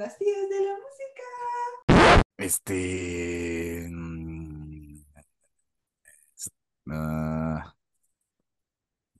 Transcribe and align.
las 0.00 0.16
tías 0.16 0.48
de 0.48 0.60
la 0.64 0.72
música. 0.78 2.22
Este. 2.38 3.86
mm, 3.90 5.04
ah, 6.90 7.74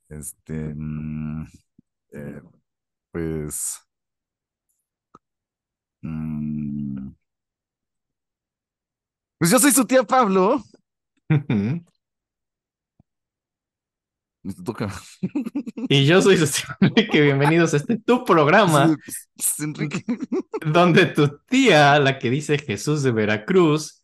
este. 0.09 0.75
mm, 0.75 1.47
eh, 2.13 2.43
pues. 3.13 3.79
mm, 6.01 7.11
pues 9.39 9.51
yo 9.51 9.59
soy 9.59 9.73
su 9.73 9.85
tía 9.85 10.03
Pablo. 10.03 10.63
Me 14.43 14.55
toca. 14.55 14.91
Y 15.89 16.07
yo 16.07 16.23
soy 16.23 16.37
Enrique. 16.81 17.21
Bienvenidos 17.21 17.75
a 17.75 17.77
este 17.77 17.99
tu 17.99 18.25
programa 18.25 18.97
Enrique. 19.59 20.03
donde 20.73 21.07
tu 21.07 21.39
tía, 21.49 21.99
la 21.99 22.19
que 22.19 22.31
dice 22.31 22.59
Jesús 22.59 23.03
de 23.03 23.13
Veracruz, 23.13 24.03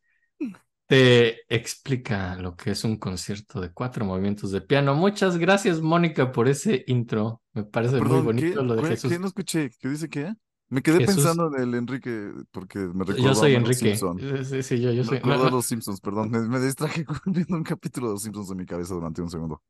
te 0.87 1.41
explica 1.55 2.37
lo 2.37 2.55
que 2.55 2.73
es 2.73 2.84
un 2.84 2.98
concierto 2.98 3.61
de 3.61 3.73
cuatro 3.73 4.05
movimientos 4.05 4.51
de 4.52 4.61
piano. 4.61 4.95
Muchas 4.95 5.38
gracias, 5.38 5.80
Mónica, 5.80 6.33
por 6.33 6.48
ese 6.48 6.84
intro. 6.87 7.41
Me 7.55 7.64
parece 7.64 8.00
muy 8.00 8.20
bonito 8.20 8.61
¿qué? 8.61 8.66
lo 8.66 8.77
de 8.77 8.83
¿Qué? 8.83 8.89
Jesús. 8.91 9.11
¿Qué? 9.11 9.19
No 9.19 9.27
escuché. 9.28 9.70
¿Qué 9.80 9.89
dice 9.89 10.09
qué? 10.11 10.34
Me 10.69 10.83
quedé 10.83 10.98
Jesús- 10.98 11.14
pensando 11.16 11.47
en 11.56 11.62
el 11.62 11.75
Enrique 11.75 12.33
porque 12.50 12.78
me 12.80 13.05
recordó 13.05 13.16
Yo 13.16 13.34
soy 13.34 13.55
a 13.55 13.61
los 13.61 13.70
Enrique. 13.83 13.92
Eh, 14.39 14.45
Sí, 14.45 14.62
sí, 14.62 14.80
yo, 14.80 14.91
yo 14.92 14.98
Me 14.98 15.05
soy. 15.05 15.19
recordó 15.19 15.39
no, 15.39 15.47
a 15.47 15.50
los 15.50 15.66
Simpsons, 15.66 16.00
perdón. 16.00 16.30
Me, 16.30 16.41
me 16.41 16.61
distraje 16.61 17.05
viendo 17.25 17.56
un 17.56 17.62
capítulo 17.64 18.09
de 18.09 18.12
los 18.14 18.23
Simpsons 18.23 18.50
en 18.50 18.56
mi 18.59 18.66
cabeza 18.66 18.95
durante 18.95 19.23
un 19.23 19.30
segundo. 19.30 19.62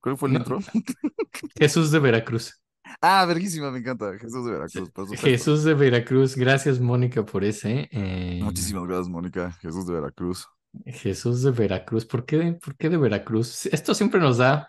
¿Cuál 0.00 0.16
fue 0.16 0.28
el 0.28 0.34
No. 0.34 0.38
intro? 0.40 0.58
Jesús 1.58 1.90
de 1.90 1.98
Veracruz. 1.98 2.60
Ah, 3.02 3.24
verguísima, 3.26 3.70
me 3.70 3.78
encanta. 3.80 4.16
Jesús 4.18 4.44
de 4.46 4.52
Veracruz, 4.52 4.90
por. 4.90 5.16
Jesús 5.18 5.64
de 5.64 5.74
Veracruz. 5.74 6.36
Gracias, 6.36 6.80
Mónica, 6.80 7.24
por 7.24 7.44
ese. 7.44 7.88
eh, 7.92 8.40
Muchísimas 8.42 8.84
gracias, 8.86 9.08
Mónica. 9.08 9.52
Jesús 9.60 9.86
de 9.86 9.94
Veracruz. 9.94 10.46
Jesús 10.86 11.42
de 11.42 11.50
Veracruz. 11.50 12.06
¿Por 12.06 12.24
qué, 12.24 12.58
por 12.62 12.76
qué 12.76 12.88
de 12.88 12.96
Veracruz? 12.96 13.66
Esto 13.66 13.94
siempre 13.94 14.20
nos 14.20 14.38
da. 14.38 14.68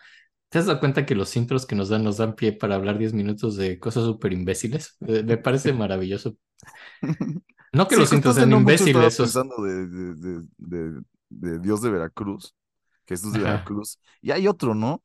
¿Te 0.50 0.58
has 0.58 0.66
dado 0.66 0.80
cuenta 0.80 1.06
que 1.06 1.14
los 1.16 1.36
intros 1.38 1.66
que 1.68 1.76
nos 1.76 1.90
dan 1.90 2.04
nos 2.04 2.18
dan 2.18 2.36
pie 2.36 2.54
para 2.54 2.76
hablar 2.76 2.98
10 2.98 3.14
minutos 3.14 3.56
de 3.56 3.78
cosas 3.80 4.04
súper 4.06 4.34
imbéciles? 4.34 4.98
Me 5.00 5.38
parece 5.38 5.74
maravilloso. 5.74 6.36
No 7.72 7.88
que 7.88 7.94
Sí, 7.96 8.02
los 8.02 8.12
intros 8.14 8.36
sean 8.36 8.50
no 8.50 8.58
imbéciles. 8.58 9.14
sea, 9.14 9.26
pensando 9.26 9.62
de, 9.62 9.86
de, 9.88 10.16
de, 10.16 10.44
de- 10.58 11.02
de 11.30 11.60
Dios 11.60 11.84
de 11.84 11.92
Veracruz. 11.92 12.56
Jesús 13.08 13.32
de 13.32 13.40
Ajá. 13.42 13.50
Veracruz. 13.52 14.00
Y 14.24 14.32
hay 14.32 14.48
otro, 14.48 14.74
¿no? 14.74 15.04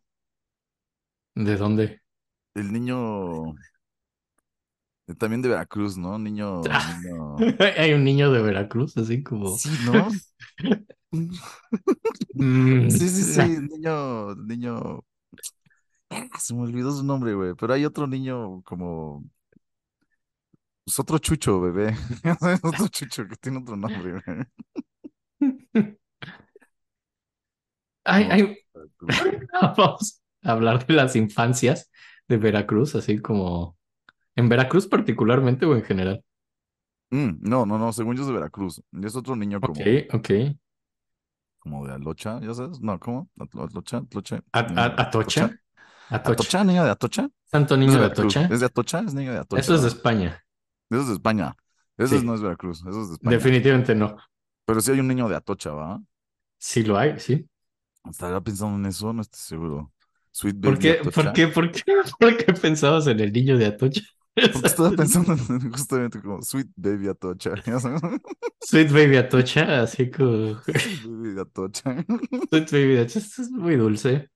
¿De 1.37 1.57
dónde? 1.57 2.03
El 2.55 2.73
niño. 2.73 3.55
También 5.19 5.43
de 5.43 5.51
Veracruz, 5.51 5.97
¿no? 5.99 6.19
Niño. 6.19 6.63
Niño... 7.03 7.37
Hay 7.77 7.93
un 7.93 8.05
niño 8.05 8.33
de 8.33 8.43
Veracruz, 8.43 8.97
así 8.97 9.23
como. 9.23 9.57
Sí, 9.57 9.71
¿no? 9.85 10.09
Mm, 12.35 12.91
Sí, 12.91 13.09
sí, 13.09 13.23
sí, 13.23 13.41
niño, 13.71 14.35
niño. 14.37 15.05
Ah, 16.11 16.29
Se 16.39 16.55
me 16.55 16.63
olvidó 16.63 16.93
su 16.93 17.05
nombre, 17.05 17.35
güey. 17.35 17.55
Pero 17.55 17.73
hay 17.75 17.85
otro 17.85 18.07
niño 18.07 18.63
como. 18.63 19.25
Pues 20.85 20.99
otro 20.99 21.19
chucho, 21.19 21.61
bebé. 21.61 21.95
Otro 22.63 22.89
chucho 22.89 23.27
que 23.27 23.37
tiene 23.37 23.59
otro 23.59 23.77
nombre, 23.77 24.21
güey. 24.25 24.47
Hay- 28.05 28.59
Veracruz. 28.75 29.47
Vamos 29.77 30.21
hablar 30.45 30.87
de 30.87 30.95
las 30.95 31.17
infancias 31.17 31.91
de 32.29 32.37
Veracruz, 32.37 32.95
así 32.95 33.19
como. 33.21 33.77
¿En 34.37 34.49
Veracruz 34.49 34.87
particularmente 34.87 35.67
o 35.67 35.75
en 35.77 35.83
general? 35.85 36.25
Mm, 37.11 37.39
no, 37.41 37.67
no, 37.67 37.79
no, 37.79 37.93
según 37.93 38.17
yo 38.17 38.23
es 38.23 38.29
de 38.29 38.35
Veracruz. 38.35 38.83
Y 38.93 39.07
es 39.07 39.15
otro 39.17 39.37
niño 39.37 39.61
como, 39.61 39.81
Ok, 39.81 39.87
ok. 40.13 40.31
como 41.59 41.87
de 41.87 41.95
Alocha, 41.95 42.41
¿ya 42.41 42.53
sabes? 42.55 42.81
No, 42.81 42.99
¿cómo? 42.99 43.29
Alocha, 43.55 43.99
Atlocha. 43.99 44.43
A- 44.53 44.63
niño 44.63 44.81
a- 44.83 44.89
de 44.89 45.03
¿Atocha? 45.03 45.45
Atocha. 46.11 46.33
¿Atocha, 46.33 46.65
niño 46.65 46.85
de 46.85 46.91
Atocha? 46.91 47.29
Santo 47.47 47.77
¿No 47.77 47.83
es 47.83 47.89
niño 47.89 48.01
de? 48.01 48.07
Atocha. 48.07 48.43
¿Es 48.53 48.61
de 48.61 48.67
Atocha? 48.67 48.99
¿Es 49.01 49.15
niño 49.15 49.33
de 49.33 49.39
Atocha? 49.39 49.61
Eso 49.61 49.75
es 49.77 49.83
de. 49.83 49.89
España. 49.89 50.45
Eso 50.91 51.01
es 51.01 51.07
de 51.09 51.13
España. 51.15 51.57
Sí. 51.99 52.21
no 52.25 52.35
es 52.35 52.43
Veracruz, 52.43 52.81
eso 52.81 53.03
es 53.03 53.09
de 53.09 53.15
España. 53.15 53.37
Definitivamente 53.37 53.95
no. 53.95 54.17
Pero 54.67 54.81
sí 54.81 54.91
hay 54.91 55.01
un 55.01 55.09
niño 55.09 55.29
de 55.29 55.37
Atocha, 55.37 55.71
¿va? 55.71 56.03
Sí 56.59 56.83
lo 56.83 56.99
hay, 56.99 57.19
sí. 57.21 57.49
Estaba 58.11 58.41
pensando 58.43 58.77
en 58.77 58.87
eso, 58.87 59.13
no 59.13 59.23
estoy 59.23 59.41
seguro. 59.41 59.93
Sweet 60.35 60.57
¿Por 60.63 60.75
Baby 60.75 60.79
qué, 60.79 60.91
Atocha. 60.91 61.13
por 61.13 61.33
qué, 61.33 61.49
por 61.49 61.71
qué, 61.73 61.83
por 62.21 62.37
qué 62.37 62.53
pensabas 62.55 63.07
en 63.07 63.21
el 63.21 63.33
niño 63.33 63.57
de 63.59 63.67
Atocha? 63.67 64.03
Porque 64.53 64.67
estaba 64.67 64.91
pensando 64.93 65.33
en 65.33 65.71
justamente 65.71 66.21
como 66.21 66.43
Sweet 66.43 66.69
Baby 66.77 67.09
Atocha. 67.09 67.53
Sweet 68.61 68.91
Baby 68.93 69.17
Atocha, 69.19 69.83
así 69.83 70.11
como 70.11 70.61
Sweet 70.65 71.03
Baby 71.05 71.41
Atocha. 71.41 72.05
Sweet 72.51 72.71
Baby 72.73 72.97
Atocha, 72.99 73.19
esto 73.21 73.43
es 73.43 73.51
muy 73.51 73.77
dulce. 73.77 74.31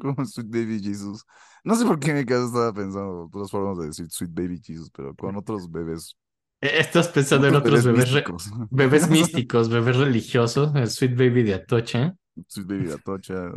Como 0.00 0.24
Sweet 0.24 0.48
Baby 0.50 0.80
Jesus. 0.82 1.24
No 1.64 1.74
sé 1.74 1.84
por 1.84 1.98
qué 2.00 2.10
en 2.12 2.18
mi 2.18 2.24
cabeza 2.24 2.46
estaba 2.46 2.72
pensando 2.72 3.24
otras 3.26 3.50
formas 3.50 3.78
de 3.78 3.86
decir 3.88 4.06
Sweet 4.10 4.32
Baby 4.32 4.60
Jesus, 4.64 4.90
pero 4.90 5.14
con 5.14 5.36
otros 5.36 5.70
bebés. 5.70 6.16
Eh, 6.60 6.78
Estás 6.80 7.08
pensando 7.08 7.48
en 7.48 7.56
otros 7.56 7.84
bebés, 7.84 8.10
re- 8.12 8.14
místicos. 8.22 8.50
bebés 8.70 9.08
místicos, 9.10 9.68
bebés 9.68 9.96
religiosos, 9.96 10.74
el 10.74 10.88
Sweet 10.90 11.16
Baby 11.16 11.42
de 11.44 11.54
Atocha. 11.54 12.16
Sweet 12.46 12.66
Baby 12.66 12.92
Atocha. 12.92 13.52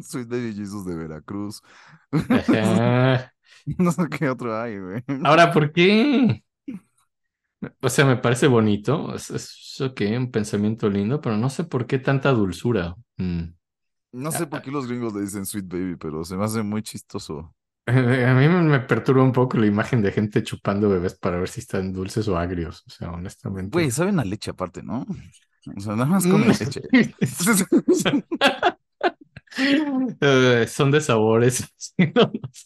Sweet 0.00 0.28
Baby 0.28 0.54
Jesus 0.54 0.84
de 0.86 0.94
Veracruz. 0.96 1.62
Ajá. 2.10 3.32
No 3.78 3.92
sé 3.92 4.08
qué 4.08 4.28
otro 4.28 4.60
hay, 4.60 4.76
güey. 4.76 5.04
Ahora, 5.22 5.52
¿por 5.52 5.72
qué? 5.72 6.42
O 7.80 7.88
sea, 7.88 8.04
me 8.04 8.16
parece 8.16 8.48
bonito, 8.48 9.14
es, 9.14 9.30
es 9.30 9.80
ok, 9.80 10.00
un 10.16 10.30
pensamiento 10.32 10.90
lindo, 10.90 11.20
pero 11.20 11.36
no 11.36 11.48
sé 11.48 11.62
por 11.62 11.86
qué 11.86 12.00
tanta 12.00 12.32
dulzura. 12.32 12.96
Mm. 13.18 13.54
No 14.12 14.32
sé 14.32 14.46
por 14.46 14.62
qué 14.62 14.70
los 14.72 14.88
gringos 14.88 15.14
le 15.14 15.20
dicen 15.20 15.46
Sweet 15.46 15.68
Baby, 15.68 15.96
pero 15.96 16.24
se 16.24 16.36
me 16.36 16.44
hace 16.44 16.62
muy 16.62 16.82
chistoso. 16.82 17.54
A 17.86 17.92
mí 17.92 18.48
me 18.48 18.62
me 18.62 18.80
perturba 18.80 19.22
un 19.22 19.32
poco 19.32 19.56
la 19.58 19.66
imagen 19.66 20.02
de 20.02 20.12
gente 20.12 20.42
chupando 20.42 20.88
bebés 20.88 21.18
para 21.18 21.38
ver 21.38 21.48
si 21.48 21.60
están 21.60 21.92
dulces 21.92 22.28
o 22.28 22.36
agrios. 22.36 22.84
O 22.86 22.90
sea, 22.90 23.10
honestamente. 23.10 23.70
Güey, 23.72 23.90
saben 23.90 24.20
a 24.20 24.24
leche 24.24 24.50
aparte, 24.50 24.82
¿no? 24.82 25.06
O 25.76 25.80
sea, 25.80 25.94
nada 25.94 26.06
más 26.06 26.26
comen 26.26 26.48
Mm. 26.48 26.52
leche. 26.58 26.82
Eh, 30.20 30.66
son 30.66 30.90
de 30.90 31.00
sabores. 31.00 31.74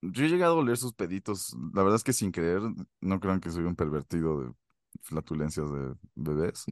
Yo 0.00 0.24
he 0.24 0.28
llegado 0.28 0.54
a 0.54 0.58
oler 0.58 0.76
sus 0.76 0.92
peditos. 0.94 1.56
La 1.74 1.82
verdad 1.82 1.96
es 1.96 2.04
que 2.04 2.12
sin 2.12 2.30
querer, 2.30 2.60
no 3.00 3.20
crean 3.20 3.40
que 3.40 3.50
soy 3.50 3.64
un 3.64 3.74
pervertido 3.74 4.40
de 4.40 4.52
flatulencias 5.02 5.68
de 5.70 5.94
bebés. 6.14 6.64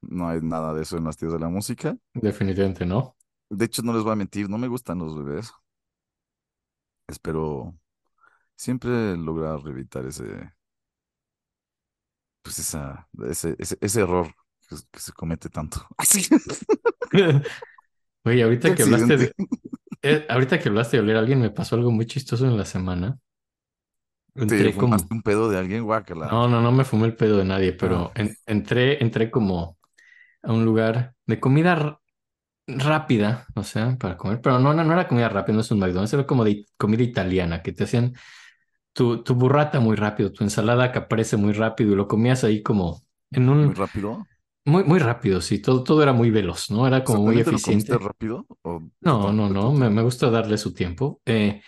No 0.00 0.28
hay 0.28 0.40
nada 0.42 0.74
de 0.74 0.82
eso 0.82 0.96
en 0.96 1.04
las 1.04 1.16
tías 1.16 1.32
de 1.32 1.38
la 1.38 1.48
música. 1.48 1.96
Definitivamente 2.14 2.84
no. 2.84 3.16
De 3.50 3.64
hecho, 3.64 3.82
no 3.82 3.92
les 3.92 4.02
voy 4.02 4.12
a 4.12 4.16
mentir, 4.16 4.48
no 4.50 4.58
me 4.58 4.68
gustan 4.68 4.98
los 4.98 5.16
bebés. 5.16 5.52
Espero 7.06 7.74
siempre 8.56 9.16
lograr 9.16 9.60
evitar 9.68 10.06
ese, 10.06 10.52
pues 12.42 12.58
esa, 12.58 13.08
ese, 13.28 13.56
ese, 13.58 13.76
ese 13.80 14.00
error 14.00 14.34
que, 14.68 14.76
que 14.92 15.00
se 15.00 15.12
comete 15.12 15.50
tanto. 15.50 15.86
Así. 15.98 16.28
Oye, 18.24 18.42
ahorita 18.42 18.74
que 18.74 18.82
hablaste 18.82 19.16
de, 19.18 19.32
eh, 20.02 20.26
ahorita 20.28 20.58
que 20.60 20.68
hablaste 20.70 20.98
de 20.98 21.02
oler 21.04 21.16
a 21.16 21.20
alguien, 21.20 21.40
me 21.40 21.50
pasó 21.50 21.76
algo 21.76 21.90
muy 21.92 22.06
chistoso 22.06 22.46
en 22.46 22.56
la 22.58 22.64
semana. 22.66 23.18
¿Te 24.46 24.56
Entré 24.56 24.76
como, 24.78 24.96
fumaste 24.96 25.14
un 25.14 25.22
pedo 25.22 25.48
de 25.48 25.58
alguien? 25.58 25.84
Guácala. 25.84 26.30
no, 26.30 26.48
no, 26.48 26.60
no 26.60 26.72
me 26.72 26.84
fumé 26.84 27.06
el 27.06 27.16
pedo 27.16 27.38
de 27.38 27.44
nadie, 27.44 27.72
pero 27.72 28.12
Ah. 28.12 28.14
en- 28.14 28.36
entré, 28.46 29.02
entré 29.02 29.30
como 29.30 29.78
a 30.42 30.52
un 30.52 30.64
lugar 30.64 31.14
de 31.26 31.40
comida 31.40 32.00
rápida, 32.68 33.46
o 33.56 33.64
sea, 33.64 33.96
para 33.98 34.16
comer, 34.16 34.40
pero 34.42 34.58
no, 34.60 34.74
no, 34.74 34.84
no 34.84 34.92
era 34.94 35.08
comida 35.08 35.28
rápida, 35.28 35.54
no 35.56 35.60
es 35.62 35.70
un 35.70 35.80
McDonald's, 35.80 36.14
era 36.14 36.26
como 36.26 36.44
de 36.44 36.66
comida 36.78 37.02
italiana, 37.04 37.62
que 37.62 37.72
te 37.72 37.84
hacían 37.84 38.14
tu, 38.92 39.22
tu 39.24 39.34
burrata 39.36 39.80
muy 39.80 39.96
rápido, 39.96 40.32
tu 40.32 40.44
ensalada 40.44 40.92
que 40.92 40.98
aparece 41.00 41.36
muy 41.38 41.52
rápido 41.54 41.92
y 41.92 41.96
lo 41.96 42.08
comías 42.08 42.44
ahí 42.44 42.62
como 42.62 43.02
en 43.32 43.48
Muy 43.62 43.72
un, 43.72 43.74
rápido. 43.74 44.26
Muy, 44.68 44.84
muy 44.84 44.98
rápido, 44.98 45.40
sí, 45.40 45.60
todo, 45.60 45.82
todo 45.84 46.02
era 46.02 46.12
muy 46.12 46.30
veloz, 46.30 46.70
¿no? 46.70 46.86
Era 46.86 47.04
O 47.04 47.10
sea, 47.10 47.18
como 47.18 47.22
muy 47.24 47.40
¿también 47.40 47.44
te 47.44 47.50
lo 47.52 47.58
eficiente. 47.58 47.98
rápido? 47.98 48.46
¿O 48.62 48.80
No, 49.00 49.32
no, 49.32 49.48
no, 49.48 49.72
me, 49.72 49.90
me 49.90 50.02
gusta 50.02 50.30
darle 50.30 50.58
su 50.58 50.74
tiempo. 50.74 51.20
Eh, 51.26 51.62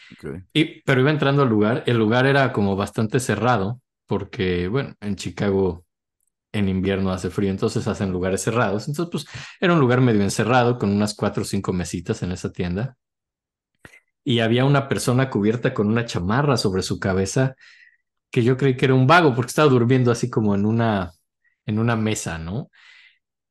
y, 0.54 0.82
pero 0.82 1.00
iba 1.02 1.10
entrando 1.10 1.42
al 1.42 1.48
lugar, 1.48 1.84
el 1.86 1.98
lugar 1.98 2.26
era 2.26 2.52
como 2.52 2.76
bastante 2.76 3.20
cerrado, 3.20 3.80
porque, 4.06 4.68
bueno, 4.68 4.94
en 5.00 5.16
Chicago 5.16 5.86
en 6.52 6.68
invierno 6.68 7.12
hace 7.12 7.30
frío, 7.30 7.50
entonces 7.50 7.86
hacen 7.88 8.12
lugares 8.12 8.42
cerrados. 8.42 8.88
Entonces, 8.88 9.10
pues 9.12 9.26
era 9.60 9.74
un 9.74 9.80
lugar 9.80 10.00
medio 10.02 10.22
encerrado 10.22 10.78
con 10.78 10.90
unas 10.92 11.14
cuatro 11.14 11.42
o 11.42 11.46
cinco 11.46 11.72
mesitas 11.74 12.22
en 12.24 12.32
esa 12.32 12.52
tienda. 12.52 12.96
Y 14.24 14.40
había 14.40 14.64
una 14.64 14.88
persona 14.88 15.30
cubierta 15.30 15.72
con 15.74 15.88
una 15.88 16.04
chamarra 16.04 16.56
sobre 16.56 16.82
su 16.82 16.98
cabeza 17.00 17.54
que 18.30 18.44
yo 18.44 18.56
creí 18.56 18.76
que 18.76 18.86
era 18.86 18.94
un 18.94 19.06
vago 19.08 19.34
porque 19.34 19.50
estaba 19.50 19.70
durmiendo 19.70 20.12
así 20.12 20.30
como 20.30 20.54
en 20.54 20.66
una, 20.66 21.12
en 21.66 21.78
una 21.78 21.96
mesa, 21.96 22.38
¿no? 22.38 22.70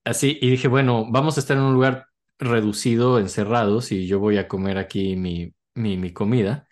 Así, 0.05 0.37
y 0.41 0.49
dije, 0.49 0.67
bueno, 0.67 1.05
vamos 1.09 1.37
a 1.37 1.39
estar 1.41 1.57
en 1.57 1.63
un 1.63 1.73
lugar 1.73 2.07
reducido, 2.39 3.19
encerrados, 3.19 3.91
y 3.91 4.07
yo 4.07 4.19
voy 4.19 4.37
a 4.37 4.47
comer 4.47 4.77
aquí 4.77 5.15
mi, 5.15 5.53
mi, 5.75 5.97
mi 5.97 6.11
comida. 6.13 6.67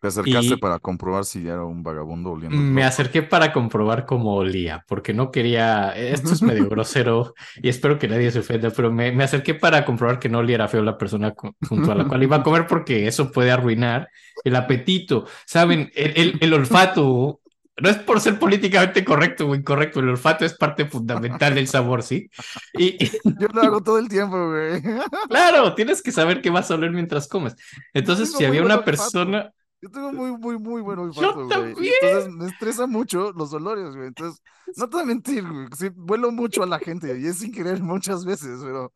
Te 0.00 0.08
acercaste 0.08 0.56
Y- 0.56 0.58
para 0.58 0.78
comprobar 0.80 1.24
si 1.24 1.46
era 1.46 1.64
un 1.64 1.82
vagabundo 1.82 2.32
oliendo. 2.32 2.62
Me 2.64 2.82
loco. 2.82 2.86
acerqué 2.88 3.22
para 3.22 3.52
comprobar 3.52 4.04
cómo 4.04 4.34
olía, 4.34 4.84
porque 4.88 5.14
no 5.14 5.30
quería, 5.30 5.90
esto 5.96 6.34
es 6.34 6.42
medio 6.42 6.68
grosero 6.68 7.34
y 7.62 7.68
espero 7.68 7.98
que 7.98 8.08
nadie 8.08 8.30
se 8.30 8.40
ofenda, 8.40 8.70
pero 8.70 8.92
me, 8.92 9.12
me 9.12 9.24
acerqué 9.24 9.54
para 9.54 9.84
comprobar 9.84 10.18
que 10.18 10.28
no 10.28 10.38
oliera 10.40 10.68
feo 10.68 10.82
la 10.82 10.98
persona 10.98 11.34
junto 11.62 11.92
a 11.92 11.94
la 11.94 12.06
cual 12.08 12.22
iba 12.24 12.36
a 12.36 12.42
comer, 12.42 12.66
porque 12.66 13.06
eso 13.06 13.30
puede 13.32 13.52
arruinar 13.52 14.08
el 14.44 14.56
apetito. 14.56 15.26
Saben, 15.46 15.90
el, 15.94 16.12
el- 16.16 16.38
el 16.40 16.52
olfato, 16.54 17.40
no 17.80 17.88
es 17.88 17.98
por 17.98 18.20
ser 18.20 18.38
políticamente 18.38 19.04
correcto 19.04 19.48
o 19.48 19.54
incorrecto, 19.54 20.00
el 20.00 20.10
olfato 20.10 20.44
es 20.44 20.54
parte 20.54 20.84
fundamental 20.84 21.54
del 21.54 21.66
sabor, 21.66 22.02
¿sí? 22.02 22.30
Y, 22.74 23.02
y 23.02 23.10
Yo 23.24 23.48
lo 23.52 23.62
hago 23.62 23.82
todo 23.82 23.98
el 23.98 24.08
tiempo, 24.08 24.50
güey. 24.50 24.82
claro, 25.28 25.74
tienes 25.74 26.02
que 26.02 26.12
saber 26.12 26.42
qué 26.42 26.50
vas 26.50 26.70
a 26.70 26.74
oler 26.74 26.90
mientras 26.90 27.28
comes. 27.28 27.56
Entonces, 27.94 28.32
si 28.32 28.44
había 28.44 28.62
una 28.62 28.74
olfato. 28.74 28.84
persona... 28.84 29.50
Yo 29.80 29.90
tengo 29.90 30.12
muy, 30.12 30.30
muy, 30.30 30.58
muy 30.58 30.80
buen 30.80 30.98
olfato, 30.98 31.44
güey. 31.46 31.90
Entonces 32.02 32.32
me 32.32 32.46
estresa 32.46 32.86
mucho 32.86 33.32
los 33.32 33.52
olores, 33.52 33.96
güey. 33.96 34.08
Entonces, 34.08 34.40
no 34.76 34.88
te 34.88 34.96
voy 34.96 35.02
a 35.02 35.06
mentir, 35.06 35.42
güey. 35.42 35.66
Sí, 35.76 35.88
vuelo 35.94 36.30
mucho 36.30 36.62
a 36.62 36.66
la 36.66 36.78
gente 36.78 37.18
y 37.18 37.26
es 37.26 37.38
sin 37.38 37.52
querer 37.52 37.82
muchas 37.82 38.24
veces, 38.24 38.60
pero 38.62 38.92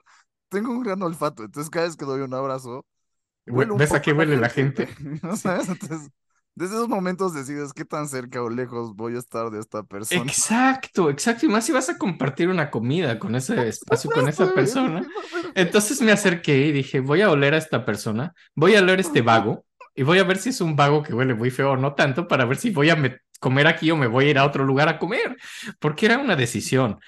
tengo 0.49 0.71
un 0.71 0.83
gran 0.83 1.03
olfato. 1.03 1.43
Entonces, 1.43 1.71
cada 1.71 1.87
vez 1.87 1.97
que 1.97 2.05
doy 2.05 2.21
un 2.21 2.35
abrazo, 2.35 2.87
¿Ves 3.47 3.93
a 3.93 4.03
qué 4.03 4.13
huele 4.13 4.37
la 4.37 4.49
gente? 4.49 4.89
güey. 5.01 5.21
¿No 5.23 5.37
sabes? 5.37 5.69
Entonces, 5.69 6.11
desde 6.57 6.75
esos 6.77 6.89
momentos 6.89 7.35
decides 7.35 7.73
qué 7.73 7.85
tan 7.85 8.09
cerca 8.09 8.43
o 8.43 8.51
lejos 8.51 8.95
voy 8.97 9.15
a 9.17 9.19
estar 9.19 9.51
de 9.51 9.61
esta 9.61 9.85
persona. 9.85 10.25
Exacto, 10.29 11.11
exacto. 11.11 11.47
Y 11.47 11.49
más 11.49 11.65
si 11.67 11.73
vas 11.73 11.89
a 11.89 11.99
compartir 11.99 12.49
una 12.49 12.71
comida 12.71 13.19
con 13.19 13.35
ese 13.35 13.69
espacio, 13.69 14.11
con 14.13 14.29
esa 14.29 14.55
persona. 14.55 15.05
Entonces 15.55 16.01
me 16.01 16.13
acerqué 16.13 16.57
y 16.67 16.73
dije, 16.73 17.01
voy 17.01 17.23
a 17.23 17.31
oler 17.31 17.55
a 17.55 17.59
esta 17.59 17.85
persona, 17.85 18.33
voy 18.55 18.77
a 18.77 18.81
oler 18.81 19.01
este 19.01 19.23
vago 19.23 19.65
y 19.95 20.05
voy 20.05 20.19
a 20.19 20.25
ver 20.25 20.37
si 20.39 20.51
es 20.51 20.61
un 20.61 20.77
vago 20.77 21.03
que 21.03 21.13
huele 21.13 21.35
muy 21.35 21.51
feo 21.51 21.73
o 21.73 21.77
no 21.77 21.95
tanto 21.95 22.29
para 22.29 22.45
ver 22.45 22.57
si 22.57 22.71
voy 22.71 22.91
a 22.91 22.97
me- 22.97 23.19
comer 23.41 23.67
aquí 23.67 23.91
o 23.91 23.97
me 23.97 24.07
voy 24.07 24.27
a 24.27 24.31
ir 24.31 24.39
a 24.39 24.45
otro 24.45 24.65
lugar 24.65 24.89
a 24.89 24.99
comer, 24.99 25.37
porque 25.81 26.07
era 26.07 26.19
una 26.19 26.37
decisión. 26.37 27.01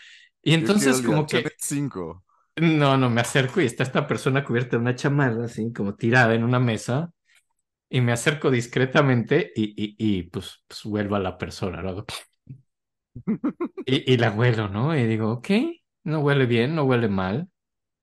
Y 0.42 0.54
entonces 0.54 1.00
como 1.02 1.26
que, 1.26 1.44
5. 1.58 2.24
no, 2.56 2.96
no, 2.96 3.10
me 3.10 3.20
acerco 3.20 3.60
y 3.60 3.66
está 3.66 3.82
esta 3.84 4.06
persona 4.06 4.44
cubierta 4.44 4.76
en 4.76 4.82
una 4.82 4.94
chamarra, 4.94 5.44
así 5.44 5.72
como 5.72 5.94
tirada 5.94 6.34
en 6.34 6.44
una 6.44 6.58
mesa, 6.58 7.10
y 7.90 8.00
me 8.00 8.12
acerco 8.12 8.50
discretamente 8.50 9.52
y, 9.54 9.64
y, 9.82 9.96
y 9.98 10.22
pues, 10.24 10.62
pues 10.68 10.84
vuelvo 10.84 11.16
a 11.16 11.20
la 11.20 11.38
persona, 11.38 11.82
¿no? 11.82 12.04
Y, 13.84 14.12
y 14.12 14.16
la 14.18 14.30
huelo, 14.32 14.68
¿no? 14.68 14.96
Y 14.96 15.06
digo, 15.06 15.30
ok, 15.32 15.48
no 16.04 16.20
huele 16.20 16.46
bien, 16.46 16.74
no 16.74 16.84
huele 16.84 17.08
mal. 17.08 17.48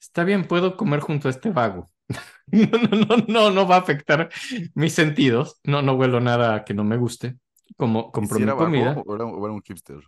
Está 0.02 0.24
bien, 0.24 0.48
puedo 0.48 0.78
comer 0.78 1.02
junto 1.02 1.28
a 1.30 1.32
este 1.32 1.52
vago. 1.52 1.88
No, 2.52 2.68
no, 2.80 3.18
no, 3.18 3.26
no, 3.28 3.52
no 3.52 3.68
va 3.68 3.78
a 3.78 3.80
afectar 3.80 4.30
mis 4.76 4.94
sentidos. 4.94 5.60
No, 5.64 5.82
no 5.82 5.94
huelo 5.96 6.22
nada 6.22 6.66
que 6.66 6.74
no 6.76 6.84
me 6.84 6.98
guste. 6.98 7.38
Como 7.78 8.12
¿Y 8.20 8.28
compro 8.28 8.40
si 8.40 8.46
mi 8.46 8.52
comida. 8.54 9.04
o 9.06 9.16
era, 9.16 9.26
o 9.26 9.46
era 9.46 9.54
un 9.54 9.62
hipster? 9.64 10.00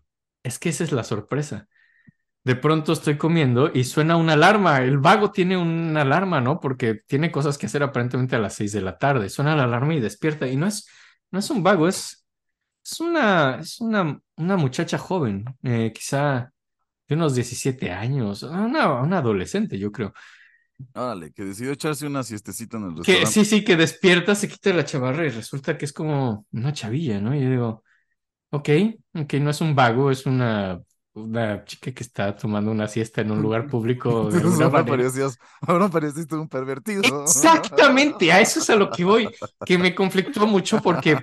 Es 0.44 0.60
que 0.60 0.70
esa 0.70 0.84
es 0.84 0.92
la 0.92 1.04
sorpresa. 1.04 1.68
De 2.48 2.56
pronto 2.56 2.94
estoy 2.94 3.18
comiendo 3.18 3.72
y 3.74 3.84
suena 3.84 4.16
una 4.18 4.34
alarma. 4.34 4.82
El 4.82 5.00
vago 5.00 5.32
tiene 5.32 5.58
una 5.58 6.02
alarma, 6.02 6.40
¿no? 6.42 6.60
Porque 6.62 6.96
tiene 7.08 7.32
cosas 7.32 7.58
que 7.58 7.66
hacer 7.66 7.84
aparentemente 7.84 8.36
a 8.38 8.40
las 8.40 8.56
seis 8.56 8.72
de 8.72 8.82
la 8.82 8.98
tarde. 8.98 9.30
Suena 9.30 9.56
la 9.56 9.64
alarma 9.66 9.96
y 9.96 10.00
despierta. 10.00 10.48
Y 10.48 10.56
no 10.56 10.66
es, 10.68 10.88
no 11.32 11.40
es 11.40 11.50
un 11.50 11.62
vago, 11.64 11.88
es, 11.90 12.26
es 12.86 13.00
una, 13.02 13.58
es 13.60 13.82
una, 13.82 14.20
una 14.38 14.58
muchacha 14.58 14.98
joven, 14.98 15.46
eh, 15.64 15.92
quizá 15.94 16.52
de 17.08 17.16
unos 17.16 17.36
17 17.36 17.92
años, 17.92 18.44
una, 18.44 18.94
una 19.02 19.18
adolescente, 19.20 19.80
yo 19.80 19.92
creo. 19.92 20.14
Órale, 20.94 21.32
que 21.32 21.44
decidió 21.46 21.72
echarse 21.72 22.06
una 22.08 22.24
siestecita 22.24 22.78
en 22.78 22.86
el 22.86 22.96
Que 23.02 23.26
restaurante. 23.26 23.26
sí, 23.26 23.46
sí, 23.46 23.64
que 23.64 23.76
despierta, 23.78 24.36
se 24.36 24.48
quita 24.50 24.74
la 24.74 24.84
chamarra 24.86 25.26
y 25.26 25.30
resulta 25.30 25.78
que 25.78 25.86
es 25.86 25.94
como 25.94 26.46
una 26.52 26.74
chavilla, 26.74 27.22
¿no? 27.22 27.34
Y 27.36 27.42
yo 27.42 27.50
digo, 27.50 27.84
ok, 28.52 28.70
ok, 29.16 29.34
no 29.36 29.52
es 29.52 29.62
un 29.62 29.76
vago, 29.76 30.12
es 30.12 30.26
una, 30.26 30.80
una 31.24 31.66
chica 31.66 31.92
que 31.92 32.04
está 32.04 32.36
tomando 32.36 32.72
una 32.72 32.88
siesta 32.88 33.22
en 33.22 33.32
un 33.32 33.42
lugar 33.42 33.68
público 33.70 34.30
de 34.32 34.40
alguna 34.40 34.66
ahora 34.66 34.86
parecías, 34.86 35.38
ahora 35.62 35.90
pareciste 35.90 36.36
un 36.36 36.48
pervertido. 36.48 37.24
Exactamente, 37.24 38.32
a 38.32 38.40
eso 38.40 38.60
es 38.60 38.70
a 38.70 38.76
lo 38.76 38.90
que 38.90 39.04
voy, 39.04 39.30
que 39.66 39.78
me 39.78 39.94
conflictó 39.94 40.48
mucho 40.48 40.82
porque, 40.82 41.18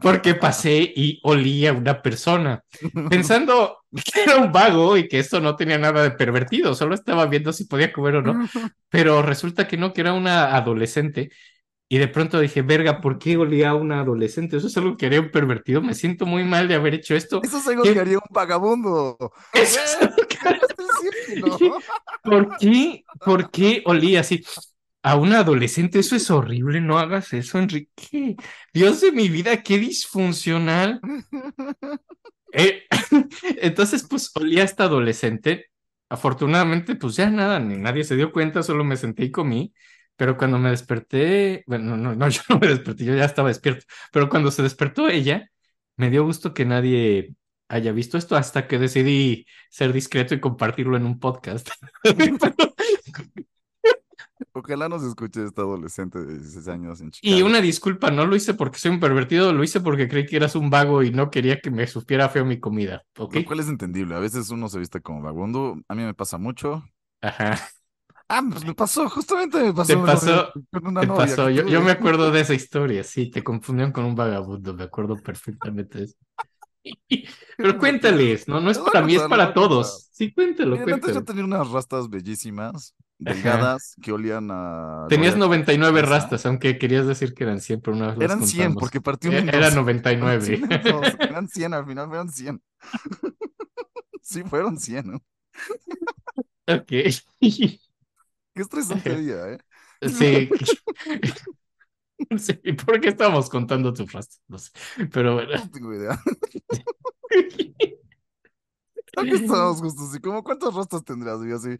porque 0.00 0.34
pasé 0.34 0.92
y 0.94 1.20
olí 1.22 1.66
a 1.66 1.72
una 1.72 2.02
persona, 2.02 2.62
pensando 3.08 3.78
que 4.04 4.22
era 4.22 4.36
un 4.36 4.52
vago 4.52 4.96
y 4.96 5.08
que 5.08 5.18
esto 5.18 5.40
no 5.40 5.56
tenía 5.56 5.78
nada 5.78 6.02
de 6.02 6.10
pervertido, 6.10 6.74
solo 6.74 6.94
estaba 6.94 7.26
viendo 7.26 7.52
si 7.52 7.64
podía 7.64 7.92
comer 7.92 8.16
o 8.16 8.22
no, 8.22 8.34
pero 8.88 9.22
resulta 9.22 9.66
que 9.66 9.76
no, 9.76 9.92
que 9.92 10.02
era 10.02 10.12
una 10.12 10.56
adolescente. 10.56 11.30
Y 11.88 11.98
de 11.98 12.08
pronto 12.08 12.40
dije, 12.40 12.62
verga, 12.62 13.00
¿por 13.00 13.18
qué 13.18 13.36
olía 13.36 13.70
a 13.70 13.74
una 13.76 14.00
adolescente? 14.00 14.56
Eso 14.56 14.66
es 14.66 14.76
algo 14.76 14.96
que 14.96 15.06
haría 15.06 15.20
un 15.20 15.30
pervertido. 15.30 15.80
Me 15.82 15.94
siento 15.94 16.26
muy 16.26 16.42
mal 16.42 16.66
de 16.66 16.74
haber 16.74 16.94
hecho 16.94 17.14
esto. 17.14 17.40
Eso 17.44 17.58
es 17.58 17.66
algo 17.68 17.82
¿Qué? 17.84 17.94
que 17.94 18.00
haría 18.00 18.18
un 18.18 18.24
vagabundo. 18.30 19.16
Eso 19.52 19.80
es 19.84 19.96
algo 20.00 20.16
que- 20.16 20.26
¿qué 20.26 20.38
vas 20.44 20.54
a 20.54 20.82
decir 20.82 21.12
que 21.26 21.40
no? 21.40 21.78
¿Por 22.22 22.56
qué? 22.58 23.04
¿Por 23.24 23.50
qué 23.50 23.82
olía 23.86 24.20
así? 24.20 24.44
A 25.02 25.14
una 25.16 25.38
adolescente, 25.40 26.00
eso 26.00 26.16
es 26.16 26.28
horrible, 26.32 26.80
no 26.80 26.98
hagas 26.98 27.32
eso, 27.32 27.58
Enrique. 27.60 28.34
Dios 28.74 29.00
de 29.00 29.12
mi 29.12 29.28
vida, 29.28 29.62
qué 29.62 29.78
disfuncional. 29.78 31.00
Eh, 32.52 32.84
entonces, 33.60 34.06
pues 34.08 34.30
olía 34.34 34.62
a 34.62 34.64
esta 34.64 34.84
adolescente. 34.84 35.66
Afortunadamente, 36.08 36.94
pues 36.94 37.16
ya 37.16 37.28
nada, 37.30 37.58
ni 37.58 37.76
nadie 37.76 38.04
se 38.04 38.16
dio 38.16 38.32
cuenta, 38.32 38.62
solo 38.62 38.84
me 38.84 38.96
senté 38.96 39.24
y 39.24 39.30
comí. 39.30 39.72
Pero 40.16 40.36
cuando 40.36 40.58
me 40.58 40.70
desperté, 40.70 41.64
bueno, 41.66 41.96
no, 41.96 42.14
no, 42.14 42.28
yo 42.30 42.40
no 42.48 42.58
me 42.58 42.68
desperté, 42.68 43.04
yo 43.04 43.14
ya 43.16 43.24
estaba 43.24 43.48
despierto. 43.48 43.84
Pero 44.12 44.28
cuando 44.28 44.50
se 44.50 44.62
despertó 44.62 45.08
ella, 45.08 45.48
me 45.96 46.10
dio 46.10 46.24
gusto 46.24 46.54
que 46.54 46.64
nadie 46.64 47.34
haya 47.68 47.92
visto 47.92 48.16
esto 48.18 48.36
hasta 48.36 48.68
que 48.68 48.78
decidí 48.78 49.46
ser 49.70 49.92
discreto 49.92 50.34
y 50.34 50.40
compartirlo 50.40 50.96
en 50.96 51.06
un 51.06 51.18
podcast. 51.20 51.70
Ojalá 54.52 54.88
nos 54.88 55.02
escuche 55.04 55.44
esta 55.44 55.62
adolescente 55.62 56.18
de 56.18 56.34
16 56.38 56.68
años 56.68 57.00
en 57.00 57.10
Y 57.20 57.42
Chicago. 57.42 57.42
una 57.42 57.60
disculpa, 57.60 58.10
no 58.10 58.26
lo 58.26 58.36
hice 58.36 58.54
porque 58.54 58.78
soy 58.78 58.90
un 58.92 59.00
pervertido, 59.00 59.52
lo 59.52 59.64
hice 59.64 59.80
porque 59.80 60.08
creí 60.08 60.26
que 60.26 60.36
eras 60.36 60.54
un 60.54 60.70
vago 60.70 61.02
y 61.02 61.10
no 61.10 61.30
quería 61.30 61.60
que 61.60 61.70
me 61.70 61.86
supiera 61.86 62.28
feo 62.28 62.44
mi 62.44 62.60
comida, 62.60 63.02
¿ok? 63.18 63.36
Lo 63.36 63.44
cual 63.44 63.60
es 63.60 63.68
entendible. 63.68 64.14
A 64.14 64.18
veces 64.20 64.50
uno 64.50 64.68
se 64.68 64.78
viste 64.78 65.00
como 65.02 65.20
vagabundo. 65.22 65.76
A 65.88 65.94
mí 65.94 66.02
me 66.04 66.14
pasa 66.14 66.38
mucho. 66.38 66.84
Ajá, 67.20 67.58
Ah, 68.28 68.42
pues 68.50 68.64
me 68.64 68.74
pasó, 68.74 69.08
justamente 69.08 69.58
me 69.62 69.72
pasó. 69.72 69.86
Te 69.86 69.96
pasó- 69.98 70.52
con 70.72 70.86
una 70.86 71.00
te 71.00 71.06
novia 71.06 71.20
pasó. 71.20 71.48
Yo, 71.50 71.66
yo 71.66 71.80
me 71.80 71.92
acuerdo 71.92 72.30
de 72.30 72.40
esa 72.40 72.54
historia, 72.54 73.04
sí, 73.04 73.30
te 73.30 73.44
confundieron 73.44 73.92
con 73.92 74.04
un 74.04 74.14
vagabundo, 74.16 74.74
me 74.74 74.84
acuerdo 74.84 75.16
perfectamente 75.22 75.98
de 75.98 76.04
eso. 76.06 76.16
Pero 77.56 77.78
cuéntales, 77.78 78.48
no, 78.48 78.60
no 78.60 78.70
es 78.70 78.78
para 78.78 79.02
mí, 79.02 79.14
es 79.14 79.22
para 79.22 79.54
todos. 79.54 80.08
Sí, 80.12 80.32
cuéntalo, 80.32 80.76
Miren, 80.76 80.94
antes 80.94 81.12
yo 81.14 81.22
cuéntalo. 81.22 81.24
tenía 81.24 81.44
unas 81.44 81.70
rastas 81.70 82.08
bellísimas, 82.08 82.94
delgadas, 83.18 83.94
que 84.02 84.12
olían 84.12 84.48
a... 84.50 85.06
Tenías 85.08 85.34
gloria 85.34 85.46
99 85.46 86.00
fresa. 86.00 86.10
rastas, 86.10 86.46
aunque 86.46 86.78
querías 86.78 87.06
decir 87.06 87.34
que 87.34 87.44
eran 87.44 87.60
100, 87.60 87.80
pero 87.80 87.96
una 87.96 88.14
vez 88.14 88.16
Eran 88.18 88.42
100 88.42 88.68
contamos. 88.68 88.78
porque 88.78 89.00
partí 89.00 89.28
un 89.28 89.38
en 89.38 89.48
Era 89.48 89.70
dos. 89.70 89.74
99. 89.74 90.48
Partí 90.48 90.54
un 90.54 90.72
en 90.72 90.82
dos. 90.84 91.16
Eran 91.18 91.48
100, 91.48 91.74
al 91.74 91.86
final 91.86 92.08
fueron 92.08 92.30
100. 92.30 92.62
Sí, 94.22 94.42
fueron 94.44 94.78
100, 94.78 95.06
¿no? 95.12 95.22
Ok. 96.68 96.92
Qué 98.56 98.62
estresante 98.62 99.16
día, 99.20 99.52
¿eh? 99.52 99.58
Sí. 100.08 100.50
Sí, 102.38 102.54
¿por 102.84 103.00
qué 103.00 103.08
estamos 103.10 103.50
contando 103.50 103.92
tus 103.92 104.10
rastas? 104.12 104.40
No 104.48 104.58
sé. 104.58 104.70
Pero 105.12 105.34
bueno. 105.34 105.52
No 105.56 105.70
tengo 105.70 105.94
idea. 105.94 106.18
Que 109.14 109.30
estábamos 109.34 109.80
justos 109.80 110.10
así. 110.10 110.20
¿Cómo 110.20 110.42
cuántas 110.42 110.74
rastas 110.74 111.04
tendrías? 111.04 111.38
Y 111.44 111.48
yo 111.50 111.56
así, 111.56 111.70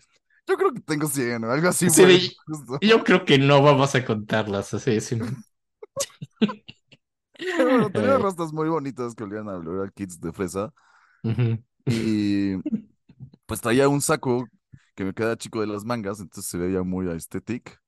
yo 0.46 0.56
creo 0.56 0.72
que 0.72 0.80
tengo 0.80 1.06
100 1.08 1.44
o 1.44 1.50
algo 1.50 1.68
así. 1.68 1.90
Sí, 1.90 2.04
de- 2.04 2.32
justo. 2.46 2.78
Yo 2.80 3.04
creo 3.04 3.24
que 3.24 3.38
no 3.38 3.62
vamos 3.62 3.94
a 3.94 4.04
contarlas 4.04 4.72
así. 4.74 5.00
sí. 5.00 5.18
Pero 7.38 7.70
bueno, 7.70 7.90
tenía 7.90 8.18
rastas 8.18 8.52
muy 8.52 8.68
bonitas 8.68 9.14
que 9.14 9.24
olían 9.24 9.48
a 9.48 9.90
Kids 9.94 10.20
de 10.20 10.32
fresa. 10.32 10.72
Ujú. 11.24 11.58
Y 11.86 12.56
pues 13.46 13.60
traía 13.60 13.88
un 13.88 14.00
saco 14.00 14.46
que 14.96 15.04
me 15.04 15.14
queda 15.14 15.36
chico 15.36 15.60
de 15.60 15.68
las 15.68 15.84
mangas, 15.84 16.20
entonces 16.20 16.50
se 16.50 16.58
veía 16.58 16.82
muy 16.82 17.08
aesthetic. 17.08 17.80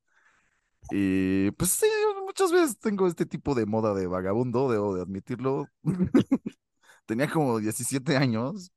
Y 0.91 1.51
pues 1.51 1.71
sí, 1.71 1.87
muchas 2.25 2.51
veces 2.51 2.79
tengo 2.79 3.07
este 3.07 3.25
tipo 3.25 3.55
de 3.55 3.65
moda 3.65 3.93
de 3.93 4.07
vagabundo, 4.07 4.71
debo 4.71 4.95
de 4.95 5.01
admitirlo. 5.01 5.67
Tenía 7.05 7.29
como 7.29 7.59
17 7.59 8.15
años, 8.15 8.71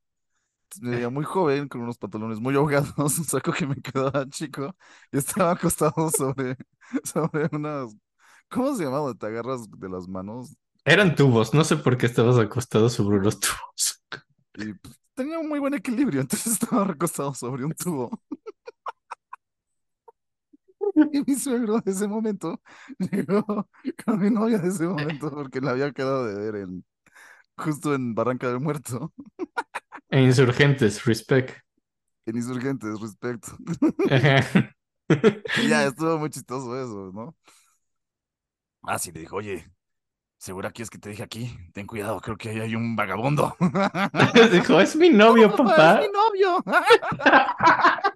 me 0.80 0.96
veía 0.96 1.10
muy 1.10 1.24
joven, 1.24 1.68
con 1.68 1.82
unos 1.82 1.98
pantalones 1.98 2.40
muy 2.40 2.54
ahogados, 2.56 2.94
un 3.18 3.24
saco 3.24 3.52
que 3.52 3.66
me 3.66 3.76
quedaba 3.76 4.26
chico, 4.28 4.74
y 5.12 5.18
estaba 5.18 5.52
acostado 5.52 6.10
sobre, 6.10 6.56
sobre 7.04 7.48
unas... 7.52 7.94
¿Cómo 8.48 8.74
se 8.74 8.84
llama? 8.84 8.98
Donde 8.98 9.18
te 9.18 9.26
agarras 9.26 9.70
de 9.70 9.88
las 9.88 10.08
manos. 10.08 10.56
Eran 10.84 11.14
tubos, 11.14 11.54
no 11.54 11.64
sé 11.64 11.76
por 11.76 11.96
qué 11.96 12.06
estabas 12.06 12.38
acostado 12.38 12.88
sobre 12.88 13.18
unos 13.18 13.38
tubos. 13.38 14.02
Y 14.54 14.74
pues, 14.74 15.01
tenía 15.22 15.38
un 15.38 15.48
muy 15.48 15.58
buen 15.60 15.74
equilibrio, 15.74 16.20
entonces 16.22 16.54
estaba 16.54 16.84
recostado 16.84 17.34
sobre 17.34 17.64
un 17.64 17.72
tubo. 17.74 18.10
Y 21.12 21.22
mi 21.26 21.34
suegro 21.38 21.80
de 21.80 21.92
ese 21.92 22.08
momento 22.08 22.60
llegó 22.98 23.68
con 24.04 24.18
mi 24.20 24.30
novia 24.30 24.58
de 24.58 24.68
ese 24.68 24.86
momento 24.86 25.30
porque 25.30 25.60
la 25.60 25.70
había 25.72 25.92
quedado 25.92 26.26
de 26.26 26.34
ver 26.50 26.62
en 26.62 26.84
justo 27.56 27.94
en 27.94 28.14
Barranca 28.14 28.48
del 28.48 28.60
Muerto, 28.60 29.12
E 30.10 30.18
insurgentes, 30.28 31.04
respect. 31.06 31.50
en 32.26 32.36
Insurgentes. 32.36 32.98
Y 35.54 35.68
ya 35.68 35.84
estuvo 35.86 36.18
muy 36.18 36.30
chistoso 36.30 36.76
eso, 36.80 37.10
¿no? 37.12 37.36
Ah, 38.84 38.98
sí, 38.98 39.12
le 39.12 39.20
dijo, 39.20 39.36
oye, 39.36 39.64
¿segura 40.42 40.72
quieres 40.72 40.90
que 40.90 40.98
te 40.98 41.10
dije 41.10 41.22
aquí? 41.22 41.56
Ten 41.72 41.86
cuidado, 41.86 42.20
creo 42.20 42.36
que 42.36 42.48
ahí 42.48 42.58
hay 42.58 42.74
un 42.74 42.96
vagabundo. 42.96 43.56
Dijo, 44.52 44.80
es 44.80 44.96
mi 44.96 45.08
novio, 45.08 45.48
"No, 45.48 45.56
papá. 45.56 46.00
Es 46.00 46.08
mi 46.08 46.12
novio. 46.12 46.64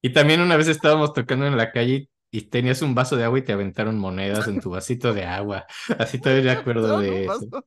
Y 0.00 0.12
también 0.12 0.40
una 0.40 0.56
vez 0.56 0.68
estábamos 0.68 1.12
tocando 1.12 1.44
en 1.44 1.56
la 1.56 1.72
calle 1.72 2.08
y 2.30 2.42
tenías 2.42 2.82
un 2.82 2.94
vaso 2.94 3.16
de 3.16 3.24
agua 3.24 3.40
y 3.40 3.42
te 3.42 3.52
aventaron 3.52 3.98
monedas 3.98 4.46
en 4.46 4.60
tu 4.60 4.70
vasito 4.70 5.12
de 5.12 5.24
agua. 5.24 5.66
Así 5.98 6.20
todavía 6.20 6.54
me 6.54 6.60
acuerdo 6.60 7.00
de 7.00 7.24
eso. 7.24 7.32
pasó. 7.50 7.66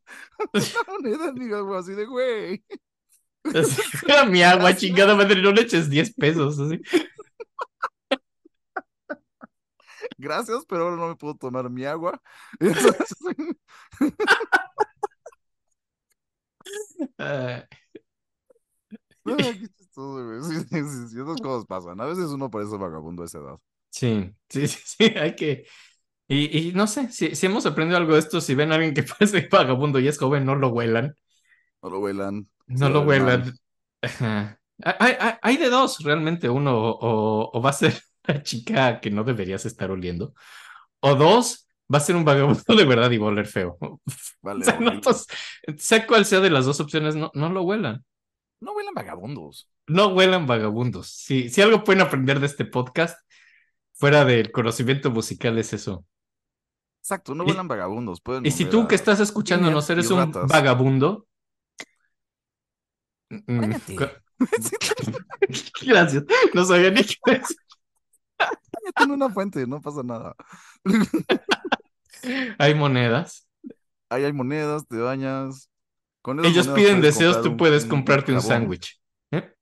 Una 0.88 0.98
moneda 0.98 1.27
en 1.27 1.33
mi 1.33 1.53
agua, 1.53 1.79
así 1.79 1.91
de, 1.91 2.05
güey. 2.05 2.63
Así, 3.43 3.81
Era 4.07 4.25
mi 4.25 4.41
agua, 4.43 4.74
chingada 4.75 5.13
madre, 5.13 5.41
no 5.41 5.51
le 5.51 5.63
eches 5.63 5.89
10 5.89 6.13
pesos. 6.15 6.57
Así. 6.57 6.79
Gracias, 10.18 10.65
pero 10.68 10.84
ahora 10.86 10.96
no 10.98 11.08
me 11.10 11.15
puedo 11.15 11.36
tomar 11.36 11.70
mi 11.70 11.86
agua. 11.86 12.22
Entonces, 12.60 13.15
no, 19.24 19.36
qué 19.60 19.68
chistoso, 19.70 20.25
güey. 20.25 20.41
Sí, 20.44 20.60
sí, 20.70 20.84
sí, 20.89 21.08
sí, 21.10 21.20
esas 21.22 21.41
cosas 21.41 21.65
pasan. 21.65 22.00
A 22.01 22.06
veces 22.06 22.25
uno 22.30 22.50
parece 22.50 22.77
vagabundo 22.77 23.24
a 23.24 23.25
esa 23.25 23.39
edad. 23.39 23.60
sí, 23.89 24.34
sí, 24.50 24.68
sí, 24.68 24.80
sí, 24.86 25.03
hay 25.18 25.36
que. 25.36 25.65
Y, 26.27 26.70
y 26.70 26.74
no 26.74 26.88
sé, 26.88 27.12
si, 27.12 27.36
si 27.36 27.46
hemos 27.48 27.65
aprendido 27.65 27.98
algo 27.98 28.13
de 28.13 28.20
esto, 28.20 28.41
si 28.41 28.56
ven 28.56 28.72
a 28.72 28.75
alguien 28.75 28.94
que 28.94 29.03
parece 29.03 29.48
vagabundo 29.51 30.00
y 30.00 30.08
es 30.08 30.18
joven, 30.20 30.46
no 30.46 30.56
lo 30.56 30.70
huelan. 30.70 31.15
No 31.84 31.89
lo 31.89 32.00
huelan. 32.00 32.48
No 32.68 32.89
lo 32.89 33.01
huelan. 33.01 33.53
Hay, 34.84 35.15
hay- 35.20 35.34
hay 35.41 35.58
de 35.58 35.70
dos, 35.70 36.00
realmente. 36.03 36.50
Uno, 36.50 36.75
o, 36.77 37.51
o 37.58 37.62
va 37.62 37.70
a 37.72 37.74
ser 37.74 38.01
una 38.32 38.44
chica 38.44 39.00
que 39.00 39.12
no 39.12 39.24
deberías 39.24 39.66
estar 39.66 39.92
oliendo. 39.92 40.34
O 41.00 41.16
dos, 41.16 41.68
va 41.94 41.98
a 41.98 42.02
ser 42.02 42.16
un 42.16 42.26
vagabundo 42.26 42.64
de 42.76 42.86
verdad 42.86 43.12
y 43.12 43.18
va 43.18 43.28
a 43.28 43.30
oler 43.32 43.48
feo. 43.48 43.78
Vale, 44.42 44.62
O 44.62 44.64
sea, 44.66 44.80
no, 44.80 45.00
pues, 45.02 45.26
sea 45.78 46.06
cual 46.08 46.26
sea 46.26 46.40
de 46.40 46.50
las 46.50 46.66
dos 46.66 46.80
opciones, 46.80 47.16
no, 47.16 47.32
no 47.34 47.50
lo 47.50 47.64
huelan. 47.64 48.04
No 48.60 48.74
huelan 48.74 48.94
vagabundos. 48.94 49.70
No 49.88 50.08
huelan 50.10 50.46
vagabundos. 50.46 51.08
Si, 51.10 51.50
si 51.50 51.62
algo 51.62 51.84
pueden 51.84 52.02
aprender 52.02 52.40
de 52.40 52.46
este 52.46 52.64
podcast, 52.66 53.18
fuera 53.94 54.24
del 54.26 54.52
conocimiento 54.52 55.10
musical, 55.12 55.58
es 55.58 55.74
eso. 55.74 56.06
Exacto, 57.02 57.34
no 57.34 57.44
Y- 57.44 57.48
huelan 57.48 57.68
vagabundos. 57.68 58.22
Pueden 58.22 58.46
Y 58.46 58.52
si 58.52 58.66
tú 58.66 58.88
que 58.88 58.94
estás 58.96 59.20
escuchándonos 59.20 59.90
eres 59.90 60.12
un 60.12 60.32
vagabundo. 60.32 61.28
mm, 63.30 63.74
cu- 63.98 64.10
Gracias. 65.86 66.24
No 66.54 66.66
sabía 66.66 66.92
ni 66.92 67.04
qué 67.04 67.18
decir. 67.26 67.58
En 69.00 69.12
una 69.12 69.29
fuente, 69.29 69.65
no 69.67 69.81
pasa 69.81 70.03
nada. 70.03 70.36
Hay 72.60 72.75
monedas. 72.75 73.48
Ahí 74.10 74.25
hay 74.25 74.33
monedas, 74.33 74.86
te 74.88 74.98
bañas. 74.98 75.69
Con 76.21 76.43
Ellos 76.45 76.67
piden 76.67 77.01
deseos, 77.01 77.41
tú 77.41 77.55
puedes 77.57 77.83
un- 77.86 77.89
comprarte 77.89 78.33
un 78.33 78.41
sándwich. 78.41 79.01
¿eh? 79.31 79.55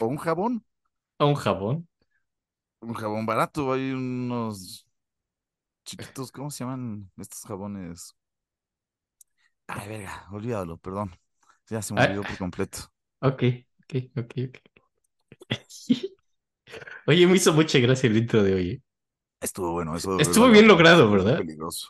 O 0.00 0.06
un 0.06 0.16
jabón. 0.16 0.64
O 1.18 1.26
un 1.26 1.34
jabón. 1.34 1.88
Un 2.80 2.94
jabón 2.94 3.26
barato. 3.26 3.72
Hay 3.72 3.92
unos 3.92 4.86
chiquitos, 5.84 6.32
¿cómo 6.32 6.50
se 6.50 6.64
llaman 6.64 7.10
estos 7.18 7.42
jabones? 7.42 8.14
Ay, 9.66 9.88
verga, 9.88 10.26
olvídalo, 10.32 10.78
perdón. 10.78 11.14
Ya 11.68 11.82
se 11.82 11.94
me 11.94 12.00
Ah. 12.00 12.06
olvidó 12.06 12.22
por 12.22 12.38
completo. 12.38 12.78
Ok, 13.20 13.42
ok, 13.84 13.94
ok, 14.16 14.32
ok. 14.48 14.58
Oye, 17.06 17.26
me 17.26 17.36
hizo 17.36 17.52
mucha 17.52 17.78
gracia 17.78 18.08
el 18.08 18.16
intro 18.16 18.42
de 18.42 18.54
hoy. 18.54 18.70
¿eh? 18.70 18.82
Estuvo 19.40 19.72
bueno 19.72 19.96
eso. 19.96 20.18
Estuvo 20.18 20.48
bien 20.50 20.66
logrado, 20.68 21.10
¿verdad? 21.10 21.38
Peligroso. 21.38 21.88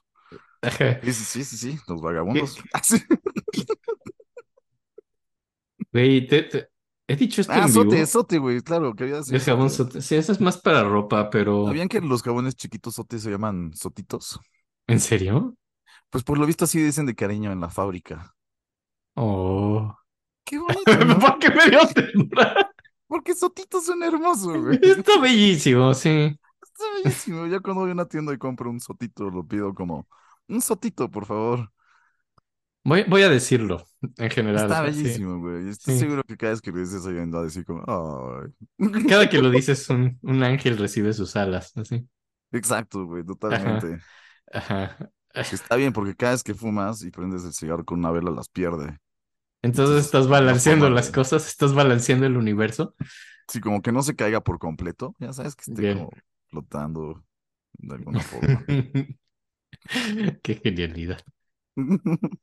Sí, 1.03 1.13
sí, 1.13 1.45
sí, 1.45 1.57
sí, 1.57 1.79
los 1.89 2.01
vagabundos. 2.01 2.57
Sí. 2.83 2.99
Güey, 5.93 6.27
te- 6.27 6.43
te- 6.45 6.69
he 7.09 7.17
dicho 7.17 7.41
esto 7.41 7.53
Ah, 7.53 7.61
en 7.61 7.67
vivo. 7.67 7.83
sote, 7.85 8.07
sote, 8.07 8.39
güey, 8.39 8.61
claro, 8.61 8.95
quería 8.95 9.17
decir. 9.17 9.35
El 9.35 9.41
jabón 9.41 9.71
sote. 9.71 9.93
sote. 9.95 10.03
Sí, 10.03 10.15
eso 10.17 10.33
es 10.33 10.41
más 10.41 10.59
para 10.59 10.85
ropa, 10.85 11.31
pero. 11.31 11.67
¿Sabían 11.67 11.89
que 11.89 12.01
los 12.01 12.23
jabones 12.23 12.55
chiquitos 12.55 12.95
sotes 12.95 13.23
se 13.23 13.31
llaman 13.31 13.73
sotitos? 13.75 14.39
¿En 14.87 15.01
serio? 15.01 15.57
Pues 16.11 16.25
por 16.25 16.39
lo 16.39 16.47
visto 16.47 16.65
así 16.65 16.81
dicen 16.81 17.07
de 17.07 17.15
cariño 17.15 17.53
en 17.53 17.61
la 17.61 17.71
fábrica. 17.71 18.35
Oh. 19.15 19.95
Qué 20.45 20.59
bonito, 20.59 21.05
¿no? 21.05 21.19
¿Por 21.19 21.39
qué 21.39 21.51
me 21.51 21.71
dio 21.71 21.81
ternura? 21.89 22.70
Porque 23.11 23.35
sotitos 23.35 23.85
son 23.87 24.05
hermosos, 24.05 24.57
güey. 24.57 24.79
Está 24.83 25.19
bellísimo, 25.21 25.93
sí. 25.95 26.09
Está 26.63 26.85
bellísimo. 27.03 27.47
Ya 27.49 27.59
cuando 27.59 27.81
voy 27.83 27.91
a 27.91 27.95
una 27.95 28.07
tienda 28.07 28.33
y 28.33 28.39
compro 28.39 28.71
un 28.71 28.79
sotito, 28.79 29.29
lo 29.31 29.45
pido 29.45 29.75
como, 29.75 30.07
un 30.47 30.61
sotito, 30.61 31.11
por 31.11 31.27
favor. 31.27 31.73
Voy, 32.85 33.05
voy 33.09 33.23
a 33.23 33.29
decirlo 33.29 33.85
en 34.17 34.31
general. 34.31 34.63
Está 34.63 34.81
bellísimo, 34.83 35.41
güey. 35.41 35.69
Estoy 35.69 35.95
Sí. 35.95 36.01
seguro 36.01 36.23
que 36.23 36.37
cada 36.37 36.53
vez 36.53 36.63
que 36.63 36.71
le 36.71 36.81
dices 36.81 37.05
va 37.05 37.41
a 37.41 37.43
decir 37.45 37.65
como, 37.65 37.83
ay. 37.87 38.53
Cada 39.09 39.29
que 39.29 39.39
lo 39.43 39.51
dices, 39.51 39.91
un, 39.91 40.19
un 40.23 40.43
ángel 40.45 40.79
recibe 40.79 41.13
sus 41.13 41.35
alas, 41.35 41.77
así. 41.77 42.07
Exacto, 42.53 43.07
güey, 43.07 43.25
totalmente. 43.25 44.01
Ajá. 44.53 44.97
Está 45.35 45.77
bien 45.77 45.93
porque 45.93 46.15
cada 46.15 46.33
vez 46.33 46.43
que 46.45 46.55
fumas 46.55 47.03
y 47.03 47.11
prendes 47.11 47.45
el 47.45 47.53
cigarro 47.53 47.85
con 47.85 47.99
una 47.99 48.13
vela 48.13 48.31
las 48.31 48.49
pierde. 48.49 48.99
Entonces 49.63 50.05
estás 50.05 50.29
balanceando 50.29 50.89
las 50.91 51.11
cosas, 51.11 51.47
estás 51.47 51.75
balanceando 51.75 52.27
el 52.27 52.37
universo. 52.37 52.95
Sí, 53.49 53.61
como 53.61 53.83
que 53.83 53.93
no 53.93 54.03
se 54.03 54.17
caiga 54.17 54.41
por 54.41 54.59
completo. 54.59 55.15
Ya 55.19 55.33
sabes 55.33 55.57
que 55.57 55.63
esté 55.63 55.83
Bien. 55.83 55.99
como 55.99 56.11
flotando 56.49 57.25
de 57.75 57.95
alguna 57.95 58.21
forma. 58.21 58.65
Qué 60.43 60.55
genialidad. 60.63 61.21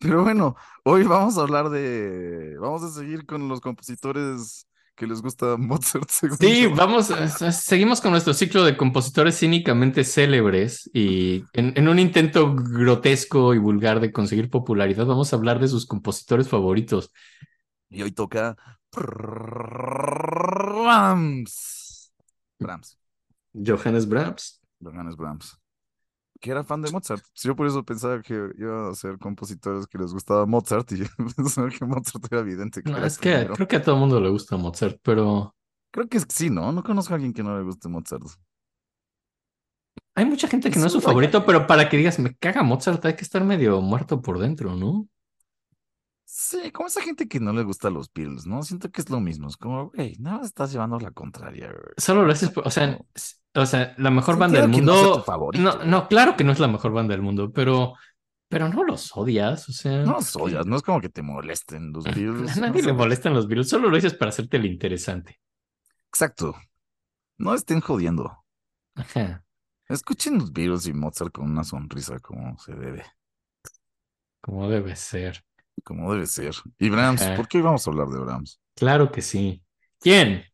Pero 0.00 0.22
bueno, 0.22 0.56
hoy 0.84 1.04
vamos 1.04 1.38
a 1.38 1.42
hablar 1.42 1.70
de. 1.70 2.56
Vamos 2.58 2.82
a 2.82 2.90
seguir 2.90 3.26
con 3.26 3.48
los 3.48 3.60
compositores 3.60 4.68
que 4.94 5.06
les 5.06 5.20
gusta 5.22 5.56
Mozart, 5.58 6.08
según 6.10 6.38
Sí, 6.40 6.56
yo. 6.56 6.74
vamos, 6.74 7.12
seguimos 7.52 8.00
con 8.00 8.10
nuestro 8.10 8.34
ciclo 8.34 8.64
de 8.64 8.76
compositores 8.76 9.38
cínicamente 9.38 10.04
célebres 10.04 10.90
y 10.92 11.44
en, 11.52 11.72
en 11.76 11.88
un 11.88 11.98
intento 12.00 12.54
grotesco 12.54 13.54
y 13.54 13.58
vulgar 13.58 14.00
de 14.00 14.12
conseguir 14.12 14.50
popularidad, 14.50 15.06
vamos 15.06 15.32
a 15.32 15.36
hablar 15.36 15.60
de 15.60 15.68
sus 15.68 15.86
compositores 15.86 16.48
favoritos. 16.48 17.12
Y 17.90 18.02
hoy 18.02 18.12
toca. 18.12 18.56
Brahms. 20.62 22.10
Brahms. 22.60 22.96
Johannes 23.54 24.04
Brahms. 24.06 24.60
Johannes 24.80 25.16
Brahms. 25.16 25.56
Que 26.44 26.50
era 26.50 26.62
fan 26.62 26.82
de 26.82 26.90
Mozart. 26.90 27.24
Yo 27.42 27.56
por 27.56 27.66
eso 27.66 27.82
pensaba 27.84 28.20
que 28.20 28.34
iba 28.58 28.90
a 28.90 28.94
ser 28.94 29.18
compositores 29.18 29.86
que 29.86 29.96
les 29.98 30.12
gustaba 30.12 30.44
Mozart 30.44 30.92
y 30.92 30.96
pensaba 31.36 31.70
que 31.70 31.84
Mozart 31.86 32.24
era 32.30 32.40
evidente 32.42 32.82
que 32.82 32.90
No, 32.90 32.98
era 32.98 33.06
es 33.06 33.16
que 33.18 33.30
primero. 33.30 33.54
creo 33.54 33.66
que 33.68 33.76
a 33.76 33.82
todo 33.82 33.94
el 33.94 34.00
mundo 34.02 34.20
le 34.20 34.28
gusta 34.28 34.56
Mozart, 34.58 34.98
pero 35.02 35.54
Creo 35.90 36.08
que 36.08 36.20
sí, 36.28 36.50
¿no? 36.50 36.70
No 36.72 36.82
conozco 36.82 37.14
a 37.14 37.16
alguien 37.16 37.32
que 37.32 37.42
no 37.42 37.56
le 37.56 37.64
guste 37.64 37.88
Mozart. 37.88 38.24
hay 40.16 40.24
mucha 40.26 40.48
gente 40.48 40.70
que 40.70 40.78
no 40.78 40.86
es 40.86 40.92
su 40.92 41.00
favorito, 41.00 41.44
pero 41.46 41.66
para 41.66 41.88
que 41.88 41.96
digas, 41.96 42.18
me 42.18 42.34
caga 42.36 42.62
Mozart, 42.62 43.04
hay 43.06 43.16
que 43.16 43.22
estar 43.22 43.42
medio 43.44 43.80
muerto 43.80 44.20
por 44.22 44.38
dentro, 44.38 44.74
¿no? 44.76 45.08
Sí, 46.26 46.72
como 46.72 46.88
esa 46.88 47.02
gente 47.02 47.28
que 47.28 47.38
no 47.38 47.52
le 47.52 47.62
gusta 47.62 47.90
los 47.90 48.10
Beatles, 48.12 48.46
¿no? 48.46 48.62
Siento 48.62 48.90
que 48.90 49.00
es 49.02 49.10
lo 49.10 49.20
mismo. 49.20 49.48
Es 49.48 49.56
como, 49.56 49.90
güey, 49.90 50.16
nada 50.18 50.38
más 50.38 50.46
estás 50.46 50.72
llevando 50.72 50.98
la 50.98 51.10
contraria, 51.10 51.68
güey. 51.68 51.94
Solo 51.96 52.24
lo 52.24 52.32
haces, 52.32 52.50
por- 52.50 52.66
o 52.66 52.70
sea, 52.70 52.86
No. 52.88 53.06
o 53.62 53.66
sea, 53.66 53.94
la 53.98 54.10
mejor 54.10 54.34
Sí, 54.34 54.40
banda 54.40 54.60
del 54.62 54.70
no 54.70 54.76
sea 54.76 54.84
mundo. 55.02 55.16
tu 55.18 55.22
favorito, 55.22 55.62
No, 55.62 55.84
no, 55.84 56.08
claro 56.08 56.36
que 56.36 56.42
no 56.44 56.52
es 56.52 56.58
la 56.58 56.68
mejor 56.68 56.92
banda 56.92 57.12
del 57.12 57.22
mundo, 57.22 57.52
pero, 57.52 57.94
pero 58.48 58.68
no 58.68 58.84
los 58.84 59.16
odias, 59.16 59.68
o 59.68 59.72
sea. 59.72 60.02
No 60.02 60.12
los 60.14 60.34
odias, 60.36 60.66
no 60.66 60.76
es 60.76 60.82
como 60.82 61.00
que 61.00 61.08
te 61.10 61.22
molesten 61.22 61.92
los 61.92 62.04
Beatles. 62.50 62.52
A 62.56 62.60
no 62.60 62.66
nadie 62.68 62.80
sé. 62.80 62.86
le 62.88 62.92
molestan 62.94 63.34
los 63.34 63.46
Beatles, 63.46 63.68
solo 63.68 63.88
lo 63.90 63.96
dices 63.96 64.14
para 64.14 64.30
hacerte 64.30 64.56
el 64.56 64.66
interesante. 64.66 65.40
Exacto. 66.08 66.54
No 67.36 67.54
estén 67.54 67.80
jodiendo. 67.80 68.44
Ajá, 68.96 69.44
Escuchen 69.88 70.38
los 70.38 70.52
Beatles 70.52 70.86
y 70.86 70.92
Mozart 70.94 71.32
con 71.32 71.50
una 71.50 71.64
sonrisa 71.64 72.18
como 72.20 72.56
se 72.58 72.74
debe, 72.74 73.04
como 74.40 74.68
debe 74.70 74.96
ser. 74.96 75.44
Como 75.82 76.12
debe 76.12 76.26
ser. 76.26 76.54
Y 76.78 76.90
Brahms, 76.90 77.22
Ajá. 77.22 77.34
¿por 77.34 77.48
qué 77.48 77.60
vamos 77.62 77.86
a 77.86 77.90
hablar 77.90 78.08
de 78.08 78.18
Brahms? 78.20 78.60
Claro 78.74 79.10
que 79.12 79.22
sí. 79.22 79.62
¿Quién 80.00 80.44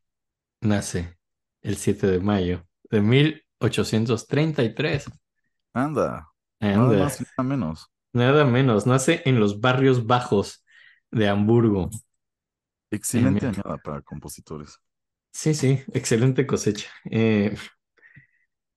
nace 0.63 1.19
el 1.63 1.77
7 1.77 2.09
de 2.09 2.21
mayo 2.21 2.67
de 2.91 3.03
1833? 3.03 5.07
Anda, 5.75 6.29
nada 6.61 6.75
Anda, 6.85 6.99
más 7.05 7.21
y 7.21 7.25
nada 7.25 7.49
menos. 7.49 7.91
nada 8.13 8.45
menos, 8.45 8.87
nace 8.87 9.23
en 9.27 9.41
los 9.41 9.61
barrios 9.61 10.07
bajos 10.07 10.65
de 11.11 11.29
Hamburgo. 11.29 11.91
Excelente 12.91 13.47
mira. 13.47 13.49
añada 13.49 13.79
para 13.79 14.03
compositores. 14.03 14.79
Sí, 15.33 15.55
sí, 15.55 15.81
excelente 15.93 16.47
cosecha. 16.47 16.89
Eh, 17.11 17.55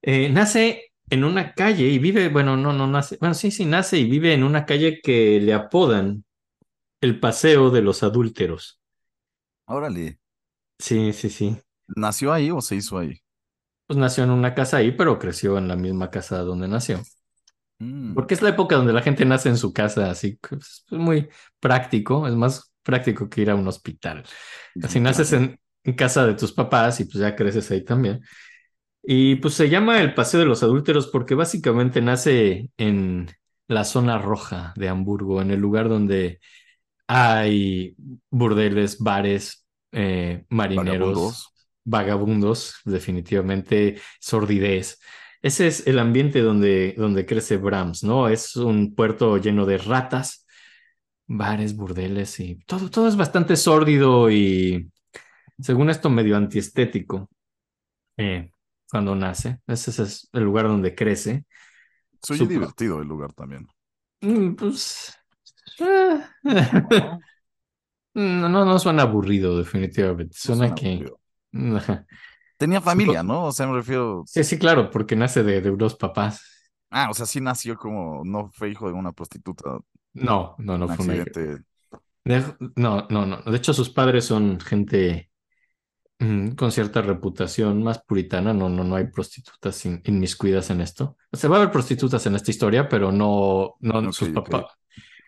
eh, 0.02 0.30
nace 0.30 0.92
en 1.10 1.24
una 1.24 1.54
calle 1.54 1.88
y 1.88 2.00
vive, 2.00 2.30
bueno, 2.30 2.58
no, 2.58 2.74
no 2.74 2.88
nace, 2.88 3.18
bueno, 3.20 3.34
sí, 3.36 3.52
sí, 3.52 3.66
nace 3.66 3.98
y 4.00 4.10
vive 4.10 4.34
en 4.34 4.44
una 4.44 4.66
calle 4.66 5.00
que 5.02 5.40
le 5.42 5.54
apodan 5.54 6.26
el 7.04 7.20
Paseo 7.20 7.70
de 7.72 7.82
los 7.84 8.04
Adúlteros. 8.04 8.82
Órale. 9.66 10.20
Sí, 10.80 11.14
sí, 11.14 11.30
sí. 11.32 11.58
¿Nació 11.96 12.32
ahí 12.34 12.52
o 12.52 12.62
se 12.62 12.76
hizo 12.76 12.98
ahí? 13.00 13.20
Pues 13.88 13.98
nació 13.98 14.24
en 14.26 14.32
una 14.32 14.54
casa 14.56 14.78
ahí, 14.78 14.92
pero 14.92 15.18
creció 15.20 15.58
en 15.58 15.68
la 15.70 15.76
misma 15.78 16.10
casa 16.12 16.40
donde 16.40 16.68
nació. 16.68 17.02
Mm, 17.80 18.14
Porque 18.14 18.34
es 18.36 18.42
la 18.42 18.50
época 18.50 18.76
donde 18.76 18.94
la 18.94 19.02
gente 19.02 19.26
nace 19.26 19.50
en 19.50 19.58
su 19.58 19.74
casa, 19.74 20.10
así 20.12 20.34
que 20.38 20.58
pues, 20.58 20.86
es 20.90 20.98
muy 21.00 21.30
práctico, 21.60 22.28
es 22.28 22.34
más 22.36 22.72
práctico 22.84 23.30
que 23.30 23.42
ir 23.42 23.50
a 23.50 23.56
un 23.56 23.68
hospital. 23.68 24.24
Así 24.82 25.00
naces 25.00 25.34
en, 25.34 25.60
en 25.84 25.94
casa 25.96 26.26
de 26.28 26.36
tus 26.36 26.52
papás 26.54 27.00
y 27.00 27.06
pues 27.06 27.16
ya 27.18 27.36
creces 27.36 27.70
ahí 27.72 27.84
también. 27.84 28.22
Y 29.04 29.38
pues 29.38 29.56
se 29.56 29.70
llama 29.70 30.02
el 30.02 30.14
Paseo 30.16 30.42
de 30.42 30.46
los 30.48 30.64
Adúlteros 30.64 31.08
porque 31.08 31.36
básicamente 31.36 32.02
nace 32.02 32.72
en 32.78 33.30
la 33.68 33.86
zona 33.86 34.18
roja 34.20 34.74
de 34.78 34.90
Hamburgo, 34.90 35.42
en 35.42 35.52
el 35.52 35.60
lugar 35.62 35.90
donde 35.90 36.40
hay 37.14 37.96
burdeles, 38.30 39.00
bares, 39.00 39.66
eh, 39.92 40.46
marineros, 40.50 41.16
Vagabundos. 41.16 41.54
vagabundos, 41.84 42.76
definitivamente, 42.86 44.00
sordidez. 44.20 45.00
Ese 45.42 45.68
es 45.68 45.88
el 45.88 46.00
ambiente 46.00 46.42
donde, 46.42 46.94
donde 46.98 47.26
crece 47.26 47.58
Brahms, 47.58 48.04
¿no? 48.04 48.30
Es 48.30 48.56
un 48.56 48.96
puerto 48.96 49.38
lleno 49.38 49.66
de 49.66 49.78
ratas, 49.78 50.46
bares, 51.28 51.76
burdeles 51.76 52.40
y 52.40 52.58
todo, 52.66 52.90
todo 52.90 53.08
es 53.08 53.16
bastante 53.18 53.56
sórdido 53.58 54.32
y, 54.32 54.92
según 55.60 55.90
esto, 55.90 56.10
medio 56.10 56.38
antiestético 56.38 57.30
eh, 58.18 58.52
cuando 58.90 59.16
nace. 59.16 59.60
Ese 59.68 59.92
es 60.04 60.30
el 60.34 60.44
lugar 60.44 60.68
donde 60.68 60.96
crece. 60.96 61.46
Soy 62.22 62.44
divertido 62.48 63.02
el 63.02 63.08
lugar 63.08 63.34
también. 63.34 63.68
Mm, 64.22 64.56
Pues. 64.56 65.14
Eh, 65.80 66.22
No, 68.16 68.48
no, 68.48 68.64
no 68.66 68.80
suena 68.80 69.04
aburrido, 69.04 69.58
definitivamente. 69.58 70.36
No 70.48 70.56
Suena 70.56 70.76
que. 70.76 71.12
Tenía 72.58 72.82
familia, 72.82 73.24
¿no? 73.24 73.46
O 73.46 73.52
sea, 73.52 73.68
me 73.68 73.74
refiero. 73.74 74.24
Sí, 74.28 74.44
sí, 74.44 74.58
claro, 74.60 74.90
porque 74.92 75.16
nace 75.16 75.44
de, 75.44 75.62
de 75.62 75.72
unos 75.72 75.96
papás. 75.96 76.42
Ah, 76.92 77.08
o 77.10 77.14
sea, 77.14 77.26
sí 77.26 77.42
nació 77.42 77.76
como. 77.76 78.24
No 78.24 78.50
fue 78.54 78.70
hijo 78.70 78.88
de 78.88 78.94
una 78.94 79.12
prostituta. 79.12 79.80
No, 80.14 80.56
no, 80.60 80.78
no 80.78 80.86
un 80.86 80.92
fue 80.92 80.96
accidente. 80.96 81.42
De- 82.24 82.44
No, 82.76 83.08
no, 83.10 83.26
no. 83.26 83.42
De 83.42 83.58
hecho, 83.58 83.74
sus 83.74 83.90
padres 83.90 84.26
son 84.26 84.60
gente 84.60 85.32
mm, 86.20 86.52
con 86.52 86.72
cierta 86.72 87.02
reputación 87.02 87.84
más 87.84 88.04
puritana. 88.04 88.54
No, 88.54 88.70
no, 88.70 88.84
no 88.84 88.96
hay 88.96 89.08
prostitutas 89.08 89.86
in- 89.86 90.02
inmiscuidas 90.06 90.70
en 90.70 90.82
esto. 90.82 91.18
O 91.32 91.38
sea, 91.38 91.50
va 91.50 91.58
a 91.58 91.60
haber 91.62 91.72
prostitutas 91.72 92.26
en 92.28 92.36
esta 92.36 92.52
historia, 92.52 92.88
pero 92.90 93.12
no, 93.12 93.76
no 93.80 94.14
sus 94.14 94.30
papás. 94.30 94.66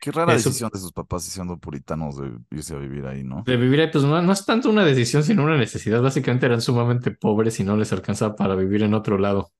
Qué 0.01 0.11
rara 0.11 0.33
Eso- 0.33 0.49
decisión 0.49 0.69
de 0.73 0.79
sus 0.79 0.91
papás 0.91 1.23
siendo 1.23 1.57
puritanos 1.57 2.17
de 2.17 2.31
irse 2.51 2.75
a 2.75 2.77
vivir 2.79 3.05
ahí, 3.05 3.23
¿no? 3.23 3.43
De 3.43 3.57
vivir 3.57 3.81
ahí, 3.81 3.89
pues 3.91 4.03
no, 4.03 4.21
no 4.21 4.33
es 4.33 4.45
tanto 4.45 4.69
una 4.69 4.85
decisión, 4.85 5.23
sino 5.23 5.43
una 5.43 5.57
necesidad. 5.57 6.01
Básicamente 6.01 6.45
eran 6.45 6.61
sumamente 6.61 7.11
pobres 7.11 7.59
y 7.59 7.63
no 7.63 7.75
les 7.77 7.91
alcanzaba 7.93 8.35
para 8.35 8.55
vivir 8.55 8.83
en 8.83 8.93
otro 8.93 9.17
lado. 9.17 9.51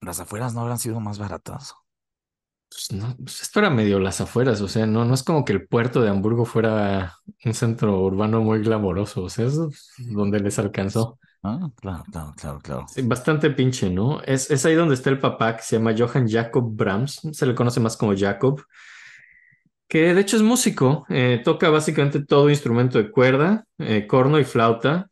Las 0.00 0.18
afueras 0.20 0.54
no 0.54 0.60
habrán 0.62 0.78
sido 0.78 0.98
más 1.00 1.18
baratas. 1.18 1.74
Pues 2.70 2.92
no, 2.92 3.16
pues 3.16 3.40
esto 3.42 3.60
era 3.60 3.70
medio 3.70 3.98
las 3.98 4.20
afueras, 4.20 4.60
o 4.60 4.68
sea, 4.68 4.86
no, 4.86 5.04
no 5.06 5.14
es 5.14 5.22
como 5.22 5.44
que 5.44 5.54
el 5.54 5.66
puerto 5.66 6.02
de 6.02 6.10
Hamburgo 6.10 6.44
fuera 6.44 7.14
un 7.44 7.54
centro 7.54 7.98
urbano 8.02 8.42
muy 8.42 8.60
glamoroso, 8.60 9.24
o 9.24 9.30
sea, 9.30 9.46
es 9.46 9.58
donde 9.96 10.38
les 10.40 10.58
alcanzó. 10.58 11.18
Ah, 11.42 11.70
claro, 11.76 12.04
claro, 12.12 12.34
claro, 12.36 12.58
claro. 12.60 12.86
Sí, 12.88 13.02
bastante 13.02 13.50
pinche, 13.50 13.88
¿no? 13.88 14.20
Es, 14.22 14.50
es 14.50 14.66
ahí 14.66 14.74
donde 14.74 14.94
está 14.94 15.08
el 15.08 15.18
papá 15.18 15.56
que 15.56 15.62
se 15.62 15.76
llama 15.78 15.94
Johann 15.96 16.28
Jacob 16.28 16.64
Brahms, 16.76 17.20
se 17.32 17.46
le 17.46 17.54
conoce 17.54 17.80
más 17.80 17.96
como 17.96 18.14
Jacob, 18.14 18.60
que 19.88 20.14
de 20.14 20.20
hecho 20.20 20.36
es 20.36 20.42
músico, 20.42 21.06
eh, 21.08 21.40
toca 21.44 21.70
básicamente 21.70 22.24
todo 22.24 22.50
instrumento 22.50 22.98
de 22.98 23.10
cuerda, 23.10 23.64
eh, 23.78 24.06
corno 24.06 24.38
y 24.38 24.44
flauta, 24.44 25.10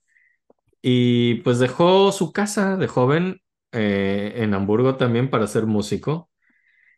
y 0.82 1.36
pues 1.36 1.58
dejó 1.58 2.12
su 2.12 2.32
casa 2.32 2.76
de 2.76 2.88
joven 2.88 3.40
eh, 3.72 4.34
en 4.36 4.54
Hamburgo 4.54 4.96
también 4.96 5.30
para 5.30 5.46
ser 5.46 5.66
músico. 5.66 6.30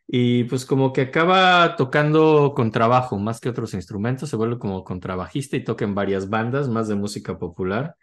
Y 0.07 0.45
pues 0.45 0.65
como 0.65 0.93
que 0.93 1.01
acaba 1.01 1.75
tocando 1.77 2.53
con 2.55 2.71
trabajo 2.71 3.17
más 3.19 3.39
que 3.39 3.49
otros 3.49 3.73
instrumentos, 3.75 4.29
se 4.29 4.35
vuelve 4.37 4.59
como 4.59 4.83
contrabajista 4.83 5.55
y 5.57 5.63
toca 5.63 5.85
en 5.85 5.95
varias 5.95 6.29
bandas 6.29 6.67
más 6.69 6.87
de 6.87 6.95
música 6.95 7.37
popular. 7.39 7.95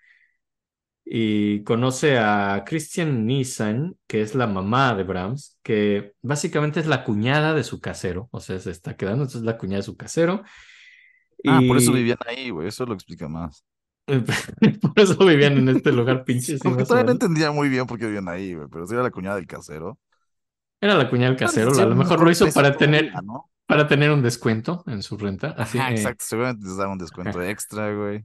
Y 1.09 1.63
conoce 1.63 2.19
a 2.19 2.65
Christian 2.67 3.27
Nissan, 3.27 3.97
que 4.09 4.23
es 4.23 4.35
la 4.35 4.49
mamá 4.49 4.93
de 4.97 5.05
Brahms, 5.05 5.57
que 5.63 6.15
básicamente 6.21 6.81
es 6.81 6.87
la 6.87 7.05
cuñada 7.05 7.55
de 7.55 7.63
su 7.63 7.81
casero, 7.81 8.29
o 8.33 8.41
sea, 8.41 8.59
se 8.59 8.73
está 8.73 8.97
quedando, 8.97 9.23
entonces 9.23 9.43
es 9.43 9.47
la 9.47 9.57
cuñada 9.57 9.79
de 9.79 9.85
su 9.85 9.97
casero. 9.97 10.43
Ah, 11.47 11.61
por 11.67 11.77
eso 11.77 11.93
vivían 11.93 12.19
ahí, 12.27 12.51
güey. 12.51 12.67
Eso 12.67 12.85
lo 12.87 12.95
explica 12.95 13.29
más. 13.29 13.65
por 14.07 14.93
eso 14.97 15.17
vivían 15.25 15.59
en 15.59 15.69
este 15.69 15.93
lugar 15.93 16.25
pinche. 16.25 16.55
sí, 16.55 16.59
Como 16.59 16.77
que 16.77 16.83
más 16.83 16.89
o 16.91 16.95
todavía 16.95 17.07
no 17.07 17.13
entendía 17.13 17.51
muy 17.53 17.69
bien 17.69 17.87
por 17.87 17.99
qué 17.99 18.07
vivían 18.07 18.29
ahí, 18.29 18.55
güey. 18.55 18.67
Pero 18.71 18.87
si 18.87 18.95
era 18.95 19.03
la 19.03 19.11
cuñada 19.11 19.37
del 19.37 19.47
casero. 19.47 19.99
Era 20.81 20.95
la 20.95 21.09
cuñada 21.09 21.31
del 21.31 21.39
casero, 21.39 21.73
a 21.73 21.87
lo 21.87 21.95
mejor 21.95 22.21
lo 22.21 22.31
hizo 22.31 22.47
para 22.53 22.77
tener, 22.77 23.13
¿no? 23.25 23.51
para 23.67 23.89
tener 23.89 24.11
un 24.11 24.23
descuento 24.23 24.85
en 24.87 25.03
su 25.03 25.17
renta. 25.17 25.55
Así, 25.57 25.79
Ajá, 25.79 25.91
eh, 25.91 25.95
exacto. 25.95 26.25
Seguramente 26.27 26.67
les 26.67 26.77
daban 26.77 26.93
un 26.93 26.99
descuento 26.99 27.43
extra, 27.43 27.93
güey. 27.95 28.25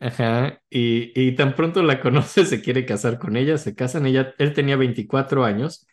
Ajá, 0.00 0.62
y, 0.70 1.12
y 1.20 1.34
tan 1.36 1.54
pronto 1.54 1.82
la 1.82 2.00
conoce, 2.00 2.44
se 2.46 2.62
quiere 2.62 2.86
casar 2.86 3.18
con 3.18 3.36
ella, 3.36 3.58
se 3.58 3.74
casan, 3.74 4.06
ella, 4.06 4.34
él 4.38 4.54
tenía 4.54 4.76
24 4.76 5.44
años 5.44 5.86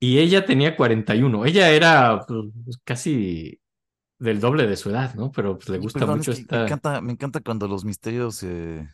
y 0.00 0.18
ella 0.18 0.44
tenía 0.46 0.76
41. 0.76 1.44
Ella 1.44 1.70
era 1.70 2.24
pues, 2.26 2.78
casi 2.84 3.60
del 4.18 4.40
doble 4.40 4.66
de 4.66 4.76
su 4.76 4.90
edad, 4.90 5.14
¿no? 5.14 5.32
Pero 5.32 5.58
pues, 5.58 5.68
le 5.70 5.78
gusta 5.78 6.06
perdón, 6.06 6.18
mucho 6.18 6.32
es 6.32 6.40
que 6.40 6.46
me 6.50 6.58
esta... 6.58 6.62
encanta, 6.62 7.00
me 7.00 7.12
encanta 7.12 7.40
cuando 7.40 7.68
los 7.68 7.84
misterios 7.84 8.42
eh, 8.42 8.88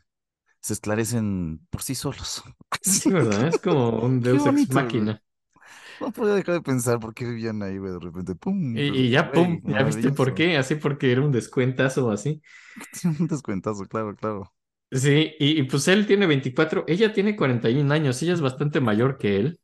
se 0.60 0.74
esclarecen 0.74 1.66
por 1.70 1.82
sí 1.82 1.94
solos. 1.94 2.42
Sí, 2.82 3.10
¿verdad? 3.10 3.48
Es 3.48 3.58
como 3.58 4.00
un 4.00 4.20
Deus 4.20 4.46
ex 4.46 4.68
machina. 4.70 5.22
No 6.00 6.12
podía 6.12 6.34
dejar 6.34 6.54
de 6.56 6.62
pensar 6.62 6.98
por 7.00 7.14
qué 7.14 7.24
vivían 7.24 7.62
ahí, 7.62 7.78
güey. 7.78 7.92
De 7.92 7.98
repente, 8.00 8.34
pum. 8.34 8.76
Y, 8.76 8.82
y 9.06 9.10
ya, 9.10 9.32
pum, 9.32 9.62
¿ya 9.66 9.82
viste 9.84 10.10
por 10.10 10.34
qué? 10.34 10.56
Así 10.56 10.74
porque 10.76 11.12
era 11.12 11.20
un 11.22 11.30
descuentazo 11.32 12.06
o 12.08 12.10
así. 12.10 12.42
Un 13.20 13.26
descuentazo, 13.28 13.86
claro, 13.86 14.14
claro. 14.16 14.52
Sí, 14.90 15.34
y, 15.40 15.58
y 15.60 15.62
pues 15.64 15.88
él 15.88 16.06
tiene 16.06 16.26
24, 16.26 16.84
ella 16.86 17.12
tiene 17.12 17.34
41 17.36 17.90
años, 17.92 18.22
ella 18.22 18.32
es 18.34 18.40
bastante 18.40 18.80
mayor 18.80 19.18
que 19.18 19.36
él. 19.38 19.60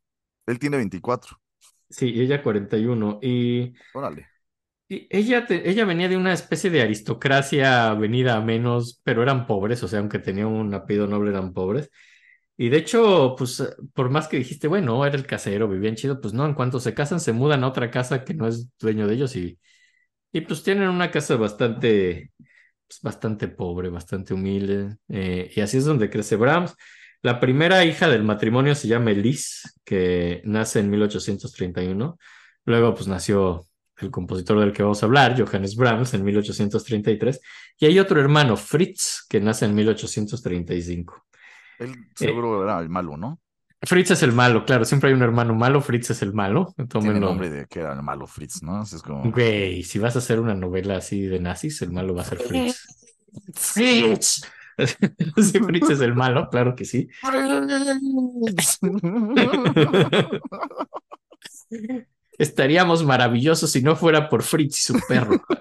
Él 0.46 0.58
tiene 0.58 0.76
24. 0.76 1.40
Sí, 1.88 2.12
ella 2.20 2.42
41. 2.42 3.18
Y... 3.22 3.74
Órale. 3.92 4.30
Y 4.88 5.06
ella, 5.10 5.46
te- 5.46 5.68
ella 5.70 5.84
venía 5.84 6.08
de 6.08 6.16
una 6.16 6.32
especie 6.32 6.68
de 6.70 6.82
aristocracia 6.82 7.94
venida 7.94 8.36
a 8.36 8.40
menos, 8.40 9.00
pero 9.04 9.22
eran 9.22 9.46
pobres, 9.46 9.82
o 9.84 9.88
sea, 9.88 10.00
aunque 10.00 10.18
tenían 10.18 10.48
un 10.48 10.74
apellido 10.74 11.06
noble, 11.06 11.30
eran 11.30 11.52
pobres. 11.52 11.90
Y 12.60 12.68
de 12.68 12.76
hecho, 12.76 13.34
pues, 13.38 13.58
eh, 13.60 13.68
por 13.94 14.10
más 14.10 14.28
que 14.28 14.36
dijiste, 14.36 14.68
bueno, 14.68 15.06
era 15.06 15.16
el 15.16 15.26
casero, 15.26 15.66
vivían 15.66 15.94
chido, 15.96 16.20
pues 16.20 16.34
no, 16.34 16.44
en 16.44 16.52
cuanto 16.54 16.78
se 16.78 16.92
casan, 16.92 17.18
se 17.18 17.32
mudan 17.32 17.64
a 17.64 17.68
otra 17.68 17.90
casa 17.90 18.22
que 18.22 18.34
no 18.34 18.46
es 18.46 18.68
dueño 18.78 19.06
de 19.06 19.14
ellos 19.14 19.34
y, 19.34 19.58
y 20.32 20.42
pues 20.42 20.62
tienen 20.62 20.88
una 20.88 21.10
casa 21.10 21.36
bastante, 21.36 22.32
pues, 22.88 23.00
bastante 23.02 23.48
pobre, 23.48 23.88
bastante 23.90 24.34
humilde. 24.34 24.96
eh, 25.08 25.50
y 25.54 25.60
así 25.62 25.78
es 25.78 25.84
donde 25.86 26.10
crece 26.10 26.36
Brahms. 26.36 26.74
La 27.22 27.40
primera 27.40 27.84
hija 27.84 28.08
del 28.08 28.24
matrimonio 28.24 28.74
se 28.74 28.88
llama 28.88 29.12
Elise, 29.12 29.68
que 29.84 30.42
nace 30.44 30.80
en 30.80 30.90
1831. 30.90 32.18
Luego, 32.66 32.94
pues, 32.94 33.08
nació 33.08 33.66
el 33.98 34.10
compositor 34.10 34.60
del 34.60 34.72
que 34.72 34.82
vamos 34.82 35.02
a 35.02 35.06
hablar, 35.06 35.40
Johannes 35.40 35.76
Brahms, 35.76 36.14
en 36.14 36.24
1833. 36.24 37.40
Y 37.78 37.86
hay 37.86 37.98
otro 37.98 38.20
hermano, 38.20 38.56
Fritz, 38.56 39.26
que 39.28 39.40
nace 39.40 39.66
en 39.66 39.74
1835. 39.74 41.24
Él 41.80 41.96
seguro 42.14 42.62
era 42.62 42.78
el 42.78 42.88
malo, 42.88 43.16
¿no? 43.16 43.40
Fritz 43.82 44.10
es 44.10 44.22
el 44.22 44.32
malo, 44.32 44.66
claro, 44.66 44.84
siempre 44.84 45.08
hay 45.08 45.14
un 45.14 45.22
hermano 45.22 45.54
malo, 45.54 45.80
Fritz 45.80 46.10
es 46.10 46.20
el 46.20 46.34
malo. 46.34 46.74
Tiene 46.76 46.88
Tómenlo. 46.88 47.28
nombre 47.28 47.48
de 47.48 47.66
que 47.66 47.80
era 47.80 47.94
el 47.94 48.02
malo 48.02 48.26
Fritz, 48.26 48.62
¿no? 48.62 48.82
Así 48.82 48.96
es 48.96 49.02
como. 49.02 49.30
Güey, 49.32 49.82
si 49.82 49.98
vas 49.98 50.14
a 50.16 50.18
hacer 50.18 50.38
una 50.38 50.54
novela 50.54 50.98
así 50.98 51.22
de 51.22 51.40
nazis, 51.40 51.80
el 51.80 51.90
malo 51.90 52.14
va 52.14 52.22
a 52.22 52.26
ser 52.26 52.38
Fritz. 52.38 52.86
Fritz. 53.54 54.42
Sí, 54.80 55.58
Fritz 55.58 55.90
es 55.90 56.00
el 56.00 56.14
malo, 56.14 56.48
claro 56.48 56.74
que 56.74 56.86
sí. 56.86 57.06
Estaríamos 62.38 63.04
maravillosos 63.04 63.70
si 63.70 63.82
no 63.82 63.94
fuera 63.94 64.30
por 64.30 64.42
Fritz 64.42 64.78
y 64.78 64.92
su 64.92 65.00
perro. 65.06 65.42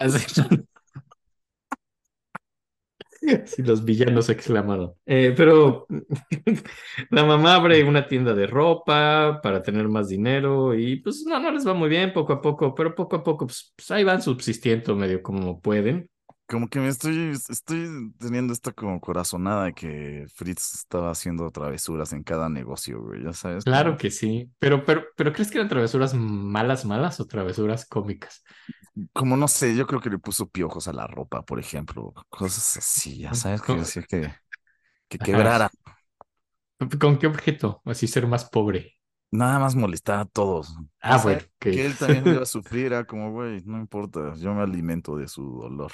Sí, 3.46 3.64
los 3.64 3.84
villanos 3.84 4.30
exclamaron. 4.30 4.94
Eh, 5.06 5.34
pero 5.36 5.86
la 7.12 7.24
mamá 7.26 7.56
abre 7.56 7.84
una 7.84 8.08
tienda 8.08 8.34
de 8.34 8.48
ropa 8.48 9.40
para 9.42 9.62
tener 9.62 9.88
más 9.88 10.10
dinero 10.10 10.74
y 10.76 10.98
pues 11.02 11.24
no, 11.26 11.40
no 11.40 11.52
les 11.52 11.68
va 11.68 11.74
muy 11.74 11.90
bien 11.90 12.14
poco 12.14 12.34
a 12.34 12.42
poco, 12.42 12.74
pero 12.76 12.96
poco 12.96 13.18
a 13.18 13.24
poco 13.24 13.48
pues, 13.48 13.74
pues, 13.76 13.92
ahí 13.92 14.04
van 14.04 14.22
subsistiendo 14.22 14.96
medio 14.96 15.22
como 15.22 15.62
pueden. 15.62 16.10
Como 16.50 16.68
que 16.68 16.80
me 16.80 16.88
estoy, 16.88 17.32
estoy 17.50 18.12
teniendo 18.20 18.54
esta 18.54 18.72
como 18.72 19.00
corazonada 19.00 19.66
de 19.66 19.74
que 19.74 20.26
Fritz 20.34 20.74
estaba 20.74 21.12
haciendo 21.12 21.52
travesuras 21.52 22.12
en 22.14 22.24
cada 22.24 22.50
negocio, 22.50 23.02
güey, 23.04 23.24
ya 23.24 23.34
sabes. 23.34 23.66
Claro 23.66 23.98
que 23.98 24.10
sí, 24.10 24.52
pero, 24.58 24.84
pero, 24.86 25.04
pero 25.16 25.32
¿crees 25.34 25.52
que 25.52 25.58
eran 25.60 25.70
travesuras 25.70 26.14
malas, 26.16 26.86
malas 26.86 27.20
o 27.20 27.28
travesuras 27.28 27.86
cómicas? 27.86 28.44
Como 29.14 29.38
no 29.38 29.48
sé, 29.48 29.76
yo 29.76 29.86
creo 29.88 30.02
que 30.02 30.10
le 30.10 30.18
puso 30.20 30.48
piojos 30.50 30.88
a 30.88 30.94
la 30.94 31.08
ropa, 31.08 31.44
por 31.46 31.60
ejemplo, 31.60 32.14
cosas 32.30 32.78
así, 32.78 33.20
ya 33.20 33.34
sabes, 33.34 33.62
que 33.62 33.76
decía 33.76 34.04
que, 34.04 34.34
que 35.10 35.20
quebrara, 35.20 35.72
¿Con 37.00 37.18
qué 37.18 37.28
objeto? 37.28 37.82
Así 37.86 38.06
ser 38.08 38.28
más 38.28 38.44
pobre. 38.50 38.98
nada 39.32 39.60
más 39.60 39.76
molestar 39.76 40.20
a 40.20 40.26
todos. 40.26 40.76
Ah, 41.02 41.18
Ya 41.22 41.24
bueno. 41.24 41.42
Que 41.70 41.86
él 41.86 41.98
también 41.98 42.28
iba 42.28 42.42
a 42.44 42.46
sufrir, 42.48 42.88
era 42.88 43.06
como, 43.06 43.32
güey, 43.32 43.62
no 43.66 43.78
importa, 43.80 44.34
yo 44.36 44.54
me 44.54 44.62
alimento 44.64 45.18
de 45.18 45.28
su 45.28 45.44
dolor. 45.62 45.92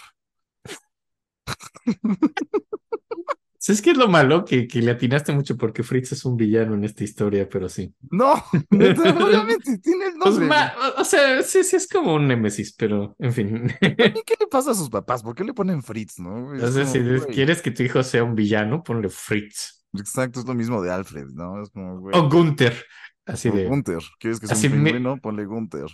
¿Sabes 3.57 3.81
qué 3.81 3.91
es 3.91 3.97
lo 3.97 4.07
malo? 4.07 4.45
Que, 4.45 4.67
que 4.67 4.79
le 4.79 4.91
atinaste 4.91 5.33
mucho 5.33 5.57
porque 5.57 5.81
Fritz 5.81 6.11
es 6.11 6.23
un 6.23 6.37
villano 6.37 6.75
en 6.75 6.83
esta 6.83 7.03
historia, 7.03 7.49
pero 7.49 7.67
sí. 7.67 7.91
No, 8.11 8.33
obviamente 8.69 9.79
tiene 9.79 10.05
el 10.05 10.13
Pues 10.21 10.37
nombre. 10.37 10.57
o 10.97 11.03
sea, 11.03 11.41
sí, 11.41 11.63
sí 11.63 11.75
es 11.75 11.87
como 11.87 12.13
un 12.13 12.27
némesis, 12.27 12.75
pero 12.77 13.15
en 13.17 13.33
fin. 13.33 13.73
¿Y 13.81 13.95
qué 14.23 14.35
le 14.39 14.45
pasa 14.51 14.69
a 14.69 14.75
sus 14.75 14.89
papás? 14.89 15.23
¿Por 15.23 15.33
qué 15.33 15.43
le 15.43 15.55
ponen 15.55 15.81
Fritz, 15.81 16.19
no? 16.19 16.53
Es 16.53 16.61
Entonces, 16.61 17.23
si 17.23 17.33
quieres 17.33 17.63
que 17.63 17.71
tu 17.71 17.81
hijo 17.81 18.03
sea 18.03 18.23
un 18.23 18.35
villano, 18.35 18.83
ponle 18.83 19.09
Fritz. 19.09 19.83
Exacto, 19.97 20.41
es 20.41 20.45
lo 20.45 20.53
mismo 20.53 20.83
de 20.83 20.91
Alfred, 20.91 21.29
¿no? 21.33 21.59
Es 21.63 21.71
como, 21.71 21.99
güey. 22.01 22.15
O 22.15 22.29
Gunther. 22.29 22.85
Así 23.25 23.49
o 23.49 23.51
de. 23.51 23.65
Gunther. 23.65 24.03
¿Quieres 24.19 24.39
que 24.39 24.45
sea 24.45 24.69
un 24.69 24.83
pingüino? 24.83 25.17
Ponle 25.17 25.45
Gunther. 25.45 25.87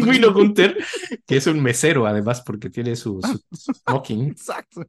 Pingüino 0.04 0.32
Gunther, 0.32 0.76
que 1.26 1.36
es 1.36 1.46
un 1.46 1.62
mesero 1.62 2.06
además, 2.06 2.42
porque 2.42 2.70
tiene 2.70 2.96
su, 2.96 3.20
su 3.22 3.72
smoking. 3.86 4.28
Exacto. 4.30 4.82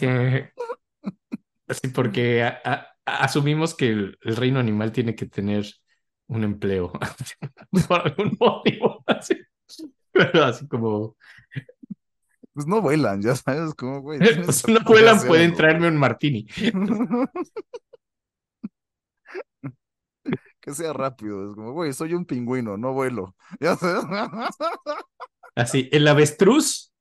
Eh, 0.00 0.50
Así 1.68 1.88
porque 1.88 2.42
a- 2.42 2.60
a- 2.64 2.86
a- 3.06 3.24
asumimos 3.24 3.74
que 3.74 3.88
el, 3.88 4.18
el 4.22 4.36
reino 4.36 4.58
animal 4.58 4.90
tiene 4.92 5.14
que 5.14 5.26
tener 5.26 5.64
un 6.28 6.44
empleo 6.44 6.92
por 7.88 8.00
algún 8.06 8.36
motivo. 8.40 9.02
Así. 9.06 9.34
Pero 10.12 10.44
así 10.44 10.66
como, 10.66 11.16
Pues 12.52 12.66
no 12.66 12.82
vuelan, 12.82 13.22
ya 13.22 13.36
sabes, 13.36 13.74
como, 13.74 14.00
güey. 14.02 14.18
pues 14.44 14.66
no 14.68 14.80
vuelan, 14.80 15.24
pueden 15.26 15.54
traerme 15.54 15.86
un 15.88 15.96
martini. 15.96 16.46
Que 20.60 20.74
sea 20.74 20.92
rápido, 20.92 21.48
es 21.48 21.54
como, 21.54 21.72
güey, 21.72 21.92
soy 21.92 22.14
un 22.14 22.26
pingüino, 22.26 22.76
no 22.76 22.92
vuelo. 22.92 23.34
Ya 23.60 23.76
sabes. 23.76 24.04
Así, 25.54 25.88
el 25.92 26.06
avestruz 26.08 26.92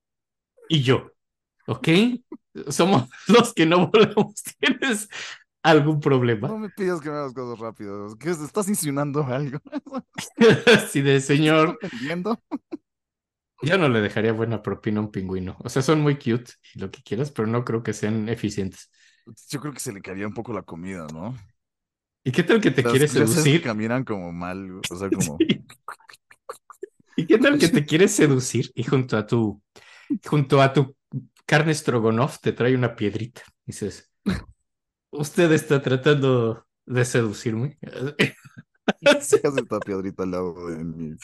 y 0.69 0.82
yo, 0.84 1.12
¿ok? 1.67 1.89
Somos 2.69 3.10
los 3.28 3.54
que 3.54 3.65
no 3.65 3.89
volamos. 3.89 4.36
¿Tienes 4.60 5.10
algún 5.63 6.00
problema? 6.00 6.48
No 6.48 6.58
me 6.58 6.69
pidas 6.69 7.02
que 7.02 7.10
me 7.10 7.17
hagas 7.17 7.34
cosas 7.34 7.60
rápidas. 7.60 8.15
¿Qué 8.15 8.30
es? 8.32 8.39
¿Estás 8.41 8.67
insinuando 8.69 9.24
algo? 9.24 9.60
Así 10.67 11.02
de 11.02 11.19
señor, 11.22 11.80
¿Estás 11.82 11.93
entendiendo? 11.93 12.39
yo 13.62 13.78
no 13.78 13.89
le 13.89 14.02
dejaría 14.02 14.32
buena 14.34 14.62
propina 14.62 15.00
a 15.00 15.04
un 15.04 15.12
pingüino. 15.12 15.58
O 15.60 15.69
sea, 15.69 15.82
son 15.82 16.02
muy 16.02 16.15
cute 16.17 16.54
y 16.74 16.80
lo 16.80 16.91
que 16.91 17.02
quieras, 17.04 17.32
pero 17.32 17.48
no 17.48 17.65
creo 17.65 17.84
que 17.84 17.93
sean 17.93 18.30
eficientes. 18.30 18.89
Yo 19.50 19.60
creo 19.60 19.74
que 19.74 19.80
se 19.80 19.93
le 19.93 20.02
caería 20.02 20.28
un 20.28 20.34
poco 20.34 20.54
la 20.54 20.63
comida, 20.63 21.08
¿no? 21.13 21.36
¿Y 22.30 22.32
qué 22.32 22.44
tal 22.44 22.62
que 22.62 22.70
te 22.70 22.84
Las 22.84 22.94
que 22.94 23.08
seducir? 23.08 23.63
caminan 23.63 24.04
como 24.04 24.32
mal, 24.32 24.80
o 24.88 24.96
sea, 24.96 25.10
como... 25.12 25.38
Sí. 25.39 25.65
¿Y 27.15 27.26
qué 27.26 27.39
tal 27.39 27.58
que 27.58 27.68
te 27.70 27.86
quieres 27.88 28.12
seducir 28.12 28.72
y 28.76 28.84
junto 28.84 29.18
a 29.18 29.26
tu 29.26 29.60
junto 30.28 30.62
a 30.62 30.72
tu 30.72 30.96
carne 31.48 31.74
stroganoff 31.74 32.39
te 32.39 32.52
trae 32.52 32.76
una 32.76 32.96
piedrita? 32.96 33.42
Dices, 33.65 34.12
usted 35.10 35.52
está 35.54 35.82
tratando 35.82 36.68
de 36.86 37.04
seducirme. 37.04 37.80
Así, 39.06 39.38
¿Qué 39.41 39.47
hace 39.47 39.62
esta 39.62 39.80
piedrita 39.80 40.23
al 40.23 40.32
lado 40.32 40.67
de 40.67 40.84
mi... 40.84 41.15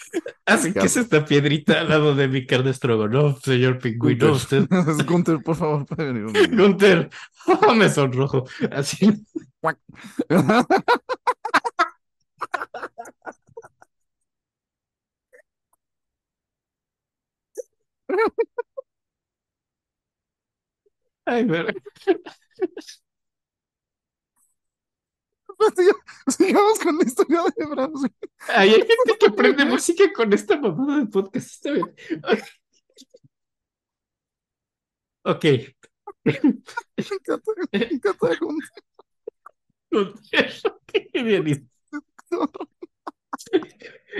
así 0.45 0.73
que 0.73 0.79
es 0.79 0.97
esta 0.97 1.25
piedrita 1.25 1.79
al 1.81 1.89
lado 1.89 2.15
de 2.15 2.27
mi 2.27 2.45
carne 2.45 2.73
stroganoff, 2.73 3.43
señor 3.43 3.79
pingüino. 3.79 4.31
Usted, 4.33 4.67
Gunter, 4.69 5.05
Gunter, 5.05 5.39
por 5.43 5.55
favor, 5.55 5.85
puede 5.85 6.13
venir 6.13 6.25
un? 6.25 6.33
Gunther, 6.57 7.09
oh, 7.47 7.73
me 7.75 7.89
sonrojo. 7.89 8.45
Así, 8.71 9.25
ay, 21.25 21.43
ver- 21.45 21.75
Sigamos 26.27 26.79
con 26.79 26.97
la 26.97 27.03
historia 27.03 27.41
de 27.55 27.65
Brahms. 27.65 28.05
ay, 28.49 28.69
hay 28.69 28.75
gente 28.75 29.17
que 29.19 29.25
aprende 29.27 29.65
música 29.65 30.11
con 30.13 30.33
esta 30.33 30.57
mamada 30.59 30.99
de 30.99 31.05
podcast. 31.07 31.47
Está 31.47 31.71
bien. 31.71 31.93
Ok. 35.23 35.45
Me 36.23 36.33
encanta, 36.97 37.51
me 37.71 37.83
encanta 37.83 38.27
Gunter. 38.39 38.69
Gunther, 39.91 40.53
qué 40.87 41.23
bien. 41.23 41.69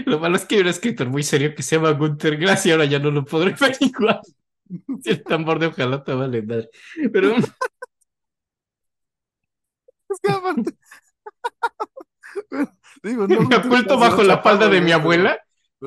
Lo 0.06 0.20
malo 0.20 0.36
es 0.36 0.46
que 0.46 0.56
hay 0.56 0.62
un 0.62 0.68
escritor 0.68 1.10
muy 1.10 1.24
serio 1.24 1.56
que 1.56 1.64
se 1.64 1.76
llama 1.76 1.92
Gunther 1.92 2.38
Gracia, 2.38 2.74
ahora 2.74 2.86
ya 2.86 3.00
no 3.00 3.12
lo 3.12 3.26
podré 3.26 3.56
averiguar. 3.60 4.22
El 5.04 5.24
tambor 5.24 5.60
de 5.60 5.68
ojalata 5.68 6.16
vale 6.16 6.42
madre. 6.42 6.70
Pero 7.12 7.36
Es 10.10 10.20
que 10.22 10.32
aparte... 10.32 10.72
Digo, 13.04 13.28
no, 13.28 13.28
me 13.28 13.36
Gunter 13.36 13.60
oculto 13.60 13.98
bajo 13.98 14.24
la 14.24 14.42
falda 14.42 14.68
de 14.70 14.82
mi 14.82 14.92
abuela 14.92 15.40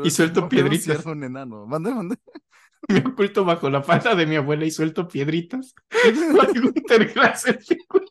y 0.05 0.11
suelto 0.11 0.49
piedritas. 0.49 1.05
un 1.07 1.25
enano. 1.25 1.67
Mande, 1.67 1.93
mande. 1.93 2.17
Me 2.89 3.01
oculto 3.01 3.45
bajo 3.45 3.69
la 3.69 3.83
falda 3.83 4.15
de 4.15 4.25
mi 4.25 4.37
abuela 4.37 4.65
y 4.65 4.71
suelto 4.71 5.09
piedritas. 5.09 5.75
Gracia, 7.13 7.51
el 7.51 7.59
pingüino. 7.59 8.09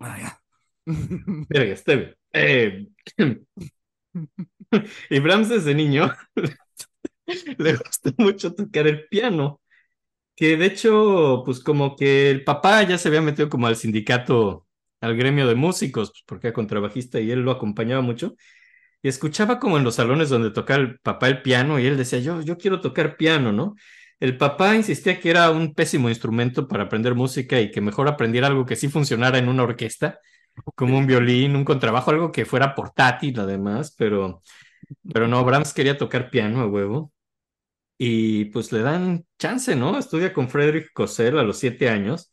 Ah, 0.00 0.18
ya. 0.18 0.42
Verga. 1.48 2.14
Eh, 2.32 2.88
y 5.10 5.20
Brahms 5.20 5.48
desde 5.48 5.74
niño 5.74 6.12
le 7.58 7.76
gusta 7.76 8.12
mucho 8.18 8.54
tocar 8.54 8.86
el 8.88 9.06
piano. 9.08 9.60
Que 10.40 10.56
de 10.56 10.64
hecho, 10.66 11.42
pues 11.44 11.60
como 11.60 11.96
que 11.96 12.30
el 12.30 12.44
papá 12.44 12.82
ya 12.84 12.96
se 12.96 13.08
había 13.08 13.20
metido 13.20 13.50
como 13.50 13.66
al 13.66 13.76
sindicato, 13.76 14.66
al 15.02 15.14
gremio 15.16 15.46
de 15.46 15.54
músicos, 15.54 16.10
pues 16.12 16.22
porque 16.26 16.46
era 16.48 16.54
contrabajista 16.54 17.20
y 17.20 17.30
él 17.30 17.40
lo 17.40 17.50
acompañaba 17.50 18.00
mucho. 18.00 18.36
Y 19.02 19.08
escuchaba 19.08 19.60
como 19.60 19.78
en 19.78 19.84
los 19.84 19.96
salones 19.96 20.30
donde 20.30 20.50
tocaba 20.52 20.80
el 20.80 20.98
papá 21.00 21.28
el 21.28 21.42
piano 21.42 21.78
y 21.80 21.86
él 21.86 21.96
decía, 21.98 22.20
yo, 22.20 22.42
yo 22.42 22.58
quiero 22.58 22.80
tocar 22.80 23.16
piano, 23.18 23.52
¿no? 23.52 23.76
El 24.20 24.38
papá 24.38 24.76
insistía 24.76 25.20
que 25.20 25.30
era 25.30 25.50
un 25.50 25.74
pésimo 25.74 26.08
instrumento 26.10 26.68
para 26.68 26.84
aprender 26.84 27.14
música 27.14 27.60
y 27.60 27.70
que 27.70 27.80
mejor 27.82 28.08
aprendiera 28.08 28.48
algo 28.48 28.66
que 28.66 28.76
sí 28.76 28.88
funcionara 28.88 29.38
en 29.38 29.48
una 29.48 29.64
orquesta, 29.64 30.20
como 30.76 30.98
un 30.98 31.06
violín, 31.06 31.56
un 31.56 31.64
contrabajo, 31.64 32.10
algo 32.12 32.32
que 32.32 32.46
fuera 32.46 32.74
portátil 32.74 33.38
además, 33.40 33.94
pero, 33.98 34.42
pero 35.12 35.28
no, 35.28 35.44
Brahms 35.44 35.74
quería 35.74 35.98
tocar 35.98 36.30
piano 36.30 36.60
a 36.62 36.66
huevo. 36.68 37.12
Y 38.02 38.46
pues 38.46 38.72
le 38.72 38.80
dan 38.80 39.26
chance, 39.38 39.76
¿no? 39.76 39.98
Estudia 39.98 40.32
con 40.32 40.48
Friedrich 40.48 40.90
Kossel 40.94 41.38
a 41.38 41.42
los 41.42 41.58
siete 41.58 41.90
años. 41.90 42.32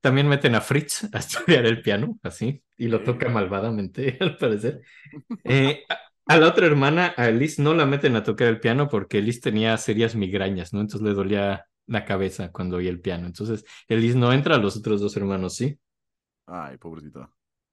También 0.00 0.28
meten 0.28 0.54
a 0.54 0.60
Fritz 0.60 1.08
a 1.12 1.18
estudiar 1.18 1.66
el 1.66 1.82
piano, 1.82 2.16
así, 2.22 2.62
y 2.76 2.86
lo 2.86 3.02
toca 3.02 3.28
malvadamente, 3.28 4.16
al 4.20 4.36
parecer. 4.36 4.82
Eh, 5.44 5.82
a, 5.88 5.98
a 6.26 6.38
la 6.38 6.46
otra 6.46 6.66
hermana, 6.66 7.08
a 7.16 7.28
Liz, 7.30 7.58
no 7.58 7.74
la 7.74 7.86
meten 7.86 8.14
a 8.14 8.22
tocar 8.22 8.46
el 8.46 8.60
piano 8.60 8.88
porque 8.88 9.20
Liz 9.20 9.40
tenía 9.40 9.76
serias 9.78 10.14
migrañas, 10.14 10.72
¿no? 10.72 10.80
Entonces 10.80 11.02
le 11.08 11.12
dolía 11.12 11.66
la 11.88 12.04
cabeza 12.04 12.52
cuando 12.52 12.76
oía 12.76 12.90
el 12.90 13.00
piano. 13.00 13.26
Entonces, 13.26 13.64
Liz 13.88 14.14
no 14.14 14.32
entra, 14.32 14.58
los 14.58 14.76
otros 14.76 15.00
dos 15.00 15.16
hermanos 15.16 15.56
sí. 15.56 15.76
Ay, 16.46 16.76
pobrecita. 16.76 17.28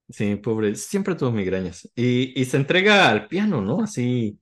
Sí, 0.09 0.37
pobre, 0.37 0.73
siempre 0.73 1.13
tuvo 1.13 1.31
migrañas. 1.31 1.87
Y, 1.93 2.39
y 2.41 2.45
se 2.45 2.57
entrega 2.57 3.09
al 3.09 3.27
piano, 3.27 3.61
¿no? 3.61 3.83
Así 3.83 4.39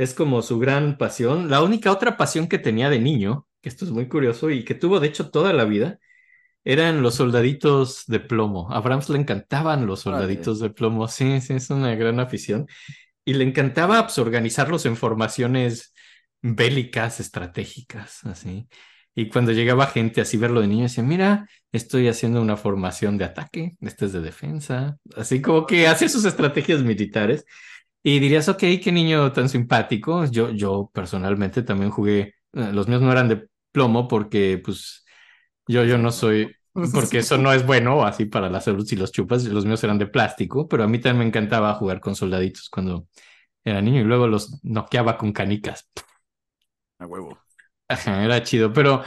es 0.00 0.14
como 0.14 0.40
su 0.40 0.58
gran 0.58 0.96
pasión. 0.96 1.50
La 1.50 1.62
única 1.62 1.92
otra 1.92 2.16
pasión 2.16 2.48
que 2.48 2.58
tenía 2.58 2.88
de 2.88 2.98
niño, 2.98 3.46
que 3.60 3.68
esto 3.68 3.84
es 3.84 3.90
muy 3.90 4.08
curioso 4.08 4.48
y 4.48 4.64
que 4.64 4.74
tuvo 4.74 4.98
de 4.98 5.08
hecho 5.08 5.30
toda 5.30 5.52
la 5.52 5.64
vida, 5.64 5.98
eran 6.64 7.02
los 7.02 7.16
soldaditos 7.16 8.04
de 8.06 8.20
plomo. 8.20 8.72
A 8.72 8.80
Brahms 8.80 9.10
le 9.10 9.18
encantaban 9.18 9.86
los 9.86 10.00
soldaditos 10.00 10.58
de 10.58 10.70
plomo. 10.70 11.06
Sí, 11.06 11.42
sí, 11.42 11.52
es 11.52 11.68
una 11.68 11.94
gran 11.96 12.18
afición. 12.18 12.66
Y 13.26 13.34
le 13.34 13.44
encantaba 13.44 14.02
pues, 14.04 14.18
organizarlos 14.18 14.86
en 14.86 14.96
formaciones 14.96 15.92
bélicas, 16.40 17.20
estratégicas, 17.20 18.24
así. 18.24 18.68
Y 19.14 19.28
cuando 19.28 19.52
llegaba 19.52 19.86
gente 19.86 20.22
así 20.22 20.38
verlo 20.38 20.62
de 20.62 20.68
niño, 20.68 20.84
decía, 20.84 21.04
mira, 21.04 21.46
estoy 21.72 22.08
haciendo 22.08 22.40
una 22.40 22.56
formación 22.56 23.18
de 23.18 23.24
ataque, 23.24 23.76
este 23.82 24.06
es 24.06 24.12
de 24.14 24.20
defensa, 24.22 24.96
así 25.14 25.42
como 25.42 25.66
que 25.66 25.88
hacía 25.88 26.08
sus 26.08 26.24
estrategias 26.24 26.82
militares. 26.82 27.44
Y 28.02 28.18
dirías, 28.18 28.48
ok, 28.48 28.58
qué 28.82 28.92
niño 28.92 29.32
tan 29.32 29.48
simpático. 29.48 30.24
Yo, 30.26 30.50
yo 30.50 30.90
personalmente 30.94 31.62
también 31.62 31.90
jugué, 31.90 32.34
eh, 32.54 32.72
los 32.72 32.88
míos 32.88 33.02
no 33.02 33.12
eran 33.12 33.28
de 33.28 33.48
plomo 33.72 34.08
porque 34.08 34.60
pues 34.64 35.04
yo, 35.66 35.84
yo 35.84 35.98
no 35.98 36.10
soy, 36.12 36.56
porque 36.94 37.18
eso 37.18 37.38
no 37.38 37.52
es 37.52 37.66
bueno 37.66 38.04
así 38.06 38.26
para 38.26 38.48
la 38.50 38.60
salud 38.60 38.86
si 38.86 38.96
los 38.96 39.12
chupas. 39.12 39.44
Los 39.44 39.66
míos 39.66 39.84
eran 39.84 39.98
de 39.98 40.06
plástico, 40.06 40.68
pero 40.68 40.84
a 40.84 40.88
mí 40.88 40.98
también 41.00 41.18
me 41.20 41.26
encantaba 41.26 41.74
jugar 41.74 42.00
con 42.00 42.16
soldaditos 42.16 42.70
cuando 42.70 43.06
era 43.64 43.82
niño 43.82 44.00
y 44.02 44.04
luego 44.04 44.28
los 44.28 44.60
noqueaba 44.64 45.18
con 45.18 45.32
canicas. 45.32 45.88
A 46.98 47.06
huevo. 47.06 47.36
Ajá, 47.88 48.24
era 48.24 48.42
chido, 48.42 48.72
pero, 48.72 49.02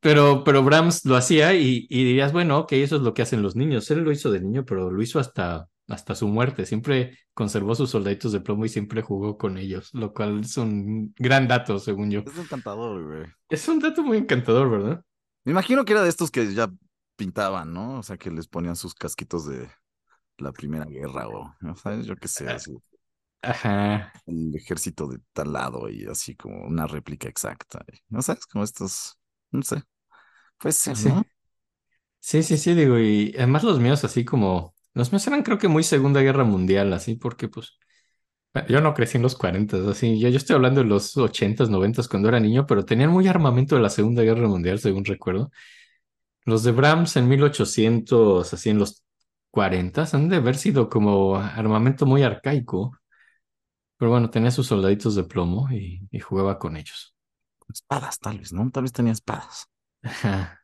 pero, 0.00 0.42
pero 0.44 0.62
Brahms 0.64 1.04
lo 1.04 1.16
hacía 1.16 1.54
y, 1.54 1.86
y 1.90 2.04
dirías, 2.04 2.32
bueno, 2.32 2.58
ok, 2.60 2.72
eso 2.72 2.96
es 2.96 3.02
lo 3.02 3.12
que 3.14 3.22
hacen 3.22 3.42
los 3.42 3.56
niños. 3.56 3.90
Él 3.90 4.00
lo 4.00 4.12
hizo 4.12 4.30
de 4.30 4.40
niño, 4.40 4.64
pero 4.64 4.90
lo 4.90 5.02
hizo 5.02 5.18
hasta, 5.20 5.68
hasta 5.88 6.14
su 6.14 6.28
muerte. 6.28 6.66
Siempre 6.66 7.18
conservó 7.34 7.74
sus 7.74 7.90
soldaditos 7.90 8.32
de 8.32 8.40
plomo 8.40 8.64
y 8.64 8.68
siempre 8.68 9.02
jugó 9.02 9.36
con 9.38 9.58
ellos, 9.58 9.90
lo 9.92 10.12
cual 10.12 10.40
es 10.40 10.56
un 10.56 11.14
gran 11.16 11.48
dato, 11.48 11.78
según 11.78 12.10
yo. 12.10 12.20
Es 12.20 12.38
encantador, 12.38 13.04
güey. 13.04 13.26
Es 13.48 13.68
un 13.68 13.78
dato 13.78 14.02
muy 14.02 14.18
encantador, 14.18 14.70
¿verdad? 14.70 15.04
Me 15.44 15.52
imagino 15.52 15.84
que 15.84 15.92
era 15.92 16.02
de 16.02 16.08
estos 16.08 16.30
que 16.30 16.52
ya 16.54 16.70
pintaban, 17.16 17.72
¿no? 17.72 17.98
O 17.98 18.02
sea, 18.02 18.16
que 18.16 18.30
les 18.30 18.48
ponían 18.48 18.76
sus 18.76 18.94
casquitos 18.94 19.46
de 19.46 19.68
la 20.38 20.52
Primera 20.52 20.84
Guerra 20.86 21.28
o, 21.28 21.54
¿no 21.60 21.76
¿sabes? 21.76 22.06
Yo 22.06 22.16
qué 22.16 22.28
sé, 22.28 22.48
así. 22.48 22.76
Ajá. 23.42 24.12
El 24.26 24.54
ejército 24.54 25.08
de 25.08 25.18
tal 25.32 25.52
lado 25.52 25.88
y 25.88 26.06
así 26.06 26.36
como 26.36 26.64
una 26.66 26.86
réplica 26.86 27.28
exacta. 27.28 27.84
¿No 28.08 28.22
sabes? 28.22 28.46
Como 28.46 28.64
estos, 28.64 29.18
no 29.50 29.62
sé. 29.62 29.82
Pues 30.58 30.76
sí, 30.76 30.94
Sí. 30.94 31.08
¿no? 31.08 31.24
Sí, 32.20 32.42
sí, 32.42 32.56
sí, 32.56 32.74
digo, 32.74 32.98
y 32.98 33.34
además 33.36 33.64
los 33.64 33.80
míos 33.80 34.04
así 34.04 34.24
como, 34.24 34.74
los 34.94 35.12
míos 35.12 35.26
eran 35.26 35.42
creo 35.42 35.58
que 35.58 35.68
muy 35.68 35.82
Segunda 35.84 36.20
Guerra 36.20 36.44
Mundial, 36.44 36.92
así, 36.92 37.16
porque 37.16 37.48
pues 37.48 37.78
yo 38.68 38.80
no 38.80 38.94
crecí 38.94 39.16
en 39.16 39.22
los 39.22 39.36
40, 39.36 39.78
así, 39.90 40.18
yo, 40.20 40.28
yo 40.28 40.36
estoy 40.36 40.56
hablando 40.56 40.82
de 40.82 40.86
los 40.88 41.16
80s, 41.16 41.70
90s 41.70 42.08
cuando 42.08 42.28
era 42.28 42.40
niño, 42.40 42.66
pero 42.66 42.84
tenían 42.84 43.10
muy 43.10 43.28
armamento 43.28 43.76
de 43.76 43.82
la 43.82 43.90
Segunda 43.90 44.22
Guerra 44.22 44.48
Mundial, 44.48 44.78
según 44.78 45.04
recuerdo. 45.04 45.50
Los 46.44 46.64
de 46.64 46.72
Brahms 46.72 47.16
en 47.16 47.28
1800, 47.28 48.52
así 48.54 48.70
en 48.70 48.78
los 48.78 49.04
40s, 49.50 50.14
han 50.14 50.28
de 50.28 50.36
haber 50.36 50.56
sido 50.56 50.88
como 50.88 51.36
armamento 51.36 52.06
muy 52.06 52.22
arcaico, 52.22 52.92
pero 53.96 54.10
bueno, 54.10 54.30
tenía 54.30 54.50
sus 54.50 54.66
soldaditos 54.66 55.14
de 55.14 55.24
plomo 55.24 55.68
y, 55.70 56.06
y 56.10 56.20
jugaba 56.20 56.58
con 56.58 56.76
ellos. 56.76 57.14
Espadas, 57.72 58.18
tal 58.20 58.38
vez, 58.38 58.52
¿no? 58.52 58.70
Tal 58.70 58.84
vez 58.84 58.92
tenía 58.92 59.12
espadas. 59.12 59.66
Ajá. 60.02 60.61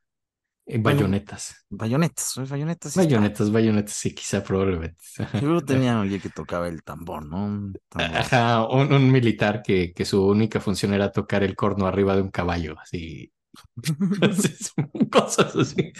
Bueno, 0.68 1.00
bayonetas. 1.00 1.66
Bayonetas, 1.70 2.34
bayonetas. 2.48 2.96
espadas. 2.96 3.06
Bayonetas, 3.06 3.50
bayonetas, 3.52 3.94
sí, 3.94 4.14
quizá 4.14 4.42
probablemente. 4.42 4.96
Seguro 5.32 5.60
tenía 5.64 6.00
alguien 6.00 6.20
que 6.20 6.28
tocaba 6.30 6.68
el 6.68 6.82
tambor, 6.82 7.24
¿no? 7.26 7.44
Un 7.44 7.74
tambor. 7.88 8.16
Ajá, 8.16 8.66
un, 8.66 8.92
un 8.92 9.10
militar 9.10 9.62
que, 9.62 9.92
que 9.92 10.04
su 10.04 10.26
única 10.26 10.60
función 10.60 10.92
era 10.94 11.10
tocar 11.12 11.42
el 11.42 11.56
corno 11.56 11.86
arriba 11.86 12.14
de 12.16 12.22
un 12.22 12.30
caballo, 12.30 12.76
así. 12.80 13.32
Cosas 15.10 15.56
así. 15.56 15.92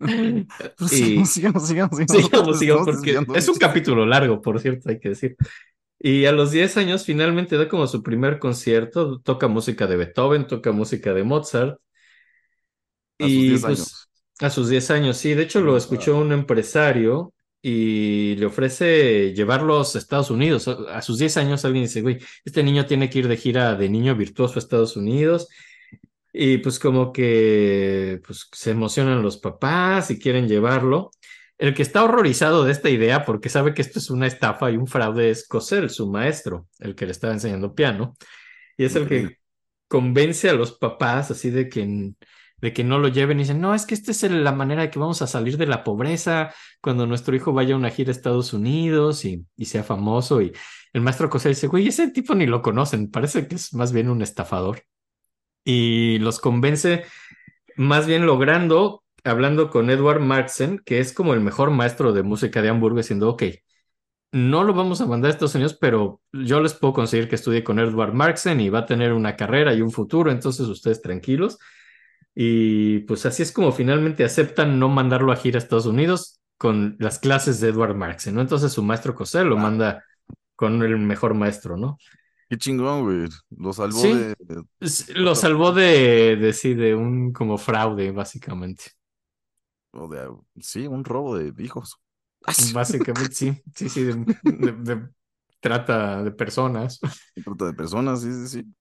Y- 0.00 0.46
sigamos, 1.26 1.66
sigamos, 1.68 1.96
sigamos, 1.96 2.84
porque 2.84 3.18
es 3.34 3.48
un 3.48 3.56
capítulo 3.56 4.04
largo, 4.06 4.40
por 4.40 4.60
cierto, 4.60 4.88
hay 4.90 4.98
que 4.98 5.10
decir. 5.10 5.36
Y 5.98 6.26
a 6.26 6.32
los 6.32 6.50
10 6.52 6.76
años 6.76 7.04
finalmente 7.04 7.56
da 7.56 7.68
como 7.68 7.86
su 7.86 8.02
primer 8.02 8.38
concierto, 8.38 9.20
toca 9.20 9.48
música 9.48 9.86
de 9.86 9.96
Beethoven, 9.96 10.46
toca 10.46 10.72
música 10.72 11.14
de 11.14 11.24
Mozart. 11.24 11.78
A 13.22 13.28
sus 13.28 13.44
Y 13.44 13.48
10 13.48 13.64
pues, 13.64 13.80
años. 13.80 14.10
a 14.40 14.50
sus 14.50 14.68
10 14.68 14.90
años, 14.90 15.16
sí. 15.16 15.34
De 15.34 15.42
hecho, 15.44 15.60
lo 15.60 15.76
escuchó 15.76 16.18
un 16.18 16.32
empresario 16.32 17.34
y 17.62 18.34
le 18.36 18.46
ofrece 18.46 19.32
llevarlos 19.34 19.94
a 19.94 19.98
Estados 19.98 20.30
Unidos. 20.30 20.68
A 20.68 21.00
sus 21.02 21.18
10 21.18 21.36
años 21.38 21.64
alguien 21.64 21.84
dice, 21.84 22.02
güey, 22.02 22.18
este 22.44 22.62
niño 22.62 22.86
tiene 22.86 23.08
que 23.08 23.20
ir 23.20 23.28
de 23.28 23.36
gira 23.36 23.74
de 23.76 23.88
niño 23.88 24.16
virtuoso 24.16 24.56
a 24.56 24.58
Estados 24.58 24.96
Unidos. 24.96 25.48
Y 26.32 26.58
pues 26.58 26.78
como 26.78 27.12
que 27.12 28.20
pues, 28.26 28.48
se 28.52 28.70
emocionan 28.70 29.22
los 29.22 29.36
papás 29.38 30.10
y 30.10 30.18
quieren 30.18 30.48
llevarlo. 30.48 31.10
El 31.58 31.74
que 31.74 31.82
está 31.82 32.02
horrorizado 32.04 32.64
de 32.64 32.72
esta 32.72 32.90
idea 32.90 33.24
porque 33.24 33.48
sabe 33.48 33.74
que 33.74 33.82
esto 33.82 34.00
es 34.00 34.10
una 34.10 34.26
estafa 34.26 34.70
y 34.70 34.76
un 34.76 34.88
fraude 34.88 35.30
es 35.30 35.46
Cosel, 35.46 35.90
su 35.90 36.10
maestro, 36.10 36.66
el 36.80 36.94
que 36.96 37.06
le 37.06 37.12
estaba 37.12 37.32
enseñando 37.34 37.74
piano. 37.74 38.16
Y 38.76 38.84
es 38.84 38.96
el 38.96 39.06
que 39.06 39.38
convence 39.86 40.48
a 40.50 40.54
los 40.54 40.72
papás 40.72 41.30
así 41.30 41.50
de 41.50 41.68
que, 41.68 42.14
de 42.62 42.72
que 42.72 42.84
no 42.84 42.98
lo 43.00 43.08
lleven 43.08 43.38
y 43.38 43.42
dicen, 43.42 43.60
no, 43.60 43.74
es 43.74 43.84
que 43.86 43.94
esta 43.94 44.12
es 44.12 44.22
la 44.22 44.52
manera 44.52 44.82
de 44.82 44.90
que 44.90 45.00
vamos 45.00 45.20
a 45.20 45.26
salir 45.26 45.58
de 45.58 45.66
la 45.66 45.82
pobreza 45.82 46.54
cuando 46.80 47.06
nuestro 47.08 47.34
hijo 47.34 47.52
vaya 47.52 47.74
a 47.74 47.78
una 47.78 47.90
gira 47.90 48.10
a 48.10 48.12
Estados 48.12 48.52
Unidos 48.52 49.24
y, 49.24 49.44
sea 49.64 49.82
famoso. 49.82 50.40
Y 50.40 50.52
el 50.92 51.02
maestro 51.02 51.28
Cosel 51.28 51.52
dice, 51.52 51.66
güey, 51.66 51.88
ese 51.88 52.10
tipo 52.12 52.34
ni 52.36 52.46
lo 52.46 52.62
conocen, 52.62 53.10
parece 53.10 53.48
que 53.48 53.56
es 53.56 53.74
más 53.74 53.92
bien 53.92 54.08
un 54.08 54.22
estafador. 54.22 54.84
Y 55.64 56.18
los 56.20 56.40
convence 56.40 57.04
más 57.76 58.06
bien 58.06 58.26
logrando, 58.26 59.04
hablando 59.24 59.68
con 59.70 59.90
Edward 59.90 60.20
Marksen, 60.20 60.78
que 60.84 61.00
es 61.00 61.12
como 61.12 61.34
el 61.34 61.40
mejor 61.40 61.70
maestro 61.70 62.12
de 62.12 62.22
música 62.22 62.62
de 62.62 62.68
Hamburgo, 62.68 62.98
diciendo, 62.98 63.28
ok, 63.30 63.44
no 64.32 64.62
lo 64.64 64.72
vamos 64.72 65.00
a 65.00 65.06
mandar 65.06 65.30
a 65.30 65.32
Estados 65.32 65.54
Unidos, 65.56 65.76
pero 65.80 66.20
yo 66.32 66.60
les 66.60 66.74
puedo 66.74 66.94
conseguir 66.94 67.28
que 67.28 67.34
estudie 67.34 67.64
con 67.64 67.80
Edward 67.80 68.14
Marksen 68.14 68.60
y 68.60 68.70
va 68.70 68.80
a 68.80 68.86
tener 68.86 69.12
una 69.12 69.36
carrera 69.36 69.74
y 69.74 69.82
un 69.82 69.90
futuro, 69.90 70.30
entonces 70.30 70.66
ustedes 70.68 71.02
tranquilos. 71.02 71.58
Y 72.34 73.00
pues 73.00 73.26
así 73.26 73.42
es 73.42 73.52
como 73.52 73.72
finalmente 73.72 74.24
aceptan 74.24 74.78
no 74.78 74.88
mandarlo 74.88 75.32
a 75.32 75.36
gira 75.36 75.58
a 75.58 75.62
Estados 75.62 75.86
Unidos 75.86 76.40
con 76.58 76.96
las 76.98 77.18
clases 77.18 77.60
de 77.60 77.68
Edward 77.70 77.94
Marksen, 77.96 78.34
¿no? 78.34 78.40
Entonces 78.40 78.72
su 78.72 78.82
maestro 78.82 79.14
José 79.14 79.44
lo 79.44 79.56
manda 79.58 80.04
con 80.56 80.82
el 80.82 80.98
mejor 80.98 81.34
maestro, 81.34 81.76
¿no? 81.76 81.98
Qué 82.48 82.58
chingón, 82.58 83.02
güey. 83.04 83.28
Lo 83.50 83.72
salvó 83.72 84.00
Sí. 84.00 84.12
de, 84.14 84.34
Lo 85.14 85.34
salvó 85.34 85.72
de, 85.72 86.36
de, 86.36 86.52
sí, 86.52 86.74
de 86.74 86.94
un 86.94 87.32
como 87.32 87.56
fraude, 87.58 88.10
básicamente. 88.12 88.84
o 89.92 90.08
de- 90.08 90.28
sí, 90.60 90.86
un 90.86 91.04
robo 91.04 91.36
de 91.38 91.52
hijos. 91.62 91.96
Básicamente, 92.74 93.34
sí, 93.34 93.62
sí, 93.74 93.88
sí, 93.88 94.04
de, 94.04 94.14
de- 94.42 94.72
de 94.72 95.08
trata 95.60 96.22
de 96.22 96.32
personas. 96.32 97.00
Trata 97.44 97.66
de 97.66 97.74
personas, 97.74 98.22
sí, 98.22 98.32
sí, 98.32 98.48
sí. 98.48 98.74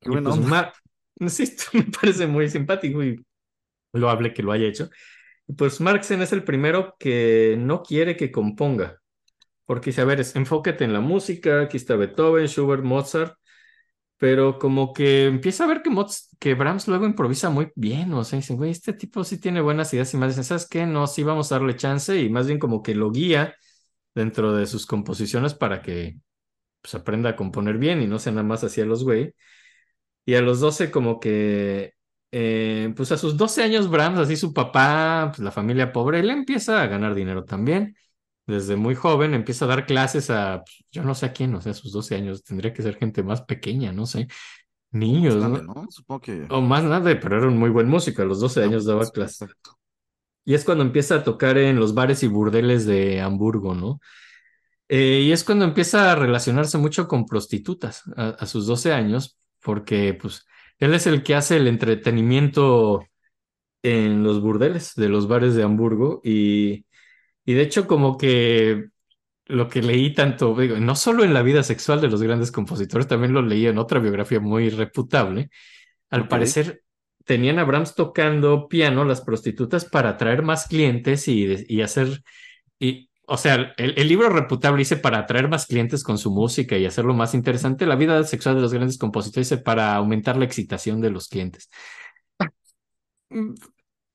Qué 0.00 0.10
Y 0.10 0.10
buena 0.10 0.30
pues 0.30 0.38
onda. 0.38 0.48
Mar- 0.48 0.72
esto 1.20 1.64
me 1.72 1.84
parece 1.84 2.26
muy 2.26 2.48
simpático 2.48 3.02
y 3.02 3.24
loable 3.92 4.34
que 4.34 4.42
lo 4.44 4.52
haya 4.52 4.66
hecho. 4.68 4.90
Pues 5.56 5.80
Marxen 5.80 6.22
es 6.22 6.32
el 6.32 6.44
primero 6.44 6.96
que 6.98 7.56
no 7.58 7.82
quiere 7.82 8.16
que 8.16 8.32
componga, 8.32 9.00
porque 9.66 9.90
dice, 9.90 10.02
a 10.02 10.06
ver, 10.06 10.24
enfócate 10.36 10.84
en 10.84 10.92
la 10.94 11.00
música, 11.00 11.62
aquí 11.62 11.78
está 11.78 11.96
Beethoven, 11.96 12.46
Schubert, 12.48 12.84
Mozart, 12.84 13.36
pero 14.18 14.58
como 14.58 14.92
que 14.94 15.26
empieza 15.26 15.64
a 15.64 15.68
ver 15.68 15.82
que, 15.82 15.90
Moz- 15.90 16.28
que 16.40 16.54
Brahms 16.54 16.88
luego 16.88 17.06
improvisa 17.06 17.50
muy 17.50 17.72
bien, 17.76 18.12
o 18.14 18.24
sea, 18.24 18.38
dicen, 18.38 18.56
güey, 18.58 18.70
este 18.72 18.92
tipo 18.94 19.24
sí 19.24 19.40
tiene 19.40 19.60
buenas 19.62 19.92
ideas 19.94 20.14
y 20.14 20.18
más 20.18 20.30
dicen, 20.30 20.44
¿sabes 20.44 20.68
qué? 20.68 20.86
No, 20.86 21.06
sí 21.08 21.22
vamos 21.24 21.52
a 21.52 21.56
darle 21.56 21.76
chance 21.76 22.20
y 22.20 22.30
más 22.30 22.46
bien 22.48 22.58
como 22.60 22.82
que 22.82 22.94
lo 22.94 23.10
guía 23.12 23.54
dentro 24.14 24.54
de 24.56 24.66
sus 24.66 24.86
composiciones 24.86 25.54
para 25.54 25.82
que 25.82 26.18
pues, 26.82 26.94
aprenda 26.94 27.30
a 27.30 27.36
componer 27.36 27.78
bien 27.78 28.02
y 28.02 28.06
no 28.06 28.18
sea 28.18 28.32
nada 28.32 28.44
más 28.46 28.64
así 28.64 28.80
a 28.80 28.86
los 28.86 29.04
güey. 29.04 29.34
Y 30.26 30.36
a 30.36 30.42
los 30.42 30.60
12 30.60 30.90
como 30.92 31.20
que, 31.20 31.94
eh, 32.32 32.92
pues 32.96 33.12
a 33.12 33.18
sus 33.18 33.38
12 33.38 33.64
años 33.64 33.90
Brahms, 33.90 34.18
así 34.20 34.36
su 34.36 34.54
papá, 34.54 35.28
pues 35.30 35.40
la 35.40 35.52
familia 35.52 35.92
pobre, 35.92 36.20
él 36.20 36.30
empieza 36.30 36.82
a 36.82 36.88
ganar 36.88 37.14
dinero 37.16 37.44
también. 37.46 37.96
Desde 38.46 38.76
muy 38.76 38.94
joven 38.96 39.34
empieza 39.34 39.66
a 39.66 39.68
dar 39.68 39.86
clases 39.86 40.30
a, 40.30 40.62
pues, 40.64 40.84
yo 40.92 41.04
no 41.04 41.14
sé 41.14 41.26
a 41.26 41.32
quién, 41.34 41.54
o 41.56 41.62
sea, 41.62 41.72
a 41.72 41.76
sus 41.76 41.92
12 41.92 42.16
años, 42.16 42.44
tendría 42.44 42.72
que 42.74 42.82
ser 42.82 42.96
gente 42.96 43.22
más 43.24 43.42
pequeña, 43.42 43.92
no 43.92 44.06
sé, 44.06 44.28
niños, 44.92 45.36
Más 45.36 45.50
¿no? 45.50 45.50
grande, 45.50 45.62
¿no? 45.62 45.86
Supongo 45.90 46.20
que. 46.22 46.46
O 46.50 46.60
más 46.60 46.84
nada, 46.84 47.18
pero 47.20 47.38
era 47.38 47.48
un 47.48 47.58
muy 47.58 47.70
buen 47.70 47.88
músico, 47.88 48.22
a 48.22 48.24
los 48.26 48.40
12 48.40 48.62
años 48.64 48.84
daba 48.84 49.10
clases. 49.10 49.42
exacto. 49.42 49.78
Y 50.44 50.54
es 50.54 50.64
cuando 50.64 50.84
empieza 50.84 51.16
a 51.16 51.24
tocar 51.24 51.58
en 51.58 51.76
los 51.78 51.94
bares 51.94 52.22
y 52.22 52.28
burdeles 52.28 52.86
de 52.86 53.20
Hamburgo, 53.20 53.74
¿no? 53.74 54.00
Eh, 54.88 55.22
y 55.24 55.32
es 55.32 55.44
cuando 55.44 55.64
empieza 55.64 56.12
a 56.12 56.16
relacionarse 56.16 56.78
mucho 56.78 57.08
con 57.08 57.26
prostitutas 57.26 58.02
a, 58.16 58.30
a 58.30 58.46
sus 58.46 58.66
12 58.66 58.92
años, 58.92 59.38
porque 59.66 60.14
pues 60.14 60.46
él 60.78 60.94
es 60.94 61.08
el 61.08 61.24
que 61.24 61.34
hace 61.34 61.56
el 61.56 61.66
entretenimiento 61.66 63.04
en 63.82 64.22
los 64.22 64.40
burdeles 64.40 64.94
de 64.94 65.08
los 65.08 65.26
bares 65.26 65.56
de 65.56 65.64
Hamburgo 65.64 66.20
y, 66.22 66.86
y 67.44 67.54
de 67.54 67.62
hecho 67.62 67.88
como 67.88 68.16
que 68.16 68.86
lo 69.46 69.68
que 69.68 69.82
leí 69.82 70.14
tanto, 70.14 70.54
digo, 70.54 70.76
no 70.78 70.94
solo 70.94 71.24
en 71.24 71.34
la 71.34 71.42
vida 71.42 71.64
sexual 71.64 72.00
de 72.00 72.08
los 72.08 72.22
grandes 72.22 72.52
compositores, 72.52 73.08
también 73.08 73.32
lo 73.32 73.42
leí 73.42 73.66
en 73.66 73.78
otra 73.78 73.98
biografía 73.98 74.38
muy 74.38 74.70
reputable. 74.70 75.50
Al 76.10 76.28
parecer 76.28 76.84
tenían 77.24 77.58
a 77.58 77.64
Brahms 77.64 77.96
tocando 77.96 78.68
piano 78.68 79.04
las 79.04 79.20
prostitutas 79.20 79.84
para 79.84 80.10
atraer 80.10 80.42
más 80.42 80.68
clientes 80.68 81.26
y, 81.26 81.64
y 81.66 81.82
hacer, 81.82 82.22
y, 82.78 83.10
o 83.26 83.36
sea, 83.36 83.74
el, 83.76 83.94
el 83.96 84.08
libro 84.08 84.28
reputable 84.30 84.78
dice 84.78 84.96
para 84.96 85.18
atraer 85.18 85.48
más 85.48 85.66
clientes 85.66 86.02
con 86.04 86.18
su 86.18 86.30
música 86.30 86.76
y 86.76 86.86
hacerlo 86.86 87.14
más 87.14 87.34
interesante. 87.34 87.86
La 87.86 87.96
vida 87.96 88.22
sexual 88.24 88.54
de 88.56 88.62
los 88.62 88.72
grandes 88.72 88.98
compositores 88.98 89.48
dice 89.48 89.62
para 89.62 89.94
aumentar 89.96 90.36
la 90.36 90.44
excitación 90.44 91.00
de 91.00 91.10
los 91.10 91.28
clientes. 91.28 91.68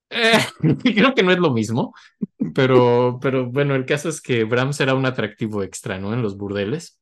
Eh, 0.10 0.40
creo 0.96 1.14
que 1.16 1.24
no 1.24 1.32
es 1.32 1.40
lo 1.40 1.52
mismo, 1.52 1.94
Pero, 2.54 3.20
pero 3.22 3.50
bueno, 3.50 3.76
el 3.76 3.86
caso 3.86 4.10
es 4.10 4.22
que 4.22 4.44
Brahms 4.44 4.80
era 4.82 4.96
un 4.96 5.06
atractivo 5.06 5.64
extra, 5.64 6.00
¿no? 6.00 6.14
En 6.14 6.22
los 6.22 6.38
burdeles. 6.38 7.00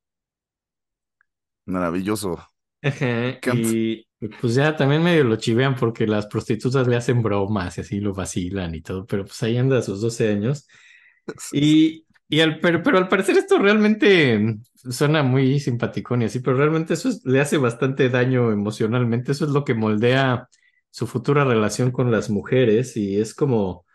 Maravilloso. 1.66 2.40
Ajá, 2.82 3.40
y 3.54 4.06
pues 4.40 4.56
ya 4.56 4.76
también 4.76 5.04
medio 5.04 5.24
lo 5.26 5.36
chivean 5.36 5.76
porque 5.76 6.08
las 6.08 6.28
prostitutas 6.28 6.88
le 6.88 6.96
hacen 6.96 7.22
bromas 7.22 7.78
y 7.78 7.82
así 7.82 8.00
lo 8.00 8.14
vacilan 8.14 8.74
y 8.76 8.82
todo, 8.82 9.06
pero 9.06 9.26
pues 9.26 9.42
ahí 9.44 9.58
anda 9.58 9.78
a 9.80 9.82
sus 9.82 10.02
12 10.02 10.30
años. 10.30 10.68
Y, 11.52 12.06
y 12.28 12.40
al, 12.42 12.60
pero, 12.60 12.84
pero 12.84 12.98
al 12.98 13.08
parecer 13.08 13.38
esto 13.38 13.58
realmente 13.60 14.58
suena 14.90 15.24
muy 15.24 15.60
simpaticón 15.60 16.22
y 16.22 16.26
así, 16.26 16.40
pero 16.40 16.58
realmente 16.58 16.94
eso 16.94 17.10
es- 17.10 17.26
le 17.26 17.42
hace 17.42 17.58
bastante 17.58 18.10
daño 18.10 18.52
emocionalmente. 18.52 19.32
Eso 19.32 19.46
es 19.46 19.52
lo 19.52 19.64
que 19.66 19.74
moldea 19.74 20.48
su 20.92 21.08
futura 21.08 21.44
relación 21.46 21.92
con 21.92 22.12
las 22.12 22.30
mujeres 22.30 22.98
y 22.98 23.20
es 23.20 23.34
como 23.36 23.86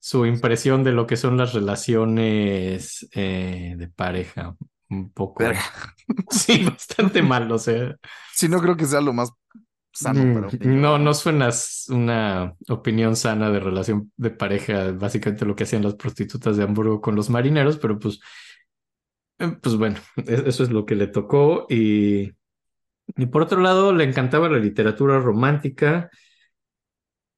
su 0.00 0.26
impresión 0.26 0.84
de 0.84 0.92
lo 0.92 1.06
que 1.06 1.16
son 1.16 1.36
las 1.36 1.54
relaciones 1.54 3.08
eh, 3.14 3.74
de 3.76 3.88
pareja. 3.88 4.56
Un 4.90 5.10
poco, 5.12 5.44
Verga. 5.44 5.62
sí, 6.30 6.64
bastante 6.64 7.22
mal, 7.22 7.50
o 7.52 7.58
sea. 7.58 7.96
Sí, 8.34 8.48
no 8.48 8.60
creo 8.60 8.76
que 8.76 8.86
sea 8.86 9.00
lo 9.00 9.12
más 9.12 9.30
sano 9.96 10.48
Mm. 10.60 10.80
No, 10.80 10.98
no 10.98 11.14
suena 11.14 11.50
una 11.88 12.54
opinión 12.68 13.16
sana 13.16 13.50
de 13.50 13.60
relación 13.60 14.12
de 14.16 14.30
pareja, 14.30 14.92
básicamente 14.92 15.44
lo 15.46 15.56
que 15.56 15.64
hacían 15.64 15.82
las 15.82 15.94
prostitutas 15.94 16.56
de 16.56 16.64
Hamburgo 16.64 17.00
con 17.00 17.14
los 17.16 17.30
marineros, 17.30 17.78
pero 17.78 17.98
pues, 17.98 18.20
eh, 19.38 19.56
pues 19.62 19.76
bueno, 19.76 19.96
e- 20.16 20.44
eso 20.46 20.62
es 20.62 20.70
lo 20.70 20.86
que 20.86 20.94
le 20.96 21.06
tocó. 21.08 21.66
Y, 21.68 22.32
y 23.16 23.26
por 23.26 23.42
otro 23.42 23.60
lado, 23.60 23.92
le 23.92 24.04
encantaba 24.04 24.48
la 24.48 24.58
literatura 24.58 25.20
romántica 25.20 26.10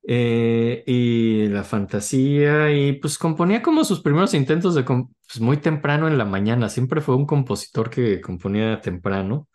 eh, 0.07 0.85
y 0.87 1.49
la 1.49 1.64
fantasía, 1.64 2.71
y 2.73 2.94
pues 2.94 3.18
componía 3.18 3.62
como 3.62 3.85
sus 3.85 4.01
primeros 4.01 4.33
intentos 4.35 4.75
de 4.75 4.85
pues, 4.85 5.40
muy 5.40 5.59
temprano 5.59 6.09
en 6.09 6.16
la 6.18 6.25
mañana. 6.25 6.68
Siempre 6.68 7.01
fue 7.01 7.16
un 7.16 7.27
compositor 7.27 7.90
que 7.90 8.21
componía 8.21 8.81
temprano. 8.81 9.49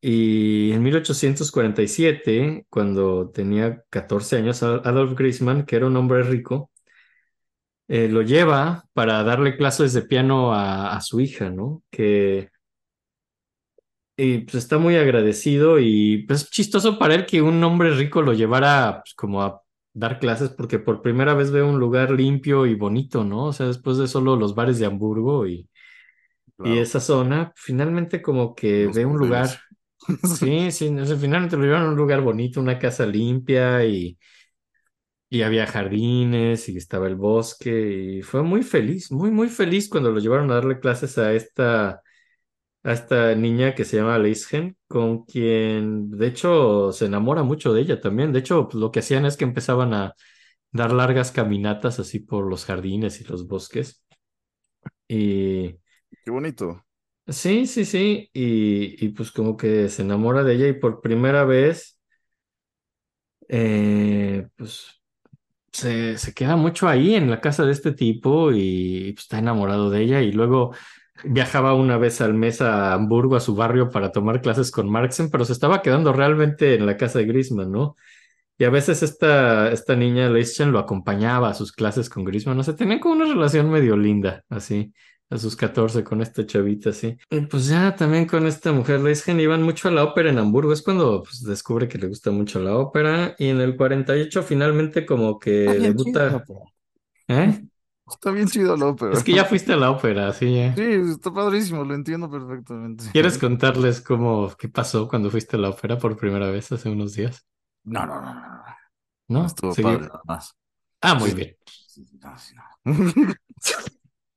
Y 0.00 0.72
en 0.72 0.82
1847, 0.82 2.66
cuando 2.70 3.30
tenía 3.30 3.82
14 3.90 4.36
años, 4.36 4.62
Ad- 4.62 4.86
Adolf 4.86 5.14
Griezmann, 5.18 5.64
que 5.66 5.76
era 5.76 5.86
un 5.86 5.96
hombre 5.96 6.22
rico, 6.22 6.70
eh, 7.88 8.08
lo 8.08 8.22
lleva 8.22 8.84
para 8.92 9.22
darle 9.24 9.56
clases 9.56 9.92
de 9.92 10.02
piano 10.02 10.54
a, 10.54 11.00
su 11.00 11.20
hija, 11.20 11.50
¿no? 11.50 11.82
Que 11.90 12.48
y, 14.16 14.38
pues, 14.40 14.54
está 14.56 14.78
muy 14.78 14.96
agradecido 14.96 15.78
y 15.80 16.24
pues 16.26 16.50
chistoso 16.50 16.98
para 16.98 17.14
él 17.14 17.26
que 17.26 17.42
un 17.42 17.62
hombre 17.64 17.90
rico 17.94 18.22
lo 18.22 18.32
llevara 18.32 19.00
pues, 19.02 19.14
como 19.14 19.42
a 19.42 19.62
dar 19.92 20.18
clases 20.20 20.50
porque 20.50 20.78
por 20.78 21.02
primera 21.02 21.34
vez 21.34 21.50
ve 21.50 21.62
un 21.62 21.78
lugar 21.78 22.10
limpio 22.12 22.66
y 22.66 22.74
bonito, 22.74 23.24
¿no? 23.24 23.46
O 23.46 23.52
sea, 23.52 23.66
después 23.66 23.96
de 23.98 24.06
solo 24.08 24.36
los 24.36 24.54
bares 24.54 24.78
de 24.78 24.86
Hamburgo 24.86 25.46
y, 25.46 25.68
y 26.62 26.78
esa 26.78 27.00
zona, 27.00 27.52
finalmente 27.56 28.22
como 28.22 28.54
que 28.54 28.86
los 28.86 29.00
ve 29.00 29.04
un 29.06 29.18
lugar. 29.18 29.60
Sí, 30.22 30.70
sí, 30.72 30.88
o 30.98 31.06
sea, 31.06 31.16
finalmente 31.16 31.56
lo 31.56 31.64
llevaron 31.64 31.88
a 31.88 31.90
un 31.90 31.96
lugar 31.96 32.20
bonito, 32.22 32.60
una 32.60 32.78
casa 32.78 33.06
limpia 33.06 33.84
y, 33.84 34.18
y 35.30 35.42
había 35.42 35.66
jardines 35.66 36.68
y 36.68 36.76
estaba 36.76 37.06
el 37.08 37.16
bosque 37.16 37.70
y 38.18 38.22
fue 38.22 38.42
muy 38.42 38.62
feliz, 38.62 39.10
muy, 39.10 39.30
muy 39.30 39.48
feliz 39.48 39.88
cuando 39.88 40.10
lo 40.10 40.20
llevaron 40.20 40.50
a 40.50 40.54
darle 40.56 40.78
clases 40.80 41.18
a 41.18 41.32
esta, 41.32 42.02
a 42.84 42.92
esta 42.92 43.34
niña 43.36 43.74
que 43.74 43.84
se 43.84 43.98
llama 43.98 44.18
Leisgen, 44.18 44.76
con 44.88 45.24
quien 45.26 46.10
de 46.10 46.28
hecho 46.28 46.92
se 46.92 47.06
enamora 47.06 47.42
mucho 47.44 47.72
de 47.74 47.82
ella 47.82 48.00
también. 48.00 48.32
De 48.32 48.40
hecho, 48.40 48.68
lo 48.74 48.92
que 48.92 49.00
hacían 49.00 49.26
es 49.26 49.36
que 49.38 49.44
empezaban 49.44 49.94
a 49.94 50.14
dar 50.72 50.92
largas 50.92 51.32
caminatas 51.32 52.00
así 52.00 52.20
por 52.20 52.46
los 52.48 52.64
jardines 52.66 53.20
y 53.20 53.24
los 53.24 53.48
bosques. 53.48 54.04
Y 55.08 55.76
Qué 56.24 56.30
bonito. 56.30 56.84
Sí, 57.26 57.66
sí, 57.66 57.84
sí, 57.86 58.30
y, 58.34 59.04
y 59.04 59.08
pues 59.10 59.30
como 59.32 59.56
que 59.56 59.88
se 59.88 60.02
enamora 60.02 60.42
de 60.44 60.54
ella 60.54 60.68
y 60.68 60.74
por 60.74 61.00
primera 61.00 61.44
vez, 61.44 61.98
eh, 63.48 64.48
pues 64.56 65.02
se, 65.72 66.18
se 66.18 66.34
queda 66.34 66.56
mucho 66.56 66.88
ahí 66.88 67.14
en 67.14 67.30
la 67.30 67.40
casa 67.40 67.64
de 67.66 67.72
este 67.72 67.92
tipo 67.92 68.52
y 68.52 69.12
pues, 69.14 69.24
está 69.26 69.38
enamorado 69.40 69.90
de 69.90 70.02
ella 70.02 70.22
y 70.22 70.32
luego 70.32 70.74
viajaba 71.24 71.74
una 71.74 71.98
vez 71.98 72.20
al 72.20 72.34
mes 72.34 72.62
a 72.62 72.94
Hamburgo, 72.94 73.36
a 73.36 73.40
su 73.40 73.54
barrio, 73.56 73.90
para 73.90 74.12
tomar 74.12 74.40
clases 74.42 74.70
con 74.70 74.90
Marxen, 74.90 75.30
pero 75.30 75.44
se 75.44 75.52
estaba 75.54 75.82
quedando 75.82 76.12
realmente 76.12 76.74
en 76.76 76.86
la 76.86 76.96
casa 76.96 77.18
de 77.20 77.26
Griezmann, 77.26 77.72
¿no? 77.72 77.96
Y 78.58 78.64
a 78.64 78.70
veces 78.70 79.02
esta, 79.02 79.72
esta 79.72 79.96
niña, 79.96 80.28
Leischen, 80.30 80.72
lo 80.72 80.78
acompañaba 80.80 81.50
a 81.50 81.54
sus 81.54 81.72
clases 81.72 82.10
con 82.10 82.24
Griezmann, 82.24 82.56
no 82.58 82.64
sé, 82.64 82.74
tenían 82.74 83.00
como 83.00 83.14
una 83.16 83.26
relación 83.26 83.70
medio 83.70 83.96
linda, 83.96 84.44
así, 84.50 84.92
a 85.34 85.38
sus 85.38 85.56
14 85.56 86.04
con 86.04 86.22
esta 86.22 86.46
chavita, 86.46 86.90
así. 86.90 87.18
Y 87.30 87.40
pues 87.42 87.66
ya 87.66 87.94
también 87.96 88.26
con 88.26 88.46
esta 88.46 88.72
mujer, 88.72 89.00
Leischen, 89.00 89.40
iban 89.40 89.62
mucho 89.62 89.88
a 89.88 89.90
la 89.90 90.04
ópera 90.04 90.30
en 90.30 90.38
Hamburgo, 90.38 90.72
es 90.72 90.82
cuando 90.82 91.22
pues, 91.22 91.42
descubre 91.42 91.88
que 91.88 91.98
le 91.98 92.08
gusta 92.08 92.30
mucho 92.30 92.60
la 92.60 92.76
ópera, 92.76 93.34
y 93.38 93.48
en 93.48 93.60
el 93.60 93.76
48 93.76 94.42
finalmente 94.42 95.04
como 95.04 95.38
que 95.38 95.64
Está 95.64 95.72
bien 95.72 95.96
debuta. 95.96 96.44
¿eh? 97.28 97.64
Está 98.06 98.30
bien 98.30 98.46
chido 98.46 98.76
la 98.76 98.86
ópera. 98.86 99.12
Es 99.12 99.24
que 99.24 99.32
ya 99.32 99.44
fuiste 99.44 99.72
a 99.72 99.76
la 99.76 99.90
ópera, 99.90 100.32
sí, 100.32 100.54
ya. 100.54 100.74
Sí, 100.74 100.82
está 100.82 101.32
padrísimo, 101.32 101.84
lo 101.84 101.94
entiendo 101.94 102.30
perfectamente. 102.30 103.04
¿Quieres 103.12 103.38
contarles 103.38 104.00
cómo, 104.00 104.52
qué 104.58 104.68
pasó 104.68 105.08
cuando 105.08 105.30
fuiste 105.30 105.56
a 105.56 105.60
la 105.60 105.70
ópera 105.70 105.98
por 105.98 106.16
primera 106.16 106.50
vez 106.50 106.70
hace 106.70 106.88
unos 106.88 107.14
días? 107.14 107.44
No, 107.82 108.06
no, 108.06 108.20
no, 108.20 108.34
no, 108.34 108.40
no. 108.40 108.64
¿No? 109.26 109.46
Estuvo 109.46 109.74
¿Seguí? 109.74 109.88
padre 109.88 110.06
nada 110.06 110.20
más. 110.26 110.54
Ah, 111.00 111.14
muy 111.14 111.32
bien. 111.32 111.56
Sí, 111.66 112.04
sí, 112.04 112.18
no, 112.22 112.38
sí, 112.38 112.54
no. 112.54 112.64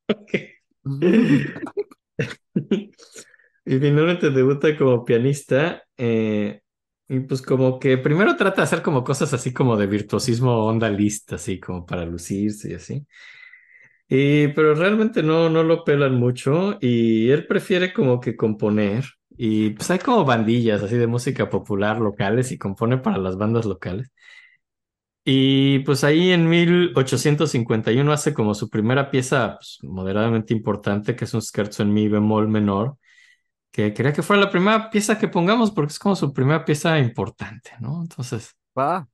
Y 3.65 3.79
finalmente 3.79 4.29
debuta 4.29 4.77
como 4.77 5.03
pianista. 5.05 5.83
eh, 5.97 6.61
y 7.09 7.21
pues 7.21 7.41
como 7.41 7.79
que 7.79 7.97
primero 7.97 8.35
trata 8.35 8.57
de 8.57 8.63
hacer 8.63 8.81
como 8.81 9.03
cosas 9.03 9.33
así 9.33 9.53
como 9.53 9.77
de 9.77 9.87
virtuosismo 9.87 10.65
onda 10.65 10.89
lista, 10.89 11.35
así 11.35 11.59
como 11.59 11.85
para 11.85 12.05
lucirse 12.05 12.71
y 12.71 12.73
así. 12.75 13.05
Y, 14.09 14.49
pero 14.49 14.73
realmente 14.75 15.21
no, 15.23 15.49
no 15.49 15.63
lo 15.63 15.83
pelan 15.83 16.15
mucho 16.15 16.77
y 16.81 17.29
él 17.29 17.45
prefiere 17.47 17.93
como 17.93 18.19
que 18.21 18.35
componer. 18.35 19.05
Y 19.37 19.71
pues 19.71 19.91
hay 19.91 19.99
como 19.99 20.25
bandillas 20.25 20.81
así 20.81 20.95
de 20.97 21.07
música 21.07 21.49
popular 21.49 21.99
locales 21.99 22.51
y 22.51 22.57
compone 22.57 22.97
para 22.97 23.17
las 23.17 23.37
bandas 23.37 23.65
locales. 23.65 24.11
Y 25.29 25.79
pues 25.79 26.05
ahí 26.05 26.31
en 26.31 26.47
1851 26.47 28.13
hace 28.13 28.33
como 28.33 28.53
su 28.55 28.69
primera 28.69 29.11
pieza 29.11 29.57
pues, 29.57 29.77
moderadamente 29.83 30.53
importante, 30.53 31.17
que 31.17 31.25
es 31.25 31.33
un 31.33 31.41
scherzo 31.41 31.83
en 31.83 31.93
mi 31.93 32.07
bemol 32.07 32.47
menor, 32.47 32.97
que 33.71 33.93
quería 33.93 34.13
que 34.13 34.23
fuera 34.23 34.43
la 34.43 34.51
primera 34.51 34.89
pieza 34.89 35.19
que 35.19 35.27
pongamos 35.29 35.71
porque 35.71 35.93
es 35.93 35.99
como 35.99 36.15
su 36.15 36.33
primera 36.33 36.65
pieza 36.65 36.99
importante, 36.99 37.71
¿no? 37.81 38.01
Entonces, 38.01 38.55
Va. 38.77 39.07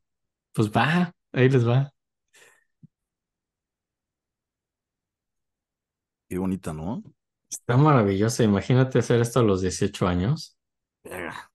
pues 0.53 0.69
va, 0.71 1.13
ahí 1.31 1.49
les 1.49 1.67
va. 1.67 1.93
Qué 6.27 6.37
bonita, 6.37 6.73
¿no? 6.73 7.03
Está 7.49 7.77
maravillosa, 7.77 8.43
imagínate 8.43 8.99
hacer 8.99 9.21
esto 9.21 9.39
a 9.39 9.43
los 9.43 9.61
18 9.61 10.07
años. 10.07 10.57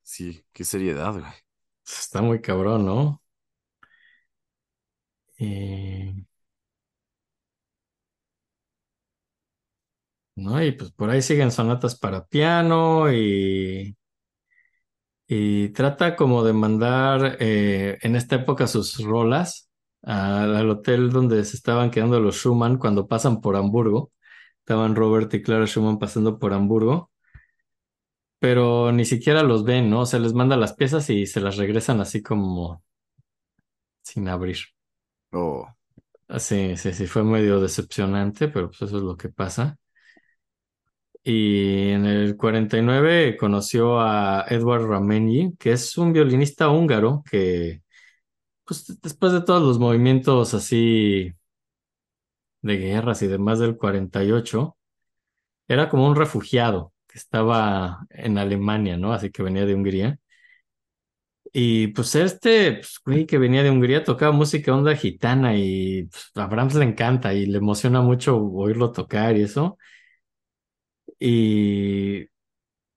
Sí, 0.02 0.44
qué 0.52 0.64
seriedad, 0.64 1.12
güey. 1.12 1.24
Está 1.84 2.22
muy 2.22 2.40
cabrón, 2.40 2.84
¿no? 2.86 3.22
Y... 5.38 6.27
¿no? 10.37 10.62
Y 10.62 10.72
pues 10.72 10.90
por 10.92 11.11
ahí 11.11 11.22
siguen 11.22 11.51
sonatas 11.51 11.98
para 11.98 12.24
piano 12.27 13.12
y, 13.12 13.96
y 15.27 15.68
trata 15.70 16.16
como 16.16 16.42
de 16.44 16.53
mandar 16.53 17.37
eh, 17.40 17.98
en 18.03 18.16
esta 18.16 18.37
época 18.37 18.66
sus 18.66 18.98
rolas 19.05 19.70
al, 20.03 20.57
al 20.57 20.70
hotel 20.70 21.11
donde 21.11 21.44
se 21.44 21.57
estaban 21.57 21.90
quedando 21.90 22.20
los 22.20 22.37
Schumann 22.37 22.79
cuando 22.79 23.07
pasan 23.09 23.40
por 23.40 23.57
Hamburgo. 23.57 24.12
Estaban 24.61 24.96
Robert 24.96 25.33
y 25.35 25.42
Clara 25.42 25.66
Schumann 25.66 25.98
pasando 25.98 26.38
por 26.38 26.53
Hamburgo, 26.53 27.11
pero 28.38 28.92
ni 28.92 29.05
siquiera 29.05 29.42
los 29.42 29.64
ven, 29.64 29.90
¿no? 29.90 30.01
O 30.03 30.07
sea, 30.07 30.20
les 30.20 30.33
manda 30.35 30.57
las 30.57 30.74
piezas 30.74 31.11
y 31.11 31.27
se 31.27 31.40
las 31.40 31.57
regresan 31.57 32.01
así 32.01 32.22
como 32.22 32.82
sin 34.03 34.28
abrir. 34.28 34.59
Oh, 35.33 35.66
Sí, 36.39 36.76
sí, 36.79 36.93
sí, 36.95 37.07
fue 37.07 37.24
medio 37.24 37.61
decepcionante, 37.61 38.49
pero 38.49 38.68
pues 38.70 38.83
eso 38.83 38.99
es 38.99 39.03
lo 39.05 39.16
que 39.16 39.29
pasa. 39.31 39.79
Y 41.24 41.91
en 41.91 42.07
el 42.07 42.37
49 42.37 43.37
conoció 43.37 44.01
a 44.01 44.47
Edward 44.49 44.87
Ramenyi, 44.87 45.55
que 45.59 45.72
es 45.72 45.99
un 45.99 46.12
violinista 46.12 46.70
húngaro 46.70 47.22
que, 47.31 47.83
pues 48.64 49.01
después 49.03 49.33
de 49.33 49.43
todos 49.43 49.62
los 49.62 49.79
movimientos 49.79 50.55
así 50.55 51.33
de 52.62 52.76
guerras 52.76 53.22
y 53.22 53.26
demás 53.29 53.59
del 53.59 53.76
48, 53.76 54.76
era 55.68 55.89
como 55.91 56.09
un 56.09 56.16
refugiado 56.16 56.95
que 57.09 57.18
estaba 57.18 58.07
en 58.11 58.39
Alemania, 58.39 58.97
¿no? 58.99 59.12
Así 59.14 59.31
que 59.31 59.43
venía 59.45 59.66
de 59.66 59.74
Hungría. 59.74 60.18
Y 61.53 61.88
pues 61.88 62.14
este, 62.14 62.74
pues, 62.74 63.01
güey, 63.05 63.26
que 63.26 63.38
venía 63.38 63.62
de 63.62 63.70
Hungría, 63.70 64.05
tocaba 64.05 64.32
música 64.32 64.74
onda 64.74 64.94
gitana 64.96 65.57
y 65.57 66.05
pues, 66.05 66.30
a 66.34 66.46
Brahms 66.46 66.74
le 66.74 66.84
encanta 66.84 67.34
y 67.34 67.46
le 67.46 67.59
emociona 67.59 68.01
mucho 68.03 68.36
oírlo 68.38 68.92
tocar 68.92 69.36
y 69.36 69.42
eso. 69.42 69.78
Y, 71.18 72.26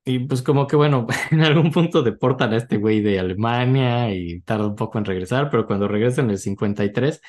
y 0.06 0.20
pues 0.28 0.42
como 0.44 0.68
que 0.68 0.76
bueno, 0.76 1.08
en 1.32 1.42
algún 1.42 1.72
punto 1.72 2.04
deportan 2.04 2.54
a 2.54 2.58
este 2.58 2.78
güey 2.78 3.02
de 3.02 3.20
Alemania 3.20 4.14
y 4.16 4.42
tarda 4.42 4.68
un 4.68 4.76
poco 4.76 4.98
en 5.00 5.06
regresar, 5.06 5.50
pero 5.50 5.68
cuando 5.68 5.88
regresa 5.88 6.22
en 6.22 6.32
el 6.32 6.40
53 6.40 7.22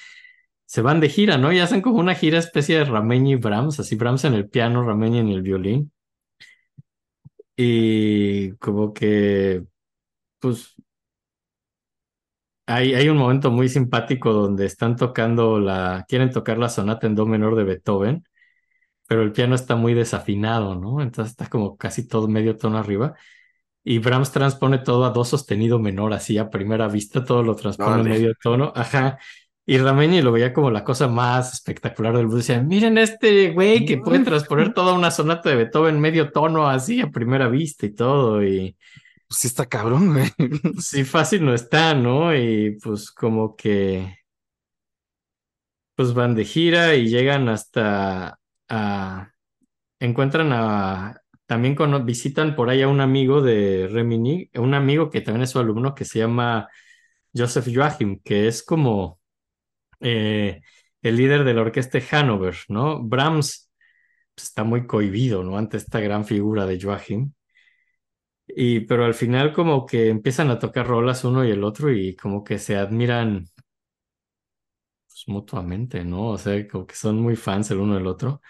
se 0.67 0.83
van 0.83 1.01
de 1.01 1.09
gira, 1.11 1.39
¿no? 1.39 1.53
Y 1.53 1.61
hacen 1.61 1.83
como 1.83 1.99
una 2.01 2.15
gira 2.15 2.39
especie 2.39 2.79
de 2.79 2.85
Rameñi 2.87 3.35
y 3.35 3.37
Brahms, 3.37 3.81
así 3.81 3.97
Brahms 3.97 4.25
en 4.25 4.35
el 4.35 4.49
piano, 4.49 4.85
Rameñi 4.85 5.19
en 5.21 5.29
el 5.31 5.43
violín. 5.43 5.93
Y 7.57 8.53
como 8.57 8.93
que, 8.93 9.65
pues, 10.41 10.75
hay, 12.75 12.95
hay 12.95 13.09
un 13.09 13.17
momento 13.17 13.51
muy 13.51 13.69
simpático 13.69 14.33
donde 14.33 14.67
están 14.67 14.97
tocando 14.97 15.61
la, 15.61 16.05
quieren 16.09 16.31
tocar 16.31 16.59
la 16.59 16.69
sonata 16.69 17.07
en 17.07 17.15
do 17.15 17.27
menor 17.27 17.57
de 17.57 17.65
Beethoven, 17.65 18.25
pero 19.07 19.23
el 19.23 19.33
piano 19.33 19.55
está 19.55 19.77
muy 19.77 19.95
desafinado, 19.95 20.75
¿no? 20.75 21.03
Entonces 21.03 21.33
está 21.33 21.49
como 21.49 21.77
casi 21.77 22.07
todo 22.09 22.29
medio 22.29 22.57
tono 22.57 22.79
arriba. 22.79 23.15
Y 23.85 23.99
Brahms 23.99 24.31
transpone 24.31 24.79
todo 24.79 25.05
a 25.05 25.11
do 25.11 25.25
sostenido 25.25 25.79
menor, 25.79 26.13
así 26.13 26.39
a 26.39 26.51
primera 26.51 26.89
vista, 26.89 27.25
todo 27.25 27.43
lo 27.43 27.57
transpone 27.57 27.95
en 27.95 28.01
Órale. 28.01 28.11
medio 28.11 28.35
tono. 28.41 28.73
Ajá. 28.75 29.19
Y 29.65 29.79
Rameñi 29.79 30.23
lo 30.23 30.33
veía 30.33 30.53
como 30.53 30.71
la 30.71 30.83
cosa 30.83 31.09
más 31.09 31.53
espectacular 31.53 32.15
del 32.15 32.25
mundo. 32.25 32.39
Decía, 32.39 32.61
miren 32.61 32.99
este 32.99 33.51
güey 33.51 33.85
que 33.85 33.99
puede 33.99 34.25
transponer 34.25 34.73
toda 34.75 34.93
una 34.93 35.11
sonata 35.11 35.51
de 35.51 35.57
Beethoven 35.57 36.01
medio 36.01 36.31
tono 36.33 36.69
así 36.69 37.01
a 37.01 37.11
primera 37.11 37.49
vista 37.49 37.87
y 37.87 37.95
todo. 37.95 38.43
Y 38.45 38.77
Pues 39.33 39.41
sí 39.41 39.47
está 39.47 39.65
cabrón, 39.65 40.13
güey. 40.13 40.31
sí, 40.79 41.05
fácil 41.05 41.43
no 41.43 41.55
está, 41.55 41.95
¿no? 41.95 42.37
Y 42.37 42.79
pues 42.83 43.11
como 43.11 43.57
que 43.57 44.19
pues 45.95 46.13
van 46.13 46.35
de 46.35 46.45
gira 46.45 46.97
y 46.97 47.09
llegan 47.09 47.49
hasta 47.49 48.39
encuentran 49.99 50.53
a 50.53 51.19
también 51.47 51.77
visitan 52.05 52.55
por 52.55 52.69
ahí 52.69 52.83
a 52.83 52.89
un 52.89 53.01
amigo 53.01 53.41
de 53.41 53.89
Remini, 53.91 54.51
un 54.55 54.75
amigo 54.75 55.09
que 55.09 55.23
también 55.23 55.45
es 55.45 55.51
su 55.51 55.59
alumno 55.59 55.95
que 55.95 56.05
se 56.05 56.19
llama 56.19 56.69
Joseph 57.35 57.69
Joachim, 57.75 58.21
que 58.23 58.49
es 58.49 58.63
como 58.63 59.19
eh, 60.01 60.61
el 61.01 61.17
líder 61.17 61.45
de 61.45 61.55
la 61.55 61.63
orquesta 61.63 61.99
de 61.99 62.05
Hannover, 62.05 62.57
¿no? 62.69 63.03
Brahms 63.03 63.71
pues, 64.35 64.49
está 64.49 64.63
muy 64.63 64.87
cohibido, 64.87 65.43
¿no? 65.43 65.57
Ante 65.57 65.79
esta 65.79 66.01
gran 66.01 66.27
figura 66.27 66.67
de 66.67 66.79
Joachim. 66.79 67.33
Y, 68.47 68.81
pero 68.81 69.05
al 69.05 69.15
final 69.15 69.53
como 69.53 69.87
que 69.87 70.09
empiezan 70.09 70.51
a 70.51 70.59
tocar 70.59 70.87
rolas 70.87 71.25
uno 71.25 71.45
y 71.45 71.51
el 71.51 71.65
otro 71.65 71.93
y 71.93 72.15
como 72.17 72.45
que 72.45 72.59
se 72.59 72.77
admiran 72.77 73.47
pues, 75.09 75.25
mutuamente, 75.29 76.05
¿no? 76.05 76.31
O 76.31 76.39
sea, 76.39 76.67
como 76.69 76.87
que 76.87 76.95
son 76.95 77.21
muy 77.21 77.37
fans 77.37 77.71
el 77.71 77.79
uno 77.79 77.95
del 77.95 78.07
otro. 78.07 78.41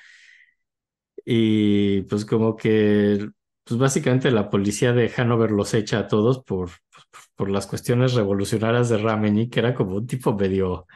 Y 1.24 2.02
pues 2.02 2.24
como 2.24 2.56
que, 2.56 3.28
pues 3.64 3.78
básicamente 3.78 4.30
la 4.30 4.50
policía 4.50 4.92
de 4.92 5.08
Hannover 5.08 5.50
los 5.52 5.72
echa 5.74 6.00
a 6.00 6.08
todos 6.08 6.42
por, 6.44 6.70
por, 6.70 7.04
por 7.36 7.50
las 7.50 7.66
cuestiones 7.66 8.14
revolucionarias 8.14 8.88
de 8.88 8.98
Rameni, 8.98 9.48
que 9.48 9.60
era 9.60 9.74
como 9.74 9.96
un 9.96 10.06
tipo 10.06 10.34
medio, 10.34 10.86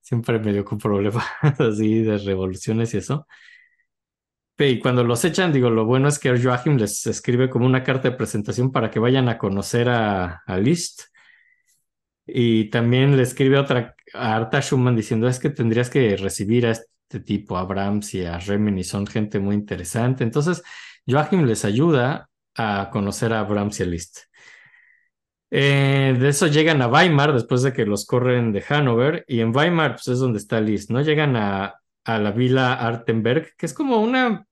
siempre 0.00 0.38
medio 0.40 0.64
con 0.64 0.78
problemas 0.78 1.26
así 1.60 2.02
de 2.02 2.18
revoluciones 2.18 2.94
y 2.94 2.98
eso. 2.98 3.26
Y 4.56 4.78
cuando 4.78 5.02
los 5.02 5.24
echan, 5.24 5.52
digo, 5.52 5.68
lo 5.68 5.84
bueno 5.84 6.08
es 6.08 6.18
que 6.18 6.40
Joachim 6.40 6.76
les 6.76 7.06
escribe 7.06 7.50
como 7.50 7.66
una 7.66 7.82
carta 7.82 8.10
de 8.10 8.16
presentación 8.16 8.70
para 8.70 8.90
que 8.90 9.00
vayan 9.00 9.28
a 9.28 9.36
conocer 9.36 9.88
a, 9.88 10.42
Liszt. 10.60 11.02
Y 12.26 12.70
también 12.70 13.16
le 13.16 13.24
escribe 13.24 13.58
otra 13.58 13.94
a 14.14 14.36
Arta 14.36 14.60
Schumann 14.62 14.96
diciendo 14.96 15.28
es 15.28 15.38
que 15.38 15.50
tendrías 15.50 15.90
que 15.90 16.16
recibir 16.16 16.66
a 16.66 16.70
este 16.70 17.20
tipo, 17.20 17.56
a 17.58 17.64
Brahms 17.64 18.14
y 18.14 18.24
a 18.24 18.38
Remini, 18.38 18.84
son 18.84 19.06
gente 19.06 19.40
muy 19.40 19.56
interesante. 19.56 20.24
Entonces, 20.24 20.62
Joachim 21.06 21.44
les 21.44 21.64
ayuda 21.64 22.30
a 22.54 22.90
conocer 22.92 23.32
a 23.32 23.42
Brahms 23.42 23.80
y 23.80 23.82
a 23.82 23.86
Liszt. 23.86 24.18
Eh, 25.50 26.16
de 26.18 26.28
eso 26.28 26.46
llegan 26.46 26.82
a 26.82 26.88
Weimar 26.88 27.32
después 27.32 27.62
de 27.62 27.72
que 27.72 27.86
los 27.86 28.06
corren 28.06 28.52
de 28.52 28.62
Hannover 28.62 29.24
y 29.28 29.40
en 29.40 29.54
Weimar 29.54 29.92
pues, 29.92 30.08
es 30.08 30.18
donde 30.18 30.38
está 30.38 30.60
Liszt, 30.60 30.90
¿no? 30.90 31.00
Llegan 31.00 31.36
a, 31.36 31.80
a 32.04 32.18
la 32.18 32.32
vila 32.32 32.74
Artenberg, 32.74 33.56
que 33.56 33.66
es 33.66 33.74
como 33.74 34.00
una 34.02 34.46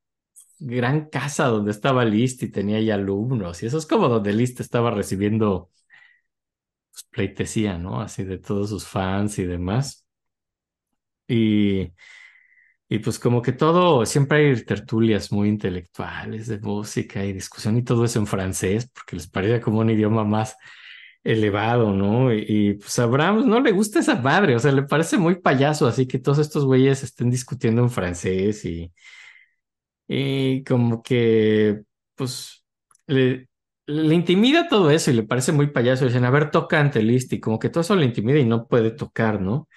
gran 0.58 1.08
casa 1.10 1.46
donde 1.48 1.72
estaba 1.72 2.04
Liszt 2.04 2.42
y 2.44 2.50
tenía 2.52 2.80
ya 2.80 2.94
alumnos 2.96 3.62
y 3.62 3.66
eso 3.66 3.78
es 3.78 3.86
como 3.86 4.08
donde 4.08 4.32
Liszt 4.32 4.60
estaba 4.60 4.90
recibiendo 4.92 5.70
pues, 6.90 7.04
pleitesía, 7.10 7.78
¿no? 7.78 8.00
Así 8.00 8.24
de 8.24 8.38
todos 8.38 8.70
sus 8.70 8.86
fans 8.86 9.38
y 9.38 9.44
demás. 9.44 10.06
Y, 11.28 11.92
y 12.88 12.98
pues 13.00 13.18
como 13.18 13.42
que 13.42 13.52
todo, 13.52 14.06
siempre 14.06 14.50
hay 14.50 14.64
tertulias 14.64 15.32
muy 15.32 15.48
intelectuales 15.48 16.46
de 16.48 16.58
música 16.60 17.24
y 17.24 17.32
discusión 17.32 17.76
y 17.78 17.84
todo 17.84 18.04
eso 18.04 18.18
en 18.18 18.26
francés, 18.26 18.90
porque 18.94 19.16
les 19.16 19.28
parecía 19.28 19.60
como 19.60 19.80
un 19.80 19.90
idioma 19.90 20.24
más 20.24 20.56
elevado, 21.24 21.92
¿no? 21.92 22.32
Y, 22.34 22.74
pues 22.74 22.98
a 22.98 23.06
Brahms 23.06 23.46
no 23.46 23.60
le 23.60 23.72
gusta 23.72 24.00
esa 24.00 24.16
madre, 24.16 24.56
o 24.56 24.58
sea, 24.58 24.72
le 24.72 24.82
parece 24.82 25.18
muy 25.18 25.36
payaso, 25.40 25.86
así 25.86 26.06
que 26.06 26.18
todos 26.18 26.38
estos 26.38 26.64
güeyes 26.64 27.02
estén 27.02 27.30
discutiendo 27.30 27.82
en 27.82 27.90
francés 27.90 28.64
y, 28.64 28.92
y 30.08 30.64
como 30.64 31.02
que, 31.02 31.82
pues, 32.14 32.64
le, 33.06 33.48
le 33.86 34.14
intimida 34.14 34.68
todo 34.68 34.90
eso 34.90 35.10
y 35.10 35.14
le 35.14 35.22
parece 35.24 35.52
muy 35.52 35.68
payaso. 35.68 36.04
Dicen, 36.06 36.24
a 36.24 36.30
ver, 36.30 36.50
toca 36.50 36.80
ante 36.80 37.02
Liszt 37.02 37.32
y 37.32 37.40
como 37.40 37.58
que 37.58 37.68
todo 37.70 37.80
eso 37.82 37.96
le 37.96 38.06
intimida 38.06 38.38
y 38.38 38.44
no 38.44 38.66
puede 38.68 38.90
tocar, 38.92 39.40
¿no? 39.40 39.68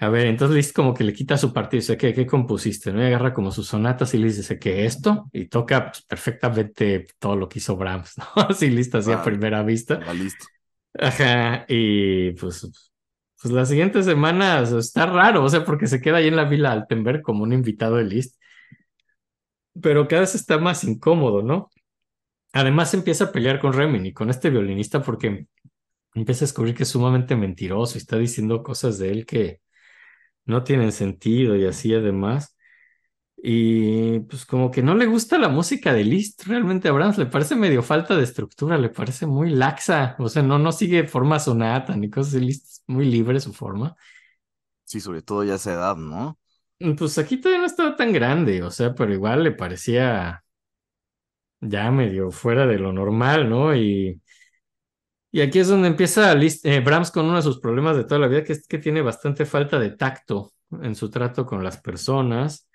A 0.00 0.08
ver, 0.10 0.26
entonces 0.26 0.56
Liszt 0.56 0.76
como 0.76 0.94
que 0.94 1.02
le 1.02 1.12
quita 1.12 1.36
su 1.36 1.52
partido 1.52 1.80
dice, 1.80 1.96
¿qué, 1.96 2.14
qué 2.14 2.24
compusiste? 2.24 2.92
¿no? 2.92 3.02
Y 3.02 3.06
agarra 3.06 3.34
como 3.34 3.50
sus 3.50 3.66
sonatas 3.66 4.14
y 4.14 4.18
le 4.18 4.28
dice, 4.28 4.58
¿qué 4.58 4.84
esto? 4.86 5.28
Y 5.32 5.46
toca 5.48 5.86
pues, 5.90 6.02
perfectamente 6.02 7.06
todo 7.18 7.34
lo 7.34 7.48
que 7.48 7.58
hizo 7.58 7.76
Brahms, 7.76 8.14
¿no? 8.18 8.24
Así 8.48 8.70
Liszt 8.70 8.94
así 8.94 9.10
a 9.10 9.16
Ah, 9.18 9.22
primera 9.24 9.62
vista. 9.64 10.00
Listo. 10.12 10.46
Ajá, 10.94 11.64
y 11.68 12.32
pues, 12.32 12.68
pues 13.40 13.52
las 13.54 13.68
siguientes 13.68 14.04
semanas 14.06 14.72
está 14.72 15.06
raro, 15.06 15.44
o 15.44 15.48
sea, 15.48 15.64
porque 15.64 15.86
se 15.86 16.00
queda 16.00 16.18
ahí 16.18 16.28
en 16.28 16.36
la 16.36 16.44
Vila 16.44 16.72
Altenberg 16.72 17.22
como 17.22 17.42
un 17.44 17.52
invitado 17.52 17.96
de 17.96 18.04
Liszt, 18.04 18.36
pero 19.80 20.08
cada 20.08 20.22
vez 20.22 20.34
está 20.34 20.58
más 20.58 20.84
incómodo, 20.84 21.42
¿no? 21.42 21.70
Además 22.52 22.94
empieza 22.94 23.26
a 23.26 23.32
pelear 23.32 23.60
con 23.60 23.72
Remini, 23.74 24.12
con 24.12 24.30
este 24.30 24.50
violinista, 24.50 25.02
porque 25.02 25.46
empieza 26.14 26.44
a 26.44 26.48
descubrir 26.48 26.74
que 26.74 26.84
es 26.84 26.90
sumamente 26.90 27.36
mentiroso 27.36 27.96
y 27.96 28.00
está 28.00 28.18
diciendo 28.18 28.62
cosas 28.62 28.98
de 28.98 29.10
él 29.12 29.26
que 29.26 29.60
no 30.48 30.64
tienen 30.64 30.92
sentido 30.92 31.56
y 31.56 31.66
así 31.66 31.94
además. 31.94 32.56
Y 33.36 34.20
pues 34.20 34.44
como 34.46 34.70
que 34.70 34.82
no 34.82 34.94
le 34.96 35.06
gusta 35.06 35.38
la 35.38 35.48
música 35.48 35.92
de 35.92 36.04
Liszt, 36.04 36.44
realmente 36.46 36.88
a 36.88 36.92
Brahms 36.92 37.18
le 37.18 37.26
parece 37.26 37.54
medio 37.54 37.82
falta 37.84 38.16
de 38.16 38.24
estructura, 38.24 38.78
le 38.78 38.88
parece 38.88 39.26
muy 39.26 39.50
laxa, 39.50 40.16
o 40.18 40.28
sea, 40.28 40.42
no, 40.42 40.58
no 40.58 40.72
sigue 40.72 41.06
forma 41.06 41.38
sonata 41.38 41.96
ni 41.96 42.10
cosas 42.10 42.32
de 42.32 42.40
Liszt, 42.40 42.66
es 42.66 42.82
muy 42.88 43.06
libre 43.06 43.38
su 43.40 43.52
forma. 43.52 43.94
Sí, 44.84 45.00
sobre 45.00 45.22
todo 45.22 45.44
ya 45.44 45.52
a 45.52 45.56
esa 45.56 45.74
edad, 45.74 45.96
¿no? 45.96 46.38
Pues 46.96 47.18
aquí 47.18 47.36
todavía 47.40 47.60
no 47.60 47.66
estaba 47.66 47.94
tan 47.96 48.12
grande, 48.12 48.62
o 48.62 48.70
sea, 48.70 48.94
pero 48.94 49.12
igual 49.12 49.44
le 49.44 49.52
parecía 49.52 50.44
ya 51.60 51.90
medio 51.90 52.30
fuera 52.30 52.66
de 52.66 52.78
lo 52.78 52.92
normal, 52.92 53.48
¿no? 53.48 53.74
Y, 53.76 54.20
y 55.30 55.40
aquí 55.42 55.58
es 55.58 55.68
donde 55.68 55.88
empieza 55.88 56.32
eh, 56.32 56.80
Brahms 56.80 57.10
con 57.10 57.26
uno 57.26 57.36
de 57.36 57.42
sus 57.42 57.60
problemas 57.60 57.96
de 57.96 58.04
toda 58.04 58.18
la 58.18 58.28
vida, 58.28 58.44
que 58.44 58.54
es 58.54 58.66
que 58.66 58.78
tiene 58.78 59.02
bastante 59.02 59.44
falta 59.44 59.78
de 59.78 59.90
tacto 59.90 60.52
en 60.82 60.94
su 60.94 61.10
trato 61.10 61.44
con 61.44 61.62
las 61.62 61.78
personas. 61.78 62.68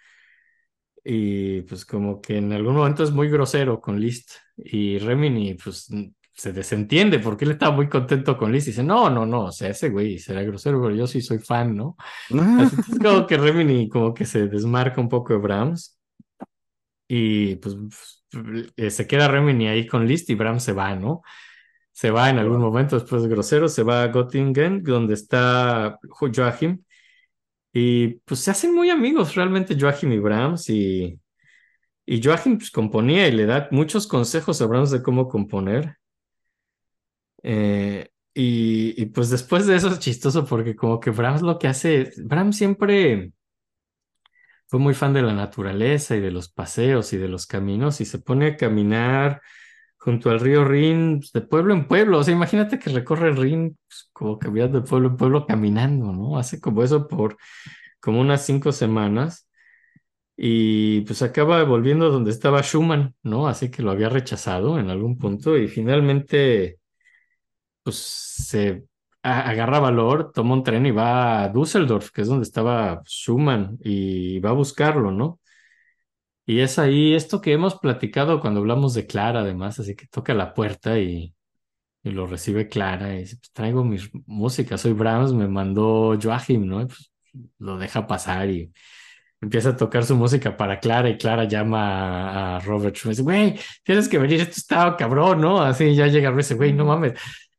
Y 1.04 1.62
pues 1.64 1.86
como 1.86 2.22
que 2.22 2.38
en 2.38 2.54
algún 2.54 2.76
momento 2.76 3.04
es 3.04 3.12
muy 3.12 3.28
grosero 3.30 3.82
con 3.82 4.00
Liszt. 4.00 4.34
Y 4.56 5.00
Remini 5.00 5.56
pues 5.56 5.90
se 6.36 6.54
desentiende 6.54 7.20
porque 7.20 7.46
él 7.46 7.52
estaba 7.52 7.76
muy 7.76 7.90
contento 7.90 8.38
con 8.38 8.52
Liszt. 8.52 8.68
Y 8.68 8.72
dice, 8.72 8.84
no, 8.84 9.10
no, 9.10 9.26
no, 9.26 9.46
o 9.46 9.52
sea, 9.52 9.70
ese 9.70 9.90
güey 9.90 10.20
será 10.20 10.44
grosero, 10.44 10.80
pero 10.82 10.96
yo 10.96 11.08
sí 11.08 11.22
soy 11.22 11.40
fan, 11.40 11.76
¿no? 11.76 11.98
Así 12.60 12.76
es 12.80 13.00
como 13.00 13.26
que 13.26 13.38
Remini 13.38 13.90
como 13.90 14.14
que 14.14 14.26
se 14.26 14.48
desmarca 14.48 15.02
un 15.02 15.10
poco 15.10 15.34
de 15.34 15.40
Brahms. 15.40 16.00
Y 17.08 17.56
pues 17.56 17.76
eh, 18.78 18.92
se 18.92 19.08
queda 19.08 19.28
Remini 19.28 19.68
ahí 19.68 19.88
con 19.88 20.08
Liszt 20.08 20.30
y 20.30 20.36
Brahms 20.36 20.64
se 20.64 20.74
va, 20.74 20.96
¿no? 20.96 21.24
Se 21.94 22.12
va 22.12 22.30
en 22.30 22.40
algún 22.40 22.60
momento 22.60 23.00
después 23.00 23.24
de 23.24 23.30
grosero, 23.30 23.70
se 23.70 23.84
va 23.84 24.04
a 24.04 24.08
Göttingen, 24.12 24.84
donde 24.84 25.14
está 25.14 26.00
Joachim. 26.10 26.84
Y 27.72 28.16
pues 28.26 28.42
se 28.42 28.52
hacen 28.52 28.74
muy 28.76 28.90
amigos 28.90 29.36
realmente 29.36 29.78
Joachim 29.80 30.12
y 30.12 30.20
Brahms 30.20 30.70
y, 30.70 31.20
y 32.06 32.22
Joachim 32.22 32.58
pues 32.58 32.72
componía 32.72 33.28
y 33.28 33.32
le 33.32 33.46
da 33.46 33.68
muchos 33.72 34.08
consejos 34.08 34.62
a 34.62 34.66
Brahms 34.66 34.92
de 34.92 35.04
cómo 35.04 35.30
componer. 35.30 35.98
Eh, 37.44 38.10
y, 38.34 39.02
y, 39.02 39.06
pues 39.08 39.30
después 39.30 39.68
de 39.68 39.76
eso 39.76 39.90
es 39.90 40.00
chistoso 40.00 40.46
porque 40.46 40.76
como 40.76 41.00
que 41.00 41.12
Brahms 41.12 41.42
lo 41.44 41.60
que 41.60 41.68
hace, 41.68 42.12
Brahms 42.18 42.58
siempre 42.58 43.32
fue 44.68 44.80
muy 44.80 44.96
fan 44.96 45.14
de 45.14 45.22
la 45.22 45.34
naturaleza 45.34 46.16
y 46.16 46.20
de 46.20 46.32
los 46.32 46.50
paseos 46.50 47.14
y 47.14 47.18
de 47.18 47.28
los 47.28 47.46
caminos 47.46 48.02
y 48.02 48.06
se 48.06 48.18
pone 48.20 48.48
a 48.48 48.58
caminar 48.58 49.42
junto 50.04 50.30
al 50.30 50.40
río 50.42 50.66
Rin, 50.66 51.20
pues, 51.20 51.32
de 51.32 51.42
pueblo 51.42 51.74
en 51.74 51.88
pueblo. 51.88 52.20
O 52.20 52.24
sea, 52.24 52.34
imagínate 52.34 52.78
que 52.78 52.90
recorre 52.90 53.30
el 53.30 53.38
Rin 53.38 53.78
pues, 53.88 54.10
como 54.14 54.38
que 54.38 54.50
de 54.50 54.82
pueblo 54.82 55.10
en 55.10 55.18
pueblo 55.18 55.46
caminando, 55.48 56.12
¿no? 56.12 56.38
Hace 56.38 56.60
como 56.60 56.84
eso 56.84 57.08
por 57.08 57.38
como 58.02 58.20
unas 58.22 58.46
cinco 58.46 58.72
semanas. 58.74 59.48
Y 60.36 61.02
pues 61.02 61.22
acaba 61.22 61.64
volviendo 61.64 62.10
donde 62.10 62.32
estaba 62.32 62.62
Schumann, 62.64 63.16
¿no? 63.24 63.48
Así 63.48 63.72
que 63.72 63.84
lo 63.84 63.92
había 63.92 64.10
rechazado 64.10 64.80
en 64.80 64.90
algún 64.90 65.18
punto 65.18 65.58
y 65.58 65.68
finalmente, 65.68 66.80
pues 67.84 67.98
se 67.98 68.86
agarra 69.22 69.80
valor, 69.80 70.32
toma 70.34 70.54
un 70.56 70.64
tren 70.64 70.86
y 70.86 70.92
va 70.92 71.44
a 71.44 71.50
Düsseldorf, 71.50 72.12
que 72.12 72.22
es 72.24 72.28
donde 72.28 72.44
estaba 72.44 73.02
Schumann, 73.06 73.78
y 73.82 74.40
va 74.40 74.50
a 74.52 74.54
buscarlo, 74.54 75.12
¿no? 75.12 75.40
Y 76.46 76.60
es 76.60 76.80
ahí 76.80 77.14
esto 77.16 77.42
que 77.42 77.54
hemos 77.54 77.76
platicado 77.76 78.42
cuando 78.42 78.60
hablamos 78.60 78.94
de 78.94 79.06
Clara, 79.08 79.42
además, 79.42 79.80
así 79.80 79.96
que 79.96 80.08
toca 80.08 80.34
la 80.34 80.54
puerta 80.54 81.00
y, 81.00 81.34
y 82.04 82.12
lo 82.12 82.28
recibe 82.28 82.68
Clara 82.70 83.16
y 83.16 83.20
dice, 83.20 83.38
pues 83.38 83.52
traigo 83.54 83.84
mi 83.84 83.98
música, 84.26 84.78
soy 84.78 84.94
Brahms, 84.94 85.34
me 85.34 85.48
mandó 85.48 86.18
Joachim, 86.22 86.68
¿no? 86.68 86.82
Y, 86.82 86.86
pues, 86.88 87.12
lo 87.60 87.78
deja 87.78 88.08
pasar 88.08 88.50
y 88.50 88.72
empieza 89.42 89.70
a 89.70 89.78
tocar 89.78 90.06
su 90.06 90.16
música 90.16 90.58
para 90.58 90.80
Clara 90.80 91.10
y 91.10 91.18
Clara 91.18 91.46
llama 91.46 92.58
a, 92.58 92.60
Robert 92.62 92.96
dice, 93.04 93.22
güey, 93.24 93.60
tienes 93.84 94.10
que 94.10 94.18
venir, 94.18 94.42
esto 94.42 94.56
está 94.58 94.96
cabrón, 94.98 95.42
¿no? 95.42 95.62
Así 95.62 95.96
ya 95.96 96.08
llega 96.08 96.32
y 96.32 96.36
dice, 96.36 96.56
güey, 96.56 96.74
no 96.74 96.86
mames, 96.86 97.14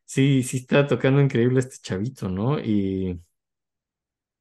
sí, 0.04 0.42
sí 0.42 0.58
está 0.58 0.86
tocando 0.86 1.20
increíble 1.20 1.60
este 1.60 1.76
chavito, 1.82 2.28
¿no? 2.28 2.58
Y, 2.60 3.20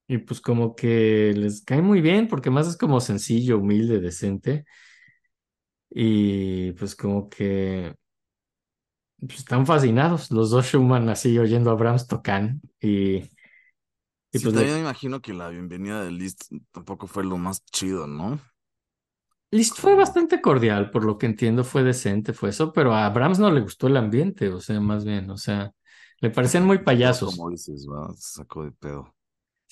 y 0.07 0.19
pues 0.19 0.41
como 0.41 0.75
que 0.75 1.33
les 1.35 1.63
cae 1.63 1.81
muy 1.81 2.01
bien 2.01 2.27
porque 2.27 2.49
más 2.49 2.67
es 2.67 2.77
como 2.77 2.99
sencillo, 3.01 3.59
humilde, 3.59 3.99
decente. 3.99 4.65
Y 5.89 6.71
pues 6.73 6.95
como 6.95 7.29
que 7.29 7.95
pues, 9.19 9.39
están 9.39 9.65
fascinados 9.65 10.31
los 10.31 10.49
dos 10.51 10.65
Schumann 10.67 11.09
así 11.09 11.37
oyendo 11.39 11.71
a 11.71 11.75
Brahms 11.75 12.07
tocan 12.07 12.61
y, 12.81 13.23
y 14.31 14.39
Sí, 14.39 14.39
pues 14.39 14.53
también 14.53 14.73
le- 14.73 14.75
me 14.75 14.81
imagino 14.81 15.21
que 15.21 15.33
la 15.33 15.49
bienvenida 15.49 16.03
de 16.03 16.11
Liszt 16.11 16.51
tampoco 16.71 17.07
fue 17.07 17.23
lo 17.23 17.37
más 17.37 17.63
chido, 17.65 18.07
¿no? 18.07 18.39
Liszt 19.51 19.77
fue 19.79 19.95
bastante 19.95 20.41
cordial, 20.41 20.89
por 20.91 21.03
lo 21.05 21.17
que 21.17 21.27
entiendo 21.27 21.63
fue 21.63 21.83
decente, 21.83 22.33
fue 22.33 22.49
eso, 22.49 22.73
pero 22.73 22.93
a 22.95 23.07
Brahms 23.09 23.37
no 23.39 23.51
le 23.51 23.61
gustó 23.61 23.87
el 23.87 23.97
ambiente, 23.97 24.49
o 24.49 24.59
sea, 24.59 24.79
más 24.81 25.05
bien, 25.05 25.29
o 25.29 25.37
sea, 25.37 25.71
le 26.21 26.29
parecían 26.31 26.65
muy 26.65 26.79
Pero 26.83 26.83
payasos. 26.83 27.35
Como 27.35 27.49
dices, 27.49 27.85
¿verdad? 27.87 28.13
Se 28.15 28.39
sacó 28.39 28.63
de 28.63 28.71
pedo. 28.71 29.13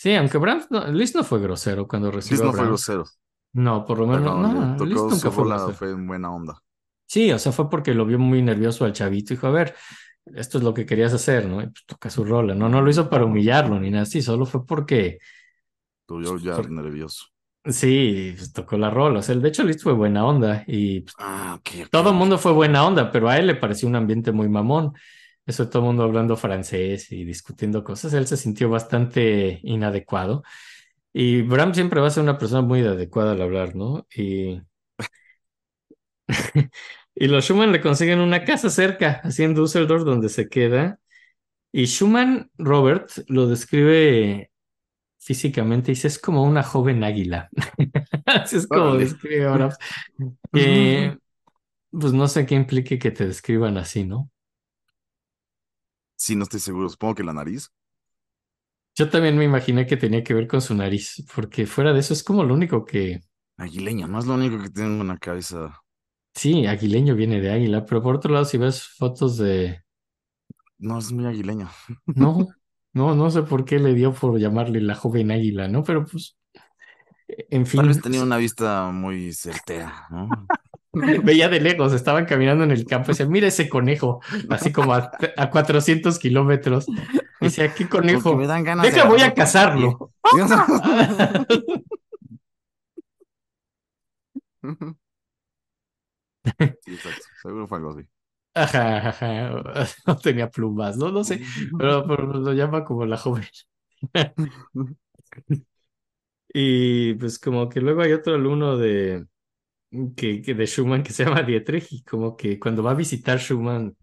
Sí, 0.02 0.16
aunque 0.16 0.40
Brahms, 0.40 0.72
no, 0.72 0.88
Liszt 0.88 1.16
no 1.16 1.24
fue 1.24 1.40
grosero 1.40 1.88
cuando 1.88 2.10
recibió 2.10 2.46
a 2.46 2.46
no 2.48 2.54
fue 2.54 2.66
grosero. 2.66 3.06
No, 3.54 3.86
por 3.86 4.00
lo 4.00 4.08
menos, 4.08 4.36
no, 4.36 4.76
tocó 4.76 4.96
nunca 4.96 5.16
su 5.16 5.30
fue 5.30 5.44
rola 5.44 5.56
grosero. 5.58 5.78
fue 5.78 5.92
en 5.92 6.08
buena 6.08 6.32
onda. 6.34 6.64
Sí, 7.06 7.32
o 7.32 7.38
sea, 7.38 7.52
fue 7.52 7.70
porque 7.70 7.94
lo 7.94 8.06
vio 8.08 8.18
muy 8.18 8.42
nervioso 8.42 8.84
al 8.86 8.94
chavito 8.94 9.34
y 9.34 9.36
dijo, 9.36 9.46
a 9.46 9.52
ver, 9.52 9.76
esto 10.34 10.58
es 10.58 10.64
lo 10.64 10.74
que 10.74 10.88
querías 10.88 11.14
hacer, 11.14 11.46
¿no? 11.46 11.62
Y 11.62 11.68
pues 11.68 11.86
toca 11.86 12.10
su 12.10 12.24
rola. 12.26 12.56
No, 12.56 12.68
no 12.68 12.82
lo 12.82 12.90
hizo 12.90 13.12
para 13.12 13.26
humillarlo 13.26 13.80
ni 13.80 13.92
nada 13.92 14.04
así, 14.04 14.24
solo 14.24 14.48
fue 14.48 14.66
porque 14.66 15.20
Tú 16.08 16.22
yo 16.24 16.38
ya 16.40 16.56
Por- 16.56 16.72
nervioso. 16.72 17.26
sí, 17.66 18.34
pues, 18.36 18.54
tocó 18.54 18.78
la 18.78 18.90
rola. 18.90 19.20
O 19.20 19.22
sea, 19.22 19.36
de 19.36 19.48
hecho, 19.48 19.64
Liszt 19.64 19.84
fue 19.84 19.94
buena 19.94 20.26
onda 20.26 20.64
y 20.68 21.02
pues, 21.02 21.16
Ah, 21.20 21.56
ok, 21.60 21.70
ok, 21.84 21.90
todo 21.92 22.10
el 22.10 22.16
mundo 22.16 22.38
fue 22.40 22.54
buena 22.54 22.86
onda, 22.86 23.12
pero 23.12 23.30
a 23.30 23.38
él 23.38 23.48
le 23.48 23.56
pareció 23.56 23.88
un 23.88 23.96
ambiente 23.96 24.32
muy 24.32 24.50
mamón. 24.50 24.94
Eso 25.46 25.70
todo 25.70 25.80
el 25.82 25.88
mundo 25.88 26.04
hablando 26.04 26.38
francés 26.38 27.12
y 27.12 27.26
discutiendo 27.26 27.84
cosas. 27.84 28.14
Él 28.14 28.28
se 28.28 28.38
sintió 28.38 28.70
bastante 28.70 29.60
inadecuado. 29.64 30.44
Y 31.14 31.42
Bram 31.42 31.74
siempre 31.74 32.00
va 32.02 32.08
a 32.08 32.12
ser 32.12 32.24
una 32.24 32.38
persona 32.38 32.62
muy 32.62 32.82
adecuada 32.82 33.34
al 33.34 33.42
hablar, 33.42 33.76
¿no? 33.76 34.08
Y, 34.16 34.62
y 37.16 37.28
los 37.28 37.46
Schumann 37.46 37.72
le 37.72 37.82
consiguen 37.82 38.20
una 38.20 38.46
casa 38.46 38.70
cerca, 38.70 39.22
así 39.24 39.44
en 39.44 39.54
Düsseldorf, 39.56 40.04
donde 40.04 40.30
se 40.30 40.48
queda. 40.50 41.00
Y 41.72 41.86
Schumann, 41.86 42.52
Robert, 42.58 43.10
lo 43.28 43.48
describe 43.48 44.52
físicamente, 45.22 45.92
dice, 45.92 46.08
es 46.08 46.20
como 46.20 46.44
una 46.44 46.64
joven 46.64 47.04
águila. 47.04 47.50
Así 48.26 48.58
es 48.58 48.68
como 48.68 48.96
describe 48.96 49.46
ahora. 49.46 49.78
Que, 50.52 51.18
pues 51.92 52.14
no 52.14 52.28
sé 52.28 52.46
qué 52.46 52.56
implique 52.56 52.98
que 52.98 53.12
te 53.12 53.28
describan 53.28 53.78
así, 53.78 54.04
¿no? 54.04 54.32
Sí, 56.22 56.36
no 56.36 56.44
estoy 56.44 56.60
seguro. 56.60 56.88
Supongo 56.88 57.16
que 57.16 57.24
la 57.24 57.34
nariz. 57.34 57.72
Yo 58.96 59.10
también 59.10 59.38
me 59.38 59.44
imaginé 59.46 59.86
que 59.86 59.98
tenía 59.98 60.24
que 60.24 60.34
ver 60.34 60.48
con 60.48 60.62
su 60.62 60.74
nariz, 60.76 61.26
porque 61.36 61.66
fuera 61.66 61.94
de 61.94 62.00
eso 62.00 62.14
es 62.14 62.24
como 62.24 62.44
lo 62.44 62.54
único 62.54 62.86
que, 62.86 63.22
Aguileño, 63.58 64.10
no 64.10 64.20
es 64.20 64.26
lo 64.26 64.34
único 64.34 64.62
que 64.62 64.70
tengo 64.70 65.02
en 65.04 65.08
la 65.08 65.18
cabeza. 65.18 65.82
sí, 66.34 66.66
aguileño 66.66 67.16
viene 67.16 67.40
de 67.42 67.52
águila, 67.52 67.86
pero 67.86 68.02
por 68.02 68.16
otro 68.16 68.34
lado, 68.34 68.46
si 68.46 68.58
ves 68.58 68.84
fotos 68.88 69.38
de, 69.38 69.82
No, 70.80 70.98
es 70.98 71.12
muy 71.12 71.26
aguileño. 71.26 71.70
no, 72.08 72.48
no, 72.94 73.16
no 73.16 73.32
sé 73.32 73.44
por 73.44 73.66
qué 73.66 73.80
le 73.80 73.94
dio 73.94 74.14
por 74.14 74.38
llamarle 74.40 74.82
la 74.82 74.96
joven 74.96 75.32
águila, 75.32 75.68
¿no? 75.68 75.84
Pero 75.84 76.06
pues, 76.06 76.38
en 77.28 77.66
fin, 77.66 77.82
Tal 77.82 77.88
vez 77.88 78.02
tenía 78.02 78.24
una 78.24 78.38
vista 78.38 78.92
muy 78.92 79.34
certera, 79.34 80.08
¿no? 80.10 80.30
veía 81.24 81.50
de 81.50 81.62
lejos, 81.62 81.94
estaban 81.94 82.26
caminando 82.26 82.64
en 82.64 82.72
el 82.72 82.86
campo 82.86 83.08
y 83.08 83.14
decía, 83.14 83.26
mira 83.26 83.48
ese 83.48 83.70
conejo, 83.70 84.22
así 84.50 84.72
como 84.72 84.94
a, 84.94 85.12
a 85.38 85.50
400 85.50 86.20
kilómetros. 86.20 86.86
Y 87.40 87.46
decía, 87.46 87.74
¿qué 87.74 87.88
conejo? 87.88 88.36
me 88.36 88.48
dan 88.48 88.64
ganas 88.64 88.86
de 88.86 88.92
Deja, 88.92 89.08
voy 89.08 89.22
a 89.22 89.34
cazarlo. 89.34 90.12
Sí, 96.80 96.94
exacto. 96.94 97.26
Seguro 97.42 97.68
fue 97.68 97.78
algo 97.78 97.92
así. 97.92 98.08
Ajá, 98.54 99.10
ajá, 99.10 99.64
no 100.08 100.18
tenía 100.18 100.50
plumas, 100.50 100.98
no, 100.98 101.12
no 101.12 101.24
sé, 101.24 101.42
pero, 101.78 102.06
pero 102.06 102.24
lo 102.26 102.54
llama 102.54 102.84
como 102.84 103.06
la 103.06 103.18
joven. 103.18 103.46
Y 106.54 107.14
pues 107.16 107.40
como 107.40 107.70
que 107.70 107.80
luego 107.82 108.02
hay 108.02 108.12
otro 108.14 108.36
alumno 108.36 108.78
de, 108.78 109.26
que, 110.16 110.42
que 110.42 110.54
de 110.54 110.66
Schumann 110.66 111.04
que 111.04 111.14
se 111.14 111.26
llama 111.26 111.44
Dietrich 111.44 111.92
y 111.92 112.04
como 112.04 112.36
que 112.38 112.60
cuando 112.60 112.84
va 112.84 112.92
a 112.92 112.94
visitar 112.96 113.40
Schumann, 113.40 113.96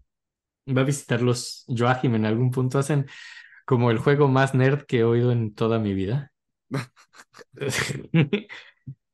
va 0.67 0.81
a 0.81 0.85
visitar 0.85 1.21
los 1.21 1.65
Joachim 1.67 2.15
en 2.15 2.25
algún 2.25 2.51
punto, 2.51 2.79
hacen 2.79 3.07
como 3.65 3.91
el 3.91 3.99
juego 3.99 4.27
más 4.27 4.55
nerd 4.55 4.83
que 4.85 4.99
he 4.99 5.03
oído 5.03 5.31
en 5.31 5.53
toda 5.55 5.79
mi 5.79 5.93
vida. 5.93 6.31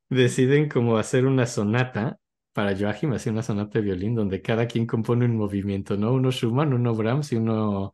Deciden 0.09 0.69
como 0.69 0.97
hacer 0.97 1.25
una 1.25 1.45
sonata 1.45 2.19
para 2.53 2.77
Joachim, 2.77 3.13
hacer 3.13 3.33
una 3.33 3.43
sonata 3.43 3.79
de 3.79 3.85
violín 3.85 4.15
donde 4.15 4.41
cada 4.41 4.67
quien 4.67 4.85
compone 4.87 5.25
un 5.25 5.37
movimiento, 5.37 5.97
¿no? 5.97 6.13
Uno 6.13 6.31
Schumann, 6.31 6.73
uno 6.73 6.95
Brahms 6.95 7.33
y 7.33 7.35
uno, 7.37 7.93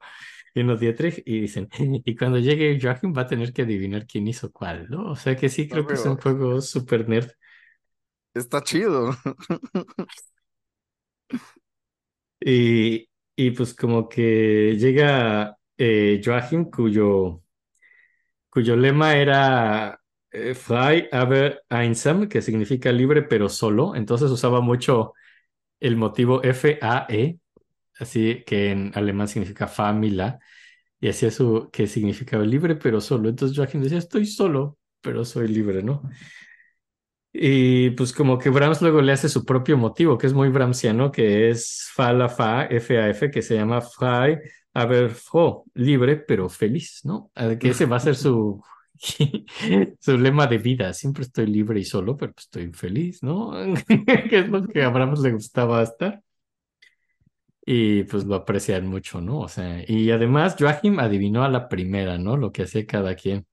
y 0.53 0.61
uno 0.61 0.77
Dietrich 0.77 1.23
y 1.25 1.41
dicen, 1.41 1.69
y 2.05 2.15
cuando 2.15 2.39
llegue 2.39 2.79
Joachim 2.81 3.13
va 3.17 3.23
a 3.23 3.27
tener 3.27 3.53
que 3.53 3.63
adivinar 3.63 4.05
quién 4.07 4.27
hizo 4.27 4.51
cuál, 4.51 4.89
¿no? 4.89 5.11
O 5.11 5.15
sea 5.15 5.35
que 5.35 5.49
sí, 5.49 5.67
creo 5.69 5.87
que 5.87 5.95
es 5.95 6.05
un 6.05 6.17
juego 6.17 6.61
súper 6.61 7.07
nerd. 7.09 7.31
Está 8.33 8.61
chido. 8.63 9.11
Y, 12.39 13.09
y 13.35 13.51
pues 13.51 13.73
como 13.73 14.09
que 14.09 14.75
llega 14.77 15.57
eh, 15.77 16.21
Joachim, 16.23 16.65
cuyo, 16.71 17.43
cuyo 18.49 18.75
lema 18.75 19.15
era 19.15 19.99
eh, 20.31 20.53
Frei 20.55 21.07
aber 21.11 21.63
einsam, 21.69 22.27
que 22.27 22.41
significa 22.41 22.91
libre 22.91 23.23
pero 23.23 23.49
solo. 23.49 23.95
Entonces 23.95 24.29
usaba 24.31 24.61
mucho 24.61 25.13
el 25.79 25.97
motivo 25.97 26.43
F-A-E, 26.43 27.39
así 27.99 28.43
que 28.45 28.71
en 28.71 28.91
alemán 28.95 29.27
significa 29.27 29.67
familia, 29.67 30.39
y 30.99 31.09
hacía 31.09 31.31
su 31.31 31.69
que 31.71 31.87
significaba 31.87 32.43
libre 32.45 32.75
pero 32.75 33.01
solo. 33.01 33.29
Entonces 33.29 33.57
Joachim 33.57 33.81
decía, 33.83 33.99
estoy 33.99 34.25
solo, 34.25 34.79
pero 35.01 35.25
soy 35.25 35.47
libre, 35.49 35.83
¿no? 35.83 36.03
Y 37.33 37.91
pues 37.91 38.11
como 38.11 38.37
que 38.37 38.49
Brahms 38.49 38.81
luego 38.81 39.01
le 39.01 39.13
hace 39.13 39.29
su 39.29 39.45
propio 39.45 39.77
motivo, 39.77 40.17
que 40.17 40.27
es 40.27 40.33
muy 40.33 40.49
Brahmsiano, 40.49 41.11
que 41.11 41.49
es 41.49 41.89
fa 41.93 42.11
la 42.11 42.27
fa, 42.27 42.65
f 42.65 42.97
a 42.99 43.09
f, 43.09 43.31
que 43.31 43.41
se 43.41 43.55
llama 43.55 43.79
frei, 43.81 44.37
aber 44.73 45.09
froh, 45.09 45.63
libre 45.73 46.17
pero 46.17 46.49
feliz, 46.49 47.01
¿no? 47.05 47.31
Que 47.59 47.69
ese 47.69 47.85
va 47.85 47.97
a 47.97 47.99
ser 48.01 48.15
su, 48.15 48.61
su 49.99 50.17
lema 50.17 50.47
de 50.47 50.57
vida. 50.57 50.93
Siempre 50.93 51.23
estoy 51.23 51.47
libre 51.47 51.79
y 51.79 51.85
solo, 51.85 52.17
pero 52.17 52.33
pues 52.33 52.45
estoy 52.45 52.71
feliz, 52.73 53.23
¿no? 53.23 53.51
Que 54.29 54.39
es 54.39 54.49
lo 54.49 54.67
que 54.67 54.83
a 54.83 54.89
Brahms 54.89 55.21
le 55.21 55.31
gustaba 55.31 55.81
estar. 55.83 56.21
Y 57.65 58.03
pues 58.05 58.25
lo 58.25 58.35
aprecian 58.35 58.87
mucho, 58.87 59.21
¿no? 59.21 59.39
O 59.39 59.47
sea, 59.47 59.83
y 59.87 60.11
además 60.11 60.55
Joachim 60.59 60.99
adivinó 60.99 61.43
a 61.43 61.49
la 61.49 61.69
primera, 61.69 62.17
¿no? 62.17 62.35
Lo 62.35 62.51
que 62.51 62.63
hacía 62.63 62.85
cada 62.85 63.15
quien. 63.15 63.45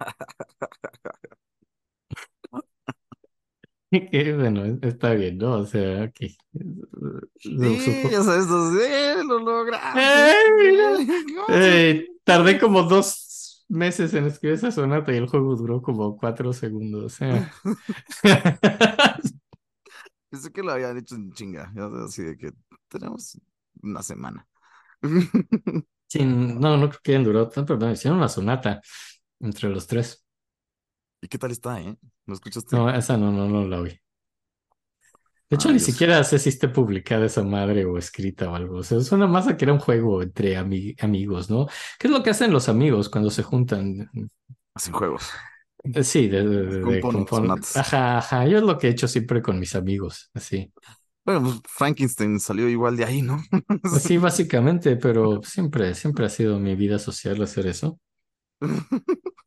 Que 4.10 4.32
bueno, 4.34 4.78
está 4.82 5.14
bien, 5.14 5.38
¿no? 5.38 5.58
O 5.60 5.64
sea, 5.66 6.04
ok. 6.04 6.16
Su- 7.38 7.76
Sí, 7.78 8.08
ya 8.10 8.22
sabes, 8.22 8.46
sí, 8.46 9.24
lo 9.26 9.38
lograste. 9.38 10.20
¡Eh, 10.20 10.34
mira! 10.56 10.98
¿Cómo 11.34 11.48
Eh, 11.48 12.08
tardé 12.24 12.58
como 12.58 12.82
dos 12.84 13.64
meses 13.68 14.14
en 14.14 14.26
escribir 14.26 14.56
esa 14.56 14.70
sonata 14.70 15.12
y 15.12 15.16
el 15.16 15.28
juego 15.28 15.56
duró 15.56 15.82
como 15.82 16.16
cuatro 16.16 16.52
segundos. 16.52 17.14
Sea. 17.14 17.48
Pensé 20.30 20.52
que 20.52 20.62
lo 20.62 20.72
habían 20.72 20.98
hecho 20.98 21.14
en 21.14 21.32
chinga. 21.32 21.72
Ya 21.74 21.82
sabes, 21.82 22.02
así 22.08 22.22
de 22.22 22.36
que 22.36 22.52
tenemos 22.88 23.38
una 23.82 24.02
semana. 24.02 24.46
Sí, 26.08 26.24
no, 26.24 26.76
no 26.76 26.88
creo 26.88 27.00
que 27.02 27.12
hayan 27.12 27.24
durado 27.24 27.48
tanto, 27.48 27.78
pero 27.78 27.90
hicieron 27.92 28.18
una 28.18 28.28
sonata 28.28 28.80
entre 29.40 29.68
los 29.70 29.86
tres. 29.86 30.25
¿Y 31.20 31.28
qué 31.28 31.38
tal 31.38 31.50
está, 31.50 31.80
eh? 31.80 31.96
¿Lo 32.26 32.34
escuchaste? 32.34 32.76
No, 32.76 32.88
esa 32.90 33.16
no, 33.16 33.32
no, 33.32 33.48
no 33.48 33.66
la 33.66 33.80
oí. 33.80 34.00
De 35.48 35.54
hecho, 35.56 35.68
Ay, 35.68 35.72
ni 35.72 35.78
Dios. 35.78 35.78
siquiera 35.78 36.24
sé 36.24 36.38
si 36.40 36.48
esté 36.48 36.68
publicada 36.68 37.26
esa 37.26 37.44
madre 37.44 37.84
o 37.84 37.98
escrita 37.98 38.50
o 38.50 38.54
algo. 38.56 38.78
O 38.78 38.82
sea, 38.82 39.00
suena 39.00 39.28
más 39.28 39.46
a 39.46 39.56
que 39.56 39.64
era 39.64 39.72
un 39.74 39.78
juego 39.78 40.20
entre 40.22 40.56
ami- 40.58 40.96
amigos, 41.02 41.48
¿no? 41.50 41.66
¿Qué 41.98 42.08
es 42.08 42.10
lo 42.12 42.22
que 42.24 42.30
hacen 42.30 42.52
los 42.52 42.68
amigos 42.68 43.08
cuando 43.08 43.30
se 43.30 43.44
juntan? 43.44 44.10
Hacen 44.74 44.92
juegos. 44.94 45.32
Eh, 45.94 46.02
Sí, 46.04 46.28
de, 46.28 46.42
de, 46.46 46.62
de- 46.66 46.84
de 46.86 47.06
Componen 47.06 47.08
compon- 47.08 47.28
sonatas. 47.28 47.72
Ajá, 47.74 48.18
ajá. 48.18 48.46
Yo 48.46 48.58
es 48.58 48.64
lo 48.64 48.78
que 48.78 48.88
he 48.88 48.90
hecho 48.90 49.08
siempre 49.08 49.42
con 49.42 49.58
mis 49.58 49.74
amigos, 49.74 50.30
así. 50.34 50.72
Bueno, 51.24 51.42
pues 51.42 51.60
Frankenstein 51.68 52.38
salió 52.40 52.68
igual 52.68 52.96
de 52.96 53.04
ahí, 53.04 53.20
¿no? 53.22 53.42
Sí, 53.84 54.18
básicamente, 54.18 54.96
pero 54.96 55.42
siempre, 55.42 55.94
siempre 55.94 56.26
ha 56.26 56.28
sido 56.28 56.58
mi 56.58 56.74
vida 56.76 56.98
social 56.98 57.40
hacer 57.42 57.66
eso. 57.66 57.98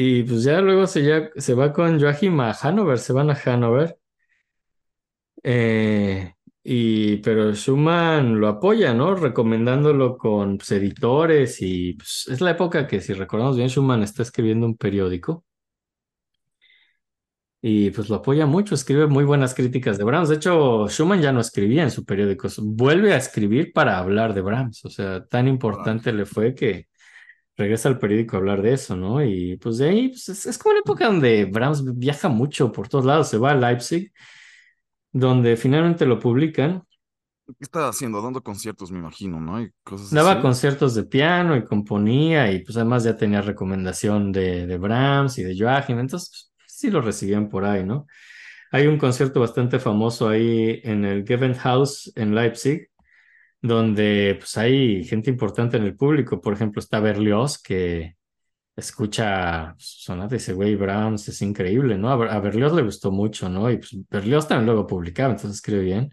Y 0.00 0.22
pues 0.22 0.44
ya 0.44 0.60
luego 0.60 0.86
se, 0.86 1.02
ya, 1.04 1.30
se 1.36 1.54
va 1.54 1.72
con 1.72 2.00
Joachim 2.00 2.38
a 2.40 2.54
Hannover, 2.54 2.98
se 3.00 3.12
van 3.12 3.30
a 3.30 3.34
Hannover. 3.34 3.98
Eh, 5.42 6.34
y, 6.62 7.16
pero 7.18 7.52
Schumann 7.54 8.38
lo 8.40 8.48
apoya, 8.48 8.94
¿no? 8.94 9.14
Recomendándolo 9.16 10.16
con 10.16 10.58
pues, 10.58 10.70
editores 10.72 11.60
y 11.62 11.94
pues, 11.94 12.26
es 12.30 12.40
la 12.40 12.52
época 12.52 12.86
que, 12.86 13.00
si 13.00 13.12
recordamos 13.12 13.56
bien, 13.56 13.68
Schumann 13.68 14.02
está 14.04 14.22
escribiendo 14.22 14.66
un 14.66 14.76
periódico. 14.76 15.44
Y 17.60 17.90
pues 17.90 18.08
lo 18.08 18.16
apoya 18.16 18.46
mucho, 18.46 18.76
escribe 18.76 19.08
muy 19.08 19.24
buenas 19.24 19.52
críticas 19.54 19.98
de 19.98 20.04
Brahms. 20.04 20.28
De 20.28 20.36
hecho, 20.36 20.86
Schumann 20.88 21.20
ya 21.20 21.32
no 21.32 21.40
escribía 21.40 21.82
en 21.82 21.90
su 21.90 22.04
periódico, 22.04 22.48
vuelve 22.62 23.14
a 23.14 23.16
escribir 23.16 23.72
para 23.72 23.98
hablar 23.98 24.32
de 24.32 24.42
Brahms. 24.42 24.84
O 24.84 24.90
sea, 24.90 25.26
tan 25.26 25.48
importante 25.48 26.12
le 26.12 26.24
fue 26.24 26.54
que 26.54 26.86
regresa 27.58 27.88
al 27.90 27.98
periódico 27.98 28.36
a 28.36 28.40
hablar 28.40 28.62
de 28.62 28.74
eso, 28.74 28.96
¿no? 28.96 29.22
Y 29.24 29.58
pues 29.58 29.78
de 29.78 29.88
ahí 29.90 30.08
pues, 30.10 30.28
es, 30.30 30.46
es 30.46 30.58
como 30.58 30.72
una 30.72 30.80
época 30.80 31.06
donde 31.06 31.44
Brahms 31.46 31.84
viaja 31.98 32.28
mucho 32.30 32.72
por 32.72 32.88
todos 32.88 33.04
lados, 33.04 33.28
se 33.28 33.38
va 33.38 33.52
a 33.52 33.56
Leipzig, 33.56 34.12
donde 35.12 35.56
finalmente 35.56 36.06
lo 36.06 36.18
publican. 36.18 36.82
¿Qué 37.46 37.54
estaba 37.64 37.88
haciendo? 37.88 38.20
Dando 38.22 38.42
conciertos, 38.42 38.90
me 38.90 38.98
imagino, 38.98 39.40
¿no? 39.40 39.60
Y 39.62 39.72
cosas 39.82 40.10
Daba 40.10 40.40
así. 40.40 40.40
conciertos 40.40 40.94
de 40.94 41.04
piano 41.04 41.56
y 41.56 41.64
componía 41.64 42.50
y 42.52 42.62
pues 42.64 42.76
además 42.76 43.04
ya 43.04 43.16
tenía 43.16 43.42
recomendación 43.42 44.32
de, 44.32 44.66
de 44.66 44.78
Brahms 44.78 45.38
y 45.38 45.42
de 45.44 45.54
Joachim, 45.58 45.98
entonces 45.98 46.50
pues, 46.56 46.72
sí 46.72 46.90
lo 46.90 47.00
recibían 47.02 47.48
por 47.48 47.64
ahí, 47.64 47.84
¿no? 47.84 48.06
Hay 48.72 48.86
un 48.86 48.98
concierto 48.98 49.40
bastante 49.40 49.78
famoso 49.80 50.28
ahí 50.28 50.80
en 50.84 51.04
el 51.04 51.24
Gewandhaus 51.26 52.12
en 52.16 52.34
Leipzig, 52.34 52.88
donde 53.60 54.36
pues 54.38 54.56
hay 54.56 55.04
gente 55.04 55.30
importante 55.30 55.76
en 55.76 55.84
el 55.84 55.96
público, 55.96 56.40
por 56.40 56.54
ejemplo 56.54 56.80
está 56.80 57.00
Berlioz 57.00 57.60
que 57.60 58.16
escucha 58.76 59.74
sonata 59.78 60.36
y 60.36 60.38
dice, 60.38 60.52
güey, 60.52 60.76
Brahms 60.76 61.28
es 61.28 61.42
increíble, 61.42 61.98
¿no? 61.98 62.10
A 62.10 62.40
Berlioz 62.40 62.72
le 62.72 62.82
gustó 62.82 63.10
mucho, 63.10 63.48
¿no? 63.48 63.70
Y 63.70 63.78
pues 63.78 63.96
Berlioz 64.08 64.46
también 64.46 64.66
luego 64.66 64.86
publicaba, 64.86 65.32
entonces 65.32 65.56
escribe 65.56 65.82
bien. 65.82 66.12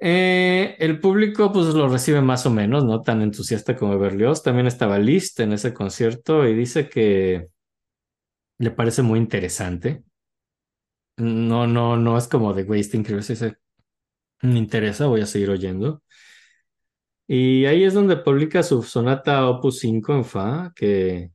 Eh, 0.00 0.76
el 0.80 1.00
público 1.00 1.52
pues 1.52 1.68
lo 1.68 1.88
recibe 1.88 2.20
más 2.20 2.44
o 2.46 2.50
menos, 2.50 2.84
no 2.84 3.00
tan 3.02 3.22
entusiasta 3.22 3.76
como 3.76 3.98
Berlioz. 3.98 4.42
También 4.42 4.66
estaba 4.66 4.98
Liszt 4.98 5.40
en 5.40 5.52
ese 5.52 5.72
concierto 5.72 6.46
y 6.46 6.54
dice 6.54 6.88
que 6.88 7.48
le 8.58 8.70
parece 8.70 9.02
muy 9.02 9.18
interesante. 9.18 10.02
No, 11.16 11.66
no, 11.66 11.96
no 11.96 12.18
es 12.18 12.26
como 12.28 12.52
de, 12.54 12.64
güey, 12.64 12.80
está 12.80 12.96
increíble. 12.96 13.24
Me 14.44 14.58
interesa, 14.58 15.06
voy 15.06 15.22
a 15.22 15.26
seguir 15.26 15.50
oyendo. 15.50 16.02
Y 17.26 17.64
ahí 17.66 17.84
es 17.84 17.94
donde 17.94 18.16
publica 18.18 18.62
su 18.62 18.82
sonata 18.82 19.48
Opus 19.48 19.78
5 19.80 20.14
en 20.14 20.24
Fa, 20.24 20.72
que, 20.76 21.30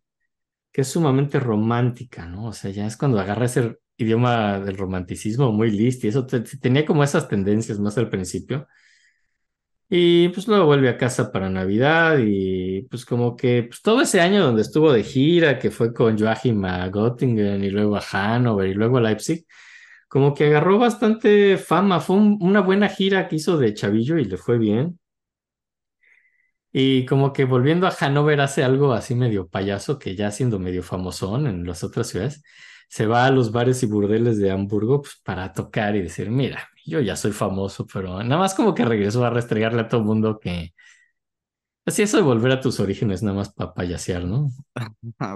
que 0.72 0.82
es 0.82 0.90
sumamente 0.90 1.40
romántica, 1.40 2.26
¿no? 2.28 2.48
O 2.48 2.54
sea, 2.54 2.72
ya 2.72 2.88
es 2.88 2.98
cuando 2.98 3.20
agarra 3.20 3.46
ese 3.48 3.80
idioma 3.98 4.60
del 4.62 4.78
romanticismo 4.78 5.52
muy 5.54 5.72
Liszt 5.72 6.04
y 6.06 6.10
eso 6.10 6.26
te- 6.28 6.42
tenía 6.42 6.86
como 6.86 7.04
esas 7.04 7.30
tendencias 7.30 7.80
más 7.80 7.98
al 7.98 8.10
principio. 8.10 8.68
Y 9.92 10.30
pues 10.30 10.48
luego 10.48 10.66
vuelve 10.68 10.88
a 10.90 10.98
casa 10.98 11.32
para 11.32 11.50
Navidad 11.50 12.20
y 12.22 12.84
pues 12.84 13.06
como 13.06 13.36
que 13.36 13.64
pues, 13.64 13.82
todo 13.82 14.02
ese 14.02 14.22
año 14.22 14.44
donde 14.46 14.62
estuvo 14.62 14.92
de 14.94 15.04
gira, 15.04 15.58
que 15.58 15.72
fue 15.72 15.94
con 15.94 16.18
Joachim 16.18 16.64
a 16.66 16.88
Göttingen 16.90 17.64
y 17.64 17.70
luego 17.72 17.96
a 17.96 18.02
Hannover 18.02 18.68
y 18.70 18.74
luego 18.76 18.98
a 18.98 19.02
Leipzig, 19.02 19.46
como 20.10 20.34
que 20.36 20.48
agarró 20.48 20.80
bastante 20.80 21.58
fama, 21.58 22.02
fue 22.02 22.18
un- 22.18 22.38
una 22.42 22.62
buena 22.62 22.90
gira 22.90 23.28
que 23.30 23.38
hizo 23.38 23.58
de 23.58 23.74
chavillo 23.76 24.18
y 24.20 24.26
le 24.26 24.38
fue 24.38 24.58
bien. 24.60 25.00
Y 26.72 27.06
como 27.06 27.34
que 27.34 27.46
volviendo 27.46 27.88
a 27.88 27.92
Hannover 27.92 28.42
hace 28.42 28.64
algo 28.64 28.94
así 28.94 29.16
medio 29.16 29.48
payaso, 29.50 29.98
que 30.00 30.16
ya 30.16 30.30
siendo 30.32 30.60
medio 30.60 30.84
famosón 30.84 31.48
en 31.48 31.66
las 31.66 31.84
otras 31.84 32.08
ciudades, 32.10 32.44
se 32.90 33.08
va 33.08 33.26
a 33.26 33.32
los 33.32 33.52
bares 33.52 33.82
y 33.84 33.88
burdeles 33.88 34.38
de 34.38 34.52
Hamburgo 34.52 35.02
pues, 35.02 35.16
para 35.24 35.52
tocar 35.54 35.96
y 35.96 36.02
decir, 36.04 36.30
mira, 36.30 36.70
yo 36.86 37.00
ya 37.02 37.16
soy 37.16 37.32
famoso, 37.32 37.88
pero 37.92 38.24
nada 38.24 38.38
más 38.40 38.54
como 38.56 38.76
que 38.76 38.86
regresó 38.86 39.26
a 39.26 39.30
restregarle 39.32 39.82
a 39.82 39.88
todo 39.88 40.02
el 40.02 40.08
mundo 40.08 40.40
que... 40.40 40.74
Así 41.86 42.04
eso 42.04 42.18
de 42.18 42.24
volver 42.24 42.52
a 42.52 42.62
tus 42.62 42.80
orígenes 42.80 43.24
nada 43.24 43.36
más 43.38 43.52
para 43.54 43.74
payasear, 43.74 44.24
¿no? 44.26 44.50
Ah. 45.20 45.36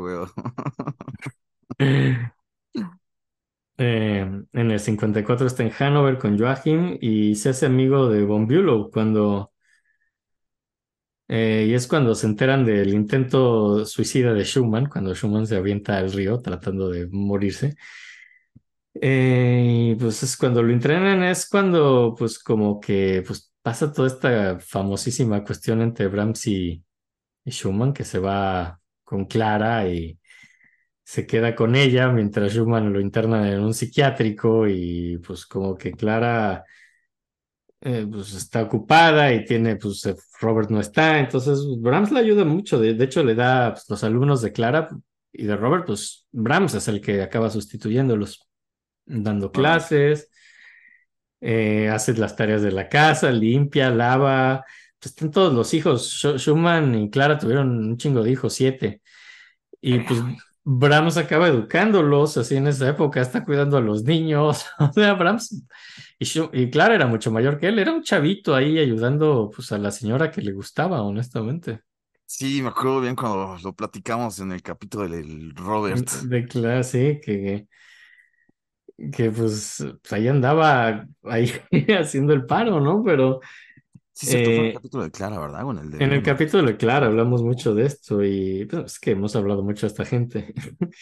Eh, 3.78 4.20
en 4.54 4.72
el 4.72 4.80
54 4.80 5.48
está 5.48 5.64
en 5.64 5.72
Hannover 5.72 6.18
con 6.20 6.38
Joachim 6.38 6.98
y 7.02 7.36
se 7.36 7.50
hace 7.50 7.66
amigo 7.66 8.08
de 8.10 8.24
von 8.24 8.48
Bülow 8.48 8.92
cuando... 8.92 9.52
eh, 11.28 11.66
y 11.70 11.74
es 11.74 11.88
cuando 11.88 12.16
se 12.16 12.28
enteran 12.28 12.66
del 12.66 12.94
intento 12.94 13.86
suicida 13.86 14.34
de 14.34 14.44
Schumann, 14.44 14.88
cuando 14.88 15.16
Schumann 15.16 15.48
se 15.48 15.56
avienta 15.56 15.98
al 15.98 16.12
río 16.12 16.40
tratando 16.42 16.90
de 16.90 17.08
morirse. 17.12 17.76
Eh, 19.02 19.96
pues 20.00 20.22
es 20.24 20.38
cuando 20.38 20.62
lo 20.62 20.72
entrenan, 20.72 21.24
es 21.24 21.48
cuando 21.50 22.14
pues 22.18 22.38
como 22.40 22.80
que 22.80 23.24
pues 23.26 23.52
pasa 23.62 23.92
toda 23.92 24.08
esta 24.08 24.60
famosísima 24.60 25.44
cuestión 25.44 25.82
entre 25.82 26.08
Brahms 26.08 26.46
y 26.48 26.84
Schumann, 27.46 27.94
que 27.94 28.04
se 28.06 28.20
va 28.20 28.80
con 29.04 29.26
Clara 29.26 29.90
y 29.90 30.20
se 31.04 31.26
queda 31.28 31.56
con 31.56 31.76
ella 31.76 32.10
mientras 32.10 32.54
Schumann 32.54 32.94
lo 32.94 33.00
internan 33.02 33.46
en 33.46 33.60
un 33.62 33.74
psiquiátrico 33.74 34.68
y 34.68 35.18
pues 35.20 35.46
como 35.46 35.76
que 35.78 35.92
Clara 35.92 36.64
eh, 37.82 38.08
pues 38.10 38.34
está 38.34 38.64
ocupada 38.64 39.34
y 39.34 39.44
tiene, 39.46 39.76
pues 39.76 40.06
eh, 40.06 40.16
Robert 40.40 40.70
no 40.70 40.80
está, 40.80 41.20
entonces 41.20 41.60
Brahms 41.80 42.12
le 42.12 42.20
ayuda 42.20 42.46
mucho, 42.46 42.80
de, 42.80 42.94
de 42.94 43.04
hecho 43.06 43.24
le 43.24 43.36
da 43.36 43.74
pues, 43.74 43.86
los 43.90 44.04
alumnos 44.04 44.42
de 44.42 44.52
Clara 44.54 44.90
y 45.32 45.44
de 45.46 45.56
Robert, 45.56 45.86
pues 45.86 46.26
Brahms 46.32 46.76
es 46.76 46.88
el 46.88 47.02
que 47.02 47.22
acaba 47.22 47.50
sustituyéndolos, 47.50 48.48
dando 49.06 49.52
clases, 49.52 50.30
eh, 51.42 51.90
hace 51.90 52.14
las 52.16 52.36
tareas 52.36 52.62
de 52.62 52.72
la 52.72 52.88
casa, 52.90 53.32
limpia, 53.32 53.90
lava, 53.90 54.64
pues 55.00 55.12
están 55.14 55.32
todos 55.32 55.54
los 55.54 55.74
hijos, 55.74 56.24
Sch- 56.24 56.38
Schumann 56.40 56.96
y 56.96 57.10
Clara 57.10 57.38
tuvieron 57.38 57.70
un 57.86 57.98
chingo 57.98 58.24
de 58.24 58.32
hijos, 58.32 58.54
siete, 58.54 59.02
y 59.82 60.00
pues 60.02 60.22
Brahms 60.66 61.18
acaba 61.18 61.50
educándolos 61.50 62.38
así 62.38 62.56
en 62.56 62.68
esa 62.68 62.90
época, 62.90 63.22
está 63.22 63.44
cuidando 63.44 63.78
a 63.78 63.82
los 63.82 64.04
niños, 64.04 64.66
o 64.80 64.92
sea, 64.94 65.14
Brahms 65.14 65.64
y, 66.20 66.70
Clara 66.70 66.96
era 66.96 67.08
mucho 67.08 67.32
mayor 67.32 67.60
que 67.60 67.68
él, 67.68 67.80
era 67.80 67.92
un 67.92 68.02
chavito 68.02 68.56
ahí 68.56 68.80
ayudando 68.80 69.52
pues 69.54 69.72
a 69.72 69.78
la 69.78 69.92
señora 69.92 70.32
que 70.32 70.42
le 70.42 70.54
gustaba, 70.54 71.02
honestamente. 71.02 71.82
Sí, 72.26 72.62
me 72.62 72.70
acuerdo 72.70 73.02
bien 73.02 73.16
cuando 73.16 73.58
lo 73.62 73.74
platicamos 73.74 74.40
en 74.40 74.54
el 74.54 74.62
capítulo 74.62 75.08
del 75.08 75.54
Robert. 75.56 76.10
De 76.24 76.46
clase, 76.46 77.20
que, 77.24 77.68
que 79.12 79.32
pues 79.32 79.86
ahí 80.12 80.28
andaba 80.28 81.06
ahí 81.24 81.52
haciendo 82.00 82.34
el 82.34 82.46
paro, 82.46 82.80
¿no? 82.80 83.04
Pero 83.04 83.42
Sí, 84.14 84.28
cierto, 84.28 84.52
fue 84.54 84.64
en 84.64 84.68
Eh, 84.68 84.76
el 84.76 84.76
capítulo 84.76 85.04
de 85.04 85.12
Clara, 85.12 85.40
¿verdad? 85.40 85.70
En 85.70 85.78
el 85.80 85.92
de 85.92 86.00
en 86.00 86.12
el 86.14 86.22
Bruno. 86.22 86.24
capítulo 86.24 86.64
de 86.68 86.78
Clara 86.78 87.08
hablamos 87.08 87.44
mucho 87.44 87.74
de 87.76 87.86
esto 87.86 88.24
y 88.24 88.66
pues 88.66 88.86
es 88.94 89.00
que 89.00 89.12
hemos 89.12 89.36
hablado 89.36 89.64
mucho 89.64 89.86
a 89.86 89.90
esta 89.90 90.06
gente. 90.06 90.54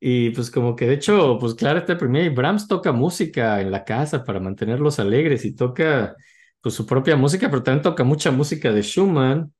Y 0.00 0.30
pues 0.30 0.50
como 0.50 0.76
que 0.76 0.86
de 0.86 0.94
hecho, 0.94 1.38
pues 1.40 1.54
Clara 1.54 1.80
está 1.80 1.96
primera 1.98 2.26
y 2.26 2.28
Brahms 2.30 2.68
toca 2.68 2.92
música 2.92 3.60
en 3.62 3.70
la 3.70 3.84
casa 3.84 4.24
para 4.24 4.40
mantenerlos 4.40 4.98
alegres 5.00 5.44
y 5.46 5.54
toca 5.56 6.16
pues 6.60 6.74
su 6.74 6.86
propia 6.86 7.16
música, 7.16 7.48
pero 7.50 7.62
también 7.62 7.82
toca 7.82 8.04
mucha 8.04 8.30
música 8.30 8.72
de 8.72 8.82
Schumann. 8.82 9.52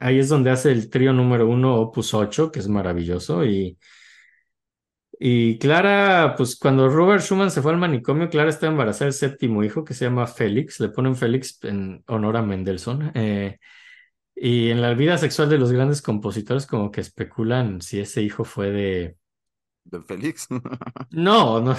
Ahí 0.00 0.18
es 0.18 0.28
donde 0.28 0.50
hace 0.50 0.70
el 0.72 0.90
trío 0.90 1.12
número 1.12 1.48
uno, 1.48 1.76
Opus 1.76 2.14
8, 2.14 2.52
que 2.52 2.60
es 2.60 2.68
maravilloso. 2.68 3.44
Y, 3.44 3.78
y 5.20 5.58
Clara, 5.58 6.34
pues 6.36 6.56
cuando 6.58 6.88
Robert 6.88 7.22
Schumann 7.22 7.50
se 7.50 7.62
fue 7.62 7.72
al 7.72 7.78
manicomio, 7.78 8.30
Clara 8.30 8.50
está 8.50 8.66
embarazada 8.68 9.06
del 9.06 9.14
séptimo 9.14 9.64
hijo 9.64 9.84
que 9.84 9.94
se 9.94 10.04
llama 10.04 10.26
Félix. 10.26 10.78
Le 10.80 10.88
ponen 10.90 11.16
Félix 11.16 11.58
en 11.64 12.04
honor 12.08 12.36
a 12.36 12.42
Mendelssohn. 12.42 13.10
Eh, 13.14 13.58
y 14.36 14.70
en 14.70 14.80
la 14.82 14.94
vida 14.94 15.18
sexual 15.18 15.48
de 15.50 15.58
los 15.58 15.72
grandes 15.72 16.02
compositores, 16.02 16.66
como 16.66 16.90
que 16.92 17.00
especulan 17.00 17.80
si 17.82 18.00
ese 18.00 18.22
hijo 18.22 18.44
fue 18.44 18.70
de, 18.70 19.16
de 19.84 20.02
Félix. 20.02 20.46
No, 21.10 21.60
no, 21.60 21.76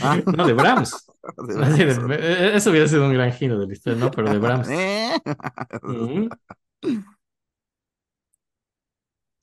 Ah. 0.00 0.18
no 0.36 0.46
de 0.46 0.52
Brahms. 0.54 1.06
De 1.46 1.84
de- 1.86 2.14
eh, 2.16 2.56
eso 2.56 2.70
hubiera 2.70 2.88
sido 2.88 3.06
un 3.06 3.12
gran 3.12 3.32
giro 3.32 3.58
de 3.58 3.66
la 3.66 3.72
historia, 3.74 3.98
no, 3.98 4.10
pero 4.10 4.30
de 4.32 4.38
Brahms. 4.38 4.68
¿Eh? 4.70 5.12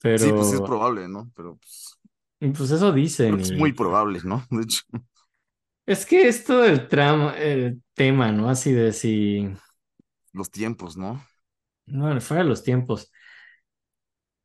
Pero, 0.00 0.18
Sí, 0.18 0.30
pues 0.32 0.52
es 0.52 0.60
probable, 0.60 1.08
¿no? 1.08 1.30
Pero 1.34 1.56
pues, 1.56 1.87
pues 2.40 2.70
eso 2.70 2.92
dicen. 2.92 3.40
es 3.40 3.54
y- 3.56 3.56
muy 3.56 3.72
probable, 3.72 4.20
¿no? 4.24 4.44
De 4.50 4.62
hecho, 4.62 4.82
Es 5.86 6.04
que 6.06 6.28
es 6.28 6.44
todo 6.44 6.64
el 6.64 6.86
trama, 6.88 7.36
el 7.38 7.82
tema, 7.94 8.30
¿no? 8.32 8.48
Así 8.50 8.72
de 8.72 8.92
si, 8.92 9.48
los 10.32 10.50
tiempos, 10.50 10.96
¿no? 10.96 11.22
no, 11.86 12.20
fuera 12.20 12.42
de 12.42 12.48
los 12.48 12.62
tiempos. 12.62 13.10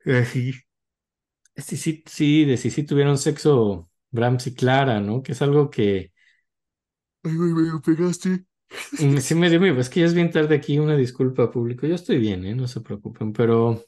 Eh, 0.05 0.25
sí, 0.25 0.53
sí, 1.57 1.77
sí, 1.77 2.03
sí, 2.07 2.45
de 2.45 2.57
si 2.57 2.71
sí 2.71 2.83
tuvieron 2.83 3.17
sexo 3.17 3.89
Brahms 4.11 4.47
y 4.47 4.55
Clara, 4.55 4.99
¿no? 4.99 5.23
Que 5.23 5.33
es 5.33 5.41
algo 5.41 5.69
que 5.69 6.11
Ay, 7.23 7.35
güey, 7.37 7.51
me 7.53 7.61
lo 7.69 7.81
pegaste. 7.81 8.45
sí 9.21 9.35
me 9.35 9.49
dio. 9.49 9.79
Es 9.79 9.89
que 9.89 9.99
ya 10.01 10.05
es 10.05 10.13
bien 10.13 10.31
tarde 10.31 10.55
aquí, 10.55 10.79
una 10.79 10.95
disculpa 10.95 11.51
público. 11.51 11.87
Yo 11.87 11.95
estoy 11.95 12.17
bien, 12.19 12.45
¿eh? 12.45 12.55
No 12.55 12.67
se 12.67 12.81
preocupen, 12.81 13.33
pero 13.33 13.83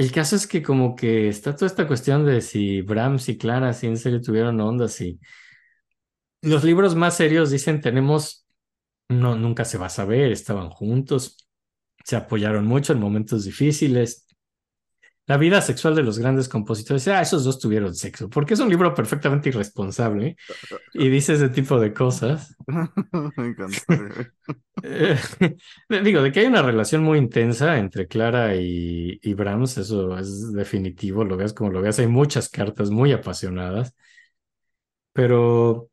el 0.00 0.12
caso 0.12 0.34
es 0.34 0.46
que 0.46 0.62
como 0.62 0.96
que 0.96 1.28
está 1.28 1.54
toda 1.54 1.66
esta 1.66 1.86
cuestión 1.86 2.24
de 2.24 2.40
si 2.40 2.80
Brahms 2.80 3.28
y 3.28 3.36
Clara 3.36 3.74
sí 3.74 3.86
en 3.86 3.98
serio 3.98 4.22
tuvieron 4.22 4.58
ondas 4.58 4.98
y 5.02 5.20
los 6.40 6.64
libros 6.64 6.96
más 6.96 7.18
serios 7.18 7.50
dicen 7.50 7.82
tenemos, 7.82 8.46
no, 9.10 9.36
nunca 9.36 9.66
se 9.66 9.76
va 9.76 9.86
a 9.86 9.90
saber, 9.90 10.32
estaban 10.32 10.70
juntos, 10.70 11.50
se 12.02 12.16
apoyaron 12.16 12.64
mucho 12.64 12.94
en 12.94 13.00
momentos 13.00 13.44
difíciles. 13.44 14.26
La 15.30 15.36
vida 15.36 15.62
sexual 15.62 15.94
de 15.94 16.02
los 16.02 16.18
grandes 16.18 16.48
compositores, 16.48 17.06
ah, 17.06 17.22
esos 17.22 17.44
dos 17.44 17.60
tuvieron 17.60 17.94
sexo, 17.94 18.28
porque 18.28 18.54
es 18.54 18.58
un 18.58 18.68
libro 18.68 18.92
perfectamente 18.92 19.50
irresponsable 19.50 20.36
y 20.92 21.08
dice 21.08 21.34
ese 21.34 21.50
tipo 21.50 21.78
de 21.78 21.94
cosas. 21.94 22.56
Me 23.36 23.46
encantó. 23.46 23.78
güey. 23.86 24.26
Eh, 24.82 25.16
digo, 26.02 26.22
de 26.22 26.32
que 26.32 26.40
hay 26.40 26.46
una 26.46 26.62
relación 26.62 27.04
muy 27.04 27.18
intensa 27.18 27.78
entre 27.78 28.08
Clara 28.08 28.56
y, 28.56 29.20
y 29.22 29.34
Brahms, 29.34 29.78
eso 29.78 30.18
es 30.18 30.52
definitivo, 30.52 31.22
lo 31.22 31.36
veas 31.36 31.52
como 31.52 31.70
lo 31.70 31.80
veas, 31.80 32.00
hay 32.00 32.08
muchas 32.08 32.48
cartas 32.48 32.90
muy 32.90 33.12
apasionadas, 33.12 33.94
pero 35.12 35.90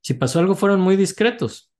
si 0.00 0.14
pasó 0.14 0.38
algo 0.38 0.54
fueron 0.54 0.80
muy 0.80 0.94
discretos, 0.94 1.72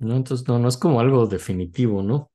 ¿no? 0.00 0.16
Entonces 0.16 0.46
no, 0.46 0.58
no 0.58 0.68
es 0.68 0.76
como 0.76 1.00
algo 1.00 1.26
definitivo, 1.26 2.02
¿no? 2.02 2.30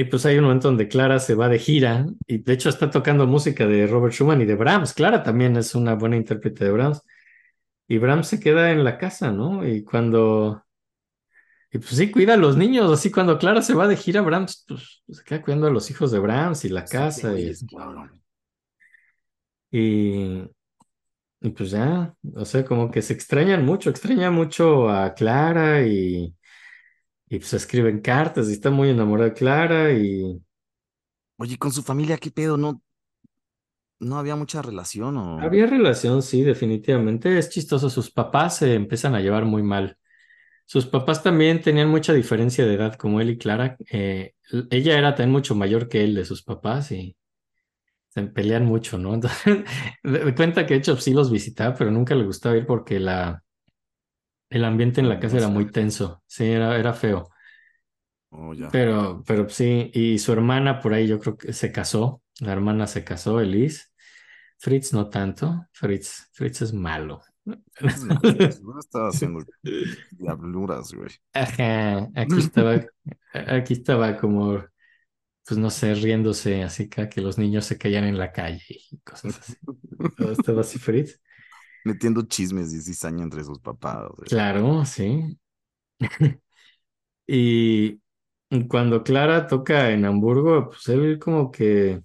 Y 0.00 0.04
pues 0.04 0.24
hay 0.24 0.38
un 0.38 0.44
momento 0.44 0.68
donde 0.68 0.88
Clara 0.88 1.18
se 1.18 1.34
va 1.34 1.50
de 1.50 1.58
gira 1.58 2.06
y 2.26 2.38
de 2.38 2.54
hecho 2.54 2.70
está 2.70 2.90
tocando 2.90 3.26
música 3.26 3.66
de 3.66 3.86
Robert 3.86 4.14
Schumann 4.14 4.40
y 4.40 4.46
de 4.46 4.54
Brahms. 4.54 4.94
Clara 4.94 5.22
también 5.22 5.58
es 5.58 5.74
una 5.74 5.92
buena 5.92 6.16
intérprete 6.16 6.64
de 6.64 6.70
Brahms. 6.70 7.02
Y 7.86 7.98
Brahms 7.98 8.28
se 8.28 8.40
queda 8.40 8.70
en 8.72 8.82
la 8.82 8.96
casa, 8.96 9.30
¿no? 9.30 9.68
Y 9.68 9.84
cuando... 9.84 10.64
Y 11.70 11.76
pues 11.76 11.90
sí, 11.90 12.10
cuida 12.10 12.32
a 12.32 12.38
los 12.38 12.56
niños. 12.56 12.90
Así 12.90 13.10
cuando 13.10 13.38
Clara 13.38 13.60
se 13.60 13.74
va 13.74 13.86
de 13.88 13.96
gira, 13.96 14.22
Brahms 14.22 14.64
pues, 14.66 15.02
se 15.06 15.22
queda 15.22 15.42
cuidando 15.42 15.66
a 15.66 15.70
los 15.70 15.90
hijos 15.90 16.10
de 16.12 16.18
Brahms 16.18 16.64
y 16.64 16.70
la 16.70 16.86
casa. 16.86 17.34
Sí, 17.36 17.52
y, 19.70 19.78
y, 19.78 20.50
y 21.42 21.50
pues 21.50 21.72
ya, 21.72 22.14
o 22.36 22.46
sea, 22.46 22.64
como 22.64 22.90
que 22.90 23.02
se 23.02 23.12
extrañan 23.12 23.66
mucho. 23.66 23.90
Extraña 23.90 24.30
mucho 24.30 24.88
a 24.88 25.12
Clara 25.12 25.86
y, 25.86 26.34
y 27.32 27.38
pues 27.38 27.54
escriben 27.54 28.00
cartas 28.00 28.48
y 28.48 28.52
está 28.54 28.70
muy 28.70 28.90
enamorada 28.90 29.28
de 29.30 29.34
Clara 29.34 29.92
y... 29.92 30.42
Oye, 31.38 31.56
con 31.56 31.72
su 31.72 31.82
familia, 31.82 32.18
¿qué 32.18 32.32
pedo? 32.32 32.56
¿No, 32.56 32.82
no 34.00 34.18
había 34.18 34.34
mucha 34.34 34.60
relación 34.60 35.16
o...? 35.16 35.40
Había 35.40 35.66
relación, 35.66 36.22
sí, 36.22 36.42
definitivamente. 36.42 37.38
Es 37.38 37.48
chistoso. 37.48 37.88
Sus 37.88 38.10
papás 38.10 38.56
se 38.56 38.74
empiezan 38.74 39.14
a 39.14 39.20
llevar 39.20 39.44
muy 39.44 39.62
mal. 39.62 39.96
Sus 40.66 40.86
papás 40.86 41.22
también 41.22 41.60
tenían 41.62 41.88
mucha 41.88 42.12
diferencia 42.12 42.66
de 42.66 42.74
edad, 42.74 42.96
como 42.96 43.20
él 43.20 43.30
y 43.30 43.38
Clara. 43.38 43.76
Eh, 43.92 44.34
ella 44.70 44.98
era 44.98 45.14
también 45.14 45.30
mucho 45.30 45.54
mayor 45.54 45.88
que 45.88 46.02
él 46.02 46.16
de 46.16 46.24
sus 46.24 46.42
papás 46.42 46.90
y 46.90 47.16
se 48.08 48.22
pelean 48.24 48.66
mucho, 48.66 48.98
¿no? 48.98 49.14
Entonces, 49.14 49.64
de 50.02 50.24
de 50.24 50.34
cuenta 50.34 50.66
que 50.66 50.74
de 50.74 50.80
hecho 50.80 50.96
sí 50.96 51.14
los 51.14 51.30
visitaba, 51.30 51.76
pero 51.76 51.92
nunca 51.92 52.16
le 52.16 52.24
gustaba 52.24 52.56
ir 52.56 52.66
porque 52.66 52.98
la, 52.98 53.44
el 54.50 54.64
ambiente 54.64 55.00
en 55.00 55.08
la 55.08 55.20
casa 55.20 55.38
era 55.38 55.48
muy 55.48 55.70
tenso. 55.70 56.22
Sí, 56.26 56.44
era, 56.44 56.76
era 56.78 56.92
feo. 56.92 57.30
Oh, 58.30 58.52
ya. 58.54 58.68
Pero, 58.70 59.22
pero 59.26 59.48
sí, 59.48 59.90
y 59.94 60.18
su 60.18 60.32
hermana 60.32 60.80
por 60.80 60.92
ahí 60.94 61.06
yo 61.06 61.18
creo 61.18 61.36
que 61.36 61.52
se 61.52 61.72
casó. 61.72 62.22
La 62.40 62.52
hermana 62.52 62.86
se 62.86 63.04
casó, 63.04 63.40
Elise. 63.40 63.86
Fritz 64.58 64.92
no 64.92 65.08
tanto. 65.08 65.66
Fritz, 65.72 66.28
Fritz 66.32 66.62
es 66.62 66.72
malo. 66.72 67.22
Estaba 68.78 69.08
haciendo 69.08 69.44
diabluras, 70.12 70.92
güey. 70.92 71.10
Ajá, 71.32 72.08
aquí 72.14 72.38
estaba, 72.38 72.80
aquí 73.32 73.72
estaba 73.74 74.16
como, 74.16 74.62
pues 75.46 75.58
no 75.58 75.70
sé, 75.70 75.94
riéndose 75.94 76.62
así 76.62 76.88
que, 76.88 77.08
que 77.08 77.20
los 77.20 77.38
niños 77.38 77.64
se 77.64 77.78
caían 77.78 78.04
en 78.04 78.18
la 78.18 78.32
calle 78.32 78.62
y 78.68 78.98
cosas 78.98 79.38
así. 79.40 79.54
Estaba 80.30 80.60
así 80.60 80.78
Fritz. 80.78 81.20
Metiendo 81.84 82.22
chismes 82.22 82.72
y 82.72 82.80
cizaña 82.80 83.22
entre 83.22 83.44
sus 83.44 83.58
papás. 83.58 84.10
Claro, 84.26 84.84
sí. 84.84 85.38
Y 87.32 88.00
cuando 88.68 89.04
Clara 89.04 89.46
toca 89.46 89.90
en 89.92 90.04
Hamburgo, 90.04 90.70
pues 90.70 90.88
él 90.88 91.18
como 91.20 91.50
que, 91.52 92.02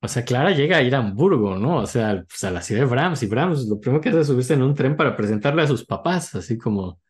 o 0.00 0.08
sea, 0.08 0.24
Clara 0.24 0.52
llega 0.52 0.76
a 0.78 0.82
ir 0.82 0.94
a 0.94 0.98
Hamburgo, 0.98 1.56
¿no? 1.56 1.78
O 1.78 1.86
sea, 1.86 2.24
pues 2.28 2.44
a 2.44 2.50
la 2.50 2.62
ciudad 2.62 2.82
de 2.82 2.86
Brahms 2.86 3.22
y 3.22 3.26
Brahms 3.26 3.66
lo 3.68 3.80
primero 3.80 4.00
que 4.00 4.10
hace 4.10 4.20
es 4.20 4.26
subirse 4.28 4.54
en 4.54 4.62
un 4.62 4.74
tren 4.74 4.96
para 4.96 5.16
presentarle 5.16 5.62
a 5.62 5.66
sus 5.66 5.84
papás, 5.84 6.34
así 6.36 6.56
como 6.56 7.00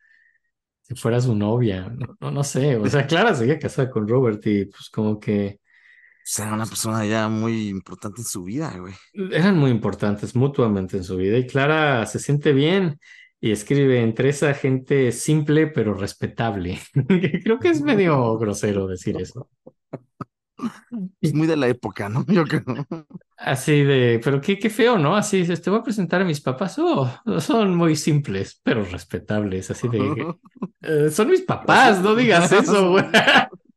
si 0.81 0.95
fuera 0.95 1.21
su 1.21 1.35
novia, 1.35 1.89
no, 1.89 2.17
no, 2.19 2.31
no 2.31 2.43
sé, 2.43 2.77
o 2.77 2.87
sea, 2.87 3.05
Clara 3.07 3.35
seguía 3.35 3.59
casada 3.59 3.89
con 3.89 4.07
Robert 4.07 4.45
y 4.47 4.65
pues 4.65 4.89
como 4.89 5.19
que 5.19 5.59
O 6.29 6.31
sea, 6.31 6.53
una 6.53 6.67
persona 6.67 7.03
ya 7.07 7.27
muy 7.27 7.69
importante 7.69 8.21
en 8.21 8.27
su 8.27 8.43
vida, 8.43 8.71
güey. 8.77 8.93
eran 9.31 9.57
muy 9.57 9.71
importantes 9.71 10.35
mutuamente 10.35 10.95
en 10.95 11.03
su 11.03 11.17
vida 11.17 11.39
y 11.39 11.47
Clara 11.47 12.05
se 12.05 12.19
siente 12.19 12.53
bien 12.53 12.99
y 13.41 13.49
escribe 13.49 14.01
entre 14.03 14.29
esa 14.29 14.53
gente 14.53 15.11
simple 15.11 15.65
pero 15.65 15.95
respetable. 15.95 16.79
Creo 17.43 17.57
que 17.57 17.69
es 17.69 17.81
medio 17.81 18.37
grosero 18.37 18.85
decir 18.85 19.17
eso. 19.19 19.49
Es 21.19 21.33
muy 21.33 21.47
de 21.47 21.57
la 21.57 21.67
época, 21.67 22.09
¿no? 22.09 22.23
Yo 22.27 22.43
creo. 22.43 22.63
Así 23.35 23.83
de, 23.83 24.21
pero 24.23 24.39
qué, 24.39 24.59
qué 24.59 24.69
feo, 24.69 24.99
¿no? 24.99 25.15
Así 25.15 25.43
te 25.47 25.69
voy 25.71 25.79
a 25.79 25.83
presentar 25.83 26.21
a 26.21 26.25
mis 26.25 26.41
papás. 26.41 26.77
Oh, 26.77 27.09
son 27.39 27.75
muy 27.75 27.95
simples, 27.95 28.59
pero 28.61 28.83
respetables. 28.83 29.71
Así 29.71 29.87
de, 29.87 29.99
"Eh, 30.81 31.09
son 31.09 31.29
mis 31.29 31.41
papás, 31.41 32.01
no 32.03 32.13
digas 32.13 32.51
eso, 32.51 32.91
güey. 32.91 33.05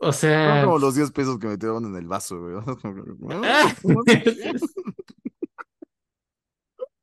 O 0.00 0.12
sea, 0.12 0.64
como 0.64 0.78
los 0.78 0.94
10 0.94 1.10
pesos 1.12 1.38
que 1.38 1.46
metieron 1.46 1.84
en 1.86 1.96
el 1.96 2.06
vaso, 2.06 2.40
güey. 2.40 2.56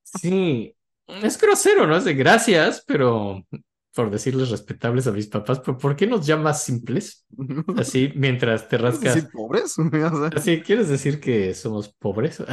Sí, 0.04 0.76
es 1.08 1.42
grosero, 1.42 1.88
¿no? 1.88 1.98
Es 1.98 2.06
de 2.06 2.14
gracias, 2.14 2.84
pero 2.86 3.46
por 3.94 4.10
decirles 4.10 4.50
respetables 4.50 5.08
a 5.08 5.12
mis 5.12 5.28
papás, 5.28 5.60
pero 5.60 5.78
¿por 5.78 5.96
qué 5.96 6.08
nos 6.08 6.26
llamas 6.26 6.64
simples? 6.64 7.26
Así, 7.78 8.12
mientras 8.16 8.68
te 8.68 8.78
¿Quieres 8.78 8.96
rascas. 8.96 9.16
decir 9.16 9.30
pobres? 9.32 9.76
Así, 10.36 10.62
¿quieres 10.62 10.90
decir 10.90 11.20
que 11.20 11.54
somos 11.54 11.94
pobres? 11.94 12.44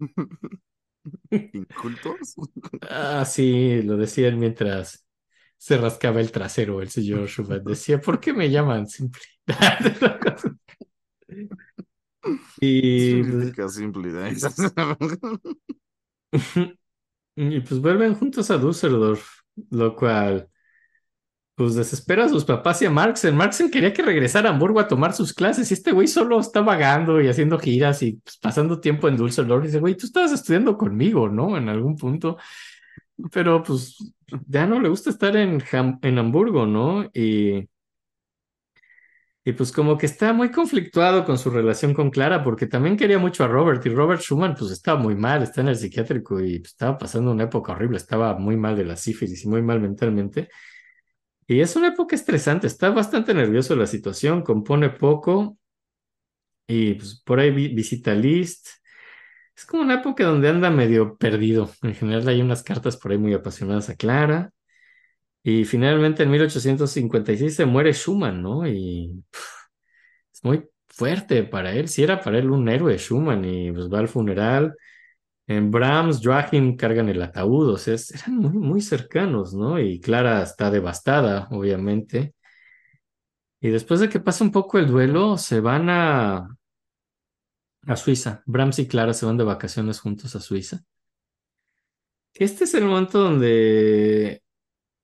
¿Incultos? 1.30 2.34
Ah, 2.82 3.24
sí, 3.24 3.82
lo 3.82 3.96
decían 3.96 4.38
mientras 4.38 5.07
se 5.58 5.76
rascaba 5.76 6.20
el 6.20 6.32
trasero 6.32 6.80
el 6.80 6.88
señor 6.88 7.28
Schumann. 7.28 7.64
Decía, 7.64 8.00
¿por 8.00 8.20
qué 8.20 8.32
me 8.32 8.48
llaman 8.50 8.88
simple? 8.88 9.20
y, 12.60 13.22
pues. 13.22 13.78
¿eh? 13.78 14.36
y 17.36 17.60
pues 17.60 17.80
vuelven 17.80 18.14
juntos 18.14 18.50
a 18.50 18.58
Düsseldorf, 18.58 19.40
lo 19.70 19.94
cual 19.96 20.48
pues 21.58 21.74
desespera 21.74 22.24
a 22.24 22.28
sus 22.28 22.44
papás 22.44 22.80
y 22.82 22.86
a 22.86 22.90
Marxen. 22.90 23.34
Marxen 23.34 23.68
quería 23.68 23.92
que 23.92 24.02
regresara 24.02 24.48
a 24.48 24.52
Hamburgo 24.52 24.78
a 24.78 24.86
tomar 24.86 25.12
sus 25.12 25.34
clases 25.34 25.68
y 25.70 25.74
este 25.74 25.90
güey 25.90 26.06
solo 26.06 26.38
está 26.38 26.60
vagando 26.60 27.20
y 27.20 27.26
haciendo 27.26 27.58
giras 27.58 28.00
y 28.04 28.12
pues, 28.12 28.36
pasando 28.38 28.78
tiempo 28.80 29.08
en 29.08 29.16
Düsseldorf. 29.16 29.64
Y 29.64 29.66
dice, 29.66 29.80
güey, 29.80 29.96
tú 29.96 30.06
estabas 30.06 30.30
estudiando 30.30 30.78
conmigo, 30.78 31.28
¿no? 31.28 31.56
En 31.56 31.68
algún 31.68 31.96
punto. 31.96 32.36
Pero 33.32 33.62
pues 33.62 33.96
ya 34.46 34.66
no 34.66 34.80
le 34.80 34.88
gusta 34.88 35.10
estar 35.10 35.36
en, 35.36 35.62
en 36.02 36.18
Hamburgo, 36.18 36.66
¿no? 36.66 37.04
Y, 37.14 37.68
y 39.44 39.52
pues 39.52 39.72
como 39.72 39.96
que 39.96 40.06
está 40.06 40.32
muy 40.34 40.50
conflictuado 40.50 41.24
con 41.24 41.38
su 41.38 41.48
relación 41.50 41.94
con 41.94 42.10
Clara 42.10 42.44
porque 42.44 42.66
también 42.66 42.96
quería 42.98 43.18
mucho 43.18 43.44
a 43.44 43.48
Robert 43.48 43.84
y 43.86 43.88
Robert 43.90 44.20
Schumann 44.20 44.54
pues 44.58 44.70
estaba 44.70 45.00
muy 45.00 45.14
mal, 45.16 45.42
está 45.42 45.62
en 45.62 45.68
el 45.68 45.76
psiquiátrico 45.76 46.38
y 46.40 46.58
pues, 46.60 46.72
estaba 46.72 46.98
pasando 46.98 47.30
una 47.32 47.44
época 47.44 47.72
horrible, 47.72 47.96
estaba 47.96 48.38
muy 48.38 48.56
mal 48.56 48.76
de 48.76 48.84
la 48.84 48.96
sífilis 48.96 49.44
y 49.44 49.48
muy 49.48 49.62
mal 49.62 49.80
mentalmente. 49.80 50.48
Y 51.48 51.60
es 51.60 51.74
una 51.76 51.88
época 51.88 52.16
estresante, 52.16 52.66
está 52.68 52.90
bastante 52.90 53.34
nervioso 53.34 53.74
la 53.76 53.86
situación, 53.88 54.42
compone 54.42 54.90
poco 54.90 55.58
Y 56.66 56.94
pues 56.94 57.22
por 57.24 57.40
ahí 57.40 57.50
vi- 57.50 57.68
visita 57.74 58.14
Liszt. 58.14 58.68
Es 59.58 59.66
como 59.66 59.82
una 59.82 59.94
época 59.94 60.24
donde 60.24 60.48
anda 60.48 60.70
medio 60.70 61.16
perdido. 61.16 61.68
En 61.82 61.92
general 61.92 62.28
hay 62.28 62.40
unas 62.40 62.62
cartas 62.62 62.96
por 62.96 63.10
ahí 63.10 63.18
muy 63.18 63.34
apasionadas 63.34 63.90
a 63.90 63.96
Clara. 63.96 64.52
Y 65.42 65.64
finalmente 65.64 66.22
en 66.22 66.30
1856 66.30 67.56
se 67.56 67.66
muere 67.66 67.92
Schumann, 67.92 68.40
¿no? 68.40 68.68
Y 68.68 69.20
es 70.32 70.44
muy 70.44 70.64
fuerte 70.86 71.42
para 71.42 71.72
él. 71.72 71.88
Si 71.88 72.04
era 72.04 72.20
para 72.20 72.38
él 72.38 72.50
un 72.50 72.68
héroe 72.68 72.96
Schumann 72.98 73.44
y 73.44 73.72
pues 73.72 73.88
va 73.92 73.98
al 73.98 74.08
funeral. 74.08 74.76
En 75.48 75.72
Brahms, 75.72 76.20
Joachim 76.22 76.76
cargan 76.76 77.08
el 77.08 77.22
ataúd, 77.22 77.70
o 77.70 77.78
sea, 77.78 77.96
eran 78.14 78.36
muy, 78.36 78.52
muy 78.52 78.80
cercanos, 78.80 79.54
¿no? 79.54 79.80
Y 79.80 80.00
Clara 80.00 80.42
está 80.42 80.70
devastada, 80.70 81.48
obviamente. 81.50 82.34
Y 83.60 83.70
después 83.70 84.00
de 84.00 84.08
que 84.08 84.20
pasa 84.20 84.44
un 84.44 84.52
poco 84.52 84.78
el 84.78 84.86
duelo, 84.86 85.36
se 85.36 85.60
van 85.60 85.90
a, 85.90 86.57
a 87.88 87.96
Suiza. 87.96 88.42
Brahms 88.46 88.78
y 88.78 88.86
Clara 88.88 89.14
se 89.14 89.26
van 89.26 89.36
de 89.36 89.44
vacaciones 89.44 90.00
juntos 90.00 90.36
a 90.36 90.40
Suiza. 90.40 90.82
Este 92.34 92.64
es 92.64 92.74
el 92.74 92.84
momento 92.84 93.18
donde, 93.18 94.42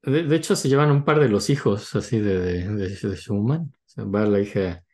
de, 0.02 0.22
de 0.24 0.36
hecho, 0.36 0.56
se 0.56 0.68
llevan 0.68 0.90
un 0.92 1.04
par 1.04 1.20
de 1.20 1.28
los 1.28 1.50
hijos, 1.50 1.94
así, 1.96 2.20
de, 2.20 2.38
de, 2.40 2.88
de- 2.88 3.16
Schumann. 3.16 3.62
O 3.74 3.88
sea, 3.88 4.04
va 4.04 4.26
la 4.26 4.40
hija. 4.40 4.84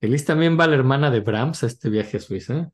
Elis 0.00 0.24
también 0.24 0.58
va 0.58 0.66
la 0.66 0.76
hermana 0.76 1.10
de 1.10 1.20
Brahms 1.20 1.62
a 1.64 1.66
este 1.66 1.90
viaje 1.90 2.18
a 2.18 2.20
Suiza. 2.20 2.70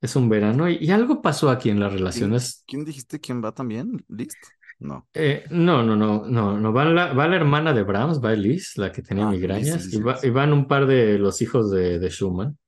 Es 0.00 0.16
un 0.16 0.28
verano 0.28 0.68
y, 0.68 0.76
y 0.80 0.90
algo 0.90 1.22
pasó 1.22 1.48
aquí 1.50 1.70
en 1.70 1.80
las 1.80 1.90
¿Quién, 1.90 1.98
relaciones. 1.98 2.62
quién 2.66 2.84
dijiste 2.84 3.20
quién 3.20 3.42
va 3.42 3.52
también? 3.52 4.04
¿List? 4.08 4.36
No. 4.80 5.08
Eh, 5.14 5.44
no, 5.50 5.82
no, 5.82 5.96
no, 5.96 6.26
no, 6.26 6.58
no. 6.58 6.72
Va 6.72 6.84
la, 6.84 7.12
va 7.14 7.28
la 7.28 7.36
hermana 7.36 7.72
de 7.72 7.84
Brahms, 7.84 8.22
va 8.22 8.32
Elise, 8.34 8.80
la 8.80 8.92
que 8.92 9.02
tenía 9.02 9.28
Ah, 9.28 9.30
migrañas, 9.30 9.92
y, 9.92 10.00
va- 10.00 10.18
y 10.22 10.30
van 10.30 10.52
un 10.52 10.66
par 10.68 10.86
de 10.86 11.18
los 11.18 11.40
hijos 11.42 11.70
de, 11.70 11.98
de 11.98 12.10
Schumann. 12.10 12.58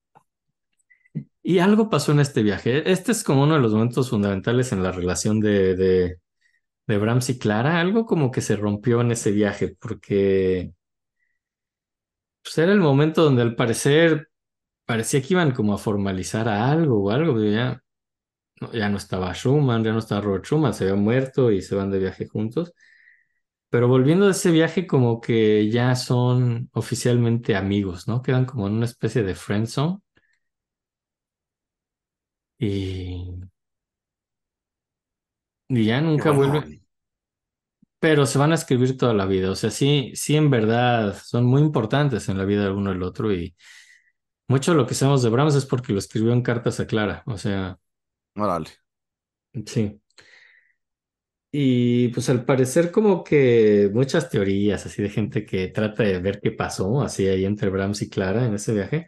Y 1.48 1.60
algo 1.60 1.88
pasó 1.88 2.10
en 2.12 2.18
este 2.20 2.42
viaje. 2.42 2.90
Este 2.90 3.12
es 3.12 3.22
como 3.22 3.44
uno 3.44 3.54
de 3.54 3.60
los 3.60 3.72
momentos 3.72 4.10
fundamentales 4.10 4.72
en 4.72 4.82
la 4.82 4.90
relación 4.90 5.38
de, 5.40 5.76
de, 5.76 6.98
Brahms 6.98 7.30
y 7.30 7.38
Clara. 7.38 7.80
Algo 7.80 8.04
como 8.06 8.32
que 8.32 8.40
se 8.40 8.56
rompió 8.56 9.00
en 9.00 9.12
ese 9.12 9.30
viaje, 9.32 9.76
porque 9.80 10.72
pues, 12.42 12.58
era 12.58 12.72
el 12.72 12.80
momento 12.80 13.22
donde 13.24 13.42
al 13.42 13.54
parecer 13.56 14.30
parecía 14.86 15.22
que 15.22 15.34
iban 15.34 15.52
como 15.52 15.74
a 15.74 15.78
formalizar 15.78 16.48
algo 16.48 17.04
o 17.04 17.10
algo. 17.10 17.40
Ya, 17.42 17.80
ya 18.72 18.88
no 18.88 18.96
estaba 18.98 19.32
Schumann, 19.34 19.84
ya 19.84 19.92
no 19.92 20.00
estaba 20.00 20.20
Robert 20.22 20.46
Schumann, 20.46 20.74
se 20.74 20.84
había 20.84 20.96
muerto 20.96 21.50
y 21.52 21.62
se 21.62 21.76
van 21.76 21.90
de 21.90 21.98
viaje 22.00 22.26
juntos. 22.26 22.72
Pero 23.68 23.88
volviendo 23.88 24.26
de 24.26 24.32
ese 24.32 24.50
viaje, 24.50 24.86
como 24.86 25.20
que 25.20 25.70
ya 25.70 25.94
son 25.96 26.70
oficialmente 26.72 27.56
amigos, 27.56 28.08
¿no? 28.08 28.22
Quedan 28.22 28.46
como 28.46 28.66
en 28.66 28.74
una 28.74 28.86
especie 28.86 29.22
de 29.22 29.34
friendzone. 29.34 30.00
Y, 32.58 33.40
y 35.68 35.84
ya 35.86 36.00
Qué 36.16 36.22
nunca 36.22 36.30
bueno. 36.30 36.32
vuelven. 36.32 36.86
Pero 37.98 38.26
se 38.26 38.38
van 38.38 38.52
a 38.52 38.54
escribir 38.56 38.96
toda 38.98 39.14
la 39.14 39.26
vida. 39.26 39.50
O 39.50 39.54
sea, 39.56 39.70
sí, 39.70 40.12
sí, 40.14 40.36
en 40.36 40.50
verdad 40.50 41.16
son 41.24 41.44
muy 41.46 41.62
importantes 41.62 42.28
en 42.28 42.38
la 42.38 42.44
vida 42.44 42.64
de 42.64 42.70
uno 42.70 42.92
y 42.92 42.94
el 42.96 43.02
otro. 43.02 43.32
Y 43.32 43.56
mucho 44.48 44.72
de 44.72 44.78
lo 44.78 44.86
que 44.86 44.94
sabemos 44.94 45.22
de 45.22 45.30
Brahms 45.30 45.54
es 45.56 45.66
porque 45.66 45.92
lo 45.92 45.98
escribió 46.00 46.32
en 46.32 46.42
cartas 46.42 46.80
a 46.80 46.86
Clara. 46.86 47.22
O 47.26 47.38
sea, 47.38 47.78
Órale. 48.36 48.70
sí. 49.66 50.00
Y 51.52 52.08
pues 52.08 52.28
al 52.28 52.44
parecer 52.44 52.90
como 52.90 53.24
que 53.24 53.90
muchas 53.94 54.28
teorías 54.28 54.84
así 54.84 55.02
de 55.02 55.08
gente 55.10 55.46
que 55.46 55.68
trata 55.68 56.02
de 56.02 56.18
ver 56.18 56.40
qué 56.40 56.50
pasó 56.50 57.00
así 57.02 57.26
ahí 57.28 57.44
entre 57.46 57.70
Brahms 57.70 58.02
y 58.02 58.10
Clara 58.10 58.44
en 58.44 58.54
ese 58.54 58.74
viaje. 58.74 59.06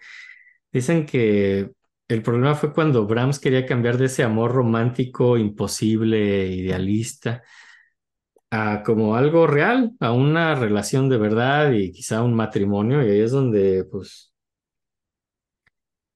Dicen 0.72 1.06
que 1.06 1.72
el 2.08 2.22
problema 2.22 2.54
fue 2.54 2.72
cuando 2.72 3.06
Brahms 3.06 3.38
quería 3.38 3.66
cambiar 3.66 3.98
de 3.98 4.06
ese 4.06 4.22
amor 4.24 4.52
romántico, 4.52 5.36
imposible, 5.38 6.46
idealista, 6.48 7.42
a 8.50 8.82
como 8.82 9.14
algo 9.16 9.46
real, 9.46 9.92
a 10.00 10.12
una 10.12 10.54
relación 10.54 11.08
de 11.08 11.18
verdad 11.18 11.72
y 11.72 11.92
quizá 11.92 12.22
un 12.22 12.34
matrimonio. 12.34 13.02
Y 13.04 13.10
ahí 13.10 13.20
es 13.20 13.32
donde 13.32 13.84
pues 13.84 14.32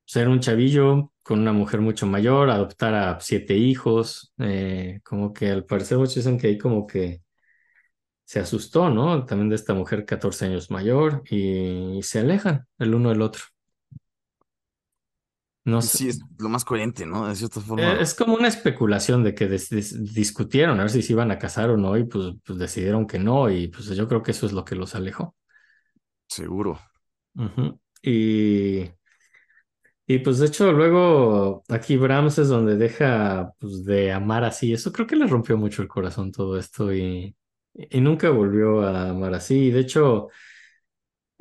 ser 0.05 0.28
un 0.28 0.40
chavillo 0.40 1.12
con 1.22 1.40
una 1.40 1.53
mujer 1.53 1.80
mucho 1.80 2.07
mayor, 2.07 2.51
adoptar 2.51 2.95
a 2.95 3.20
siete 3.20 3.55
hijos, 3.57 4.32
eh, 4.38 5.01
como 5.05 5.32
que 5.32 5.51
al 5.51 5.64
parecer 5.64 5.99
muchos 5.99 6.16
dicen 6.16 6.38
que 6.38 6.49
ahí 6.49 6.59
como 6.59 6.86
que 6.86 7.22
se 8.24 8.40
asustó, 8.40 8.90
¿no? 8.90 9.24
También 9.26 9.49
de 9.51 9.57
esta 9.57 9.74
mujer 9.74 10.05
14 10.07 10.47
años 10.47 10.70
mayor 10.70 11.22
y, 11.30 12.01
se 12.03 12.20
alejan 12.20 12.66
el 12.78 12.95
uno 12.95 13.11
del 13.11 13.22
otro. 13.22 13.43
No 15.64 15.80
sé, 15.80 15.98
sí, 15.98 16.08
es 16.08 16.20
lo 16.38 16.48
más 16.48 16.64
coherente, 16.64 17.06
¿no? 17.06 17.28
De 17.28 17.36
cierta 17.36 17.60
eh, 17.60 17.62
forma. 17.62 17.92
es 18.00 18.14
como 18.14 18.34
una 18.34 18.48
especulación 18.48 19.22
de 19.22 19.34
que 19.34 19.46
discutieron 19.48 20.78
a 20.78 20.82
ver 20.82 20.90
si 20.90 21.02
se 21.02 21.12
iban 21.12 21.30
a 21.30 21.38
casar 21.38 21.70
o 21.70 21.76
no 21.76 21.96
y 21.96 22.04
pues, 22.04 22.34
pues 22.44 22.58
decidieron 22.58 23.06
que 23.06 23.18
no 23.18 23.48
y 23.48 23.68
pues 23.68 23.86
yo 23.88 24.08
creo 24.08 24.22
que 24.22 24.32
eso 24.32 24.46
es 24.46 24.52
lo 24.52 24.64
que 24.64 24.74
los 24.74 24.94
alejó. 24.94 25.36
Seguro. 26.26 26.80
Y, 28.02 28.90
y 30.06 30.18
pues 30.18 30.38
de 30.38 30.46
hecho 30.46 30.72
luego 30.72 31.62
aquí 31.68 31.96
Brahms 31.96 32.38
es 32.38 32.48
donde 32.48 32.76
deja 32.76 33.52
pues 33.60 33.84
de 33.84 34.10
amar 34.10 34.42
así. 34.42 34.72
Eso 34.72 34.92
creo 34.92 35.06
que 35.06 35.16
le 35.16 35.26
rompió 35.28 35.56
mucho 35.56 35.82
el 35.82 35.88
corazón 35.88 36.32
todo 36.32 36.58
esto 36.58 36.92
y, 36.92 37.36
y 37.74 38.00
nunca 38.00 38.30
volvió 38.30 38.82
a 38.82 39.10
amar 39.10 39.34
así. 39.34 39.70
De 39.70 39.80
hecho... 39.80 40.28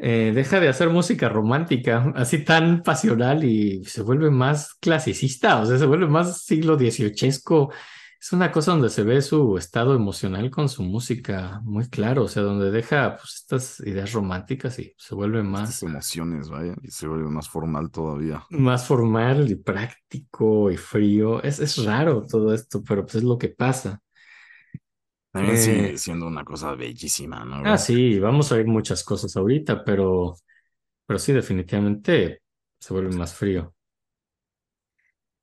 eh, 0.03 0.31
deja 0.33 0.59
de 0.59 0.67
hacer 0.67 0.89
música 0.89 1.29
romántica, 1.29 2.11
así 2.15 2.43
tan 2.43 2.81
pasional 2.81 3.43
y 3.43 3.83
se 3.85 4.01
vuelve 4.01 4.31
más 4.31 4.73
clasicista, 4.73 5.61
o 5.61 5.65
sea, 5.67 5.77
se 5.77 5.85
vuelve 5.85 6.07
más 6.07 6.41
siglo 6.43 6.75
XVIII. 6.75 7.67
Es 8.19 8.33
una 8.33 8.51
cosa 8.51 8.71
donde 8.71 8.89
se 8.89 9.03
ve 9.03 9.21
su 9.21 9.57
estado 9.57 9.93
emocional 9.93 10.49
con 10.49 10.69
su 10.69 10.81
música 10.81 11.61
muy 11.63 11.87
claro, 11.87 12.23
o 12.23 12.27
sea, 12.27 12.41
donde 12.41 12.71
deja 12.71 13.15
pues, 13.17 13.35
estas 13.41 13.79
ideas 13.81 14.11
románticas 14.13 14.79
y 14.79 14.91
se 14.97 15.13
vuelve 15.13 15.39
Estas 15.41 15.51
más, 15.51 15.83
emociones, 15.83 16.49
vaya. 16.49 16.73
Y 16.81 16.89
se 16.89 17.07
vuelve 17.07 17.29
más 17.29 17.47
formal 17.47 17.91
todavía. 17.91 18.43
más 18.49 18.87
formal 18.87 19.51
y 19.51 19.55
práctico 19.55 20.71
y 20.71 20.77
frío. 20.77 21.43
Es, 21.43 21.59
es 21.59 21.83
raro 21.83 22.25
todo 22.25 22.55
esto, 22.55 22.83
pero 22.83 23.03
pues 23.03 23.15
es 23.15 23.23
lo 23.23 23.37
que 23.37 23.49
pasa. 23.49 24.01
También 25.31 25.57
Eh, 25.57 25.57
sigue 25.57 25.97
siendo 25.97 26.27
una 26.27 26.43
cosa 26.43 26.75
bellísima, 26.75 27.45
¿no, 27.45 27.57
ah, 27.65 27.77
sí, 27.77 28.19
vamos 28.19 28.51
a 28.51 28.57
ver 28.57 28.65
muchas 28.67 29.03
cosas 29.03 29.35
ahorita, 29.37 29.83
pero, 29.85 30.35
pero 31.05 31.19
sí, 31.19 31.33
definitivamente 31.33 32.41
se 32.79 32.93
vuelve 32.93 33.15
más 33.15 33.33
frío. 33.35 33.75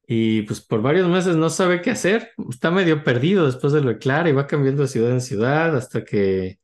Y 0.06 0.42
pues 0.42 0.60
por 0.62 0.80
varios 0.82 1.06
meses 1.08 1.36
no 1.36 1.50
sabe 1.50 1.82
qué 1.82 1.90
hacer, 1.90 2.30
está 2.50 2.70
medio 2.70 3.04
perdido 3.04 3.44
después 3.46 3.72
de 3.74 3.82
lo 3.82 3.90
de 3.90 3.98
Clara 3.98 4.28
y 4.30 4.32
va 4.32 4.46
cambiando 4.46 4.82
de 4.82 4.88
ciudad 4.88 5.10
en 5.12 5.20
ciudad 5.20 5.76
hasta 5.76 6.02
que 6.04 6.58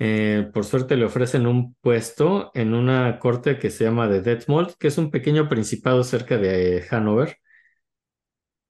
eh, 0.00 0.50
por 0.54 0.64
suerte 0.64 0.96
le 0.96 1.06
ofrecen 1.06 1.46
un 1.46 1.74
puesto 1.82 2.50
en 2.54 2.74
una 2.74 3.18
corte 3.20 3.58
que 3.58 3.70
se 3.70 3.84
llama 3.84 4.08
de 4.08 4.22
Detmold, 4.22 4.74
que 4.78 4.88
es 4.88 4.98
un 4.98 5.10
pequeño 5.10 5.48
principado 5.48 6.04
cerca 6.04 6.38
de 6.38 6.78
eh, 6.78 6.82
Hannover. 6.90 7.38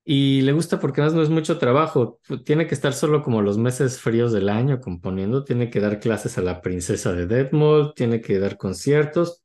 Y 0.04 0.42
le 0.42 0.52
gusta 0.52 0.80
porque 0.80 1.00
además 1.00 1.16
no 1.16 1.22
es 1.22 1.30
mucho 1.30 1.58
trabajo, 1.58 2.20
tiene 2.44 2.66
que 2.66 2.74
estar 2.74 2.92
solo 2.92 3.22
como 3.22 3.40
los 3.42 3.56
meses 3.58 4.00
fríos 4.00 4.32
del 4.32 4.50
año 4.50 4.80
componiendo, 4.80 5.44
tiene 5.44 5.70
que 5.70 5.80
dar 5.80 5.98
clases 6.00 6.36
a 6.38 6.42
la 6.42 6.60
princesa 6.60 7.12
de 7.14 7.26
Detmold, 7.26 7.94
tiene 7.94 8.20
que 8.20 8.38
dar 8.38 8.56
conciertos, 8.58 9.42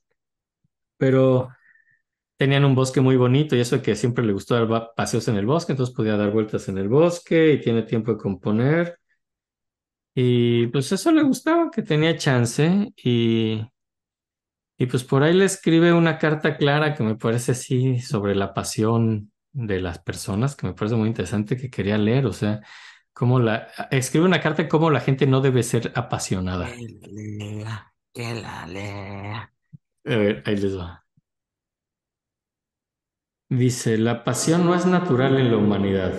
pero... 0.97 1.49
Tenían 2.38 2.66
un 2.66 2.76
bosque 2.76 3.01
muy 3.01 3.18
bonito 3.18 3.55
y 3.55 3.60
eso 3.60 3.82
que 3.82 3.95
siempre 3.95 4.26
le 4.26 4.34
gustó 4.34 4.55
dar 4.55 4.91
paseos 4.95 5.28
en 5.28 5.36
el 5.38 5.45
bosque, 5.45 5.74
entonces 5.74 5.95
podía 5.95 6.18
dar 6.18 6.32
vueltas 6.32 6.70
en 6.70 6.78
el 6.78 6.88
bosque 6.89 7.53
y 7.53 7.62
tiene 7.62 7.84
tiempo 7.84 8.14
de 8.14 8.18
componer. 8.18 8.99
Y 10.16 10.68
pues 10.68 10.91
eso 10.91 11.12
le 11.12 11.24
gustaba, 11.24 11.72
que 11.72 11.82
tenía 11.84 12.18
chance 12.18 12.91
y, 13.03 13.62
y 14.78 14.86
pues 14.86 15.03
por 15.03 15.24
ahí 15.24 15.34
le 15.34 15.45
escribe 15.45 15.93
una 15.93 16.18
carta 16.18 16.57
clara 16.57 16.95
que 16.95 17.03
me 17.03 17.16
parece 17.16 17.51
así 17.51 17.99
sobre 17.99 18.36
la 18.36 18.53
pasión 18.53 19.32
de 19.52 19.80
las 19.80 20.00
personas, 20.00 20.56
que 20.56 20.68
me 20.68 20.74
parece 20.74 20.95
muy 20.95 21.08
interesante 21.08 21.58
que 21.58 21.70
quería 21.70 21.97
leer, 21.97 22.26
o 22.26 22.34
sea, 22.34 22.62
cómo 23.14 23.39
la, 23.39 23.68
escribe 23.91 24.26
una 24.26 24.41
carta 24.41 24.64
de 24.64 24.70
cómo 24.70 24.89
la 24.91 25.02
gente 25.02 25.28
no 25.28 25.41
debe 25.41 25.64
ser 25.64 25.91
apasionada. 25.95 26.68
Que 26.68 26.88
la 27.02 27.08
lea, 27.08 27.93
que 28.14 28.34
la 28.36 28.68
lea. 28.68 29.54
A 30.06 30.16
ver, 30.16 30.43
ahí 30.45 30.56
les 30.56 30.78
va. 30.78 31.06
Dice, 33.50 33.97
la 33.97 34.24
pasión 34.24 34.66
no 34.66 34.76
es 34.76 34.86
natural 34.86 35.38
en 35.39 35.52
la 35.52 35.58
humanidad. 35.58 36.14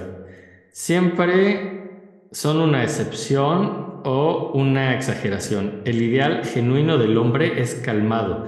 Siempre 0.73 2.27
son 2.33 2.61
una 2.61 2.83
excepción 2.83 4.03
o 4.05 4.53
una 4.55 4.95
exageración. 4.95 5.83
El 5.85 6.03
ideal 6.03 6.45
genuino 6.45 6.99
del 6.99 7.17
hombre 7.19 7.61
es 7.61 7.77
calmado, 7.77 8.47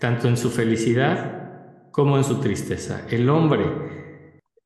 tanto 0.00 0.28
en 0.28 0.36
su 0.36 0.50
felicidad 0.50 1.90
como 1.90 2.16
en 2.16 2.24
su 2.24 2.40
tristeza. 2.40 3.06
El 3.10 3.28
hombre, 3.28 3.66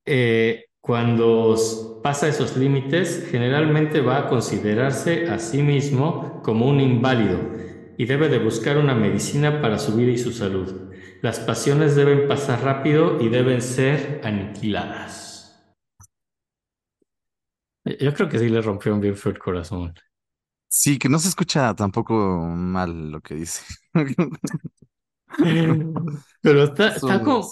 eh, 0.07 0.67
cuando 0.81 2.01
pasa 2.03 2.29
esos 2.29 2.57
límites, 2.57 3.27
generalmente 3.31 4.01
va 4.01 4.19
a 4.19 4.29
considerarse 4.29 5.29
a 5.29 5.39
sí 5.39 5.63
mismo 5.63 6.41
como 6.43 6.69
un 6.69 6.81
inválido 6.81 7.41
y 7.99 8.05
debe 8.07 8.29
de 8.29 8.39
buscar 8.39 8.79
una 8.79 8.95
medicina 8.95 9.61
para 9.61 9.79
su 9.79 9.97
vida 9.97 10.13
y 10.13 10.19
su 10.19 10.33
salud. 10.33 10.93
Las 11.23 11.41
pasiones 11.41 11.97
deben 11.97 12.29
pasar 12.29 12.63
rápido 12.63 13.21
y 13.21 13.29
deben 13.29 13.63
ser 13.63 14.21
aniquiladas. 14.23 15.27
Yo 17.85 18.13
creo 18.15 18.29
que 18.29 18.39
sí 18.39 18.49
le 18.49 18.61
rompieron 18.61 19.01
bien 19.01 19.17
feo 19.17 19.33
el 19.33 19.39
corazón. 19.39 19.95
Sí, 20.69 20.99
que 20.99 21.09
no 21.09 21.19
se 21.19 21.29
escucha 21.29 21.75
tampoco 21.75 22.15
mal 22.39 23.11
lo 23.11 23.21
que 23.21 23.35
dice. 23.35 23.65
Pero 26.43 26.65
está, 26.65 26.89
está 26.89 27.23
como, 27.23 27.49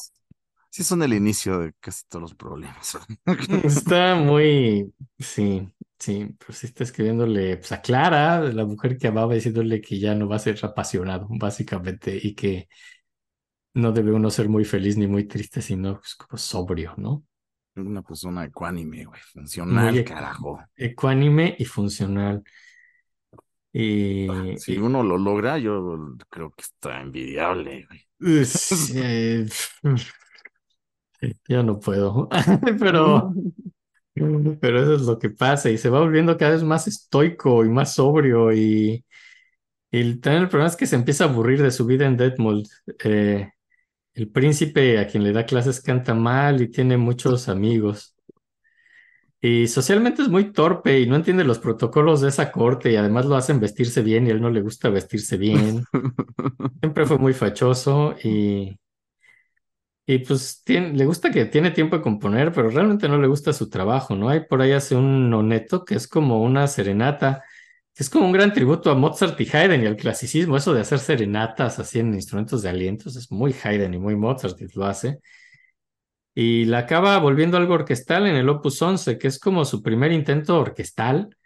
Sí, 0.75 0.83
son 0.83 1.05
el 1.05 1.13
inicio 1.13 1.61
de 1.61 1.73
casi 1.79 2.03
todos 2.09 2.23
los 2.23 2.35
problemas. 2.35 2.99
está 3.65 4.17
muy, 4.17 4.93
sí, 5.21 5.69
sí, 6.01 6.37
sí 6.49 6.67
está 6.67 6.83
escribiéndole 6.83 7.59
pues, 7.59 7.71
a 7.71 7.81
Clara, 7.81 8.41
la 8.41 8.65
mujer 8.65 8.99
que 8.99 9.07
amaba, 9.07 9.35
diciéndole 9.35 9.81
que 9.81 10.01
ya 10.01 10.17
no 10.17 10.29
va 10.29 10.35
a 10.35 10.41
ser 10.41 10.59
apasionado, 10.65 11.29
básicamente, 11.31 12.19
y 12.21 12.35
que 12.35 12.67
no 13.75 13.93
debe 13.93 14.11
uno 14.11 14.31
ser 14.31 14.49
muy 14.49 14.65
feliz 14.65 14.97
ni 14.97 15.07
muy 15.07 15.29
triste, 15.29 15.63
sino 15.63 16.01
pues, 16.01 16.17
como 16.17 16.37
sobrio, 16.39 16.95
¿no? 16.97 17.23
Una 17.77 18.03
persona 18.03 18.45
ecuánime, 18.45 19.05
güey, 19.05 19.21
funcional, 19.33 19.95
Muy- 19.95 20.05
carajo. 20.05 20.61
Ecuánime 20.75 21.55
y 21.57 21.67
funcional. 21.67 22.43
Y, 23.73 24.27
Si 24.59 24.73
y- 24.75 24.79
uno 24.79 25.05
lo 25.05 25.19
logra, 25.19 25.57
yo 25.59 26.17
creo 26.29 26.51
que 26.51 26.63
está 26.63 27.01
envidiable, 27.01 27.87
güey. 27.87 28.01
Eh, 28.97 29.47
yo 31.49 31.63
no 31.63 31.81
puedo, 31.81 32.29
pero, 32.81 33.33
pero 34.61 34.83
eso 34.83 34.95
es 34.95 35.03
lo 35.03 35.19
que 35.19 35.31
pasa 35.31 35.71
y 35.71 35.79
se 35.79 35.91
va 35.91 36.01
volviendo 36.01 36.37
cada 36.37 36.53
vez 36.53 36.63
más 36.63 36.87
estoico 36.87 37.65
y 37.65 37.69
más 37.69 37.95
sobrio 37.95 38.53
y, 38.53 39.05
y 39.91 40.17
también 40.17 40.43
el 40.43 40.49
problema 40.49 40.69
es 40.69 40.77
que 40.77 40.87
se 40.87 40.97
empieza 40.97 41.25
a 41.25 41.29
aburrir 41.29 41.63
de 41.63 41.71
su 41.71 41.87
vida 41.87 42.05
en 42.07 42.17
Detmold. 42.17 42.67
Eh, 43.05 43.49
el 44.15 44.29
príncipe 44.29 44.99
a 44.99 45.07
quien 45.07 45.23
le 45.23 45.33
da 45.33 45.47
clases 45.47 45.81
canta 45.81 46.15
mal 46.15 46.61
y 46.61 46.69
tiene 46.69 46.97
muchos 46.97 47.49
amigos. 47.49 48.17
Y 49.41 49.69
socialmente 49.69 50.23
es 50.23 50.29
muy 50.29 50.53
torpe 50.53 50.99
y 50.99 51.07
no 51.07 51.17
entiende 51.17 51.45
los 51.45 51.59
protocolos 51.59 52.23
de 52.23 52.31
esa 52.31 52.51
corte 52.51 52.91
y 52.91 52.97
además 52.97 53.27
lo 53.27 53.37
hacen 53.37 53.61
vestirse 53.61 54.03
bien 54.03 54.27
y 54.27 54.31
a 54.31 54.33
él 54.33 54.41
no 54.41 54.51
le 54.51 54.63
gusta 54.63 54.89
vestirse 54.89 55.37
bien. 55.37 55.85
Siempre 56.81 57.07
fue 57.07 57.19
muy 57.19 57.35
fachoso 57.35 58.17
y, 58.25 58.77
y 60.07 60.19
pues 60.19 60.63
le 60.67 61.07
gusta 61.07 61.31
que 61.31 61.47
tiene 61.47 61.71
tiempo 61.71 61.97
de 61.97 62.03
componer, 62.03 62.53
pero 62.53 62.69
realmente 62.71 63.09
no 63.09 63.19
le 63.19 63.27
gusta 63.27 63.53
su 63.55 63.71
trabajo, 63.71 64.15
¿no? 64.15 64.29
Hay 64.29 64.41
por 64.47 64.61
ahí 64.61 64.73
hace 64.73 64.95
un 64.97 65.31
noneto 65.31 65.85
que 65.85 65.95
es 65.95 66.07
como 66.09 66.43
una 66.43 66.67
serenata, 66.69 67.43
que 67.95 68.03
es 68.03 68.11
como 68.11 68.27
un 68.27 68.33
gran 68.33 68.53
tributo 68.53 68.91
a 68.91 68.95
Mozart 68.95 69.41
y 69.41 69.49
Haydn 69.51 69.83
y 69.83 69.87
al 69.87 69.97
clasicismo. 69.97 70.57
Eso 70.59 70.75
de 70.75 70.83
hacer 70.83 70.99
serenatas 70.99 71.79
así 71.79 72.01
en 72.01 72.13
instrumentos 72.15 72.61
de 72.63 72.69
alientos 72.69 73.17
es 73.17 73.31
muy 73.33 73.55
Haydn 73.63 73.95
y 73.95 73.99
muy 73.99 74.15
Mozart 74.17 74.61
y 74.61 74.67
lo 74.75 74.85
hace. 74.85 75.21
Y 76.35 76.65
la 76.67 76.79
acaba 76.79 77.19
volviendo 77.19 77.57
algo 77.57 77.75
orquestal 77.75 78.27
en 78.27 78.37
el 78.37 78.49
Opus 78.49 78.83
11, 78.83 79.19
que 79.19 79.29
es 79.29 79.39
como 79.39 79.65
su 79.65 79.83
primer 79.83 80.13
intento 80.13 80.59
orquestal 80.61 81.37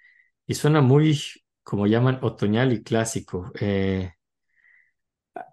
y 0.47 0.55
suena 0.55 0.81
muy, 0.83 1.21
como 1.63 1.87
llaman, 1.87 2.19
otoñal 2.23 2.73
y 2.73 2.83
clásico. 2.83 3.53
Eh, 3.61 4.13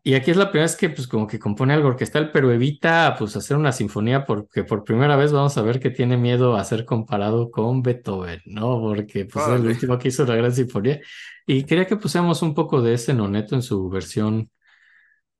y 0.04 0.14
aquí 0.16 0.32
es 0.32 0.38
la 0.38 0.52
primera 0.52 0.66
vez 0.66 0.76
que 0.76 0.90
pues 0.90 1.08
como 1.08 1.28
que 1.28 1.40
compone 1.40 1.74
algo 1.74 1.90
orquestal, 1.90 2.32
pero 2.32 2.52
evita 2.52 3.16
pues 3.18 3.36
hacer 3.36 3.58
una 3.58 3.72
sinfonía 3.72 4.26
porque 4.26 4.64
por 4.64 4.84
primera 4.84 5.16
vez 5.16 5.32
vamos 5.32 5.58
a 5.58 5.62
ver 5.62 5.80
que 5.80 5.90
tiene 5.90 6.18
miedo 6.18 6.56
a 6.56 6.64
ser 6.64 6.86
comparado 6.86 7.52
con 7.52 7.82
Beethoven, 7.82 8.42
¿no? 8.46 8.80
Porque 8.80 9.26
pues 9.26 9.46
es 9.48 9.54
el 9.54 9.68
último 9.68 9.98
que 9.98 10.10
hizo 10.10 10.24
una 10.24 10.36
gran 10.36 10.54
sinfonía. 10.54 11.00
Y 11.48 11.64
quería 11.66 11.86
que 11.88 11.98
pusiéramos 11.98 12.42
un 12.42 12.54
poco 12.54 12.82
de 12.82 12.94
ese 12.94 13.14
noneto 13.14 13.56
en 13.56 13.62
su 13.62 13.90
versión 13.90 14.50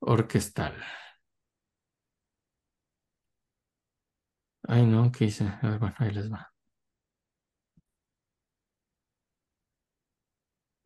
orquestal. 0.00 0.74
Ay, 4.68 4.84
no, 4.86 5.10
¿qué 5.12 5.24
hice? 5.26 5.44
A 5.62 5.68
ver, 5.70 5.78
bueno, 5.78 5.94
ahí 5.98 6.10
les 6.12 6.30
va. 6.32 6.52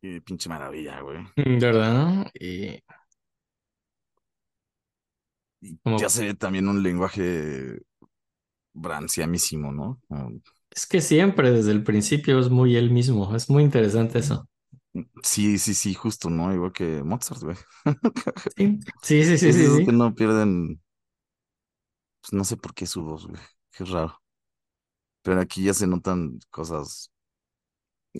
Qué 0.01 0.21
pinche 0.21 0.49
maravilla, 0.49 0.99
güey. 1.01 1.19
Mm, 1.35 1.59
¿Verdad? 1.59 1.93
no? 1.93 2.25
Y 2.33 2.81
Y 5.61 5.77
Como- 5.83 5.97
ya 5.99 6.09
se 6.09 6.25
ve 6.25 6.33
también 6.35 6.67
un 6.67 6.81
lenguaje 6.83 7.81
branciamísimo, 8.73 9.71
¿no? 9.71 10.01
Es 10.69 10.85
que 10.85 10.99
siempre 11.01 11.51
desde 11.51 11.71
el 11.71 11.83
principio 11.83 12.37
es 12.39 12.49
muy 12.49 12.75
él 12.75 12.91
mismo. 12.91 13.33
Es 13.35 13.49
muy 13.49 13.63
interesante 13.63 14.19
eso. 14.19 14.47
Sí, 15.23 15.57
sí, 15.57 15.73
sí, 15.73 15.93
justo, 15.93 16.29
¿no? 16.29 16.53
Igual 16.53 16.73
que 16.73 17.01
Mozart, 17.03 17.41
güey. 17.43 17.55
Sí, 18.55 18.79
sí, 19.01 19.23
sí, 19.25 19.37
sí, 19.37 19.49
Es 19.49 19.55
sí, 19.55 19.67
sí. 19.69 19.85
que 19.85 19.91
no 19.91 20.13
pierden. 20.15 20.81
Pues 22.21 22.33
no 22.33 22.43
sé 22.43 22.57
por 22.57 22.73
qué 22.73 22.85
su 22.87 23.03
voz, 23.03 23.27
güey. 23.27 23.39
Qué 23.71 23.83
raro. 23.85 24.21
Pero 25.23 25.41
aquí 25.41 25.63
ya 25.63 25.73
se 25.73 25.87
notan 25.87 26.39
cosas. 26.49 27.11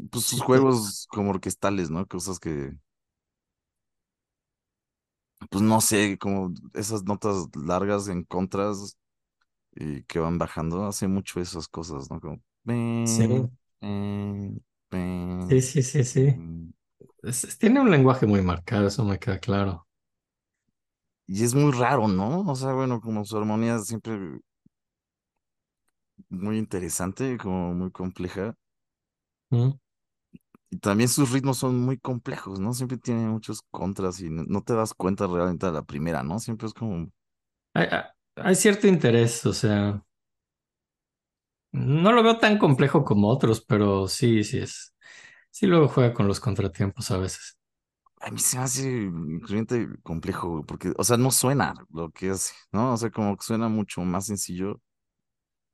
Pues 0.10 0.26
sus 0.26 0.42
juegos 0.42 1.08
como 1.10 1.32
orquestales, 1.32 1.90
¿no? 1.90 2.08
Cosas 2.08 2.40
que. 2.40 2.72
Pues 5.50 5.64
no 5.64 5.82
sé, 5.82 6.18
como 6.18 6.54
esas 6.74 7.04
notas 7.04 7.48
largas 7.56 8.08
en 8.08 8.24
contras 8.24 8.98
y 9.74 10.04
que 10.06 10.20
van 10.20 10.38
bajando. 10.40 10.86
Hace 10.88 11.08
mucho 11.08 11.42
esas 11.42 11.68
cosas, 11.70 12.10
¿no? 12.12 12.22
Como. 12.22 12.42
Sí, 13.04 13.50
sí, 15.50 15.62
sí, 15.62 15.84
sí, 15.84 16.04
sí. 16.04 16.42
es- 17.24 17.58
tiene 17.60 17.80
un 17.82 17.90
lenguaje 17.92 18.26
muy 18.28 18.42
marcado, 18.42 18.88
eso 18.88 19.04
me 19.06 19.20
queda 19.20 19.40
claro. 19.40 19.88
Y 21.28 21.44
es 21.44 21.56
muy 21.56 21.72
raro, 21.72 22.08
¿no? 22.08 22.42
O 22.42 22.56
sea, 22.56 22.74
bueno, 22.74 23.02
como 23.02 23.26
su 23.26 23.36
armonía 23.38 23.76
es 23.78 23.88
siempre 23.88 24.40
muy 26.30 26.58
interesante, 26.58 27.38
como 27.38 27.74
muy 27.76 27.92
compleja. 27.92 28.56
¿Mm? 29.52 29.72
Y 30.72 30.78
también 30.80 31.10
sus 31.10 31.32
ritmos 31.32 31.60
son 31.60 31.80
muy 31.82 32.00
complejos, 32.00 32.60
¿no? 32.60 32.74
Siempre 32.74 32.98
tiene 32.98 33.28
muchos 33.28 33.62
contras 33.72 34.22
y 34.22 34.30
no, 34.32 34.44
no 34.48 34.64
te 34.64 34.74
das 34.74 34.94
cuenta 34.96 35.28
realmente 35.28 35.68
a 35.68 35.72
la 35.72 35.84
primera, 35.84 36.24
¿no? 36.24 36.40
Siempre 36.40 36.68
es 36.68 36.74
como, 36.74 37.12
Hay, 37.74 37.88
hay- 38.36 38.56
cierto 38.56 38.88
interés, 38.88 39.46
o 39.46 39.54
sea, 39.54 40.04
no 41.72 42.12
lo 42.12 42.24
veo 42.24 42.38
tan 42.38 42.58
complejo 42.58 43.04
como 43.04 43.30
otros, 43.30 43.62
pero 43.62 44.08
sí, 44.08 44.44
sí 44.44 44.60
es. 44.60 44.94
Sí, 45.52 45.68
luego 45.68 45.88
juega 45.90 46.14
con 46.14 46.28
los 46.28 46.40
contratiempos 46.40 47.12
a 47.12 47.18
veces. 47.18 47.58
a 48.22 48.30
mí 48.32 48.40
se 48.40 48.58
me 48.58 48.64
hace 48.64 48.84
increíblemente 49.04 49.88
complejo, 50.04 50.64
porque, 50.66 50.94
o 50.98 51.04
sea, 51.04 51.18
no 51.18 51.32
suena 51.32 51.74
lo 51.92 52.12
que 52.12 52.30
hace, 52.32 52.54
¿no? 52.72 52.94
O 52.94 52.98
sea, 52.98 53.10
como 53.12 53.36
que 53.38 53.44
suena 53.44 53.68
mucho 53.70 54.02
más 54.02 54.28
sencillo 54.28 54.80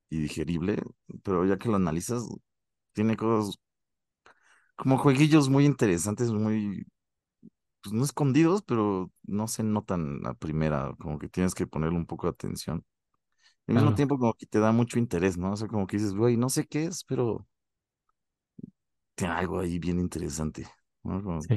y 0.10 0.20
digerible, 0.22 0.82
pero 1.24 1.46
ya 1.46 1.58
que 1.58 1.70
lo 1.70 1.76
analizas, 1.76 2.24
tiene 2.94 3.18
cosas 3.18 3.58
como 4.78 5.00
jueguillos 5.00 5.50
muy 5.50 5.66
interesantes, 5.68 6.32
muy, 6.32 6.88
pues 7.82 7.94
no 7.94 8.04
escondidos, 8.06 8.64
pero 8.64 9.12
no 9.24 9.48
se 9.48 9.64
notan 9.64 10.26
a 10.28 10.34
primera, 10.36 10.96
como 11.00 11.20
que 11.20 11.30
tienes 11.30 11.56
que 11.56 11.68
ponerle 11.68 11.98
un 11.98 12.06
poco 12.08 12.28
de 12.28 12.32
atención. 12.34 12.86
Al 13.68 13.76
mismo 13.76 13.90
Claro. 13.90 13.96
tiempo 13.96 14.20
como 14.20 14.34
que 14.36 14.48
te 14.48 14.60
da 14.60 14.72
mucho 14.74 15.00
interés, 15.00 15.38
¿no? 15.38 15.54
O 15.54 15.58
sea, 15.58 15.68
como 15.70 15.88
que 15.88 15.98
dices, 15.98 16.14
güey, 16.16 16.38
no 16.38 16.50
sé 16.50 16.68
qué 16.68 16.86
es, 16.86 17.04
pero 17.06 17.48
tiene 19.16 19.34
algo 19.34 19.60
ahí 19.60 19.80
bien 19.80 20.00
interesante, 20.00 20.66
¿no? 21.04 21.22
Como- 21.24 21.42
Sí. 21.48 21.56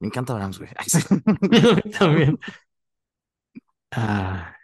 Me 0.00 0.08
encanta 0.08 0.34
Brahms, 0.34 0.58
güey. 0.58 0.70
También. 1.98 2.38
Ah, 3.90 4.56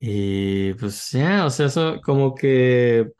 y 0.00 0.74
pues 0.74 1.10
ya, 1.10 1.44
o 1.46 1.50
sea, 1.50 1.66
eso 1.66 2.00
como 2.04 2.34
que 2.34 3.10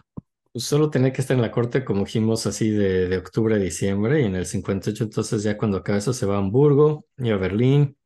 solo 0.55 0.91
tenía 0.91 1.13
que 1.13 1.21
estar 1.21 1.37
en 1.37 1.43
la 1.43 1.51
corte, 1.51 1.85
como 1.85 2.05
dijimos, 2.05 2.47
así 2.47 2.71
de, 2.71 3.09
de 3.09 3.19
octubre 3.19 3.55
a 3.57 3.59
diciembre, 3.59 4.23
y 4.23 4.25
en 4.25 4.37
el 4.37 4.47
58, 4.47 5.05
entonces 5.05 5.43
ya 5.43 5.57
cuando 5.57 5.79
acaba 5.79 5.99
eso 5.99 6.13
se 6.13 6.27
va 6.27 6.37
a 6.37 6.39
Hamburgo 6.39 7.07
y 7.17 7.31
a 7.31 7.37
Berlín, 7.37 7.97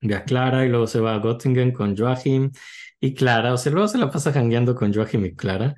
ve 0.00 0.14
a 0.16 0.24
Clara, 0.24 0.66
y 0.66 0.68
luego 0.70 0.86
se 0.86 1.00
va 1.00 1.14
a 1.14 1.20
Göttingen 1.20 1.72
con 1.72 1.96
Joachim 1.96 2.52
y 3.00 3.14
Clara, 3.14 3.54
o 3.54 3.58
sea, 3.58 3.72
luego 3.72 3.88
se 3.88 3.98
la 3.98 4.10
pasa 4.10 4.32
jangueando 4.32 4.74
con 4.74 4.92
Joachim 4.94 5.24
y 5.26 5.34
Clara. 5.36 5.74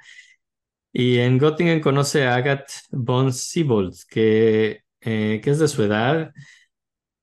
Y 0.93 1.19
en 1.19 1.39
Göttingen 1.39 1.81
conoce 1.81 2.27
a 2.27 2.37
Agathe 2.37 2.73
von 2.91 3.33
Siebold, 3.33 3.97
que, 4.09 4.81
eh, 5.01 5.41
que 5.43 5.51
es 5.51 5.59
de 5.59 5.69
su 5.69 5.83
edad 5.83 6.33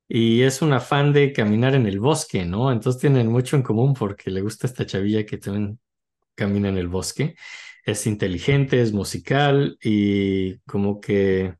y 0.08 0.42
es 0.42 0.62
una 0.62 0.80
fan 0.80 1.12
de 1.12 1.32
caminar 1.32 1.74
en 1.74 1.86
el 1.86 1.98
bosque, 2.00 2.44
¿no? 2.44 2.70
Entonces 2.72 3.00
tienen 3.00 3.28
mucho 3.28 3.56
en 3.56 3.62
común 3.62 3.94
porque 3.94 4.30
le 4.30 4.42
gusta 4.42 4.66
esta 4.66 4.86
chavilla 4.86 5.24
que 5.26 5.38
también 5.38 5.80
camina 6.34 6.68
en 6.68 6.78
el 6.78 6.88
bosque. 6.88 7.36
Es 7.84 8.06
inteligente, 8.06 8.80
es 8.82 8.92
musical 8.92 9.78
y 9.82 10.58
como 10.60 11.00
que 11.00 11.56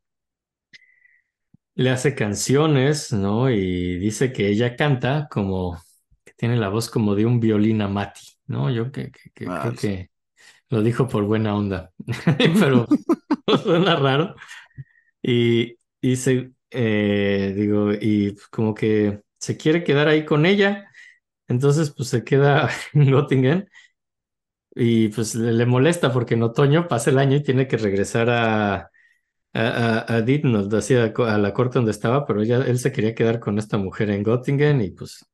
le 1.75 1.91
hace 1.91 2.15
canciones, 2.15 3.13
¿no? 3.13 3.51
Y 3.51 3.99
dice 3.99 4.33
que 4.33 4.49
ella 4.49 4.77
canta 4.77 5.29
como 5.31 5.81
que 6.25 6.33
tiene 6.35 6.57
la 6.57 6.69
voz 6.69 6.89
como 6.91 7.15
de 7.15 7.27
un 7.27 7.41
violín 7.41 7.83
amati, 7.83 8.21
¿no? 8.47 8.71
Yo 8.71 8.93
que, 8.93 9.11
que- 9.11 9.31
que 9.35 9.53
creo 9.53 9.75
Ay. 9.75 9.77
que 9.77 10.11
lo 10.71 10.83
dijo 10.83 11.09
por 11.09 11.25
buena 11.25 11.57
onda, 11.57 11.93
pero 12.61 12.89
suena 13.65 13.97
raro. 13.97 14.35
Y, 15.23 15.77
se, 16.17 16.53
eh, 16.71 17.55
digo, 17.57 17.93
y 17.95 18.37
como 18.51 18.75
que 18.75 19.23
se 19.39 19.57
quiere 19.57 19.85
quedar 19.85 20.09
ahí 20.09 20.25
con 20.25 20.47
ella. 20.47 20.91
Entonces, 21.49 21.91
pues 21.93 22.09
se 22.11 22.25
queda 22.25 22.71
en 22.95 23.07
Göttingen 23.13 23.69
y 24.75 25.09
pues 25.09 25.35
le, 25.35 25.53
le 25.53 25.67
molesta 25.67 26.13
porque 26.13 26.35
en 26.35 26.43
otoño 26.43 26.89
pasa 26.89 27.11
el 27.11 27.19
año 27.19 27.37
y 27.37 27.43
tiene 27.43 27.69
que 27.69 27.77
regresar 27.77 28.31
a, 28.31 28.75
a, 28.77 28.91
a, 29.55 29.99
a 30.19 30.79
así 30.79 30.95
a, 30.97 31.13
a 31.17 31.39
la 31.39 31.55
corte 31.55 31.79
donde 31.79 31.93
estaba, 31.93 32.27
pero 32.27 32.43
ella, 32.43 32.59
él 32.67 32.79
se 32.79 32.93
quería 32.93 33.15
quedar 33.15 33.41
con 33.41 33.59
esta 33.59 33.79
mujer 33.79 34.11
en 34.11 34.25
Göttingen 34.25 34.81
y 34.83 34.91
pues 34.91 35.25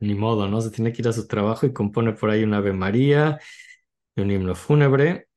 ni 0.00 0.14
modo, 0.14 0.48
¿no? 0.48 0.60
Se 0.60 0.70
tiene 0.70 0.92
que 0.92 1.02
ir 1.02 1.08
a 1.08 1.12
su 1.12 1.26
trabajo 1.28 1.66
y 1.66 1.72
compone 1.72 2.12
por 2.12 2.30
ahí 2.30 2.44
un 2.44 2.54
Ave 2.54 2.72
María 2.72 3.38
y 4.16 4.22
un 4.22 4.30
himno 4.30 4.54
fúnebre. 4.56 5.28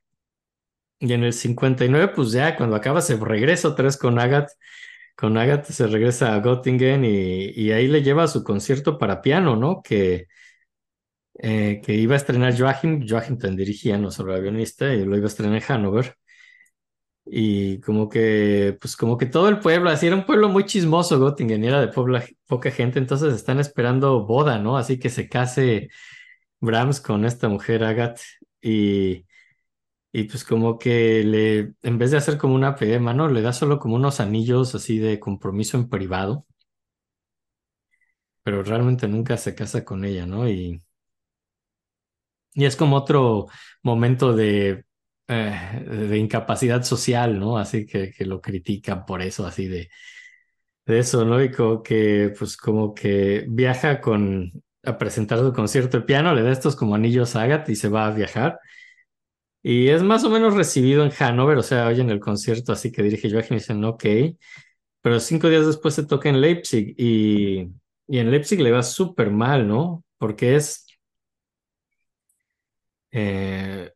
Y 0.99 1.13
en 1.13 1.23
el 1.23 1.33
59, 1.33 2.13
pues 2.15 2.31
ya 2.31 2.55
cuando 2.55 2.75
acaba 2.75 3.01
se 3.01 3.17
regresa 3.17 3.67
otra 3.69 3.85
vez 3.85 3.97
con 3.97 4.17
Agat. 4.19 4.49
Con 5.15 5.37
Agat 5.37 5.65
se 5.65 5.87
regresa 5.87 6.35
a 6.35 6.41
Göttingen 6.41 7.05
y, 7.05 7.45
y 7.51 7.71
ahí 7.71 7.87
le 7.87 8.03
lleva 8.03 8.27
su 8.27 8.43
concierto 8.43 8.97
para 8.97 9.21
piano, 9.21 9.55
¿no? 9.55 9.81
Que, 9.83 10.27
eh, 11.39 11.81
que 11.83 11.93
iba 11.95 12.13
a 12.15 12.17
estrenar 12.17 12.57
Joachim. 12.57 13.05
Joachim 13.07 13.37
también 13.37 13.57
dirigía, 13.57 13.97
no 13.97 14.11
solo 14.11 14.33
era 14.33 14.41
guionista, 14.41 14.93
y 14.93 15.05
lo 15.05 15.15
iba 15.17 15.25
a 15.25 15.29
estrenar 15.29 15.55
en 15.57 15.61
Hannover. 15.63 16.15
Y 17.27 17.79
como 17.81 18.07
que, 18.07 18.77
pues 18.79 18.95
como 18.95 19.17
que 19.17 19.25
todo 19.25 19.49
el 19.49 19.59
pueblo, 19.59 19.89
así 19.89 20.05
era 20.07 20.15
un 20.15 20.25
pueblo 20.27 20.47
muy 20.49 20.65
chismoso, 20.65 21.19
Göttingen, 21.19 21.63
era 21.63 21.81
de 21.81 21.87
pobla- 21.91 22.23
poca 22.47 22.69
gente, 22.71 22.99
entonces 22.99 23.33
están 23.33 23.59
esperando 23.59 24.25
boda, 24.25 24.59
¿no? 24.59 24.77
Así 24.77 24.99
que 24.99 25.09
se 25.09 25.27
case 25.27 25.89
Brahms 26.61 27.01
con 27.01 27.25
esta 27.25 27.49
mujer 27.49 27.83
Agat 27.85 28.19
y, 28.61 29.25
y 30.13 30.25
pues 30.25 30.45
como 30.45 30.79
que 30.79 31.23
le, 31.25 31.73
en 31.83 31.97
vez 31.99 32.11
de 32.11 32.17
hacer 32.17 32.37
como 32.37 32.55
una 32.55 32.75
pedema, 32.75 33.13
¿no? 33.13 33.29
Le 33.29 33.41
da 33.41 33.53
solo 33.53 33.79
como 33.79 33.95
unos 33.97 34.19
anillos 34.21 34.75
así 34.75 34.99
de 34.99 35.19
compromiso 35.19 35.77
en 35.77 35.89
privado, 35.89 36.45
pero 38.43 38.63
realmente 38.63 39.07
nunca 39.07 39.35
se 39.37 39.55
casa 39.55 39.83
con 39.85 40.05
ella, 40.05 40.25
¿no? 40.25 40.47
Y, 40.49 40.81
y 42.55 42.65
es 42.65 42.77
como 42.77 42.97
otro 42.97 43.47
momento 43.83 44.35
de, 44.35 44.85
eh, 45.29 45.85
de 45.87 46.17
incapacidad 46.19 46.83
social, 46.83 47.39
¿no? 47.39 47.57
Así 47.59 47.85
que, 47.87 48.11
que 48.13 48.25
lo 48.25 48.41
critican 48.41 49.05
por 49.05 49.21
eso, 49.21 49.47
así 49.47 49.67
de, 49.67 49.89
de 50.85 50.99
eso, 50.99 51.25
¿no? 51.25 51.43
Y 51.43 51.51
como 51.51 51.81
que, 51.83 52.33
pues 52.37 52.57
como 52.57 52.93
que 52.93 53.45
viaja 53.49 54.01
con, 54.01 54.51
a 54.83 54.97
presentar 54.97 55.39
su 55.39 55.53
concierto 55.53 55.99
de 55.99 56.05
piano, 56.05 56.33
le 56.35 56.43
da 56.43 56.51
estos 56.51 56.75
como 56.75 56.95
anillos 56.95 57.35
a 57.35 57.43
Agat 57.43 57.69
y 57.69 57.75
se 57.75 57.89
va 57.89 58.07
a 58.07 58.11
viajar. 58.11 58.59
Y 59.63 59.89
es 59.89 60.03
más 60.03 60.23
o 60.23 60.29
menos 60.29 60.53
recibido 60.53 61.03
en 61.03 61.09
Hannover, 61.11 61.57
o 61.57 61.63
sea, 61.63 61.87
oyen 61.87 62.09
el 62.11 62.19
concierto 62.19 62.71
así 62.71 62.91
que 62.91 63.01
dirige 63.03 63.31
Joachim 63.31 63.55
y 63.55 63.59
dicen, 63.59 63.83
ok, 63.83 64.05
pero 65.01 65.19
cinco 65.19 65.49
días 65.49 65.65
después 65.67 65.93
se 65.93 66.05
toca 66.05 66.29
en 66.29 66.41
Leipzig 66.41 66.95
y, 66.97 67.69
y 68.07 68.17
en 68.19 68.31
Leipzig 68.31 68.59
le 68.61 68.71
va 68.71 68.83
súper 68.83 69.31
mal, 69.31 69.67
¿no? 69.67 70.03
Porque 70.17 70.55
es, 70.55 70.84
eh, 73.15 73.93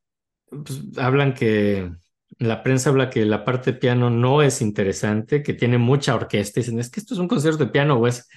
pues, 0.50 0.82
hablan 0.98 1.34
que, 1.36 1.92
la 2.40 2.64
prensa 2.64 2.90
habla 2.92 3.10
que 3.12 3.26
la 3.26 3.46
parte 3.46 3.74
de 3.74 3.80
piano 3.80 4.10
no 4.12 4.42
es 4.44 4.62
interesante, 4.62 5.44
que 5.44 5.54
tiene 5.56 5.78
mucha 5.80 6.16
orquesta, 6.16 6.60
dicen, 6.62 6.80
es 6.80 6.90
que 6.92 7.00
esto 7.02 7.14
es 7.16 7.20
un 7.22 7.28
concierto 7.30 7.66
de 7.66 7.72
piano 7.72 7.96
o 7.98 8.08
es 8.08 8.28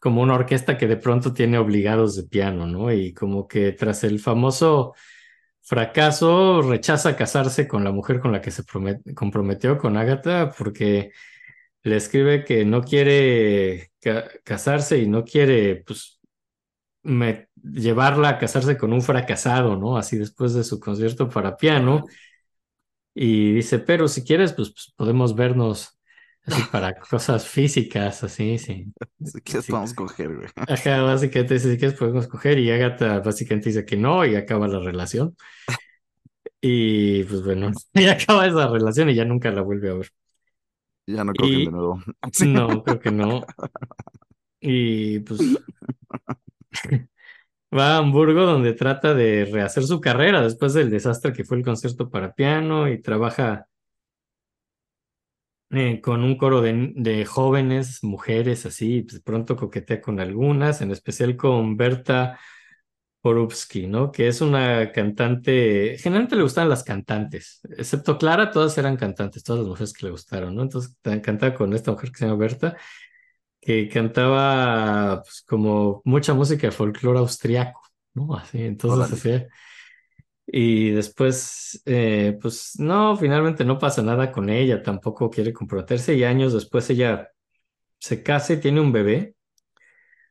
como 0.00 0.22
una 0.22 0.34
orquesta 0.34 0.78
que 0.78 0.86
de 0.86 0.96
pronto 0.96 1.32
tiene 1.34 1.58
obligados 1.58 2.16
de 2.16 2.24
piano, 2.24 2.66
¿no? 2.66 2.92
Y 2.92 3.12
como 3.14 3.46
que 3.48 3.72
tras 3.72 4.04
el 4.04 4.18
famoso 4.20 4.94
fracaso 5.62 6.62
rechaza 6.62 7.16
casarse 7.16 7.68
con 7.68 7.84
la 7.84 7.92
mujer 7.92 8.20
con 8.20 8.32
la 8.32 8.40
que 8.42 8.50
se 8.50 8.64
promet- 8.64 9.14
comprometió, 9.14 9.78
con 9.78 9.96
Agatha, 9.96 10.50
porque 10.56 11.12
le 11.84 11.96
escribe 11.96 12.44
que 12.44 12.64
no 12.64 12.82
quiere 12.82 13.90
ca- 14.00 14.28
casarse 14.44 14.98
y 14.98 15.08
no 15.08 15.24
quiere, 15.24 15.76
pues, 15.86 16.20
me- 17.04 17.48
llevarla 17.62 18.30
a 18.30 18.38
casarse 18.38 18.76
con 18.78 18.92
un 18.92 19.02
fracasado, 19.02 19.76
¿no? 19.76 19.96
Así 19.96 20.16
después 20.18 20.54
de 20.54 20.64
su 20.64 20.80
concierto 20.80 21.28
para 21.28 21.56
piano. 21.56 22.04
Y 23.14 23.52
dice, 23.54 23.78
pero 23.80 24.08
si 24.08 24.22
quieres, 24.24 24.52
pues, 24.52 24.70
pues, 24.70 24.92
podemos 24.96 25.34
vernos 25.34 25.98
así 26.46 26.62
para 26.70 26.94
cosas 27.00 27.46
físicas, 27.48 28.22
así, 28.24 28.58
sí. 28.58 28.92
Así 29.22 29.40
que 29.42 29.60
Sí. 29.62 29.72
vamos 29.72 29.92
a 29.92 29.94
coger, 29.96 30.34
güey. 30.36 30.48
Ajá, 30.56 31.02
básicamente 31.02 31.54
dice, 31.54 31.72
si 31.72 31.78
quieres 31.78 31.98
podemos 31.98 32.28
coger 32.28 32.58
y 32.58 32.70
Agatha 32.70 33.20
básicamente 33.20 33.70
dice 33.70 33.84
que 33.84 33.96
no 33.96 34.24
y 34.24 34.36
acaba 34.36 34.68
la 34.68 34.78
relación. 34.80 35.36
Y 36.62 37.24
pues 37.24 37.42
bueno, 37.44 37.70
y 37.94 38.06
acaba 38.08 38.46
esa 38.46 38.68
relación 38.68 39.10
y 39.10 39.14
ya 39.14 39.24
nunca 39.24 39.50
la 39.50 39.62
vuelve 39.62 39.90
a 39.90 39.94
ver. 39.94 40.08
Ya 41.06 41.24
no 41.24 41.34
cogen 41.36 41.62
Y- 41.62 41.64
de 41.64 41.70
nuevo. 41.72 42.02
No, 42.46 42.82
creo 42.84 43.00
que 43.00 43.10
no. 43.10 43.42
Y 44.60 45.20
pues 45.20 45.40
va 47.76 47.94
a 47.94 47.98
Hamburgo 47.98 48.42
donde 48.46 48.72
trata 48.74 49.14
de 49.14 49.44
rehacer 49.50 49.84
su 49.84 50.00
carrera 50.00 50.42
después 50.42 50.74
del 50.74 50.90
desastre 50.90 51.32
que 51.32 51.44
fue 51.44 51.58
el 51.58 51.64
concierto 51.64 52.10
para 52.10 52.34
piano 52.34 52.88
y 52.88 53.00
trabaja 53.00 53.66
eh, 55.70 56.00
con 56.00 56.22
un 56.24 56.36
coro 56.36 56.60
de, 56.62 57.24
jóvenes, 57.26 58.02
mujeres 58.02 58.66
así, 58.66 59.02
pues, 59.02 59.20
pronto 59.22 59.56
coquetea 59.56 60.00
con 60.00 60.18
algunas, 60.20 60.80
en 60.80 60.90
especial 60.90 61.36
con 61.36 61.76
Berta 61.76 62.38
Porubsky, 63.22 63.86
¿no? 63.86 64.12
Que 64.12 64.28
es 64.28 64.40
una 64.40 64.92
cantante, 64.92 65.96
generalmente 65.98 66.36
le 66.36 66.42
gustan 66.42 66.68
las 66.68 66.84
cantantes, 66.84 67.60
excepto 67.78 68.18
Clara, 68.18 68.50
todas 68.50 68.78
eran 68.78 68.96
cantantes, 68.96 69.44
todas 69.44 69.60
las 69.60 69.68
mujeres 69.68 69.92
que 69.92 70.06
le 70.06 70.12
gustaron, 70.12 70.54
¿no? 70.56 70.62
Entonces 70.62 70.96
ta- 71.02 71.20
cantaba 71.22 71.54
con 71.54 71.72
esta 71.74 71.92
mujer 71.92 72.10
que 72.12 72.18
se 72.18 72.26
llama 72.26 72.38
Berta, 72.38 72.76
que 73.60 73.88
cantaba 73.88 75.22
pues, 75.22 75.44
como 75.46 76.02
mucha 76.04 76.34
música 76.34 76.68
de 76.68 76.72
folclore 76.72 77.18
austriaco, 77.18 77.82
¿no? 78.14 78.34
Así, 78.36 78.62
entonces 78.62 79.48
Y 80.46 80.90
después, 80.90 81.80
eh, 81.86 82.36
pues 82.42 82.74
no, 82.78 83.16
finalmente 83.16 83.64
no 83.64 83.78
pasa 83.78 84.02
nada 84.02 84.32
con 84.32 84.50
ella, 84.50 84.82
tampoco 84.82 85.30
quiere 85.30 85.52
comprometerse 85.52 86.14
y 86.16 86.24
años 86.24 86.52
después 86.52 86.90
ella 86.90 87.28
se 87.98 88.22
casa 88.22 88.54
y 88.54 88.60
tiene 88.60 88.80
un 88.80 88.92
bebé 88.92 89.36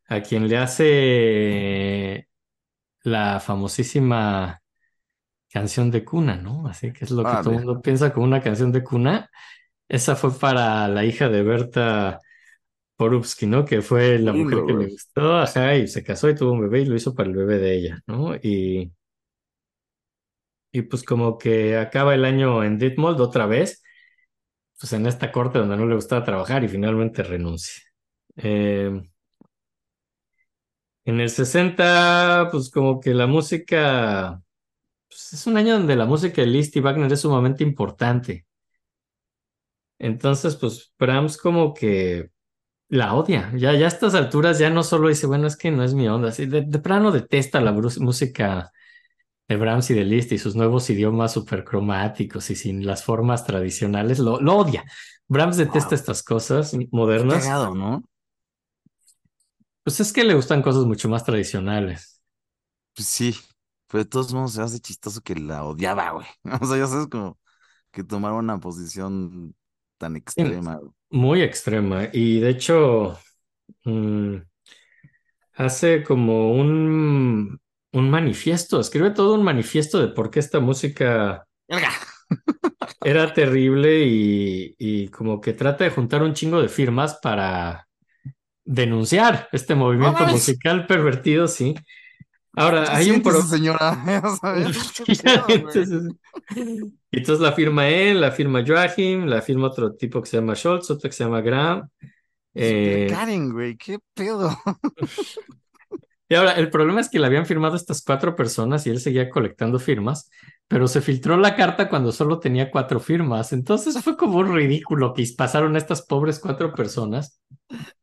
a 0.07 0.21
quien 0.21 0.47
le 0.47 0.57
hace 0.57 2.27
la 3.03 3.39
famosísima 3.39 4.61
canción 5.51 5.91
de 5.91 6.05
cuna, 6.05 6.35
¿no? 6.37 6.67
Así 6.67 6.93
que 6.93 7.05
es 7.05 7.11
lo 7.11 7.23
que 7.23 7.31
todo 7.43 7.51
el 7.51 7.65
mundo 7.65 7.81
piensa 7.81 8.13
como 8.13 8.25
una 8.25 8.41
canción 8.41 8.71
de 8.71 8.83
cuna. 8.83 9.29
Esa 9.87 10.15
fue 10.15 10.37
para 10.37 10.87
la 10.87 11.05
hija 11.05 11.29
de 11.29 11.43
Berta 11.43 12.19
Porubsky, 12.99 13.47
¿no? 13.47 13.63
Que 13.63 13.81
fue 13.81 14.19
la 14.19 14.33
mujer 14.33 14.65
que 14.67 14.73
le 14.73 14.87
gustó, 14.87 15.37
ajá, 15.37 15.77
y 15.77 15.87
se 15.87 16.03
casó 16.03 16.29
y 16.29 16.35
tuvo 16.35 16.51
un 16.51 16.61
bebé 16.63 16.81
y 16.81 16.85
lo 16.85 16.95
hizo 16.97 17.15
para 17.15 17.29
el 17.29 17.35
bebé 17.35 17.57
de 17.57 17.73
ella, 17.77 18.03
¿no? 18.07 18.35
Y, 18.35 18.91
y 20.73 20.81
pues 20.83 21.03
como 21.03 21.37
que 21.37 21.77
acaba 21.77 22.13
el 22.13 22.25
año 22.25 22.61
en 22.63 22.77
Ditmold 22.77 23.21
otra 23.21 23.45
vez, 23.45 23.81
pues 24.79 24.93
en 24.93 25.07
esta 25.07 25.31
corte 25.31 25.59
donde 25.59 25.77
no 25.77 25.85
le 25.87 25.95
gustaba 25.95 26.25
trabajar 26.25 26.63
y 26.65 26.67
finalmente 26.69 27.23
renuncia. 27.23 27.83
Eh, 28.37 29.01
en 31.05 31.19
el 31.19 31.29
60, 31.29 32.49
pues 32.51 32.69
como 32.69 32.99
que 32.99 33.13
la 33.13 33.27
música, 33.27 34.41
pues 35.09 35.33
es 35.33 35.47
un 35.47 35.57
año 35.57 35.75
donde 35.75 35.95
la 35.95 36.05
música 36.05 36.41
de 36.41 36.47
Liszt 36.47 36.75
y 36.77 36.81
Wagner 36.81 37.13
es 37.13 37.21
sumamente 37.21 37.63
importante. 37.63 38.45
Entonces, 39.99 40.55
pues 40.55 40.93
Brahms 40.99 41.37
como 41.37 41.73
que 41.73 42.31
la 42.89 43.13
odia. 43.15 43.51
Ya, 43.55 43.73
ya 43.73 43.85
a 43.85 43.87
estas 43.89 44.15
alturas 44.15 44.59
ya 44.59 44.69
no 44.69 44.83
solo 44.83 45.09
dice, 45.09 45.27
bueno, 45.27 45.47
es 45.47 45.57
que 45.57 45.71
no 45.71 45.83
es 45.83 45.93
mi 45.93 46.07
onda. 46.07 46.29
Así 46.29 46.45
de, 46.47 46.61
de 46.63 46.79
plano 46.79 47.11
detesta 47.11 47.61
la 47.61 47.71
música 47.73 48.71
de 49.47 49.57
Brahms 49.57 49.89
y 49.91 49.95
de 49.95 50.05
Liszt 50.05 50.31
y 50.33 50.37
sus 50.39 50.55
nuevos 50.55 50.89
idiomas 50.89 51.33
supercromáticos 51.33 52.49
y 52.51 52.55
sin 52.55 52.85
las 52.85 53.03
formas 53.03 53.45
tradicionales. 53.45 54.19
Lo, 54.19 54.39
lo 54.41 54.57
odia. 54.57 54.85
Brahms 55.27 55.57
detesta 55.57 55.89
Wow. 55.89 55.95
estas 55.95 56.23
cosas 56.23 56.73
modernas. 56.91 57.43
cagado, 57.43 57.75
¿no? 57.75 58.03
Pues 59.83 59.99
es 59.99 60.13
que 60.13 60.23
le 60.23 60.35
gustan 60.35 60.61
cosas 60.61 60.85
mucho 60.85 61.09
más 61.09 61.23
tradicionales. 61.25 62.21
Pues 62.95 63.07
sí. 63.07 63.35
Pero 63.87 64.03
de 64.03 64.09
todos 64.09 64.33
modos 64.33 64.53
se 64.53 64.61
hace 64.61 64.79
chistoso 64.79 65.21
que 65.21 65.35
la 65.35 65.63
odiaba, 65.65 66.11
güey. 66.11 66.27
O 66.61 66.65
sea, 66.65 66.77
ya 66.77 66.87
sabes 66.87 67.07
como 67.07 67.39
que 67.91 68.03
tomara 68.03 68.35
una 68.35 68.59
posición 68.59 69.55
tan 69.97 70.15
extrema. 70.17 70.77
güey. 70.77 70.91
Muy 71.11 71.41
extrema. 71.41 72.09
Y 72.13 72.39
de 72.39 72.49
hecho, 72.49 73.19
mm, 73.85 74.37
hace 75.53 76.03
como 76.03 76.53
un, 76.53 77.59
un 77.93 78.09
manifiesto, 78.09 78.79
escribe 78.79 79.11
todo 79.11 79.35
un 79.35 79.43
manifiesto 79.43 79.99
de 79.99 80.09
por 80.09 80.31
qué 80.31 80.39
esta 80.39 80.59
música 80.59 81.45
era 83.03 83.33
terrible 83.33 84.03
y, 84.05 84.75
y 84.77 85.07
como 85.09 85.41
que 85.41 85.53
trata 85.53 85.83
de 85.83 85.89
juntar 85.91 86.23
un 86.23 86.33
chingo 86.33 86.61
de 86.61 86.69
firmas 86.69 87.19
para 87.21 87.87
denunciar 88.65 89.49
este 89.51 89.75
movimiento 89.75 90.25
musical 90.27 90.87
pervertido, 90.87 91.47
sí. 91.47 91.75
Ahora, 92.53 92.83
¿Qué 92.83 92.91
hay 92.91 93.11
un 93.11 93.23
sientes, 93.23 93.33
pro... 93.33 93.41
señora? 93.43 94.03
Entonces, 95.47 96.03
y 97.11 97.17
entonces 97.17 97.39
la 97.39 97.53
firma 97.53 97.87
él, 97.87 98.21
la 98.21 98.31
firma 98.31 98.63
Joachim, 98.65 99.25
la 99.25 99.41
firma 99.41 99.67
otro 99.67 99.95
tipo 99.95 100.21
que 100.21 100.29
se 100.29 100.37
llama 100.37 100.55
Scholz, 100.55 100.89
otro 100.91 101.09
que 101.09 101.15
se 101.15 101.23
llama 101.23 101.41
Graham. 101.41 101.89
Eh, 102.53 103.07
Karen, 103.09 103.51
güey, 103.51 103.77
qué 103.77 103.99
pedo. 104.13 104.57
y 106.27 106.35
ahora, 106.35 106.53
el 106.53 106.69
problema 106.69 107.01
es 107.01 107.09
que 107.09 107.19
le 107.19 107.27
habían 107.27 107.45
firmado 107.45 107.75
estas 107.75 108.03
cuatro 108.03 108.35
personas 108.35 108.85
y 108.85 108.89
él 108.89 108.99
seguía 108.99 109.29
colectando 109.29 109.79
firmas, 109.79 110.29
pero 110.69 110.87
se 110.87 111.01
filtró 111.01 111.37
la 111.37 111.57
carta 111.57 111.89
cuando 111.89 112.13
solo 112.13 112.39
tenía 112.39 112.71
cuatro 112.71 113.01
firmas. 113.01 113.53
Entonces 113.53 114.01
fue 114.03 114.17
como 114.17 114.39
un 114.39 114.55
ridículo 114.55 115.13
que 115.15 115.25
pasaron 115.37 115.77
estas 115.77 116.03
pobres 116.03 116.39
cuatro 116.39 116.73
personas. 116.75 117.41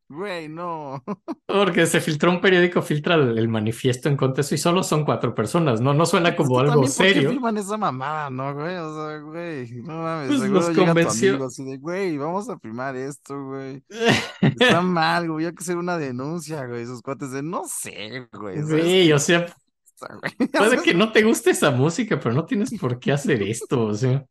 Güey, 0.09 0.47
no. 0.49 1.03
Porque 1.45 1.85
se 1.85 2.01
filtró 2.01 2.31
un 2.31 2.41
periódico, 2.41 2.81
filtra 2.81 3.15
el, 3.15 3.37
el 3.37 3.47
manifiesto 3.49 4.09
en 4.09 4.17
contra 4.17 4.43
y 4.49 4.57
solo 4.57 4.83
son 4.83 5.05
cuatro 5.05 5.33
personas, 5.35 5.81
¿no? 5.81 5.93
No 5.93 6.05
suena 6.05 6.35
como 6.35 6.59
algo 6.59 6.81
también, 6.81 6.93
¿por 6.93 7.09
qué 7.09 7.21
serio. 7.21 7.21
firman 7.21 7.57
esa 7.57 7.77
mamada, 7.77 8.29
no, 8.29 8.53
güey? 8.53 8.75
O 8.77 8.93
sea, 8.95 9.19
güey, 9.19 9.71
no 9.83 10.01
mames, 10.03 10.35
Pues 10.35 10.39
seguro 10.39 10.69
los 10.69 10.73
llega 10.73 10.95
tu 10.95 11.09
convenció. 11.09 11.29
amigo 11.29 11.45
así 11.45 11.63
de, 11.65 11.77
güey, 11.77 12.17
vamos 12.17 12.49
a 12.49 12.59
firmar 12.59 12.95
esto, 12.95 13.41
güey. 13.45 13.83
Está 14.41 14.81
mal, 14.81 15.29
güey, 15.31 15.45
hay 15.47 15.53
que 15.55 15.63
hacer 15.63 15.77
una 15.77 15.97
denuncia, 15.97 16.65
güey. 16.67 16.83
Esos 16.83 17.01
cuates 17.01 17.31
de, 17.31 17.43
no 17.43 17.63
sé, 17.67 18.27
güey. 18.33 18.63
¿sabes 18.65 18.91
Sí, 18.91 19.01
qué 19.01 19.13
o 19.13 19.19
sea, 19.19 19.45
güey? 19.45 19.53
puede 20.51 20.81
que 20.83 20.93
no 20.93 21.11
te 21.11 21.23
guste 21.23 21.51
esa 21.51 21.71
música, 21.71 22.19
pero 22.19 22.33
no 22.35 22.45
tienes 22.45 22.73
por 22.79 22.99
qué 22.99 23.11
hacer 23.11 23.41
esto, 23.43 23.85
o 23.85 23.93
sea. 23.93 24.25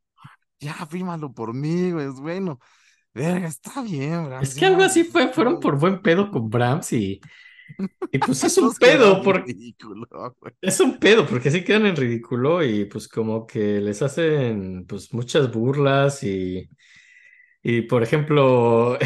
Ya, 0.60 0.74
fírmalo 0.86 1.32
por 1.32 1.52
mí, 1.54 1.90
güey, 1.92 2.06
es 2.06 2.14
bueno. 2.14 2.58
Verga, 3.12 3.48
está 3.48 3.82
bien. 3.82 4.30
Es 4.40 4.54
que 4.54 4.66
algo 4.66 4.82
así 4.82 5.04
fue, 5.04 5.28
fueron 5.32 5.58
por 5.60 5.78
buen 5.78 6.02
pedo 6.02 6.30
con 6.30 6.50
Brahms 6.50 6.92
y, 6.92 7.20
y 8.12 8.18
pues 8.18 8.44
es 8.44 8.58
un 8.58 8.74
pedo, 8.80 9.22
porque 9.22 9.52
ridículo, 9.52 10.06
es 10.60 10.80
un 10.80 10.98
pedo, 10.98 11.26
porque 11.26 11.48
así 11.48 11.64
quedan 11.64 11.86
en 11.86 11.96
ridículo 11.96 12.62
y 12.62 12.84
pues 12.86 13.08
como 13.08 13.46
que 13.46 13.80
les 13.80 14.02
hacen 14.02 14.84
pues 14.86 15.12
muchas 15.14 15.50
burlas 15.52 16.22
y, 16.22 16.68
y 17.62 17.82
por 17.82 18.02
ejemplo, 18.02 18.98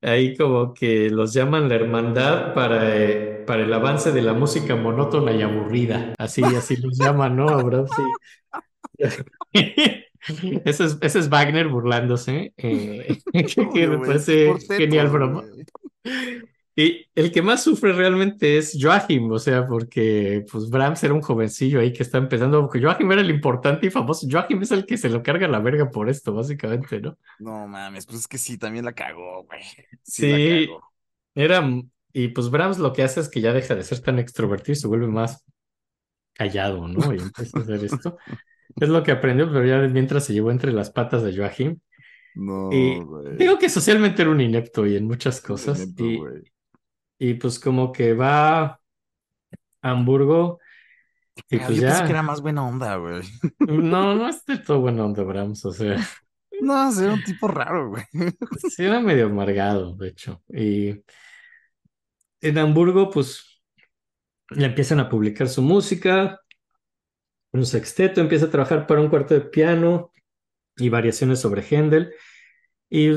ahí 0.00 0.36
como 0.36 0.74
que 0.74 1.10
los 1.10 1.32
llaman 1.32 1.68
la 1.68 1.76
hermandad 1.76 2.54
para, 2.54 2.96
eh, 2.96 3.35
para 3.46 3.62
el 3.62 3.72
avance 3.72 4.12
de 4.12 4.22
la 4.22 4.32
música 4.34 4.76
monótona 4.76 5.32
y 5.32 5.42
aburrida, 5.42 6.12
así, 6.18 6.42
así 6.44 6.76
los 6.76 6.98
llaman, 6.98 7.36
¿no? 7.36 7.46
Brahms 7.64 7.90
y- 9.52 10.06
Ese 10.64 10.84
es, 10.84 10.98
ese 11.00 11.18
es 11.20 11.28
Wagner 11.28 11.68
burlándose, 11.68 12.52
eh, 12.56 13.18
que, 13.32 13.68
que 13.72 13.86
me 13.88 13.98
parece 13.98 14.54
genial 14.76 15.08
broma. 15.08 15.44
Y 16.78 17.06
el 17.14 17.32
que 17.32 17.40
más 17.40 17.62
sufre 17.64 17.94
realmente 17.94 18.58
es 18.58 18.76
Joachim, 18.78 19.30
o 19.30 19.38
sea, 19.38 19.66
porque 19.66 20.44
pues 20.50 20.68
Brahms 20.68 21.02
era 21.04 21.14
un 21.14 21.22
jovencillo 21.22 21.80
ahí 21.80 21.90
que 21.90 22.02
está 22.02 22.18
empezando, 22.18 22.60
porque 22.60 22.82
Joachim 22.82 23.10
era 23.12 23.22
el 23.22 23.30
importante 23.30 23.86
y 23.86 23.90
famoso. 23.90 24.26
Joachim 24.30 24.60
es 24.62 24.72
el 24.72 24.84
que 24.84 24.98
se 24.98 25.08
lo 25.08 25.22
carga 25.22 25.48
la 25.48 25.60
verga 25.60 25.90
por 25.90 26.10
esto, 26.10 26.34
básicamente, 26.34 27.00
¿no? 27.00 27.16
No 27.38 27.66
mames, 27.66 28.04
pues 28.04 28.18
es 28.20 28.28
que 28.28 28.36
sí, 28.36 28.58
también 28.58 28.84
la 28.84 28.92
cagó, 28.92 29.44
güey. 29.44 29.62
Sí, 30.02 30.22
Sí. 30.32 30.60
la 30.60 30.66
cagó. 30.66 30.92
Era, 31.34 31.70
y 32.24 32.28
pues 32.28 32.50
Brahms 32.50 32.78
lo 32.78 32.92
que 32.92 33.02
hace 33.02 33.20
es 33.20 33.28
que 33.28 33.40
ya 33.40 33.52
deja 33.52 33.74
de 33.74 33.82
ser 33.84 34.00
tan 34.00 34.18
extrovertido 34.18 34.72
y 34.74 34.76
se 34.76 34.88
vuelve 34.88 35.06
más 35.08 35.44
callado, 36.34 36.88
¿no? 36.88 37.14
Y 37.14 37.18
empieza 37.20 37.58
a 37.58 37.62
hacer 37.62 37.84
esto. 37.84 38.18
Es 38.76 38.88
lo 38.88 39.02
que 39.02 39.12
aprendió, 39.12 39.50
pero 39.52 39.64
ya 39.66 39.78
mientras 39.88 40.24
se 40.24 40.34
llevó 40.34 40.50
entre 40.50 40.72
las 40.72 40.90
patas 40.90 41.22
de 41.22 41.36
Joachim. 41.36 41.78
No, 42.34 42.70
Y 42.72 43.00
güey. 43.00 43.36
digo 43.36 43.58
que 43.58 43.68
socialmente 43.70 44.22
era 44.22 44.30
un 44.30 44.40
inepto 44.40 44.86
y 44.86 44.96
en 44.96 45.06
muchas 45.06 45.40
cosas. 45.40 45.78
Neta, 45.78 46.02
Y, 46.04 46.16
güey. 46.18 46.42
y 47.18 47.34
pues 47.34 47.58
como 47.60 47.92
que 47.92 48.14
va 48.14 48.62
a 48.64 48.80
Hamburgo 49.82 50.58
y 51.50 51.58
Ah, 51.58 51.66
pues 51.66 51.78
Yo 51.78 51.82
pensé 51.84 52.02
que 52.04 52.08
ya. 52.08 52.10
era 52.10 52.22
más 52.22 52.40
buena 52.42 52.66
onda, 52.66 52.96
güey. 52.96 53.22
No, 53.60 54.14
no 54.14 54.28
es 54.28 54.44
del 54.46 54.62
todo 54.64 54.80
buena 54.80 55.04
onda 55.04 55.22
Brahms, 55.22 55.64
o 55.64 55.72
sea, 55.72 55.96
No, 56.60 56.90
era 57.00 57.12
un 57.14 57.22
tipo 57.24 57.48
raro, 57.48 57.90
güey. 57.90 58.04
sí 58.70 58.84
era 58.84 59.00
medio 59.00 59.26
amargado, 59.26 59.94
de 59.96 60.08
hecho. 60.08 60.42
Y 60.48 61.02
en 62.40 62.58
Hamburgo, 62.58 63.10
pues, 63.10 63.62
le 64.50 64.66
empiezan 64.66 65.00
a 65.00 65.08
publicar 65.08 65.48
su 65.48 65.62
música, 65.62 66.40
un 67.52 67.66
sexteto, 67.66 68.20
empieza 68.20 68.46
a 68.46 68.50
trabajar 68.50 68.86
para 68.86 69.00
un 69.00 69.08
cuarto 69.08 69.34
de 69.34 69.40
piano 69.40 70.12
y 70.76 70.88
variaciones 70.88 71.40
sobre 71.40 71.62
Händel, 71.62 72.12
y 72.88 73.10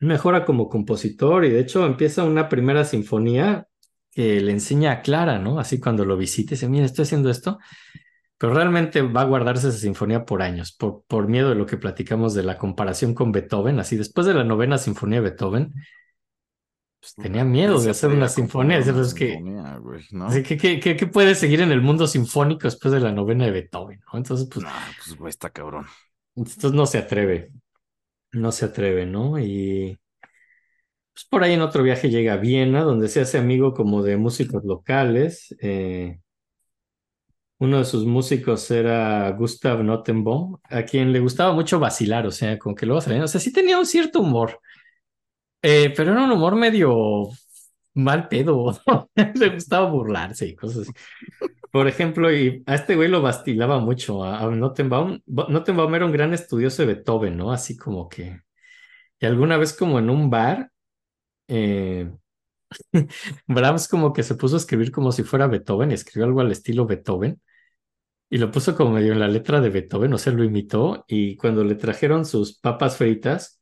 mejora 0.00 0.44
como 0.44 0.68
compositor, 0.68 1.44
y 1.44 1.50
de 1.50 1.60
hecho 1.60 1.84
empieza 1.86 2.24
una 2.24 2.48
primera 2.48 2.84
sinfonía 2.84 3.66
que 4.10 4.40
le 4.40 4.52
enseña 4.52 4.92
a 4.92 5.02
Clara, 5.02 5.38
¿no? 5.38 5.58
Así 5.58 5.78
cuando 5.78 6.04
lo 6.04 6.16
visite, 6.16 6.54
dice, 6.54 6.68
mira, 6.68 6.84
estoy 6.84 7.04
haciendo 7.04 7.30
esto. 7.30 7.58
Pero 8.38 8.54
realmente 8.54 9.02
va 9.02 9.20
a 9.20 9.26
guardarse 9.26 9.68
esa 9.68 9.78
sinfonía 9.78 10.24
por 10.24 10.40
años, 10.40 10.72
por, 10.72 11.04
por 11.06 11.28
miedo 11.28 11.50
de 11.50 11.56
lo 11.56 11.66
que 11.66 11.76
platicamos 11.76 12.32
de 12.32 12.42
la 12.42 12.56
comparación 12.56 13.12
con 13.14 13.32
Beethoven. 13.32 13.78
Así, 13.78 13.96
después 13.96 14.26
de 14.26 14.32
la 14.32 14.44
novena 14.44 14.78
sinfonía 14.78 15.20
de 15.20 15.28
Beethoven, 15.28 15.74
pues 17.00 17.14
tenía 17.16 17.44
miedo 17.44 17.80
de 17.80 17.90
hacer 17.90 18.10
una 18.10 18.28
sinfonía. 18.28 18.78
una 18.80 18.92
pues, 18.92 19.14
que, 19.14 19.36
güey, 19.80 20.04
¿no? 20.12 20.26
así 20.26 20.42
que, 20.42 20.56
¿qué, 20.56 20.80
qué- 20.80 20.96
qué 20.96 21.06
puede 21.06 21.34
seguir 21.34 21.60
en 21.62 21.72
el 21.72 21.80
mundo 21.80 22.06
sinfónico 22.06 22.62
después 22.68 22.92
de 22.92 23.00
la 23.00 23.12
novena 23.12 23.46
de 23.46 23.50
Beethoven? 23.52 24.00
¿no? 24.12 24.18
Entonces, 24.18 24.48
pues, 24.52 24.64
No, 24.64 24.70
pues, 24.96 25.16
güey, 25.16 25.30
está 25.30 25.50
cabrón. 25.50 25.86
entonces 26.36 26.72
no 26.72 26.86
se 26.86 26.98
atreve, 26.98 27.52
no 28.32 28.52
se 28.52 28.66
atreve, 28.66 29.06
¿no? 29.06 29.38
Y 29.38 29.98
pues 31.12 31.24
por 31.26 31.42
ahí 31.42 31.52
en 31.54 31.60
otro 31.62 31.82
viaje 31.82 32.08
llega 32.10 32.34
a 32.34 32.36
Viena, 32.36 32.82
donde 32.82 33.08
se 33.08 33.20
hace 33.20 33.38
amigo 33.38 33.74
como 33.74 34.02
de 34.02 34.16
músicos 34.16 34.64
locales. 34.64 35.54
eh, 35.60 36.20
Uno 37.58 37.78
de 37.78 37.84
sus 37.84 38.06
músicos 38.06 38.70
era 38.70 39.30
Gustav 39.32 39.84
Notenbaum, 39.84 40.56
a 40.64 40.82
quien 40.84 41.12
le 41.12 41.20
gustaba 41.20 41.52
mucho 41.52 41.78
vacilar, 41.78 42.26
o 42.26 42.30
sea, 42.30 42.58
como 42.58 42.74
que 42.74 42.86
luego 42.86 43.02
salían, 43.02 43.22
o 43.24 43.28
sea, 43.28 43.38
sí 43.40 43.52
tenía 43.52 43.78
un 43.78 43.84
cierto 43.86 44.20
humor, 44.20 44.60
eh, 45.62 45.92
pero 45.96 46.12
era 46.12 46.24
un 46.24 46.32
humor 46.32 46.56
medio 46.56 47.28
mal 47.94 48.28
pedo, 48.28 48.72
le 49.34 49.48
gustaba 49.50 49.90
burlarse 49.90 50.46
y 50.48 50.54
cosas 50.56 50.82
así. 50.88 50.92
Por 51.72 51.88
ejemplo, 51.88 52.32
y 52.34 52.62
a 52.66 52.74
este 52.76 52.96
güey 52.96 53.08
lo 53.08 53.22
vacilaba 53.22 53.80
mucho, 53.80 54.24
a, 54.24 54.40
a 54.40 54.50
Notenbaum. 54.50 55.20
Bo- 55.26 55.48
Notenbaum 55.48 55.94
era 55.94 56.06
un 56.06 56.12
gran 56.12 56.34
estudioso 56.34 56.82
de 56.86 56.94
Beethoven, 56.94 57.36
¿no? 57.36 57.52
Así 57.52 57.76
como 57.76 58.08
que, 58.08 58.40
y 59.20 59.26
alguna 59.26 59.56
vez 59.58 59.74
como 59.74 59.98
en 60.00 60.10
un 60.10 60.30
bar, 60.30 60.70
eh, 61.48 62.10
Brahms 63.46 63.88
como 63.88 64.12
que 64.12 64.22
se 64.22 64.34
puso 64.36 64.56
a 64.56 64.58
escribir 64.58 64.90
como 64.92 65.12
si 65.12 65.22
fuera 65.24 65.46
Beethoven, 65.46 65.92
escribió 65.92 66.26
algo 66.26 66.40
al 66.40 66.52
estilo 66.52 66.86
Beethoven. 66.86 67.40
Y 68.30 68.38
lo 68.38 68.50
puso 68.50 68.76
como 68.76 68.92
medio 68.92 69.12
en 69.12 69.20
la 69.20 69.28
letra 69.28 69.60
de 69.60 69.70
Beethoven, 69.70 70.12
o 70.14 70.18
sea, 70.18 70.32
lo 70.32 70.44
imitó. 70.44 71.04
Y 71.08 71.36
cuando 71.36 71.64
le 71.64 71.74
trajeron 71.76 72.24
sus 72.24 72.58
papas 72.60 72.96
fritas 72.96 73.59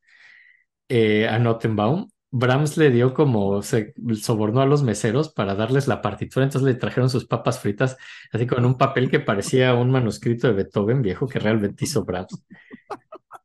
eh, 0.89 1.28
a 1.28 1.39
Notenbaum, 1.39 2.09
Brahms 2.31 2.77
le 2.77 2.90
dio 2.90 3.15
como, 3.15 3.62
se 3.62 3.94
sobornó 4.20 4.60
a 4.60 4.66
los 4.66 4.82
meseros 4.82 5.31
para 5.31 5.55
darles 5.55 5.89
la 5.89 6.02
partitura. 6.02 6.44
Entonces 6.44 6.66
le 6.66 6.74
trajeron 6.74 7.09
sus 7.09 7.27
papas 7.27 7.59
fritas, 7.60 7.97
así 8.32 8.47
con 8.47 8.65
un 8.65 8.77
papel 8.77 9.10
que 9.10 9.20
parecía 9.20 9.74
un 9.74 9.90
manuscrito 9.90 10.48
de 10.48 10.55
Beethoven 10.55 11.01
viejo 11.02 11.27
que 11.27 11.39
realmente 11.39 11.85
hizo 11.85 12.05
Brahms. 12.05 12.43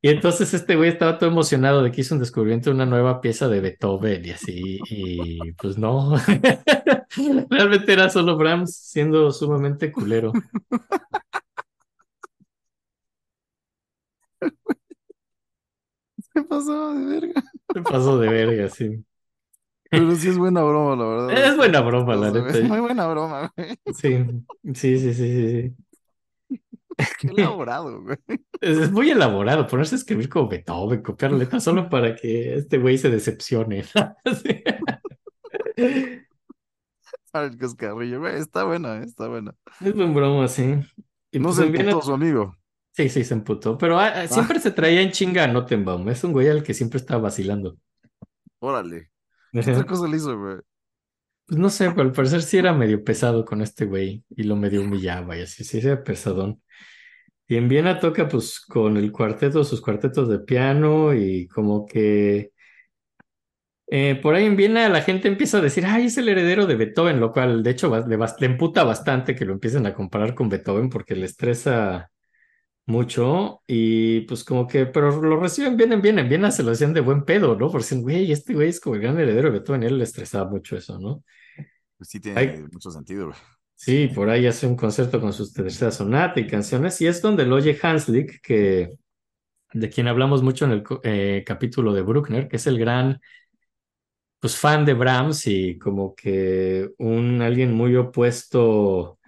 Y 0.02 0.10
entonces 0.10 0.54
este 0.54 0.76
güey 0.76 0.90
estaba 0.90 1.18
todo 1.18 1.30
emocionado 1.30 1.82
de 1.82 1.90
que 1.90 2.02
hizo 2.02 2.14
un 2.14 2.20
descubrimiento 2.20 2.70
de 2.70 2.76
una 2.76 2.86
nueva 2.86 3.22
pieza 3.22 3.48
de 3.48 3.62
Beethoven 3.62 4.26
y 4.26 4.32
así, 4.32 4.80
y 4.90 5.54
pues 5.54 5.78
no, 5.78 6.18
realmente 7.50 7.94
era 7.94 8.10
solo 8.10 8.36
Brahms 8.36 8.76
siendo 8.76 9.32
sumamente 9.32 9.94
culero. 9.94 10.34
¿Qué 16.36 16.42
pasó 16.44 16.94
de 16.94 17.06
verga? 17.06 17.44
Se 17.74 17.82
pasó 17.82 18.18
de 18.20 18.30
verga, 18.30 18.70
sí. 18.70 19.06
Pero 19.90 20.16
sí 20.16 20.30
es 20.30 20.38
buena 20.38 20.64
broma, 20.64 20.96
la 20.96 21.10
verdad. 21.10 21.32
Es 21.32 21.40
está 21.40 21.56
buena 21.56 21.82
broma, 21.82 22.16
la 22.16 22.32
neta. 22.32 22.50
Es 22.50 22.64
muy 22.68 22.80
buena 22.80 23.08
broma, 23.08 23.54
güey. 23.56 23.78
Sí, 23.94 24.26
sí, 24.74 24.98
sí, 25.00 25.14
sí, 25.14 25.74
sí. 26.54 26.58
Qué 27.20 27.28
elaborado, 27.28 28.02
güey. 28.02 28.18
Es, 28.62 28.78
es 28.78 28.92
muy 28.92 29.12
elaborado 29.12 29.68
ponerse 29.68 29.96
a 29.96 29.98
escribir 30.00 30.30
como 30.30 30.50
Beethoven, 30.50 31.02
copiar 31.04 31.32
letras 31.34 31.64
solo 31.64 31.90
para 31.90 32.16
que 32.16 32.56
este 32.56 32.78
güey 32.78 32.98
se 32.98 33.10
decepcione. 33.10 33.84
Sí. 33.84 34.64
Para 37.32 37.48
el 37.48 37.58
cascarrillo, 37.58 38.20
güey. 38.20 38.36
Está 38.36 38.64
buena, 38.64 39.04
está 39.04 39.28
buena. 39.28 39.56
Es 39.80 39.94
buen 39.94 40.14
broma, 40.14 40.48
sí. 40.48 40.76
Y 41.32 41.40
No 41.40 41.46
pues 41.50 41.58
se 41.58 41.66
emputó 41.66 42.02
su 42.02 42.14
amigo. 42.14 42.56
Sí, 42.94 43.10
sí, 43.10 43.24
se 43.24 43.34
emputó. 43.34 43.78
Pero 43.78 44.00
ah, 44.00 44.14
ah, 44.16 44.28
siempre 44.28 44.60
se 44.60 44.72
traía 44.72 45.02
en 45.02 45.12
chinga 45.12 45.44
a 45.44 45.48
Notenbaum. 45.48 46.08
Es 46.10 46.24
un 46.24 46.32
güey 46.32 46.48
al 46.48 46.64
que 46.64 46.76
siempre 46.76 47.00
estaba 47.00 47.24
vacilando. 47.24 47.78
Órale. 48.60 49.12
¿Qué 49.52 49.72
otra 49.72 49.86
cosa 49.86 50.08
le 50.08 50.18
hizo, 50.18 50.38
güey? 50.40 50.58
Pues 51.48 51.60
no 51.60 51.70
sé, 51.70 51.90
pero 51.90 52.04
al 52.04 52.12
parecer 52.14 52.42
sí 52.44 52.58
era 52.58 52.72
medio 52.72 53.04
pesado 53.04 53.44
con 53.44 53.62
este 53.62 53.86
güey 53.86 54.24
y 54.30 54.44
lo 54.44 54.56
medio 54.56 54.82
humillaba 54.82 55.38
y 55.38 55.42
así, 55.42 55.64
sí 55.64 55.80
era 55.80 56.04
pesadón. 56.04 56.62
Y 57.48 57.58
en 57.58 57.68
Viena 57.68 58.00
toca 58.00 58.30
pues 58.30 58.62
con 58.62 58.96
el 58.96 59.12
cuarteto, 59.12 59.64
sus 59.64 59.82
cuartetos 59.82 60.30
de 60.30 60.40
piano 60.40 61.14
y 61.14 61.48
como 61.50 61.86
que 61.86 62.52
eh, 63.88 64.16
por 64.22 64.36
ahí 64.36 64.46
en 64.46 64.56
Viena 64.56 64.88
la 64.88 65.02
gente 65.02 65.28
empieza 65.28 65.58
a 65.58 65.62
decir, 65.62 65.86
ay, 65.86 66.06
es 66.06 66.18
el 66.18 66.30
heredero 66.30 66.66
de 66.66 66.76
Beethoven, 66.76 67.20
lo 67.20 67.34
cual 67.34 67.62
de 67.64 67.72
hecho 67.72 67.94
le, 68.08 68.18
le 68.18 68.46
emputa 68.46 68.84
bastante 68.86 69.36
que 69.36 69.46
lo 69.46 69.54
empiecen 69.54 69.86
a 69.86 69.94
comparar 69.94 70.34
con 70.34 70.50
Beethoven 70.50 70.90
porque 70.90 71.16
le 71.16 71.26
estresa 71.26 72.10
mucho 72.86 73.62
y 73.66 74.22
pues 74.22 74.44
como 74.44 74.68
que, 74.68 74.86
pero 74.86 75.22
lo 75.22 75.40
reciben 75.40 75.78
bien 75.78 75.94
en 75.94 76.02
bien, 76.02 76.20
en 76.20 76.30
Viena 76.30 76.52
se 76.52 76.64
lo 76.64 76.72
decían 76.72 76.94
de 76.94 77.02
buen 77.02 77.24
pedo, 77.24 77.56
¿no? 77.56 77.70
Porque 77.72 77.86
dicen, 77.86 78.02
güey, 78.02 78.32
este 78.32 78.54
güey 78.54 78.70
es 78.70 78.80
como 78.80 78.96
el 78.96 79.02
gran 79.02 79.20
heredero 79.20 79.50
de 79.50 79.60
Beethoven, 79.60 79.84
él 79.84 79.98
le 79.98 80.04
estresaba 80.04 80.50
mucho 80.50 80.76
eso, 80.76 81.00
¿no? 81.00 81.24
Pues 81.98 82.10
sí 82.10 82.20
tiene 82.20 82.68
mucho 82.72 82.92
sentido, 82.92 83.28
güey. 83.28 83.38
Sí, 83.76 84.08
por 84.08 84.30
ahí 84.30 84.48
hace 84.48 84.66
un 84.68 84.76
concierto 84.76 85.20
con 85.20 85.34
sus 85.34 85.52
tercera 85.52 85.92
sonata 85.92 86.40
y 86.40 86.48
canciones, 86.48 87.00
y 87.02 87.08
es 87.08 87.22
donde 87.22 87.46
lo 87.46 87.56
oye 87.56 87.78
Hanslick, 87.82 88.42
que, 88.42 88.90
de 89.74 89.90
quien 89.90 90.08
hablamos 90.08 90.44
mucho 90.44 90.66
en 90.66 90.72
el 90.72 90.84
eh, 91.04 91.44
capítulo 91.46 91.94
de 91.94 92.02
Bruckner, 92.02 92.48
que 92.48 92.58
es 92.58 92.68
el 92.68 92.80
gran 92.80 93.20
pues, 94.40 94.58
fan 94.58 94.86
de 94.86 94.94
Brahms 94.94 95.48
y 95.48 95.78
como 95.78 96.16
que 96.16 96.90
un 96.98 97.42
alguien 97.42 97.74
muy 97.74 97.96
opuesto 97.96 99.20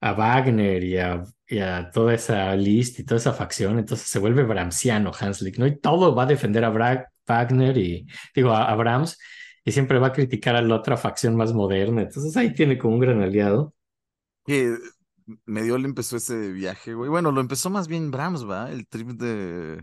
a 0.00 0.12
Wagner 0.12 0.84
y 0.84 0.98
a, 0.98 1.22
y 1.46 1.58
a 1.58 1.90
toda 1.90 2.14
esa 2.14 2.54
lista 2.56 3.02
y 3.02 3.04
toda 3.04 3.18
esa 3.18 3.32
facción, 3.32 3.78
entonces 3.78 4.08
se 4.08 4.18
vuelve 4.18 4.42
Brahmsiano 4.44 5.12
Hanslick, 5.18 5.58
¿no? 5.58 5.66
Y 5.66 5.78
todo 5.78 6.14
va 6.14 6.24
a 6.24 6.26
defender 6.26 6.64
a 6.64 6.72
Bra- 6.72 7.06
Wagner 7.26 7.76
y, 7.78 8.06
digo, 8.34 8.50
a, 8.52 8.70
a 8.70 8.74
Brahms, 8.76 9.18
y 9.64 9.72
siempre 9.72 9.98
va 9.98 10.08
a 10.08 10.12
criticar 10.12 10.54
a 10.56 10.62
la 10.62 10.74
otra 10.76 10.96
facción 10.96 11.36
más 11.36 11.52
moderna, 11.52 12.02
entonces 12.02 12.36
ahí 12.36 12.54
tiene 12.54 12.78
como 12.78 12.94
un 12.94 13.00
gran 13.00 13.22
aliado. 13.22 13.74
Que 14.44 14.76
medio 15.44 15.76
le 15.78 15.88
empezó 15.88 16.16
ese 16.16 16.52
viaje, 16.52 16.94
güey. 16.94 17.10
Bueno, 17.10 17.32
lo 17.32 17.40
empezó 17.40 17.68
más 17.68 17.88
bien 17.88 18.12
Brahms, 18.12 18.48
¿va? 18.48 18.70
El 18.70 18.86
trip 18.86 19.08
de 19.10 19.82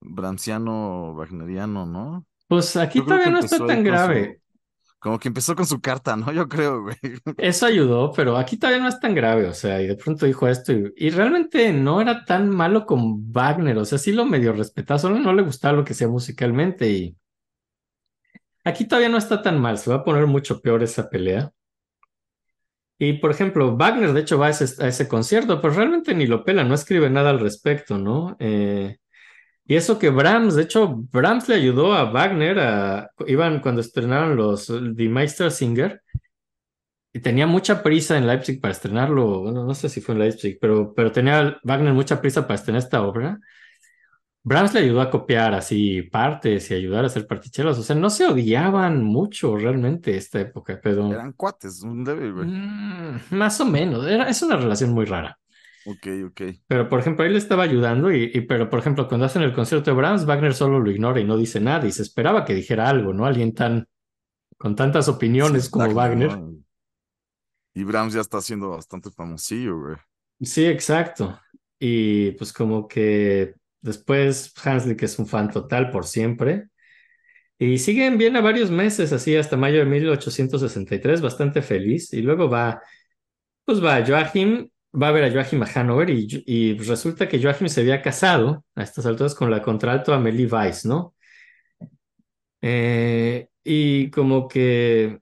Brahmsiano, 0.00 1.12
Wagneriano, 1.14 1.84
¿no? 1.84 2.26
Pues 2.46 2.76
aquí 2.76 3.00
todavía 3.00 3.30
no 3.30 3.40
está 3.40 3.58
tan 3.66 3.82
grave. 3.84 4.40
Como 5.00 5.18
que 5.18 5.28
empezó 5.28 5.54
con 5.54 5.64
su 5.66 5.80
carta, 5.80 6.16
¿no? 6.16 6.32
Yo 6.32 6.48
creo, 6.48 6.82
güey. 6.82 6.96
Eso 7.36 7.66
ayudó, 7.66 8.12
pero 8.12 8.36
aquí 8.36 8.56
todavía 8.56 8.82
no 8.82 8.88
es 8.88 8.98
tan 8.98 9.14
grave, 9.14 9.46
o 9.46 9.54
sea, 9.54 9.80
y 9.80 9.86
de 9.86 9.94
pronto 9.96 10.26
dijo 10.26 10.48
esto 10.48 10.72
y, 10.72 10.92
y 10.96 11.10
realmente 11.10 11.72
no 11.72 12.00
era 12.00 12.24
tan 12.24 12.50
malo 12.50 12.84
con 12.84 13.32
Wagner, 13.32 13.78
o 13.78 13.84
sea, 13.84 13.98
sí 13.98 14.12
lo 14.12 14.24
medio 14.24 14.52
respetaba, 14.52 14.98
solo 14.98 15.18
no 15.20 15.32
le 15.32 15.42
gustaba 15.42 15.76
lo 15.76 15.84
que 15.84 15.92
hacía 15.92 16.08
musicalmente 16.08 16.90
y 16.90 17.16
aquí 18.64 18.86
todavía 18.86 19.08
no 19.08 19.18
está 19.18 19.42
tan 19.42 19.60
mal, 19.60 19.78
se 19.78 19.90
va 19.90 19.96
a 19.96 20.04
poner 20.04 20.26
mucho 20.26 20.60
peor 20.60 20.82
esa 20.82 21.08
pelea. 21.08 21.52
Y 22.98 23.14
por 23.14 23.30
ejemplo, 23.30 23.76
Wagner 23.76 24.12
de 24.12 24.20
hecho 24.20 24.38
va 24.38 24.48
a 24.48 24.50
ese, 24.50 24.82
a 24.82 24.88
ese 24.88 25.06
concierto, 25.06 25.60
pero 25.60 25.74
realmente 25.74 26.14
ni 26.14 26.26
lo 26.26 26.44
pela, 26.44 26.64
no 26.64 26.74
escribe 26.74 27.08
nada 27.08 27.30
al 27.30 27.38
respecto, 27.38 27.98
¿no? 27.98 28.36
Eh, 28.40 28.98
y 29.68 29.76
eso 29.76 29.98
que 29.98 30.08
Brahms, 30.08 30.54
de 30.54 30.62
hecho, 30.62 30.96
Brahms 31.12 31.46
le 31.46 31.56
ayudó 31.56 31.92
a 31.92 32.10
Wagner, 32.10 32.58
a, 32.58 33.10
iban 33.26 33.60
cuando 33.60 33.82
estrenaron 33.82 34.34
los 34.34 34.72
Die 34.96 35.10
Meistersinger, 35.10 36.02
y 37.12 37.20
tenía 37.20 37.46
mucha 37.46 37.82
prisa 37.82 38.16
en 38.16 38.26
Leipzig 38.26 38.62
para 38.62 38.72
estrenarlo, 38.72 39.40
bueno, 39.40 39.64
no 39.64 39.74
sé 39.74 39.90
si 39.90 40.00
fue 40.00 40.14
en 40.14 40.20
Leipzig, 40.20 40.56
pero, 40.58 40.94
pero 40.94 41.12
tenía 41.12 41.58
Wagner 41.64 41.92
mucha 41.92 42.18
prisa 42.18 42.46
para 42.46 42.54
estrenar 42.54 42.82
esta 42.82 43.02
obra. 43.02 43.38
Brahms 44.42 44.72
le 44.72 44.80
ayudó 44.80 45.02
a 45.02 45.10
copiar 45.10 45.52
así 45.52 46.00
partes 46.00 46.70
y 46.70 46.74
ayudar 46.74 47.04
a 47.04 47.08
hacer 47.08 47.26
partichelas, 47.26 47.78
o 47.78 47.82
sea, 47.82 47.94
no 47.94 48.08
se 48.08 48.26
odiaban 48.26 49.04
mucho 49.04 49.54
realmente 49.54 50.16
esta 50.16 50.40
época, 50.40 50.80
pero 50.82 51.12
Eran 51.12 51.34
cuates, 51.34 51.82
un 51.82 52.04
leve, 52.04 52.32
güey. 52.32 52.46
mm, 52.46 53.20
más 53.32 53.60
o 53.60 53.66
menos, 53.66 54.06
era, 54.06 54.30
es 54.30 54.40
una 54.40 54.56
relación 54.56 54.92
muy 54.92 55.04
rara. 55.04 55.38
Ok, 55.84 56.06
ok. 56.26 56.40
Pero, 56.66 56.88
por 56.88 57.00
ejemplo, 57.00 57.24
él 57.24 57.32
le 57.32 57.38
estaba 57.38 57.62
ayudando 57.62 58.12
y, 58.12 58.30
y- 58.34 58.40
pero, 58.42 58.68
por 58.68 58.78
ejemplo, 58.78 59.08
cuando 59.08 59.24
hacen 59.26 59.42
el 59.42 59.54
concierto 59.54 59.90
de 59.90 59.96
Brahms, 59.96 60.26
Wagner 60.26 60.54
solo 60.54 60.80
lo 60.80 60.90
ignora 60.90 61.20
y 61.20 61.24
no 61.24 61.36
dice 61.38 61.60
nada 61.60 61.86
y 61.86 61.92
se 61.92 62.02
esperaba 62.02 62.44
que 62.44 62.54
dijera 62.54 62.88
algo, 62.88 63.12
¿no? 63.14 63.24
Alguien 63.26 63.54
tan, 63.54 63.86
con 64.58 64.76
tantas 64.76 65.08
opiniones 65.08 65.68
Sí, 65.68 65.70
como 65.70 65.94
Wagner. 65.94 66.40
Y 67.74 67.84
Brahms 67.84 68.12
ya 68.14 68.20
está 68.20 68.40
siendo 68.42 68.68
bastante 68.70 69.10
famosillo, 69.10 69.78
güey. 69.80 69.96
Sí, 70.40 70.64
exacto. 70.66 71.40
Y 71.78 72.32
pues 72.32 72.52
como 72.52 72.86
que 72.86 73.54
después 73.80 74.52
Hanslick 74.64 75.02
es 75.02 75.18
un 75.18 75.26
fan 75.26 75.50
total 75.50 75.90
por 75.90 76.06
siempre. 76.06 76.68
Y 77.58 77.78
siguen 77.78 78.18
bien 78.18 78.36
a 78.36 78.40
varios 78.42 78.70
meses, 78.70 79.12
así 79.12 79.36
hasta 79.36 79.56
mayo 79.56 79.78
de 79.80 79.86
1863, 79.86 81.22
bastante 81.22 81.62
feliz. 81.62 82.12
Y 82.14 82.22
luego 82.22 82.50
va, 82.50 82.82
pues 83.64 83.84
va 83.84 84.04
Joachim, 84.06 84.70
va 84.94 85.08
a 85.08 85.12
ver 85.12 85.24
a 85.24 85.32
Joachim 85.32 85.62
a 85.62 85.66
Hannover 85.66 86.10
y, 86.10 86.78
resulta 86.78 87.28
que 87.28 87.42
Joachim 87.42 87.68
se 87.68 87.80
había 87.82 88.02
casado 88.02 88.64
a 88.74 88.82
estas 88.82 89.06
alturas 89.06 89.34
con 89.34 89.50
la 89.50 89.62
contralto 89.62 90.14
Amelie 90.14 90.46
Weiss, 90.46 90.84
¿no? 90.86 91.14
Eh, 92.60 93.48
y 93.64 94.10
como 94.10 94.48
que 94.48 95.20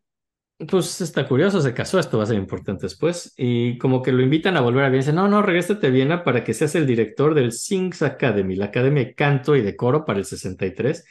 pues 0.69 1.01
está 1.03 1.29
curioso, 1.29 1.61
se 1.61 1.75
casó, 1.75 1.99
esto 1.99 2.17
va 2.17 2.25
a 2.25 2.27
ser 2.27 2.37
importante 2.37 2.87
después. 2.87 3.35
Y 3.37 3.77
como 3.79 4.03
que 4.03 4.13
lo 4.13 4.23
invitan 4.23 4.57
a 4.57 4.63
volver 4.63 4.85
a 4.85 4.89
Viena. 4.89 5.13
No, 5.13 5.29
no, 5.29 5.43
regrésate 5.43 5.89
a 5.89 5.91
Viena 5.91 6.25
para 6.25 6.45
que 6.45 6.55
seas 6.55 6.75
el 6.75 6.87
director 6.87 7.35
del 7.35 7.53
Sings 7.53 8.03
Academy, 8.03 8.57
la 8.57 8.67
Academia 8.67 9.05
de 9.05 9.15
Canto 9.15 9.55
y 9.57 9.63
de 9.63 9.77
Coro 9.77 10.05
para 10.05 10.19
el 10.19 10.25
63. 10.25 11.05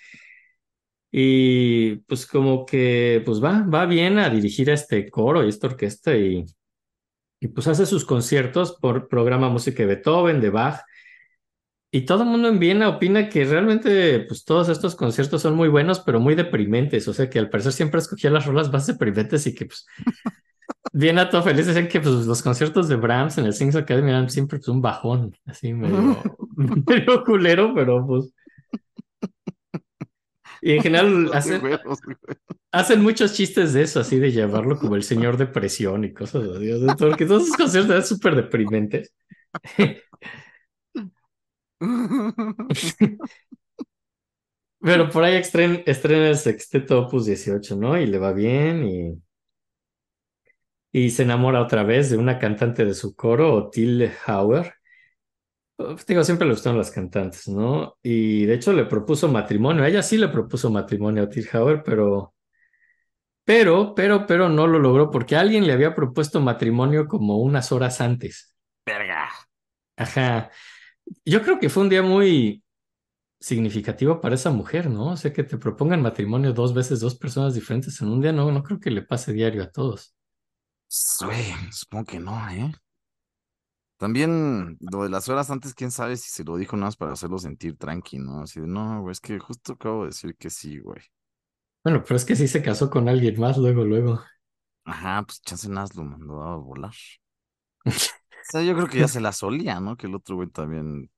Y 1.12 1.98
pues 2.08 2.26
como 2.26 2.66
que 2.66 3.22
pues 3.26 3.42
va, 3.44 3.64
va 3.64 3.84
a 3.84 4.26
a 4.26 4.30
dirigir 4.30 4.70
a 4.72 4.74
este 4.74 5.10
coro 5.10 5.46
y 5.46 5.50
esta 5.50 5.68
orquesta 5.68 6.16
y, 6.16 6.46
y 7.40 7.48
pues 7.50 7.68
hace 7.68 7.86
sus 7.86 8.06
conciertos 8.06 8.78
por 8.80 9.08
programa 9.08 9.50
música 9.50 9.84
de 9.84 9.88
Beethoven, 9.88 10.42
de 10.42 10.50
Bach. 10.50 10.82
Y 11.92 12.02
todo 12.02 12.24
el 12.24 12.30
mundo 12.30 12.50
en 12.50 12.60
Viena 12.60 12.90
opina 12.90 13.30
que 13.30 13.46
realmente 13.46 14.20
pues 14.22 14.44
todos 14.44 14.68
estos 14.70 14.96
conciertos 14.96 15.42
son 15.42 15.56
muy 15.56 15.70
buenos, 15.70 16.00
pero 16.02 16.20
muy 16.20 16.36
deprimentes. 16.36 17.08
O 17.08 17.14
sea 17.14 17.30
que 17.30 17.40
al 17.40 17.50
parecer 17.50 17.72
siempre 17.72 18.00
escogía 18.00 18.30
las 18.30 18.46
rolas 18.46 18.72
más 18.72 18.88
deprimentes 18.88 19.48
y 19.48 19.56
que 19.56 19.66
pues 19.66 19.86
Viena 20.94 21.30
todo 21.30 21.44
feliz. 21.44 21.68
Decían 21.68 21.88
que 21.88 22.00
pues 22.00 22.26
los 22.26 22.42
conciertos 22.42 22.88
de 22.88 22.96
Brahms 22.96 23.38
en 23.38 23.46
el 23.46 23.54
Sings 23.54 23.76
Academy 23.76 24.10
eran 24.10 24.30
siempre 24.30 24.60
pues 24.60 24.70
un 24.70 24.82
bajón, 24.82 25.36
así 25.46 25.74
medio, 25.74 26.18
medio 26.88 27.24
culero, 27.24 27.74
pero 27.74 28.06
pues... 28.06 28.34
Y 30.66 30.72
en 30.74 30.82
general 30.82 31.30
hacen, 32.72 33.02
muchos 33.04 33.34
chistes 33.34 33.74
de 33.74 33.84
eso, 33.84 34.00
así 34.00 34.18
de 34.20 34.32
llevarlo 34.32 34.78
como 34.80 34.96
el 34.96 35.04
señor 35.04 35.38
depresión 35.38 36.04
y 36.04 36.12
cosas 36.14 36.44
así. 36.56 36.72
porque 36.98 37.26
todos 37.28 37.44
esos 37.44 37.56
conciertos 37.58 37.92
eran 37.92 38.06
súper 38.06 38.36
deprimentes. 38.36 39.14
Pero 44.80 45.10
por 45.10 45.24
ahí 45.24 45.36
estren- 45.36 45.84
estrena 45.86 46.30
el 46.30 46.38
sexteto 46.38 47.00
Opus 47.02 47.26
18, 47.26 47.76
¿no? 47.76 47.98
Y 48.00 48.06
le 48.08 48.18
va 48.20 48.32
bien 48.34 48.88
y, 48.88 49.22
y 50.92 51.10
se 51.12 51.24
enamora 51.24 51.62
otra 51.62 51.84
vez 51.84 52.10
de 52.10 52.18
una 52.18 52.40
cantante 52.40 52.86
de 52.86 52.94
su 52.94 53.16
coro, 53.16 53.54
Otil 53.56 54.12
Hauer. 54.26 54.74
Pues, 55.76 56.06
digo, 56.06 56.24
siempre 56.24 56.48
le 56.48 56.54
gustaron 56.54 56.78
las 56.78 56.92
cantantes, 56.92 57.48
¿no? 57.48 57.98
Y 58.02 58.46
de 58.46 58.54
hecho 58.56 58.72
le 58.74 58.86
propuso 58.86 59.28
matrimonio. 59.28 59.84
A 59.84 59.90
ella 59.90 60.02
sí 60.02 60.18
le 60.18 60.30
propuso 60.30 60.70
matrimonio 60.70 61.24
a 61.24 61.26
Otil 61.26 61.48
Hauer, 61.52 61.84
pero, 61.84 62.34
pero, 63.44 63.94
pero, 63.94 64.26
pero 64.26 64.50
no 64.50 64.68
lo 64.68 64.80
logró 64.80 65.12
porque 65.12 65.36
alguien 65.36 65.68
le 65.68 65.74
había 65.74 65.94
propuesto 65.94 66.40
matrimonio 66.40 67.08
como 67.08 67.40
unas 67.40 67.72
horas 67.72 68.00
antes. 68.02 68.56
Verga. 68.86 69.30
Ajá. 69.98 70.50
Yo 71.26 71.42
creo 71.42 71.60
que 71.60 71.70
fue 71.70 71.84
un 71.84 71.90
día 71.90 72.02
muy 72.02 72.64
significativo 73.40 74.22
para 74.22 74.36
esa 74.36 74.50
mujer, 74.50 74.90
¿no? 74.90 75.12
O 75.12 75.18
sea, 75.18 75.34
que 75.34 75.44
te 75.44 75.58
propongan 75.58 76.02
matrimonio 76.02 76.54
dos 76.54 76.74
veces, 76.74 77.00
dos 77.00 77.16
personas 77.16 77.54
diferentes 77.54 78.00
en 78.02 78.08
un 78.08 78.22
día, 78.22 78.32
no, 78.32 78.52
no 78.52 78.64
creo 78.64 78.80
que 78.80 78.90
le 78.90 79.04
pase 79.04 79.34
diario 79.34 79.62
a 79.64 79.72
todos. 79.72 80.16
Güey, 81.20 81.54
supongo 81.72 82.06
que 82.06 82.20
no, 82.20 82.50
¿eh? 82.50 82.72
También 83.98 84.78
lo 84.82 85.04
de 85.04 85.10
las 85.10 85.30
horas 85.30 85.50
antes, 85.52 85.74
quién 85.74 85.92
sabe 85.92 86.18
si 86.18 86.30
se 86.30 86.44
lo 86.44 86.58
dijo 86.58 86.76
nada 86.76 86.88
más 86.88 86.98
para 86.98 87.14
hacerlo 87.14 87.38
sentir 87.40 87.78
tranqui, 87.78 88.20
¿no? 88.20 88.42
Así 88.42 88.60
de, 88.60 88.68
no, 88.68 89.02
güey, 89.02 89.14
es 89.14 89.22
que 89.22 89.40
justo 89.40 89.74
acabo 89.74 90.02
de 90.02 90.08
decir 90.08 90.36
que 90.38 90.50
sí, 90.50 90.80
güey. 90.80 91.02
Bueno, 91.86 92.04
pero 92.04 92.18
es 92.18 92.26
que 92.26 92.36
sí 92.36 92.48
se 92.50 92.62
casó 92.62 92.90
con 92.90 93.08
alguien 93.10 93.40
más 93.40 93.58
luego, 93.58 93.84
luego. 93.86 94.22
Ajá, 94.84 95.24
pues 95.24 95.42
chance 95.42 95.68
nada 95.70 95.82
más 95.82 95.96
lo 95.96 96.04
mandó 96.04 96.42
a 96.44 96.56
volar. 96.58 96.94
O 98.48 98.48
sea, 98.52 98.62
yo 98.62 98.76
creo 98.76 98.88
que 98.88 99.00
ya 99.00 99.08
se 99.08 99.20
la 99.22 99.32
solía, 99.32 99.80
¿no? 99.80 99.98
Que 99.98 100.06
el 100.08 100.14
otro 100.16 100.36
güey 100.36 100.48
también, 100.50 101.10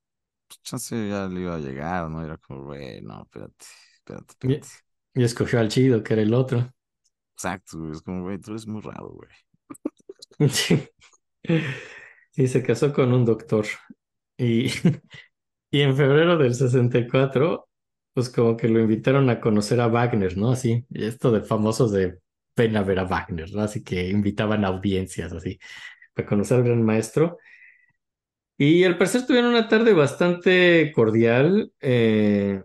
pues 0.47 0.61
chance 0.63 1.09
ya 1.09 1.27
le 1.27 1.41
iba 1.41 1.55
a 1.55 1.59
llegar, 1.59 2.09
¿no? 2.09 2.23
Era 2.23 2.37
como, 2.37 2.65
güey, 2.65 3.01
no, 3.01 3.23
espérate, 3.23 3.65
espérate, 3.95 4.33
Y, 4.41 4.53
espérate. 4.55 4.67
y 5.15 5.23
escogió 5.23 5.59
al 5.59 5.69
chido, 5.69 6.03
que 6.03 6.13
era 6.13 6.23
el 6.23 6.33
otro. 6.33 6.73
Exacto, 7.35 7.79
güey, 7.79 7.91
es 7.93 8.01
como, 8.01 8.23
güey, 8.23 8.37
tú 8.39 8.51
eres 8.51 8.67
muy 8.67 8.81
raro, 8.81 9.09
güey. 9.09 9.29
Sí. 10.49 10.87
Sí, 12.38 12.47
se 12.47 12.61
casó 12.61 12.93
con 12.93 13.14
un 13.14 13.26
doctor. 13.26 13.65
Y, 14.38 14.68
y 15.72 15.81
en 15.81 15.97
febrero 15.97 16.38
del 16.38 16.55
64, 16.55 17.68
pues 18.14 18.30
como 18.30 18.57
que 18.57 18.69
lo 18.69 18.80
invitaron 18.80 19.30
a 19.31 19.41
conocer 19.41 19.81
a 19.81 19.88
Wagner, 19.88 20.38
¿no? 20.38 20.51
Así, 20.51 20.85
y 20.91 21.05
esto 21.05 21.31
de 21.31 21.41
famosos 21.41 21.91
de 21.91 22.19
ven 22.55 22.77
a 22.77 22.84
ver 22.84 22.99
a 22.99 23.05
Wagner, 23.05 23.51
¿no? 23.53 23.61
Así 23.61 23.84
que 23.84 24.09
invitaban 24.09 24.65
a 24.65 24.69
audiencias, 24.69 25.34
así, 25.34 25.59
para 26.14 26.27
conocer 26.30 26.57
al 26.59 26.65
gran 26.65 26.84
maestro. 26.84 27.39
Y 28.57 28.84
al 28.84 28.97
parecer 28.97 29.26
tuvieron 29.26 29.51
una 29.51 29.68
tarde 29.68 29.93
bastante 29.93 30.91
cordial, 30.93 31.72
eh, 31.80 32.64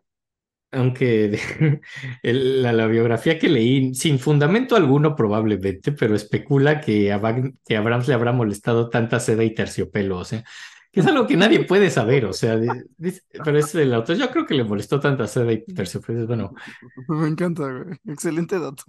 aunque 0.73 1.28
de- 1.28 1.81
el- 2.23 2.62
la, 2.62 2.73
la 2.73 2.86
biografía 2.86 3.39
que 3.39 3.49
leí, 3.49 3.94
sin 3.94 4.19
fundamento 4.19 4.77
alguno 4.77 5.15
probablemente, 5.16 5.93
pero 5.93 6.15
especula 6.16 6.81
que 6.81 7.12
a, 7.12 7.20
Wagn- 7.20 7.57
que 7.66 7.77
a 7.77 7.82
le 7.82 8.15
habrá 8.15 8.32
molestado 8.32 8.89
tanta 8.90 9.20
seda 9.20 9.44
y 9.44 9.55
terciopelo, 9.55 10.19
o 10.19 10.24
sea, 10.24 10.44
que 10.90 11.01
es 11.01 11.07
algo 11.07 11.27
que 11.27 11.36
nadie 11.39 11.65
puede 11.65 11.90
saber, 11.90 12.27
o 12.27 12.32
sea, 12.35 12.57
di- 12.59 12.69
dice- 12.99 13.23
pero 13.44 13.59
es 13.59 13.74
el 13.74 13.94
autor. 13.94 14.16
Yo 14.16 14.31
creo 14.31 14.44
que 14.47 14.55
le 14.55 14.65
molestó 14.65 15.01
tanto 15.01 15.23
a 15.23 15.27
Seda 15.27 15.53
y 15.53 15.65
Terciopelo, 15.65 16.27
bueno, 16.27 16.53
Me 17.09 17.28
encanta, 17.28 17.62
güey. 17.70 17.97
Excelente 18.07 18.59
dato. 18.59 18.85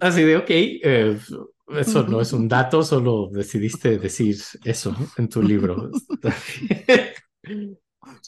así 0.00 0.22
de, 0.22 0.36
ok, 0.36 0.46
eh, 0.50 1.18
eso 1.76 2.06
no 2.06 2.20
es 2.20 2.32
un 2.32 2.48
dato, 2.48 2.82
solo 2.84 3.28
decidiste 3.32 3.98
decir 3.98 4.36
eso 4.64 4.94
en 5.16 5.28
tu 5.28 5.42
libro. 5.42 5.90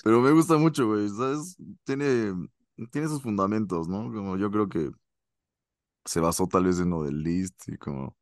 Pero 0.05 0.20
me 0.20 0.32
gusta 0.32 0.57
mucho, 0.57 0.87
güey. 0.89 1.09
¿Sabes? 1.09 1.57
Tiene, 1.85 2.32
tiene 2.89 3.09
sus 3.09 3.23
fundamentos, 3.23 3.89
¿no? 3.89 4.12
Como 4.12 4.36
yo 4.36 4.51
creo 4.51 4.69
que 4.69 4.90
se 6.05 6.20
basó 6.20 6.47
tal 6.47 6.65
vez 6.65 6.78
en 6.81 6.90
lo 6.90 7.02
del 7.02 7.23
list 7.23 7.69
y 7.69 7.77
como. 7.77 8.16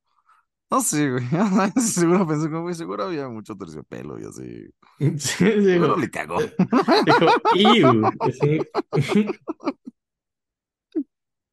No 0.70 0.80
sé, 0.82 1.10
güey. 1.10 1.24
Seguro 1.80 2.26
pensé 2.26 2.48
como, 2.50 2.62
güey, 2.62 2.74
seguro 2.74 3.04
había 3.04 3.28
mucho 3.28 3.56
terciopelo 3.56 4.18
y 4.20 4.24
así. 4.24 4.70
Sí, 5.18 5.44
digo, 5.44 5.96
le 5.96 6.10
cagó. 6.10 6.38
dijo, 7.06 7.26
"Ew", 7.54 8.10
sí. 8.32 8.58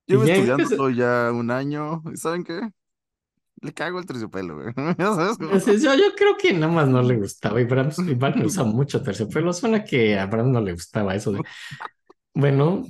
Llevo 0.07 0.23
Y 0.23 0.27
ya 0.27 0.33
estudiando 0.35 0.89
ya 0.89 1.31
un 1.31 1.51
año. 1.51 2.03
¿Y 2.13 2.17
saben 2.17 2.43
qué? 2.43 2.69
Le 3.61 3.73
cago 3.73 3.99
el 3.99 4.05
terciopelo, 4.05 4.55
güey. 4.55 4.73
Ya 4.97 5.13
sabes, 5.13 5.37
Entonces, 5.39 5.81
yo, 5.81 5.95
yo 5.95 6.13
creo 6.15 6.37
que 6.37 6.53
nada 6.53 6.71
más 6.71 6.87
no 6.87 7.01
le 7.01 7.17
gustaba. 7.17 7.59
Y 7.61 7.65
Bram, 7.65 7.89
usa 8.43 8.63
mucho 8.63 9.01
terciopelo. 9.01 9.53
Suena 9.53 9.83
que 9.83 10.19
a 10.19 10.25
Bram 10.27 10.51
no 10.51 10.61
le 10.61 10.73
gustaba 10.73 11.15
eso 11.15 11.31
de. 11.31 11.41
Bueno, 12.33 12.83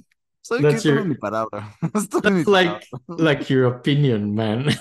¿Saben 0.45 0.61
qué? 0.61 0.69
That's 0.69 0.84
your- 0.84 1.03
mi 1.03 1.15
palabra. 1.15 1.76
That's 2.22 2.47
like, 2.47 2.85
like 3.17 3.51
your 3.51 3.65
opinion, 3.65 4.35
man. 4.35 4.67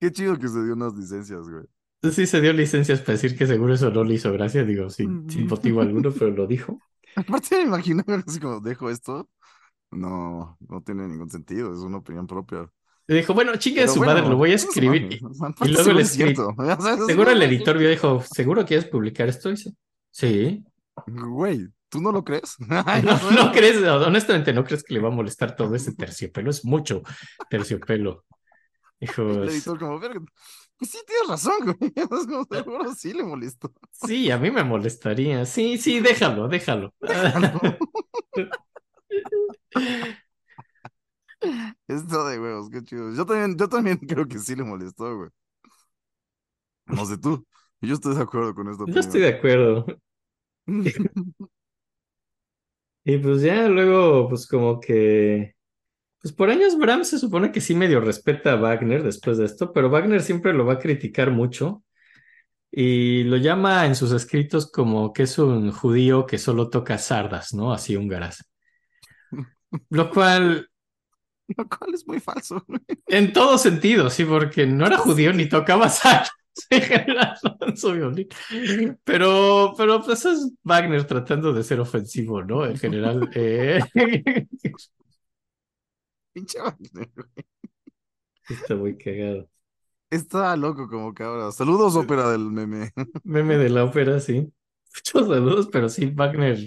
Qué 0.00 0.10
chido 0.10 0.36
que 0.36 0.48
se 0.48 0.64
dio 0.64 0.74
unas 0.74 0.94
licencias, 0.94 1.48
güey. 1.48 1.64
Sí 2.12 2.26
se 2.26 2.40
dio 2.40 2.52
licencias 2.52 3.00
para 3.00 3.12
decir 3.12 3.38
que 3.38 3.46
seguro 3.46 3.72
eso 3.72 3.88
no 3.90 4.02
le 4.02 4.14
hizo 4.14 4.32
gracia, 4.32 4.64
digo, 4.64 4.90
sin, 4.90 5.30
sin 5.30 5.46
motivo 5.46 5.80
alguno, 5.80 6.10
pero 6.10 6.32
lo 6.32 6.48
dijo. 6.48 6.80
Aparte 7.14 7.56
me 7.58 7.62
imagino 7.62 8.02
así 8.26 8.40
como 8.40 8.58
dejo 8.60 8.90
esto. 8.90 9.30
No, 9.92 10.58
no 10.68 10.82
tiene 10.82 11.06
ningún 11.06 11.30
sentido. 11.30 11.72
Es 11.72 11.78
una 11.78 11.98
opinión 11.98 12.26
propia. 12.26 12.68
Y 13.06 13.14
dijo, 13.14 13.32
bueno, 13.32 13.54
chingue 13.56 13.86
su 13.86 13.98
bueno, 13.98 14.12
madre, 14.12 14.28
lo 14.28 14.36
voy 14.36 14.50
a 14.50 14.56
escribir. 14.56 15.08
Y, 15.12 15.68
luego 15.68 15.92
le 15.92 16.02
escribí. 16.02 16.34
Seguro 17.06 17.30
el 17.30 17.42
editor 17.42 17.78
vio, 17.78 17.88
dijo, 17.88 18.20
¿seguro 18.28 18.66
quieres 18.66 18.86
publicar 18.86 19.28
esto? 19.28 19.50
Y 19.50 19.52
dice, 19.52 19.72
sí. 20.14 20.64
Güey, 21.06 21.68
¿tú 21.88 22.00
no 22.00 22.12
lo 22.12 22.24
crees? 22.24 22.56
No, 22.68 23.30
no 23.32 23.52
crees, 23.52 23.82
honestamente, 23.82 24.52
no 24.52 24.64
crees 24.64 24.84
que 24.84 24.94
le 24.94 25.00
va 25.00 25.08
a 25.08 25.12
molestar 25.12 25.56
todo 25.56 25.74
ese 25.74 25.94
terciopelo. 25.94 26.50
Es 26.50 26.64
mucho 26.64 27.02
terciopelo. 27.50 28.24
Dijo, 29.00 29.22
El 29.22 29.48
editor 29.48 29.78
como, 29.78 29.98
verga, 29.98 30.20
pues 30.78 30.90
sí 30.90 30.98
tienes 31.06 31.28
razón, 31.28 31.54
güey. 31.64 31.92
Es 31.96 32.26
como, 32.26 32.44
seguro 32.44 32.94
sí 32.94 33.12
le 33.12 33.24
molestó. 33.24 33.72
sí, 33.90 34.30
a 34.30 34.38
mí 34.38 34.50
me 34.50 34.64
molestaría. 34.64 35.44
Sí, 35.44 35.78
sí, 35.78 36.00
déjalo, 36.00 36.48
déjalo. 36.48 36.94
Esto 41.88 42.26
de 42.26 42.40
huevos, 42.40 42.70
qué 42.70 42.82
chido. 42.82 43.12
Yo 43.14 43.26
también, 43.26 43.56
yo 43.58 43.68
también 43.68 43.98
creo 43.98 44.26
que 44.26 44.38
sí 44.38 44.56
le 44.56 44.64
molestó, 44.64 45.16
güey. 45.16 45.30
No 46.86 47.04
sé 47.06 47.18
tú. 47.18 47.46
Yo 47.84 47.94
estoy 47.94 48.14
de 48.14 48.22
acuerdo 48.22 48.54
con 48.54 48.68
esto. 48.68 48.84
Yo 48.86 49.00
estoy 49.00 49.20
de 49.20 49.28
acuerdo. 49.28 49.86
Y 53.06 53.18
pues 53.18 53.42
ya 53.42 53.68
luego, 53.68 54.30
pues 54.30 54.46
como 54.46 54.80
que, 54.80 55.54
pues 56.22 56.32
por 56.32 56.48
años 56.48 56.78
Bram 56.78 57.04
se 57.04 57.18
supone 57.18 57.52
que 57.52 57.60
sí 57.60 57.74
medio 57.74 58.00
respeta 58.00 58.52
a 58.52 58.56
Wagner 58.56 59.02
después 59.02 59.36
de 59.36 59.44
esto, 59.44 59.74
pero 59.74 59.90
Wagner 59.90 60.22
siempre 60.22 60.54
lo 60.54 60.64
va 60.64 60.74
a 60.74 60.78
criticar 60.78 61.30
mucho 61.30 61.84
y 62.70 63.24
lo 63.24 63.36
llama 63.36 63.84
en 63.84 63.94
sus 63.94 64.10
escritos 64.12 64.72
como 64.72 65.12
que 65.12 65.24
es 65.24 65.38
un 65.38 65.70
judío 65.70 66.24
que 66.24 66.38
solo 66.38 66.70
toca 66.70 66.96
sardas, 66.96 67.52
¿no? 67.52 67.74
Así 67.74 67.94
húngaras. 67.94 68.42
Lo 69.90 70.10
cual, 70.10 70.70
Lo 71.58 71.68
cual 71.68 71.92
es 71.92 72.06
muy 72.06 72.20
falso, 72.20 72.64
en 73.06 73.34
todo 73.34 73.58
sentido, 73.58 74.08
sí, 74.08 74.24
porque 74.24 74.66
no 74.66 74.86
era 74.86 74.96
judío 74.96 75.34
ni 75.34 75.46
tocaba 75.46 75.90
sardas 75.90 76.30
su 77.76 77.92
violín. 77.92 78.28
Pero, 79.04 79.74
pero 79.76 80.02
pues 80.02 80.24
es 80.24 80.52
Wagner 80.62 81.04
tratando 81.06 81.52
de 81.52 81.62
ser 81.62 81.80
ofensivo, 81.80 82.42
¿no? 82.42 82.64
En 82.66 82.78
general. 82.78 83.28
eh, 83.34 83.80
Pinche 86.32 86.60
Wagner, 86.60 87.10
güey. 87.14 87.28
Está 88.48 88.76
muy 88.76 88.96
cagado. 88.96 89.48
Está 90.10 90.56
loco 90.56 90.88
como 90.88 91.14
que 91.14 91.22
ahora. 91.22 91.50
Saludos, 91.50 91.96
ópera 91.96 92.30
del 92.30 92.50
meme. 92.50 92.92
Meme 93.24 93.56
de 93.56 93.70
la 93.70 93.84
ópera, 93.84 94.20
sí. 94.20 94.52
Muchos 94.94 95.28
saludos, 95.28 95.68
pero 95.72 95.88
sí, 95.88 96.06
Wagner, 96.06 96.58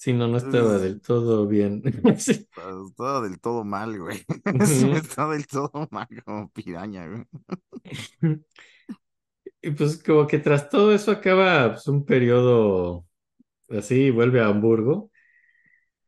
sí, 0.00 0.12
no, 0.14 0.28
no 0.28 0.36
estaba 0.38 0.76
Es- 0.76 0.82
del 0.82 1.00
todo 1.00 1.46
bien. 1.46 1.82
Sí. 2.18 2.32
Está, 2.32 2.62
está 2.88 3.20
del 3.22 3.40
todo 3.40 3.64
mal, 3.64 3.98
güey. 3.98 4.24
Está 4.96 5.28
del 5.28 5.46
todo 5.46 5.88
mal 5.90 6.08
como 6.24 6.50
piraña, 6.50 7.06
güey. 7.08 7.24
Y 9.62 9.70
pues 9.72 10.02
como 10.02 10.26
que 10.26 10.38
tras 10.38 10.68
todo 10.70 10.92
eso 10.94 11.10
acaba 11.12 11.72
pues, 11.72 11.86
un 11.88 12.04
periodo 12.04 13.06
así, 13.70 14.10
vuelve 14.10 14.40
a 14.40 14.46
Hamburgo, 14.48 15.10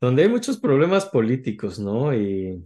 donde 0.00 0.22
hay 0.24 0.28
muchos 0.28 0.58
problemas 0.58 1.06
políticos, 1.06 1.78
¿no? 1.78 2.14
Y, 2.14 2.64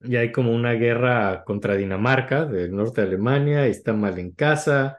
y 0.00 0.16
hay 0.16 0.30
como 0.32 0.52
una 0.54 0.72
guerra 0.74 1.44
contra 1.44 1.74
Dinamarca, 1.76 2.44
del 2.44 2.74
norte 2.74 3.00
de 3.02 3.08
Alemania, 3.08 3.66
y 3.66 3.70
está 3.72 3.92
mal 3.92 4.18
en 4.18 4.32
casa, 4.32 4.98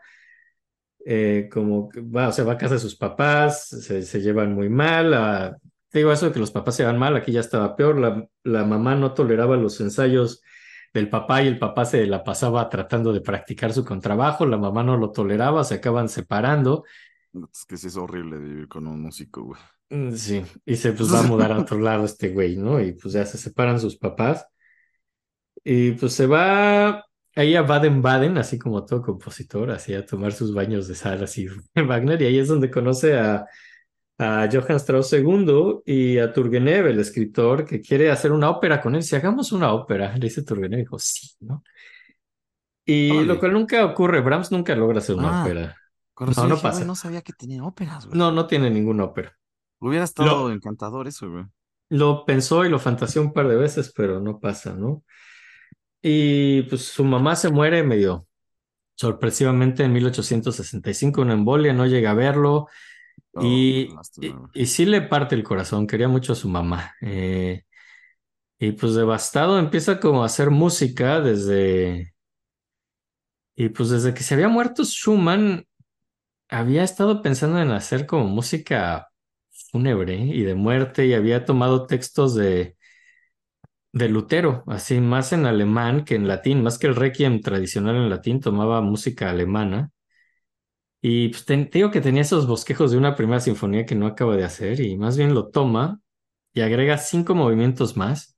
eh, 1.05 1.49
como 1.51 1.89
va, 2.15 2.29
o 2.29 2.31
sea, 2.31 2.45
va 2.45 2.53
a 2.53 2.57
casa 2.57 2.75
de 2.75 2.79
sus 2.79 2.95
papás, 2.95 3.67
se, 3.69 4.01
se 4.03 4.21
llevan 4.21 4.53
muy 4.53 4.69
mal, 4.69 5.13
a- 5.13 5.57
te 5.89 5.99
digo 5.99 6.11
eso 6.11 6.27
de 6.27 6.31
que 6.33 6.39
los 6.39 6.51
papás 6.51 6.75
se 6.75 6.85
van 6.85 6.99
mal, 6.99 7.15
aquí 7.17 7.31
ya 7.31 7.39
estaba 7.39 7.75
peor, 7.75 7.97
la, 7.99 8.27
la 8.43 8.63
mamá 8.65 8.95
no 8.95 9.13
toleraba 9.13 9.57
los 9.57 9.79
ensayos 9.81 10.41
del 10.93 11.09
papá 11.09 11.41
y 11.43 11.47
el 11.47 11.59
papá 11.59 11.85
se 11.85 12.05
la 12.07 12.23
pasaba 12.23 12.69
tratando 12.69 13.13
de 13.13 13.21
practicar 13.21 13.73
su 13.73 13.85
contrabajo, 13.85 14.45
la 14.45 14.57
mamá 14.57 14.83
no 14.83 14.97
lo 14.97 15.11
toleraba, 15.11 15.63
se 15.63 15.75
acaban 15.75 16.09
separando. 16.09 16.83
Es 17.53 17.65
que 17.65 17.77
sí 17.77 17.87
es 17.87 17.95
horrible 17.97 18.37
vivir 18.39 18.67
con 18.67 18.85
un 18.87 19.01
músico, 19.01 19.43
güey. 19.43 19.59
Mm, 19.89 20.11
Sí, 20.15 20.43
y 20.65 20.75
se 20.75 20.93
pues 20.93 21.11
va 21.13 21.19
a 21.19 21.23
mudar 21.23 21.51
a 21.51 21.57
otro 21.59 21.79
lado 21.79 22.05
este 22.05 22.29
güey, 22.29 22.57
¿no? 22.57 22.79
Y 22.81 22.93
pues 22.93 23.13
ya 23.13 23.25
se 23.25 23.37
separan 23.37 23.79
sus 23.79 23.97
papás. 23.97 24.45
Y 25.63 25.91
pues 25.93 26.13
se 26.13 26.25
va 26.27 27.05
ahí 27.39 27.55
a 27.55 27.61
Baden-Baden, 27.63 28.37
así 28.37 28.59
como 28.59 28.85
todo 28.85 29.01
compositor, 29.01 29.71
así 29.71 29.93
a 29.93 30.05
tomar 30.05 30.31
sus 30.33 30.53
baños 30.53 30.87
de 30.87 30.95
sal, 30.95 31.23
así 31.23 31.47
Wagner, 31.75 32.21
y 32.21 32.25
ahí 32.25 32.39
es 32.39 32.47
donde 32.47 32.69
conoce 32.69 33.17
a, 33.17 33.45
a 34.17 34.49
Johann 34.51 34.75
Strauss 34.77 35.13
II 35.13 35.81
y 35.85 36.17
a 36.19 36.31
Turgenev, 36.33 36.87
el 36.87 36.99
escritor, 36.99 37.65
que 37.65 37.81
quiere 37.81 38.11
hacer 38.11 38.31
una 38.31 38.49
ópera 38.49 38.81
con 38.81 38.95
él. 38.95 39.03
Si 39.03 39.15
hagamos 39.15 39.51
una 39.51 39.73
ópera, 39.73 40.13
le 40.13 40.19
dice 40.27 40.43
Turgenev, 40.43 40.79
dijo, 40.79 40.99
sí, 40.99 41.29
¿no? 41.41 41.63
Y 42.85 43.23
lo 43.23 43.39
cual 43.39 43.53
nunca 43.53 43.85
ocurre, 43.85 44.21
Brahms 44.21 44.51
nunca 44.51 44.75
logra 44.75 44.97
hacer 44.99 45.15
una 45.15 45.41
Ah. 45.41 45.43
ópera. 45.43 45.75
No, 46.35 46.47
no 46.47 46.57
pasa. 46.57 46.83
no 46.83 46.95
sabía 46.95 47.21
que 47.21 47.31
tenía 47.33 47.63
óperas, 47.63 48.05
güey. 48.07 48.17
No, 48.17 48.31
no 48.31 48.45
tiene 48.45 48.69
ninguna 48.69 49.05
ópera. 49.05 49.37
Hubiera 49.79 50.03
estado 50.03 50.51
encantador 50.51 51.07
eso, 51.07 51.29
güey. 51.31 51.45
Lo 51.89 52.25
pensó 52.25 52.65
y 52.65 52.69
lo 52.69 52.77
fantaseó 52.77 53.21
un 53.21 53.31
par 53.31 53.47
de 53.47 53.55
veces, 53.55 53.93
pero 53.95 54.19
no 54.19 54.39
pasa, 54.39 54.73
¿no? 54.73 55.03
Y 56.01 56.63
pues 56.63 56.85
su 56.85 57.03
mamá 57.03 57.35
se 57.35 57.49
muere 57.49 57.83
medio 57.83 58.27
sorpresivamente 58.95 59.83
en 59.83 59.93
1865, 59.93 61.21
una 61.21 61.33
embolia, 61.33 61.73
no 61.73 61.87
llega 61.87 62.11
a 62.11 62.15
verlo 62.15 62.67
Oh, 63.33 63.43
y, 63.43 63.89
y 64.53 64.65
sí 64.65 64.85
le 64.85 65.01
parte 65.01 65.35
el 65.35 65.43
corazón, 65.43 65.87
quería 65.87 66.07
mucho 66.07 66.33
a 66.33 66.35
su 66.35 66.49
mamá. 66.49 66.95
Eh, 67.01 67.63
y 68.59 68.73
pues 68.73 68.95
devastado 68.95 69.59
empieza 69.59 69.99
como 69.99 70.23
a 70.23 70.27
hacer 70.27 70.49
música 70.51 71.21
desde... 71.21 72.13
Y 73.55 73.69
pues 73.69 73.89
desde 73.89 74.13
que 74.13 74.23
se 74.23 74.35
había 74.35 74.47
muerto 74.47 74.83
Schumann, 74.85 75.65
había 76.49 76.83
estado 76.83 77.21
pensando 77.21 77.61
en 77.61 77.71
hacer 77.71 78.05
como 78.07 78.25
música 78.25 79.09
fúnebre 79.71 80.15
y 80.17 80.43
de 80.43 80.55
muerte 80.55 81.07
y 81.07 81.13
había 81.13 81.45
tomado 81.45 81.87
textos 81.87 82.35
de, 82.35 82.77
de 83.91 84.09
Lutero, 84.09 84.63
así 84.67 84.99
más 85.01 85.33
en 85.33 85.45
alemán 85.45 86.05
que 86.05 86.15
en 86.15 86.27
latín, 86.27 86.63
más 86.63 86.77
que 86.79 86.87
el 86.87 86.95
requiem 86.95 87.41
tradicional 87.41 87.95
en 87.95 88.09
latín, 88.09 88.39
tomaba 88.39 88.81
música 88.81 89.29
alemana. 89.29 89.91
Y 91.01 91.29
pues 91.29 91.45
te, 91.45 91.55
digo 91.71 91.91
que 91.91 92.01
tenía 92.01 92.21
esos 92.23 92.45
bosquejos 92.47 92.91
de 92.91 92.97
una 92.97 93.15
primera 93.15 93.39
sinfonía 93.39 93.85
que 93.85 93.95
no 93.95 94.05
acaba 94.07 94.35
de 94.35 94.43
hacer 94.43 94.79
y 94.81 94.97
más 94.97 95.17
bien 95.17 95.33
lo 95.33 95.49
toma 95.49 96.01
y 96.53 96.61
agrega 96.61 96.97
cinco 96.97 97.35
movimientos 97.35 97.95
más 97.97 98.37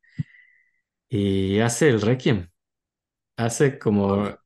y 1.10 1.60
hace 1.60 1.90
el 1.90 2.02
requiem. 2.02 2.50
Hace 3.38 3.80
como... 3.80 4.38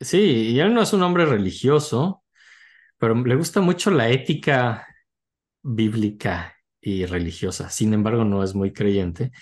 Sí, 0.00 0.18
y 0.52 0.60
él 0.60 0.74
no 0.74 0.82
es 0.82 0.92
un 0.92 1.02
hombre 1.02 1.26
religioso, 1.26 2.24
pero 2.98 3.14
le 3.14 3.36
gusta 3.36 3.60
mucho 3.60 3.90
la 3.90 4.10
ética 4.10 4.86
bíblica 5.62 6.56
y 6.80 7.06
religiosa. 7.06 7.70
Sin 7.70 7.94
embargo, 7.94 8.24
no 8.24 8.42
es 8.44 8.54
muy 8.54 8.72
creyente. 8.72 9.32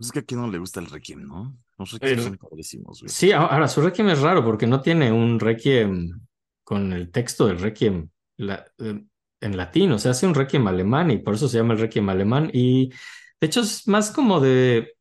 Pues 0.00 0.08
es 0.08 0.12
que 0.12 0.20
a 0.20 0.22
quién 0.22 0.40
no 0.40 0.48
le 0.48 0.56
gusta 0.56 0.80
el 0.80 0.86
requiem, 0.86 1.28
¿no? 1.28 1.54
Los 1.76 1.92
requiem 1.92 2.12
El- 2.18 2.24
son 2.24 2.38
padrísimos, 2.38 3.00
güey. 3.02 3.12
Sí, 3.12 3.32
ahora 3.32 3.68
su 3.68 3.82
requiem 3.82 4.08
es 4.08 4.20
raro 4.22 4.42
porque 4.42 4.66
no 4.66 4.80
tiene 4.80 5.12
un 5.12 5.38
requiem 5.38 6.18
con 6.64 6.94
el 6.94 7.10
texto 7.10 7.46
del 7.46 7.58
requiem 7.60 8.08
la- 8.38 8.64
eh, 8.78 9.04
en 9.42 9.56
latín, 9.58 9.92
o 9.92 9.98
sea, 9.98 10.12
hace 10.12 10.26
un 10.26 10.34
requiem 10.34 10.66
alemán 10.68 11.10
y 11.10 11.18
por 11.18 11.34
eso 11.34 11.48
se 11.48 11.58
llama 11.58 11.74
el 11.74 11.80
requiem 11.80 12.08
alemán 12.08 12.50
y 12.54 12.88
de 12.88 13.46
hecho 13.46 13.60
es 13.60 13.86
más 13.88 14.10
como 14.10 14.40
de 14.40 14.94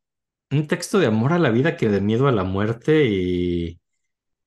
un 0.51 0.67
texto 0.67 0.99
de 0.99 1.05
amor 1.05 1.31
a 1.31 1.39
la 1.39 1.49
vida 1.51 1.77
que 1.77 1.87
de 1.87 2.01
miedo 2.01 2.27
a 2.27 2.33
la 2.33 2.43
muerte 2.43 3.05
y 3.05 3.79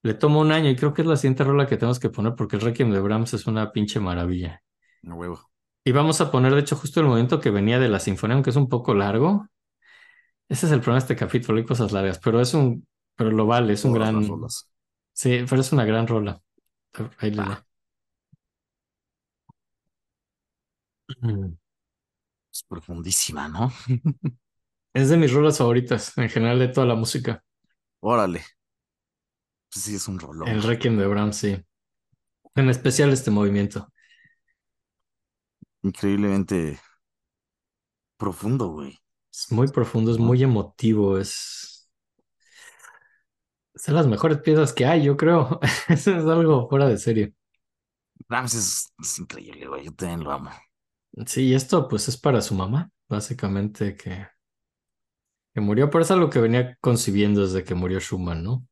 le 0.02 0.12
toma 0.12 0.40
un 0.40 0.52
año 0.52 0.68
y 0.68 0.76
creo 0.76 0.92
que 0.92 1.00
es 1.00 1.08
la 1.08 1.16
siguiente 1.16 1.44
rola 1.44 1.66
que 1.66 1.78
tenemos 1.78 1.98
que 1.98 2.10
poner 2.10 2.34
porque 2.34 2.56
el 2.56 2.62
requiem 2.62 2.90
de 2.92 3.00
Brahms 3.00 3.32
es 3.32 3.46
una 3.46 3.72
pinche 3.72 4.00
maravilla. 4.00 4.62
A 5.08 5.14
huevo. 5.14 5.40
Y 5.82 5.92
vamos 5.92 6.20
a 6.20 6.30
poner, 6.30 6.54
de 6.54 6.60
hecho, 6.60 6.76
justo 6.76 7.00
el 7.00 7.06
momento 7.06 7.40
que 7.40 7.50
venía 7.50 7.78
de 7.78 7.88
la 7.88 8.00
sinfonía, 8.00 8.34
aunque 8.34 8.50
es 8.50 8.56
un 8.56 8.68
poco 8.68 8.92
largo. 8.94 9.48
Ese 10.48 10.66
es 10.66 10.73
el 10.73 10.81
problema 10.81 10.97
de 11.01 11.05
este 11.14 11.16
capítulo, 11.16 11.59
hay 11.59 11.64
cosas 11.64 11.93
largas, 11.93 12.19
pero 12.19 12.40
es 12.40 12.52
un, 12.55 12.86
pero 13.16 13.31
lo 13.31 13.47
vale, 13.47 13.73
es 13.73 13.85
un 13.85 13.94
Todas 13.94 14.01
gran, 14.10 14.27
rolas. 14.27 14.70
sí, 15.12 15.44
pero 15.48 15.60
es 15.60 15.73
una 15.73 15.85
gran 15.85 16.06
rola. 16.06 16.40
Ahí 17.19 17.31
va. 17.32 17.64
Mm. 21.23 21.56
Es 22.52 22.62
profundísima, 22.64 23.48
¿no? 23.48 23.73
Es 24.94 25.10
de 25.10 25.19
mis 25.19 25.32
rolas 25.32 25.59
favoritas, 25.59 26.16
en 26.16 26.31
general 26.31 26.59
de 26.59 26.69
toda 26.69 26.86
la 26.86 26.94
música. 26.94 27.43
Órale. 28.01 28.43
Pues 29.73 29.85
sí, 29.85 29.94
es 29.97 30.06
un 30.09 30.19
rolón. 30.20 30.48
El 30.48 30.62
Requiem 30.62 30.97
de 30.98 31.06
Brahms, 31.09 31.36
sí. 31.36 31.56
En 32.55 32.70
especial 32.70 33.12
este 33.12 33.31
movimiento. 33.31 33.89
Increíblemente 35.85 36.81
profundo, 38.16 38.69
güey. 38.73 38.98
Es 39.32 39.50
muy 39.50 39.66
profundo, 39.68 40.12
es 40.12 40.18
muy 40.18 40.42
emotivo, 40.44 41.18
es... 41.18 41.88
De 43.86 43.92
las 43.92 44.06
mejores 44.06 44.38
piezas 44.38 44.72
que 44.72 44.86
hay, 44.86 45.02
yo 45.04 45.16
creo. 45.16 45.60
Eso 45.88 46.16
es 46.16 46.24
algo 46.26 46.68
fuera 46.68 46.88
de 46.88 46.96
serie. 46.98 47.34
Brahms 48.28 48.54
es, 48.54 48.92
es 49.00 49.18
increíble, 49.20 49.66
güey. 49.68 49.84
Yo 49.84 49.92
también 49.94 50.24
lo 50.24 50.32
amo. 50.32 50.50
Sí, 51.26 51.48
y 51.48 51.54
esto 51.54 51.88
pues 51.88 52.09
es 52.09 52.16
para 52.18 52.40
su 52.42 52.54
mamá, 52.54 52.90
básicamente, 53.09 53.96
que, 53.96 54.26
que 55.54 55.60
murió, 55.60 55.90
pero 55.90 56.02
es 56.04 56.10
algo 56.10 56.30
que 56.30 56.38
venía 56.40 56.76
concibiendo 56.80 57.42
desde 57.42 57.64
que 57.64 57.74
murió 57.74 58.00
Schumann, 58.00 58.42
¿no? 58.42 58.66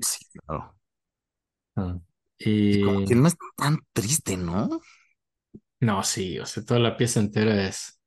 Sí, 0.00 0.24
claro. 0.46 0.74
Ah, 1.76 1.98
Y 2.70 2.78
como 2.78 3.02
Y 3.02 3.04
que 3.04 3.14
no 3.14 3.28
es 3.28 3.36
tan 3.56 3.78
triste, 3.92 4.36
¿no? 4.36 4.68
no, 5.80 6.02
sí, 6.02 6.38
o 6.38 6.46
sea, 6.46 6.64
toda 6.64 6.80
la 6.80 6.96
pieza 6.96 7.20
entera 7.20 7.66
es... 7.68 8.00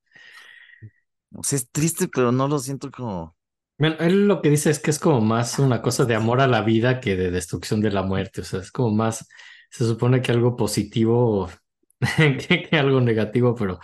O 1.33 1.43
sea, 1.43 1.57
es 1.57 1.69
triste, 1.71 2.07
pero 2.09 2.31
no 2.31 2.47
lo 2.47 2.59
siento 2.59 2.91
como. 2.91 3.35
Bueno, 3.79 3.95
él 3.99 4.27
lo 4.27 4.41
que 4.41 4.49
dice 4.49 4.71
es 4.71 4.79
que 4.79 4.89
es 4.89 4.97
como 4.99 5.21
más 5.21 5.59
una 5.59 5.81
cosa 5.83 6.05
de 6.05 6.15
amor 6.15 6.41
a 6.41 6.47
la 6.47 6.61
vida 6.61 6.99
que 6.99 7.15
de 7.15 7.29
destrucción 7.29 7.79
de 7.81 7.91
la 7.91 8.01
muerte, 8.01 8.41
o 8.41 8.43
sea, 8.43 8.59
es 8.61 8.71
como 8.71 8.89
más, 8.91 9.27
se 9.69 9.85
supone 9.85 10.21
que 10.21 10.31
algo 10.31 10.55
positivo 10.55 11.47
que, 12.47 12.63
que 12.69 12.75
algo 12.77 13.01
negativo, 13.01 13.53
pero, 13.55 13.79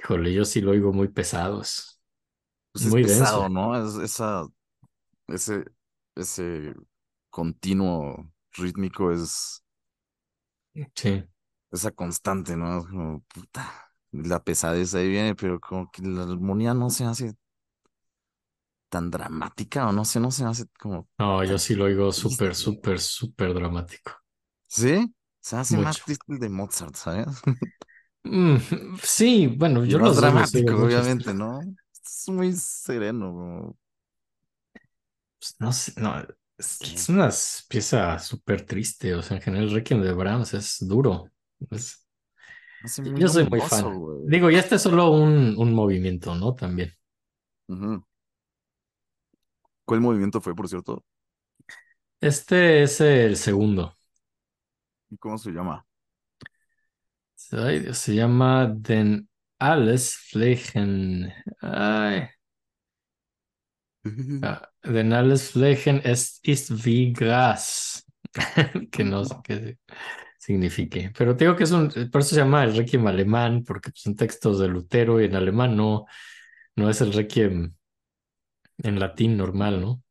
híjole, 0.00 0.32
yo 0.34 0.44
sí 0.44 0.60
lo 0.62 0.72
oigo 0.72 0.92
muy 0.92 1.08
pesado, 1.08 1.62
es 1.62 2.00
Pues 2.72 2.86
muy 2.86 3.02
es 3.02 3.02
pesado, 3.02 3.48
denso. 3.48 3.50
¿no? 3.50 3.76
Es 3.76 3.96
esa, 4.12 4.46
ese, 5.28 5.64
ese 6.16 6.74
continuo 7.30 8.32
rítmico 8.54 9.12
es 9.12 9.64
Sí. 10.94 11.24
esa 11.72 11.90
constante, 11.92 12.56
¿no? 12.56 12.78
Es 12.78 12.86
como, 12.86 13.20
puta, 13.22 13.89
la 14.12 14.42
pesadez 14.44 14.94
ahí 14.94 15.08
viene, 15.08 15.34
pero 15.34 15.60
como 15.60 15.90
que 15.90 16.02
la 16.02 16.22
armonía 16.24 16.74
no 16.74 16.90
se 16.90 17.04
hace 17.04 17.34
tan 18.88 19.10
dramática, 19.10 19.88
o 19.88 19.92
no 19.92 20.04
sé, 20.04 20.20
no 20.20 20.30
se 20.30 20.44
hace 20.44 20.64
como 20.78 21.08
No, 21.18 21.44
yo 21.44 21.56
sí 21.58 21.74
lo 21.76 21.84
oigo 21.84 22.10
súper, 22.12 22.54
súper, 22.56 22.98
súper 22.98 23.54
dramático. 23.54 24.12
¿Sí? 24.68 25.14
Se 25.40 25.56
hace 25.56 25.76
más 25.78 25.98
Mucho. 25.98 26.02
triste 26.02 26.32
el 26.32 26.38
de 26.38 26.48
Mozart, 26.48 26.94
¿sabes? 26.96 27.26
Mm, 28.24 28.56
sí, 29.02 29.46
bueno, 29.46 29.84
yo 29.84 29.98
más 29.98 30.14
los 30.14 30.22
oigo 30.22 30.44
dramático, 30.48 30.76
obviamente, 30.82 31.34
¿no? 31.34 31.74
Es 32.04 32.28
muy 32.28 32.52
sereno, 32.52 33.26
como, 33.32 33.76
Pues, 35.38 35.56
no 35.58 35.72
sé, 35.72 35.92
no, 36.00 36.20
es, 36.58 36.82
es 36.94 37.08
una 37.08 37.30
pieza 37.68 38.18
súper 38.18 38.66
triste, 38.66 39.14
o 39.14 39.22
sea, 39.22 39.36
en 39.38 39.42
general 39.42 39.68
el 39.68 39.74
Requiem 39.74 40.02
de 40.02 40.12
Brahms 40.12 40.54
es 40.54 40.76
duro. 40.86 41.30
Es- 41.70 42.06
hace 42.82 43.02
muy 43.02 43.20
yo 43.20 43.28
soy 43.28 43.46
muy 43.48 43.60
fan. 43.60 43.94
Digo, 44.26 44.50
y 44.50 44.56
este 44.56 44.76
es 44.76 44.82
solo 44.82 45.10
un, 45.10 45.54
un 45.58 45.72
movimiento, 45.74 46.34
¿no? 46.34 46.54
También. 46.54 46.92
¿Cuál 49.84 50.00
movimiento 50.00 50.40
fue, 50.40 50.54
por 50.54 50.68
cierto? 50.68 51.04
Este 52.20 52.82
es 52.82 53.00
el 53.02 53.36
segundo. 53.36 53.94
¿Y 55.10 55.16
cómo 55.18 55.38
se 55.38 55.50
llama? 55.50 55.86
Ay, 57.52 57.92
se 57.94 58.14
llama 58.14 58.66
Den 58.68 59.28
alles 59.58 60.14
Flächen. 60.16 61.32
Ay, 61.60 62.28
ah, 64.42 64.68
Den 64.84 65.12
alles 65.12 65.50
Flächen 65.50 66.00
es, 66.04 66.40
ist 66.42 66.84
wie 66.84 67.12
Gras. 67.12 68.04
Que 68.92 69.04
no 69.04 69.24
sé 69.24 69.34
qué 69.44 69.76
signifique. 70.50 71.12
Pero 71.16 71.36
te 71.36 71.44
digo 71.44 71.56
que 71.56 71.64
es 71.64 71.70
un, 71.70 71.88
por 72.10 72.20
eso 72.20 72.30
se 72.30 72.36
llama 72.36 72.64
el 72.64 72.76
Requiem 72.76 73.06
alemán, 73.06 73.62
porque 73.64 73.90
son 73.94 74.16
textos 74.16 74.58
de 74.58 74.68
Lutero 74.68 75.20
y 75.20 75.26
en 75.26 75.36
alemán 75.36 75.76
no, 75.76 76.06
no 76.76 76.90
es 76.90 77.00
el 77.00 77.12
Requiem 77.12 77.72
en 78.82 78.98
latín 78.98 79.36
normal, 79.36 79.80
¿no? 79.80 80.02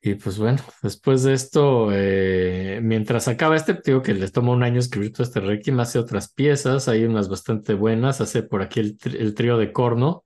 Y 0.00 0.14
pues 0.14 0.38
bueno, 0.38 0.60
después 0.82 1.24
de 1.24 1.34
esto, 1.34 1.88
eh, 1.92 2.80
mientras 2.82 3.28
acaba 3.28 3.56
este, 3.56 3.74
te 3.74 3.90
digo 3.90 4.02
que 4.02 4.14
les 4.14 4.32
toma 4.32 4.52
un 4.52 4.62
año 4.62 4.78
escribir 4.78 5.12
todo 5.12 5.24
este 5.24 5.40
Requiem, 5.40 5.80
hace 5.80 5.98
otras 5.98 6.32
piezas, 6.32 6.88
hay 6.88 7.04
unas 7.04 7.28
bastante 7.28 7.74
buenas, 7.74 8.20
hace 8.20 8.42
por 8.44 8.62
aquí 8.62 8.80
el, 8.80 8.98
el 9.04 9.34
trío 9.34 9.58
de 9.58 9.72
corno, 9.72 10.24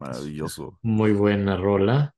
Maravilloso. 0.00 0.78
muy 0.82 1.12
buena 1.12 1.56
rola, 1.56 2.14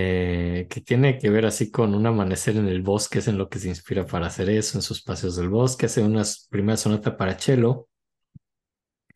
eh, 0.00 0.66
que 0.68 0.80
tiene 0.80 1.18
que 1.18 1.30
ver 1.30 1.46
así 1.46 1.70
con 1.70 1.94
un 1.94 2.06
amanecer 2.06 2.56
en 2.56 2.68
el 2.68 2.82
bosque, 2.82 3.18
es 3.18 3.28
en 3.28 3.38
lo 3.38 3.48
que 3.48 3.58
se 3.58 3.68
inspira 3.68 4.06
para 4.06 4.26
hacer 4.26 4.48
eso, 4.50 4.78
en 4.78 4.82
sus 4.82 5.02
paseos 5.02 5.36
del 5.36 5.48
bosque, 5.48 5.86
hace 5.86 6.02
unas 6.02 6.46
primera 6.50 6.76
sonata 6.76 7.16
para 7.16 7.38
cello, 7.38 7.88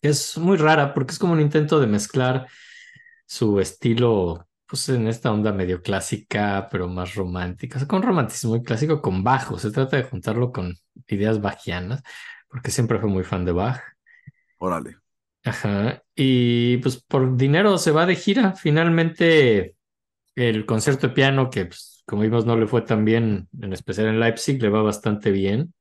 que 0.00 0.09
es 0.09 0.36
muy 0.38 0.56
rara 0.56 0.94
porque 0.94 1.12
es 1.12 1.18
como 1.18 1.34
un 1.34 1.40
intento 1.40 1.80
de 1.80 1.86
mezclar 1.86 2.48
su 3.26 3.60
estilo, 3.60 4.48
pues 4.66 4.88
en 4.88 5.06
esta 5.06 5.32
onda 5.32 5.52
medio 5.52 5.82
clásica, 5.82 6.68
pero 6.70 6.88
más 6.88 7.14
romántica, 7.14 7.76
o 7.76 7.78
sea, 7.78 7.88
con 7.88 8.02
romanticismo 8.02 8.50
muy 8.50 8.62
clásico, 8.62 9.00
con 9.00 9.22
bajo, 9.22 9.59
se 9.59 9.70
trata 9.70 9.96
de 9.96 10.04
juntarlo 10.04 10.52
con 10.52 10.74
ideas 11.09 11.40
bachianas, 11.40 12.02
porque 12.48 12.70
siempre 12.70 12.98
fue 12.98 13.09
muy 13.09 13.24
fan 13.24 13.44
de 13.44 13.52
Bach. 13.52 13.80
Órale. 14.59 14.96
Ajá, 15.44 16.02
y 16.14 16.76
pues 16.78 17.02
por 17.02 17.36
dinero 17.36 17.78
se 17.78 17.90
va 17.90 18.06
de 18.06 18.14
gira. 18.14 18.52
Finalmente, 18.52 19.76
el 20.34 20.66
concierto 20.66 21.09
de 21.09 21.14
piano, 21.14 21.50
que 21.50 21.66
pues, 21.66 22.02
como 22.06 22.22
vimos 22.22 22.46
no 22.46 22.56
le 22.56 22.66
fue 22.66 22.82
tan 22.82 23.04
bien, 23.04 23.48
en 23.60 23.72
especial 23.72 24.09
en 24.09 24.20
Leipzig, 24.20 24.60
le 24.62 24.68
va 24.68 24.82
bastante 24.82 25.30
bien. 25.30 25.74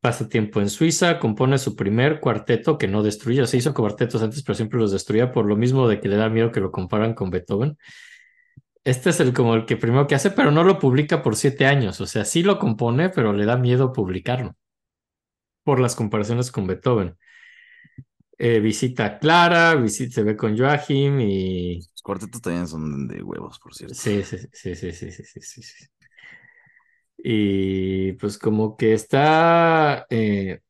Pasa 0.00 0.28
tiempo 0.28 0.60
en 0.60 0.70
Suiza, 0.70 1.18
compone 1.18 1.58
su 1.58 1.74
primer 1.74 2.20
cuarteto 2.20 2.78
que 2.78 2.86
no 2.86 3.02
destruye. 3.02 3.44
Se 3.46 3.56
hizo 3.56 3.74
cuartetos 3.74 4.22
antes, 4.22 4.42
pero 4.42 4.54
siempre 4.54 4.78
los 4.78 4.92
destruía 4.92 5.32
por 5.32 5.46
lo 5.46 5.56
mismo 5.56 5.88
de 5.88 6.00
que 6.00 6.08
le 6.08 6.16
da 6.16 6.28
miedo 6.28 6.52
que 6.52 6.60
lo 6.60 6.70
comparan 6.70 7.14
con 7.14 7.30
Beethoven. 7.30 7.76
Este 8.84 9.10
es 9.10 9.20
el 9.20 9.32
como 9.32 9.54
el 9.54 9.66
que 9.66 9.76
primero 9.76 10.06
que 10.06 10.14
hace, 10.14 10.30
pero 10.30 10.50
no 10.50 10.64
lo 10.64 10.78
publica 10.78 11.22
por 11.22 11.36
siete 11.36 11.66
años. 11.66 12.00
O 12.00 12.06
sea, 12.06 12.24
sí 12.24 12.42
lo 12.42 12.58
compone, 12.58 13.10
pero 13.10 13.32
le 13.32 13.44
da 13.44 13.56
miedo 13.56 13.92
publicarlo 13.92 14.56
por 15.64 15.80
las 15.80 15.94
comparaciones 15.96 16.50
con 16.50 16.66
Beethoven. 16.66 17.16
Eh, 18.40 18.60
visita 18.60 19.04
a 19.04 19.18
Clara, 19.18 19.74
visita, 19.74 20.14
se 20.14 20.22
ve 20.22 20.36
con 20.36 20.56
Joachim 20.56 21.18
y. 21.20 21.80
Los 21.80 22.02
cuartetos 22.02 22.40
también 22.40 22.68
son 22.68 23.08
de 23.08 23.20
huevos, 23.22 23.58
por 23.58 23.74
cierto. 23.74 23.94
Sí, 23.94 24.22
sí, 24.22 24.38
sí, 24.52 24.74
sí, 24.76 24.92
sí, 24.92 25.10
sí, 25.10 25.40
sí, 25.40 25.62
sí. 25.62 25.86
Y 27.18 28.12
pues 28.12 28.38
como 28.38 28.76
que 28.76 28.94
está 28.94 30.06
eh, 30.08 30.60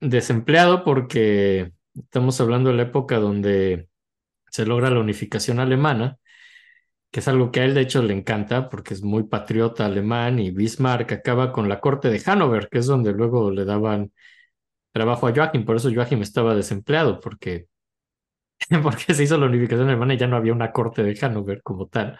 desempleado 0.00 0.82
porque 0.84 1.72
estamos 1.94 2.40
hablando 2.40 2.70
de 2.70 2.76
la 2.76 2.84
época 2.84 3.18
donde 3.18 3.88
se 4.50 4.66
logra 4.66 4.90
la 4.90 5.00
unificación 5.00 5.60
alemana, 5.60 6.18
que 7.10 7.20
es 7.20 7.28
algo 7.28 7.50
que 7.50 7.60
a 7.60 7.64
él 7.66 7.74
de 7.74 7.82
hecho 7.82 8.02
le 8.02 8.14
encanta 8.14 8.70
porque 8.70 8.94
es 8.94 9.02
muy 9.02 9.24
patriota 9.24 9.86
alemán 9.86 10.38
y 10.38 10.50
Bismarck 10.50 11.12
acaba 11.12 11.52
con 11.52 11.68
la 11.68 11.80
corte 11.80 12.08
de 12.08 12.20
Hannover, 12.20 12.68
que 12.70 12.78
es 12.78 12.86
donde 12.86 13.12
luego 13.12 13.50
le 13.50 13.64
daban 13.64 14.12
trabajo 14.92 15.26
a 15.26 15.34
Joachim, 15.34 15.64
por 15.64 15.76
eso 15.76 15.90
Joachim 15.92 16.22
estaba 16.22 16.54
desempleado 16.54 17.20
porque 17.20 17.66
porque 18.82 19.14
se 19.14 19.24
hizo 19.24 19.38
la 19.38 19.46
unificación 19.46 19.88
alemana 19.88 20.14
y 20.14 20.18
ya 20.18 20.26
no 20.26 20.36
había 20.36 20.52
una 20.52 20.72
corte 20.72 21.02
de 21.02 21.16
Hannover 21.16 21.62
como 21.62 21.88
tal. 21.88 22.18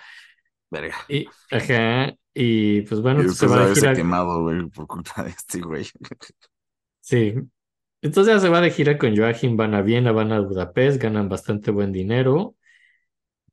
Verga. 0.71 0.97
Y, 1.09 1.27
ajá, 1.51 2.15
y 2.33 2.83
pues 2.83 3.01
bueno, 3.01 3.23
Y 3.23 3.29
se 3.31 3.47
va 3.47 3.67
de 3.67 3.75
gira. 3.75 3.95
quemado, 3.95 4.43
güey, 4.43 4.67
por 4.69 4.87
culpa 4.87 5.25
de 5.25 5.31
este 5.31 5.61
güey. 5.61 5.87
Sí. 7.01 7.35
Entonces 8.03 8.35
ya 8.35 8.41
se 8.41 8.49
va 8.49 8.61
de 8.61 8.71
gira 8.71 8.97
con 8.99 9.17
Joachim, 9.17 9.57
van 9.57 9.75
a 9.75 9.83
Viena, 9.83 10.13
van 10.13 10.33
a 10.33 10.41
Budapest, 10.41 11.03
ganan 11.03 11.29
bastante 11.29 11.71
buen 11.71 11.93
dinero. 11.93 12.57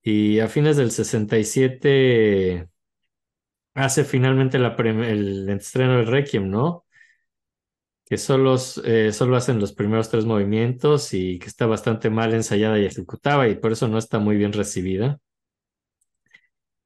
Y 0.01 0.39
a 0.39 0.47
fines 0.47 0.77
del 0.77 0.91
67 0.91 2.69
hace 3.73 4.05
finalmente 4.05 4.57
la 4.59 4.75
el 4.75 5.49
estreno 5.49 5.97
del 5.97 6.07
Requiem, 6.07 6.49
¿no? 6.49 6.86
Que 8.09 8.17
solo, 8.17 8.55
eh, 8.85 9.11
solo 9.11 9.35
hacen 9.35 9.59
los 9.59 9.73
primeros 9.73 10.09
tres 10.09 10.25
movimientos 10.25 11.13
y 11.13 11.39
que 11.39 11.47
está 11.47 11.65
bastante 11.65 12.09
mal 12.09 12.33
ensayada 12.33 12.79
y 12.79 12.85
ejecutada 12.85 13.47
y 13.49 13.55
por 13.55 13.73
eso 13.73 13.87
no 13.87 13.97
está 13.97 14.19
muy 14.19 14.37
bien 14.37 14.53
recibida. 14.53 15.19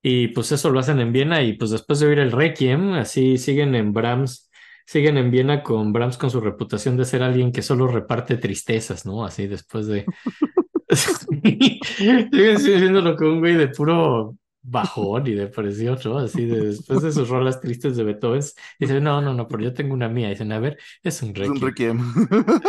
Y 0.03 0.30
pues 0.30 0.52
eso 0.52 0.72
lo 0.72 0.80
hacen 0.80 0.99
en 0.99 1.14
Viena 1.14 1.43
y 1.43 1.53
pues 1.53 1.69
después 1.69 1.99
de 1.99 2.07
oír 2.07 2.19
el 2.19 2.31
Requiem, 2.31 2.93
así 2.93 3.38
siguen 3.38 3.76
en 3.76 3.93
Brahms, 3.93 4.49
siguen 4.85 5.18
en 5.18 5.30
Viena 5.30 5.61
con 5.61 5.93
Brahms 5.93 6.18
con 6.18 6.31
su 6.31 6.41
reputación 6.41 6.98
de 6.98 7.06
ser 7.06 7.22
alguien 7.22 7.52
que 7.52 7.61
solo 7.61 7.88
reparte 7.88 8.38
tristezas, 8.38 9.06
¿no? 9.06 9.23
Así 9.23 9.48
después 9.48 9.85
de... 9.88 10.06
Siguen 11.98 12.60
siendo 12.60 13.15
con 13.15 13.27
un 13.27 13.39
güey 13.39 13.56
de 13.56 13.69
puro 13.69 14.38
bajón 14.63 15.27
y 15.27 15.31
depresión, 15.33 15.97
¿no? 16.05 16.19
Así 16.19 16.45
de 16.45 16.67
después 16.67 17.01
de 17.01 17.11
sus 17.11 17.29
rolas 17.29 17.59
tristes 17.61 17.97
de 17.97 18.03
Beethoven, 18.03 18.41
dicen, 18.79 19.03
no, 19.03 19.21
no, 19.21 19.33
no, 19.33 19.47
pero 19.47 19.63
yo 19.63 19.73
tengo 19.73 19.93
una 19.93 20.09
mía. 20.09 20.29
Dicen, 20.29 20.51
a 20.51 20.59
ver, 20.59 20.77
es 21.03 21.21
un 21.21 21.35
Es 21.35 21.49
un 21.49 21.59
Requiem. 21.59 21.99
requiem. 21.99 21.99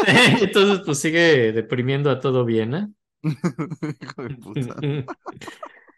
Entonces, 0.43 0.81
pues 0.85 0.99
sigue 0.99 1.53
deprimiendo 1.53 2.11
a 2.11 2.21
todo 2.21 2.45
Viena. 2.45 2.91
Hijo 3.23 4.23
de 4.23 4.35
puta. 4.37 4.77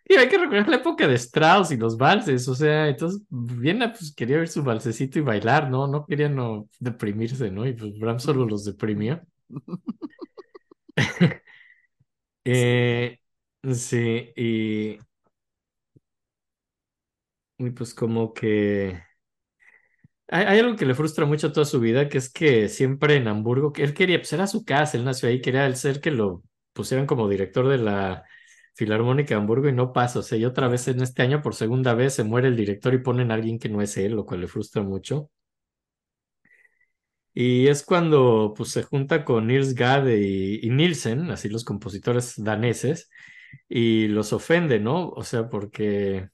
Y 0.07 0.17
hay 0.17 0.29
que 0.29 0.37
recordar 0.37 0.69
la 0.69 0.77
época 0.77 1.09
de 1.09 1.15
Strauss 1.15 1.71
y 1.71 1.79
los 1.79 1.97
valses, 1.97 2.47
o 2.49 2.55
sea, 2.55 2.89
entonces 2.89 3.23
Viena 3.31 3.91
pues 3.91 4.15
quería 4.15 4.37
ver 4.37 4.49
su 4.49 4.63
valsecito 4.63 5.19
y 5.19 5.23
bailar, 5.23 5.71
¿no? 5.71 5.87
No 5.87 6.05
quería 6.05 6.29
no 6.29 6.69
deprimirse, 6.79 7.51
¿no? 7.51 7.67
Y 7.67 7.73
pues 7.73 7.99
Brahms 7.99 8.23
solo 8.23 8.45
los 8.45 8.65
deprimía. 8.67 9.25
Eh, 12.45 13.19
sí, 13.75 14.33
y, 14.37 14.99
y 17.59 17.71
pues 17.71 17.95
como 17.95 18.33
que 18.35 19.01
hay, 20.29 20.59
algo 20.59 20.77
que 20.77 20.87
le 20.87 20.95
frustra 20.95 21.27
mucho 21.27 21.53
toda 21.53 21.67
su 21.67 21.81
vida, 21.81 22.09
que 22.09 22.19
es 22.19 22.31
que 22.33 22.69
siempre 22.69 23.17
en 23.17 23.29
Hamburgo, 23.29 23.73
él 23.77 23.95
quería, 23.95 24.19
pues 24.19 24.33
era 24.33 24.47
su 24.47 24.65
casa, 24.65 24.97
él 24.97 25.05
nació 25.05 25.29
ahí, 25.29 25.41
quería 25.41 25.67
el 25.67 25.77
ser 25.77 26.01
que 26.01 26.11
lo 26.11 26.43
pusieran 26.73 27.07
como 27.07 27.29
director 27.29 27.69
de 27.69 27.79
la 27.79 28.25
Filarmónica 28.75 29.35
de 29.35 29.41
Hamburgo 29.41 29.69
y 29.69 29.73
no 29.73 29.93
pasa, 29.93 30.21
o 30.21 30.23
sea, 30.23 30.39
y 30.39 30.45
otra 30.45 30.69
vez 30.69 30.89
en 30.89 31.03
este 31.03 31.23
año, 31.23 31.43
por 31.43 31.55
segunda 31.55 31.95
vez, 31.95 32.15
se 32.15 32.25
muere 32.25 32.49
el 32.49 32.57
director 32.57 32.95
y 32.95 32.99
ponen 32.99 33.31
a 33.31 33.35
alguien 33.35 33.59
que 33.59 33.69
no 33.69 33.83
es 33.83 33.97
él, 33.97 34.13
lo 34.15 34.27
cual 34.27 34.41
le 34.41 34.49
frustra 34.49 34.83
mucho. 34.83 35.31
Y 37.33 37.67
es 37.69 37.83
cuando 37.85 38.55
pues, 38.57 38.71
se 38.71 38.83
junta 38.85 39.25
con 39.25 39.47
Niels 39.49 39.75
Gade 39.75 40.21
y, 40.21 40.61
y 40.67 40.71
Nielsen, 40.71 41.31
así 41.31 41.49
los 41.49 41.65
compositores 41.65 42.35
daneses, 42.43 43.11
y 43.69 44.09
los 44.09 44.33
ofende, 44.33 44.79
¿no? 44.81 45.09
O 45.11 45.25
sea, 45.25 45.49
porque, 45.49 46.29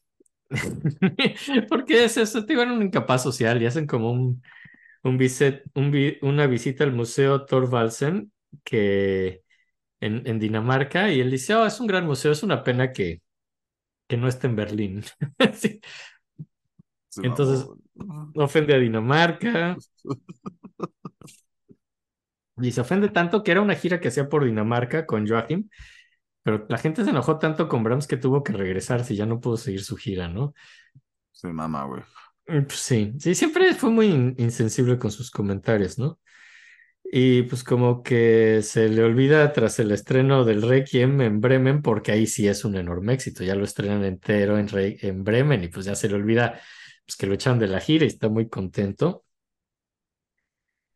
porque 1.68 2.04
es 2.04 2.16
eso, 2.16 2.44
te 2.44 2.56
un 2.58 2.82
incapaz 2.82 3.22
social 3.22 3.62
y 3.62 3.66
hacen 3.66 3.86
como 3.86 4.10
un, 4.10 4.42
un 5.04 5.18
visit- 5.18 5.62
un 5.74 5.92
una 6.22 6.46
visita 6.48 6.84
al 6.84 6.92
Museo 6.92 7.46
Thorvaldsen 7.46 8.32
que 8.64 9.42
en, 10.00 10.28
en 10.28 10.40
Dinamarca 10.40 11.12
y 11.12 11.20
él 11.20 11.32
dice, 11.32 11.56
oh, 11.56 11.66
es 11.66 11.80
un 11.80 11.88
gran 11.88 12.06
museo, 12.06 12.32
es 12.32 12.44
una 12.44 12.64
pena 12.64 12.92
que, 12.92 13.22
que 14.08 14.18
no 14.18 14.28
esté 14.28 14.48
en 14.48 14.56
Berlín. 14.56 15.04
Sí. 15.54 15.80
Entonces, 17.22 17.66
ofende 18.36 18.74
a 18.74 18.78
Dinamarca 18.78 19.76
y 22.58 22.72
se 22.72 22.80
ofende 22.80 23.08
tanto 23.08 23.42
que 23.42 23.52
era 23.52 23.62
una 23.62 23.74
gira 23.74 24.00
que 24.00 24.08
hacía 24.08 24.28
por 24.28 24.44
Dinamarca 24.44 25.06
con 25.06 25.26
Joachim, 25.26 25.68
pero 26.42 26.66
la 26.68 26.78
gente 26.78 27.04
se 27.04 27.10
enojó 27.10 27.38
tanto 27.38 27.68
con 27.68 27.82
Brahms 27.84 28.06
que 28.06 28.16
tuvo 28.16 28.42
que 28.44 28.52
regresarse 28.52 29.14
y 29.14 29.16
ya 29.16 29.26
no 29.26 29.40
pudo 29.40 29.56
seguir 29.56 29.82
su 29.84 29.96
gira, 29.96 30.28
¿no? 30.28 30.54
Se 31.32 31.48
mama, 31.52 31.84
güey. 31.86 32.02
Mm, 32.46 32.62
pues 32.66 32.78
sí, 32.80 33.12
sí, 33.18 33.34
siempre 33.34 33.74
fue 33.74 33.90
muy 33.90 34.06
in- 34.06 34.34
insensible 34.38 34.98
con 34.98 35.10
sus 35.10 35.30
comentarios, 35.30 35.98
¿no? 35.98 36.18
Y 37.04 37.42
pues 37.44 37.64
como 37.64 38.02
que 38.02 38.62
se 38.62 38.88
le 38.88 39.02
olvida 39.04 39.52
tras 39.52 39.78
el 39.80 39.92
estreno 39.92 40.44
del 40.44 40.62
Requiem 40.62 41.20
en 41.22 41.40
Bremen, 41.40 41.82
porque 41.82 42.12
ahí 42.12 42.26
sí 42.26 42.48
es 42.48 42.64
un 42.64 42.76
enorme 42.76 43.14
éxito, 43.14 43.44
ya 43.44 43.54
lo 43.56 43.64
estrenan 43.64 44.04
entero 44.04 44.58
en, 44.58 44.68
Re- 44.68 44.98
en 45.02 45.24
Bremen 45.24 45.64
y 45.64 45.68
pues 45.68 45.86
ya 45.86 45.96
se 45.96 46.08
le 46.08 46.16
olvida 46.16 46.60
pues, 47.06 47.16
que 47.16 47.26
lo 47.26 47.34
echan 47.34 47.58
de 47.58 47.68
la 47.68 47.80
gira 47.80 48.04
y 48.04 48.08
está 48.08 48.28
muy 48.28 48.48
contento. 48.48 49.24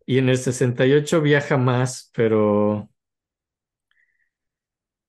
Y 0.07 0.19
en 0.19 0.29
el 0.29 0.39
68 0.39 1.21
viaja 1.23 1.57
más, 1.57 2.11
pero 2.15 2.91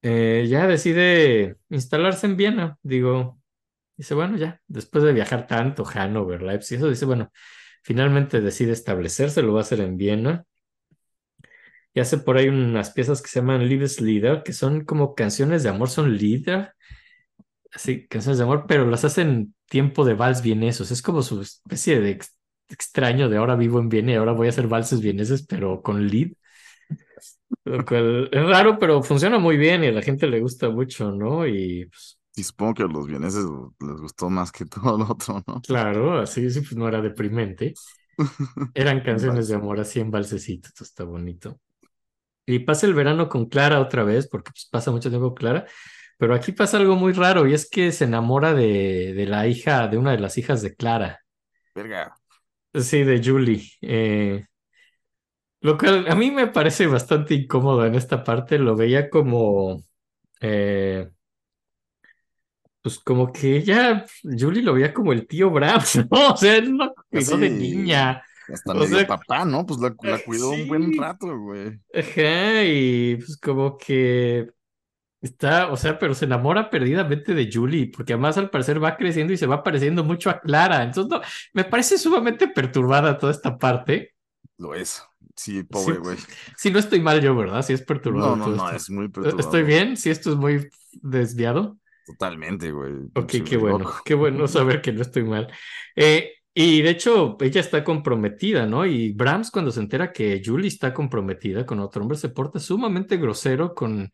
eh, 0.06 0.46
ya 0.50 0.68
decide 0.68 1.58
instalarse 1.70 2.28
en 2.28 2.38
Viena. 2.38 2.78
Digo, 2.84 3.40
dice, 3.98 4.16
bueno, 4.16 4.38
ya, 4.38 4.62
después 4.68 5.04
de 5.06 5.14
viajar 5.14 5.48
tanto, 5.48 5.86
Hannover, 5.86 6.44
Leipzig, 6.44 6.78
eso 6.78 6.90
dice, 6.90 7.06
bueno, 7.06 7.32
finalmente 7.84 8.42
decide 8.42 8.74
establecerse, 8.74 9.42
lo 9.44 9.54
va 9.54 9.62
a 9.62 9.64
hacer 9.64 9.82
en 9.82 9.98
Viena. 9.98 10.46
Y 11.94 12.00
hace 12.02 12.18
por 12.18 12.38
ahí 12.38 12.50
unas 12.50 12.92
piezas 12.92 13.22
que 13.22 13.30
se 13.30 13.40
llaman 13.40 13.68
Liebeslieder, 13.68 14.44
que 14.44 14.54
son 14.54 14.84
como 14.86 15.16
canciones 15.16 15.64
de 15.64 15.70
amor, 15.70 15.90
son 15.90 16.16
Lieder, 16.18 16.74
así, 17.74 18.08
canciones 18.08 18.38
de 18.38 18.44
amor, 18.44 18.66
pero 18.68 18.86
las 18.90 19.06
hacen 19.06 19.56
tiempo 19.70 20.06
de 20.06 20.14
vals 20.14 20.42
vienesos. 20.42 20.92
Es 20.92 21.02
como 21.02 21.22
su 21.22 21.42
especie 21.42 22.00
de 22.02 22.12
ex- 22.12 22.38
extraño 22.70 23.30
de 23.30 23.38
ahora 23.38 23.56
vivo 23.56 23.80
en 23.80 23.90
Viena 23.90 24.12
y 24.14 24.16
ahora 24.16 24.34
voy 24.34 24.48
a 24.48 24.50
hacer 24.52 24.68
valses 24.68 25.02
vieneses, 25.02 25.46
pero 25.46 25.82
con 25.82 26.08
lead. 26.08 26.32
Lo 27.64 27.84
cual 27.86 28.30
es 28.32 28.46
raro, 28.48 28.78
pero 28.80 29.02
funciona 29.04 29.40
muy 29.40 29.58
bien 29.58 29.84
y 29.84 29.88
a 29.88 29.92
la 29.92 30.02
gente 30.02 30.28
le 30.28 30.40
gusta 30.40 30.70
mucho, 30.70 31.12
¿no? 31.12 31.48
Y 31.48 31.86
pues, 31.88 32.20
Y 32.36 32.44
supongo 32.44 32.74
que 32.76 32.84
a 32.84 32.88
los 32.88 33.08
vieneses 33.08 33.46
les 33.80 34.02
gustó 34.02 34.30
más 34.30 34.52
que 34.52 34.66
todo 34.66 34.98
lo 34.98 35.06
otro, 35.12 35.44
¿no? 35.48 35.62
claro, 35.62 36.20
así 36.20 36.50
sí, 36.50 36.62
pues 36.62 36.76
no 36.76 36.88
era 36.88 37.02
deprimente. 37.02 37.80
Eran 38.74 39.02
canciones 39.04 39.48
de 39.48 39.56
amor 39.56 39.80
así 39.80 40.00
en 40.00 40.12
balsecito, 40.12 40.70
esto 40.70 40.84
está 40.84 41.04
bonito. 41.06 41.60
Y 42.46 42.60
pasa 42.60 42.88
el 42.88 42.94
verano 42.96 43.30
con 43.30 43.48
Clara 43.48 43.80
otra 43.82 44.04
vez, 44.04 44.28
porque 44.30 44.52
pues, 44.52 44.68
pasa 44.72 44.92
mucho 44.92 45.10
tiempo 45.10 45.30
con 45.30 45.36
Clara, 45.38 45.66
pero 46.18 46.36
aquí 46.36 46.52
pasa 46.54 46.78
algo 46.78 46.96
muy 46.96 47.14
raro 47.14 47.48
y 47.48 47.54
es 47.54 47.70
que 47.70 47.92
se 47.92 48.06
enamora 48.06 48.54
de, 48.54 49.14
de 49.16 49.26
la 49.28 49.48
hija, 49.48 49.88
de 49.88 49.98
una 49.98 50.12
de 50.14 50.20
las 50.20 50.38
hijas 50.38 50.62
de 50.62 50.76
Clara, 50.76 51.22
Verga. 51.76 52.16
sí, 52.74 53.04
de 53.04 53.22
Julie. 53.24 53.62
eh, 53.82 54.46
lo 55.66 55.80
cual 55.80 56.06
a 56.08 56.14
mí 56.14 56.30
me 56.30 56.46
parece 56.46 56.86
bastante 56.86 57.34
incómodo 57.34 57.88
en 57.88 57.96
esta 57.96 58.24
parte, 58.24 58.60
lo 58.60 58.76
veía 58.76 59.10
como, 59.10 59.84
eh, 60.40 61.10
pues 62.84 63.00
como 63.00 63.32
que 63.34 63.58
ella, 63.58 64.06
Julie 64.22 64.62
lo 64.62 64.76
veía 64.76 64.94
como 64.94 65.12
el 65.12 65.26
tío 65.26 65.50
Brahms, 65.50 65.96
¿no? 66.12 66.34
O 66.34 66.38
sea, 66.38 66.58
él 66.58 66.78
lo 66.78 66.94
cuidó 67.10 67.38
de 67.38 67.50
niña. 67.50 68.24
hasta 68.48 68.74
O 68.74 68.76
medio 68.76 68.98
sea, 68.98 69.08
papá, 69.08 69.44
¿no? 69.44 69.66
Pues 69.66 69.80
la, 69.80 69.96
la 70.04 70.20
cuidó 70.24 70.52
un 70.52 70.68
buen 70.68 70.96
rato, 70.96 71.36
güey. 71.36 71.80
Ajá, 71.96 72.64
y 72.64 73.16
pues 73.16 73.36
como 73.38 73.76
que 73.76 74.52
está, 75.20 75.72
o 75.72 75.78
sea, 75.78 75.98
pero 75.98 76.14
se 76.14 76.26
enamora 76.26 76.70
perdidamente 76.70 77.34
de 77.34 77.50
Julie, 77.52 77.92
porque 77.92 78.14
además 78.14 78.38
al 78.38 78.52
parecer 78.52 78.84
va 78.84 78.98
creciendo 78.98 79.34
y 79.34 79.38
se 79.38 79.48
va 79.48 79.64
pareciendo 79.64 80.04
mucho 80.04 80.30
a 80.30 80.40
Clara. 80.42 80.84
Entonces, 80.84 81.10
no, 81.10 81.22
me 81.54 81.64
parece 81.64 81.98
sumamente 81.98 82.50
perturbada 82.50 83.18
toda 83.18 83.32
esta 83.32 83.58
parte. 83.58 84.14
Lo 84.60 84.76
es. 84.76 85.04
Sí, 85.36 85.64
Sí, 85.72 85.94
pobre 85.94 85.98
güey. 86.00 86.18
sí, 86.58 86.72
no 86.72 86.80
estoy 86.80 87.02
mal 87.02 87.22
yo, 87.22 87.36
¿verdad? 87.36 87.62
Sí 87.64 87.74
es 87.74 87.82
No, 87.82 87.86
perturbado 87.88 88.36
no, 88.36 88.50
no, 88.50 88.70
esto. 88.70 88.76
es 88.76 88.90
muy 88.90 89.06
¿Estoy 89.06 89.12
perturbador. 89.12 89.66
bien? 89.66 89.98
Sí, 89.98 90.10
esto 90.10 90.32
es 90.32 90.38
muy 90.38 90.70
desviado. 90.94 91.78
Totalmente, 92.06 92.72
güey. 92.72 92.94
Ok, 93.14 93.28
Pinche 93.32 93.44
qué 93.44 93.58
bueno, 93.58 93.80
loco. 93.80 94.02
qué 94.04 94.14
bueno 94.14 94.48
saber 94.48 94.82
que 94.82 94.92
no 94.92 95.02
estoy 95.02 95.24
mal. 95.24 95.48
Eh, 95.96 96.34
y 96.54 96.82
de 96.82 96.90
hecho, 96.90 97.38
ella 97.40 97.62
está 97.62 97.84
comprometida, 97.84 98.66
¿no? 98.66 98.86
Y 98.86 99.14
Brahms, 99.14 99.52
cuando 99.52 99.72
se 99.72 99.80
entera 99.80 100.12
que 100.12 100.42
Julie 100.46 100.68
está 100.68 100.94
comprometida 100.94 101.66
con 101.66 101.80
otro 101.80 102.02
hombre, 102.02 102.18
se 102.18 102.30
porta 102.30 102.60
sumamente 102.60 103.18
grosero 103.18 103.74
con, 103.74 104.12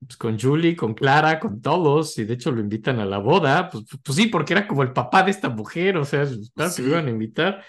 pues, 0.00 0.16
con 0.18 0.38
Julie, 0.40 0.76
con 0.76 0.94
Clara, 0.94 1.40
con 1.40 1.62
todos, 1.62 2.18
y 2.18 2.24
de 2.24 2.34
hecho 2.34 2.52
lo 2.52 2.60
invitan 2.60 3.00
a 3.00 3.06
la 3.06 3.18
boda. 3.18 3.70
Pues, 3.70 3.84
pues 4.04 4.16
sí, 4.16 4.26
porque 4.28 4.54
era 4.54 4.66
como 4.68 4.82
el 4.82 4.92
papá 4.92 5.22
de 5.24 5.30
esta 5.32 5.48
mujer, 5.50 5.96
o 5.98 6.04
sea, 6.04 6.26
claro 6.54 6.74
que 6.76 6.82
lo 6.82 6.88
Sí. 6.88 6.90
iban 6.90 7.06
a 7.08 7.10
invitar. 7.10 7.64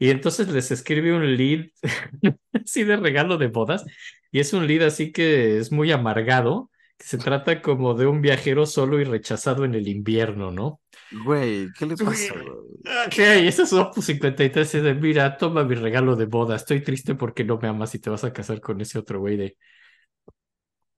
Y 0.00 0.10
entonces 0.10 0.48
les 0.50 0.72
escribe 0.72 1.14
un 1.16 1.36
lead 1.36 1.68
así 2.54 2.84
de 2.84 2.96
regalo 2.98 3.38
de 3.38 3.48
bodas, 3.48 3.86
y 4.32 4.40
es 4.40 4.54
un 4.54 4.66
lead 4.68 4.82
así 4.84 5.12
que 5.12 5.58
es 5.58 5.72
muy 5.72 5.92
amargado, 5.92 6.70
que 6.98 7.06
se 7.06 7.18
trata 7.18 7.62
como 7.62 7.94
de 7.94 8.06
un 8.08 8.22
viajero 8.22 8.66
solo 8.66 9.00
y 9.00 9.04
rechazado 9.04 9.64
en 9.66 9.76
el 9.76 9.88
invierno, 9.88 10.52
¿no? 10.52 10.82
Güey, 11.12 11.72
¿qué 11.72 11.86
le 11.86 11.96
pasa, 11.98 12.34
güey? 12.34 12.58
Ok, 13.06 13.18
ese 13.18 13.62
es 13.62 13.72
Opus 13.74 14.06
53 14.06 14.74
es 14.74 14.82
de, 14.82 14.94
mira, 14.94 15.36
toma 15.36 15.64
mi 15.64 15.74
regalo 15.74 16.16
de 16.16 16.24
boda, 16.26 16.56
estoy 16.56 16.82
triste 16.82 17.14
porque 17.14 17.44
no 17.44 17.58
me 17.58 17.68
amas 17.68 17.94
y 17.94 17.98
te 18.00 18.10
vas 18.10 18.24
a 18.24 18.32
casar 18.32 18.60
con 18.60 18.80
ese 18.80 18.98
otro 18.98 19.20
güey 19.20 19.36
de, 19.36 19.56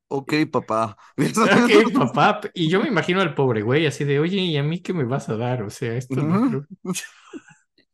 Ok, 0.08 0.32
papá. 0.52 0.96
ok, 1.44 1.92
papá, 1.94 2.40
y 2.54 2.68
yo 2.70 2.80
me 2.80 2.88
imagino 2.88 3.20
al 3.20 3.34
pobre 3.34 3.62
güey 3.62 3.86
así 3.86 4.04
de, 4.04 4.18
oye, 4.20 4.38
¿y 4.38 4.56
a 4.56 4.62
mí 4.62 4.80
qué 4.80 4.92
me 4.92 5.04
vas 5.04 5.28
a 5.28 5.36
dar? 5.36 5.62
O 5.62 5.70
sea, 5.70 5.94
esto 5.96 6.22
no 6.22 6.40
creo- 6.40 6.66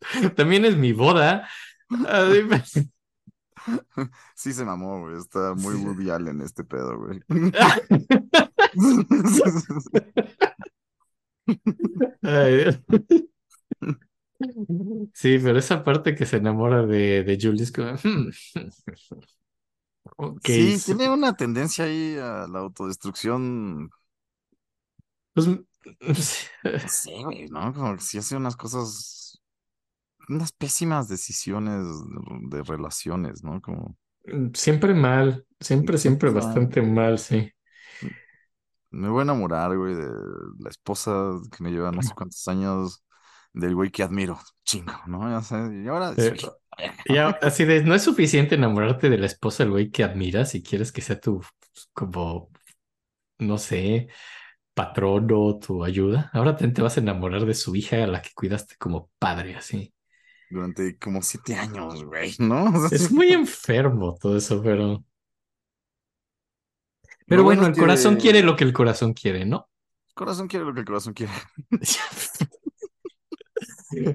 También 0.37 0.65
es 0.65 0.77
mi 0.77 0.93
boda. 0.93 1.49
Sí 4.35 4.53
se 4.53 4.65
mamó, 4.65 5.01
güey. 5.01 5.19
Está 5.19 5.55
muy 5.55 5.77
Sí. 5.77 5.85
Woody 5.85 6.11
Allen 6.11 6.41
este 6.41 6.65
pedo, 6.65 6.99
güey. 6.99 7.21
Sí, 15.15 15.39
pero 15.43 15.59
esa 15.59 15.83
parte 15.85 16.15
que 16.15 16.27
se 16.27 16.37
enamora 16.37 16.87
de, 16.87 17.25
de 17.25 17.39
Julie 17.41 17.65
es 17.65 17.73
como... 17.73 17.93
hmm. 17.95 18.31
Ok, 20.17 20.41
Sí, 20.45 20.79
sí, 20.79 20.95
tiene 20.97 21.09
una 21.11 21.37
tendencia 21.37 21.85
ahí 21.85 22.17
a 22.19 22.47
la 22.49 22.59
autodestrucción. 22.61 23.91
pues, 25.35 25.47
No 26.65 26.89
sé, 26.89 27.23
güey, 27.23 27.49
¿no? 27.49 27.73
Como 27.73 27.97
que 27.97 28.03
sí 28.03 28.19
hace 28.19 28.37
unas 28.37 28.57
cosas, 28.57 29.18
unas 30.29 30.53
pésimas 30.53 31.09
decisiones 31.09 31.87
de, 32.51 32.63
relaciones, 32.63 33.43
¿no? 33.43 33.61
Como 33.61 33.97
siempre 34.55 34.95
mal, 34.95 35.47
siempre, 35.61 35.99
siempre 35.99 36.31
mal. 36.31 36.35
bastante 36.35 36.83
mal, 36.83 37.19
sí. 37.19 37.53
me 38.91 39.09
voy 39.09 39.21
a 39.21 39.23
enamorar, 39.23 39.77
güey, 39.77 39.95
de 39.95 40.09
la 40.61 40.71
esposa 40.71 41.13
que 41.57 41.63
me 41.63 41.71
lleva 41.71 41.93
no 41.93 42.03
sé 42.03 42.13
cuántos 42.15 42.47
años, 42.49 43.05
del 43.53 43.75
güey 43.75 43.91
que 43.91 44.03
admiro, 44.03 44.39
chingo, 44.65 44.93
¿no? 45.07 45.29
Ya 45.31 45.43
sé, 45.43 45.57
y 45.85 45.89
ahora 45.89 46.15
Eh, 46.17 46.37
soy- 46.37 46.51
Ya, 47.09 47.29
así 47.43 47.65
de, 47.65 47.83
no 47.83 47.95
es 47.95 48.03
suficiente 48.03 48.55
enamorarte 48.55 49.11
de 49.11 49.19
la 49.19 49.27
esposa 49.27 49.65
del 49.65 49.73
güey 49.73 49.91
que 49.91 50.05
admiras 50.05 50.55
y 50.55 50.63
quieres 50.63 50.93
que 50.93 51.01
sea 51.03 51.21
tu, 51.21 51.41
pues, 51.41 51.91
como, 51.93 52.51
no 53.39 53.59
sé, 53.59 54.09
patrón 54.75 55.29
o 55.33 55.59
tu 55.59 55.85
ayuda. 55.85 56.31
Ahora 56.35 56.57
te 56.57 56.83
vas 56.83 56.97
a 56.99 57.01
enamorar 57.01 57.47
de 57.47 57.55
su 57.55 57.77
hija 57.77 58.05
a 58.05 58.07
la 58.09 58.23
que 58.23 58.31
cuidaste 58.35 58.77
como 58.79 59.11
padre, 59.19 59.57
así. 59.57 59.95
Durante 60.51 60.99
como 60.99 61.23
siete 61.23 61.55
años, 61.55 62.05
güey, 62.05 62.35
¿no? 62.39 62.73
Es 62.91 63.11
muy 63.11 63.33
enfermo 63.33 64.17
todo 64.21 64.37
eso, 64.37 64.63
pero, 64.63 65.05
pero 67.27 67.43
bueno, 67.43 67.67
el 67.67 67.77
corazón 67.77 68.17
quiere 68.17 68.43
lo 68.43 68.57
que 68.57 68.65
el 68.65 68.73
corazón 68.73 69.13
quiere, 69.13 69.45
¿no? 69.45 69.69
el 70.09 70.15
corazón 70.15 70.49
quiere 70.49 70.65
lo 70.65 70.75
que 70.75 70.81
el 70.81 70.87
corazón 70.87 71.15
quiere. 71.15 71.33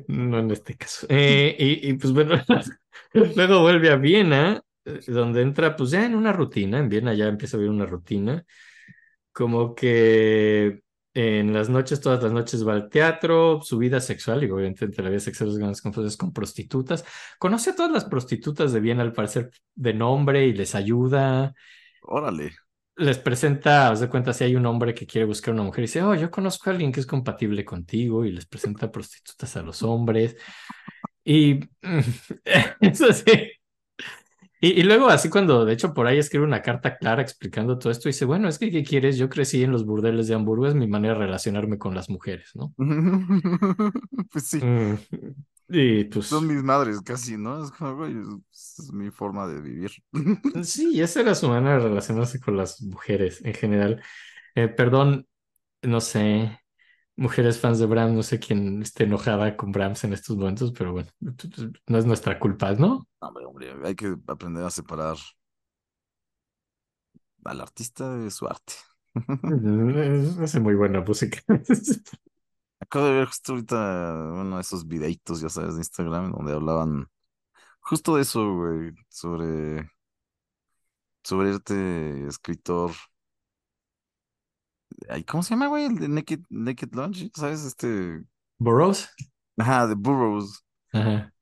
No 0.08 0.40
en 0.40 0.52
este 0.52 0.76
caso. 0.76 1.08
Eh, 1.10 1.56
y, 1.58 1.90
y, 1.90 1.94
pues 1.94 2.14
bueno, 2.14 2.36
luego 3.36 3.62
vuelve 3.62 3.90
a 3.92 3.96
Viena, 3.96 4.62
eh, 4.86 5.00
donde 5.08 5.42
entra 5.42 5.76
pues 5.76 5.92
ya 5.92 6.06
en 6.06 6.16
una 6.16 6.32
rutina. 6.32 6.80
En 6.80 6.90
Viena 6.90 7.14
ya 7.14 7.28
empieza 7.28 7.58
a 7.58 7.60
vivir 7.60 7.72
una 7.72 7.86
rutina. 7.86 8.46
Como 9.32 9.74
que 9.74 10.84
en 11.14 11.54
las 11.54 11.70
noches, 11.70 12.02
todas 12.02 12.24
las 12.24 12.32
noches 12.32 12.68
va 12.68 12.74
al 12.74 12.90
teatro, 12.90 13.62
su 13.62 13.78
vida 13.78 14.00
sexual, 14.00 14.44
y 14.44 14.50
obviamente 14.50 14.86
entre 14.86 15.04
la 15.04 15.10
vida 15.10 15.20
sexual 15.20 15.50
es 15.50 15.58
grandes 15.58 16.18
con 16.18 16.34
prostitutas. 16.34 17.06
Conoce 17.38 17.72
a 17.72 17.76
todas 17.76 17.92
las 17.92 18.06
prostitutas 18.06 18.74
de 18.74 18.80
Viena 18.80 19.04
al 19.04 19.14
parecer 19.14 19.52
de 19.76 19.94
nombre 19.94 20.48
y 20.48 20.54
les 20.54 20.74
ayuda. 20.74 21.54
Órale. 22.02 22.56
Les 22.96 23.18
presenta, 23.18 23.92
os 23.92 24.00
de 24.00 24.10
cuenta, 24.10 24.34
si 24.34 24.44
hay 24.44 24.56
un 24.56 24.66
hombre 24.66 24.94
que 24.94 25.06
quiere 25.08 25.26
buscar 25.26 25.54
una 25.54 25.64
mujer 25.64 25.84
y 25.84 25.88
dice, 25.88 26.02
oh, 26.04 26.16
yo 26.16 26.30
conozco 26.30 26.70
a 26.70 26.74
alguien 26.74 26.92
que 26.92 27.00
es 27.00 27.08
compatible 27.08 27.66
contigo 27.66 28.26
y 28.26 28.32
les 28.32 28.46
presenta 28.46 28.92
prostitutas 28.92 29.56
a 29.56 29.64
los 29.64 29.84
hombres. 29.84 30.36
Y 31.24 31.60
eso 32.82 33.14
sí. 33.14 33.63
Y, 34.64 34.80
y 34.80 34.84
luego 34.84 35.10
así 35.10 35.30
cuando, 35.30 35.66
de 35.66 35.74
hecho, 35.74 35.94
por 35.94 36.08
ahí 36.08 36.18
escribe 36.20 36.46
una 36.46 36.62
carta 36.62 36.98
clara 36.98 37.22
explicando 37.22 37.78
todo 37.80 37.92
esto, 37.92 38.10
dice, 38.10 38.26
bueno, 38.26 38.48
es 38.48 38.60
que, 38.60 38.72
¿qué 38.72 38.84
quieres? 38.84 39.18
Yo 39.18 39.30
crecí 39.30 39.64
en 39.64 39.72
los 39.72 39.86
burdeles 39.86 40.28
de 40.28 40.36
Hamburgo, 40.36 40.68
es 40.68 40.76
mi 40.76 40.88
manera 40.88 41.16
de 41.16 41.22
relacionarme 41.22 41.78
con 41.78 41.96
las 41.96 42.10
mujeres, 42.10 42.52
¿no? 42.56 42.74
Pues 44.32 44.46
sí, 44.48 44.62
Mm, 44.62 44.96
Y 45.70 46.06
pues, 46.06 46.28
son 46.28 46.48
mis 46.48 46.64
madres 46.64 47.02
casi, 47.02 47.38
¿no? 47.38 47.64
Es 47.64 47.72
como, 47.72 48.06
es, 48.06 48.80
es 48.80 48.92
mi 48.94 49.12
forma 49.12 49.48
de 49.48 49.62
vivir. 49.62 49.92
sí, 50.64 51.02
esa 51.02 51.22
era 51.22 51.36
su 51.36 51.48
manera 51.50 51.76
de 51.78 51.80
relacionarse 51.90 52.40
con 52.40 52.58
las 52.58 52.82
mujeres 52.82 53.42
en 53.44 53.54
general. 53.54 54.02
Eh, 54.56 54.68
perdón, 54.68 55.28
no 55.84 56.02
sé, 56.02 56.60
mujeres 57.16 57.60
fans 57.60 57.80
de 57.80 57.86
Brahms, 57.86 58.14
no 58.14 58.24
sé 58.24 58.40
quién 58.40 58.82
esté 58.82 59.04
enojada 59.04 59.56
con 59.56 59.72
Brahms 59.72 60.04
en 60.04 60.14
estos 60.14 60.38
momentos, 60.38 60.72
pero 60.72 60.92
bueno, 60.94 61.10
no 61.88 61.98
es 61.98 62.06
nuestra 62.06 62.40
culpa, 62.40 62.74
¿no? 62.74 63.08
Hombre, 63.20 63.46
hombre, 63.46 63.74
hay 63.84 63.96
que 63.96 64.16
aprender 64.28 64.64
a 64.64 64.70
separar 64.70 65.18
al 67.46 67.62
artista 67.62 68.18
de 68.18 68.32
su 68.32 68.48
arte. 68.48 68.74
Hace 70.42 70.60
muy 70.60 70.76
buena 70.76 71.02
música. 71.02 71.40
Acabo 72.80 73.06
de 73.06 73.14
ver 73.14 73.28
justo 73.28 73.54
ahorita 73.54 73.76
uno 74.34 74.56
de 74.58 74.62
esos 74.62 74.88
videitos, 74.88 75.40
ya 75.42 75.50
sabes, 75.50 75.76
de 75.76 75.82
Instagram, 75.82 76.32
donde 76.34 76.54
hablaban 76.54 77.08
justo 77.80 78.16
de 78.16 78.24
eso, 78.24 78.56
güey, 78.56 78.92
sobre, 79.10 79.90
sobre 81.24 81.52
este 81.52 82.28
escritor. 82.28 82.92
¿Cómo 85.28 85.44
se 85.44 85.52
llama, 85.52 85.68
güey? 85.68 85.86
El 85.86 85.96
de 86.00 86.08
Naked, 86.08 86.42
Naked 86.50 86.90
Lunch, 86.94 87.32
¿sabes? 87.36 87.64
Este, 87.64 88.24
Burroughs. 88.58 89.10
ajá, 89.58 89.88
de 89.88 89.96
Burroughs. 89.96 90.64
Ajá. 90.92 91.34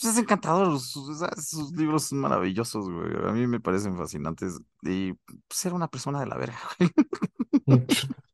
Pues 0.00 0.12
es 0.14 0.18
encantador, 0.18 0.78
sus, 0.78 1.72
libros 1.76 2.04
son 2.04 2.20
maravillosos, 2.20 2.88
güey. 2.88 3.10
A 3.26 3.32
mí 3.32 3.46
me 3.48 3.58
parecen 3.58 3.96
fascinantes. 3.96 4.60
Y 4.82 5.12
pues 5.48 5.64
era 5.66 5.74
una 5.74 5.88
persona 5.88 6.20
de 6.20 6.26
la 6.26 6.36
verga, 6.36 6.58
güey. 6.78 6.90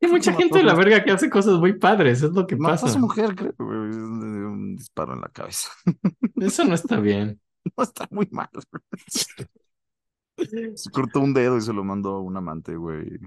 Hay 0.00 0.08
mucha 0.08 0.32
gente 0.32 0.58
de 0.58 0.62
a 0.62 0.66
la 0.66 0.74
verga 0.74 1.02
que 1.02 1.10
hace 1.10 1.28
cosas 1.28 1.58
muy 1.58 1.76
padres, 1.76 2.22
es 2.22 2.30
lo 2.30 2.46
que 2.46 2.54
Mató 2.54 2.74
a 2.74 2.76
pasa. 2.76 2.92
su 2.92 3.00
mujer, 3.00 3.34
creo, 3.34 3.52
güey. 3.58 3.90
Un 3.90 4.76
disparo 4.76 5.14
en 5.14 5.20
la 5.20 5.28
cabeza. 5.28 5.70
Eso 6.36 6.64
no 6.64 6.74
está 6.74 7.00
bien. 7.00 7.40
No 7.76 7.82
está 7.82 8.06
muy 8.12 8.28
mal. 8.30 8.48
güey. 8.52 9.48
Se 10.76 10.90
cortó 10.92 11.18
un 11.18 11.34
dedo 11.34 11.56
y 11.56 11.60
se 11.60 11.72
lo 11.72 11.82
mandó 11.82 12.10
a 12.10 12.20
un 12.20 12.36
amante, 12.36 12.76
güey. 12.76 13.18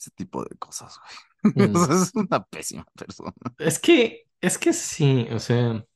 Ese 0.00 0.10
tipo 0.12 0.42
de 0.44 0.56
cosas, 0.58 0.98
güey. 0.98 1.10
Mm. 1.70 1.74
O 1.74 1.86
sea, 1.86 1.96
es 2.02 2.14
una 2.14 2.44
pésima 2.44 2.84
persona. 2.94 3.32
Es 3.58 3.78
que, 3.78 4.26
es 4.42 4.58
que 4.58 4.74
sí, 4.74 5.26
o 5.32 5.38
sea, 5.38 5.86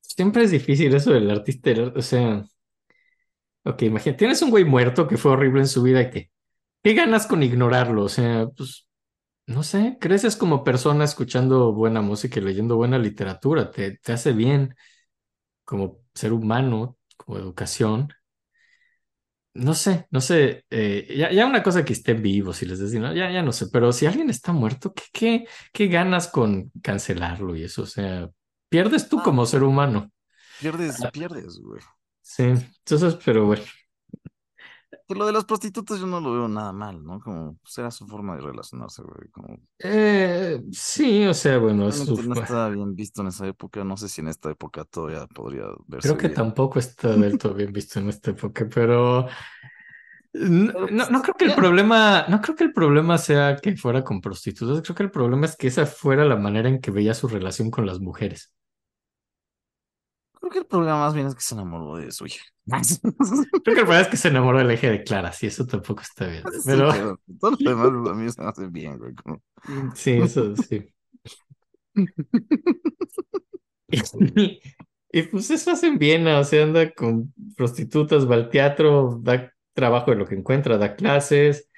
siempre 0.00 0.44
es 0.44 0.50
difícil 0.52 0.94
eso 0.94 1.12
del 1.12 1.30
artista, 1.30 1.70
o 1.96 2.02
sea, 2.02 2.44
ok, 3.64 3.82
imagínate, 3.82 4.18
tienes 4.18 4.42
un 4.42 4.50
güey 4.50 4.64
muerto 4.64 5.06
que 5.08 5.16
fue 5.16 5.32
horrible 5.32 5.60
en 5.60 5.68
su 5.68 5.82
vida, 5.82 6.10
¿qué, 6.10 6.30
qué 6.82 6.94
ganas 6.94 7.26
con 7.26 7.42
ignorarlo? 7.42 8.04
O 8.04 8.08
sea, 8.08 8.48
pues, 8.56 8.88
no 9.46 9.62
sé, 9.64 9.98
creces 10.00 10.36
como 10.36 10.64
persona 10.64 11.04
escuchando 11.04 11.72
buena 11.74 12.02
música 12.02 12.40
y 12.40 12.44
leyendo 12.44 12.76
buena 12.76 12.98
literatura, 12.98 13.70
te, 13.70 13.98
te 13.98 14.12
hace 14.12 14.32
bien 14.32 14.76
como 15.64 16.00
ser 16.14 16.32
humano, 16.32 16.98
como 17.16 17.38
educación. 17.38 18.10
No 19.54 19.74
sé, 19.74 20.06
no 20.10 20.20
sé, 20.20 20.64
eh, 20.70 21.14
ya, 21.16 21.30
ya 21.30 21.46
una 21.46 21.62
cosa 21.62 21.84
que 21.84 21.92
estén 21.92 22.20
vivos 22.22 22.60
y 22.62 22.66
les 22.66 22.80
decís, 22.80 22.98
no, 22.98 23.14
ya, 23.14 23.30
ya 23.30 23.40
no 23.42 23.52
sé, 23.52 23.66
pero 23.72 23.92
si 23.92 24.04
alguien 24.04 24.28
está 24.28 24.52
muerto, 24.52 24.92
¿qué, 24.92 25.04
qué, 25.12 25.46
qué 25.72 25.86
ganas 25.86 26.26
con 26.28 26.72
cancelarlo 26.82 27.54
y 27.54 27.62
eso? 27.62 27.82
O 27.82 27.86
sea, 27.86 28.28
pierdes 28.68 29.08
tú 29.08 29.20
Ah. 29.20 29.22
como 29.22 29.46
ser 29.46 29.62
humano. 29.62 30.10
Pierdes, 30.58 31.00
pierdes, 31.12 31.58
güey. 31.60 31.80
Sí, 32.22 32.42
entonces, 32.44 33.16
pero 33.24 33.46
bueno, 33.46 33.62
Que 35.08 35.14
lo 35.14 35.26
de 35.26 35.32
las 35.32 35.44
prostitutas 35.44 36.00
yo 36.00 36.06
no 36.06 36.20
lo 36.20 36.32
veo 36.32 36.48
nada 36.48 36.72
mal, 36.72 37.04
¿no? 37.04 37.20
Como, 37.20 37.56
pues 37.62 37.78
era 37.78 37.90
su 37.90 38.06
forma 38.06 38.36
de 38.36 38.42
relacionarse, 38.42 39.02
güey. 39.02 39.28
Como, 39.30 39.58
eh, 39.78 40.62
sí, 40.72 41.26
o 41.26 41.34
sea, 41.34 41.58
bueno, 41.58 41.90
su- 41.92 42.16
no 42.22 42.34
estaba 42.34 42.68
bien 42.70 42.94
visto 42.94 43.22
en 43.22 43.28
esa 43.28 43.46
época. 43.46 43.84
No 43.84 43.96
sé 43.96 44.08
si 44.08 44.20
en 44.20 44.28
esta 44.28 44.50
época 44.50 44.84
todavía 44.84 45.26
podría 45.26 45.64
verse 45.86 46.08
creo 46.08 46.16
que 46.16 46.28
bien. 46.28 46.36
tampoco 46.36 46.78
está 46.78 47.08
del 47.16 47.36
todo 47.38 47.54
bien 47.54 47.72
visto 47.72 47.98
en 48.00 48.08
esta 48.08 48.30
época, 48.30 48.68
pero 48.72 49.26
no, 50.32 50.72
no, 50.72 50.86
pues, 50.88 51.10
no 51.10 51.22
creo 51.22 51.34
que 51.34 51.44
el 51.46 51.54
problema, 51.54 52.26
no 52.28 52.40
creo 52.40 52.56
que 52.56 52.64
el 52.64 52.72
problema 52.72 53.18
sea 53.18 53.56
que 53.56 53.76
fuera 53.76 54.02
con 54.04 54.20
prostitutas, 54.20 54.82
creo 54.82 54.94
que 54.96 55.02
el 55.04 55.10
problema 55.10 55.46
es 55.46 55.56
que 55.56 55.68
esa 55.68 55.86
fuera 55.86 56.24
la 56.24 56.36
manera 56.36 56.68
en 56.68 56.80
que 56.80 56.90
veía 56.90 57.14
su 57.14 57.28
relación 57.28 57.70
con 57.70 57.86
las 57.86 58.00
mujeres. 58.00 58.53
Creo 60.44 60.52
que 60.52 60.58
el 60.58 60.66
problema 60.66 60.98
más 60.98 61.14
bien 61.14 61.26
es 61.26 61.34
que 61.34 61.40
se 61.40 61.54
enamoró 61.54 61.96
de 61.96 62.12
su 62.12 62.26
hija. 62.26 62.44
Creo 62.66 62.84
que 63.64 63.70
el 63.70 63.76
problema 63.76 64.00
es 64.02 64.08
que 64.08 64.18
se 64.18 64.28
enamoró 64.28 64.58
del 64.58 64.70
eje 64.72 64.90
de 64.90 65.02
Clara, 65.02 65.32
sí, 65.32 65.46
eso 65.46 65.66
tampoco 65.66 66.02
está 66.02 66.26
bien. 66.26 66.42
Sí, 66.52 66.60
Pero 66.66 66.90
pero 66.90 67.18
todo 67.40 67.50
lo 67.52 67.56
demás 67.70 68.10
a 68.10 68.14
mí 68.14 68.30
se 68.30 68.42
me 68.42 68.48
hace 68.48 68.66
bien, 68.68 68.98
güey. 68.98 69.14
como- 69.14 69.40
sí, 69.94 70.12
eso 70.12 70.54
sí. 70.56 70.86
Y, 73.88 74.60
y, 75.12 75.22
pues 75.22 75.50
eso 75.50 75.70
hace 75.70 75.86
en 75.86 75.98
Viena, 75.98 76.38
o 76.40 76.44
sea, 76.44 76.64
anda 76.64 76.90
con 76.92 77.32
prostitutas, 77.56 78.28
va 78.30 78.34
al 78.34 78.50
teatro, 78.50 79.18
da 79.22 79.50
trabajo 79.72 80.10
de 80.10 80.18
lo 80.18 80.26
que 80.26 80.34
encuentra, 80.34 80.76
da 80.76 80.94
clases, 80.94 81.70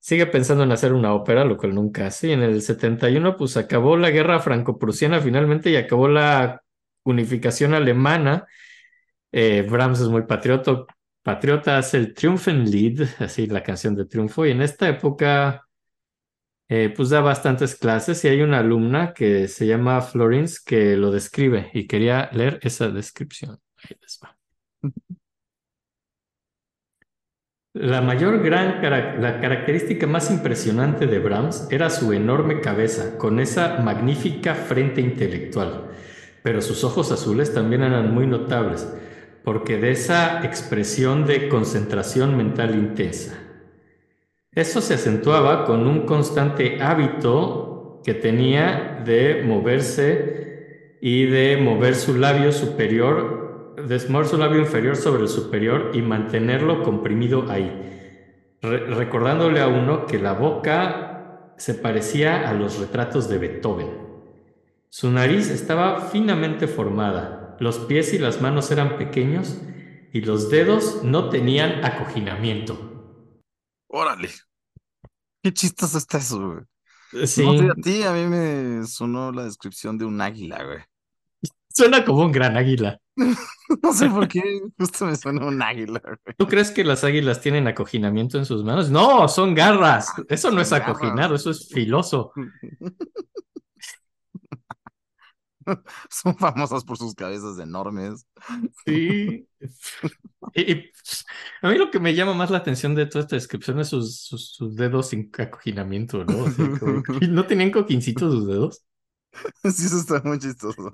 sigue 0.00 0.26
pensando 0.26 0.64
en 0.64 0.72
hacer 0.72 0.92
una 0.94 1.14
ópera, 1.14 1.44
lo 1.44 1.56
cual 1.56 1.74
nunca 1.74 2.06
hace. 2.08 2.28
Y 2.28 2.32
en 2.32 2.42
el 2.42 2.62
71, 2.62 3.36
pues 3.36 3.56
acabó 3.56 3.96
la 3.96 4.10
guerra 4.10 4.40
franco-prusiana 4.40 5.20
finalmente 5.20 5.70
y 5.70 5.76
acabó 5.76 6.08
la 6.08 6.62
unificación 7.04 7.74
alemana. 7.74 8.46
Eh, 9.32 9.66
Brahms 9.68 10.00
es 10.00 10.08
muy 10.08 10.22
patriota, 10.22 10.84
patriota, 11.22 11.78
hace 11.78 11.98
el 11.98 12.14
Triumfenlied, 12.14 13.02
así 13.18 13.46
la 13.46 13.62
canción 13.62 13.94
de 13.94 14.06
triunfo, 14.06 14.46
y 14.46 14.50
en 14.50 14.62
esta 14.62 14.88
época 14.88 15.66
eh, 16.72 16.92
pues 16.96 17.10
da 17.10 17.20
bastantes 17.20 17.74
clases 17.74 18.24
y 18.24 18.28
hay 18.28 18.42
una 18.42 18.60
alumna 18.60 19.12
que 19.12 19.48
se 19.48 19.66
llama 19.66 20.00
Florence 20.02 20.60
que 20.64 20.96
lo 20.96 21.10
describe 21.10 21.68
y 21.74 21.88
quería 21.88 22.30
leer 22.32 22.60
esa 22.62 22.88
descripción. 22.90 23.58
Ahí 23.76 23.96
les 24.00 24.20
va. 24.22 24.36
La 27.72 28.00
mayor 28.02 28.42
gran 28.42 28.80
la 29.20 29.40
característica 29.40 30.06
más 30.06 30.30
impresionante 30.30 31.06
de 31.06 31.18
Brahms 31.18 31.66
era 31.70 31.90
su 31.90 32.12
enorme 32.12 32.60
cabeza, 32.60 33.16
con 33.18 33.40
esa 33.40 33.78
magnífica 33.80 34.54
frente 34.54 35.00
intelectual. 35.00 35.90
Pero 36.42 36.60
sus 36.60 36.84
ojos 36.84 37.12
azules 37.12 37.52
también 37.52 37.82
eran 37.82 38.14
muy 38.14 38.26
notables, 38.26 38.92
porque 39.44 39.78
de 39.78 39.90
esa 39.90 40.44
expresión 40.44 41.26
de 41.26 41.48
concentración 41.48 42.36
mental 42.36 42.74
intensa. 42.74 43.38
Eso 44.52 44.80
se 44.80 44.94
acentuaba 44.94 45.64
con 45.64 45.86
un 45.86 46.06
constante 46.06 46.82
hábito 46.82 48.00
que 48.04 48.14
tenía 48.14 49.02
de 49.04 49.42
moverse 49.46 50.98
y 51.00 51.26
de 51.26 51.56
mover 51.56 51.94
su 51.94 52.16
labio 52.16 52.52
superior, 52.52 53.74
de 53.86 53.98
mover 54.08 54.26
su 54.26 54.38
labio 54.38 54.58
inferior 54.60 54.96
sobre 54.96 55.22
el 55.22 55.28
superior 55.28 55.92
y 55.94 56.02
mantenerlo 56.02 56.82
comprimido 56.82 57.46
ahí, 57.50 57.86
Re- 58.62 58.86
recordándole 58.86 59.60
a 59.60 59.68
uno 59.68 60.04
que 60.06 60.18
la 60.18 60.32
boca 60.34 61.54
se 61.56 61.74
parecía 61.74 62.48
a 62.48 62.52
los 62.52 62.78
retratos 62.78 63.28
de 63.28 63.38
Beethoven. 63.38 63.88
Su 64.92 65.08
nariz 65.12 65.48
estaba 65.50 66.00
finamente 66.08 66.66
formada, 66.66 67.56
los 67.60 67.78
pies 67.78 68.12
y 68.12 68.18
las 68.18 68.40
manos 68.42 68.72
eran 68.72 68.98
pequeños 68.98 69.56
y 70.12 70.20
los 70.22 70.50
dedos 70.50 71.04
no 71.04 71.28
tenían 71.28 71.84
acoginamiento. 71.84 73.38
Órale. 73.86 74.30
Qué 75.42 75.52
chistoso 75.52 75.96
está 75.96 76.18
eso, 76.18 76.44
güey. 76.44 77.26
Sí, 77.26 77.44
No 77.44 77.58
sé, 77.58 77.68
a 77.70 77.74
ti, 77.74 78.02
a 78.02 78.12
mí 78.12 78.26
me 78.26 78.84
sonó 78.84 79.30
la 79.30 79.44
descripción 79.44 79.96
de 79.96 80.06
un 80.06 80.20
águila, 80.20 80.64
güey. 80.64 80.78
suena 81.68 82.04
como 82.04 82.24
un 82.24 82.32
gran 82.32 82.56
águila. 82.56 82.98
No 83.84 83.92
sé 83.92 84.10
por 84.10 84.26
qué, 84.26 84.42
justo 84.76 85.06
me 85.06 85.14
suena 85.14 85.46
un 85.46 85.62
águila, 85.62 86.00
güey. 86.02 86.34
¿Tú 86.36 86.48
crees 86.48 86.72
que 86.72 86.82
las 86.82 87.04
águilas 87.04 87.40
tienen 87.40 87.68
acoginamiento 87.68 88.36
en 88.36 88.44
sus 88.44 88.64
manos? 88.64 88.90
No, 88.90 89.28
son 89.28 89.54
garras. 89.54 90.12
Eso 90.28 90.50
no 90.50 90.60
es 90.60 90.72
acoginado, 90.72 91.36
eso 91.36 91.52
es 91.52 91.68
filoso. 91.68 92.32
Son 96.10 96.36
famosas 96.36 96.84
por 96.84 96.96
sus 96.96 97.14
cabezas 97.14 97.58
enormes. 97.58 98.26
Sí. 98.86 99.46
Y, 100.54 100.72
y, 100.72 100.90
a 101.60 101.68
mí 101.68 101.76
lo 101.76 101.90
que 101.90 102.00
me 102.00 102.14
llama 102.14 102.32
más 102.32 102.50
la 102.50 102.58
atención 102.58 102.94
de 102.94 103.04
toda 103.04 103.24
esta 103.24 103.36
descripción 103.36 103.78
es 103.78 103.88
sus, 103.88 104.22
sus, 104.22 104.54
sus 104.54 104.74
dedos 104.74 105.10
sin 105.10 105.30
acoginamiento, 105.38 106.24
¿no? 106.24 106.44
O 106.44 106.50
sea, 106.50 106.66
como 106.80 107.02
que 107.02 107.28
¿No 107.28 107.46
tenían 107.46 107.70
cojincitos 107.70 108.32
sus 108.32 108.46
dedos? 108.46 108.84
Sí, 109.62 109.86
eso 109.86 109.98
está 109.98 110.22
muy 110.24 110.38
chistoso. 110.38 110.90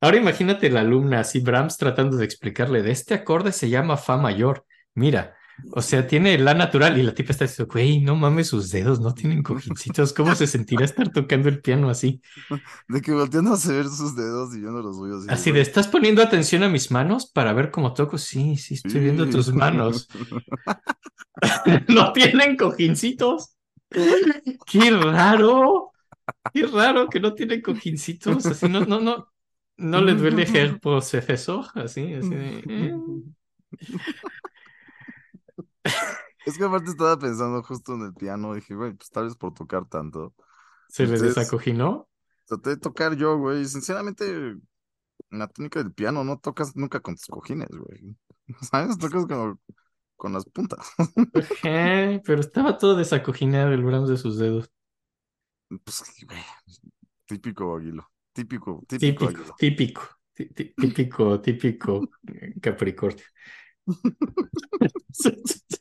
Ahora 0.00 0.16
imagínate 0.16 0.68
la 0.68 0.80
alumna 0.80 1.20
así, 1.20 1.40
Brahms 1.40 1.78
tratando 1.78 2.16
de 2.16 2.24
explicarle, 2.24 2.82
de 2.82 2.90
este 2.90 3.14
acorde 3.14 3.52
se 3.52 3.70
llama 3.70 3.96
Fa 3.96 4.16
mayor. 4.16 4.66
Mira, 4.94 5.36
o 5.72 5.82
sea, 5.82 6.06
tiene 6.06 6.38
la 6.38 6.54
natural 6.54 6.98
y 6.98 7.02
la 7.02 7.14
tipa 7.14 7.32
está 7.32 7.44
diciendo, 7.46 7.72
güey, 7.72 8.00
no 8.00 8.16
mames, 8.16 8.48
sus 8.48 8.70
dedos 8.70 9.00
no 9.00 9.12
tienen 9.14 9.42
cojincitos. 9.42 10.12
¿Cómo 10.12 10.34
se 10.34 10.46
sentirá 10.46 10.84
estar 10.84 11.10
tocando 11.10 11.48
el 11.48 11.60
piano 11.60 11.90
así? 11.90 12.20
De 12.88 13.00
que 13.00 13.12
volteando 13.12 13.52
a 13.52 13.68
ver 13.68 13.86
sus 13.86 14.16
dedos 14.16 14.54
y 14.54 14.60
viendo 14.60 14.82
los 14.82 14.96
suyos. 14.96 15.26
y 15.26 15.30
Así 15.30 15.52
de, 15.52 15.60
¿estás 15.60 15.88
poniendo 15.88 16.22
atención 16.22 16.62
a 16.62 16.68
mis 16.68 16.90
manos 16.90 17.26
para 17.26 17.52
ver 17.52 17.70
cómo 17.70 17.92
toco? 17.92 18.18
Sí, 18.18 18.56
sí, 18.56 18.74
estoy 18.74 19.00
viendo 19.00 19.28
tus 19.28 19.52
manos. 19.52 20.08
No 21.88 22.12
tienen 22.12 22.56
cojincitos. 22.56 23.56
Qué 23.90 24.90
raro. 24.90 25.92
Qué 26.52 26.66
raro 26.66 27.08
que 27.08 27.20
no 27.20 27.34
tienen 27.34 27.62
cojincitos. 27.62 28.44
Así 28.46 28.68
no, 28.68 28.84
no, 28.84 29.00
no. 29.00 29.28
No 29.76 30.00
le 30.00 30.14
duele 30.14 30.42
el 30.42 30.80
posefesor, 30.80 31.66
así, 31.76 32.12
así 32.12 32.30
de, 32.30 32.64
eh. 32.68 32.94
Es 36.46 36.56
que 36.56 36.64
aparte 36.64 36.90
estaba 36.90 37.18
pensando 37.18 37.62
justo 37.62 37.94
en 37.94 38.02
el 38.02 38.14
piano. 38.14 38.54
Dije, 38.54 38.74
güey, 38.74 38.94
pues 38.94 39.10
tal 39.10 39.24
vez 39.24 39.36
por 39.36 39.52
tocar 39.54 39.86
tanto. 39.86 40.34
Se 40.88 41.06
le 41.06 41.14
Ustedes- 41.14 41.34
desacoginó. 41.34 42.08
Traté 42.46 42.70
de 42.70 42.76
tocar 42.78 43.14
yo, 43.16 43.36
güey. 43.36 43.66
Sinceramente, 43.66 44.24
en 44.26 44.62
la 45.30 45.48
técnica 45.48 45.82
del 45.82 45.92
piano 45.92 46.24
no 46.24 46.38
tocas 46.38 46.74
nunca 46.76 47.00
con 47.00 47.14
tus 47.16 47.26
cojines, 47.26 47.68
güey. 47.68 48.16
¿Sabes? 48.62 48.96
Tocas 48.96 49.26
como 49.26 49.60
con 50.16 50.32
las 50.32 50.44
puntas. 50.46 50.90
Ajá, 50.98 51.12
pero 52.24 52.40
estaba 52.40 52.78
todo 52.78 52.96
desacoginado 52.96 53.72
el 53.72 53.84
Brahms 53.84 54.08
de 54.08 54.16
sus 54.16 54.38
dedos. 54.38 54.70
Pues, 55.84 56.02
güey, 56.26 56.40
típico 57.26 57.76
aguilo. 57.76 58.10
Típico, 58.32 58.82
típico 58.88 59.26
Típico, 59.26 59.26
aguilo. 59.26 59.54
típico, 59.58 60.02
tí- 60.34 60.48
tí- 60.54 60.74
típico, 60.74 61.40
típico 61.42 62.08
eh, 62.28 62.54
Capricornio. 62.60 63.24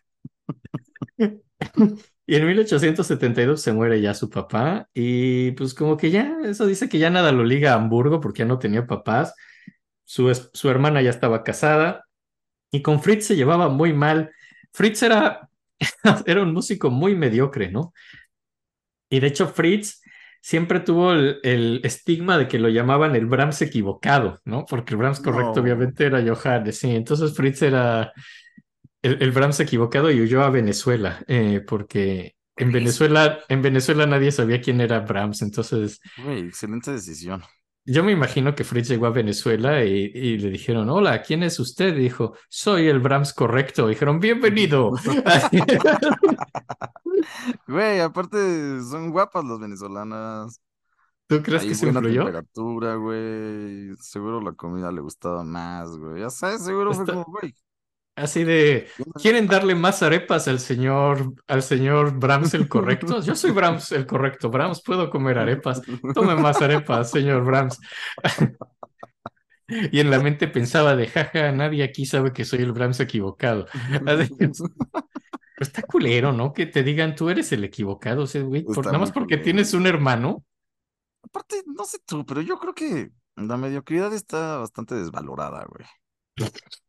Y 2.30 2.36
en 2.36 2.46
1872 2.46 3.62
se 3.62 3.72
muere 3.72 4.02
ya 4.02 4.14
su 4.14 4.30
papá 4.30 4.90
y 4.94 5.52
pues 5.52 5.74
como 5.74 5.96
que 5.96 6.12
ya, 6.12 6.36
eso 6.44 6.66
dice 6.66 6.90
que 6.90 7.00
ya 7.00 7.10
nada 7.10 7.32
lo 7.32 7.46
liga 7.46 7.72
a 7.72 7.76
Hamburgo 7.76 8.20
porque 8.20 8.40
ya 8.40 8.46
no 8.46 8.60
tenía 8.60 8.86
papás. 8.86 9.34
Su, 10.04 10.34
su 10.54 10.70
hermana 10.70 11.02
ya 11.02 11.10
estaba 11.10 11.44
casada 11.46 12.04
y 12.72 12.82
con 12.82 13.02
Fritz 13.02 13.28
se 13.28 13.38
llevaba 13.38 13.70
muy 13.70 13.94
mal. 13.94 14.32
Fritz 14.74 15.04
era, 15.04 15.50
era 16.26 16.44
un 16.44 16.54
músico 16.54 16.90
muy 16.90 17.16
mediocre, 17.16 17.72
¿no? 17.72 17.94
Y 19.10 19.20
de 19.20 19.28
hecho 19.28 19.48
Fritz 19.48 20.02
siempre 20.42 20.80
tuvo 20.80 21.14
el, 21.14 21.40
el 21.44 21.82
estigma 21.84 22.38
de 22.38 22.48
que 22.48 22.60
lo 22.60 22.70
llamaban 22.70 23.16
el 23.16 23.26
Brahms 23.26 23.62
equivocado, 23.62 24.40
¿no? 24.46 24.66
Porque 24.66 24.94
el 24.94 24.98
Brahms 24.98 25.20
correcto 25.20 25.56
No. 25.56 25.62
obviamente 25.62 26.06
era 26.06 26.22
Johannes, 26.22 26.78
sí. 26.80 26.96
Entonces 26.96 27.34
Fritz 27.36 27.62
era 27.62 28.12
el, 29.08 29.22
el 29.24 29.32
Brahms 29.32 29.60
equivocado 29.60 30.12
y 30.12 30.22
huyó 30.22 30.44
a 30.44 30.50
Venezuela, 30.50 31.24
eh, 31.28 31.62
porque 31.68 32.36
en 32.56 32.72
Venezuela, 32.72 33.40
en 33.50 33.62
Venezuela 33.62 34.06
nadie 34.08 34.32
sabía 34.32 34.62
quién 34.62 34.82
era 34.82 35.00
Brahms. 35.02 35.42
Entonces 35.42 36.00
Güey, 36.24 36.40
excelente 36.48 36.92
decisión. 36.92 37.44
yo 37.86 38.04
me 38.04 38.12
imagino 38.12 38.56
que 38.56 38.64
Fritz 38.64 38.88
llegó 38.90 39.06
a 39.06 39.12
Venezuela 39.12 39.84
y, 39.86 40.12
y 40.14 40.38
le 40.40 40.50
dijeron, 40.50 40.90
hola, 40.90 41.22
¿quién 41.22 41.44
es 41.44 41.60
usted? 41.60 41.96
Y 41.96 42.02
dijo, 42.02 42.36
soy 42.50 42.88
el 42.88 43.00
Brahms 43.00 43.34
correcto. 43.34 43.88
dijeron, 43.88 44.20
bienvenido. 44.20 44.92
Güey, 47.68 48.00
aparte 48.00 48.38
son 48.84 49.12
guapas 49.12 49.44
las 49.46 49.60
venezolanas. 49.60 50.62
¿Tú 51.28 51.42
crees 51.42 51.64
que 51.64 51.76
se 51.76 51.88
influyó? 51.88 52.24
temperatura, 52.24 52.96
güey. 52.96 53.96
Seguro 54.00 54.40
la 54.42 54.54
comida 54.54 54.92
le 54.92 55.02
gustaba 55.02 55.44
más, 55.44 55.90
güey. 55.98 56.22
Ya 56.22 56.30
sabes, 56.30 56.64
seguro 56.64 56.94
fue 56.94 57.04
Está- 57.04 57.14
como, 57.14 57.26
güey. 57.26 57.54
Así 58.18 58.44
de. 58.44 58.88
¿quieren 59.22 59.46
darle 59.48 59.76
más 59.76 60.02
arepas 60.02 60.48
al 60.48 60.60
señor, 60.60 61.36
al 61.48 61.62
señor 61.62 62.18
Brahms 62.18 62.56
el 62.56 62.68
correcto? 62.68 63.22
Yo 63.22 63.36
soy 63.36 63.52
Brahms 63.52 63.92
el 63.92 64.08
correcto. 64.08 64.50
Brahms, 64.50 64.82
puedo 64.82 65.10
comer 65.12 65.38
arepas. 65.38 65.82
Tome 66.16 66.36
más 66.36 66.60
arepas, 66.62 67.12
señor 67.12 67.46
Brahms. 67.46 67.80
Y 69.92 70.00
en 70.00 70.10
la 70.10 70.20
mente 70.20 70.48
pensaba 70.48 70.96
de, 70.96 71.08
jaja, 71.08 71.52
nadie 71.52 71.84
aquí 71.84 72.06
sabe 72.06 72.32
que 72.32 72.46
soy 72.46 72.60
el 72.60 72.72
Brahms 72.72 73.02
equivocado. 73.02 73.68
Pero 74.06 74.54
está 75.60 75.82
culero, 75.82 76.32
¿no? 76.32 76.54
Que 76.54 76.68
te 76.68 76.84
digan, 76.84 77.16
tú 77.16 77.30
eres 77.30 77.52
el 77.52 77.66
equivocado. 77.66 78.24
O 78.24 78.28
sea, 78.28 78.44
güey, 78.44 78.64
por- 78.64 78.86
nada 78.86 78.98
más 79.00 79.12
porque 79.12 79.36
culero. 79.36 79.44
tienes 79.44 79.74
un 79.74 79.86
hermano. 79.88 80.46
Aparte, 81.22 81.64
no 81.66 81.84
sé 81.84 81.98
tú, 82.06 82.26
pero 82.26 82.40
yo 82.42 82.58
creo 82.58 82.74
que 82.74 83.10
la 83.36 83.58
mediocridad 83.58 84.14
está 84.14 84.58
bastante 84.60 84.96
desvalorada, 84.96 85.66
güey. 85.66 85.86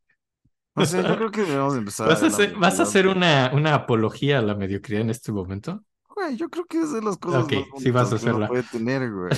O 0.78 0.86
sea, 0.86 1.02
yo 1.02 1.16
creo 1.16 1.30
que 1.30 1.42
debemos 1.42 1.76
empezar 1.76 2.08
¿Vas 2.08 2.22
a 2.22 2.26
hacer, 2.26 2.56
vas 2.56 2.80
a 2.80 2.84
hacer 2.84 3.06
mediocridad. 3.06 3.50
una, 3.50 3.50
una 3.52 3.74
apología 3.74 4.38
a 4.38 4.42
la 4.42 4.54
mediocridad 4.54 5.02
en 5.02 5.10
este 5.10 5.32
momento? 5.32 5.84
Güey, 6.14 6.36
yo 6.36 6.48
creo 6.50 6.66
que 6.66 6.80
es 6.80 6.92
de 6.92 7.02
las 7.02 7.16
cosas 7.18 7.48
más 7.50 7.66
sí 7.76 7.90
vas 7.90 8.12
a 8.12 8.16
bonitas 8.16 8.20
que 8.20 8.28
uno 8.28 8.42
puede 8.46 8.62
tener, 8.64 9.10
güey. 9.12 9.30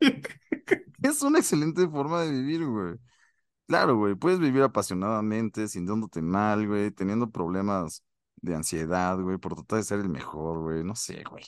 Es 1.02 1.22
una 1.22 1.38
excelente 1.38 1.88
forma 1.88 2.22
de 2.22 2.30
vivir, 2.30 2.66
güey. 2.66 2.96
Claro, 3.66 3.96
güey, 3.96 4.14
puedes 4.14 4.40
vivir 4.40 4.62
apasionadamente, 4.62 5.68
sintiéndote 5.68 6.22
mal, 6.22 6.66
güey, 6.66 6.90
teniendo 6.90 7.30
problemas 7.30 8.04
de 8.36 8.54
ansiedad, 8.56 9.18
güey, 9.20 9.38
por 9.38 9.54
tratar 9.54 9.78
de 9.78 9.84
ser 9.84 10.00
el 10.00 10.08
mejor, 10.08 10.60
güey, 10.60 10.84
no 10.84 10.94
sé, 10.96 11.22
güey. 11.30 11.44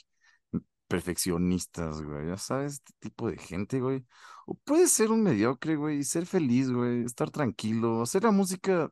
Perfeccionistas, 0.87 2.01
güey, 2.01 2.27
ya 2.27 2.37
sabes, 2.37 2.73
este 2.73 2.93
tipo 2.99 3.29
de 3.29 3.37
gente, 3.37 3.79
güey. 3.79 4.05
O 4.45 4.55
puedes 4.63 4.91
ser 4.91 5.11
un 5.11 5.23
mediocre, 5.23 5.75
güey, 5.75 5.99
y 5.99 6.03
ser 6.03 6.25
feliz, 6.25 6.71
güey, 6.71 7.03
estar 7.03 7.29
tranquilo, 7.29 8.01
hacer 8.01 8.23
la 8.23 8.31
música 8.31 8.89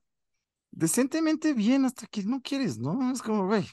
decentemente 0.71 1.53
bien 1.53 1.85
hasta 1.85 2.07
que 2.07 2.23
no 2.23 2.41
quieres, 2.41 2.77
¿no? 2.77 3.11
Es 3.11 3.21
como, 3.21 3.47
güey, 3.47 3.67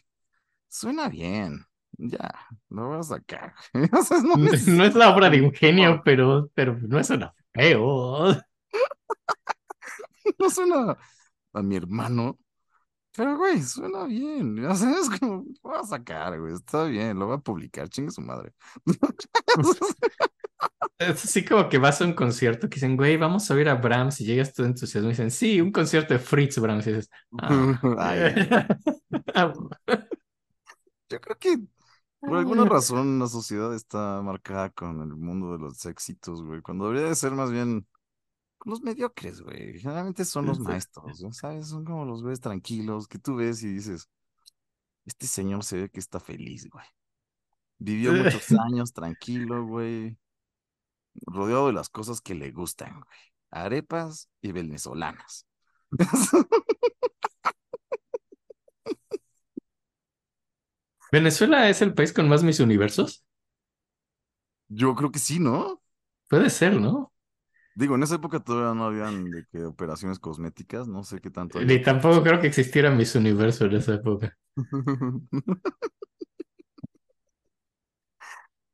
suena 0.68 1.08
bien, 1.08 1.64
ya, 1.92 2.34
lo 2.68 2.88
voy 2.88 2.98
a 2.98 3.02
sacar. 3.02 3.54
O 3.92 4.02
sea, 4.02 4.20
no 4.22 4.36
No 4.36 4.50
necesito 4.50 4.84
es 4.84 4.94
la 4.94 5.14
obra 5.14 5.30
de 5.30 5.42
un 5.42 5.52
genio, 5.52 6.02
pero, 6.04 6.50
pero 6.54 6.78
no 6.80 6.98
es 6.98 7.10
una 7.10 7.34
feo. 7.52 8.34
no 10.38 10.50
suena 10.50 10.96
a 11.52 11.62
mi 11.62 11.76
hermano, 11.76 12.38
pero 13.16 13.36
güey, 13.36 13.62
suena 13.62 14.04
bien. 14.04 14.64
O 14.70 14.74
sea, 14.74 14.90
es 14.92 15.10
como, 15.18 15.44
lo 15.64 15.70
voy 15.70 15.78
a 15.80 15.84
sacar, 15.84 16.38
güey, 16.38 16.54
está 16.54 16.84
bien, 16.84 17.18
lo 17.18 17.26
voy 17.26 17.36
a 17.36 17.38
publicar, 17.38 17.88
chingue 17.88 18.12
su 18.12 18.20
madre. 18.20 18.52
Es 20.98 21.24
así 21.24 21.44
como 21.44 21.68
que 21.68 21.76
vas 21.76 22.00
a 22.00 22.06
un 22.06 22.14
concierto 22.14 22.68
que 22.68 22.76
dicen, 22.76 22.96
güey, 22.96 23.18
vamos 23.18 23.50
a 23.50 23.54
ver 23.54 23.68
a 23.68 23.74
Brahms 23.74 24.20
y 24.20 24.24
llegas 24.24 24.54
todo 24.54 24.66
entusiasmado 24.66 25.10
y 25.10 25.12
dicen, 25.12 25.30
sí, 25.30 25.60
un 25.60 25.70
concierto 25.70 26.14
de 26.14 26.20
Fritz 26.20 26.58
Brahms 26.58 26.86
y 26.86 26.92
dices, 26.92 27.10
ah. 27.38 27.78
Ay, 27.98 28.48
yo 31.10 31.20
creo 31.20 31.38
que 31.38 31.58
por 32.20 32.38
alguna 32.38 32.64
razón 32.64 33.18
la 33.18 33.26
sociedad 33.26 33.74
está 33.74 34.22
marcada 34.22 34.70
con 34.70 35.02
el 35.02 35.14
mundo 35.14 35.52
de 35.52 35.58
los 35.58 35.84
éxitos, 35.84 36.42
güey, 36.42 36.62
cuando 36.62 36.86
debería 36.86 37.08
de 37.10 37.14
ser 37.14 37.32
más 37.32 37.50
bien 37.50 37.86
los 38.66 38.82
mediocres, 38.82 39.40
güey. 39.42 39.78
Generalmente 39.78 40.24
son 40.24 40.46
los 40.46 40.58
Sí. 40.58 40.64
maestros, 40.64 41.20
¿no? 41.22 41.32
¿sabes? 41.32 41.68
Son 41.68 41.84
como 41.84 42.04
los 42.04 42.22
ves 42.22 42.40
tranquilos, 42.40 43.08
que 43.08 43.18
tú 43.18 43.36
ves 43.36 43.62
y 43.62 43.68
dices, 43.72 44.08
este 45.06 45.26
señor 45.26 45.64
se 45.64 45.76
ve 45.82 45.90
que 45.90 46.00
está 46.00 46.20
feliz, 46.20 46.68
güey. 46.70 46.84
Vivió 47.78 48.12
muchos 48.42 48.52
años 48.52 48.92
tranquilo, 48.92 49.66
güey, 49.66 50.18
rodeado 51.26 51.68
de 51.68 51.72
las 51.74 51.88
cosas 51.88 52.20
que 52.20 52.34
le 52.34 52.50
gustan, 52.52 52.94
güey. 52.94 53.18
Arepas 53.50 54.28
y 54.42 54.52
venezolanas. 54.52 55.46
¿Venezuela 61.10 61.68
es 61.68 61.82
el 61.82 61.94
país 61.94 62.12
con 62.12 62.28
más 62.28 62.42
mis 62.44 62.60
universos? 62.60 63.24
Yo 64.68 64.94
creo 64.94 65.10
que 65.12 65.18
sí, 65.18 65.38
¿no? 65.38 65.82
Puede 66.28 66.50
ser, 66.50 66.80
¿no? 66.80 67.12
Digo, 67.76 67.94
en 67.94 68.02
esa 68.02 68.14
época 68.14 68.40
todavía 68.40 68.74
no 68.74 68.86
habían 68.86 69.30
de 69.30 69.44
que 69.52 69.62
operaciones 69.64 70.18
cosméticas, 70.18 70.88
no 70.88 71.04
sé 71.04 71.20
qué 71.20 71.30
tanto. 71.30 71.60
Ni 71.60 71.82
tampoco 71.82 72.22
creo 72.22 72.40
que 72.40 72.46
existiera 72.46 72.90
mis 72.90 73.14
universos 73.14 73.68
en 73.68 73.76
esa 73.76 73.94
época. 73.94 74.34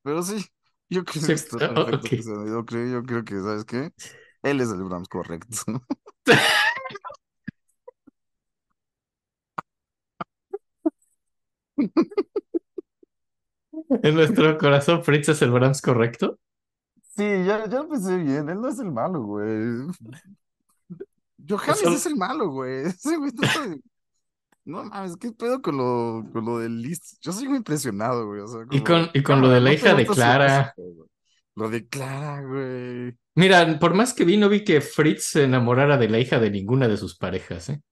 Pero 0.03 0.23
sí, 0.23 0.45
yo 0.89 1.05
creo 1.05 1.23
Sí, 1.23 1.25
que 1.25 1.33
oh. 1.67 1.91
Yo 2.51 2.65
creo 3.05 3.25
que, 3.25 3.35
¿sabes 3.41 3.65
qué? 3.65 3.91
Él 4.43 4.61
es 4.61 4.71
el 4.71 4.83
Brahms 4.85 5.09
correcto. 5.09 5.57
En 14.03 14.15
nuestro 14.15 14.59
corazón, 14.59 15.03
Fritz 15.05 15.29
es 15.31 15.43
el 15.43 15.51
Brahms 15.51 15.81
correcto. 15.81 16.39
Sí, 17.17 17.25
ya, 17.45 17.67
ya 17.69 17.83
lo 17.83 17.89
pensé 17.89 18.17
bien. 18.17 18.49
Él 18.49 18.61
no 18.61 18.69
es 18.69 18.79
el 18.79 18.91
malo, 18.91 19.23
güey. 19.23 19.87
Johannes 21.49 21.83
es 21.83 22.07
el 22.07 22.17
malo, 22.17 22.51
güey. 22.51 22.87
Ese 22.87 23.19
No 24.65 24.85
mames, 24.85 25.17
¿qué 25.17 25.33
pedo 25.33 25.61
con 25.61 25.77
lo, 25.77 26.25
con 26.33 26.45
lo 26.45 26.59
del 26.59 26.81
list? 26.81 27.19
Yo 27.21 27.33
sigo 27.33 27.55
impresionado, 27.55 28.27
güey. 28.27 28.41
O 28.41 28.49
sea, 28.49 28.61
Y 28.71 28.81
con, 28.83 29.11
y 29.13 29.23
con 29.23 29.41
lo 29.41 29.49
de 29.49 29.61
la 29.61 29.71
¿no 29.71 29.77
te 29.77 29.81
hija 29.81 29.95
de 29.95 30.07
Clara. 30.07 30.75
Lo 31.55 31.69
de 31.69 31.87
Clara, 31.87 32.43
güey. 32.43 33.17
Mira, 33.35 33.79
por 33.79 33.95
más 33.95 34.15
que 34.15 34.25
vi, 34.25 34.37
no 34.37 34.49
vi 34.49 34.65
que 34.65 34.81
Fritz 34.81 35.25
se 35.25 35.45
enamorara 35.45 35.99
de 35.99 36.09
la 36.09 36.19
hija 36.19 36.39
de 36.39 36.51
ninguna 36.51 36.89
de 36.89 36.97
sus 36.97 37.17
parejas, 37.17 37.69
¿eh? 37.69 37.83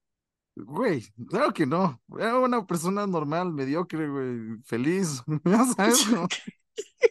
Güey, 0.55 1.05
claro 1.29 1.53
que 1.53 1.65
no. 1.65 2.01
Era 2.17 2.37
una 2.37 2.65
persona 2.65 3.07
normal, 3.07 3.53
mediocre, 3.53 4.07
güey. 4.07 4.61
Feliz. 4.65 5.23
Ya 5.45 5.65
sabes, 5.65 6.09
¿no? 6.11 6.27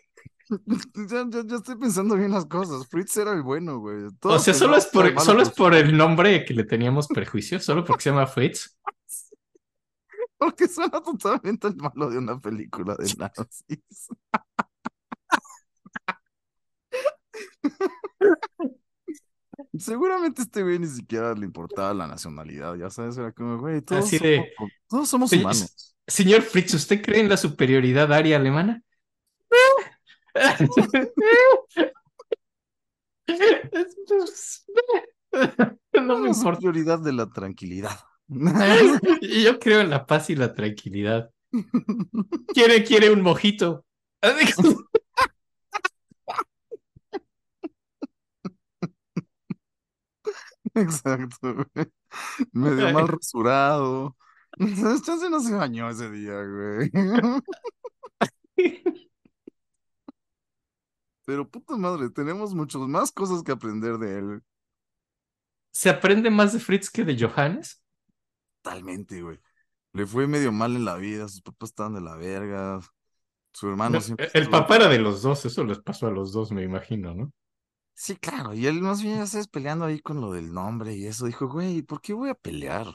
Ya, 1.10 1.24
ya- 1.28 1.44
ya 1.46 1.56
estoy 1.56 1.76
pensando 1.76 2.16
bien 2.16 2.32
las 2.32 2.46
cosas. 2.46 2.86
Fritz 2.88 3.16
era 3.16 3.32
el 3.32 3.42
bueno, 3.42 3.78
güey. 3.78 4.06
O 4.22 4.38
sea, 4.38 4.52
solo 4.54 4.76
es 4.76 4.86
por, 4.86 5.18
solo 5.20 5.42
es 5.42 5.50
por- 5.50 5.74
el 5.74 5.96
nombre 5.96 6.44
que 6.44 6.54
le 6.54 6.64
teníamos 6.64 7.06
prejuicio, 7.08 7.60
solo 7.60 7.84
porque 7.84 8.02
se 8.04 8.10
llama 8.10 8.26
Fritz. 8.26 8.76
Porque 10.38 10.66
suena 10.68 11.02
totalmente 11.02 11.66
el 11.68 11.76
malo 11.76 12.08
de 12.08 12.16
una 12.16 12.40
película 12.40 12.96
de 12.96 13.12
nazis. 13.18 14.08
Seguramente 19.78 20.42
este 20.42 20.62
güey 20.62 20.78
ni 20.78 20.86
siquiera 20.86 21.34
le 21.34 21.44
importaba 21.44 21.92
la 21.94 22.06
nacionalidad, 22.06 22.74
ya 22.76 22.90
sabes, 22.90 23.16
era 23.18 23.32
como, 23.32 23.58
güey, 23.58 23.82
todos 23.82 24.04
Así 24.06 24.18
somos, 24.18 24.30
de- 24.32 24.52
todos 24.88 25.08
somos 25.08 25.32
humanos. 25.32 25.94
Señor 26.06 26.42
Fritz, 26.42 26.74
¿usted 26.74 27.02
cree 27.02 27.20
en 27.20 27.28
la 27.28 27.36
superioridad 27.36 28.12
aria 28.12 28.36
alemana? 28.36 28.82
No 35.92 36.18
me 36.18 36.28
importa. 36.28 36.34
superioridad 36.34 36.98
de 37.00 37.12
la 37.12 37.30
tranquilidad. 37.30 37.98
Yo 39.20 39.58
creo 39.58 39.80
en 39.80 39.90
la 39.90 40.06
paz 40.06 40.30
y 40.30 40.36
la 40.36 40.54
tranquilidad. 40.54 41.30
¿Quiere, 42.54 42.84
quiere 42.84 43.10
un 43.10 43.22
mojito? 43.22 43.84
Exacto, 50.74 51.54
güey. 51.74 51.86
Medio 52.52 52.92
mal 52.92 53.08
rasurado. 53.08 54.16
Chance 55.04 55.30
no 55.30 55.40
se 55.40 55.54
bañó 55.54 55.90
ese 55.90 56.10
día, 56.10 56.34
güey. 56.42 56.90
Pero 61.30 61.48
puta 61.48 61.76
madre, 61.76 62.10
tenemos 62.10 62.56
muchas 62.56 62.82
más 62.82 63.12
cosas 63.12 63.44
que 63.44 63.52
aprender 63.52 63.98
de 63.98 64.18
él. 64.18 64.42
¿Se 65.72 65.88
aprende 65.88 66.28
más 66.28 66.52
de 66.52 66.58
Fritz 66.58 66.90
que 66.90 67.04
de 67.04 67.16
Johannes? 67.16 67.80
Totalmente, 68.62 69.22
güey. 69.22 69.38
Le 69.92 70.06
fue 70.06 70.26
medio 70.26 70.50
mal 70.50 70.74
en 70.74 70.84
la 70.84 70.96
vida, 70.96 71.28
sus 71.28 71.40
papás 71.40 71.68
estaban 71.70 71.94
de 71.94 72.00
la 72.00 72.16
verga. 72.16 72.80
Su 73.52 73.68
hermano 73.68 73.94
No, 73.94 74.00
siempre 74.00 74.28
el 74.34 74.42
estuvo- 74.42 74.58
papá 74.58 74.74
era 74.74 74.88
de 74.88 74.98
los 74.98 75.22
dos, 75.22 75.44
eso 75.44 75.62
les 75.62 75.78
pasó 75.78 76.08
a 76.08 76.10
los 76.10 76.32
dos, 76.32 76.50
me 76.50 76.64
imagino, 76.64 77.14
¿no? 77.14 77.32
Sí, 77.94 78.16
claro, 78.16 78.52
y 78.52 78.66
él 78.66 78.80
más 78.80 79.00
bien 79.00 79.18
ya 79.18 79.26
sabes 79.28 79.46
peleando 79.46 79.84
ahí 79.84 80.00
con 80.00 80.20
lo 80.20 80.32
del 80.32 80.52
nombre 80.52 80.96
y 80.96 81.06
eso. 81.06 81.26
Dijo, 81.26 81.46
güey, 81.48 81.82
¿por 81.82 82.00
qué 82.00 82.12
voy 82.12 82.30
a 82.30 82.34
pelear? 82.34 82.88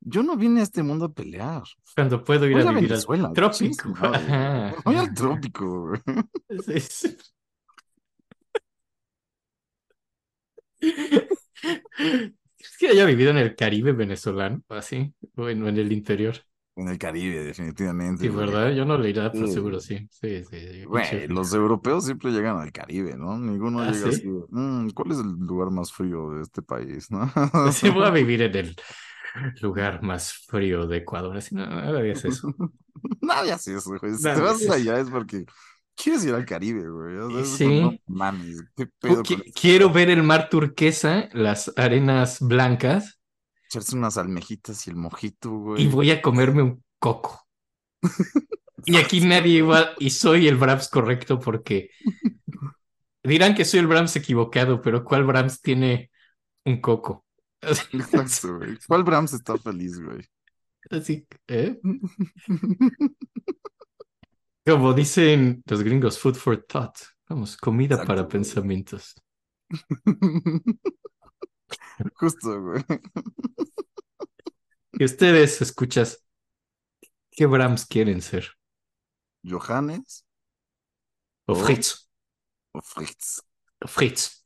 Yo 0.00 0.22
no 0.22 0.36
vine 0.38 0.60
a 0.60 0.62
este 0.62 0.82
mundo 0.82 1.04
a 1.04 1.12
pelear. 1.12 1.64
Cuando 1.94 2.24
puedo 2.24 2.46
ir 2.46 2.52
Voy 2.54 2.62
a 2.62 2.70
a 2.70 2.72
vivir 2.72 2.88
Venezuela. 2.88 3.28
al 3.28 3.34
trópico. 3.34 3.92
Voy 4.86 4.96
al 4.96 5.12
trópico, 5.12 5.88
güey. 5.88 6.00
Sí, 6.64 6.80
sí. 6.80 7.16
¿Crees 10.80 12.76
que 12.78 12.88
haya 12.88 13.04
vivido 13.06 13.30
en 13.30 13.38
el 13.38 13.54
Caribe 13.54 13.92
venezolano? 13.92 14.62
Así, 14.68 15.12
o 15.36 15.48
en, 15.48 15.66
el 15.66 15.92
interior. 15.92 16.36
En 16.76 16.88
el 16.88 16.98
Caribe, 16.98 17.40
definitivamente. 17.42 18.22
Sí. 18.22 18.28
¿verdad? 18.28 18.70
Yo 18.72 18.84
no 18.84 18.96
le 18.98 19.10
iría, 19.10 19.30
pero 19.32 19.46
Sí. 19.46 19.52
seguro 19.54 19.80
sí. 19.80 20.08
Sí, 20.10 20.44
sí. 20.44 20.56
pinche- 20.86 21.28
los 21.28 21.52
europeos 21.52 22.04
siempre 22.04 22.30
llegan 22.30 22.58
al 22.58 22.72
Caribe, 22.72 23.16
¿no? 23.16 23.38
Ninguno 23.38 23.80
¿Ah, 23.82 23.90
llega 23.90 24.12
sí? 24.12 24.20
así, 24.20 24.28
"Mm, 24.50 24.90
¿cuál 24.90 25.12
es 25.12 25.18
el 25.18 25.30
lugar 25.46 25.70
más 25.70 25.92
frío 25.92 26.30
de 26.30 26.42
este 26.42 26.62
país, 26.62 27.10
no? 27.10 27.20
Sí, 27.72 27.90
voy 27.90 28.04
a 28.04 28.10
vivir 28.10 28.42
en 28.42 28.56
el 28.56 28.76
lugar 29.60 30.02
más 30.02 30.32
frío 30.32 30.86
de 30.86 30.98
Ecuador. 30.98 31.36
Así, 31.36 31.54
no, 31.54 31.66
no 31.66 31.76
harías 31.98 32.24
eso. 32.24 32.52
Nadie 33.20 33.52
hace 33.52 33.74
eso, 33.76 33.90
güey. 33.98 34.14
Si 34.14 34.22
te 34.22 34.28
Nadie 34.28 34.42
vas 34.42 34.56
hace 34.56 34.72
allá 34.72 35.00
es 35.00 35.10
porque 35.10 35.44
quieres 36.02 36.24
ir 36.24 36.34
al 36.34 36.44
Caribe, 36.46 36.88
güey. 36.88 37.16
O 37.18 37.30
sea, 37.30 37.40
es 37.42 37.48
Sí. 37.56 37.80
no 37.80 37.98
mames, 38.06 38.62
qué 38.76 38.86
pedo? 38.86 39.22
Quiero 39.54 39.90
ver 39.90 40.10
el 40.10 40.22
mar 40.22 40.48
turquesa, 40.50 41.28
las 41.32 41.72
arenas 41.76 42.38
blancas, 42.40 43.20
Echarse 43.66 43.96
unas 43.96 44.16
almejitas 44.16 44.86
y 44.86 44.90
el 44.90 44.96
mojito, 44.96 45.50
y 45.76 45.86
güey. 45.86 45.86
voy 45.86 46.10
a 46.10 46.22
comerme 46.22 46.62
un 46.62 46.82
coco. 46.98 47.46
Y 48.84 48.96
aquí 48.96 49.20
nadie 49.20 49.58
igual, 49.58 49.94
y 49.98 50.10
soy 50.10 50.48
el 50.48 50.56
Brahms 50.56 50.88
correcto 50.88 51.38
porque 51.38 51.90
dirán 53.22 53.54
que 53.54 53.64
soy 53.64 53.80
el 53.80 53.86
Brahms 53.86 54.16
equivocado, 54.16 54.80
pero 54.82 55.04
¿cuál 55.04 55.24
Brahms 55.24 55.60
tiene 55.60 56.10
un 56.64 56.80
coco? 56.80 57.26
Exacto, 57.92 58.56
güey. 58.58 58.78
¿Cuál 58.86 59.04
Brahms 59.04 59.32
está 59.32 59.58
feliz, 59.58 60.00
güey? 60.00 60.24
Así, 60.90 61.26
¿eh? 61.48 61.78
Como 64.68 64.92
dicen 64.92 65.62
los 65.66 65.82
gringos, 65.82 66.18
food 66.18 66.34
for 66.34 66.62
thought. 66.62 66.94
Vamos, 67.26 67.56
comida 67.56 67.94
Exacto, 67.94 68.06
para 68.06 68.20
güey. 68.22 68.32
pensamientos. 68.32 69.14
Justo, 72.16 72.60
güey. 72.62 72.84
Y 74.92 75.04
ustedes, 75.04 75.62
escuchas, 75.62 76.22
¿qué 77.30 77.46
Brahms 77.46 77.86
quieren 77.86 78.20
ser? 78.20 78.46
Johannes 79.42 80.26
O. 81.46 81.54
Fritz. 81.54 82.10
o 82.72 82.82
Fritz. 82.82 83.42
O 83.80 83.88
Fritz. 83.88 84.44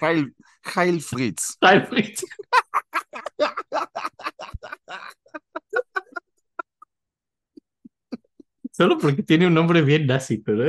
Heil, 0.00 0.34
Heil 0.74 1.00
Fritz. 1.00 1.56
Ay, 1.60 1.86
Fritz. 1.86 2.24
Solo 8.80 8.96
porque 8.96 9.22
tiene 9.22 9.46
un 9.46 9.52
nombre 9.52 9.82
bien 9.82 10.06
nazi, 10.06 10.38
pero... 10.38 10.64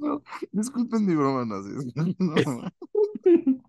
No, 0.00 0.22
disculpen 0.50 1.04
mi 1.04 1.14
broma, 1.14 1.44
nazis. 1.44 1.94
No. 2.18 2.72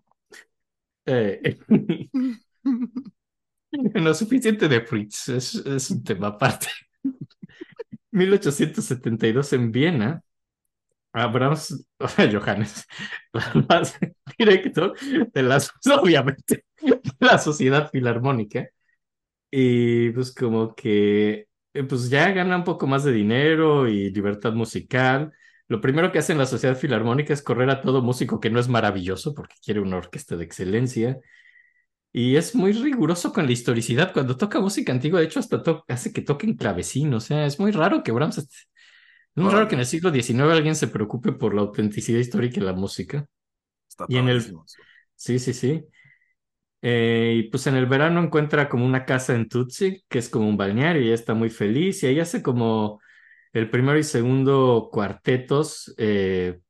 Eh, 1.06 1.58
no 3.72 4.14
suficiente 4.14 4.68
de 4.68 4.80
Fritz, 4.82 5.28
es, 5.28 5.54
es 5.54 5.90
un 5.90 6.04
tema 6.04 6.28
aparte. 6.28 6.68
1872 8.12 9.52
en 9.54 9.72
Viena, 9.72 10.22
a 11.12 11.26
Brahms, 11.26 11.86
o 11.98 12.08
sea, 12.08 12.30
Johannes, 12.30 12.86
más 13.68 13.98
directo 14.38 14.94
de 15.32 15.42
la, 15.42 15.60
obviamente, 16.00 16.64
de 16.80 17.00
la 17.18 17.38
sociedad 17.38 17.90
filarmónica. 17.90 18.68
Y 19.50 20.10
pues 20.10 20.32
como 20.32 20.74
que 20.74 21.49
pues 21.88 22.10
ya 22.10 22.30
gana 22.32 22.56
un 22.56 22.64
poco 22.64 22.86
más 22.86 23.04
de 23.04 23.12
dinero 23.12 23.88
y 23.88 24.10
libertad 24.10 24.52
musical. 24.52 25.32
Lo 25.68 25.80
primero 25.80 26.10
que 26.10 26.18
hace 26.18 26.32
en 26.32 26.38
la 26.38 26.46
Sociedad 26.46 26.76
Filarmónica 26.76 27.32
es 27.32 27.42
correr 27.42 27.70
a 27.70 27.80
todo 27.80 28.02
músico 28.02 28.40
que 28.40 28.50
no 28.50 28.58
es 28.60 28.68
maravilloso 28.68 29.34
porque 29.34 29.54
quiere 29.64 29.80
una 29.80 29.98
orquesta 29.98 30.36
de 30.36 30.44
excelencia. 30.44 31.18
Y 32.12 32.36
es 32.36 32.54
muy 32.54 32.72
riguroso 32.72 33.32
con 33.32 33.46
la 33.46 33.52
historicidad. 33.52 34.12
Cuando 34.12 34.36
toca 34.36 34.60
música 34.60 34.92
antigua, 34.92 35.20
de 35.20 35.26
hecho, 35.26 35.38
hasta 35.40 35.62
hace 35.88 36.12
que 36.12 36.22
toquen 36.22 36.56
clavecín. 36.56 37.14
O 37.14 37.20
sea, 37.20 37.46
es 37.46 37.60
muy 37.60 37.70
raro 37.72 38.02
que 38.02 38.12
Brahms... 38.12 38.38
Es 38.38 39.42
muy 39.44 39.52
raro 39.52 39.68
que 39.68 39.74
en 39.76 39.80
el 39.80 39.86
siglo 39.86 40.10
XIX 40.10 40.52
alguien 40.52 40.74
se 40.74 40.88
preocupe 40.88 41.32
por 41.32 41.54
la 41.54 41.62
autenticidad 41.62 42.18
histórica 42.18 42.60
de 42.60 42.66
la 42.66 42.72
música. 42.72 43.26
Está 43.88 44.06
Y 44.08 44.16
en 44.18 44.28
el-. 44.28 44.54
Sí, 45.14 45.38
sí, 45.38 45.54
sí. 45.54 45.84
Eh, 46.82 47.34
y 47.38 47.42
pues 47.50 47.66
en 47.66 47.76
el 47.76 47.86
verano 47.86 48.22
encuentra 48.22 48.68
como 48.68 48.86
una 48.86 49.04
casa 49.04 49.34
en 49.34 49.48
Tutsi, 49.48 50.02
que 50.08 50.18
es 50.18 50.28
como 50.28 50.48
un 50.48 50.56
balneario, 50.56 51.02
y 51.02 51.06
ella 51.06 51.14
está 51.14 51.34
muy 51.34 51.50
feliz, 51.50 52.02
y 52.02 52.06
ahí 52.06 52.20
hace 52.20 52.42
como 52.42 53.00
el 53.52 53.68
primero 53.70 53.98
y 53.98 54.04
segundo 54.04 54.88
cuartetos, 54.92 55.94
eh, 55.98 56.60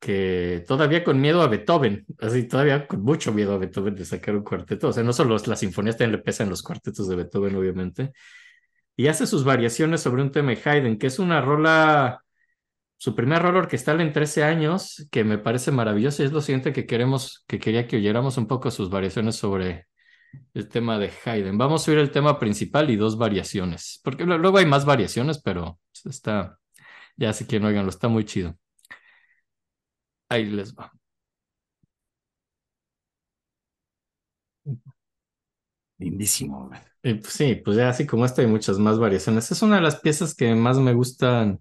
que 0.00 0.64
todavía 0.66 1.04
con 1.04 1.20
miedo 1.20 1.42
a 1.42 1.48
Beethoven, 1.48 2.06
así 2.20 2.48
todavía 2.48 2.86
con 2.86 3.02
mucho 3.02 3.32
miedo 3.32 3.54
a 3.54 3.58
Beethoven 3.58 3.94
de 3.94 4.04
sacar 4.04 4.34
un 4.36 4.42
cuarteto, 4.44 4.88
o 4.88 4.92
sea, 4.92 5.02
no 5.04 5.12
solo 5.12 5.36
las 5.46 5.60
sinfonías 5.60 5.96
también 5.96 6.18
le 6.18 6.22
pesan 6.24 6.48
los 6.48 6.62
cuartetos 6.62 7.08
de 7.08 7.16
Beethoven, 7.16 7.54
obviamente, 7.56 8.12
y 8.96 9.08
hace 9.08 9.26
sus 9.26 9.44
variaciones 9.44 10.00
sobre 10.02 10.22
un 10.22 10.30
tema 10.32 10.50
de 10.52 10.60
Haydn, 10.64 10.98
que 10.98 11.06
es 11.08 11.18
una 11.18 11.40
rola 11.40 12.22
su 13.00 13.14
primer 13.14 13.40
rol 13.40 13.56
orquestal 13.56 14.02
en 14.02 14.12
13 14.12 14.44
años, 14.44 15.08
que 15.10 15.24
me 15.24 15.38
parece 15.38 15.70
maravilloso, 15.72 16.22
y 16.22 16.26
es 16.26 16.32
lo 16.32 16.42
siguiente 16.42 16.74
que 16.74 16.84
queremos, 16.86 17.44
que 17.46 17.58
quería 17.58 17.88
que 17.88 17.96
oyéramos 17.96 18.36
un 18.36 18.46
poco 18.46 18.70
sus 18.70 18.90
variaciones 18.90 19.36
sobre 19.36 19.86
el 20.52 20.68
tema 20.68 20.98
de 20.98 21.10
Haydn. 21.24 21.56
Vamos 21.56 21.88
a 21.88 21.90
oír 21.92 22.00
el 22.00 22.10
tema 22.10 22.38
principal 22.38 22.90
y 22.90 22.96
dos 22.96 23.16
variaciones, 23.16 24.00
porque 24.04 24.24
luego 24.24 24.58
hay 24.58 24.66
más 24.66 24.84
variaciones, 24.84 25.40
pero 25.42 25.78
está, 26.04 26.58
ya 27.16 27.32
si 27.32 27.46
quieren 27.46 27.68
oiganlo, 27.68 27.88
está 27.88 28.08
muy 28.08 28.26
chido. 28.26 28.58
Ahí 30.28 30.44
les 30.46 30.74
va. 30.74 30.92
Lindísimo. 35.98 36.70
Y, 37.02 37.14
pues, 37.14 37.32
sí, 37.32 37.54
pues 37.64 37.78
ya 37.78 37.88
así 37.88 38.06
como 38.06 38.26
esta 38.26 38.42
hay 38.42 38.48
muchas 38.48 38.78
más 38.78 38.98
variaciones. 38.98 39.50
Es 39.50 39.62
una 39.62 39.76
de 39.76 39.82
las 39.82 40.00
piezas 40.00 40.34
que 40.34 40.54
más 40.54 40.78
me 40.78 40.92
gustan 40.92 41.60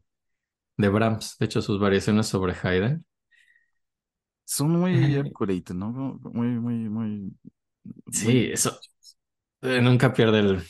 de 0.79 0.89
Brahms, 0.89 1.37
de 1.39 1.45
hecho 1.45 1.61
sus 1.61 1.79
variaciones 1.79 2.27
sobre 2.27 2.55
Haydn. 2.63 3.05
Son 4.45 4.69
muy 4.71 5.15
accurate, 5.17 5.73
¿no? 5.73 5.91
Muy, 6.33 6.47
muy, 6.59 6.89
muy. 6.89 7.33
Sí, 8.11 8.45
muy- 8.45 8.51
eso. 8.51 8.79
Eh, 9.61 9.81
nunca 9.81 10.13
pierde 10.13 10.39
el, 10.41 10.63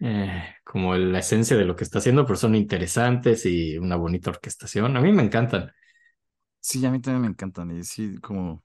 eh, 0.00 0.56
como 0.64 0.94
el- 0.96 1.12
la 1.12 1.20
esencia 1.20 1.56
de 1.56 1.64
lo 1.66 1.76
que 1.76 1.84
está 1.84 1.98
haciendo, 2.00 2.26
pero 2.26 2.36
son 2.38 2.54
interesantes 2.56 3.46
y 3.46 3.78
una 3.78 3.96
bonita 3.96 4.30
orquestación. 4.30 4.96
A 4.96 5.00
mí 5.00 5.12
me 5.12 5.22
encantan. 5.24 5.72
Sí, 6.60 6.84
a 6.84 6.90
mí 6.90 7.00
también 7.00 7.22
me 7.22 7.28
encantan. 7.28 7.70
Y 7.70 7.82
sí, 7.84 8.18
como. 8.20 8.62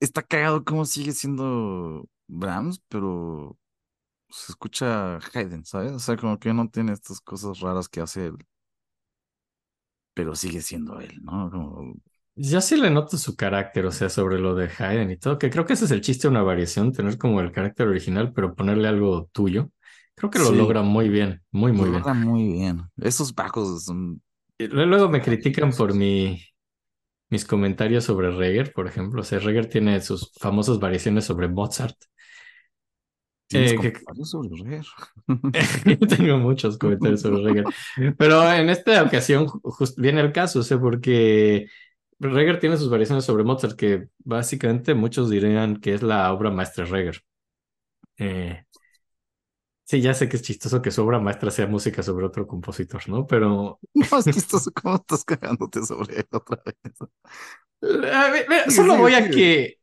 Está 0.00 0.22
cagado 0.22 0.64
cómo 0.64 0.84
sigue 0.86 1.12
siendo 1.12 2.08
Brahms, 2.26 2.80
pero 2.88 3.58
se 4.30 4.52
escucha 4.52 5.18
Haydn, 5.34 5.64
¿sabes? 5.66 5.92
O 5.92 5.98
sea, 6.00 6.16
como 6.16 6.38
que 6.38 6.54
no 6.54 6.70
tiene 6.70 6.92
estas 6.92 7.20
cosas 7.20 7.60
raras 7.60 7.88
que 7.88 8.00
hace 8.02 8.26
él. 8.28 8.38
Pero 10.14 10.34
sigue 10.34 10.60
siendo 10.62 11.00
él, 11.00 11.20
¿no? 11.22 11.50
Como. 11.50 11.94
Yo 12.36 12.60
sí 12.60 12.76
le 12.76 12.90
noto 12.90 13.18
su 13.18 13.36
carácter, 13.36 13.84
o 13.86 13.90
sea, 13.92 14.08
sobre 14.08 14.38
lo 14.38 14.54
de 14.54 14.68
Haydn 14.78 15.10
y 15.10 15.16
todo, 15.18 15.38
que 15.38 15.50
creo 15.50 15.66
que 15.66 15.74
ese 15.74 15.84
es 15.84 15.90
el 15.90 16.00
chiste 16.00 16.22
de 16.28 16.30
una 16.30 16.42
variación, 16.42 16.92
tener 16.92 17.18
como 17.18 17.40
el 17.40 17.52
carácter 17.52 17.86
original, 17.88 18.32
pero 18.32 18.54
ponerle 18.54 18.88
algo 18.88 19.28
tuyo. 19.32 19.70
Creo 20.14 20.30
que 20.30 20.38
lo 20.38 20.50
Sí. 20.50 20.54
logra 20.54 20.82
muy 20.82 21.08
bien, 21.08 21.42
muy, 21.50 21.72
muy 21.72 21.86
lo 21.86 21.90
bien. 21.90 22.04
logra 22.04 22.14
muy 22.14 22.52
bien. 22.52 22.82
Esos 22.98 23.34
bajos 23.34 23.84
son. 23.84 24.22
Luego 24.58 25.08
me 25.08 25.22
critican 25.22 25.72
por 25.72 25.94
mi, 25.94 26.42
mis 27.30 27.44
comentarios 27.46 28.04
sobre 28.04 28.30
Reger, 28.32 28.72
por 28.72 28.88
ejemplo. 28.88 29.22
O 29.22 29.24
sea, 29.24 29.38
Reger 29.40 29.68
tiene 29.68 30.00
sus 30.02 30.32
famosas 30.40 30.80
variaciones 30.80 31.24
sobre 31.26 31.48
Mozart. 31.48 31.96
Eh, 33.52 33.76
que- 33.80 34.24
sobre 34.24 34.48
Reger. 34.62 34.86
Tengo 36.08 36.38
muchos 36.38 36.78
comentarios 36.78 37.20
sobre 37.20 37.42
Reger. 37.42 37.64
Pero 38.16 38.52
en 38.52 38.70
esta 38.70 39.02
ocasión 39.02 39.46
viene 39.96 40.20
el 40.20 40.32
caso, 40.32 40.60
o 40.60 40.62
sea, 40.62 40.78
porque 40.78 41.66
Reger 42.18 42.60
tiene 42.60 42.76
sus 42.76 42.90
variaciones 42.90 43.24
sobre 43.24 43.44
Mozart, 43.44 43.76
que 43.76 44.08
básicamente 44.18 44.94
muchos 44.94 45.30
dirían 45.30 45.80
que 45.80 45.94
es 45.94 46.02
la 46.02 46.32
obra 46.32 46.50
maestra 46.50 46.84
de 46.84 46.90
Reger. 46.90 47.22
Eh, 48.18 48.64
sí, 49.84 50.00
ya 50.00 50.14
sé 50.14 50.28
que 50.28 50.36
es 50.36 50.42
chistoso 50.42 50.82
que 50.82 50.90
su 50.90 51.02
obra 51.02 51.18
maestra 51.18 51.50
sea 51.50 51.66
música 51.66 52.02
sobre 52.02 52.26
otro 52.26 52.46
compositor, 52.46 53.08
¿no? 53.08 53.26
Pero 53.26 53.80
No, 53.94 54.18
es 54.18 54.26
estás, 54.28 54.70
¿cómo 54.74 54.96
estás 54.96 55.24
cagándote 55.24 55.82
sobre 55.84 56.20
él 56.20 56.26
otra 56.30 56.62
vez? 56.64 56.76
a 58.12 58.30
ver, 58.30 58.70
solo 58.70 58.96
voy 58.96 59.14
a 59.14 59.28
que 59.30 59.78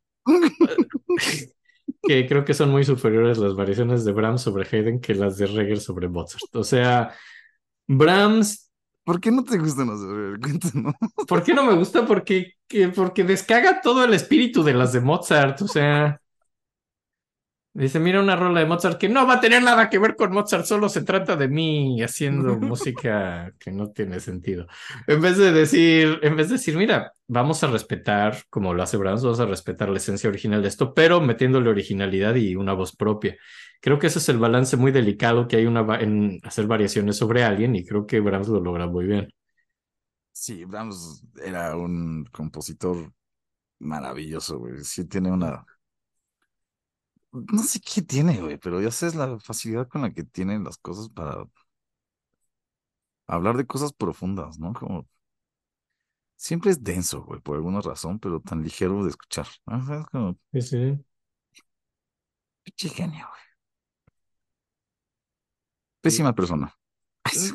que 2.08 2.28
creo 2.28 2.46
que 2.46 2.54
son 2.54 2.72
muy 2.72 2.84
superiores 2.86 3.38
las 3.38 3.56
variaciones 3.56 4.06
de 4.06 4.14
Brahms 4.14 4.42
sobre 4.42 4.68
Haydn 4.72 5.00
que 5.02 5.16
las 5.16 5.38
de 5.38 5.48
Reger 5.48 5.80
sobre 5.82 6.08
Mozart. 6.10 6.56
O 6.56 6.64
sea, 6.64 7.14
Brahms 7.88 8.66
¿Por 9.04 9.22
qué 9.22 9.32
no 9.32 9.44
te 9.44 9.58
gustan 9.58 9.88
los 9.88 10.02
de? 10.02 10.40
Cuéntanos. 10.42 10.96
¿Por 11.28 11.44
qué 11.44 11.54
no 11.54 11.64
me 11.66 11.76
gusta? 11.76 12.06
Porque, 12.06 12.54
que- 12.68 12.90
porque 12.90 13.24
descaga 13.24 13.82
todo 13.82 14.04
el 14.06 14.14
espíritu 14.14 14.64
de 14.64 14.74
las 14.74 14.94
de 14.94 15.02
Mozart. 15.02 15.62
O 15.62 15.68
sea, 15.68 16.22
dice, 17.84 18.00
mira 18.00 18.20
una 18.22 18.36
rola 18.36 18.60
de 18.62 18.66
Mozart 18.66 18.98
que 19.00 19.10
no 19.10 19.28
va 19.28 19.36
a 19.36 19.40
tener 19.40 19.62
nada 19.64 19.90
que 19.90 20.00
ver 20.00 20.16
con 20.16 20.32
Mozart, 20.34 20.66
solo 20.66 20.90
se 20.90 21.04
trata 21.04 21.36
de 21.36 21.48
mí 21.48 22.02
haciendo 22.04 22.60
música 22.60 23.54
que 23.60 23.72
no 23.72 23.92
tiene 23.92 24.20
sentido. 24.20 24.68
En 25.08 25.22
vez 25.22 25.38
de 25.38 25.52
decir, 25.52 26.20
en 26.24 26.36
vez 26.36 26.50
de 26.50 26.56
decir, 26.56 26.76
mira, 26.78 27.14
vamos 27.28 27.64
a 27.64 27.68
respetar, 27.68 28.38
como 28.50 28.74
lo 28.74 28.84
hace 28.84 28.98
Brahms, 28.98 29.24
vamos 29.24 29.40
a 29.40 29.46
respetar 29.46 29.90
la 29.90 29.98
esencia 29.98 30.30
original 30.30 30.62
de 30.62 30.68
esto, 30.70 30.94
pero 30.94 31.22
metiéndole 31.22 31.70
originalidad 31.70 32.36
y 32.36 32.56
una 32.56 32.74
voz 32.74 32.96
propia. 32.96 33.36
Creo 33.82 34.00
que 34.00 34.08
ese 34.08 34.20
es 34.20 34.30
el 34.30 34.40
balance 34.40 34.76
muy 34.78 34.92
delicado 34.92 35.48
que 35.48 35.58
hay 35.58 35.66
una 35.66 35.82
va- 35.84 36.00
en 36.00 36.40
hacer 36.44 36.68
variaciones 36.68 37.18
sobre 37.18 37.44
alguien 37.44 37.76
y 37.76 37.86
creo 37.86 38.06
que 38.08 38.20
Brahms 38.20 38.48
lo 38.50 38.60
logra 38.60 38.88
muy 38.88 39.06
bien. 39.06 39.30
Sí, 40.32 40.66
Brahms 40.66 41.24
era 41.44 41.76
un 41.76 42.26
compositor 42.32 43.12
maravilloso, 43.80 44.60
güey. 44.60 44.84
Sí 44.84 45.06
tiene 45.08 45.32
una... 45.32 45.66
No 47.52 47.64
sé 47.64 47.80
qué 47.82 48.02
tiene, 48.02 48.40
güey, 48.42 48.58
pero 48.58 48.82
ya 48.82 48.92
sabes 48.92 49.16
la 49.16 49.40
facilidad 49.40 49.88
con 49.88 50.02
la 50.02 50.12
que 50.14 50.24
tienen 50.24 50.64
las 50.64 50.78
cosas 50.78 51.10
para 51.10 51.46
hablar 53.28 53.56
de 53.58 53.66
cosas 53.68 53.94
profundas, 53.94 54.60
¿no? 54.60 54.74
Como... 54.74 55.08
Siempre 56.36 56.72
es 56.72 56.84
denso, 56.84 57.24
güey, 57.24 57.42
por 57.42 57.56
alguna 57.56 57.82
razón, 57.82 58.20
pero 58.20 58.40
tan 58.42 58.62
ligero 58.64 59.04
de 59.04 59.10
escuchar. 59.10 59.48
Es 59.48 60.06
como, 60.12 60.38
Sí, 60.54 60.62
sí. 60.62 61.06
pinche 62.64 62.90
genio, 62.90 63.26
güey. 63.32 63.44
Pésima 66.02 66.34
persona. 66.34 66.68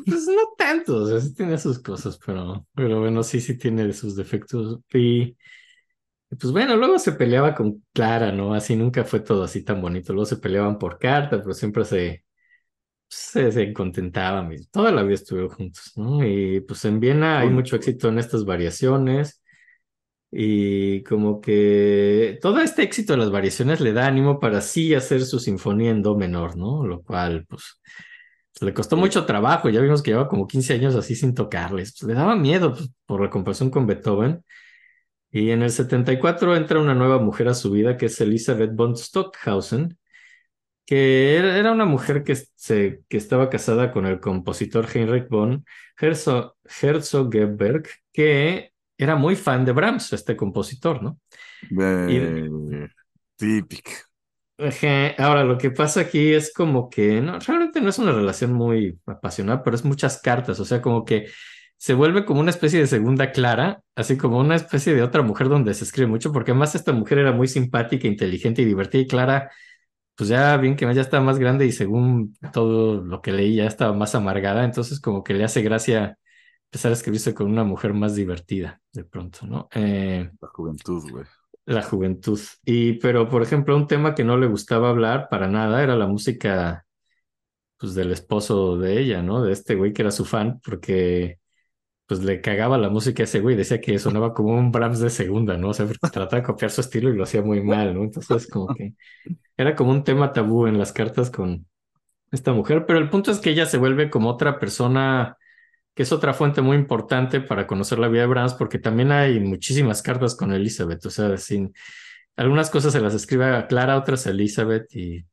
Pues 0.05 0.27
no 0.27 0.53
tanto, 0.57 0.97
o 0.97 1.07
sea, 1.07 1.19
sí 1.19 1.33
tiene 1.33 1.57
sus 1.57 1.79
cosas, 1.79 2.19
pero, 2.25 2.67
pero 2.75 2.99
bueno, 2.99 3.23
sí, 3.23 3.41
sí 3.41 3.57
tiene 3.57 3.91
sus 3.93 4.15
defectos. 4.15 4.79
Y 4.93 5.35
pues 6.39 6.53
bueno, 6.53 6.75
luego 6.77 6.99
se 6.99 7.13
peleaba 7.13 7.55
con 7.55 7.83
Clara, 7.93 8.31
¿no? 8.31 8.53
Así 8.53 8.75
nunca 8.75 9.03
fue 9.03 9.19
todo 9.21 9.43
así 9.43 9.63
tan 9.63 9.81
bonito. 9.81 10.13
Luego 10.13 10.25
se 10.25 10.37
peleaban 10.37 10.77
por 10.79 10.97
carta, 10.99 11.41
pero 11.41 11.53
siempre 11.53 11.85
se, 11.85 12.23
se, 13.07 13.51
se 13.51 13.73
contentaban. 13.73 14.49
Toda 14.71 14.91
la 14.91 15.03
vida 15.03 15.15
estuvieron 15.15 15.51
juntos, 15.51 15.93
¿no? 15.95 16.25
Y 16.25 16.61
pues 16.61 16.85
en 16.85 16.99
Viena 16.99 17.39
hay 17.39 17.49
mucho 17.49 17.75
éxito 17.75 18.09
en 18.09 18.19
estas 18.19 18.45
variaciones. 18.45 19.41
Y 20.31 21.03
como 21.03 21.39
que 21.41 22.39
todo 22.41 22.59
este 22.59 22.81
éxito 22.83 23.13
de 23.13 23.19
las 23.19 23.31
variaciones 23.31 23.79
le 23.81 23.93
da 23.93 24.07
ánimo 24.07 24.39
para 24.39 24.61
sí 24.61 24.95
hacer 24.95 25.21
su 25.25 25.39
sinfonía 25.39 25.91
en 25.91 26.01
do 26.01 26.17
menor, 26.17 26.57
¿no? 26.57 26.85
Lo 26.87 27.03
cual, 27.03 27.45
pues, 27.47 27.79
le 28.61 28.73
costó 28.73 28.97
mucho 28.97 29.25
trabajo. 29.25 29.69
Ya 29.69 29.81
vimos 29.81 30.01
que 30.01 30.11
llevaba 30.11 30.29
como 30.29 30.47
15 30.47 30.73
años 30.73 30.95
así 30.95 31.15
sin 31.15 31.35
tocarles. 31.35 31.95
Pues, 31.99 32.07
le 32.07 32.15
daba 32.15 32.35
miedo 32.35 32.73
pues, 32.73 32.89
por 33.05 33.21
la 33.21 33.29
comparación 33.29 33.69
con 33.69 33.85
Beethoven. 33.87 34.43
Y 35.33 35.51
en 35.51 35.63
el 35.63 35.71
74 35.71 36.55
entra 36.57 36.79
una 36.81 36.95
nueva 36.95 37.19
mujer 37.19 37.49
a 37.49 37.55
su 37.55 37.71
vida 37.71 37.97
que 37.97 38.07
es 38.07 38.21
Elizabeth 38.21 38.73
von 38.75 38.97
Stockhausen, 38.97 39.99
que 40.85 41.37
era 41.37 41.71
una 41.71 41.85
mujer 41.85 42.23
que, 42.23 42.35
se, 42.35 43.03
que 43.09 43.17
estaba 43.17 43.49
casada 43.49 43.91
con 43.91 44.05
el 44.05 44.19
compositor 44.19 44.87
Heinrich 44.93 45.29
von 45.29 45.65
Herzo- 45.99 46.55
Herzogenberg, 46.81 47.85
que 48.13 48.73
era 48.97 49.15
muy 49.15 49.35
fan 49.35 49.65
de 49.65 49.71
Brahms, 49.73 50.13
este 50.13 50.35
compositor, 50.37 51.01
¿no? 51.03 51.19
Eh, 52.05 52.49
típico. 53.37 53.91
Ejé, 54.57 55.15
Ahora, 55.17 55.43
lo 55.43 55.57
que 55.57 55.71
pasa 55.71 56.01
aquí 56.01 56.31
es 56.33 56.53
como 56.53 56.89
que 56.89 57.21
no, 57.21 57.39
realmente 57.39 57.81
no 57.81 57.89
es 57.89 57.97
una 57.99 58.11
relación 58.11 58.53
muy 58.53 58.99
apasionada, 59.05 59.63
pero 59.63 59.75
es 59.75 59.83
muchas 59.83 60.21
cartas, 60.21 60.59
o 60.59 60.65
sea, 60.65 60.81
como 60.81 61.03
que 61.05 61.27
se 61.77 61.93
vuelve 61.93 62.25
como 62.25 62.39
una 62.39 62.51
especie 62.51 62.79
de 62.79 62.87
segunda 62.87 63.31
Clara, 63.31 63.81
así 63.95 64.17
como 64.17 64.39
una 64.39 64.55
especie 64.55 64.93
de 64.93 65.03
otra 65.03 65.21
mujer 65.21 65.49
donde 65.49 65.73
se 65.73 65.83
escribe 65.83 66.07
mucho, 66.07 66.31
porque 66.31 66.51
además 66.51 66.75
esta 66.75 66.93
mujer 66.93 67.19
era 67.19 67.31
muy 67.33 67.47
simpática, 67.47 68.07
inteligente 68.07 68.61
y 68.61 68.65
divertida 68.65 69.01
y 69.01 69.07
Clara, 69.07 69.51
pues 70.15 70.29
ya 70.29 70.57
bien 70.57 70.75
que 70.75 70.93
ya 70.93 71.01
estaba 71.01 71.23
más 71.23 71.39
grande 71.39 71.65
y 71.65 71.71
según 71.71 72.35
todo 72.53 73.01
lo 73.03 73.21
que 73.21 73.31
leí 73.31 73.55
ya 73.57 73.65
estaba 73.67 73.93
más 73.93 74.15
amargada, 74.15 74.63
entonces 74.65 74.99
como 74.99 75.23
que 75.23 75.33
le 75.33 75.43
hace 75.45 75.61
gracia 75.63 76.17
empezar 76.67 76.91
a 76.91 76.95
escribirse 76.95 77.33
con 77.33 77.51
una 77.51 77.63
mujer 77.63 77.93
más 77.93 78.15
divertida 78.15 78.81
de 78.93 79.03
pronto, 79.05 79.45
¿no? 79.47 79.67
Eh, 79.73 80.29
La 80.41 80.47
juventud, 80.49 81.09
güey. 81.09 81.25
la 81.65 81.81
juventud. 81.83 82.39
Y, 82.65 82.93
pero, 82.99 83.29
por 83.29 83.41
ejemplo, 83.43 83.75
un 83.75 83.87
tema 83.87 84.15
que 84.15 84.23
no 84.23 84.37
le 84.37 84.47
gustaba 84.47 84.89
hablar 84.89 85.27
para 85.29 85.47
nada 85.47 85.81
era 85.83 85.95
la 85.95 86.07
música, 86.07 86.85
pues, 87.77 87.95
del 87.95 88.11
esposo 88.11 88.77
de 88.77 88.99
ella, 89.01 89.21
¿no? 89.23 89.43
De 89.43 89.53
este 89.53 89.75
güey 89.75 89.93
que 89.93 90.03
era 90.03 90.11
su 90.11 90.25
fan, 90.25 90.59
porque, 90.65 91.39
pues, 92.07 92.21
le 92.23 92.41
cagaba 92.41 92.77
la 92.77 92.89
música 92.89 93.23
a 93.23 93.25
ese 93.25 93.39
güey. 93.39 93.55
Decía 93.55 93.81
que 93.81 93.97
sonaba 93.99 94.33
como 94.33 94.55
un 94.55 94.71
Brahms 94.71 94.99
de 94.99 95.09
segunda, 95.09 95.57
¿no? 95.57 95.69
O 95.69 95.73
sea, 95.73 95.85
porque 95.85 95.99
trataba 96.09 96.41
de 96.41 96.47
copiar 96.47 96.71
su 96.71 96.81
estilo 96.81 97.09
y 97.09 97.17
lo 97.17 97.23
hacía 97.23 97.41
muy 97.41 97.61
mal, 97.61 97.93
¿no? 97.93 98.03
Entonces, 98.03 98.47
como 98.47 98.73
que 98.75 98.93
era 99.57 99.75
como 99.75 99.91
un 99.91 100.03
tema 100.03 100.33
tabú 100.33 100.67
en 100.67 100.77
las 100.77 100.91
cartas 100.93 101.29
con 101.29 101.67
esta 102.31 102.53
mujer. 102.53 102.85
Pero 102.85 102.99
el 102.99 103.09
punto 103.09 103.31
es 103.31 103.39
que 103.39 103.51
ella 103.51 103.65
se 103.65 103.77
vuelve 103.77 104.09
como 104.09 104.29
otra 104.29 104.59
persona 104.59 105.37
que 105.95 106.03
es 106.03 106.11
otra 106.11 106.33
fuente 106.33 106.61
muy 106.61 106.77
importante 106.77 107.39
para 107.41 107.67
conocer 107.67 107.99
la 107.99 108.07
vida 108.07 108.21
de 108.21 108.27
Brahms, 108.27 108.55
porque 108.55 108.79
también 108.79 109.11
hay 109.11 109.39
muchísimas 109.39 110.01
cartas 110.01 110.35
con 110.35 110.51
Elizabeth, 110.51 111.05
o 111.05 111.09
sea, 111.09 111.37
sin, 111.37 111.73
algunas 112.35 112.69
cosas 112.69 112.93
se 112.93 113.01
las 113.01 113.13
escribe 113.13 113.45
a 113.45 113.67
Clara, 113.67 113.97
otras 113.97 114.25
a 114.27 114.31
Elizabeth, 114.31 114.93
y 114.95 115.25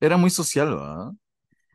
Era 0.00 0.16
muy 0.16 0.30
social, 0.30 0.70
¿verdad? 0.70 1.12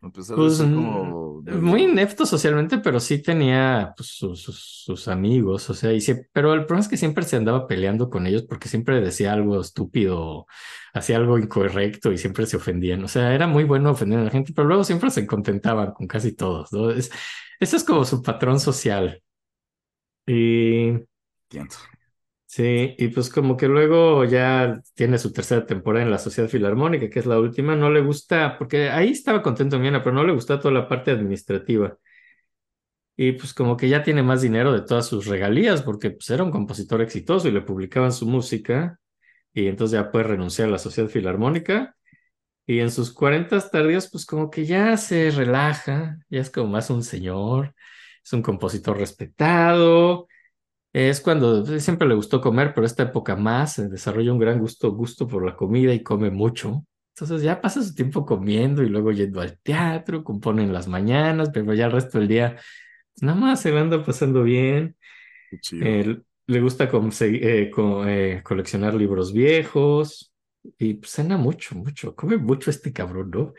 A 0.05 0.11
pesar 0.11 0.37
de 0.37 0.41
pues 0.43 0.57
ser 0.57 0.67
mm, 0.67 0.75
como 0.75 1.41
muy 1.61 1.83
inepto 1.83 2.25
socialmente, 2.25 2.77
pero 2.79 2.99
sí 2.99 3.21
tenía 3.21 3.93
pues, 3.97 4.09
sus, 4.09 4.41
sus- 4.41 4.83
sus 4.85 5.07
amigos, 5.07 5.69
o 5.69 5.73
sea, 5.73 5.93
y 5.93 6.01
sí- 6.01 6.15
pero 6.33 6.53
el 6.53 6.61
problema 6.65 6.81
es 6.81 6.87
que 6.89 6.97
siempre 6.97 7.23
se 7.25 7.37
andaba 7.37 7.67
peleando 7.67 8.09
con 8.09 8.27
ellos 8.27 8.43
porque 8.43 8.67
siempre 8.69 9.01
decía 9.01 9.33
algo 9.33 9.59
estúpido, 9.61 10.45
hacía 10.93 11.17
algo 11.17 11.37
incorrecto 11.39 12.11
y 12.11 12.17
siempre 12.17 12.45
se 12.45 12.57
ofendían, 12.57 13.03
o 13.03 13.07
sea, 13.07 13.33
era 13.33 13.47
muy 13.47 13.63
bueno 13.63 13.91
ofender 13.91 14.19
a 14.19 14.23
la 14.25 14.29
gente, 14.31 14.53
pero 14.55 14.67
luego 14.67 14.83
siempre 14.83 15.09
se 15.11 15.25
contentaban 15.27 15.93
con 15.93 16.07
casi 16.07 16.33
todos, 16.35 16.71
¿no? 16.73 16.91
Es, 16.91 17.11
ese 17.59 17.77
es 17.77 17.83
como 17.83 18.05
su 18.05 18.21
patrón 18.21 18.59
social. 18.59 19.21
Y 20.27 20.89
Entiendo. 21.49 21.75
Sí, 22.55 22.95
y 22.97 23.09
pues 23.09 23.29
como 23.29 23.57
que 23.57 23.67
luego 23.67 24.23
ya 24.23 24.81
tiene 24.93 25.17
su 25.17 25.33
tercera 25.33 25.65
temporada 25.65 26.05
en 26.05 26.11
la 26.11 26.17
Sociedad 26.19 26.49
Filarmónica, 26.49 27.09
que 27.09 27.19
es 27.19 27.25
la 27.25 27.37
última, 27.37 27.75
no 27.75 27.89
le 27.89 27.99
gusta, 27.99 28.57
porque 28.57 28.89
ahí 28.89 29.09
estaba 29.11 29.41
contento 29.43 29.77
Miena, 29.77 30.01
pero 30.01 30.15
no 30.15 30.23
le 30.23 30.31
gusta 30.31 30.57
toda 30.59 30.73
la 30.73 30.87
parte 30.87 31.11
administrativa. 31.11 31.97
Y 33.17 33.33
pues 33.33 33.53
como 33.53 33.77
que 33.77 33.89
ya 33.89 34.03
tiene 34.03 34.23
más 34.23 34.41
dinero 34.41 34.73
de 34.73 34.81
todas 34.81 35.07
sus 35.07 35.25
regalías, 35.27 35.81
porque 35.81 36.11
pues 36.11 36.29
era 36.29 36.43
un 36.43 36.51
compositor 36.51 37.01
exitoso 37.01 37.47
y 37.47 37.51
le 37.51 37.61
publicaban 37.61 38.11
su 38.13 38.25
música, 38.25 38.99
y 39.53 39.67
entonces 39.67 39.99
ya 39.99 40.11
puede 40.11 40.25
renunciar 40.25 40.69
a 40.69 40.71
la 40.71 40.79
Sociedad 40.79 41.09
Filarmónica. 41.09 41.95
Y 42.67 42.79
en 42.79 42.91
sus 42.91 43.13
40 43.13 43.69
tardíos, 43.69 44.09
pues 44.11 44.25
como 44.25 44.49
que 44.49 44.65
ya 44.65 44.97
se 44.97 45.31
relaja, 45.31 46.17
ya 46.29 46.41
es 46.41 46.49
como 46.49 46.69
más 46.69 46.89
un 46.89 47.03
señor, 47.03 47.75
es 48.23 48.33
un 48.33 48.41
compositor 48.41 48.97
respetado. 48.97 50.27
Es 50.95 51.19
cuando 51.19 51.65
siempre 51.79 52.07
le 52.07 52.15
gustó 52.15 52.39
comer, 52.39 52.73
pero 52.73 52.85
esta 52.87 53.03
época 53.03 53.35
más, 53.35 53.79
eh, 53.79 53.89
desarrolla 53.89 54.31
un 54.31 54.39
gran 54.39 54.59
gusto, 54.59 54.91
gusto 54.93 55.27
por 55.27 55.45
la 55.45 55.55
comida 55.55 55.93
y 55.93 56.01
come 56.03 56.29
mucho. 56.31 56.85
Entonces 57.13 57.41
ya 57.43 57.59
pasa 57.61 57.83
su 57.83 57.93
tiempo 57.93 58.25
comiendo 58.25 58.81
y 58.81 58.87
luego 58.89 59.11
yendo 59.11 59.41
al 59.41 59.59
teatro, 59.59 60.23
compone 60.23 60.63
en 60.63 60.71
las 60.73 60.87
mañanas, 60.87 61.49
pero 61.53 61.73
ya 61.73 61.87
el 61.87 61.91
resto 61.91 62.19
del 62.19 62.27
día, 62.29 62.55
pues, 62.55 63.23
nada 63.23 63.37
más 63.39 63.61
se 63.61 63.71
la 63.71 63.81
anda 63.81 64.03
pasando 64.05 64.43
bien. 64.43 64.95
Eh, 65.79 66.19
le 66.47 66.61
gusta 66.61 66.89
eh, 67.21 67.71
co- 67.73 68.07
eh, 68.07 68.41
coleccionar 68.43 68.93
libros 68.95 69.33
viejos 69.33 70.33
y 70.79 70.95
pues, 70.95 71.11
cena 71.11 71.37
mucho, 71.37 71.75
mucho, 71.75 72.15
come 72.15 72.37
mucho 72.37 72.69
este 72.71 72.93
cabrón, 72.93 73.31
¿no? 73.31 73.53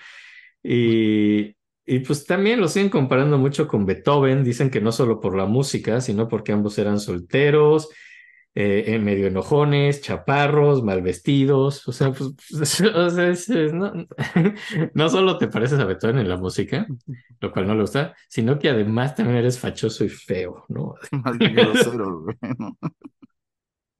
Y, 0.62 1.56
y 1.86 2.00
pues 2.00 2.24
también 2.26 2.60
lo 2.60 2.68
siguen 2.68 2.90
comparando 2.90 3.38
mucho 3.38 3.68
con 3.68 3.86
Beethoven, 3.86 4.44
dicen 4.44 4.70
que 4.70 4.80
no 4.80 4.92
solo 4.92 5.20
por 5.20 5.36
la 5.36 5.46
música, 5.46 6.00
sino 6.00 6.28
porque 6.28 6.52
ambos 6.52 6.78
eran 6.78 6.98
solteros, 7.00 7.88
eh, 8.54 8.84
eh, 8.88 8.98
medio 8.98 9.26
enojones, 9.26 10.00
chaparros, 10.00 10.82
mal 10.82 11.02
vestidos, 11.02 11.86
o 11.88 11.92
sea, 11.92 12.12
pues, 12.12 12.30
o 12.94 13.10
sea, 13.10 13.28
es- 13.28 13.48
es- 13.50 13.72
no, 13.74 13.92
no 14.94 15.08
solo 15.10 15.38
te 15.38 15.48
pareces 15.48 15.78
a 15.80 15.84
Beethoven 15.84 16.18
en 16.18 16.28
la 16.28 16.36
música, 16.38 16.86
lo 17.40 17.52
cual 17.52 17.66
no 17.66 17.74
le 17.74 17.82
gusta, 17.82 18.14
sino 18.28 18.58
que 18.58 18.70
además 18.70 19.14
también 19.14 19.38
eres 19.38 19.58
fachoso 19.58 20.04
y 20.04 20.08
feo, 20.08 20.64
¿no? 20.68 20.94
Grosero, 21.54 22.20
güey, 22.22 22.36
¿no? 22.58 22.76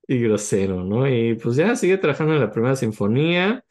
y 0.09 0.21
grosero, 0.21 0.85
¿no? 0.85 1.09
Y 1.09 1.35
pues 1.35 1.57
ya 1.57 1.75
sigue 1.77 1.99
trabajando 1.99 2.35
en 2.35 2.41
la 2.41 2.51
primera 2.53 2.77
sinfonía, 2.77 3.65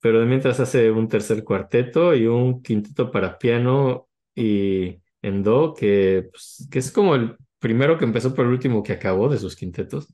pero 0.00 0.24
mientras 0.26 0.60
hace 0.60 0.90
un 0.90 1.08
tercer 1.08 1.44
cuarteto 1.44 2.14
y 2.14 2.26
un 2.26 2.62
quinteto 2.62 3.10
para 3.10 3.38
piano 3.38 4.08
y 4.34 5.00
en 5.22 5.42
do, 5.42 5.74
que, 5.74 6.28
pues, 6.32 6.68
que 6.70 6.78
es 6.78 6.90
como 6.92 7.14
el 7.14 7.36
primero 7.58 7.98
que 7.98 8.04
empezó 8.04 8.34
por 8.34 8.46
el 8.46 8.52
último 8.52 8.82
que 8.82 8.92
acabó 8.92 9.28
de 9.28 9.38
sus 9.38 9.56
quintetos. 9.56 10.08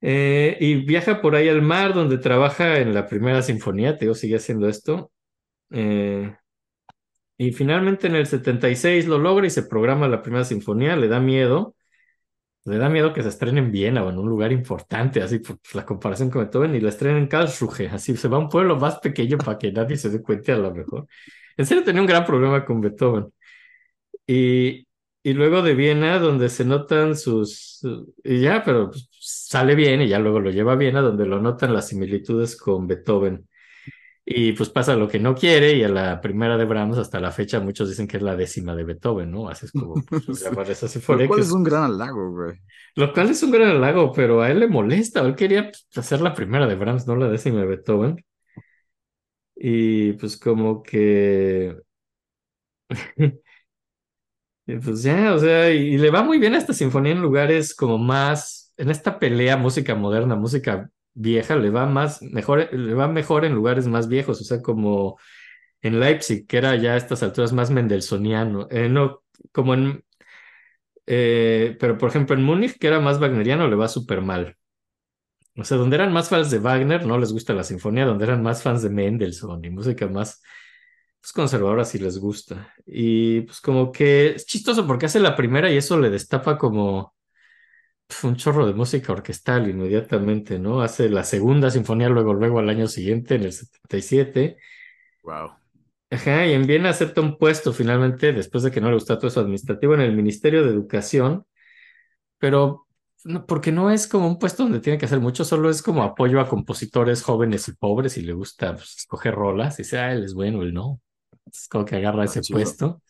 Eh, 0.00 0.56
y 0.60 0.76
viaja 0.86 1.20
por 1.20 1.34
ahí 1.34 1.48
al 1.48 1.62
mar, 1.62 1.94
donde 1.94 2.18
trabaja 2.18 2.78
en 2.78 2.94
la 2.94 3.06
primera 3.06 3.42
sinfonía, 3.42 3.96
te 3.96 4.04
digo, 4.04 4.14
sigue 4.14 4.36
haciendo 4.36 4.68
esto. 4.68 5.10
Eh, 5.70 6.34
y 7.36 7.52
finalmente 7.52 8.08
en 8.08 8.16
el 8.16 8.26
76 8.26 9.06
lo 9.06 9.18
logra 9.18 9.46
y 9.46 9.50
se 9.50 9.62
programa 9.62 10.08
la 10.08 10.22
primera 10.22 10.44
sinfonía, 10.44 10.96
le 10.96 11.08
da 11.08 11.20
miedo. 11.20 11.76
Le 12.68 12.78
da 12.78 12.88
miedo 12.88 13.12
que 13.12 13.22
se 13.22 13.28
estrene 13.30 13.60
en 13.60 13.72
Viena 13.72 14.04
o 14.04 14.10
en 14.10 14.18
un 14.18 14.28
lugar 14.28 14.52
importante, 14.52 15.22
así 15.22 15.38
por 15.38 15.58
la 15.74 15.84
comparación 15.84 16.30
con 16.30 16.42
Beethoven, 16.42 16.74
y 16.74 16.80
la 16.80 16.90
estrena 16.90 17.18
en 17.18 17.26
Karlsruhe, 17.28 17.88
así 17.88 18.16
se 18.16 18.28
va 18.28 18.36
a 18.36 18.40
un 18.40 18.48
pueblo 18.48 18.76
más 18.76 18.98
pequeño 18.98 19.38
para 19.38 19.58
que 19.58 19.72
nadie 19.72 19.96
se 19.96 20.10
dé 20.10 20.22
cuenta 20.22 20.54
a 20.54 20.58
lo 20.58 20.74
mejor. 20.74 21.06
En 21.56 21.66
serio 21.66 21.84
tenía 21.84 22.00
un 22.02 22.06
gran 22.06 22.24
problema 22.24 22.64
con 22.64 22.80
Beethoven. 22.80 23.32
Y, 24.26 24.86
y 25.22 25.32
luego 25.32 25.62
de 25.62 25.74
Viena, 25.74 26.18
donde 26.18 26.48
se 26.48 26.64
notan 26.64 27.16
sus... 27.16 27.80
Y 28.24 28.40
ya, 28.40 28.62
pero 28.64 28.90
pues, 28.90 29.08
sale 29.12 29.74
bien 29.74 30.02
y 30.02 30.08
ya 30.08 30.18
luego 30.18 30.40
lo 30.40 30.50
lleva 30.50 30.72
a 30.72 30.76
Viena, 30.76 31.00
donde 31.00 31.26
lo 31.26 31.40
notan 31.40 31.72
las 31.74 31.88
similitudes 31.88 32.56
con 32.56 32.86
Beethoven. 32.86 33.48
Y 34.30 34.52
pues 34.52 34.68
pasa 34.68 34.94
lo 34.94 35.08
que 35.08 35.18
no 35.18 35.34
quiere, 35.34 35.72
y 35.74 35.82
a 35.84 35.88
la 35.88 36.20
primera 36.20 36.58
de 36.58 36.66
Brahms, 36.66 36.98
hasta 36.98 37.18
la 37.18 37.32
fecha, 37.32 37.60
muchos 37.60 37.88
dicen 37.88 38.06
que 38.06 38.18
es 38.18 38.22
la 38.22 38.36
décima 38.36 38.76
de 38.76 38.84
Beethoven, 38.84 39.30
¿no? 39.30 39.48
Así 39.48 39.64
es 39.64 39.72
como 39.72 39.94
pues, 40.26 40.42
llamar 40.42 40.70
esa 40.70 40.86
Lo 41.14 41.22
sinfonía. 41.22 41.26
cual 41.26 41.40
que 41.40 41.40
es 41.40 41.50
un 41.50 41.62
gran 41.64 41.84
halago, 41.84 42.30
güey. 42.32 42.58
lo 42.96 43.14
cual 43.14 43.30
es 43.30 43.42
un 43.42 43.50
gran 43.52 43.70
halago, 43.70 44.12
pero 44.12 44.42
a 44.42 44.50
él 44.50 44.60
le 44.60 44.68
molesta. 44.68 45.20
Él 45.22 45.34
quería 45.34 45.70
pues, 45.70 45.86
hacer 45.96 46.20
la 46.20 46.34
primera 46.34 46.66
de 46.66 46.74
Brahms, 46.74 47.06
no 47.06 47.16
la 47.16 47.28
décima 47.28 47.60
de 47.60 47.66
Beethoven. 47.68 48.16
Y 49.56 50.12
pues 50.14 50.36
como 50.36 50.82
que... 50.82 51.76
y, 54.66 54.76
pues 54.76 55.02
ya, 55.02 55.34
o 55.34 55.38
sea, 55.38 55.72
y, 55.72 55.94
y 55.94 55.98
le 55.98 56.10
va 56.10 56.22
muy 56.22 56.38
bien 56.38 56.54
a 56.54 56.58
esta 56.58 56.72
sinfonía 56.74 57.12
en 57.12 57.22
lugares 57.22 57.74
como 57.74 57.98
más... 57.98 58.72
En 58.76 58.90
esta 58.90 59.18
pelea 59.18 59.56
música 59.56 59.94
moderna, 59.94 60.36
música 60.36 60.90
vieja, 61.14 61.56
le 61.56 61.70
va 61.70 61.86
más, 61.86 62.22
mejor, 62.22 62.72
le 62.72 62.94
va 62.94 63.08
mejor 63.08 63.44
en 63.44 63.54
lugares 63.54 63.86
más 63.88 64.08
viejos, 64.08 64.40
o 64.40 64.44
sea, 64.44 64.62
como 64.62 65.18
en 65.82 66.00
Leipzig, 66.00 66.46
que 66.46 66.58
era 66.58 66.76
ya 66.76 66.94
a 66.94 66.96
estas 66.96 67.22
alturas 67.22 67.52
más 67.52 67.70
mendelssohniano. 67.70 68.68
Eh, 68.70 68.88
no, 68.88 69.22
como 69.52 69.74
en... 69.74 70.04
Eh, 71.06 71.76
pero 71.80 71.96
por 71.98 72.10
ejemplo 72.10 72.36
en 72.36 72.42
Múnich, 72.44 72.78
que 72.78 72.86
era 72.86 73.00
más 73.00 73.18
wagneriano, 73.20 73.68
le 73.68 73.76
va 73.76 73.88
súper 73.88 74.20
mal. 74.20 74.56
O 75.56 75.64
sea, 75.64 75.76
donde 75.76 75.96
eran 75.96 76.12
más 76.12 76.28
fans 76.28 76.50
de 76.50 76.58
Wagner, 76.58 77.04
no 77.04 77.18
les 77.18 77.32
gusta 77.32 77.52
la 77.52 77.64
sinfonía, 77.64 78.06
donde 78.06 78.24
eran 78.24 78.42
más 78.42 78.62
fans 78.62 78.82
de 78.82 78.90
Mendelssohn 78.90 79.64
y 79.64 79.70
música 79.70 80.06
más 80.06 80.40
pues, 81.20 81.32
conservadora, 81.32 81.84
sí 81.84 81.98
les 81.98 82.18
gusta. 82.18 82.72
Y 82.86 83.42
pues 83.42 83.60
como 83.60 83.90
que 83.90 84.30
es 84.36 84.46
chistoso 84.46 84.86
porque 84.86 85.06
hace 85.06 85.20
la 85.20 85.36
primera 85.36 85.70
y 85.70 85.76
eso 85.76 85.98
le 85.98 86.10
destapa 86.10 86.58
como 86.58 87.14
un 88.24 88.36
chorro 88.36 88.66
de 88.66 88.74
música 88.74 89.12
orquestal 89.12 89.68
inmediatamente, 89.68 90.58
¿no? 90.58 90.80
Hace 90.82 91.08
la 91.10 91.24
segunda 91.24 91.70
sinfonía 91.70 92.08
luego, 92.08 92.34
luego 92.34 92.58
al 92.58 92.68
año 92.70 92.86
siguiente, 92.88 93.34
en 93.36 93.44
el 93.44 93.52
77. 93.52 94.58
Wow. 95.22 95.56
Ajá, 96.10 96.46
y 96.46 96.52
en 96.54 96.66
Viena 96.66 96.88
acepta 96.90 97.20
un 97.20 97.36
puesto 97.36 97.72
finalmente, 97.72 98.32
después 98.32 98.64
de 98.64 98.70
que 98.70 98.80
no 98.80 98.88
le 98.88 98.94
gustó 98.94 99.18
todo 99.18 99.28
eso 99.28 99.40
administrativo, 99.40 99.94
en 99.94 100.00
el 100.00 100.16
Ministerio 100.16 100.64
de 100.64 100.70
Educación, 100.70 101.44
pero 102.38 102.86
no, 103.24 103.46
porque 103.46 103.72
no 103.72 103.90
es 103.90 104.08
como 104.08 104.28
un 104.28 104.38
puesto 104.38 104.64
donde 104.64 104.80
tiene 104.80 104.98
que 104.98 105.06
hacer 105.06 105.20
mucho, 105.20 105.44
solo 105.44 105.70
es 105.70 105.82
como 105.82 106.02
apoyo 106.04 106.40
a 106.40 106.48
compositores 106.48 107.22
jóvenes 107.22 107.68
y 107.68 107.72
pobres 107.74 108.18
y 108.18 108.22
le 108.22 108.34
gusta 108.34 108.74
pues, 108.76 108.96
escoger 108.98 109.34
rolas 109.34 109.78
y 109.80 109.82
dice, 109.84 109.98
ah, 109.98 110.12
él 110.12 110.24
es 110.24 110.34
bueno, 110.34 110.62
él 110.62 110.74
no. 110.74 111.00
Es 111.52 111.68
como 111.68 111.84
que 111.84 111.96
agarra 111.96 112.24
Ah, 112.24 112.26
ese 112.26 112.40
chido. 112.40 112.50
puesto. 112.50 113.02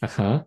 Ajá. 0.00 0.46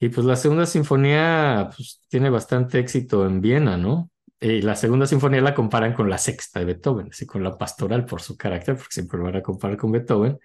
Y 0.00 0.08
pues 0.10 0.26
la 0.26 0.36
segunda 0.36 0.66
sinfonía 0.66 1.70
pues, 1.74 2.00
tiene 2.08 2.30
bastante 2.30 2.78
éxito 2.78 3.26
en 3.26 3.40
Viena, 3.40 3.76
¿no? 3.76 4.10
Y 4.40 4.62
la 4.62 4.76
segunda 4.76 5.06
sinfonía 5.06 5.40
la 5.40 5.54
comparan 5.54 5.94
con 5.94 6.08
la 6.08 6.18
sexta 6.18 6.60
de 6.60 6.66
Beethoven, 6.66 7.08
así 7.10 7.26
con 7.26 7.42
la 7.42 7.58
pastoral 7.58 8.04
por 8.04 8.22
su 8.22 8.36
carácter, 8.36 8.76
porque 8.76 8.94
siempre 8.94 9.18
lo 9.18 9.24
van 9.24 9.36
a 9.36 9.42
comparar 9.42 9.76
con 9.76 9.90
Beethoven. 9.92 10.38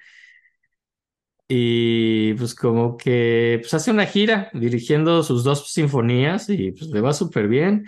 y 1.47 2.33
pues 2.35 2.55
como 2.55 2.97
que 2.97 3.57
pues 3.61 3.73
hace 3.73 3.91
una 3.91 4.05
gira 4.05 4.49
dirigiendo 4.53 5.23
sus 5.23 5.43
dos 5.43 5.71
sinfonías 5.71 6.49
y 6.49 6.71
pues 6.71 6.89
le 6.89 7.01
va 7.01 7.13
súper 7.13 7.47
bien. 7.47 7.85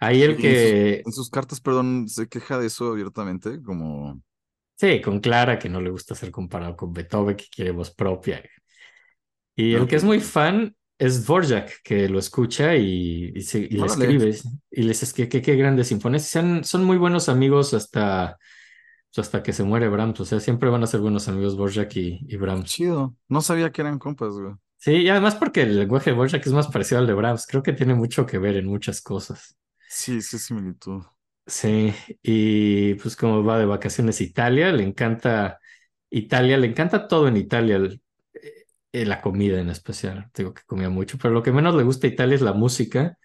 Ahí 0.00 0.22
el 0.22 0.36
Y 0.38 0.46
en 0.46 0.56
sus, 0.56 0.74
que, 0.74 1.02
en 1.06 1.12
sus 1.12 1.30
cartas, 1.30 1.60
perdón, 1.60 2.08
se 2.08 2.28
queja 2.28 2.58
de 2.58 2.66
eso 2.66 2.90
abiertamente, 2.92 3.62
como... 3.62 4.20
sí, 4.76 5.00
con 5.00 5.20
Clara, 5.20 5.58
que 5.58 5.68
no 5.68 5.80
le 5.80 5.90
gusta 5.90 6.14
ser 6.14 6.30
comparado 6.30 6.76
con 6.76 6.92
Beethoven, 6.92 7.36
que 7.36 7.46
quiere 7.54 7.70
voz 7.72 7.90
propia. 7.94 8.42
Y 9.56 9.74
el 9.74 9.86
que 9.86 9.96
es 9.96 10.04
muy 10.04 10.20
fan 10.20 10.74
es 10.98 11.26
Dvorak, 11.26 11.82
que 11.82 12.08
lo 12.08 12.18
escucha 12.18 12.76
y, 12.76 13.32
y, 13.34 13.42
se- 13.42 13.60
y 13.60 13.76
le 13.78 13.86
escribe. 13.86 14.30
Y 14.70 14.82
le 14.82 14.88
dices 14.88 15.12
que 15.12 15.28
qué 15.28 15.40
grandes 15.56 15.88
sinfonías. 15.88 16.26
Y 16.26 16.30
Son, 16.30 16.64
son 16.64 16.84
muy 16.84 16.96
buenos 16.98 17.28
amigos 17.28 17.74
hasta, 17.74 18.38
hasta 19.16 19.42
que 19.42 19.52
se 19.52 19.64
muere 19.64 19.88
Brahms. 19.88 20.20
O 20.20 20.24
sea, 20.24 20.40
siempre 20.40 20.70
van 20.70 20.82
a 20.84 20.86
ser 20.88 21.00
buenos 21.00 21.28
amigos 21.28 21.56
Dvorak 21.56 21.96
y, 21.96 22.20
y 22.28 22.36
Brahms. 22.36 22.72
chido. 22.72 23.16
No 23.28 23.40
sabía 23.40 23.70
que 23.72 23.80
eran 23.82 23.98
compas, 23.98 24.34
güey. 24.34 24.54
Sí, 24.76 24.92
y 24.98 25.08
además 25.08 25.34
porque 25.36 25.62
el 25.62 25.78
lenguaje 25.78 26.10
de 26.10 26.16
Dvorak 26.16 26.46
es 26.46 26.52
más 26.52 26.68
parecido 26.68 27.00
al 27.00 27.06
de 27.08 27.14
Brahms. 27.14 27.46
Creo 27.46 27.62
que 27.62 27.72
tiene 27.72 27.94
mucho 27.94 28.26
que 28.26 28.38
ver 28.38 28.56
en 28.56 28.66
muchas 28.66 29.00
cosas. 29.00 29.56
Sí, 29.86 30.20
sí, 30.22 30.36
es 30.36 30.44
similitud. 30.44 31.02
Sí, 31.46 31.92
y 32.22 32.94
pues 32.94 33.16
como 33.16 33.44
va 33.44 33.58
de 33.58 33.66
vacaciones 33.66 34.18
a 34.20 34.24
Italia, 34.24 34.72
le 34.72 34.82
encanta 34.82 35.60
Italia, 36.08 36.56
le 36.56 36.66
encanta 36.68 37.06
todo 37.06 37.28
en 37.28 37.36
Italia, 37.36 37.78
eh, 38.94 39.06
la 39.06 39.20
comida 39.22 39.60
en 39.60 39.70
especial. 39.70 40.30
Digo 40.34 40.54
que 40.54 40.62
comía 40.66 40.90
mucho, 40.90 41.18
pero 41.18 41.34
lo 41.34 41.42
que 41.42 41.52
menos 41.52 41.74
le 41.74 41.82
gusta 41.84 42.06
a 42.06 42.10
Italia 42.10 42.34
es 42.36 42.42
la 42.42 42.52
música, 42.54 43.18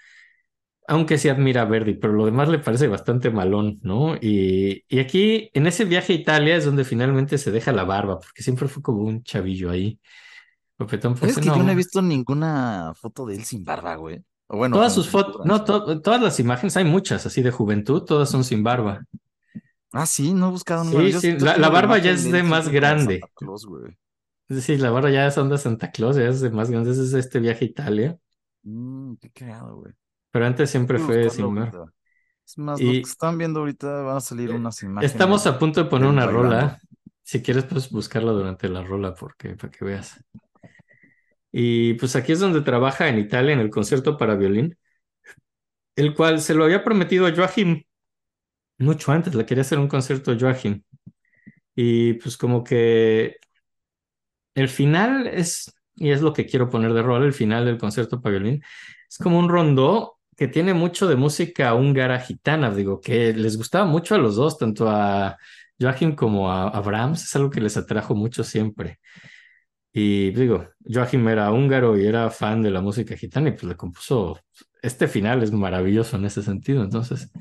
aunque 0.87 1.17
sí 1.19 1.29
admira 1.29 1.61
a 1.63 1.65
Verdi, 1.65 1.93
pero 1.95 2.13
lo 2.13 2.25
demás 2.25 2.49
le 2.49 2.59
parece 2.59 2.87
bastante 2.87 3.29
malón, 3.29 3.79
¿no? 3.83 4.15
Y, 4.15 4.85
y 4.87 4.99
aquí, 4.99 5.49
en 5.53 5.67
ese 5.67 5.85
viaje 5.85 6.13
a 6.13 6.15
Italia, 6.17 6.55
es 6.55 6.65
donde 6.65 6.83
finalmente 6.85 7.37
se 7.37 7.51
deja 7.51 7.71
la 7.71 7.83
barba, 7.83 8.19
porque 8.19 8.43
siempre 8.43 8.67
fue 8.67 8.81
como 8.81 9.03
un 9.03 9.23
chavillo 9.23 9.69
ahí. 9.69 9.99
Pues 10.77 10.91
¿Sabes 11.19 11.37
que 11.37 11.45
yo 11.45 11.57
no 11.57 11.71
he 11.71 11.73
no. 11.73 11.75
visto 11.75 12.01
ninguna 12.01 12.93
foto 12.95 13.25
de 13.25 13.35
él 13.35 13.43
sin 13.43 13.63
barba, 13.65 13.95
güey? 13.95 14.23
O 14.47 14.57
bueno, 14.57 14.77
Todas 14.77 14.93
sus 14.93 15.09
fotos, 15.09 15.45
no, 15.45 15.63
to- 15.63 16.01
todas 16.01 16.21
las 16.21 16.39
imágenes, 16.39 16.77
hay 16.77 16.85
muchas 16.85 17.25
así 17.25 17.41
de 17.41 17.51
juventud, 17.51 18.03
todas 18.03 18.29
son 18.29 18.43
sin 18.43 18.63
barba. 18.63 19.01
Ah, 19.91 20.05
sí, 20.05 20.33
no 20.33 20.47
he 20.47 20.51
buscado 20.51 20.83
Sí, 20.85 21.13
sí, 21.13 21.31
la, 21.39 21.69
barba 21.69 21.97
ya 21.97 22.11
es 22.11 22.31
de 22.31 22.43
más 22.43 22.69
grande. 22.69 23.21
Güey. 24.49 24.61
Sí, 24.61 24.77
la 24.77 24.89
barba 24.91 25.09
ya 25.11 25.27
es 25.27 25.37
onda 25.37 25.57
Santa 25.57 25.91
Claus, 25.91 26.15
ya 26.17 26.23
es 26.27 26.41
de 26.41 26.49
más 26.49 26.69
grande, 26.71 26.91
ese 26.91 27.03
es 27.03 27.13
este 27.13 27.39
viaje 27.39 27.65
a 27.65 27.67
Italia, 27.67 28.19
Mm, 28.63 29.15
qué 29.17 29.29
cagado, 29.31 29.75
güey. 29.77 29.93
pero 30.31 30.45
antes 30.45 30.69
siempre 30.69 30.99
fue 30.99 31.29
sin 31.29 31.45
ahorita. 31.45 31.85
Es 32.45 32.57
más, 32.57 32.83
los 32.83 32.99
que 32.99 33.07
Y 33.07 33.11
están 33.11 33.37
viendo 33.37 33.59
ahorita 33.61 34.03
van 34.03 34.17
a 34.17 34.21
salir 34.21 34.51
eh, 34.51 34.53
unas 34.53 34.83
estamos 34.99 35.45
imágenes 35.45 35.47
a 35.47 35.57
punto 35.59 35.83
de 35.83 35.89
poner 35.89 36.09
una 36.09 36.25
bailando. 36.25 36.27
rola. 36.27 36.79
Si 37.23 37.41
quieres, 37.43 37.65
puedes 37.65 37.89
buscarla 37.91 38.31
durante 38.31 38.69
la 38.69 38.83
rola 38.83 39.13
porque, 39.15 39.55
para 39.55 39.71
que 39.71 39.85
veas. 39.85 40.17
Y 41.51 41.93
pues 41.95 42.15
aquí 42.15 42.31
es 42.31 42.39
donde 42.39 42.61
trabaja 42.61 43.07
en 43.09 43.17
Italia 43.19 43.53
en 43.53 43.59
el 43.59 43.69
concierto 43.69 44.17
para 44.17 44.35
violín, 44.35 44.77
el 45.95 46.15
cual 46.15 46.41
se 46.41 46.53
lo 46.53 46.63
había 46.65 46.83
prometido 46.83 47.25
a 47.27 47.35
Joachim 47.35 47.83
mucho 48.79 49.11
antes, 49.11 49.35
le 49.35 49.45
quería 49.45 49.61
hacer 49.61 49.79
un 49.79 49.87
concierto 49.87 50.31
a 50.31 50.37
Joachim. 50.39 50.83
Y 51.75 52.13
pues 52.15 52.37
como 52.37 52.63
que 52.63 53.37
el 54.55 54.69
final 54.69 55.27
es, 55.27 55.73
y 55.95 56.11
es 56.11 56.21
lo 56.21 56.33
que 56.33 56.45
quiero 56.45 56.69
poner 56.69 56.93
de 56.93 57.01
rol, 57.01 57.23
el 57.23 57.33
final 57.33 57.65
del 57.65 57.77
concierto 57.77 58.21
para 58.21 58.37
violín, 58.37 58.61
es 59.09 59.17
como 59.17 59.39
un 59.39 59.49
rondó 59.49 60.17
que 60.37 60.47
tiene 60.47 60.73
mucho 60.73 61.07
de 61.07 61.15
música 61.15 61.73
húngara 61.73 62.19
gitana, 62.19 62.73
digo, 62.73 63.01
que 63.01 63.33
les 63.33 63.57
gustaba 63.57 63.85
mucho 63.85 64.15
a 64.15 64.17
los 64.17 64.35
dos, 64.37 64.57
tanto 64.57 64.89
a 64.89 65.37
Joachim 65.79 66.15
como 66.15 66.51
a, 66.51 66.69
a 66.69 66.79
Brahms, 66.81 67.23
es 67.23 67.35
algo 67.35 67.49
que 67.49 67.61
les 67.61 67.75
atrajo 67.77 68.15
mucho 68.15 68.43
siempre. 68.43 68.99
Y 69.91 70.31
digo, 70.31 70.67
Joachim 70.85 71.27
era 71.27 71.51
húngaro 71.51 71.97
y 71.97 72.05
era 72.05 72.29
fan 72.29 72.61
de 72.61 72.71
la 72.71 72.81
música 72.81 73.17
gitana 73.17 73.49
y 73.49 73.51
pues 73.53 73.63
le 73.63 73.75
compuso, 73.75 74.39
este 74.81 75.07
final 75.07 75.43
es 75.43 75.51
maravilloso 75.51 76.17
en 76.17 76.25
ese 76.25 76.43
sentido, 76.43 76.83
entonces, 76.83 77.31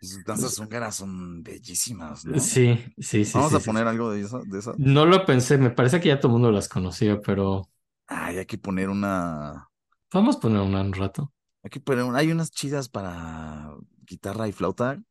sus 0.00 0.24
danzas 0.24 0.58
húngaras 0.58 0.96
son 0.96 1.42
bellísimas, 1.42 2.24
¿no? 2.24 2.40
sí, 2.40 2.78
sí, 2.98 3.24
sí, 3.24 3.42
Vamos 3.42 3.54
sí, 3.54 3.56
a 3.56 3.60
sí. 3.60 3.64
poner 3.64 3.86
algo 3.88 4.10
de 4.12 4.22
esa, 4.22 4.40
de 4.44 4.58
esa. 4.60 4.74
No 4.76 5.06
lo 5.06 5.24
pensé, 5.26 5.58
me 5.58 5.70
parece 5.70 6.00
que 6.00 6.08
ya 6.08 6.18
todo 6.20 6.28
el 6.28 6.32
mundo 6.34 6.50
las 6.52 6.68
conocía, 6.68 7.20
pero 7.20 7.70
Ay, 8.08 8.38
hay 8.38 8.46
que 8.46 8.58
poner 8.58 8.88
una. 8.90 9.70
vamos 10.12 10.36
a 10.36 10.40
poner 10.40 10.60
una 10.62 10.80
un 10.80 10.92
rato. 10.92 11.32
Hay 11.62 11.70
que 11.70 11.80
poner 11.80 12.04
una. 12.04 12.18
Hay 12.18 12.30
unas 12.32 12.50
chidas 12.50 12.88
para 12.88 13.74
guitarra 14.06 14.48
y 14.48 14.52
flauta. 14.52 15.02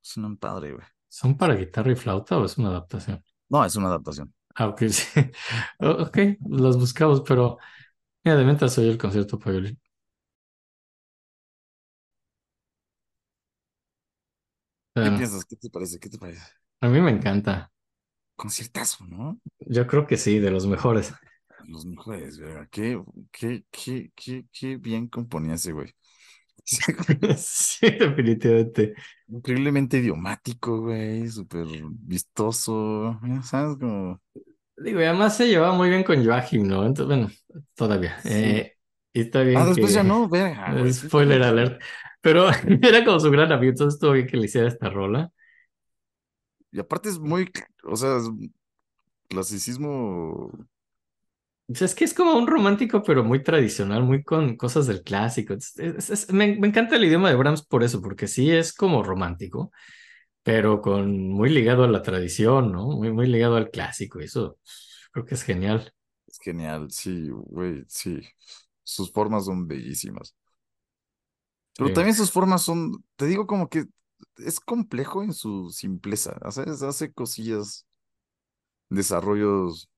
Suenan 0.00 0.36
padre, 0.36 0.72
güey. 0.74 0.86
¿Son 1.08 1.38
para 1.38 1.54
guitarra 1.54 1.92
y 1.92 1.96
flauta 1.96 2.36
o 2.38 2.44
es 2.44 2.58
una 2.58 2.68
adaptación? 2.68 3.24
No, 3.48 3.64
es 3.64 3.76
una 3.76 3.88
adaptación. 3.88 4.34
Ah, 4.54 4.68
ok, 4.68 4.82
sí. 4.90 5.20
Ok, 5.80 6.18
las 6.48 6.76
buscamos, 6.76 7.22
pero 7.22 7.58
mira, 8.24 8.36
de 8.38 8.44
mientras 8.44 8.78
oye 8.78 8.90
el 8.90 8.98
concierto 8.98 9.38
para 9.38 9.52
violín. 9.52 9.80
¿Qué 15.00 15.10
Bueno, 15.10 15.12
piensas? 15.12 15.44
¿Qué 15.44 15.56
te 15.56 15.70
parece? 15.70 15.98
¿Qué 16.00 16.08
te 16.08 16.18
parece? 16.18 16.42
a 16.80 16.88
mí 16.88 17.00
me 17.00 17.10
encanta. 17.10 17.72
Conciertazo, 18.36 19.04
¿no? 19.08 19.40
Yo 19.66 19.86
creo 19.88 20.06
que 20.06 20.16
sí, 20.16 20.38
de 20.38 20.50
los 20.52 20.66
mejores. 20.66 21.12
Los 21.66 21.84
mejores, 21.86 22.38
güey. 22.38 22.54
Qué, 22.70 23.02
qué, 23.32 23.64
qué, 23.70 24.12
qué, 24.14 24.46
qué 24.52 24.76
bien 24.76 25.08
componía 25.08 25.54
ese 25.54 25.72
güey. 25.72 25.92
Sí, 27.36 27.90
definitivamente. 27.98 28.94
Increíblemente 29.28 29.98
idiomático, 29.98 30.80
güey. 30.82 31.28
Súper 31.28 31.66
vistoso. 31.90 33.18
¿Sabes? 33.44 33.76
Como. 33.78 34.20
Digo, 34.76 35.00
y 35.00 35.04
además 35.04 35.36
se 35.36 35.48
llevaba 35.48 35.74
muy 35.74 35.88
bien 35.88 36.02
con 36.04 36.24
Joachim, 36.24 36.66
¿no? 36.66 36.84
Entonces, 36.86 37.06
bueno, 37.16 37.30
todavía. 37.74 38.18
Sí. 38.18 38.24
Eh, 38.24 38.76
y 39.12 39.20
está 39.22 39.42
Ah, 39.52 39.64
bien 39.64 39.66
después 39.66 39.92
ya 39.94 40.02
no, 40.04 40.28
verga, 40.28 40.74
Spoiler 40.92 41.42
alert. 41.42 41.82
Pero 42.24 42.48
era 42.82 43.04
como 43.06 43.20
su 43.20 43.30
gran 43.32 43.52
amigo, 43.52 43.72
entonces 43.72 43.96
estuvo 43.96 44.12
bien 44.14 44.28
que 44.28 44.38
le 44.38 44.46
hiciera 44.46 44.68
esta 44.68 44.90
rola. 44.90 45.32
Y 46.72 46.80
aparte 46.80 47.08
es 47.08 47.18
muy, 47.18 47.50
o 47.84 47.96
sea, 47.96 48.16
es 48.18 48.24
clasicismo. 49.28 50.50
Pues 51.66 51.80
es 51.82 51.94
que 51.94 52.04
es 52.04 52.12
como 52.14 52.36
un 52.36 52.46
romántico, 52.46 53.02
pero 53.02 53.24
muy 53.24 53.42
tradicional, 53.42 54.02
muy 54.04 54.22
con 54.22 54.56
cosas 54.56 54.86
del 54.86 55.02
clásico. 55.02 55.54
Es- 55.54 55.78
es- 55.78 56.10
es- 56.10 56.32
me, 56.32 56.56
me 56.56 56.68
encanta 56.68 56.96
el 56.96 57.04
idioma 57.04 57.30
de 57.30 57.36
Brahms 57.36 57.62
por 57.66 57.82
eso, 57.82 58.02
porque 58.02 58.26
sí 58.28 58.50
es 58.50 58.74
como 58.74 59.02
romántico, 59.02 59.72
pero 60.42 60.80
con 60.82 61.28
muy 61.30 61.50
ligado 61.50 61.84
a 61.84 61.88
la 61.88 62.02
tradición, 62.02 62.72
¿no? 62.72 62.86
Muy, 62.88 63.12
muy 63.12 63.26
ligado 63.28 63.56
al 63.56 63.70
clásico. 63.70 64.20
y 64.20 64.24
Eso 64.26 64.58
creo 65.12 65.24
que 65.26 65.34
es 65.36 65.42
genial. 65.44 65.92
Es 66.28 66.38
genial, 66.40 66.90
sí, 66.90 67.28
güey, 67.30 67.84
sí. 67.88 68.20
Sus 68.84 69.12
formas 69.12 69.46
son 69.46 69.66
bellísimas. 69.68 70.34
Pero 71.76 71.88
Sí. 71.88 71.94
también 71.94 72.14
sus 72.16 72.30
formas 72.32 72.62
son, 72.62 73.04
te 73.16 73.26
digo 73.26 73.46
como 73.46 73.68
que 73.68 73.86
es 74.36 74.60
complejo 74.60 75.22
en 75.22 75.32
su 75.32 75.70
simpleza, 75.70 76.38
¿sabes? 76.50 76.82
Hace 76.82 77.12
cosillas, 77.12 77.86
desarrollos, 78.88 79.88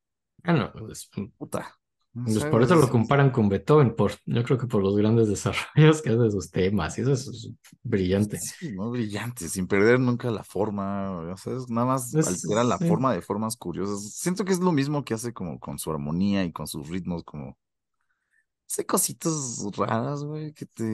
Ah, 0.44 0.52
no, 0.52 0.88
es- 0.90 1.10
puta. 1.38 1.76
pues 2.12 2.44
por 2.44 2.62
eso 2.62 2.76
lo 2.76 2.88
comparan 2.88 3.30
con 3.30 3.48
Beethoven, 3.48 3.94
por, 3.94 4.12
yo 4.24 4.42
creo 4.44 4.58
que 4.58 4.66
por 4.66 4.82
los 4.82 4.96
grandes 4.96 5.28
desarrollos 5.74 6.02
que 6.02 6.10
hace 6.10 6.18
de 6.18 6.30
sus 6.30 6.50
temas, 6.50 6.96
y 6.98 7.02
eso 7.02 7.12
es, 7.12 7.50
brillante. 7.82 8.38
Sí, 8.38 8.72
no 8.72 8.90
brillante, 8.90 9.48
sin 9.48 9.66
perder 9.66 9.98
nunca 10.00 10.30
la 10.30 10.44
forma, 10.44 11.34
¿sabes? 11.36 11.68
Nada 11.68 11.86
más 11.86 12.14
Es- 12.14 12.26
altera 12.28 12.64
la 12.64 12.78
sí. 12.78 12.86
forma 12.86 13.12
de 13.12 13.22
formas 13.22 13.56
curiosas. 13.56 14.12
Siento 14.14 14.44
que 14.44 14.52
es 14.52 14.60
lo 14.60 14.72
mismo 14.72 15.04
que 15.04 15.14
hace 15.14 15.32
como 15.32 15.58
con 15.58 15.78
su 15.78 15.90
armonía 15.90 16.44
y 16.44 16.52
con 16.52 16.66
sus 16.66 16.88
ritmos, 16.88 17.24
como 17.24 17.58
hace 18.68 18.86
cositas 18.86 19.32
raras, 19.76 20.22
güey, 20.24 20.52
que 20.52 20.66
te 20.66 20.84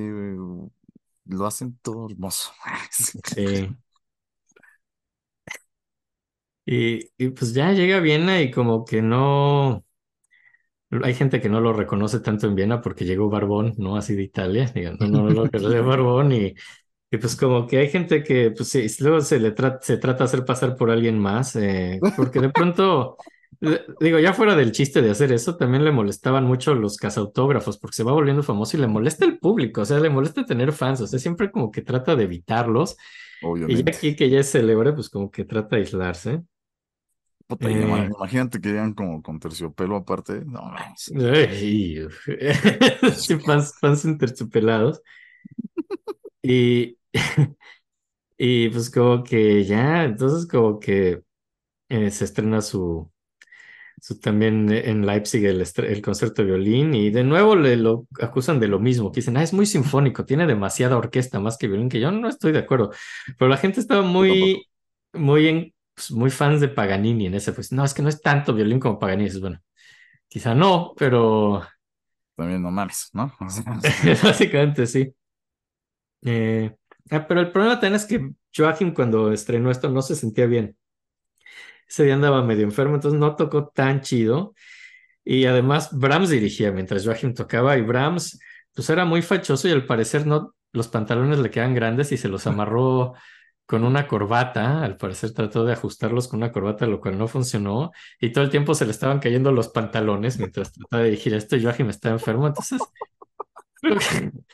lo 1.26 1.46
hacen 1.46 1.78
todo 1.82 2.06
hermoso. 2.10 2.52
Sí. 3.24 3.76
Y, 6.64 7.10
y 7.18 7.30
pues 7.30 7.54
ya 7.54 7.72
llega 7.72 7.96
a 7.96 8.00
Viena 8.00 8.40
y 8.40 8.50
como 8.50 8.84
que 8.84 9.02
no, 9.02 9.84
hay 11.02 11.14
gente 11.14 11.40
que 11.40 11.48
no 11.48 11.60
lo 11.60 11.72
reconoce 11.72 12.20
tanto 12.20 12.46
en 12.46 12.54
Viena 12.54 12.80
porque 12.80 13.04
llegó 13.04 13.30
Barbón, 13.30 13.74
¿no? 13.78 13.96
Así 13.96 14.14
de 14.14 14.22
Italia, 14.22 14.70
digo, 14.74 14.92
no, 14.98 15.06
no 15.08 15.28
lo 15.30 15.44
reconoce 15.44 15.80
Barbón 15.80 16.32
y, 16.32 16.54
y 17.10 17.18
pues 17.18 17.36
como 17.36 17.66
que 17.66 17.78
hay 17.78 17.88
gente 17.90 18.22
que 18.22 18.50
pues 18.52 18.68
sí, 18.70 18.86
luego 19.00 19.20
se 19.22 19.40
le 19.40 19.52
trata, 19.52 19.80
se 19.82 19.96
trata 19.98 20.18
de 20.20 20.24
hacer 20.24 20.44
pasar 20.44 20.76
por 20.76 20.90
alguien 20.90 21.18
más, 21.18 21.56
eh, 21.56 22.00
porque 22.16 22.40
de 22.40 22.50
pronto, 22.50 23.16
digo, 24.00 24.18
ya 24.18 24.32
fuera 24.34 24.56
del 24.56 24.72
chiste 24.72 25.02
de 25.02 25.10
hacer 25.10 25.32
eso, 25.32 25.56
también 25.56 25.84
le 25.84 25.92
molestaban 25.92 26.44
mucho 26.44 26.74
los 26.74 26.96
cazautógrafos 26.96 27.78
porque 27.78 27.94
se 27.96 28.02
va 28.04 28.12
volviendo 28.12 28.42
famoso 28.42 28.76
y 28.76 28.80
le 28.80 28.86
molesta 28.88 29.24
el 29.24 29.38
público, 29.38 29.82
o 29.82 29.84
sea, 29.84 30.00
le 30.00 30.10
molesta 30.10 30.44
tener 30.44 30.72
fans, 30.72 31.00
o 31.00 31.06
sea, 31.06 31.18
siempre 31.18 31.50
como 31.50 31.70
que 31.70 31.82
trata 31.82 32.16
de 32.16 32.24
evitarlos. 32.24 32.96
Y 33.66 33.80
Obviamente. 33.80 33.90
aquí 33.90 34.16
que 34.16 34.30
ya 34.30 34.40
es 34.40 34.50
célebre, 34.52 34.92
pues 34.92 35.08
como 35.10 35.30
que 35.30 35.44
trata 35.44 35.76
de 35.76 35.82
aislarse. 35.82 36.42
Puta, 37.46 37.70
y 37.70 37.74
Eh, 37.74 38.08
imagínate 38.16 38.60
que 38.60 38.68
llegan 38.70 38.94
como 38.94 39.22
con 39.22 39.38
terciopelo 39.38 39.96
aparte. 39.96 40.44
No, 40.44 40.60
ay, 40.74 42.00
uf. 42.04 42.26
Sí, 43.16 43.38
fans, 43.40 43.74
fans 43.80 44.04
interpelados. 44.04 45.02
Y, 46.42 46.98
y 48.38 48.70
pues 48.70 48.90
como 48.90 49.24
que 49.24 49.64
ya, 49.64 50.04
entonces 50.04 50.48
como 50.48 50.80
que 50.80 51.22
eh, 51.90 52.12
se 52.12 52.26
estrena 52.26 52.62
su, 52.62 53.11
Eso 54.02 54.16
también 54.16 54.68
en 54.72 55.06
Leipzig 55.06 55.44
el, 55.44 55.64
el 55.76 56.02
concierto 56.02 56.42
de 56.42 56.48
violín 56.48 56.92
y 56.92 57.10
de 57.10 57.22
nuevo 57.22 57.54
le 57.54 57.76
lo 57.76 58.08
acusan 58.20 58.58
de 58.58 58.66
lo 58.66 58.80
mismo, 58.80 59.12
que 59.12 59.20
dicen, 59.20 59.36
ah, 59.36 59.44
es 59.44 59.52
muy 59.52 59.64
sinfónico, 59.64 60.24
tiene 60.24 60.44
demasiada 60.44 60.96
orquesta 60.96 61.38
más 61.38 61.56
que 61.56 61.68
violín, 61.68 61.88
que 61.88 62.00
yo 62.00 62.10
no 62.10 62.28
estoy 62.28 62.50
de 62.50 62.58
acuerdo, 62.58 62.90
pero 63.38 63.48
la 63.48 63.56
gente 63.58 63.78
estaba 63.78 64.02
muy, 64.02 64.66
muy, 65.12 65.46
en, 65.46 65.74
pues, 65.94 66.10
muy 66.10 66.30
fans 66.30 66.60
de 66.60 66.68
Paganini 66.68 67.26
en 67.26 67.34
ese, 67.34 67.52
pues 67.52 67.70
no, 67.70 67.84
es 67.84 67.94
que 67.94 68.02
no 68.02 68.08
es 68.08 68.20
tanto 68.20 68.52
violín 68.52 68.80
como 68.80 68.98
Paganini, 68.98 69.26
Dices, 69.26 69.40
bueno, 69.40 69.60
quizá 70.26 70.52
no, 70.52 70.94
pero 70.96 71.62
También 72.34 72.60
no 72.60 72.72
mames, 72.72 73.08
¿no? 73.12 73.32
Básicamente 74.24 74.88
sí. 74.88 75.14
Eh, 76.22 76.74
ah, 77.12 77.24
pero 77.28 77.40
el 77.40 77.52
problema 77.52 77.74
también 77.74 77.94
es 77.94 78.04
que 78.04 78.32
Joachim 78.52 78.92
cuando 78.92 79.32
estrenó 79.32 79.70
esto 79.70 79.88
no 79.90 80.02
se 80.02 80.16
sentía 80.16 80.46
bien. 80.46 80.76
Ese 81.88 82.04
día 82.04 82.14
andaba 82.14 82.42
medio 82.42 82.64
enfermo, 82.64 82.94
entonces 82.94 83.18
no 83.18 83.36
tocó 83.36 83.68
tan 83.68 84.00
chido. 84.00 84.54
Y 85.24 85.46
además 85.46 85.90
Brahms 85.92 86.30
dirigía 86.30 86.72
mientras 86.72 87.04
Joachim 87.04 87.34
tocaba 87.34 87.76
y 87.78 87.82
Brahms 87.82 88.38
pues 88.74 88.88
era 88.90 89.04
muy 89.04 89.22
fachoso 89.22 89.68
y 89.68 89.72
al 89.72 89.86
parecer 89.86 90.26
no, 90.26 90.54
los 90.72 90.88
pantalones 90.88 91.38
le 91.38 91.50
quedan 91.50 91.74
grandes 91.74 92.12
y 92.12 92.16
se 92.16 92.28
los 92.28 92.46
amarró 92.46 93.14
con 93.66 93.84
una 93.84 94.08
corbata. 94.08 94.82
Al 94.84 94.96
parecer 94.96 95.32
trató 95.32 95.64
de 95.64 95.74
ajustarlos 95.74 96.28
con 96.28 96.38
una 96.38 96.52
corbata, 96.52 96.86
lo 96.86 97.00
cual 97.00 97.18
no 97.18 97.28
funcionó. 97.28 97.92
Y 98.20 98.32
todo 98.32 98.44
el 98.44 98.50
tiempo 98.50 98.74
se 98.74 98.86
le 98.86 98.92
estaban 98.92 99.20
cayendo 99.20 99.52
los 99.52 99.68
pantalones 99.68 100.38
mientras 100.38 100.72
trataba 100.72 101.02
de 101.02 101.10
dirigir 101.10 101.34
esto 101.34 101.56
y 101.56 101.62
Joachim 101.62 101.90
estaba 101.90 102.14
enfermo. 102.14 102.46
Entonces, 102.48 102.80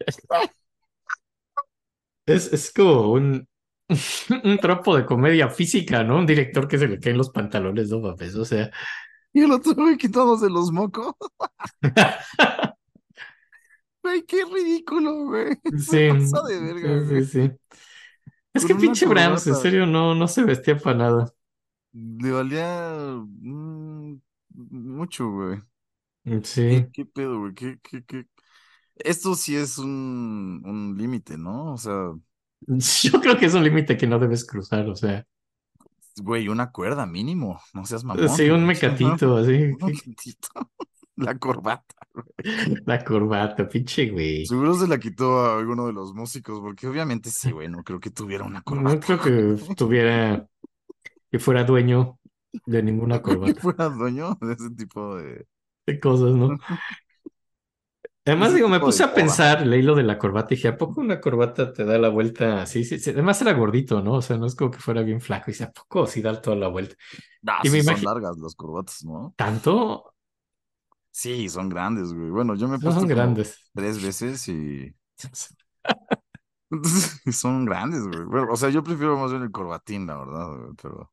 es, 2.26 2.52
es 2.52 2.72
como 2.72 3.12
un, 3.12 3.48
un 4.44 4.58
tropo 4.58 4.96
de 4.96 5.06
comedia 5.06 5.48
física, 5.48 6.02
¿no? 6.02 6.18
Un 6.18 6.26
director 6.26 6.66
que 6.66 6.78
se 6.78 6.88
le 6.88 6.98
caen 6.98 7.18
los 7.18 7.30
pantalones, 7.30 7.88
no 7.90 8.00
mames, 8.00 8.34
o 8.34 8.44
sea. 8.44 8.70
Y 9.32 9.42
el 9.42 9.52
otro 9.52 9.74
güey 9.74 9.96
quitándose 9.96 10.48
los 10.48 10.72
mocos. 10.72 11.14
Güey, 14.02 14.22
qué 14.24 14.44
ridículo, 14.44 15.24
güey. 15.24 15.56
Sí, 15.78 16.08
pasa 16.30 16.42
de 16.46 16.60
verga, 16.60 17.08
sí, 17.08 17.24
sí, 17.24 17.48
sí. 17.48 17.52
Es 18.54 18.64
que 18.64 18.74
pinche 18.76 19.04
Brahms, 19.06 19.46
en 19.48 19.56
serio, 19.56 19.84
no, 19.84 20.14
no 20.14 20.28
se 20.28 20.44
vestía 20.44 20.78
para 20.78 20.96
nada. 20.96 21.34
Le 21.92 22.30
valía 22.30 23.16
mm, 23.18 24.20
mucho, 24.54 25.28
güey. 25.30 25.60
Sí, 26.44 26.62
¿Qué, 26.70 26.90
qué 26.92 27.04
pedo, 27.04 27.40
güey? 27.40 27.54
¿Qué, 27.54 27.78
qué, 27.82 28.04
qué? 28.04 28.26
Esto 28.96 29.34
sí 29.34 29.56
es 29.56 29.78
un, 29.78 30.62
un 30.64 30.96
límite, 30.96 31.36
¿no? 31.36 31.72
O 31.72 31.78
sea, 31.78 32.12
yo 33.02 33.20
creo 33.20 33.36
que 33.38 33.46
es 33.46 33.54
un 33.54 33.64
límite 33.64 33.96
que 33.96 34.06
no 34.06 34.18
debes 34.18 34.44
cruzar, 34.46 34.88
o 34.88 34.94
sea, 34.96 35.24
güey, 36.16 36.48
una 36.48 36.70
cuerda 36.72 37.06
mínimo. 37.06 37.60
No 37.74 37.84
seas 37.86 38.04
mamón. 38.04 38.28
sí, 38.28 38.48
un 38.50 38.66
güey. 38.66 38.66
mecatito, 38.66 39.36
así, 39.36 39.52
Un 39.80 39.86
mecatito. 39.86 40.48
La 41.16 41.38
corbata. 41.38 41.94
la 42.84 43.02
corbata, 43.04 43.68
pinche 43.68 44.10
güey. 44.10 44.44
Seguro 44.46 44.74
se 44.74 44.86
la 44.86 44.98
quitó 44.98 45.40
a 45.40 45.58
alguno 45.58 45.86
de 45.86 45.92
los 45.94 46.12
músicos, 46.14 46.60
porque 46.60 46.86
obviamente 46.86 47.30
sí, 47.30 47.50
güey, 47.52 47.68
no 47.68 47.82
creo 47.84 48.00
que 48.00 48.10
tuviera 48.10 48.44
una 48.44 48.62
No 48.64 48.64
corbata. 48.64 49.00
creo 49.00 49.20
que 49.20 49.74
tuviera, 49.74 50.46
que 51.30 51.38
fuera 51.38 51.64
dueño 51.64 52.18
de 52.66 52.82
ninguna 52.82 53.22
que 53.22 53.22
corbata, 53.22 53.60
fuera 53.60 53.88
dueño 53.88 54.36
de 54.40 54.54
ese 54.54 54.70
tipo 54.76 55.16
de, 55.16 55.46
de 55.86 56.00
cosas, 56.00 56.34
¿no? 56.34 56.58
Además, 58.26 58.54
digo, 58.54 58.68
me 58.68 58.80
puse 58.80 59.04
a 59.04 59.14
pensar, 59.14 59.64
leí 59.64 59.82
lo 59.82 59.94
de 59.94 60.02
la 60.02 60.18
corbata 60.18 60.52
y 60.52 60.56
dije, 60.56 60.68
¿a 60.68 60.76
poco 60.76 61.00
una 61.00 61.20
corbata 61.20 61.72
te 61.72 61.84
da 61.84 61.96
la 61.98 62.08
vuelta 62.08 62.62
así? 62.62 62.84
Sí, 62.84 62.98
sí. 62.98 63.10
Además 63.10 63.40
era 63.40 63.52
gordito, 63.52 64.02
¿no? 64.02 64.14
O 64.14 64.22
sea, 64.22 64.36
no 64.36 64.46
es 64.46 64.56
como 64.56 64.72
que 64.72 64.80
fuera 64.80 65.02
bien 65.02 65.20
flaco. 65.20 65.44
Y 65.50 65.52
dice, 65.52 65.64
¿a 65.64 65.72
poco 65.72 66.06
sí 66.08 66.22
da 66.22 66.40
toda 66.42 66.56
la 66.56 66.66
vuelta? 66.68 66.96
Ah, 67.46 67.62
Y 67.62 67.70
me 67.70 67.82
sí 67.82 67.82
son 67.82 68.02
largas 68.02 68.36
las 68.38 68.54
corbatas, 68.54 69.04
¿no? 69.04 69.34
¿Tanto? 69.36 70.12
Sí, 71.10 71.48
son 71.48 71.68
grandes, 71.68 72.12
güey. 72.12 72.30
Bueno, 72.30 72.54
yo 72.56 72.68
me 72.68 72.78
No 72.80 72.92
puesto 72.92 73.06
son 73.06 73.06
grandes. 73.08 73.70
tres 73.74 74.00
veces 74.02 74.48
y 74.48 74.96
y 77.26 77.32
son 77.32 77.64
grandes, 77.64 78.02
güey. 78.06 78.24
Bueno, 78.24 78.48
o 78.52 78.56
sea, 78.56 78.70
yo 78.70 78.82
prefiero 78.82 79.16
más 79.18 79.30
bien 79.30 79.42
el 79.42 79.50
corbatín, 79.52 80.06
la 80.06 80.16
verdad, 80.16 80.48
güey, 80.56 80.74
pero 80.80 81.12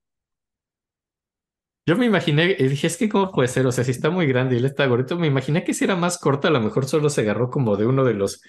Yo 1.86 1.98
me 1.98 2.06
imaginé, 2.06 2.56
y 2.58 2.68
dije, 2.68 2.88
es 2.88 2.98
que 2.98 3.10
cómo 3.10 3.32
puede 3.32 3.50
ser, 3.50 3.68
o 3.68 3.72
sea, 3.72 3.84
si 3.84 3.92
está 3.92 4.10
muy 4.10 4.26
grande 4.26 4.56
y 4.56 4.60
él 4.60 4.66
está 4.66 4.86
gordito, 4.86 5.18
me 5.18 5.28
imaginé 5.28 5.66
que 5.66 5.74
si 5.74 5.84
era 5.84 5.98
más 5.98 6.18
corta, 6.18 6.48
a 6.48 6.52
lo 6.52 6.62
mejor 6.62 6.86
solo 6.86 7.10
se 7.10 7.22
agarró 7.22 7.50
como 7.50 7.76
de 7.76 7.86
uno 7.86 8.06
de 8.06 8.14
los 8.14 8.42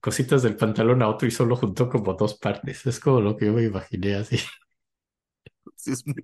cositas 0.00 0.42
del 0.42 0.56
pantalón 0.56 1.00
a 1.02 1.08
otro 1.08 1.26
y 1.26 1.30
solo 1.30 1.56
juntó 1.56 1.88
como 1.88 2.12
dos 2.14 2.34
partes. 2.38 2.84
Es 2.86 3.00
como 3.00 3.20
lo 3.22 3.36
que 3.36 3.46
yo 3.46 3.54
me 3.54 3.64
imaginé 3.64 4.16
así. 4.16 4.36
sí 5.76 5.92
es 5.92 6.06
muy, 6.06 6.16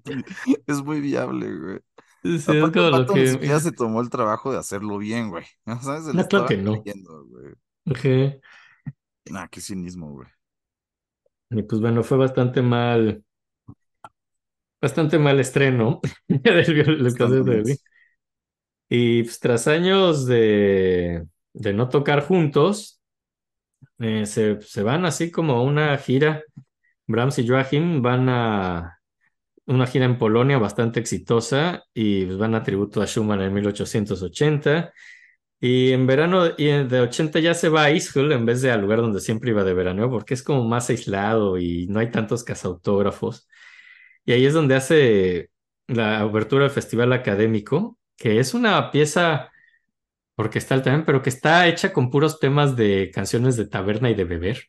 es 0.66 0.82
muy 0.82 1.00
viable, 1.00 1.56
güey. 1.56 1.78
Sí, 2.22 2.36
es 2.36 2.44
como 2.46 2.66
el 2.66 2.90
lo 2.90 2.90
vato 2.90 3.14
ni 3.14 3.20
que... 3.22 3.28
siquiera 3.28 3.60
se 3.60 3.72
tomó 3.72 4.00
el 4.02 4.10
trabajo 4.10 4.52
de 4.52 4.58
hacerlo 4.58 4.98
bien, 4.98 5.30
güey. 5.30 5.44
¿Sabes? 5.82 6.04
Se 6.04 6.14
No, 6.14 6.26
claro 6.28 6.46
que 6.46 6.56
no. 6.56 6.82
cayendo, 6.82 7.24
güey. 7.26 7.54
Ajá. 7.86 8.40
Nah, 9.30 9.48
qué 9.48 9.60
cinismo, 9.60 10.12
güey. 10.12 10.28
Y 11.50 11.62
pues 11.62 11.80
bueno, 11.80 12.02
fue 12.02 12.18
bastante 12.18 12.62
mal, 12.62 13.24
bastante 14.80 15.18
mal 15.18 15.40
estreno 15.40 16.00
del, 16.28 17.44
de. 17.44 17.78
Y 18.88 19.22
pues, 19.22 19.38
tras 19.40 19.68
años 19.68 20.26
de, 20.26 21.26
de 21.52 21.72
no 21.72 21.88
tocar 21.88 22.22
juntos, 22.26 23.00
eh, 23.98 24.26
se, 24.26 24.60
se 24.62 24.82
van 24.82 25.04
así 25.06 25.30
como 25.30 25.54
a 25.54 25.62
una 25.62 25.96
gira. 25.98 26.42
Brahms 27.06 27.38
y 27.40 27.48
Joachim 27.48 28.02
van 28.02 28.28
a 28.30 28.98
una 29.66 29.86
gira 29.86 30.06
en 30.06 30.18
Polonia 30.18 30.58
bastante 30.58 31.00
exitosa 31.00 31.84
y 31.94 32.26
pues, 32.26 32.38
van 32.38 32.54
a 32.56 32.62
tributo 32.64 33.02
a 33.02 33.06
Schumann 33.06 33.42
en 33.42 33.54
1880. 33.54 34.92
Y 35.60 35.92
en 35.92 36.06
verano 36.06 36.46
y 36.58 36.68
en- 36.70 36.88
de 36.88 37.00
80 37.00 37.40
ya 37.40 37.54
se 37.54 37.68
va 37.70 37.84
a 37.84 37.90
Ischgl 37.92 38.32
en 38.32 38.46
vez 38.46 38.62
de 38.62 38.70
al 38.72 38.82
lugar 38.82 39.00
donde 39.00 39.20
siempre 39.20 39.50
iba 39.50 39.64
de 39.64 39.74
verano, 39.74 40.10
porque 40.10 40.34
es 40.34 40.42
como 40.42 40.64
más 40.64 40.90
aislado 40.90 41.58
y 41.58 41.86
no 41.88 42.00
hay 42.00 42.10
tantos 42.12 42.44
cazautógrafos. 42.44 43.48
Y 44.24 44.32
ahí 44.32 44.46
es 44.46 44.54
donde 44.54 44.74
hace 44.74 45.50
la 45.86 46.20
abertura 46.20 46.64
del 46.64 46.72
Festival 46.72 47.12
Académico, 47.12 47.98
que 48.16 48.38
es 48.38 48.54
una 48.54 48.90
pieza 48.90 49.50
orquestal 50.36 50.82
también, 50.82 51.04
pero 51.04 51.22
que 51.22 51.30
está 51.30 51.66
hecha 51.66 51.92
con 51.92 52.10
puros 52.10 52.40
temas 52.40 52.76
de 52.76 53.10
canciones 53.12 53.56
de 53.56 53.66
taberna 53.66 54.10
y 54.10 54.14
de 54.14 54.24
beber. 54.24 54.64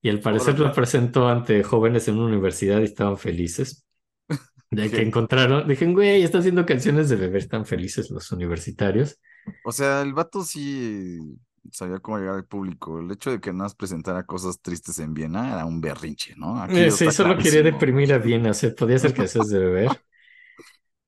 Y 0.00 0.10
al 0.10 0.20
parecer 0.20 0.54
Órale. 0.54 0.68
lo 0.68 0.74
presentó 0.74 1.28
ante 1.28 1.62
jóvenes 1.62 2.06
en 2.08 2.16
una 2.16 2.26
universidad 2.26 2.80
y 2.80 2.84
estaban 2.84 3.18
felices. 3.18 3.84
De 4.70 4.90
que 4.90 5.00
encontraron, 5.00 5.66
dijeron, 5.66 5.94
güey, 5.94 6.22
está 6.22 6.38
haciendo 6.38 6.66
canciones 6.66 7.08
de 7.08 7.16
beber, 7.16 7.38
están 7.38 7.64
felices 7.64 8.10
los 8.10 8.30
universitarios. 8.32 9.18
O 9.64 9.72
sea, 9.72 10.02
el 10.02 10.12
vato 10.12 10.44
sí 10.44 11.18
sabía 11.72 11.98
cómo 12.00 12.18
llegar 12.18 12.34
al 12.36 12.46
público. 12.46 12.98
El 13.00 13.10
hecho 13.10 13.30
de 13.30 13.40
que 13.40 13.52
más 13.52 13.74
presentara 13.74 14.24
cosas 14.26 14.60
tristes 14.60 14.98
en 14.98 15.14
Viena 15.14 15.52
era 15.52 15.64
un 15.66 15.80
berrinche, 15.80 16.34
¿no? 16.36 16.60
Aquí 16.62 16.84
Eh, 16.84 16.90
sí, 16.90 17.06
está 17.06 17.10
solo 17.10 17.38
quería 17.38 17.62
deprimir 17.62 18.12
a 18.12 18.18
Viena, 18.18 18.50
o 18.50 18.54
sea, 18.54 18.74
podía 18.74 18.98
ser 18.98 19.14
canciones 19.14 19.48
de 19.50 19.58
beber. 19.58 20.04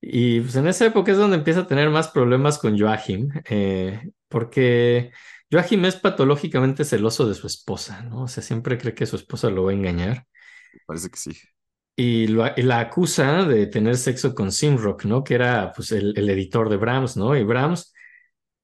Y 0.00 0.40
pues 0.40 0.56
en 0.56 0.66
esa 0.66 0.86
época 0.86 1.12
es 1.12 1.18
donde 1.18 1.36
empieza 1.36 1.60
a 1.60 1.66
tener 1.66 1.90
más 1.90 2.08
problemas 2.08 2.58
con 2.58 2.78
Joachim, 2.78 3.28
eh, 3.50 4.10
porque 4.28 5.12
Joachim 5.52 5.84
es 5.84 5.96
patológicamente 5.96 6.84
celoso 6.84 7.28
de 7.28 7.34
su 7.34 7.46
esposa, 7.46 8.02
¿no? 8.02 8.22
O 8.22 8.28
sea, 8.28 8.42
siempre 8.42 8.78
cree 8.78 8.94
que 8.94 9.04
su 9.06 9.16
esposa 9.16 9.50
lo 9.50 9.64
va 9.64 9.72
a 9.72 9.74
engañar. 9.74 10.26
Parece 10.86 11.10
que 11.10 11.18
sí. 11.18 11.32
Y, 11.96 12.28
lo- 12.28 12.46
y 12.56 12.62
la 12.62 12.80
acusa 12.80 13.44
de 13.44 13.66
tener 13.66 13.96
sexo 13.96 14.34
con 14.34 14.52
Simrock, 14.52 15.04
¿no? 15.04 15.22
Que 15.22 15.34
era 15.34 15.72
pues 15.74 15.92
el, 15.92 16.14
el 16.16 16.30
editor 16.30 16.68
de 16.70 16.76
Brahms, 16.76 17.16
¿no? 17.16 17.36
Y 17.36 17.44
Brahms, 17.44 17.92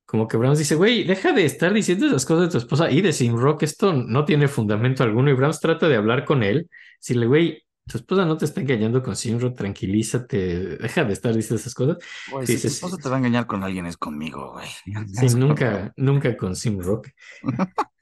como 0.06 0.28
que 0.28 0.36
Brahms 0.36 0.58
dice, 0.58 0.76
güey, 0.76 1.04
deja 1.04 1.32
de 1.32 1.44
estar 1.44 1.72
diciendo 1.72 2.06
esas 2.06 2.24
cosas 2.24 2.46
de 2.46 2.52
tu 2.52 2.58
esposa 2.58 2.90
y 2.90 3.02
de 3.02 3.12
Simrock, 3.12 3.62
esto 3.64 3.92
no 3.92 4.24
tiene 4.24 4.48
fundamento 4.48 5.02
alguno. 5.02 5.30
Y 5.30 5.34
Brahms 5.34 5.60
trata 5.60 5.88
de 5.88 5.96
hablar 5.96 6.24
con 6.24 6.42
él, 6.42 6.70
decirle, 7.00 7.26
güey, 7.26 7.66
tu 7.86 7.98
esposa 7.98 8.24
no 8.24 8.36
te 8.36 8.44
está 8.44 8.60
engañando 8.60 9.02
con 9.02 9.14
Simrock, 9.14 9.56
tranquilízate, 9.56 10.78
deja 10.78 11.04
de 11.04 11.12
estar 11.12 11.34
diciendo 11.34 11.60
esas 11.60 11.74
cosas. 11.74 11.98
Si 12.44 12.60
tu 12.60 12.66
esposa 12.68 12.96
te 12.96 13.08
va 13.08 13.16
a 13.16 13.18
engañar 13.18 13.46
con 13.46 13.62
alguien 13.62 13.86
es 13.86 13.96
conmigo, 13.96 14.52
güey. 14.52 14.68
Sí, 14.84 15.26
Es 15.26 15.34
nunca, 15.34 15.92
nunca 15.96 16.36
con 16.36 16.56
Simrock. 16.56 17.08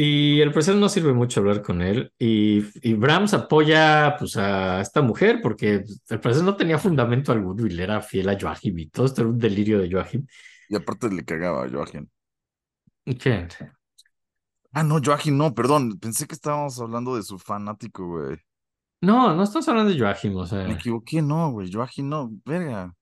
Y 0.00 0.40
el 0.40 0.52
profesor 0.52 0.76
no 0.76 0.88
sirve 0.88 1.12
mucho 1.12 1.40
hablar 1.40 1.60
con 1.60 1.82
él. 1.82 2.12
Y, 2.20 2.62
y 2.88 2.94
Brahms 2.94 3.34
apoya 3.34 4.14
pues, 4.16 4.36
a 4.36 4.80
esta 4.80 5.02
mujer 5.02 5.40
porque 5.42 5.80
pues, 5.80 6.00
el 6.08 6.20
profesor 6.20 6.44
no 6.44 6.54
tenía 6.54 6.78
fundamento 6.78 7.32
alguno 7.32 7.66
y 7.66 7.70
le 7.70 7.82
era 7.82 8.00
fiel 8.00 8.28
a 8.28 8.38
Joachim 8.40 8.78
y 8.78 8.90
todo 8.90 9.06
esto 9.06 9.22
era 9.22 9.30
un 9.30 9.38
delirio 9.38 9.80
de 9.80 9.90
Joachim. 9.90 10.24
Y 10.68 10.76
aparte 10.76 11.08
le 11.10 11.24
cagaba 11.24 11.64
a 11.64 11.68
Joachim. 11.70 12.08
¿Qué? 13.18 13.48
Ah, 14.72 14.82
no, 14.82 14.98
Joachim, 15.04 15.36
no, 15.36 15.54
perdón. 15.54 15.98
Pensé 15.98 16.26
que 16.26 16.34
estábamos 16.34 16.80
hablando 16.80 17.16
de 17.16 17.22
su 17.22 17.38
fanático, 17.38 18.06
güey. 18.06 18.38
No, 19.00 19.34
no 19.34 19.42
estamos 19.44 19.68
hablando 19.68 19.92
de 19.92 19.98
Joachim, 19.98 20.36
o 20.36 20.42
Me 20.42 20.46
sea, 20.46 20.68
equivoqué, 20.74 21.22
no, 21.22 21.50
güey. 21.52 21.70
Joachim, 21.72 22.08
no, 22.08 22.30
verga. 22.44 22.94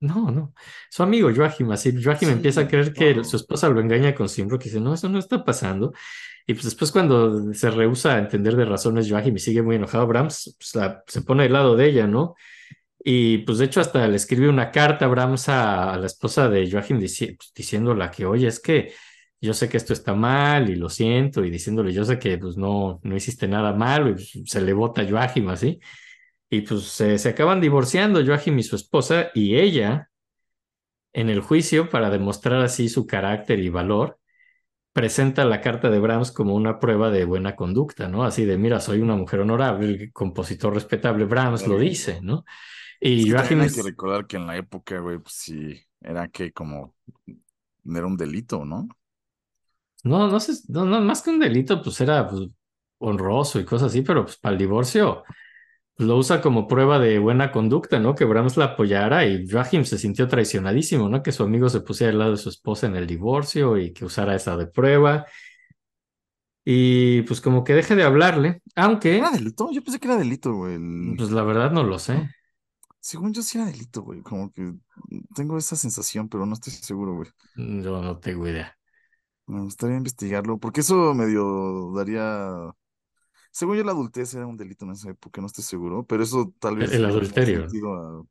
no, 0.00 0.30
no. 0.30 0.54
Su 0.90 1.02
amigo 1.02 1.30
Joachim, 1.34 1.70
así 1.72 1.92
Joachim 2.02 2.28
Sí, 2.28 2.32
empieza 2.32 2.62
a 2.62 2.68
creer 2.68 2.92
que 2.92 3.12
claro. 3.12 3.24
su 3.24 3.36
esposa 3.36 3.68
lo 3.68 3.80
engaña 3.80 4.14
con 4.14 4.28
Simrock 4.28 4.62
y 4.62 4.64
dice, 4.66 4.80
no, 4.80 4.94
eso 4.94 5.08
no 5.08 5.18
está 5.18 5.44
pasando. 5.44 5.92
Y 6.46 6.54
pues 6.54 6.64
después 6.66 6.92
cuando 6.92 7.52
se 7.54 7.70
rehúsa 7.70 8.14
a 8.14 8.18
entender 8.20 8.56
de 8.56 8.64
razones 8.64 9.10
Joachim 9.10 9.36
y 9.36 9.40
sigue 9.40 9.62
muy 9.62 9.76
enojado, 9.76 10.06
Brahms 10.06 10.56
pues, 10.58 10.74
la- 10.76 11.02
se 11.06 11.22
pone 11.22 11.44
del 11.44 11.52
lado 11.52 11.76
de 11.76 11.86
ella, 11.88 12.06
¿no? 12.06 12.34
Y 13.00 13.38
pues 13.38 13.58
de 13.58 13.66
hecho 13.66 13.80
hasta 13.80 14.06
le 14.08 14.16
escribe 14.16 14.48
una 14.48 14.70
carta 14.70 15.04
a 15.06 15.08
Brahms 15.08 15.48
a, 15.48 15.92
a 15.94 15.98
la 15.98 16.06
esposa 16.06 16.48
de 16.48 16.70
Joachim 16.70 16.98
dici- 16.98 17.36
pues, 17.36 17.52
diciéndola 17.54 18.10
que, 18.10 18.26
oye, 18.26 18.48
es 18.48 18.60
que 18.60 18.92
yo 19.40 19.54
sé 19.54 19.68
que 19.68 19.76
esto 19.76 19.92
está 19.92 20.14
mal 20.14 20.68
y 20.68 20.74
lo 20.76 20.88
siento, 20.88 21.44
y 21.44 21.50
diciéndole, 21.50 21.92
yo 21.92 22.04
sé 22.04 22.18
que 22.18 22.38
pues 22.38 22.56
no, 22.56 22.98
no 23.04 23.16
hiciste 23.16 23.46
nada 23.48 23.72
malo, 23.72 24.10
y 24.10 24.14
pues, 24.14 24.32
se 24.46 24.60
le 24.60 24.72
bota 24.72 25.02
a 25.02 25.08
Joachim 25.08 25.48
así. 25.50 25.80
Y 26.50 26.62
pues 26.62 26.84
se, 26.84 27.18
se 27.18 27.30
acaban 27.30 27.60
divorciando 27.60 28.24
Joachim 28.24 28.58
y 28.58 28.62
su 28.64 28.76
esposa, 28.76 29.30
y 29.34 29.56
ella, 29.56 30.10
en 31.12 31.30
el 31.30 31.40
juicio, 31.40 31.88
para 31.90 32.10
demostrar 32.10 32.60
así 32.62 32.88
su 32.88 33.06
carácter 33.06 33.58
y 33.60 33.68
valor, 33.70 34.18
presenta 34.92 35.44
la 35.44 35.60
carta 35.60 35.90
de 35.90 36.00
Brahms 36.00 36.32
como 36.32 36.54
una 36.54 36.80
prueba 36.80 37.10
de 37.10 37.24
buena 37.24 37.56
conducta, 37.56 38.08
¿no? 38.08 38.24
Así 38.24 38.44
de, 38.44 38.58
mira, 38.58 38.80
soy 38.80 39.00
una 39.00 39.16
mujer 39.16 39.40
honorable, 39.40 39.86
el 39.88 40.12
compositor 40.12 40.74
respetable, 40.74 41.24
Brahms 41.26 41.66
lo 41.66 41.78
dice, 41.78 42.20
¿no? 42.22 42.44
Es 43.14 43.24
Y 43.24 43.26
que 43.26 43.32
Joachim 43.32 43.34
también 43.34 43.62
hay 43.62 43.70
es- 43.70 43.72
que 43.72 43.82
recordar 43.82 44.26
que 44.26 44.36
en 44.36 44.46
la 44.46 44.56
época, 44.56 44.98
güey, 45.00 45.18
pues 45.18 45.34
sí, 45.34 45.80
era 46.00 46.28
que 46.28 46.52
como, 46.52 46.94
era 47.86 48.06
un 48.06 48.16
delito, 48.16 48.64
¿no? 48.64 48.88
no, 50.04 50.28
no 50.28 50.40
sé, 50.40 50.52
no, 50.68 50.84
no, 50.84 51.00
más 51.00 51.22
que 51.22 51.30
un 51.30 51.38
delito, 51.40 51.82
pues 51.82 52.00
era 52.00 52.28
pues, 52.28 52.48
honroso 52.98 53.60
y 53.60 53.64
cosas 53.64 53.88
así, 53.90 54.02
pero 54.02 54.24
pues 54.24 54.36
para 54.38 54.52
el 54.54 54.58
divorcio 54.58 55.22
pues, 55.96 56.08
lo 56.08 56.16
usa 56.18 56.40
como 56.42 56.68
prueba 56.68 56.98
de 56.98 57.18
buena 57.18 57.52
conducta, 57.52 57.98
¿no? 58.00 58.14
Que 58.16 58.24
Brahms 58.26 58.56
la 58.56 58.66
apoyara 58.66 59.26
y 59.26 59.48
Joachim 59.48 59.84
se 59.84 59.98
sintió 59.98 60.28
traicionadísimo, 60.28 61.08
¿no? 61.10 61.22
Que 61.22 61.32
su 61.32 61.44
amigo 61.44 61.68
se 61.68 61.80
pusiera 61.82 62.12
al 62.12 62.18
lado 62.20 62.32
de 62.32 62.36
su 62.38 62.50
esposa 62.50 62.86
en 62.88 62.96
el 62.96 63.06
divorcio 63.06 63.78
y 63.78 63.92
que 63.92 64.04
usara 64.06 64.34
esa 64.36 64.56
de 64.58 64.66
prueba. 64.68 65.26
Y 66.64 67.22
pues 67.22 67.40
como 67.40 67.64
que 67.64 67.74
deje 67.74 67.96
de 67.96 68.04
hablarle, 68.04 68.62
aunque, 68.76 69.18
¿Era 69.18 69.30
delito? 69.30 69.70
Yo 69.72 69.82
pensé 69.82 69.98
que 70.00 70.08
era 70.08 70.16
delito, 70.16 70.52
güey. 70.54 70.78
pues 71.16 71.30
la 71.30 71.42
verdad 71.42 71.70
no 71.72 71.82
lo 71.84 71.98
sé. 71.98 72.30
Según 73.00 73.32
yo 73.32 73.42
sí 73.42 73.58
era 73.58 73.66
delito, 73.66 74.02
güey. 74.02 74.22
Como 74.22 74.52
que 74.52 74.74
tengo 75.34 75.56
esa 75.58 75.76
sensación, 75.76 76.28
pero 76.28 76.46
no 76.46 76.54
estoy 76.54 76.72
seguro, 76.72 77.14
güey. 77.14 77.30
Yo 77.56 78.02
no 78.02 78.18
tengo 78.18 78.46
idea. 78.46 78.76
Me 79.46 79.60
gustaría 79.62 79.96
investigarlo, 79.96 80.58
porque 80.58 80.80
eso 80.80 81.14
medio 81.14 81.92
daría... 81.94 82.52
Según 83.50 83.76
yo 83.76 83.84
la 83.84 83.92
adultez 83.92 84.34
era 84.34 84.46
un 84.46 84.56
delito 84.56 84.84
en 84.84 84.92
esa 84.92 85.10
época, 85.10 85.40
no 85.40 85.46
estoy 85.46 85.64
seguro, 85.64 86.04
pero 86.04 86.22
eso 86.22 86.52
tal 86.58 86.76
vez... 86.76 86.92
El 86.92 87.06
adulterio. 87.06 87.66
a- 87.94 88.24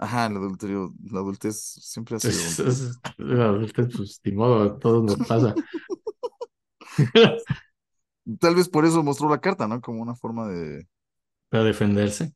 Ajá, 0.00 0.26
el 0.26 0.36
adulterio, 0.36 0.94
la 1.10 1.18
adultez 1.20 1.56
siempre 1.60 2.16
ha 2.16 2.20
sido... 2.20 2.64
La 3.18 3.46
adultez, 3.46 3.88
pues 3.96 4.20
ni 4.24 4.32
modo, 4.32 4.62
a 4.62 4.78
todos 4.78 5.04
nos 5.04 5.28
pasa. 5.28 5.54
Tal 8.40 8.54
vez 8.54 8.68
por 8.68 8.84
eso 8.84 9.02
mostró 9.02 9.28
la 9.28 9.40
carta, 9.40 9.66
¿no? 9.66 9.80
Como 9.80 10.02
una 10.02 10.14
forma 10.14 10.46
de... 10.48 10.86
Para 11.48 11.64
defenderse. 11.64 12.32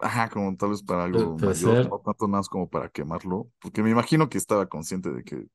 Ajá, 0.00 0.28
como 0.30 0.56
tal 0.56 0.70
vez 0.70 0.82
para 0.82 1.04
algo 1.04 1.38
mayor, 1.38 1.78
ser. 1.78 1.90
no 1.90 2.00
tanto 2.00 2.26
más 2.28 2.48
como 2.48 2.68
para 2.70 2.88
quemarlo, 2.90 3.50
porque 3.60 3.82
me 3.82 3.90
imagino 3.90 4.28
que 4.30 4.38
estaba 4.38 4.68
consciente 4.68 5.10
de 5.12 5.24
que 5.24 5.46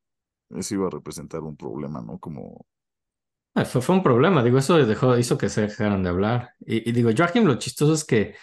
eso 0.52 0.76
iba 0.76 0.88
a 0.88 0.92
representar 0.92 1.42
un 1.44 1.58
problema, 1.58 2.02
¿no? 2.02 2.20
Como... 2.20 2.66
Ah, 3.54 3.64
Fue, 3.66 3.82
fue 3.82 3.96
un 3.96 4.04
problema, 4.04 4.44
digo, 4.44 4.58
eso 4.58 4.76
dejó, 4.86 5.18
hizo 5.18 5.38
que 5.38 5.48
se 5.50 5.62
dejaran 5.62 6.04
de 6.04 6.10
hablar. 6.10 6.52
Y, 6.66 6.90
y 6.90 6.92
digo, 6.92 7.10
Joachim, 7.18 7.46
lo 7.46 7.56
chistoso 7.56 7.94
es 7.94 8.04
que 8.04 8.36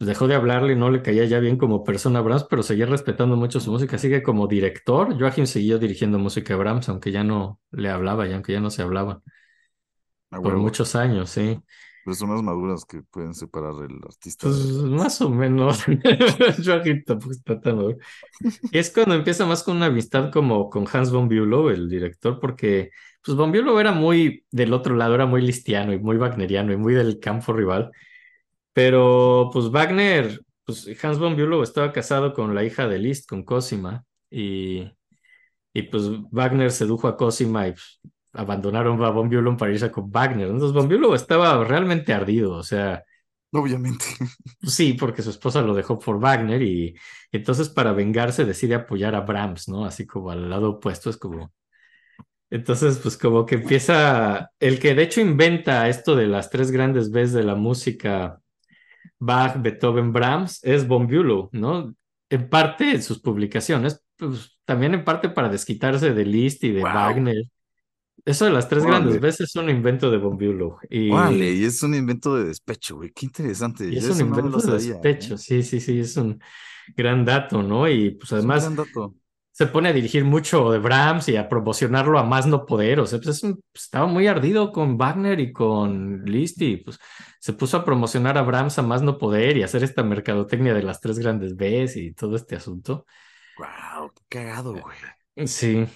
dejó 0.00 0.28
de 0.28 0.34
hablarle 0.36 0.74
y 0.74 0.76
no 0.76 0.90
le 0.90 1.02
caía 1.02 1.24
ya 1.26 1.40
bien 1.40 1.58
como 1.58 1.84
persona 1.84 2.20
a 2.20 2.22
Brahms, 2.22 2.46
pero 2.50 2.62
seguía 2.62 2.86
respetando 2.86 3.36
mucho 3.36 3.60
su 3.60 3.72
música. 3.72 3.96
Así 3.96 4.08
que 4.10 4.22
como 4.22 4.48
director, 4.48 5.18
Joachim 5.18 5.46
siguió 5.46 5.78
dirigiendo 5.78 6.18
música 6.18 6.54
de 6.54 6.60
Brahms, 6.60 6.88
aunque 6.90 7.12
ya 7.12 7.24
no 7.24 7.60
le 7.72 7.90
hablaba 7.90 8.28
y 8.28 8.32
aunque 8.34 8.52
ya 8.54 8.60
no 8.60 8.70
se 8.70 8.82
hablaba. 8.82 9.22
a 10.30 10.38
Por 10.40 10.56
muchos 10.56 10.94
años, 10.96 11.30
sí. 11.30 11.60
Personas 12.06 12.40
maduras 12.40 12.84
que 12.84 13.02
pueden 13.02 13.34
separar 13.34 13.74
el 13.82 13.96
artista. 13.96 14.46
Pues 14.46 14.64
más 14.84 15.20
o 15.20 15.28
menos. 15.28 15.84
Joachim 16.64 17.02
tampoco 17.04 17.32
está 17.32 17.60
tan 17.60 17.74
maduro. 17.74 17.98
Es 18.70 18.92
cuando 18.92 19.16
empieza 19.16 19.44
más 19.44 19.64
con 19.64 19.78
una 19.78 19.86
amistad 19.86 20.30
como 20.30 20.70
con 20.70 20.86
Hans 20.92 21.10
von 21.10 21.28
Bülow, 21.28 21.68
el 21.68 21.88
director, 21.88 22.38
porque 22.38 22.90
pues 23.24 23.36
von 23.36 23.50
Bülow 23.50 23.80
era 23.80 23.90
muy 23.90 24.44
del 24.52 24.72
otro 24.72 24.94
lado, 24.94 25.16
era 25.16 25.26
muy 25.26 25.42
listiano 25.42 25.92
y 25.92 25.98
muy 25.98 26.16
wagneriano 26.16 26.72
y 26.72 26.76
muy 26.76 26.94
del 26.94 27.18
campo 27.18 27.52
rival. 27.52 27.90
Pero 28.72 29.50
pues 29.52 29.72
Wagner, 29.72 30.42
pues 30.64 30.88
Hans 31.02 31.18
von 31.18 31.34
Bülow 31.34 31.64
estaba 31.64 31.90
casado 31.90 32.32
con 32.34 32.54
la 32.54 32.62
hija 32.62 32.86
de 32.86 33.00
Liszt, 33.00 33.28
con 33.28 33.42
Cosima, 33.44 34.04
y, 34.30 34.92
y 35.72 35.82
pues 35.82 36.04
Wagner 36.30 36.70
sedujo 36.70 37.08
a 37.08 37.16
Cosima 37.16 37.66
y 37.66 37.72
pues, 37.72 38.00
abandonaron 38.36 39.02
a 39.04 39.10
von 39.10 39.28
Bülow 39.28 39.56
para 39.56 39.72
irse 39.72 39.90
con 39.90 40.10
Wagner. 40.10 40.48
Entonces 40.48 40.72
von 40.72 40.88
Bülow 40.88 41.14
estaba 41.14 41.62
realmente 41.64 42.12
ardido, 42.12 42.52
o 42.54 42.62
sea... 42.62 43.02
Obviamente. 43.52 44.04
Sí, 44.62 44.94
porque 44.94 45.22
su 45.22 45.30
esposa 45.30 45.62
lo 45.62 45.74
dejó 45.74 45.98
por 45.98 46.18
Wagner 46.20 46.60
y, 46.62 46.94
entonces 47.32 47.68
para 47.68 47.92
vengarse 47.92 48.44
decide 48.44 48.74
apoyar 48.74 49.14
a 49.14 49.20
Brahms, 49.20 49.68
¿no? 49.68 49.84
Así 49.84 50.06
como 50.06 50.30
al 50.30 50.50
lado 50.50 50.70
opuesto 50.70 51.10
es 51.10 51.16
como... 51.16 51.52
Entonces, 52.48 52.98
pues 52.98 53.16
como 53.16 53.44
que 53.44 53.56
empieza, 53.56 54.50
el 54.60 54.78
que 54.78 54.94
de 54.94 55.02
hecho 55.02 55.20
inventa 55.20 55.88
esto 55.88 56.14
de 56.14 56.28
las 56.28 56.48
tres 56.48 56.70
grandes 56.70 57.10
Bs 57.10 57.32
de 57.32 57.42
la 57.42 57.56
música, 57.56 58.40
Bach, 59.18 59.60
Beethoven, 59.60 60.12
Brahms, 60.12 60.62
es 60.62 60.86
von 60.86 61.06
Bülow, 61.06 61.48
¿no? 61.52 61.94
En 62.30 62.48
parte 62.48 62.90
en 62.92 63.02
sus 63.02 63.20
publicaciones, 63.20 64.04
pues 64.16 64.58
también 64.64 64.94
en 64.94 65.04
parte 65.04 65.28
para 65.28 65.48
desquitarse 65.48 66.12
de 66.12 66.24
Liszt 66.24 66.64
y 66.64 66.72
de 66.72 66.82
Wow. 66.82 66.92
Wagner. 66.92 67.44
Eso 68.24 68.44
de 68.44 68.50
las 68.50 68.68
tres 68.68 68.84
Órale. 68.84 68.86
grandes 68.86 69.20
Bs 69.20 69.40
es 69.42 69.56
un 69.56 69.70
invento 69.70 70.10
de 70.10 70.18
von 70.18 70.36
Bülow. 70.36 70.78
Y... 70.90 71.10
Órale, 71.10 71.52
y 71.52 71.64
es 71.64 71.82
un 71.82 71.94
invento 71.94 72.34
de 72.36 72.44
despecho, 72.46 72.96
güey. 72.96 73.10
Qué 73.12 73.26
interesante. 73.26 73.88
Y 73.88 73.96
es 73.98 74.08
Yo 74.08 74.10
un 74.10 74.18
no 74.18 74.24
invento 74.26 74.58
de 74.58 74.60
sabía, 74.60 74.94
despecho, 74.94 75.34
¿eh? 75.34 75.38
sí, 75.38 75.62
sí, 75.62 75.80
sí, 75.80 76.00
es 76.00 76.16
un 76.16 76.40
gran 76.96 77.24
dato, 77.24 77.62
¿no? 77.62 77.88
Y 77.88 78.12
pues 78.12 78.32
además 78.32 78.68
se 79.52 79.66
pone 79.68 79.88
a 79.88 79.92
dirigir 79.92 80.24
mucho 80.24 80.70
de 80.70 80.78
Brahms 80.78 81.28
y 81.28 81.36
a 81.36 81.48
promocionarlo 81.48 82.18
a 82.18 82.24
más 82.24 82.46
no 82.46 82.66
poder, 82.66 83.00
o 83.00 83.06
sea, 83.06 83.18
pues 83.20 83.36
es 83.38 83.42
un- 83.44 83.60
estaba 83.74 84.06
muy 84.06 84.26
ardido 84.26 84.70
con 84.72 84.98
Wagner 84.98 85.40
y 85.40 85.52
con 85.52 86.24
Liszt 86.24 86.60
y 86.62 86.76
pues 86.78 86.98
se 87.40 87.52
puso 87.54 87.78
a 87.78 87.84
promocionar 87.84 88.36
a 88.38 88.42
Brahms 88.42 88.78
a 88.78 88.82
más 88.82 89.02
no 89.02 89.16
poder 89.18 89.56
y 89.56 89.62
hacer 89.62 89.82
esta 89.84 90.02
mercadotecnia 90.02 90.74
de 90.74 90.82
las 90.82 91.00
tres 91.00 91.18
grandes 91.18 91.56
Bs 91.56 91.96
y 91.96 92.12
todo 92.12 92.36
este 92.36 92.56
asunto. 92.56 93.06
Wow, 93.58 94.12
qué 94.14 94.22
cagado, 94.28 94.72
güey. 94.74 94.96
Sí, 95.46 95.86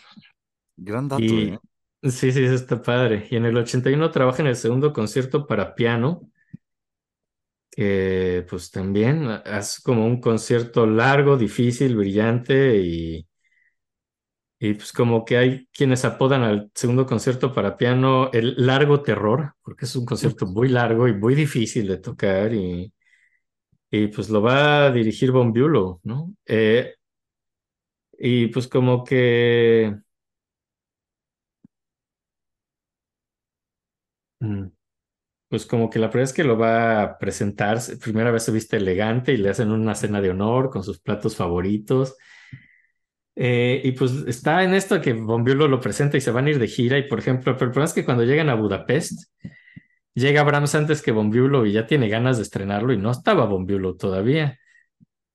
Gran 0.77 1.09
dato, 1.09 1.23
y 1.25 1.45
¿eh? 1.45 1.59
Sí, 2.03 2.33
sí, 2.33 2.45
eso 2.45 2.55
está 2.55 2.83
padre. 2.83 3.27
Y 3.31 3.37
en 3.37 3.45
el 3.47 3.57
81 3.57 4.11
trabaja 4.11 4.43
en 4.43 4.49
el 4.49 4.57
segundo 4.57 4.93
concierto 4.93 5.47
para 5.47 5.75
piano 5.75 6.31
que 7.71 8.45
pues 8.49 8.71
también 8.71 9.29
es 9.45 9.81
como 9.81 10.07
un 10.07 10.21
concierto 10.21 10.87
largo, 10.87 11.37
difícil, 11.37 11.97
brillante 11.97 12.79
y, 12.79 13.27
y 14.59 14.75
pues 14.75 14.93
como 14.93 15.25
que 15.25 15.39
hay 15.39 15.67
quienes 15.73 16.05
apodan 16.05 16.43
al 16.43 16.71
segundo 16.75 17.07
concierto 17.07 17.53
para 17.55 17.77
piano 17.77 18.31
el 18.33 18.55
largo 18.67 19.03
terror, 19.03 19.55
porque 19.63 19.87
es 19.87 19.97
un 19.97 20.05
concierto 20.05 20.47
muy 20.47 20.69
largo 20.69 21.09
y 21.09 21.15
muy 21.15 21.35
difícil 21.35 21.89
de 21.89 21.97
tocar 21.99 22.53
y, 22.55 22.93
y 23.91 24.09
pues 24.09 24.31
lo 24.31 24.43
va 24.43 24.87
a 24.87 24.93
dirigir 24.93 25.33
Von 25.33 25.53
¿no? 26.05 26.35
Eh, 26.47 26.95
y 28.19 28.49
pues 28.49 28.69
como 28.69 29.05
que... 29.05 29.95
Pues 35.49 35.67
como 35.67 35.91
que 35.91 35.99
la 35.99 36.09
primera 36.11 36.23
vez 36.27 36.33
que 36.33 36.45
lo 36.45 36.57
va 36.59 37.03
a 37.03 37.19
presentar, 37.19 37.81
se- 37.81 37.97
primera 37.97 38.31
vez 38.31 38.45
se 38.45 38.53
viste 38.53 38.77
elegante 38.77 39.33
y 39.33 39.37
le 39.37 39.51
hacen 39.51 39.71
una 39.73 39.95
cena 39.97 40.21
de 40.21 40.31
honor 40.31 40.71
con 40.71 40.85
sus 40.85 41.01
platos 41.01 41.37
favoritos. 41.37 42.17
Eh, 43.37 43.81
y 43.85 43.93
pues 43.93 44.13
está 44.27 44.65
en 44.65 44.75
esto 44.75 45.01
que 45.01 45.13
Bülow 45.15 45.69
lo 45.69 45.81
presenta 45.81 46.17
y 46.17 46.21
se 46.21 46.31
van 46.31 46.47
a 46.47 46.51
ir 46.51 46.59
de 46.59 46.69
gira. 46.69 46.99
Y 46.99 47.05
por 47.09 47.19
ejemplo, 47.19 47.55
pero 47.55 47.67
el 47.67 47.73
problema 47.73 47.87
es 47.87 47.95
que 47.95 48.05
cuando 48.05 48.25
llegan 48.25 48.49
a 48.51 48.55
Budapest, 48.55 49.31
llega 50.15 50.45
Brahms 50.45 50.77
antes 50.77 51.03
que 51.03 51.13
Bülow 51.13 51.67
y 51.67 51.73
ya 51.75 51.87
tiene 51.89 52.11
ganas 52.11 52.39
de 52.39 52.45
estrenarlo 52.45 52.95
y 52.95 52.99
no 52.99 53.13
estaba 53.13 53.47
Bülow 53.49 53.97
todavía. 53.99 54.60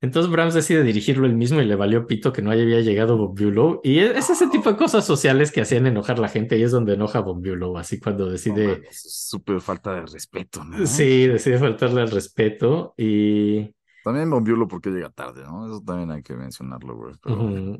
Entonces 0.01 0.31
Brahms 0.31 0.53
decide 0.53 0.83
dirigirlo 0.83 1.25
él 1.25 1.35
mismo 1.35 1.61
y 1.61 1.65
le 1.65 1.75
valió 1.75 2.05
pito 2.05 2.31
que 2.31 2.41
no 2.41 2.51
había 2.51 2.81
llegado 2.81 3.17
Von 3.17 3.33
Bülow. 3.33 3.81
Y 3.83 3.99
es, 3.99 4.15
es 4.17 4.29
ese 4.29 4.47
tipo 4.47 4.69
de 4.69 4.77
cosas 4.77 5.05
sociales 5.05 5.51
que 5.51 5.61
hacían 5.61 5.87
enojar 5.87 6.17
a 6.17 6.21
la 6.21 6.29
gente 6.29 6.57
y 6.57 6.63
es 6.63 6.71
donde 6.71 6.93
enoja 6.93 7.21
Bülow, 7.21 7.77
así 7.77 7.99
cuando 7.99 8.25
No 8.25 8.31
decide... 8.31 8.83
es 8.89 9.01
súper 9.01 9.61
falta 9.61 9.93
de 9.95 10.05
respeto, 10.05 10.63
¿no? 10.63 10.85
Sí, 10.85 11.27
decide 11.27 11.57
faltarle 11.57 12.01
al 12.01 12.11
respeto 12.11 12.93
y 12.97 13.73
También 14.03 14.29
Bombiolo 14.29 14.67
porque 14.67 14.89
llega 14.91 15.09
tarde, 15.09 15.43
¿no? 15.43 15.65
Eso 15.65 15.81
también 15.81 16.11
hay 16.11 16.21
que 16.21 16.35
mencionarlo, 16.35 16.95
güey. 16.95 17.15
Pero, 17.23 17.79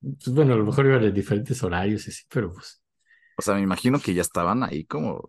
pues 0.00 0.34
bueno, 0.34 0.54
a 0.54 0.56
lo 0.56 0.64
mejor 0.64 0.86
iban 0.86 1.04
en 1.04 1.14
diferentes 1.14 1.62
horarios 1.62 2.06
y 2.06 2.10
así, 2.10 2.24
pero 2.28 2.52
pues 2.52 2.82
O 3.38 3.42
sea, 3.42 3.54
me 3.54 3.62
imagino 3.62 4.00
que 4.00 4.14
ya 4.14 4.22
estaban 4.22 4.62
ahí 4.62 4.84
como 4.86 5.28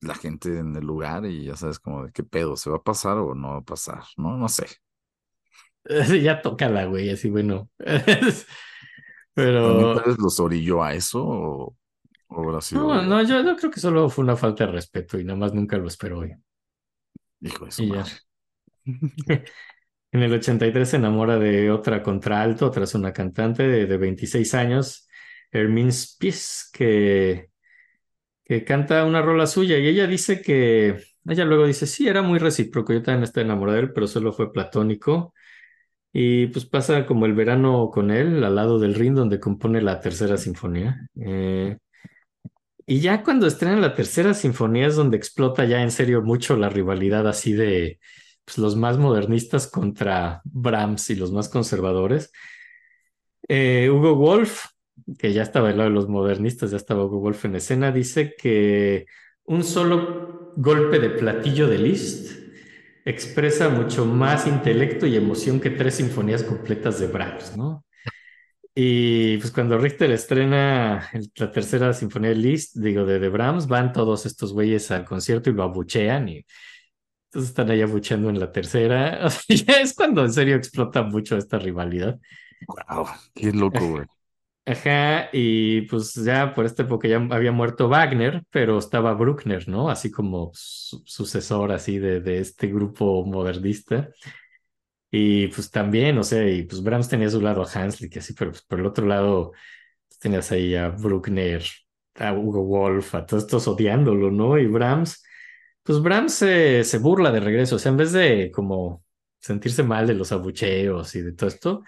la 0.00 0.14
gente 0.14 0.58
en 0.58 0.76
el 0.76 0.84
lugar 0.84 1.26
y 1.26 1.44
ya 1.46 1.56
sabes 1.56 1.78
como 1.78 2.04
de 2.06 2.12
qué 2.12 2.24
pedo, 2.24 2.56
¿se 2.56 2.70
va 2.70 2.76
a 2.78 2.82
pasar 2.82 3.18
o 3.18 3.34
no 3.34 3.50
va 3.50 3.58
a 3.58 3.62
pasar? 3.62 4.02
No, 4.16 4.36
no 4.36 4.48
sé. 4.48 4.66
ya 6.22 6.42
toca 6.42 6.68
la 6.68 6.84
güey, 6.84 7.10
así 7.10 7.30
bueno. 7.30 7.68
Pero 9.34 9.94
tal 9.94 10.04
vez 10.04 10.18
los 10.18 10.40
orilló 10.40 10.82
a 10.82 10.94
eso 10.94 11.24
o, 11.24 11.76
o 12.28 12.42
habrá 12.42 12.60
sido, 12.60 12.82
no, 12.82 13.02
no, 13.02 13.22
yo, 13.22 13.42
yo 13.42 13.56
creo 13.56 13.70
que 13.70 13.80
solo 13.80 14.08
fue 14.10 14.24
una 14.24 14.36
falta 14.36 14.66
de 14.66 14.72
respeto 14.72 15.18
y 15.18 15.24
nada 15.24 15.38
más 15.38 15.54
nunca 15.54 15.78
lo 15.78 15.86
esperó. 15.86 16.16
güey. 16.18 16.32
hijo 17.40 17.64
de 17.64 17.70
su 17.70 17.84
madre. 17.84 18.12
En 20.12 20.22
el 20.22 20.32
83 20.32 20.88
se 20.88 20.96
enamora 20.96 21.38
de 21.38 21.70
otra 21.70 22.02
contralto, 22.02 22.66
otra 22.66 22.82
es 22.82 22.94
una 22.96 23.12
cantante 23.12 23.62
de, 23.62 23.86
de 23.86 23.96
26 23.96 24.54
años, 24.54 25.08
Hermine 25.52 25.92
Spies, 25.92 26.68
que, 26.72 27.50
que 28.44 28.64
canta 28.64 29.04
una 29.04 29.22
rola 29.22 29.46
suya 29.46 29.78
y 29.78 29.86
ella 29.86 30.08
dice 30.08 30.42
que, 30.42 31.00
ella 31.26 31.44
luego 31.44 31.66
dice, 31.66 31.86
sí, 31.86 32.08
era 32.08 32.22
muy 32.22 32.40
recíproco, 32.40 32.92
yo 32.92 33.02
también 33.02 33.22
estaba 33.24 33.44
enamorada 33.44 33.78
de 33.78 33.84
él, 33.84 33.92
pero 33.92 34.08
solo 34.08 34.32
fue 34.32 34.52
platónico. 34.52 35.32
Y 36.12 36.48
pues 36.48 36.64
pasa 36.64 37.06
como 37.06 37.26
el 37.26 37.34
verano 37.34 37.90
con 37.92 38.10
él 38.10 38.42
al 38.42 38.56
lado 38.56 38.78
del 38.78 38.94
Rin, 38.94 39.14
donde 39.14 39.38
compone 39.38 39.80
la 39.80 40.00
tercera 40.00 40.36
sinfonía. 40.36 41.08
Eh, 41.20 41.78
y 42.86 43.00
ya 43.00 43.22
cuando 43.22 43.46
estrena 43.46 43.76
la 43.76 43.94
tercera 43.94 44.34
sinfonía 44.34 44.88
es 44.88 44.96
donde 44.96 45.16
explota 45.16 45.64
ya 45.64 45.82
en 45.82 45.92
serio 45.92 46.22
mucho 46.22 46.56
la 46.56 46.68
rivalidad 46.68 47.28
así 47.28 47.52
de 47.52 48.00
pues, 48.44 48.58
los 48.58 48.74
más 48.74 48.98
modernistas 48.98 49.68
contra 49.68 50.40
Brahms 50.44 51.10
y 51.10 51.14
los 51.14 51.30
más 51.30 51.48
conservadores. 51.48 52.32
Eh, 53.46 53.88
Hugo 53.90 54.16
Wolf, 54.16 54.66
que 55.18 55.32
ya 55.32 55.42
estaba 55.42 55.68
del 55.68 55.78
lado 55.78 55.90
de 55.90 55.94
los 55.94 56.08
modernistas, 56.08 56.72
ya 56.72 56.76
estaba 56.76 57.04
Hugo 57.04 57.20
Wolf 57.20 57.44
en 57.44 57.54
escena, 57.54 57.92
dice 57.92 58.34
que 58.36 59.06
un 59.44 59.62
solo 59.62 60.52
golpe 60.56 60.98
de 60.98 61.10
platillo 61.10 61.68
de 61.68 61.78
Liszt 61.78 62.39
expresa 63.04 63.68
mucho 63.68 64.04
más 64.04 64.46
intelecto 64.46 65.06
y 65.06 65.16
emoción 65.16 65.60
que 65.60 65.70
tres 65.70 65.96
sinfonías 65.96 66.42
completas 66.42 67.00
de 67.00 67.06
Brahms, 67.06 67.56
¿no? 67.56 67.84
Y 68.74 69.36
pues 69.38 69.50
cuando 69.50 69.78
Richter 69.78 70.10
estrena 70.12 71.10
la 71.36 71.50
tercera 71.50 71.92
sinfonía 71.92 72.30
de 72.30 72.36
Liszt, 72.36 72.76
digo, 72.76 73.04
de, 73.04 73.18
de 73.18 73.28
Brahms, 73.28 73.66
van 73.66 73.92
todos 73.92 74.26
estos 74.26 74.52
güeyes 74.52 74.90
al 74.90 75.04
concierto 75.04 75.50
y 75.50 75.54
lo 75.54 75.64
abuchean 75.64 76.28
y 76.28 76.46
entonces 77.26 77.50
están 77.50 77.70
ahí 77.70 77.80
abucheando 77.82 78.28
en 78.30 78.40
la 78.40 78.52
tercera. 78.52 79.28
Ya 79.48 79.80
es 79.80 79.94
cuando 79.94 80.24
en 80.24 80.32
serio 80.32 80.56
explota 80.56 81.02
mucho 81.02 81.36
esta 81.36 81.58
rivalidad. 81.58 82.18
Wow, 82.66 83.06
qué 83.34 83.52
loco, 83.52 83.86
güey. 83.86 84.06
Ajá, 84.66 85.30
y 85.32 85.82
pues 85.82 86.14
ya 86.14 86.54
por 86.54 86.64
esta 86.64 86.82
época 86.84 87.08
ya 87.08 87.16
había 87.30 87.50
muerto 87.50 87.88
Wagner, 87.88 88.44
pero 88.50 88.78
estaba 88.78 89.14
Bruckner, 89.14 89.68
¿no? 89.68 89.90
Así 89.90 90.10
como 90.12 90.52
su- 90.54 91.02
sucesor 91.06 91.72
así 91.72 91.98
de, 91.98 92.20
de 92.20 92.38
este 92.38 92.68
grupo 92.68 93.24
modernista. 93.24 94.10
Y 95.10 95.48
pues 95.48 95.70
también, 95.70 96.18
o 96.18 96.22
sea, 96.24 96.48
y 96.48 96.62
pues 96.64 96.82
Brahms 96.82 97.08
tenía 97.08 97.26
a 97.28 97.30
su 97.30 97.40
lado 97.40 97.62
a 97.62 97.66
Hanslick, 97.72 98.16
así, 98.18 98.32
pero 98.34 98.52
pues, 98.52 98.62
por 98.62 98.78
el 98.80 98.86
otro 98.86 99.06
lado 99.06 99.52
tenías 100.20 100.52
ahí 100.52 100.74
a 100.76 100.88
Bruckner, 100.90 101.64
a 102.16 102.32
Hugo 102.34 102.64
Wolf, 102.64 103.14
a 103.16 103.26
todos 103.26 103.44
estos 103.44 103.68
odiándolo, 103.68 104.30
¿no? 104.30 104.58
Y 104.58 104.66
Brahms, 104.66 105.22
pues 105.84 106.00
Brahms 106.02 106.34
se, 106.34 106.84
se 106.84 106.98
burla 106.98 107.32
de 107.32 107.40
regreso, 107.40 107.76
o 107.76 107.78
sea, 107.80 107.90
en 107.92 107.98
vez 107.98 108.12
de 108.12 108.50
como 108.52 109.04
sentirse 109.40 109.82
mal 109.84 110.06
de 110.06 110.14
los 110.14 110.32
abucheos 110.32 111.14
y 111.16 111.22
de 111.22 111.32
todo 111.32 111.48
esto, 111.50 111.84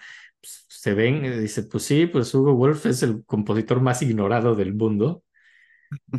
se 0.83 0.93
ven, 0.93 1.23
dice, 1.41 1.63
pues 1.63 1.83
sí, 1.85 2.07
pues 2.07 2.33
Hugo 2.35 2.53
Wolf 2.55 2.85
es 2.87 3.03
el 3.03 3.23
compositor 3.25 3.81
más 3.81 4.01
ignorado 4.01 4.55
del 4.55 4.73
mundo. 4.75 5.23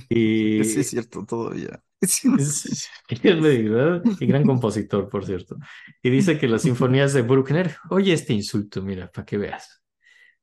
Y 0.08 0.60
Sí, 0.64 0.80
es 0.80 0.88
cierto, 0.90 1.24
todavía. 1.26 1.82
es, 2.36 2.92
y 4.18 4.26
gran 4.26 4.44
compositor, 4.44 5.08
por 5.08 5.24
cierto. 5.24 5.56
Y 6.02 6.10
dice 6.10 6.38
que 6.38 6.48
las 6.48 6.62
sinfonías 6.62 7.12
de 7.12 7.22
Bruckner, 7.22 7.76
oye 7.90 8.12
este 8.12 8.32
insulto, 8.32 8.82
mira, 8.82 9.10
para 9.10 9.24
que 9.24 9.38
veas. 9.38 9.82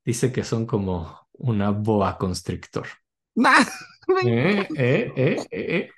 Dice 0.06 0.32
que 0.32 0.44
son 0.44 0.66
como 0.68 1.20
una 1.34 1.72
boa 1.72 2.18
constrictor. 2.18 2.88
Nah, 3.36 3.66
me, 4.08 4.24
Eh, 4.76 5.14
eh, 5.18 5.48
eh, 5.52 5.96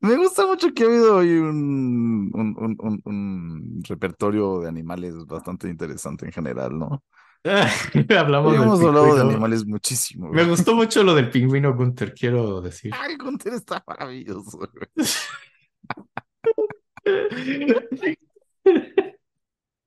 me 0.00 0.16
gusta 0.16 0.46
mucho 0.46 0.72
que 0.74 0.84
ha 0.84 0.86
habido 0.86 1.16
hoy 1.16 1.30
un, 1.38 2.30
un, 2.34 2.56
un, 2.58 2.76
un- 2.80 3.02
un 3.04 3.82
repertorio 3.84 4.60
de 4.60 4.68
animales 4.68 5.14
bastante 5.26 5.68
interesante 5.68 6.26
en 6.26 6.32
general, 6.32 6.78
¿no? 6.78 7.04
Hablamos 8.18 8.52
del 8.52 8.62
Hemos 8.62 8.80
hablado 8.80 9.14
de 9.14 9.20
animales 9.22 9.64
muchísimo. 9.66 10.28
Me 10.30 10.44
gustó 10.44 10.74
mucho 10.74 11.02
lo 11.02 11.14
del 11.14 11.30
pingüino 11.30 11.74
Gunther, 11.74 12.12
quiero 12.14 12.60
decir. 12.60 12.92
Ay, 12.98 13.16
Gunter 13.16 13.54
está 13.54 13.82
maravilloso, 13.86 14.58
güey. 14.58 15.06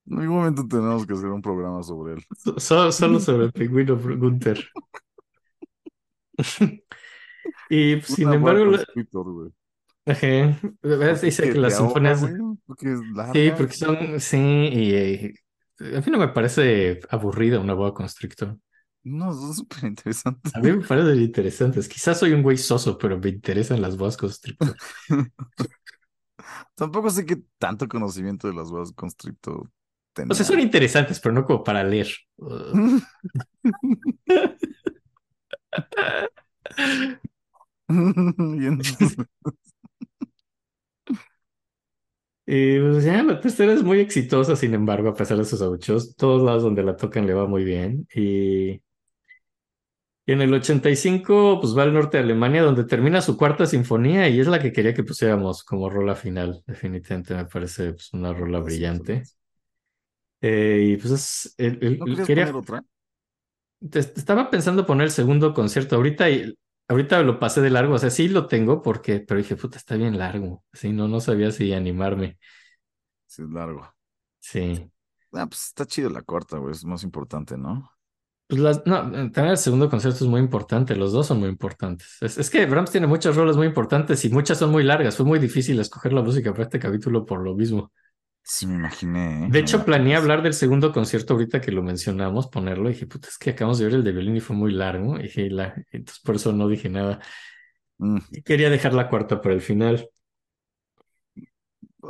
En 0.06 0.20
algún 0.20 0.38
momento 0.38 0.68
tenemos 0.68 1.06
que 1.06 1.14
hacer 1.14 1.28
un 1.28 1.42
programa 1.42 1.84
sobre 1.84 2.14
él. 2.14 2.24
So- 2.60 2.92
solo 2.92 3.20
sobre 3.20 3.46
el 3.46 3.52
pingüino 3.52 3.98
Gunther. 3.98 4.66
Y 7.72 7.98
pues, 7.98 8.08
sin 8.16 8.34
embargo, 8.34 8.66
la- 8.66 8.84
ajá, 10.06 10.58
dice 11.22 11.44
¿Qué, 11.44 11.52
que 11.54 11.60
las 11.60 11.78
sinfonías. 11.78 12.26
Porque. 12.66 12.96
Sí, 13.34 13.52
porque 13.56 13.74
son, 13.74 14.20
sí, 14.20 14.38
y 14.38 14.94
eh, 14.94 15.34
a 15.80 16.02
mí 16.02 16.12
no 16.12 16.18
me 16.18 16.30
parece 16.30 17.00
aburrida 17.10 17.60
una 17.60 17.74
boa 17.74 17.94
constrictor. 17.94 18.58
No, 19.04 19.32
son 19.34 19.54
súper 19.54 19.86
interesantes. 19.86 20.56
A 20.56 20.60
mí 20.60 20.72
me 20.72 20.86
parecen 20.86 21.22
interesantes. 21.22 21.88
Quizás 21.88 22.20
soy 22.20 22.34
un 22.34 22.44
güey 22.44 22.58
soso, 22.58 22.98
pero 22.98 23.18
me 23.18 23.30
interesan 23.30 23.82
las 23.82 23.98
boas 23.98 24.18
constrictor. 24.18 24.76
Tampoco 26.76 27.10
sé 27.10 27.26
qué 27.26 27.38
tanto 27.58 27.88
conocimiento 27.88 28.48
de 28.48 28.54
las 28.54 28.72
boas 28.72 28.92
constrictor 28.94 29.70
O 30.30 30.34
sea, 30.34 30.46
son 30.46 30.60
interesantes, 30.60 31.20
pero 31.20 31.34
no 31.34 31.46
como 31.46 31.64
para 31.64 31.84
leer. 31.84 32.08
Y 42.52 42.78
Y 42.78 42.80
pues 42.80 43.04
ya, 43.06 43.22
la 43.24 43.40
tercera 43.40 43.74
es 43.74 43.84
muy 43.84 44.00
exitosa, 44.00 44.56
sin 44.56 44.74
embargo, 44.74 45.10
a 45.10 45.14
pesar 45.16 45.38
de 45.38 45.46
sus 45.46 45.62
abucheos, 45.62 46.16
todos 46.16 46.42
lados 46.42 46.64
donde 46.64 46.84
la 46.84 46.96
tocan 46.98 47.28
le 47.28 47.34
va 47.34 47.48
muy 47.48 47.64
bien. 47.64 48.08
Y, 48.16 48.82
y 50.26 50.34
en 50.34 50.42
el 50.42 50.54
85, 50.54 51.60
pues 51.60 51.76
va 51.78 51.84
al 51.84 51.94
norte 51.94 52.18
de 52.18 52.24
Alemania, 52.24 52.62
donde 52.62 52.84
termina 52.84 53.22
su 53.22 53.36
cuarta 53.38 53.66
sinfonía 53.66 54.30
y 54.30 54.40
es 54.40 54.48
la 54.48 54.60
que 54.62 54.72
quería 54.72 54.94
que 54.94 55.04
pusiéramos 55.04 55.64
como 55.64 55.90
rola 55.90 56.16
final. 56.16 56.62
Definitivamente 56.68 57.34
me 57.36 57.46
parece 57.46 57.94
pues, 57.94 58.14
una 58.14 58.32
rola 58.34 58.60
brillante. 58.60 59.24
Eh, 60.42 60.92
y 60.94 60.98
pues 60.98 61.12
es, 61.14 61.56
el- 61.58 61.80
el- 61.84 62.00
¿No 62.00 62.08
el- 62.10 62.22
querías 62.22 62.28
quería, 62.28 62.54
poner 62.54 62.56
otra? 62.56 62.84
estaba 63.94 64.50
pensando 64.50 64.86
poner 64.86 65.06
el 65.06 65.12
segundo 65.12 65.54
concierto 65.54 65.96
ahorita 65.96 66.30
y 66.30 66.54
ahorita 66.90 67.22
lo 67.24 67.40
pasé 67.40 67.62
de 67.62 67.70
largo, 67.70 67.96
o 67.96 68.00
sea, 68.00 68.10
sí 68.10 68.28
lo 68.28 68.48
tengo 68.48 68.82
porque, 68.82 69.20
pero 69.22 69.40
dije, 69.40 69.56
puta, 69.56 69.78
está 69.78 69.96
bien 69.96 70.18
largo. 70.18 70.66
Sí, 70.74 70.92
no, 70.92 71.08
no 71.08 71.22
sabía 71.22 71.52
si 71.52 71.74
animarme. 71.74 72.38
Sí, 73.28 73.44
es 73.44 73.50
largo. 73.50 73.88
Sí. 74.40 74.92
Ah, 75.32 75.48
pues 75.48 75.66
está 75.68 75.86
chido 75.86 76.10
la 76.10 76.24
cuarta, 76.24 76.58
güey. 76.58 76.74
Es 76.74 76.84
más 76.84 77.04
importante, 77.04 77.58
¿no? 77.58 77.92
Pues 78.48 78.60
las, 78.62 78.86
no, 78.88 78.98
también 79.32 79.50
el 79.50 79.58
segundo 79.58 79.90
concierto 79.90 80.24
es 80.26 80.30
muy 80.30 80.42
importante, 80.42 80.96
los 80.96 81.12
dos 81.12 81.28
son 81.28 81.40
muy 81.40 81.50
importantes. 81.50 82.18
Es, 82.22 82.40
es 82.40 82.50
que 82.50 82.66
Brahms 82.66 82.90
tiene 82.90 83.06
muchas 83.06 83.36
rolas 83.36 83.56
muy 83.56 83.68
importantes 83.68 84.26
y 84.26 84.30
muchas 84.30 84.58
son 84.58 84.72
muy 84.72 84.84
largas. 84.84 85.16
Fue 85.16 85.26
muy 85.26 85.38
difícil 85.38 85.80
escoger 85.80 86.14
la 86.14 86.24
música 86.24 86.52
para 86.52 86.64
este 86.64 86.80
capítulo 86.80 87.26
por 87.26 87.42
lo 87.42 87.54
mismo. 87.54 87.92
Sí, 88.54 88.66
me 88.68 88.76
imaginé, 88.76 89.46
¿eh? 89.48 89.52
De 89.52 89.60
hecho, 89.60 89.84
planeé 89.84 90.16
hablar 90.16 90.44
del 90.44 90.54
segundo 90.54 90.92
concierto 90.94 91.34
ahorita 91.34 91.60
que 91.60 91.72
lo 91.72 91.82
mencionamos, 91.82 92.48
ponerlo. 92.48 92.90
Y 92.90 92.94
dije, 92.94 93.08
puta, 93.08 93.28
es 93.30 93.38
que 93.40 93.50
acabamos 93.52 93.80
de 93.80 93.86
ver 93.86 93.96
el 93.96 94.04
de 94.04 94.12
violín 94.12 94.36
y 94.38 94.40
fue 94.42 94.56
muy 94.56 94.72
largo. 94.72 95.18
Y 95.20 95.24
dije, 95.24 95.50
la... 95.50 95.74
entonces 95.92 96.22
por 96.24 96.36
eso 96.36 96.54
no 96.54 96.68
dije 96.68 96.88
nada. 96.90 97.20
Mm, 98.00 98.20
Y 98.32 98.42
quería 98.42 98.70
dejar 98.72 98.94
la 98.96 99.08
cuarta 99.10 99.40
para 99.42 99.54
el 99.56 99.62
final. 99.62 100.10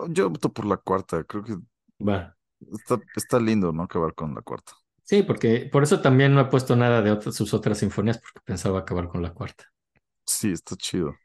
Yo 0.10 0.28
opto 0.28 0.52
por 0.52 0.66
la 0.66 0.78
cuarta. 0.78 1.24
Creo 1.24 1.44
que 1.44 1.56
Va. 2.00 2.20
está, 2.74 3.00
está 3.16 3.40
lindo, 3.40 3.72
¿no? 3.72 3.84
Acabar 3.84 4.14
con 4.16 4.34
la 4.34 4.42
cuarta. 4.42 4.74
Sí, 5.04 5.24
porque 5.24 5.68
por 5.72 5.84
eso 5.84 6.00
también 6.02 6.34
no 6.34 6.40
he 6.42 6.46
puesto 6.46 6.76
nada 6.78 7.02
de 7.02 7.12
otras, 7.12 7.36
sus 7.36 7.54
otras 7.54 7.80
sinfonías, 7.80 8.20
porque 8.20 8.40
pensaba 8.46 8.80
acabar 8.80 9.10
con 9.10 9.22
la 9.22 9.34
cuarta. 9.34 9.66
Sí, 10.26 10.52
está 10.54 10.76
chido. 10.78 11.20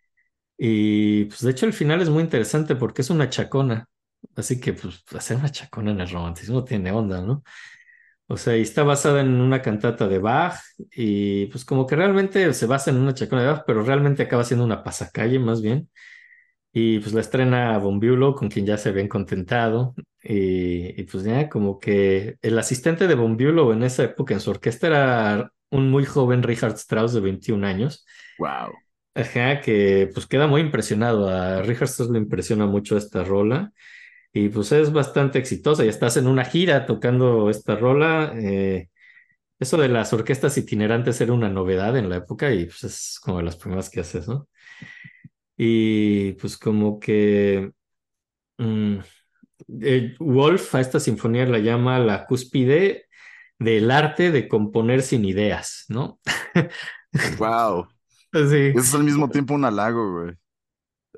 Y 0.59 1.25
pues 1.27 1.43
de 1.43 1.51
hecho 1.51 1.67
el 1.67 1.73
final 1.73 2.01
es 2.03 2.09
muy 2.11 2.23
interesante 2.23 2.75
porque 2.77 3.03
es 3.03 3.11
una 3.11 3.29
chacona. 3.31 3.89
Así 4.37 4.61
que 4.61 4.73
pues 4.73 5.05
hacer 5.15 5.37
una 5.37 5.51
chacona 5.51 5.91
en 5.93 6.01
el 6.01 6.11
romanticismo 6.11 6.65
tiene 6.65 6.93
onda, 6.93 7.21
¿no? 7.23 7.43
O 8.27 8.37
sea, 8.39 8.57
y 8.57 8.63
está 8.63 8.83
basada 8.85 9.21
en 9.21 9.41
una 9.41 9.61
cantata 9.61 10.09
de 10.09 10.19
Bach 10.19 10.59
y 10.93 11.47
pues 11.47 11.65
como 11.65 11.87
que 11.87 11.95
realmente 11.95 12.53
se 12.55 12.67
basa 12.67 12.91
en 12.91 12.97
una 12.97 13.15
chacona 13.15 13.43
de 13.43 13.49
Bach, 13.49 13.65
pero 13.67 13.83
realmente 13.83 14.23
acaba 14.23 14.45
siendo 14.45 14.65
una 14.65 14.83
pasacalle 14.83 15.39
más 15.39 15.61
bien. 15.61 15.91
Y 16.73 16.99
pues 17.01 17.13
la 17.15 17.21
estrena 17.21 17.79
Bülow, 17.79 18.35
con 18.35 18.49
quien 18.49 18.67
ya 18.67 18.77
se 18.79 18.89
habían 18.89 19.09
contentado. 19.09 19.95
Y, 20.23 21.01
y, 21.01 21.05
pues 21.05 21.23
ya 21.23 21.49
como 21.49 21.79
que 21.79 22.37
el 22.43 22.59
asistente 22.59 23.07
de 23.07 23.15
Bülow 23.15 23.73
en 23.73 23.85
esa 23.85 24.05
época 24.05 24.35
en 24.35 24.41
su 24.41 24.51
orquesta 24.51 24.89
era 24.89 25.53
un 25.71 25.91
muy 25.91 26.05
joven 26.05 26.43
Richard 26.43 26.75
Strauss 26.75 27.13
de 27.13 27.21
21 27.21 27.65
años. 27.65 28.05
Wow. 28.39 28.73
Ajá, 29.15 29.61
que 29.61 30.11
pues 30.13 30.27
queda 30.27 30.47
muy 30.49 30.63
impresionado. 30.63 31.29
A 31.29 31.63
Richard 31.63 31.89
Strauss 31.89 32.11
le 32.11 32.19
impresiona 32.19 32.67
mucho 32.67 32.97
esta 32.97 33.23
rola 33.23 33.73
y 34.35 34.51
pues 34.51 34.73
es 34.73 34.93
bastante 34.93 35.41
exitosa. 35.41 35.85
Y 35.87 35.89
estás 35.91 36.19
en 36.19 36.29
una 36.29 36.47
gira 36.47 36.87
tocando 36.87 37.51
esta 37.51 37.77
rola. 37.77 38.35
eh, 38.37 38.91
eso 39.61 39.79
de 39.79 39.89
las 39.89 40.13
orquestas 40.13 40.59
itinerantes 40.59 41.21
era 41.21 41.33
una 41.35 41.49
novedad 41.51 41.97
en 41.97 42.11
la 42.11 42.17
época 42.19 42.53
y 42.55 42.67
pues 42.67 42.85
es 42.85 43.21
como 43.23 43.39
de 43.39 43.45
las 43.45 43.57
primeras 43.57 43.91
que 43.91 44.01
haces, 44.01 44.29
¿no? 44.29 44.49
Y 45.57 46.33
pues 46.35 46.57
como 46.59 46.99
que 47.01 47.71
mm, 48.59 48.99
eh, 49.83 50.17
Wolf 50.21 50.75
a 50.77 50.81
esta 50.83 51.01
sinfonía 51.01 51.47
la 51.47 51.59
llama 51.61 51.99
la 52.01 52.27
cúspide 52.27 53.07
del 53.59 53.91
arte 53.91 54.33
de 54.33 54.49
componer 54.49 55.03
sin 55.03 55.25
ideas, 55.27 55.87
¿no? 55.89 56.21
Wow. 57.39 57.89
Sí, 58.33 58.75
Es 58.75 58.95
al 58.95 59.05
mismo 59.05 59.31
tiempo 59.31 59.55
un 59.55 59.65
halago, 59.67 60.13
güey. 60.23 60.37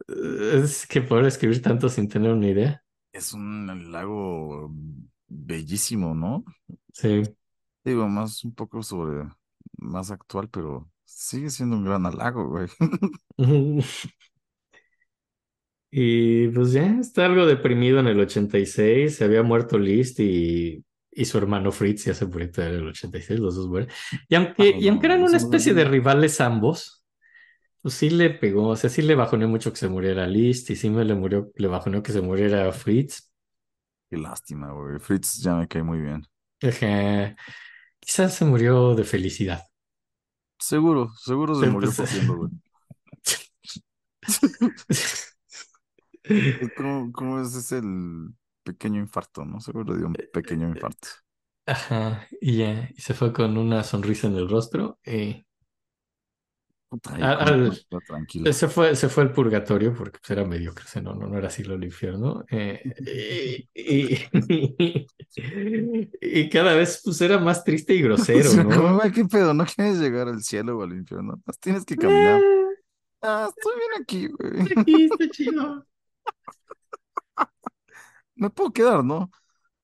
es 0.09 0.86
que 0.86 1.01
poder 1.03 1.27
escribir 1.27 1.62
tanto 1.62 1.89
sin 1.89 2.09
tener 2.09 2.33
una 2.33 2.49
idea. 2.49 2.83
Es 3.17 3.33
un 3.33 3.70
halago 3.70 4.70
bellísimo, 5.27 6.15
¿no? 6.15 6.45
Sí. 6.93 7.23
Digo, 7.83 8.07
más 8.09 8.45
un 8.45 8.55
poco 8.55 8.83
sobre, 8.83 9.27
más 9.78 10.11
actual, 10.11 10.51
pero 10.51 10.91
sigue 11.07 11.49
siendo 11.49 11.77
un 11.77 11.85
gran 11.85 12.05
halago, 12.05 12.47
güey. 12.49 12.69
Y 15.91 16.49
pues 16.49 16.73
ya 16.73 16.99
está 17.01 17.25
algo 17.25 17.47
deprimido 17.47 18.01
en 18.01 18.09
el 18.09 18.20
86, 18.20 19.17
se 19.17 19.25
había 19.25 19.43
muerto 19.43 19.78
Liszt 19.78 20.20
y, 20.20 20.85
y 21.11 21.25
su 21.25 21.39
hermano 21.39 21.73
Fritz 21.73 22.05
ya 22.05 22.12
se 22.15 22.27
murió 22.27 22.51
en 22.57 22.62
el 22.75 22.89
86, 22.89 23.41
los 23.41 23.55
dos 23.57 23.69
mueren. 23.69 23.89
Y 24.28 24.35
aunque, 24.35 24.75
Ah, 24.75 24.78
y 24.78 24.89
aunque 24.89 25.07
eran 25.07 25.23
una 25.23 25.39
especie 25.39 25.73
de 25.73 25.85
rivales 25.85 26.41
ambos, 26.41 27.06
pues 27.86 27.94
sí 27.94 28.10
le 28.10 28.31
pegó, 28.31 28.68
o 28.68 28.76
sea, 28.76 28.90
sí 28.90 29.02
le 29.02 29.15
bajoneó 29.15 29.48
mucho 29.48 29.70
que 29.73 29.78
se 29.78 29.89
muriera 29.89 30.26
Liszt 30.26 30.70
y 30.70 30.76
sí 30.76 30.90
me 30.90 31.05
le 31.05 31.15
murió, 31.15 31.52
le 31.56 31.68
bajoneó 31.68 32.02
que 32.02 32.12
se 32.12 32.20
muriera 32.20 32.73
Fritz. 32.73 33.31
Qué 34.10 34.16
lástima, 34.18 34.73
güey. 34.73 34.98
Fritz 35.00 35.42
ya 35.42 35.55
me 35.56 35.68
cae 35.68 35.82
muy 35.84 36.00
bien. 36.00 36.26
Ajá. 36.62 37.36
Quizás 38.00 38.34
se 38.34 38.44
murió 38.44 38.94
de 38.94 39.05
felicidad. 39.05 39.62
Seguro, 40.58 41.10
seguro 41.16 41.55
se 41.55 41.65
Sí, 41.65 41.66
murió 41.66 41.94
cogiendo, 41.94 42.36
güey. 42.36 42.50
¿Cómo, 46.74 47.12
cómo 47.12 47.40
es 47.40 47.55
ese 47.55 47.78
el 47.78 48.34
pequeño 48.62 49.00
infarto, 49.00 49.44
no? 49.44 49.60
Seguro 49.60 49.97
dio 49.97 50.06
un 50.06 50.23
pequeño 50.32 50.68
infarto. 50.68 51.08
Ajá, 51.66 52.28
y 52.40 52.58
ya, 52.58 52.89
y 52.94 53.00
se 53.00 53.12
fue 53.15 53.32
con 53.32 53.58
una 53.58 53.82
sonrisa 53.82 54.28
en 54.28 54.36
el 54.36 54.48
rostro. 54.48 54.98
Y 55.05 55.45
Puta, 56.89 57.16
ahí 57.16 57.23
Al- 57.23 57.39
con- 57.39 57.48
al- 57.48 57.86
con- 57.90 58.00
tranquilo. 58.05 58.52
se 58.52 58.68
fue, 58.68 58.94
se 58.94 59.08
fue 59.08 59.24
al 59.24 59.32
purgatorio 59.32 59.92
porque 59.92 60.18
pues, 60.20 60.31
era 60.31 60.44
mediocre, 60.44 60.84
no, 61.02 61.15
no, 61.15 61.26
no 61.26 61.36
era 61.36 61.50
siglo 61.50 61.74
del 61.74 61.84
infierno. 61.84 62.44
eh, 62.50 62.81
y, 63.74 64.16
y- 64.34 65.06
y 66.20 66.48
cada 66.48 66.74
vez 66.74 67.00
pues 67.05 67.20
era 67.20 67.39
más 67.39 67.65
triste 67.65 67.94
y 67.94 68.02
grosero, 68.02 68.50
como, 68.65 68.90
¿no? 68.92 69.00
¿qué 69.12 69.24
pedo? 69.24 69.52
¿No 69.52 69.65
quieres 69.66 69.98
llegar 69.98 70.28
al 70.28 70.42
cielo 70.42 70.78
o 70.78 70.82
al 70.84 70.92
infierno? 70.92 71.40
Tienes 71.60 71.84
que 71.84 71.97
caminar. 71.97 72.40
Eh, 72.40 72.52
Ah, 73.23 73.48
estoy 73.48 73.73
bien 73.78 74.02
aquí, 74.02 74.28
güey. 74.28 74.62
aquí 74.81 75.05
está 75.06 75.28
chido. 75.31 75.84
Me 78.34 78.50
puedo 78.50 78.73
quedar, 78.73 79.05
¿no? 79.05 79.31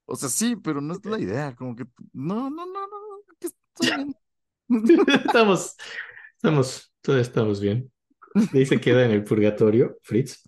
O 0.07 0.17
sea, 0.17 0.29
sí, 0.29 0.57
pero 0.57 0.81
no 0.81 0.95
es 0.95 1.05
la 1.05 1.19
idea. 1.21 1.55
Como 1.57 1.77
que, 1.77 1.85
no, 2.13 2.51
no, 2.51 2.67
no, 2.67 2.87
no, 2.89 2.97
aquí 3.35 3.49
estoy 3.49 3.97
bien. 3.97 4.17
Estamos, 5.27 5.77
estamos, 6.37 6.92
todos 7.03 7.21
estamos 7.21 7.61
bien. 7.61 7.93
Y 8.53 8.59
ahí 8.59 8.67
se 8.67 8.81
queda 8.81 9.05
en 9.05 9.13
el 9.13 9.25
purgatorio, 9.25 9.99
Fritz. 10.03 10.43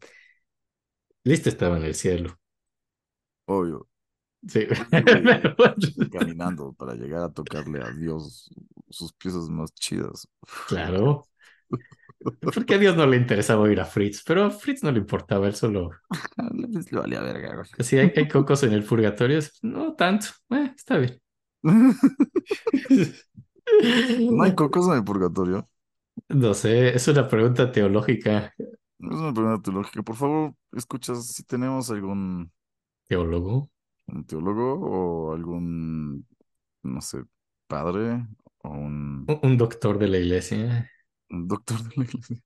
Listo 1.23 1.51
estaba 1.51 1.77
en 1.77 1.85
el 1.85 1.95
cielo. 1.95 2.39
Obvio, 3.47 3.89
Sí. 4.49 4.67
caminando 6.13 6.73
para 6.75 6.95
llegar 6.95 7.23
a 7.25 7.33
tocarle 7.33 7.83
a 7.83 7.91
Dios 7.93 8.51
sus 8.91 9.13
piezas 9.15 9.49
más 9.49 9.73
chidas. 9.75 10.29
Claro. 10.69 11.29
Porque 12.41 12.75
a 12.75 12.79
Dios 12.79 12.97
no 12.97 13.07
le 13.07 13.17
interesaba 13.17 13.63
oír 13.63 13.81
a 13.81 13.85
Fritz, 13.85 14.23
pero 14.27 14.45
a 14.45 14.51
Fritz 14.51 14.83
no 14.83 14.91
le 14.93 14.99
importaba, 14.99 15.47
él 15.47 15.55
solo. 15.55 15.91
Le, 16.55 16.69
le 16.91 16.99
valía 16.99 17.21
verga, 17.21 17.55
güey. 17.57 17.67
Si 17.81 17.99
hay, 17.99 18.13
hay 18.17 18.29
cocos 18.29 18.63
en 18.63 18.73
el 18.73 18.85
purgatorio, 18.85 19.39
es, 19.39 19.59
no 19.63 19.95
tanto, 19.95 20.29
eh, 20.51 20.73
está 20.77 20.99
bien. 20.99 21.21
¿No 24.31 24.43
hay 24.43 24.55
cocos 24.55 24.87
en 24.89 24.95
el 24.95 25.05
purgatorio? 25.05 25.69
No 26.29 26.55
sé, 26.55 26.95
es 26.95 27.07
una 27.09 27.29
pregunta 27.29 27.71
teológica. 27.71 28.55
Es 28.59 28.67
una 28.99 29.33
pregunta 29.33 29.63
teológica. 29.63 30.03
Por 30.03 30.17
favor, 30.17 30.55
escuchas 30.73 31.27
si 31.29 31.43
tenemos 31.45 31.91
algún 31.91 32.51
¿Teólogo? 33.09 33.71
un 34.07 34.25
teólogo 34.27 34.75
o 34.75 35.35
algún, 35.35 36.27
no 36.83 37.01
sé, 37.01 37.25
padre 37.67 38.27
o 38.59 38.71
un, 38.71 39.27
Un 39.43 39.57
doctor 39.57 39.99
de 39.99 40.09
la 40.09 40.19
iglesia. 40.19 40.91
un 41.31 41.49
doctor 41.49 41.83
de 41.83 41.91
la 41.97 42.05
iglesia. 42.05 42.37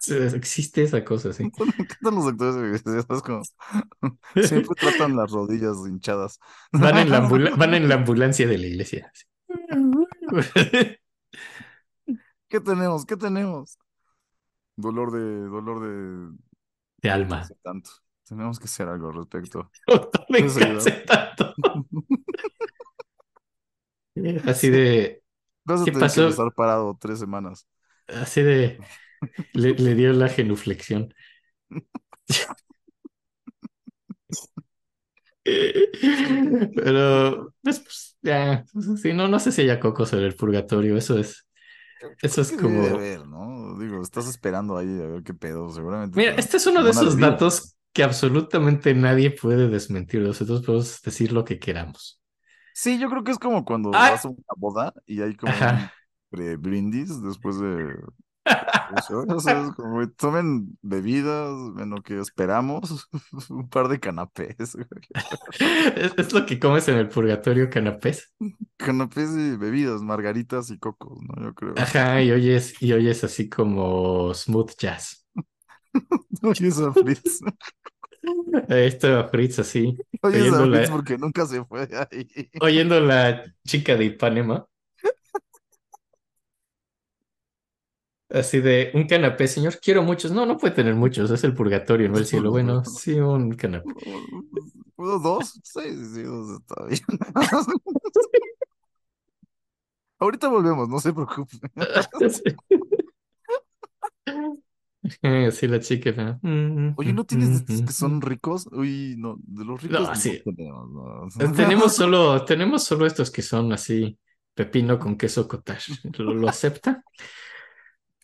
Sí, 0.00 0.14
Existe 0.14 0.82
esa 0.82 1.04
cosa, 1.04 1.32
sí. 1.32 1.44
Me 1.58 1.84
encantan 1.84 2.14
los 2.14 2.24
doctores 2.24 2.54
de 2.54 2.60
la 2.62 2.66
iglesia, 2.68 3.02
¿sabes? 3.02 3.22
Como, 3.22 3.42
siempre 4.42 4.74
tratan 4.76 5.16
las 5.16 5.30
rodillas 5.30 5.76
hinchadas. 5.86 6.38
Van 6.72 6.96
en 6.98 7.10
la, 7.10 7.20
van 7.56 7.74
en 7.74 7.88
la 7.88 7.96
ambulancia 7.96 8.46
de 8.46 8.58
la 8.58 8.66
iglesia. 8.66 9.12
¿Qué 12.48 12.60
tenemos? 12.60 13.04
¿Qué 13.06 13.16
tenemos? 13.16 13.78
Dolor 14.76 15.10
de, 15.12 15.20
dolor 15.48 15.80
de, 15.80 16.36
De 17.02 17.10
alma. 17.10 17.46
tanto. 17.62 17.90
Tenemos 18.28 18.58
que 18.58 18.64
hacer 18.66 18.88
algo 18.88 19.08
al 19.08 19.14
respecto. 19.16 19.70
Tanto. 21.06 21.54
Así 24.46 24.70
de, 24.70 25.22
Vas 25.64 25.82
a 25.82 25.84
¿Qué 25.84 25.92
tener 25.92 26.00
pasó? 26.00 26.22
que 26.24 26.28
estar 26.28 26.52
parado 26.54 26.96
tres 27.00 27.18
semanas. 27.18 27.66
así 28.08 28.42
de, 28.42 28.78
le, 29.54 29.74
le 29.74 29.94
dio 29.94 30.12
la 30.12 30.28
genuflexión. 30.28 31.14
Pero, 36.74 37.54
pues, 37.62 37.80
pues, 37.80 38.18
ya, 38.22 38.64
sí, 39.02 39.12
no, 39.12 39.28
no 39.28 39.38
sé 39.38 39.52
si 39.52 39.62
haya 39.62 39.78
cocos 39.80 40.12
en 40.12 40.20
el 40.20 40.34
purgatorio, 40.34 40.96
eso 40.96 41.18
es, 41.18 41.46
eso 42.22 42.40
es 42.40 42.52
¿Qué 42.52 42.56
debe 42.56 42.80
de 42.80 42.88
como... 42.88 42.88
haber, 42.90 43.26
no? 43.26 43.78
Digo, 43.78 44.02
estás 44.02 44.26
esperando 44.28 44.76
ahí 44.76 44.86
a 45.00 45.06
ver 45.06 45.22
qué 45.22 45.34
pedo, 45.34 45.70
seguramente. 45.72 46.20
Mira, 46.20 46.32
te- 46.34 46.36
este 46.36 46.56
es 46.56 46.66
uno 46.66 46.82
de 46.82 46.90
a 46.90 46.90
esos 46.90 47.18
datos 47.18 47.76
que 47.92 48.02
absolutamente 48.02 48.94
nadie 48.94 49.30
puede 49.30 49.68
desmentir. 49.68 50.20
Nosotros 50.22 50.62
podemos 50.64 51.00
decir 51.02 51.32
lo 51.32 51.44
que 51.44 51.58
queramos. 51.58 52.20
Sí, 52.72 52.98
yo 52.98 53.08
creo 53.08 53.24
que 53.24 53.32
es 53.32 53.38
como 53.38 53.64
cuando 53.64 54.02
Ay. 54.02 54.04
vas 54.04 54.24
a 54.24 54.28
una 54.28 54.38
boda 54.56 54.92
y 55.06 55.22
hay 55.22 55.34
como 55.34 55.62
un 55.62 55.90
pre-brindis 56.30 57.22
después 57.22 57.58
de. 57.58 57.94
O 59.28 59.40
sea, 59.40 59.72
como, 59.76 60.08
tomen 60.10 60.78
bebidas 60.82 61.50
en 61.78 61.90
lo 61.90 62.02
que 62.02 62.18
esperamos, 62.20 63.08
un 63.50 63.68
par 63.68 63.88
de 63.88 63.98
canapés. 64.00 64.54
Es, 64.58 66.12
es 66.16 66.32
lo 66.32 66.46
que 66.46 66.58
comes 66.58 66.88
en 66.88 66.96
el 66.96 67.08
purgatorio, 67.08 67.68
canapés. 67.68 68.32
Canapés 68.76 69.30
y 69.36 69.56
bebidas, 69.56 70.02
margaritas 70.02 70.70
y 70.70 70.78
cocos, 70.78 71.18
¿no? 71.22 71.42
Yo 71.42 71.54
creo. 71.54 71.74
Ajá, 71.76 72.22
y 72.22 72.30
oyes, 72.30 72.80
y 72.80 72.92
oyes 72.92 73.24
así 73.24 73.48
como 73.48 74.32
smooth 74.34 74.72
jazz. 74.78 75.26
Oye, 76.42 76.68
esa 76.68 76.92
Fritz. 76.92 77.40
Ahí 78.68 78.86
está 78.86 79.28
Fritz 79.28 79.58
así, 79.60 79.96
Oye, 80.22 80.48
esa 80.48 80.56
Oyéndola- 80.62 80.76
Fritz 80.78 80.90
porque 80.90 81.18
nunca 81.18 81.46
se 81.46 81.64
fue 81.64 81.86
de 81.86 81.96
ahí. 81.98 82.50
oyendo 82.60 83.00
la 83.00 83.44
chica 83.66 83.94
de 83.96 84.04
Ipanema. 84.06 84.66
Así 88.28 88.60
de 88.60 88.90
un 88.94 89.06
canapé, 89.06 89.46
señor, 89.46 89.78
quiero 89.80 90.02
muchos. 90.02 90.32
No, 90.32 90.46
no 90.46 90.56
puede 90.56 90.74
tener 90.74 90.94
muchos, 90.94 91.30
es 91.30 91.44
el 91.44 91.54
purgatorio, 91.54 92.08
no 92.08 92.18
el 92.18 92.26
cielo. 92.26 92.50
Bueno, 92.50 92.84
sí, 92.84 93.12
un 93.14 93.52
canapé. 93.52 93.88
¿Puedo 94.96 95.18
dos? 95.18 95.60
Sí, 95.62 95.80
sí, 96.14 96.22
dos 96.22 96.60
está 96.60 96.84
bien. 96.86 97.00
Ahorita 100.18 100.48
volvemos, 100.48 100.88
no 100.88 100.98
se 100.98 101.12
preocupe. 101.12 101.58
Sí, 105.52 105.68
la 105.68 105.80
chica. 105.80 106.12
¿no? 106.42 106.94
Oye, 106.96 107.12
¿no 107.12 107.24
tienes 107.24 107.60
estos 107.60 107.82
que 107.82 107.92
son 107.92 108.20
ricos? 108.20 108.66
Uy, 108.72 109.14
no, 109.18 109.36
de 109.46 109.64
los 109.64 109.80
ricos 109.82 110.00
No, 110.00 110.08
no, 110.08 110.14
sí. 110.16 110.42
tenemos, 110.44 110.90
no. 110.90 111.46
mm. 111.48 111.54
Tenemos 111.54 111.94
solo, 111.94 112.44
tenemos 112.44 112.84
solo 112.84 113.06
estos 113.06 113.30
que 113.30 113.42
son 113.42 113.72
así, 113.72 114.18
pepino 114.54 114.98
con 114.98 115.16
queso 115.16 115.46
cottage. 115.46 115.92
¿Lo, 116.18 116.34
lo 116.34 116.48
acepta? 116.48 117.04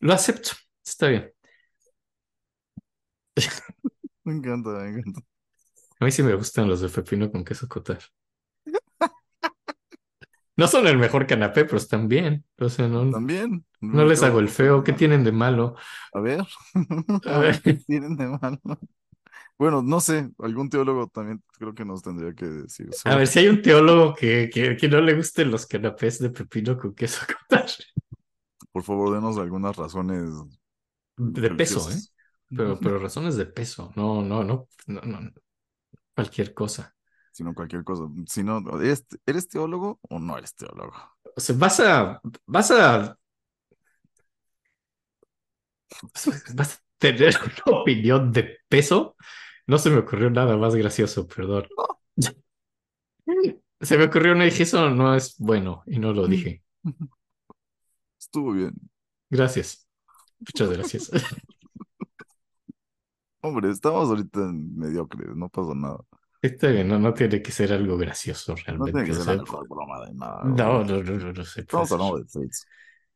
Lo 0.02 0.12
acepto, 0.12 0.50
está 0.84 1.06
bien. 1.08 1.32
Me 4.24 4.34
encanta, 4.34 4.70
me 4.70 4.88
encanta. 4.90 5.20
A 6.00 6.04
mí 6.04 6.10
sí 6.10 6.22
me 6.22 6.34
gustan 6.34 6.68
los 6.68 6.80
de 6.80 6.88
pepino 6.88 7.30
con 7.30 7.44
queso 7.44 7.68
cottage. 7.68 8.08
No 10.56 10.66
son 10.66 10.86
el 10.86 10.98
mejor 10.98 11.26
canapé, 11.26 11.64
pero 11.64 11.78
están 11.78 12.08
bien. 12.08 12.44
O 12.58 12.68
sea, 12.68 12.86
no, 12.88 13.10
También. 13.10 13.64
no 13.80 14.04
les 14.04 14.22
hago 14.22 14.38
el 14.38 14.48
feo. 14.48 14.84
¿Qué 14.84 14.92
tienen 14.92 15.24
de 15.24 15.32
malo? 15.32 15.76
A 16.12 16.20
ver. 16.20 16.42
A 17.26 17.38
ver. 17.38 17.60
¿qué 17.62 17.74
tienen 17.74 18.16
de 18.16 18.26
malo? 18.26 18.58
Bueno, 19.58 19.82
no 19.82 20.00
sé, 20.00 20.28
algún 20.40 20.68
teólogo 20.68 21.06
también 21.06 21.42
creo 21.56 21.74
que 21.74 21.84
nos 21.84 22.02
tendría 22.02 22.34
que 22.34 22.46
decir. 22.46 22.90
A 23.04 23.16
ver 23.16 23.26
si 23.28 23.38
hay 23.38 23.48
un 23.48 23.62
teólogo 23.62 24.14
que, 24.14 24.50
que, 24.52 24.76
que 24.76 24.88
no 24.88 25.00
le 25.00 25.14
gusten 25.14 25.50
los 25.50 25.66
canapés 25.66 26.18
de 26.18 26.30
pepino 26.30 26.76
con 26.76 26.94
queso 26.94 27.24
cottage. 27.26 27.84
Por 28.72 28.82
favor, 28.82 29.14
denos 29.14 29.38
algunas 29.38 29.76
razones. 29.76 30.30
De 31.16 31.50
peso, 31.50 31.90
¿eh? 31.90 31.96
Pero, 32.54 32.78
pero 32.80 32.98
razones 32.98 33.36
de 33.36 33.46
peso. 33.46 33.92
No, 33.96 34.22
no, 34.22 34.42
no, 34.44 34.68
no, 34.86 35.00
no. 35.02 35.30
cualquier 36.14 36.52
cosa. 36.52 36.94
Sino 37.32 37.54
cualquier 37.54 37.84
cosa. 37.84 38.04
Si 38.26 38.42
no, 38.42 38.62
¿eres, 38.80 39.06
¿eres 39.24 39.48
teólogo 39.48 40.00
o 40.08 40.18
no 40.18 40.36
eres 40.36 40.54
teólogo? 40.54 40.92
O 41.34 41.40
sea, 41.40 41.56
vas 41.56 41.80
a, 41.80 42.20
vas 42.46 42.70
a, 42.70 43.16
vas 46.54 46.74
a 46.74 46.78
tener 46.98 47.34
una 47.66 47.78
opinión 47.80 48.32
de 48.32 48.58
peso. 48.68 49.16
No 49.66 49.78
se 49.78 49.90
me 49.90 49.98
ocurrió 49.98 50.30
nada 50.30 50.56
más 50.56 50.74
gracioso, 50.74 51.26
perdón. 51.26 51.66
Se 53.80 53.98
me 53.98 54.04
ocurrió 54.04 54.32
una 54.32 54.46
y 54.46 54.50
dije, 54.50 54.62
eso 54.62 54.90
no 54.90 55.14
es 55.14 55.36
bueno, 55.38 55.82
y 55.86 55.98
no 55.98 56.12
lo 56.12 56.28
dije. 56.28 56.62
Estuvo 58.32 58.52
bien. 58.52 58.72
Gracias. 59.28 59.86
Muchas 60.38 60.70
gracias. 60.70 61.10
Hombre, 63.42 63.70
estamos 63.70 64.08
ahorita 64.08 64.40
en 64.40 64.74
mediocres, 64.78 65.36
no 65.36 65.50
pasa 65.50 65.74
nada. 65.74 65.98
Está 66.40 66.68
bien, 66.68 66.88
no, 66.88 66.98
no 66.98 67.12
tiene 67.12 67.42
que 67.42 67.52
ser 67.52 67.74
algo 67.74 67.98
gracioso 67.98 68.54
No 68.54 68.62
realmente. 68.64 69.04
tiene 69.04 69.04
que 69.04 69.12
o 69.12 69.22
sea, 69.22 69.36
broma 69.68 70.06
de 70.06 70.14
nada. 70.14 70.44
no, 70.44 70.82
no, 70.82 71.02
no, 71.02 71.12
no, 71.12 71.32
no 71.34 71.44
sé. 71.44 71.60
Estamos 71.60 71.90
pues, 71.90 71.92
hablando 71.92 72.18
de 72.20 72.24
Fritz. 72.24 72.64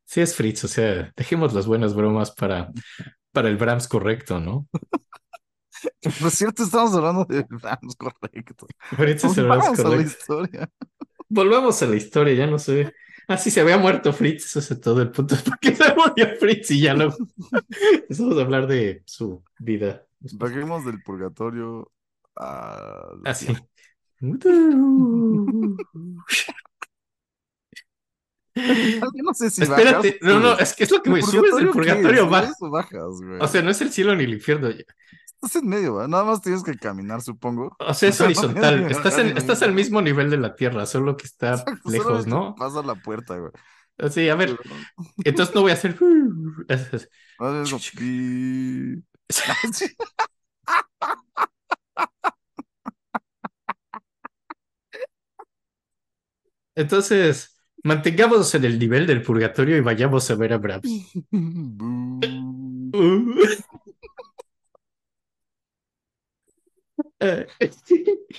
Sí 0.05 0.21
es 0.21 0.37
Fritz, 0.37 0.65
o 0.65 0.69
sea, 0.69 1.11
dejemos 1.17 1.55
las 1.55 1.67
buenas 1.67 1.95
bromas 1.95 2.31
para, 2.31 2.71
para 3.33 3.49
el 3.49 3.57
Brahms 3.57 3.89
correcto, 3.89 4.39
¿no? 4.39 4.69
Por 6.21 6.31
cierto, 6.31 6.63
estamos 6.63 6.95
hablando 6.95 7.25
de 7.25 7.47
Rams, 7.49 7.97
correcto. 7.97 8.67
Fritz 8.81 9.25
es 9.25 9.39
el 9.39 9.47
Brahms 9.47 9.65
Vamos 9.65 9.79
a 9.79 9.89
la 9.89 9.89
correcto. 9.89 10.13
historia. 10.19 10.71
Volvamos 11.29 11.83
a 11.83 11.87
la 11.87 11.97
historia, 11.97 12.35
ya 12.35 12.47
no 12.47 12.59
sé. 12.59 12.93
Ah, 13.29 13.37
sí, 13.37 13.51
se 13.51 13.61
había 13.61 13.77
muerto 13.77 14.13
Fritz, 14.13 14.55
eso 14.55 14.75
es 14.75 14.81
todo 14.81 15.03
el 15.03 15.11
punto. 15.11 15.35
¿Por 15.45 15.59
qué 15.59 15.75
se 15.75 15.95
murió 15.95 16.37
Fritz? 16.39 16.71
Y 16.71 16.81
ya 16.81 16.95
no. 16.95 17.13
Empezamos 17.93 18.39
a 18.39 18.41
hablar 18.43 18.67
de 18.69 19.03
su 19.05 19.43
vida. 19.59 20.07
Bajemos 20.35 20.85
del 20.85 21.03
purgatorio 21.03 21.91
a 22.37 23.11
Así. 23.25 23.49
no 24.21 24.39
sé 29.35 29.51
si 29.51 29.63
Espérate, 29.63 30.19
bajas, 30.21 30.23
no, 30.23 30.41
no, 30.41 30.59
es 30.59 30.75
que 30.75 30.85
es 30.85 30.91
lo 30.91 31.03
que 31.03 31.11
¿El 31.11 31.15
voy. 31.17 31.23
Subes 31.23 31.55
del 31.57 31.67
qué 31.67 31.73
purgatorio, 31.73 32.29
bajas. 32.29 32.57
¿Subes 32.59 32.63
o 32.63 32.71
bajas, 32.71 33.21
güey? 33.21 33.41
O 33.41 33.49
sea, 33.49 33.63
no 33.63 33.71
es 33.71 33.81
el 33.81 33.93
cielo 33.93 34.15
ni 34.15 34.25
el 34.25 34.35
infierno. 34.35 34.69
Estás 35.37 35.63
en 35.63 35.69
medio. 35.69 36.09
Nada 36.09 36.25
más 36.25 36.41
tienes 36.41 36.63
que 36.63 36.77
caminar, 36.77 37.21
supongo. 37.21 37.77
O 37.79 37.95
sea, 37.95 38.09
es 38.09 38.21
horizontal. 38.23 38.91
Estás, 38.91 39.19
en, 39.19 39.37
estás 39.37 39.63
al 39.63 39.73
mismo 39.73 40.01
nivel 40.01 40.31
de 40.31 40.39
la 40.39 40.55
Tierra, 40.55 40.87
solo 40.87 41.17
que 41.17 41.27
está 41.27 41.53
Exacto, 41.53 41.91
lejos, 41.91 42.27
¿no? 42.27 42.55
Pasa 42.55 42.83
la 42.83 42.95
puerta, 42.95 43.37
güey. 43.37 43.53
Así, 43.99 44.29
a 44.29 44.35
ver, 44.35 44.59
entonces 45.25 45.55
no 45.55 45.63
voy 45.63 45.71
a 45.71 45.75
hacer. 45.75 45.97
Sí. 49.73 49.87
Entonces, 56.77 57.57
mantengámonos 57.83 58.55
en 58.55 58.65
el 58.67 58.79
nivel 58.79 59.07
del 59.07 59.23
purgatorio 59.23 59.77
y 59.77 59.81
vayamos 59.81 60.31
a 60.31 60.35
ver 60.37 60.53
a 60.53 60.59
Brahms. 60.59 60.87
Bu. 61.31 62.21
Uh. 62.95 63.43
Eh, 63.43 63.57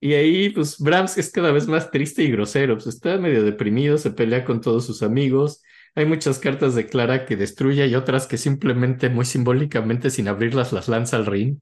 Y 0.00 0.14
ahí, 0.14 0.50
pues, 0.50 0.78
Brahms 0.78 1.18
es 1.18 1.30
cada 1.30 1.52
vez 1.52 1.66
más 1.68 1.90
triste 1.90 2.22
y 2.22 2.30
grosero. 2.30 2.74
Pues 2.76 2.86
está 2.86 3.18
medio 3.18 3.42
deprimido, 3.42 3.98
se 3.98 4.10
pelea 4.10 4.44
con 4.44 4.60
todos 4.60 4.86
sus 4.86 5.02
amigos. 5.02 5.62
Hay 5.94 6.06
muchas 6.06 6.38
cartas 6.38 6.74
de 6.74 6.86
Clara 6.86 7.26
que 7.26 7.36
destruye 7.36 7.86
y 7.86 7.94
otras 7.94 8.26
que 8.26 8.38
simplemente, 8.38 9.10
muy 9.10 9.24
simbólicamente, 9.26 10.08
sin 10.10 10.28
abrirlas, 10.28 10.72
las 10.72 10.88
lanza 10.88 11.16
al 11.16 11.26
ring. 11.26 11.58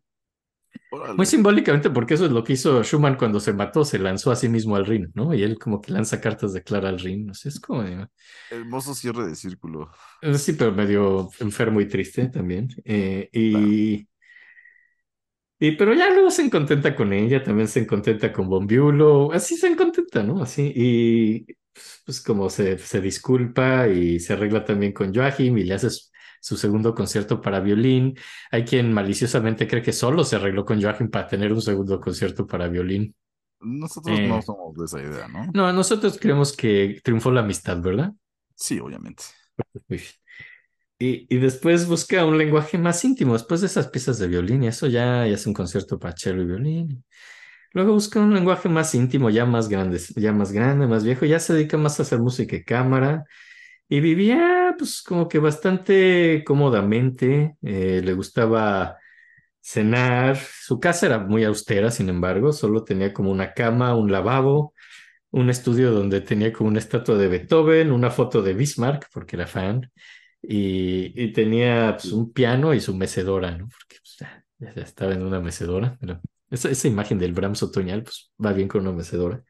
Órale. 0.90 1.14
Muy 1.14 1.26
simbólicamente, 1.26 1.90
porque 1.90 2.14
eso 2.14 2.26
es 2.26 2.32
lo 2.32 2.44
que 2.44 2.52
hizo 2.54 2.82
Schumann 2.84 3.16
cuando 3.16 3.40
se 3.40 3.52
mató, 3.52 3.84
se 3.84 3.98
lanzó 3.98 4.30
a 4.30 4.36
sí 4.36 4.48
mismo 4.48 4.76
al 4.76 4.86
ring, 4.86 5.08
¿no? 5.14 5.34
Y 5.34 5.42
él 5.42 5.58
como 5.58 5.80
que 5.80 5.92
lanza 5.92 6.20
cartas 6.20 6.52
de 6.52 6.62
Clara 6.62 6.88
al 6.90 6.98
ring. 7.00 7.26
No 7.26 7.34
sé, 7.34 7.48
es 7.48 7.58
como... 7.60 7.82
eh, 7.82 8.06
Hermoso 8.50 8.94
cierre 8.94 9.26
de 9.26 9.34
círculo. 9.34 9.90
Sí, 10.38 10.52
pero 10.52 10.72
medio 10.72 11.28
enfermo 11.40 11.80
y 11.80 11.88
triste 11.88 12.28
también. 12.28 12.68
Eh, 12.84 13.28
y, 13.32 14.08
y 15.58 15.72
pero 15.72 15.92
ya 15.94 16.10
luego 16.10 16.30
se 16.30 16.48
contenta 16.50 16.94
con 16.94 17.12
ella, 17.12 17.42
también 17.42 17.68
se 17.68 17.86
contenta 17.86 18.32
con 18.32 18.48
Bombiulo, 18.48 19.32
así 19.32 19.56
se 19.56 19.74
contenta, 19.76 20.22
¿no? 20.22 20.42
Así, 20.42 20.72
y 20.74 21.46
pues 22.04 22.20
como 22.20 22.48
se, 22.50 22.78
se 22.78 23.00
disculpa 23.00 23.88
y 23.88 24.20
se 24.20 24.32
arregla 24.34 24.64
también 24.64 24.92
con 24.92 25.14
Joachim 25.14 25.56
y 25.58 25.64
le 25.64 25.74
hace 25.74 25.90
su, 25.90 26.06
su 26.40 26.56
segundo 26.56 26.94
concierto 26.94 27.40
para 27.40 27.60
violín. 27.60 28.16
Hay 28.50 28.64
quien 28.64 28.92
maliciosamente 28.92 29.66
cree 29.68 29.82
que 29.82 29.92
solo 29.92 30.24
se 30.24 30.36
arregló 30.36 30.64
con 30.64 30.80
Joachim 30.82 31.10
para 31.10 31.26
tener 31.28 31.52
un 31.52 31.62
segundo 31.62 32.00
concierto 32.00 32.46
para 32.46 32.68
violín. 32.68 33.14
Nosotros 33.60 34.20
Eh. 34.20 34.28
no 34.28 34.40
somos 34.42 34.74
de 34.76 34.84
esa 34.86 35.00
idea, 35.00 35.28
¿no? 35.28 35.52
No, 35.52 35.72
nosotros 35.72 36.18
creemos 36.20 36.54
que 36.56 37.00
triunfó 37.02 37.30
la 37.32 37.40
amistad, 37.40 37.80
¿verdad? 37.80 38.12
Sí, 38.56 38.78
obviamente. 38.80 39.24
Uy. 39.88 40.02
Y, 41.00 41.38
después 41.38 41.86
busca 41.86 42.24
un 42.24 42.38
lenguaje 42.38 42.76
más 42.76 43.04
íntimo, 43.04 43.34
después 43.34 43.60
de 43.60 43.68
esas 43.68 43.88
piezas 43.88 44.18
de 44.18 44.26
violín, 44.26 44.64
y 44.64 44.68
eso 44.68 44.88
ya, 44.88 45.26
ya 45.26 45.34
es 45.34 45.46
un 45.46 45.54
concierto 45.54 45.98
para 45.98 46.16
cello 46.16 46.42
y 46.42 46.46
violín. 46.46 47.04
Luego 47.72 47.92
busca 47.92 48.20
un 48.20 48.34
lenguaje 48.34 48.68
más 48.68 48.94
íntimo, 48.94 49.30
ya 49.30 49.46
más 49.46 49.68
grande, 49.68 50.00
ya 50.16 50.32
más 50.32 50.52
grande, 50.52 50.86
más 50.88 51.04
viejo, 51.04 51.26
ya 51.26 51.38
se 51.40 51.54
dedica 51.54 51.76
más 51.76 52.00
a 52.00 52.02
hacer 52.02 52.18
música 52.20 52.56
y 52.56 52.64
cámara. 52.64 53.24
Y 53.88 54.00
vivía, 54.00 54.74
pues, 54.78 55.02
como 55.02 55.28
que 55.28 55.38
bastante 55.38 56.44
cómodamente, 56.46 57.56
eh, 57.62 58.02
le 58.04 58.12
gustaba 58.14 58.98
cenar. 59.60 60.36
Su 60.36 60.80
casa 60.80 61.06
era 61.06 61.18
muy 61.20 61.44
austera, 61.44 61.90
sin 61.90 62.08
embargo, 62.08 62.52
solo 62.52 62.84
tenía 62.84 63.12
como 63.14 63.30
una 63.32 63.54
cama, 63.54 63.96
un 63.96 64.12
lavabo, 64.12 64.74
un 65.30 65.50
estudio 65.50 65.92
donde 65.92 66.20
tenía 66.22 66.52
como 66.52 66.70
una 66.70 66.80
estatua 66.80 67.16
de 67.18 67.28
Beethoven, 67.28 67.92
una 67.92 68.10
foto 68.10 68.42
de 68.42 68.54
Bismarck, 68.54 69.08
porque 69.12 69.36
era 69.36 69.46
fan, 69.46 69.90
y, 70.42 71.12
y 71.20 71.32
tenía 71.32 71.96
pues, 72.00 72.12
un 72.12 72.32
piano 72.32 72.74
y 72.74 72.80
su 72.80 72.94
mecedora, 72.94 73.52
¿no? 73.52 73.68
Porque 73.68 73.96
pues, 74.00 74.16
ya, 74.18 74.82
estaba 74.82 75.12
en 75.12 75.22
una 75.22 75.40
mecedora, 75.40 75.96
pero 76.00 76.20
esa, 76.50 76.70
esa 76.70 76.88
imagen 76.88 77.18
del 77.18 77.32
Brahms 77.32 77.62
otoñal, 77.62 78.02
pues 78.02 78.32
va 78.44 78.52
bien 78.52 78.68
con 78.68 78.82
una 78.82 78.92
mecedora. 78.92 79.42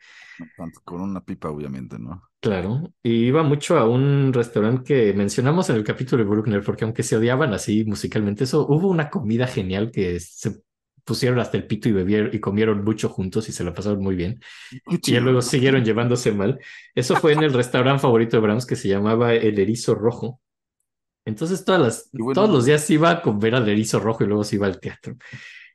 Con 0.85 1.01
una 1.01 1.25
pipa, 1.25 1.51
obviamente, 1.51 1.99
¿no? 1.99 2.23
Claro, 2.41 2.93
y 3.03 3.27
iba 3.27 3.43
mucho 3.43 3.77
a 3.77 3.89
un 3.89 4.33
restaurante 4.33 4.85
que 4.85 5.13
mencionamos 5.13 5.69
en 5.71 5.77
el 5.77 5.85
capítulo 5.85 6.23
de 6.23 6.31
Bruckner, 6.31 6.63
porque 6.63 6.85
aunque 6.85 7.03
se 7.03 7.17
odiaban 7.17 7.53
así 7.53 7.85
musicalmente, 7.85 8.45
eso 8.45 8.67
hubo 8.69 8.89
una 8.89 9.11
comida 9.11 9.49
genial 9.49 9.91
que 9.91 10.21
se 10.21 10.63
pusieron 11.05 11.41
hasta 11.41 11.57
el 11.57 11.67
pito 11.67 11.89
y 11.89 11.93
bebieron 11.93 12.31
y 12.33 12.39
comieron 12.39 12.85
mucho 12.85 13.09
juntos 13.09 13.49
y 13.49 13.53
se 13.53 13.65
la 13.65 13.75
pasaron 13.75 14.01
muy 14.01 14.15
bien. 14.15 14.41
Y 14.87 15.11
ya 15.11 15.21
luego 15.21 15.43
siguieron 15.43 15.85
llevándose 15.85 16.33
mal. 16.33 16.61
Eso 16.95 17.17
fue 17.17 17.33
en 17.33 17.43
el 17.43 17.55
restaurante 17.55 18.03
favorito 18.03 18.37
de 18.37 18.43
Brahms 18.43 18.67
que 18.67 18.77
se 18.77 18.89
llamaba 18.89 19.35
El 19.35 19.59
Erizo 19.59 19.95
Rojo. 19.95 20.41
Entonces 21.29 21.65
todas 21.65 21.81
las, 21.81 22.11
bueno, 22.13 22.33
todos 22.35 22.51
los 22.51 22.65
días 22.67 22.89
iba 22.91 23.11
a 23.11 23.23
comer 23.23 23.55
al 23.55 23.69
Erizo 23.69 24.01
Rojo 24.01 24.25
y 24.25 24.27
luego 24.27 24.45
se 24.45 24.57
iba 24.57 24.67
al 24.67 24.81
teatro. 24.81 25.17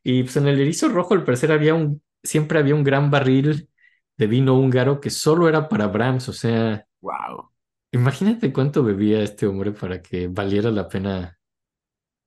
Y 0.03 0.23
pues 0.23 0.35
en 0.37 0.47
el 0.47 0.59
Erizo 0.59 0.89
Rojo 0.89 1.13
al 1.13 1.23
parecer 1.23 1.51
había 1.51 1.75
un, 1.75 2.01
siempre 2.23 2.59
había 2.59 2.75
un 2.75 2.83
gran 2.83 3.11
barril 3.11 3.69
de 4.17 4.27
vino 4.27 4.55
húngaro 4.59 4.99
que 5.01 5.09
solo 5.11 5.49
era 5.49 5.69
para 5.69 5.87
Brahms. 5.87 6.29
O 6.29 6.33
sea, 6.33 6.85
Wow. 7.01 7.51
imagínate 7.91 8.51
cuánto 8.53 8.83
bebía 8.83 9.21
este 9.21 9.45
hombre 9.47 9.71
para 9.71 10.01
que 10.01 10.27
valiera 10.27 10.71
la 10.71 10.87
pena 10.87 11.37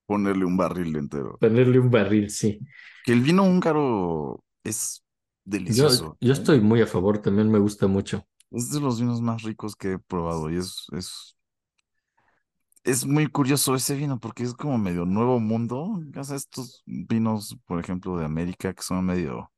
Ponerle 0.06 0.44
un 0.44 0.56
barril 0.56 0.96
entero. 0.96 1.36
ponerle 1.40 1.78
un 1.78 1.90
barril, 1.90 2.30
sí. 2.30 2.60
Que 3.04 3.12
el 3.12 3.20
vino 3.22 3.42
húngaro 3.44 4.44
es 4.64 5.04
delicioso. 5.44 6.16
yo 6.20 6.30
¿eh? 6.30 6.32
estoy 6.32 6.60
muy 6.60 6.80
a 6.80 6.86
favor, 6.86 7.18
también 7.18 7.50
me 7.50 7.58
gusta 7.58 7.86
mucho. 7.86 8.26
Es 8.50 8.70
de 8.70 8.80
los 8.80 9.00
vinos 9.00 9.20
más 9.20 9.42
ricos 9.42 9.74
que 9.76 9.92
he 9.94 9.98
probado 9.98 10.50
y 10.50 10.56
es, 10.56 10.86
es, 10.96 11.35
es 12.86 13.04
muy 13.06 13.26
curioso 13.28 13.74
ese 13.74 13.94
vino 13.96 14.18
porque 14.20 14.42
es 14.44 14.54
como 14.54 14.78
medio 14.78 15.04
nuevo 15.06 15.40
mundo. 15.40 16.00
Estos 16.34 16.82
vinos, 16.86 17.56
por 17.66 17.80
ejemplo, 17.80 18.16
de 18.18 18.24
América 18.24 18.72
que 18.74 18.82
son 18.82 19.04
medio 19.04 19.52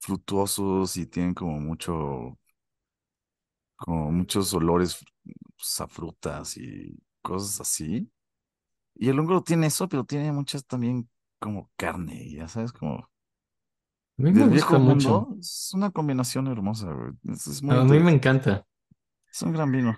frutuosos 0.00 0.96
y 0.96 1.06
tienen 1.06 1.34
como 1.34 1.58
mucho, 1.60 2.38
como 3.76 4.10
muchos 4.12 4.52
olores 4.54 4.98
pues, 5.56 5.80
a 5.80 5.88
frutas 5.88 6.56
y 6.56 6.96
cosas 7.22 7.60
así. 7.60 8.10
Y 8.96 9.08
el 9.10 9.20
húngaro 9.20 9.42
tiene 9.42 9.68
eso, 9.68 9.88
pero 9.88 10.04
tiene 10.04 10.32
muchas 10.32 10.66
también 10.66 11.08
como 11.40 11.70
carne, 11.76 12.30
ya 12.32 12.48
sabes, 12.48 12.72
como 12.72 13.10
A 14.18 14.22
mí 14.22 14.32
me 14.32 14.44
del 14.44 14.48
gusta 14.48 14.78
viejo 14.78 14.78
mucho. 14.78 15.26
mundo. 15.26 15.36
Es 15.40 15.70
una 15.74 15.90
combinación 15.90 16.46
hermosa, 16.48 16.92
güey. 16.92 17.12
Es, 17.32 17.46
es 17.46 17.62
muy 17.62 17.76
A 17.76 17.84
mí 17.84 17.98
me 18.00 18.10
encanta. 18.12 18.66
Es 19.32 19.42
un 19.42 19.52
gran 19.52 19.70
vino. 19.70 19.96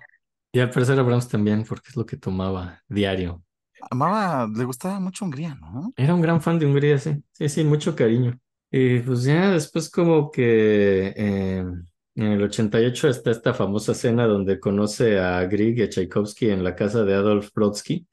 Y 0.58 0.60
al 0.60 0.70
parecer 0.70 0.98
a 0.98 1.02
Brahms 1.02 1.28
también, 1.28 1.62
porque 1.62 1.90
es 1.90 1.96
lo 1.96 2.04
que 2.04 2.16
tomaba 2.16 2.82
diario. 2.88 3.44
Amaba, 3.92 4.48
le 4.52 4.64
gustaba 4.64 4.98
mucho 4.98 5.24
Hungría, 5.24 5.54
¿no? 5.54 5.92
Era 5.96 6.12
un 6.16 6.20
gran 6.20 6.42
fan 6.42 6.58
de 6.58 6.66
Hungría, 6.66 6.98
sí. 6.98 7.22
Sí, 7.30 7.48
sí, 7.48 7.62
mucho 7.62 7.94
cariño. 7.94 8.36
Y 8.68 8.98
pues 8.98 9.22
ya 9.22 9.52
después 9.52 9.88
como 9.88 10.32
que 10.32 11.14
eh, 11.16 11.58
en 11.58 12.24
el 12.24 12.42
88 12.42 13.08
está 13.08 13.30
esta 13.30 13.54
famosa 13.54 13.92
escena 13.92 14.26
donde 14.26 14.58
conoce 14.58 15.20
a 15.20 15.44
Grieg 15.44 15.78
y 15.78 15.82
a 15.82 15.88
Tchaikovsky 15.88 16.50
en 16.50 16.64
la 16.64 16.74
casa 16.74 17.04
de 17.04 17.14
Adolf 17.14 17.50
Brodsky. 17.54 18.08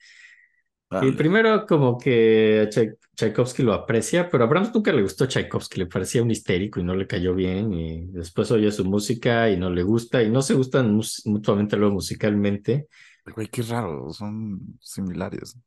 Y 1.02 1.12
primero 1.14 1.66
como 1.66 1.98
que 1.98 2.70
Tchaikovsky 3.16 3.64
lo 3.64 3.74
aprecia, 3.74 4.30
pero 4.30 4.44
a 4.44 4.48
Brahms 4.48 4.74
nunca 4.74 4.92
le 4.94 5.02
gustó 5.02 5.26
Tchaikovsky, 5.26 5.80
le 5.80 5.88
parecía 5.88 6.22
un 6.24 6.32
histérico 6.32 6.80
y 6.80 6.84
no 6.84 6.96
le 6.96 7.08
cayó 7.08 7.34
bien. 7.36 7.74
Y 7.74 8.08
después 8.08 8.52
oye 8.52 8.72
su 8.72 8.86
música 8.86 9.50
y 9.50 9.58
no 9.58 9.70
le 9.70 9.84
gusta 9.84 10.22
y 10.24 10.30
no 10.30 10.42
se 10.42 10.54
gustan 10.54 11.00
mutuamente 11.26 11.78
luego 11.78 11.94
musicalmente. 11.96 12.88
Güey, 13.36 13.48
qué 13.50 13.62
raro, 13.64 14.12
son 14.14 14.78
similares. 14.82 15.58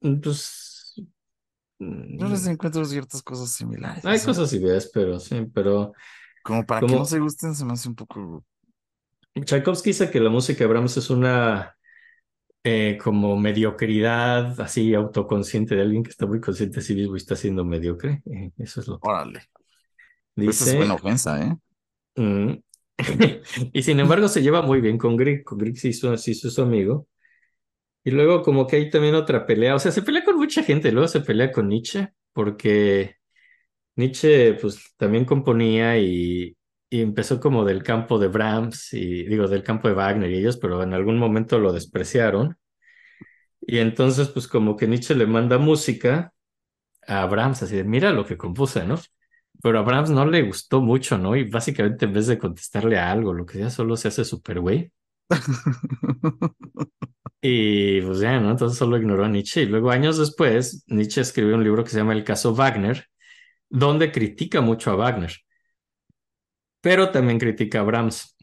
Pues 0.00 0.94
Yo 2.16 2.28
les 2.28 2.46
mm, 2.46 2.48
encuentro 2.48 2.84
ciertas 2.84 3.22
cosas 3.22 3.50
similares. 3.52 4.04
hay 4.04 4.16
así. 4.16 4.26
cosas 4.26 4.52
y 4.52 4.58
ves, 4.58 4.90
pero 4.92 5.18
sí, 5.18 5.46
pero 5.52 5.92
Como 6.42 6.64
para 6.64 6.84
que 6.86 6.86
como- 6.86 6.98
no 7.00 7.04
se 7.04 7.18
gusten, 7.18 7.54
se 7.56 7.64
me 7.64 7.72
hace 7.72 7.88
un 7.88 7.94
poco. 7.96 8.44
Tchaikovsky 9.34 9.90
dice 9.90 10.10
que 10.10 10.20
la 10.20 10.30
música 10.30 10.60
de 10.64 10.68
Brahms 10.70 10.96
es 10.96 11.10
una 11.10 11.76
eh, 12.66 12.98
como 13.02 13.36
mediocridad 13.36 14.58
así 14.58 14.94
autoconsciente 14.94 15.74
de 15.74 15.82
alguien 15.82 16.02
que 16.02 16.10
está 16.10 16.26
muy 16.26 16.40
consciente 16.40 16.76
de 16.76 16.82
sí 16.82 16.94
mismo 16.94 17.14
y 17.14 17.18
está 17.18 17.36
siendo 17.36 17.62
mediocre. 17.62 18.22
Eh, 18.24 18.52
eso 18.58 18.80
es 18.80 18.88
lo 18.88 18.98
que 18.98 19.06
Órale. 19.08 19.38
Esa 19.38 19.50
es 20.36 20.64
dice. 20.64 20.76
buena 20.78 20.94
ofensa, 20.94 21.40
¿eh? 21.42 21.56
Mm. 22.16 22.58
Y 23.72 23.82
sin 23.82 24.00
embargo 24.00 24.28
se 24.28 24.42
lleva 24.42 24.62
muy 24.62 24.80
bien 24.80 24.96
con 24.96 25.16
Grieg. 25.16 25.44
Con 25.44 25.58
Grieg 25.58 25.76
sí 25.76 25.88
hizo, 25.88 26.16
sí 26.16 26.30
hizo 26.30 26.50
su 26.50 26.62
amigo. 26.62 27.06
Y 28.02 28.10
luego 28.10 28.42
como 28.42 28.66
que 28.66 28.76
hay 28.76 28.90
también 28.90 29.14
otra 29.14 29.46
pelea. 29.46 29.74
O 29.74 29.78
sea, 29.78 29.92
se 29.92 30.02
pelea 30.02 30.24
con 30.24 30.36
mucha 30.36 30.62
gente. 30.62 30.90
Luego 30.90 31.08
se 31.08 31.20
pelea 31.20 31.52
con 31.52 31.68
Nietzsche 31.68 32.14
porque 32.32 33.16
Nietzsche 33.96 34.54
pues 34.54 34.94
también 34.96 35.24
componía 35.24 35.98
y, 35.98 36.56
y 36.94 37.00
empezó 37.00 37.40
como 37.40 37.64
del 37.64 37.82
campo 37.82 38.20
de 38.20 38.28
Brahms 38.28 38.92
y 38.92 39.24
digo 39.24 39.48
del 39.48 39.64
campo 39.64 39.88
de 39.88 39.94
Wagner 39.94 40.30
y 40.30 40.38
ellos, 40.38 40.56
pero 40.58 40.80
en 40.80 40.94
algún 40.94 41.18
momento 41.18 41.58
lo 41.58 41.72
despreciaron. 41.72 42.56
Y 43.60 43.78
entonces 43.78 44.28
pues 44.28 44.46
como 44.46 44.76
que 44.76 44.86
Nietzsche 44.86 45.16
le 45.16 45.26
manda 45.26 45.58
música 45.58 46.32
a 47.08 47.26
Brahms, 47.26 47.64
así 47.64 47.74
de 47.76 47.82
mira 47.84 48.12
lo 48.12 48.24
que 48.24 48.36
compuse, 48.36 48.86
¿no? 48.86 48.96
Pero 49.60 49.80
a 49.80 49.82
Brahms 49.82 50.10
no 50.10 50.24
le 50.24 50.42
gustó 50.42 50.80
mucho, 50.82 51.18
¿no? 51.18 51.34
Y 51.34 51.50
básicamente 51.50 52.04
en 52.04 52.12
vez 52.12 52.28
de 52.28 52.38
contestarle 52.38 52.96
a 52.96 53.10
algo, 53.10 53.32
lo 53.32 53.44
que 53.44 53.58
sea, 53.58 53.70
solo 53.70 53.96
se 53.96 54.08
hace 54.08 54.24
súper 54.24 54.60
güey. 54.60 54.92
Y 57.42 58.00
pues 58.02 58.20
ya, 58.20 58.40
¿no? 58.40 58.52
Entonces 58.52 58.78
solo 58.78 58.96
ignoró 58.96 59.24
a 59.24 59.28
Nietzsche. 59.28 59.62
Y 59.62 59.66
luego 59.66 59.90
años 59.90 60.16
después, 60.18 60.84
Nietzsche 60.86 61.20
escribió 61.20 61.56
un 61.56 61.64
libro 61.64 61.84
que 61.84 61.90
se 61.90 61.98
llama 61.98 62.14
El 62.14 62.24
caso 62.24 62.54
Wagner, 62.54 63.06
donde 63.68 64.12
critica 64.12 64.62
mucho 64.62 64.90
a 64.90 64.96
Wagner, 64.96 65.43
pero 66.84 67.10
también 67.10 67.40
critica 67.40 67.80
a 67.80 67.82
Brahms. 67.82 68.36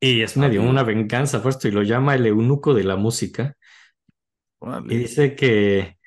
Y 0.00 0.22
es 0.22 0.36
medio 0.36 0.62
Ok. 0.62 0.68
una 0.68 0.84
venganza 0.84 1.42
por 1.42 1.50
esto 1.50 1.68
y 1.68 1.72
lo 1.72 1.82
llama 1.82 2.14
el 2.14 2.26
eunuco 2.26 2.74
de 2.74 2.84
la 2.84 2.96
música. 2.96 3.56
Y 4.88 4.96
dice 4.98 5.34
que, 5.36 5.98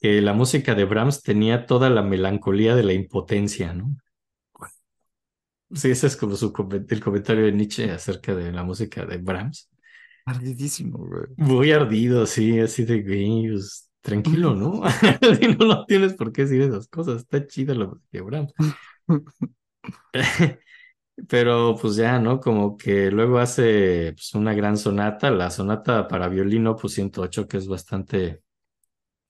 que 0.00 0.20
la 0.22 0.34
música 0.34 0.74
de 0.74 0.84
Brahms 0.84 1.22
tenía 1.22 1.66
toda 1.66 1.90
la 1.90 2.02
melancolía 2.02 2.76
de 2.76 2.84
la 2.84 2.94
impotencia, 2.94 3.74
¿no? 3.74 3.96
Sí, 5.72 5.90
ese 5.90 6.08
es 6.08 6.16
como 6.16 6.34
su 6.36 6.52
el 6.88 7.00
comentario 7.00 7.44
de 7.44 7.52
Nietzsche 7.52 7.90
acerca 7.90 8.34
de 8.34 8.50
la 8.52 8.64
música 8.64 9.06
de 9.06 9.18
Brahms. 9.18 9.70
Ardidísimo, 10.26 10.98
güey. 10.98 11.24
Muy 11.36 11.72
ardido, 11.72 12.26
sí, 12.26 12.58
así 12.60 12.84
de 12.84 13.02
güey, 13.02 13.48
pues, 13.50 13.90
tranquilo, 14.00 14.54
¿no? 14.54 14.82
Si 15.40 15.46
no, 15.56 15.66
no 15.66 15.86
tienes 15.86 16.14
por 16.14 16.32
qué 16.32 16.42
decir 16.42 16.62
esas 16.62 16.88
cosas, 16.88 17.22
está 17.22 17.46
chida 17.46 17.74
la 17.74 17.86
música 17.86 18.08
de 18.12 18.20
Brahms. 18.20 18.52
Pero 21.28 21.76
pues 21.80 21.96
ya, 21.96 22.18
¿no? 22.18 22.40
Como 22.40 22.76
que 22.76 23.10
luego 23.10 23.38
hace 23.38 24.12
pues, 24.12 24.34
una 24.34 24.54
gran 24.54 24.76
sonata, 24.76 25.30
la 25.30 25.50
sonata 25.50 26.08
para 26.08 26.28
violín 26.28 26.66
opus 26.66 26.94
108, 26.94 27.48
que 27.48 27.56
es 27.58 27.68
bastante 27.68 28.42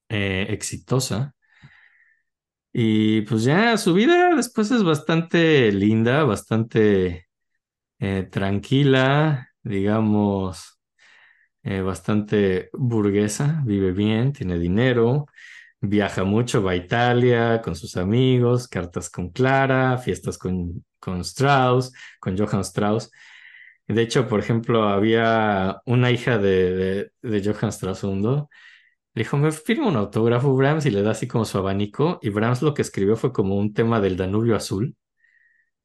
eh, 0.09 0.47
exitosa. 0.51 1.35
Y 2.73 3.23
pues 3.23 3.45
ya 3.45 3.77
su 3.77 3.95
vida 3.95 4.35
después 4.37 4.71
es 4.71 4.85
bastante 4.85 5.73
linda, 5.73 6.25
bastante 6.25 7.29
eh, 7.99 8.25
tranquila, 8.31 9.51
digamos, 9.63 10.81
eh, 11.63 11.81
bastante 11.83 12.71
burguesa, 12.73 13.63
vive 13.67 13.93
bien, 13.93 14.33
tiene 14.33 14.59
dinero, 14.59 15.27
viaja 15.81 16.25
mucho, 16.25 16.63
va 16.63 16.73
a 16.73 16.77
Italia 16.77 17.61
con 17.63 17.77
sus 17.77 17.97
amigos, 17.97 18.69
cartas 18.69 19.11
con 19.11 19.31
Clara, 19.31 19.99
fiestas 19.99 20.39
con, 20.39 20.85
con 21.01 21.21
Strauss, 21.23 21.93
con 22.21 22.37
Johann 22.39 22.61
Strauss. 22.61 23.11
De 23.89 24.03
hecho, 24.03 24.29
por 24.29 24.41
ejemplo, 24.41 24.85
había 24.85 25.81
una 25.87 26.11
hija 26.11 26.39
de, 26.39 27.11
de, 27.23 27.31
de 27.39 27.53
Johann 27.53 27.71
Strauss 27.71 28.05
II. 28.05 28.47
Le 29.15 29.25
dijo, 29.25 29.37
me 29.37 29.51
firma 29.53 29.89
un 29.89 29.97
autógrafo, 29.97 30.55
Brahms, 30.55 30.87
y 30.87 30.91
le 30.91 31.03
da 31.03 31.11
así 31.11 31.27
como 31.27 31.45
su 31.45 31.59
abanico. 31.59 32.21
Y 32.23 32.31
Brahms 32.31 32.63
lo 32.63 32.75
que 32.75 32.83
escribió 32.83 33.17
fue 33.17 33.33
como 33.33 33.57
un 33.57 33.75
tema 33.75 34.01
del 34.01 34.17
Danubio 34.17 34.55
Azul 34.55 34.95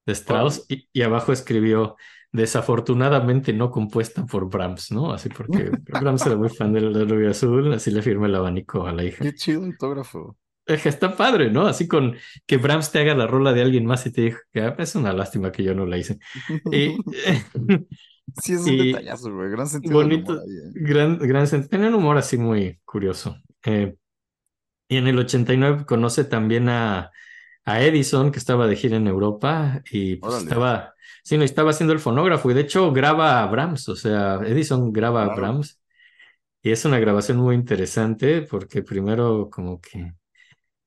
de 0.06 0.14
Strauss, 0.14 0.66
y, 0.70 0.88
y 0.94 1.02
abajo 1.02 1.34
escribió, 1.34 1.96
desafortunadamente 2.32 3.54
no 3.54 3.72
compuesta 3.72 4.26
por 4.26 4.50
Brahms, 4.50 4.92
¿no? 4.92 5.12
Así 5.12 5.30
porque 5.30 5.72
Brahms 5.82 6.26
era 6.26 6.36
muy 6.36 6.50
fan 6.50 6.74
del 6.74 6.94
Danubio 6.94 7.32
Azul, 7.32 7.74
así 7.74 7.92
le 7.92 8.02
firma 8.02 8.28
el 8.28 8.36
abanico 8.36 8.86
a 8.86 8.94
la 8.94 9.04
hija. 9.04 9.24
Qué 9.24 9.34
chido 9.34 9.64
autógrafo. 9.64 10.38
Está 10.68 11.16
padre, 11.16 11.52
¿no? 11.52 11.68
Así 11.68 11.88
con 11.88 12.16
que 12.48 12.58
Brahms 12.58 12.92
te 12.92 13.00
haga 13.00 13.16
la 13.16 13.28
rola 13.28 13.54
de 13.54 13.62
alguien 13.62 13.86
más 13.86 14.06
y 14.08 14.12
te 14.12 14.22
dijo 14.22 14.40
que 14.52 14.62
"Ah, 14.62 14.76
es 14.80 14.96
una 14.96 15.14
lástima 15.14 15.52
que 15.52 15.64
yo 15.64 15.76
no 15.76 15.86
la 15.86 15.98
hice. 15.98 16.20
Y, 16.72 17.04
Sí, 18.34 18.54
es 18.54 18.66
un 18.68 18.78
detallazo, 18.78 19.34
güey. 19.34 19.50
Gran 19.52 19.68
sentido 19.68 20.02
del 20.02 20.10
bonito, 20.10 20.34
humor 20.34 20.40
ahí, 20.42 20.58
¿eh? 20.58 20.74
gran, 20.74 21.18
gran, 21.20 21.48
tenía 21.70 21.90
un 21.90 21.96
humor 21.96 22.18
así 22.18 22.38
muy 22.38 22.80
curioso. 22.86 23.38
Eh, 23.66 23.96
y 24.88 24.98
en 24.98 25.08
el 25.08 25.20
89 25.20 25.86
conoce 25.86 26.26
también 26.26 26.70
a, 26.70 27.12
a 27.66 27.82
Edison, 27.84 28.32
que 28.32 28.40
estaba 28.40 28.68
de 28.68 28.76
gira 28.76 28.98
en 28.98 29.08
Europa 29.08 29.82
y 29.92 30.18
pues 30.18 30.36
estaba, 30.36 30.96
sí, 31.24 31.38
no, 31.38 31.44
estaba 31.44 31.72
haciendo 31.72 31.94
el 31.94 32.00
fonógrafo 32.00 32.52
y 32.52 32.54
de 32.56 32.62
hecho 32.62 32.92
graba 32.94 33.44
a 33.44 33.48
Brahms, 33.48 33.90
o 33.90 33.96
sea, 33.96 34.36
Edison 34.46 34.94
graba 34.94 35.26
a. 35.26 35.36
Brahms 35.36 35.80
y 36.64 36.72
es 36.72 36.86
una 36.86 37.00
grabación 37.00 37.38
muy 37.40 37.56
interesante 37.56 38.42
porque 38.44 38.84
primero 38.84 39.50
como 39.52 39.82
que 39.82 40.14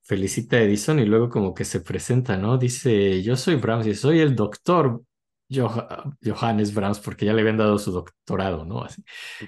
felicita 0.09 0.57
a 0.57 0.63
Edison 0.63 0.99
y 0.99 1.05
luego 1.05 1.29
como 1.29 1.55
que 1.55 1.65
se 1.65 1.81
presenta, 1.81 2.37
¿no? 2.37 2.59
Dice, 2.59 3.23
yo 3.23 3.37
soy 3.37 3.57
Brahms 3.57 3.87
y 3.87 3.95
soy 3.95 4.21
el 4.21 4.35
doctor 4.35 5.03
Joh- 5.51 6.17
Johannes 6.25 6.75
Brahms 6.75 6.99
porque 7.01 7.27
ya 7.27 7.33
le 7.35 7.43
habían 7.43 7.59
dado 7.59 7.79
su 7.79 7.93
doctorado, 7.93 8.65
¿no? 8.65 8.83
Así. 8.85 9.03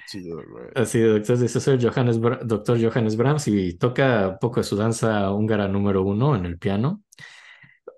Chido. 0.07 0.39
Así, 0.75 0.99
doctor, 1.01 1.37
dice, 1.39 1.59
soy 1.59 1.79
Johannes 1.83 2.19
doctor 2.45 2.79
Johannes 2.81 3.17
Brahms 3.17 3.47
y 3.47 3.77
toca 3.77 4.29
un 4.29 4.37
poco 4.39 4.59
de 4.59 4.63
su 4.63 4.75
danza 4.75 5.31
húngara 5.31 5.67
número 5.67 6.03
uno 6.03 6.35
en 6.35 6.45
el 6.45 6.57
piano. 6.59 7.03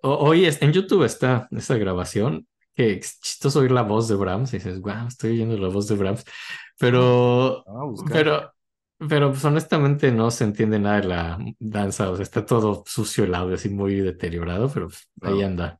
O- 0.01 0.16
hoy 0.16 0.45
es- 0.45 0.61
en 0.61 0.72
YouTube 0.74 1.03
está 1.03 1.48
esa 1.51 1.77
grabación, 1.77 2.48
que 2.75 2.93
es 2.93 3.19
chistoso 3.22 3.59
oír 3.59 3.72
la 3.72 3.83
voz 3.83 4.08
de 4.08 4.16
Brahms 4.16 4.53
y 4.53 4.58
dices, 4.58 4.80
wow, 4.80 5.08
estoy 5.08 5.32
oyendo 5.32 5.58
la 5.58 5.67
voz 5.69 5.88
de 5.88 5.95
Brahms, 5.95 6.24
pero, 6.80 7.64
Ah, 7.67 7.85
pero, 8.11 8.52
pero 9.07 9.32
pues 9.32 9.43
honestamente 9.45 10.11
no 10.11 10.32
se 10.32 10.43
entiende 10.43 10.80
nada 10.80 11.01
de 11.01 11.07
la 11.07 11.40
danza, 11.59 12.09
o 12.09 12.15
sea, 12.15 12.23
está 12.23 12.45
todo 12.45 12.83
sucio 12.85 13.23
el 13.23 13.35
audio, 13.35 13.56
así 13.56 13.69
muy 13.69 13.95
deteriorado, 13.95 14.69
pero 14.72 14.88
pues, 14.88 15.09
ahí 15.22 15.41
anda. 15.41 15.80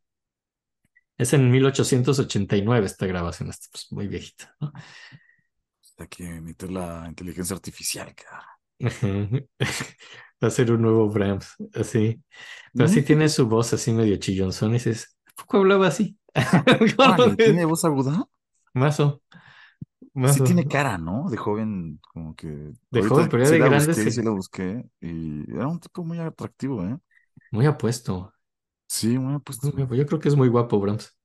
Es 1.18 1.34
en 1.34 1.50
1889 1.52 2.86
esta 2.86 3.06
grabación, 3.06 3.50
está 3.50 3.68
pues, 3.72 3.92
muy 3.92 4.08
viejita, 4.08 4.56
¿no? 4.60 4.72
Hay 5.98 6.08
que 6.08 6.42
meter 6.42 6.72
la 6.72 7.06
inteligencia 7.08 7.56
artificial, 7.56 8.14
cara. 8.16 8.48
Va 10.44 10.48
a 10.48 10.50
ser 10.50 10.72
un 10.72 10.82
nuevo 10.82 11.08
Brahms, 11.08 11.56
así. 11.74 12.22
Pero 12.74 12.90
sí 12.90 13.04
tiene 13.04 13.30
su 13.30 13.48
voz 13.48 13.72
así 13.74 13.94
medio 13.94 14.18
chillonzón 14.18 14.72
y 14.72 14.74
dices, 14.74 15.16
¿a 15.28 15.32
poco 15.42 15.58
hablaba 15.58 15.88
así? 15.88 16.18
¿Tiene 17.38 17.64
voz 17.66 17.86
aguda? 17.86 18.26
Mazo, 18.74 19.22
Sí 20.14 20.20
mazo. 20.20 20.44
tiene 20.44 20.68
cara, 20.68 20.98
¿no? 20.98 21.30
De 21.30 21.38
joven, 21.38 22.00
como 22.14 22.36
que... 22.36 22.72
De 22.92 23.02
joven, 23.02 23.30
pero 23.30 23.44
ya 23.44 23.50
sí 23.50 23.54
de 23.54 23.60
grande 23.60 23.88
busqué, 23.88 24.04
sí. 24.04 24.12
sí 24.12 24.22
la 24.22 24.32
busqué. 24.32 24.86
Y 25.02 25.52
era 25.52 25.68
un 25.68 25.80
tipo 25.80 26.04
muy 26.04 26.20
atractivo, 26.20 26.84
¿eh? 26.86 26.98
Muy 27.52 27.66
apuesto. 27.66 28.32
Sí, 28.88 29.18
muy 29.18 29.34
apuesto. 29.34 29.76
Yo 29.76 30.06
creo 30.06 30.20
que 30.20 30.30
es 30.30 30.36
muy 30.36 30.50
guapo, 30.50 30.80
Brahms. 30.80 31.18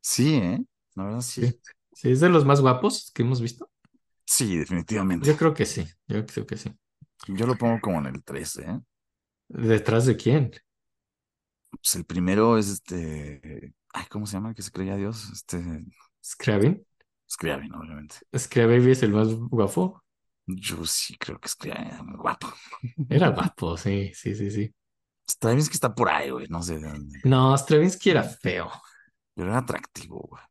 Sí, 0.00 0.34
¿eh? 0.34 0.62
La 0.94 1.04
verdad 1.04 1.20
sí. 1.22 1.46
Sí. 1.46 1.60
Sí, 1.94 2.10
es 2.10 2.20
de 2.20 2.28
los 2.28 2.44
más 2.44 2.60
guapos 2.60 3.10
que 3.14 3.22
hemos 3.22 3.40
visto. 3.40 3.70
Sí, 4.26 4.56
definitivamente. 4.56 5.26
Yo 5.26 5.36
creo 5.36 5.54
que 5.54 5.64
sí. 5.66 5.86
Yo 6.06 6.24
creo 6.26 6.46
que 6.46 6.56
sí. 6.56 6.70
Yo 7.28 7.46
lo 7.46 7.56
pongo 7.56 7.80
como 7.80 7.98
en 7.98 8.06
el 8.06 8.24
3, 8.24 8.58
¿eh? 8.58 8.80
¿Detrás 9.48 10.06
de 10.06 10.16
quién? 10.16 10.50
Pues 11.70 11.94
el 11.94 12.04
primero 12.04 12.58
es 12.58 12.68
este... 12.68 13.74
Ay, 13.92 14.04
¿cómo 14.10 14.26
se 14.26 14.34
llama 14.34 14.50
el 14.50 14.54
que 14.54 14.62
se 14.62 14.70
creía 14.70 14.96
Dios? 14.96 15.30
Este... 15.32 15.62
¿Scriabin? 16.24 16.84
Scriabin, 17.32 17.74
obviamente. 17.74 18.16
¿Scriabin 18.36 18.90
es 18.90 19.02
el 19.02 19.12
más 19.12 19.32
guapo? 19.34 20.02
Yo 20.46 20.84
sí 20.84 21.16
creo 21.16 21.38
que 21.38 21.48
Scriabin 21.48 21.86
era 21.86 22.02
muy 22.02 22.16
guapo. 22.16 22.52
Era 23.08 23.28
guapo, 23.28 23.76
sí, 23.76 24.12
sí, 24.14 24.34
sí, 24.34 24.50
sí. 24.50 24.74
Stravinsky 25.28 25.74
está 25.74 25.94
por 25.94 26.10
ahí, 26.10 26.30
güey, 26.30 26.46
no 26.48 26.62
sé 26.62 26.78
de 26.78 26.88
dónde. 26.88 27.20
No, 27.24 27.56
Stravinsky 27.56 28.10
era 28.10 28.22
feo. 28.22 28.70
Pero 29.34 29.48
era 29.48 29.58
atractivo, 29.58 30.28
güey. 30.28 30.42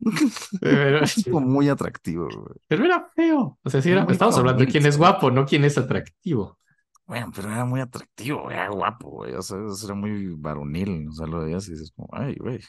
Pero, 0.60 1.00
muy 1.40 1.68
atractivo, 1.68 2.26
güey. 2.26 2.56
pero 2.66 2.84
era 2.84 3.10
feo. 3.14 3.58
O 3.62 3.68
sea, 3.68 3.82
sí 3.82 3.90
era, 3.90 4.04
Muy 4.04 4.12
estamos 4.12 4.38
hablando 4.38 4.64
de 4.64 4.70
quién 4.70 4.86
es 4.86 4.96
guapo, 4.96 5.30
no 5.30 5.44
quién 5.44 5.64
es 5.64 5.76
atractivo. 5.76 6.58
Bueno, 7.04 7.30
pero 7.34 7.50
era 7.50 7.64
muy 7.64 7.80
atractivo, 7.80 8.50
era 8.50 8.68
guapo, 8.70 9.10
güey. 9.10 9.34
O 9.34 9.42
sea, 9.42 9.58
era 9.84 9.94
muy 9.94 10.34
varonil. 10.36 11.08
O 11.08 11.12
sea, 11.12 11.26
lo 11.26 11.40
veías 11.40 11.66
y 11.68 11.72
dices 11.72 11.92
como, 11.94 12.08
ay, 12.12 12.36
güey, 12.36 12.60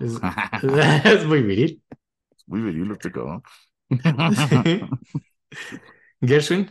Es, 0.00 0.18
es 1.04 1.26
muy 1.26 1.42
viril. 1.42 1.82
muy 2.46 2.60
viril 2.60 2.90
este 2.92 3.10
cabrón. 3.12 3.42
Gershwin, 6.22 6.70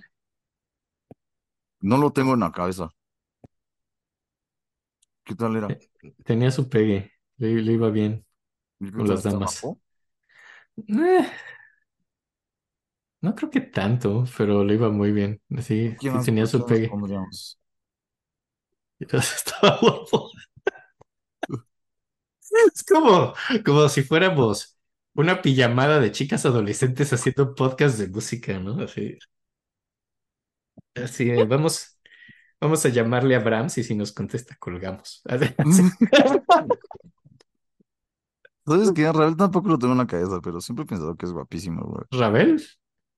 No 1.82 1.98
lo 1.98 2.12
tengo 2.12 2.34
en 2.34 2.40
la 2.40 2.52
cabeza. 2.52 2.90
¿Qué 5.24 5.36
tal 5.36 5.56
era? 5.56 5.68
tenía 6.26 6.52
su 6.52 6.68
pegue, 6.70 7.12
le, 7.38 7.62
le 7.62 7.74
iba 7.74 7.90
bien. 7.90 8.26
Con 8.80 9.08
las 9.08 9.24
damas. 9.24 9.64
Eh, 10.88 11.26
no 13.22 13.36
creo 13.36 13.50
que 13.50 13.62
tanto, 13.62 14.26
pero 14.38 14.64
le 14.64 14.74
iba 14.76 14.90
muy 14.90 15.12
bien. 15.12 15.42
Sí, 15.62 15.96
¿Quién 16.00 16.00
sí 16.00 16.10
más- 16.10 16.26
tenía 16.26 16.46
su 16.46 16.66
pegue. 16.66 16.90
pondríamos? 16.90 17.60
Estaba 19.00 19.78
guapo. 19.82 20.32
Es 22.76 22.84
como, 22.84 23.34
como 23.66 23.90
si 23.90 24.04
fuéramos 24.04 24.78
una 25.14 25.42
pijamada 25.42 26.00
de 26.00 26.12
chicas 26.12 26.46
adolescentes 26.46 27.12
haciendo 27.14 27.56
podcast 27.56 27.98
de 28.00 28.08
música, 28.08 28.60
¿no? 28.60 28.82
Así. 28.84 29.18
Así, 30.96 31.30
eh, 31.30 31.46
vamos, 31.46 31.98
vamos 32.62 32.86
a 32.86 32.90
llamarle 32.90 33.36
a 33.36 33.40
Brahms 33.40 33.78
y 33.80 33.84
si 33.84 33.96
nos 33.96 34.12
contesta, 34.14 34.56
colgamos. 34.60 35.24
¿Sabes 38.66 38.92
qué? 38.94 39.12
Raúl 39.12 39.38
tampoco 39.38 39.70
lo 39.70 39.78
tengo 39.80 39.94
en 39.94 40.00
la 40.00 40.08
cabeza, 40.08 40.40
pero 40.42 40.62
siempre 40.62 40.84
he 40.84 40.88
pensado 40.88 41.16
que 41.16 41.26
es 41.26 41.32
guapísimo, 41.32 41.84
güey. 41.86 42.06
¿Rabel? 42.12 42.60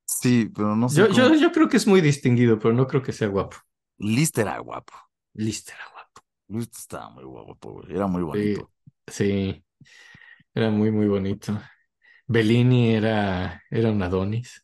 Sí, 0.05 0.49
pero 0.53 0.75
no 0.77 0.87
sé 0.89 1.01
Yo, 1.01 1.07
cómo. 1.07 1.29
yo, 1.29 1.35
yo 1.35 1.51
creo 1.51 1.67
que 1.69 1.75
es 1.77 1.87
muy 1.87 1.99
distinguido, 2.01 2.57
pero 2.59 2.73
no 2.73 2.87
creo 2.87 3.01
que 3.01 3.11
sea 3.13 3.27
guapo. 3.27 3.57
Liszt 3.97 4.37
era 4.37 4.59
guapo. 4.59 4.93
Listo, 5.35 5.71
era 5.73 5.85
guapo. 5.91 6.21
Liszt 6.47 6.75
estaba 6.77 7.09
muy 7.09 7.23
guapo, 7.25 7.73
güey. 7.73 7.93
Era 7.95 8.07
muy 8.07 8.23
bonito. 8.23 8.61
sí, 8.61 8.72
era 10.53 10.69
muy, 10.69 10.91
muy 10.91 11.07
bonito. 11.07 11.59
Bellini 12.27 12.95
era, 12.95 13.61
era 13.69 13.91
un 13.91 14.01
Adonis. 14.01 14.63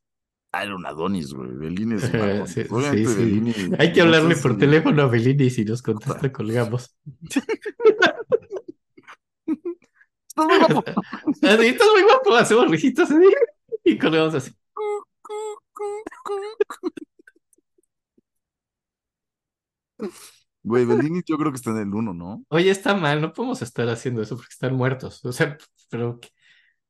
Ah, 0.52 0.64
era 0.64 0.76
un 0.76 0.86
Adonis, 0.86 1.34
güey. 1.34 1.52
Bellini 1.54 1.96
es 1.96 2.06
un 2.06 2.16
Adonis. 2.22 2.52
sí, 2.52 2.64
sí, 2.64 3.06
sí. 3.06 3.16
Bellini. 3.16 3.54
Hay 3.78 3.94
que 3.94 4.00
no 4.00 4.06
hablarle 4.08 4.36
por 4.38 4.54
si- 4.54 4.58
teléfono 4.60 5.02
a 5.04 5.08
Bellini 5.08 5.46
y 5.46 5.50
si 5.50 5.66
nos 5.66 5.82
contesta, 5.82 6.32
colgamos. 6.32 6.96
Muy 10.36 10.58
guapo. 10.58 10.84
Así, 11.42 11.68
estás 11.68 11.88
muy 11.92 12.04
guapo, 12.04 12.36
hacemos 12.36 12.72
rijitos 12.72 13.12
así 13.12 13.26
y 13.84 13.98
colgamos 13.98 14.36
así. 14.36 14.52
Güey, 20.70 20.86
Bellini 20.86 21.24
yo 21.26 21.36
creo 21.36 21.52
que 21.52 21.56
está 21.56 21.72
en 21.72 21.78
el 21.80 21.96
1, 21.96 22.14
¿no? 22.14 22.46
Oye, 22.50 22.70
está 22.70 22.94
mal, 22.94 23.20
no 23.20 23.34
podemos 23.34 23.60
estar 23.64 23.90
haciendo 23.90 24.22
eso 24.22 24.36
porque 24.36 24.52
están 24.52 24.76
muertos. 24.76 25.26
O 25.26 25.32
sea, 25.32 25.58
pero 25.90 26.20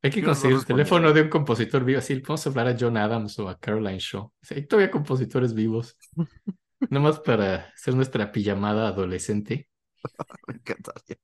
hay 0.01 0.11
que 0.11 0.21
no 0.21 0.27
conseguir 0.27 0.57
el 0.57 0.65
teléfono 0.65 1.13
de 1.13 1.21
un 1.21 1.29
compositor 1.29 1.85
vivo. 1.85 1.99
Así, 1.99 2.13
podemos 2.15 2.45
hablar 2.45 2.67
a 2.67 2.75
John 2.77 2.97
Adams 2.97 3.39
o 3.39 3.47
a 3.47 3.57
Caroline 3.57 3.99
Shaw. 3.99 4.23
O 4.23 4.33
sea, 4.41 4.57
hay 4.57 4.67
todavía 4.67 4.91
compositores 4.91 5.53
vivos. 5.53 5.95
Nomás 6.89 7.21
para 7.21 7.69
hacer 7.73 7.95
nuestra 7.95 8.33
pijamada 8.33 8.89
adolescente. 8.89 9.69
Me 10.47 10.55
encantaría. 10.55 11.17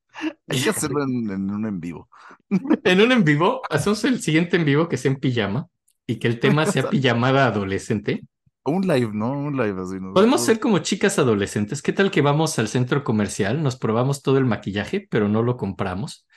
Hay 0.47 0.63
que 0.63 0.69
hacerlo 0.69 1.03
en, 1.03 1.29
en 1.29 1.51
un 1.51 1.65
en 1.65 1.81
vivo. 1.81 2.07
En 2.85 3.01
un 3.01 3.11
en 3.11 3.25
vivo, 3.25 3.63
hacemos 3.69 4.01
el 4.05 4.21
siguiente 4.21 4.55
en 4.55 4.63
vivo 4.63 4.87
que 4.87 4.95
sea 4.95 5.11
en 5.11 5.19
pijama 5.19 5.67
y 6.07 6.19
que 6.19 6.29
el 6.29 6.39
tema 6.39 6.65
sea 6.65 6.89
pijamada 6.89 7.47
adolescente. 7.47 8.21
Un 8.65 8.87
live, 8.87 9.11
¿no? 9.13 9.31
Un 9.31 9.55
live 9.57 9.81
así. 9.81 9.99
¿no? 9.99 10.13
Podemos 10.13 10.41
ser 10.41 10.59
como 10.59 10.79
chicas 10.79 11.19
adolescentes. 11.19 11.81
¿Qué 11.81 11.93
tal 11.93 12.09
que 12.11 12.21
vamos 12.21 12.57
al 12.59 12.67
centro 12.67 13.03
comercial, 13.03 13.61
nos 13.61 13.75
probamos 13.77 14.21
todo 14.23 14.37
el 14.37 14.45
maquillaje, 14.45 15.07
pero 15.09 15.27
no 15.29 15.43
lo 15.43 15.55
compramos? 15.55 16.27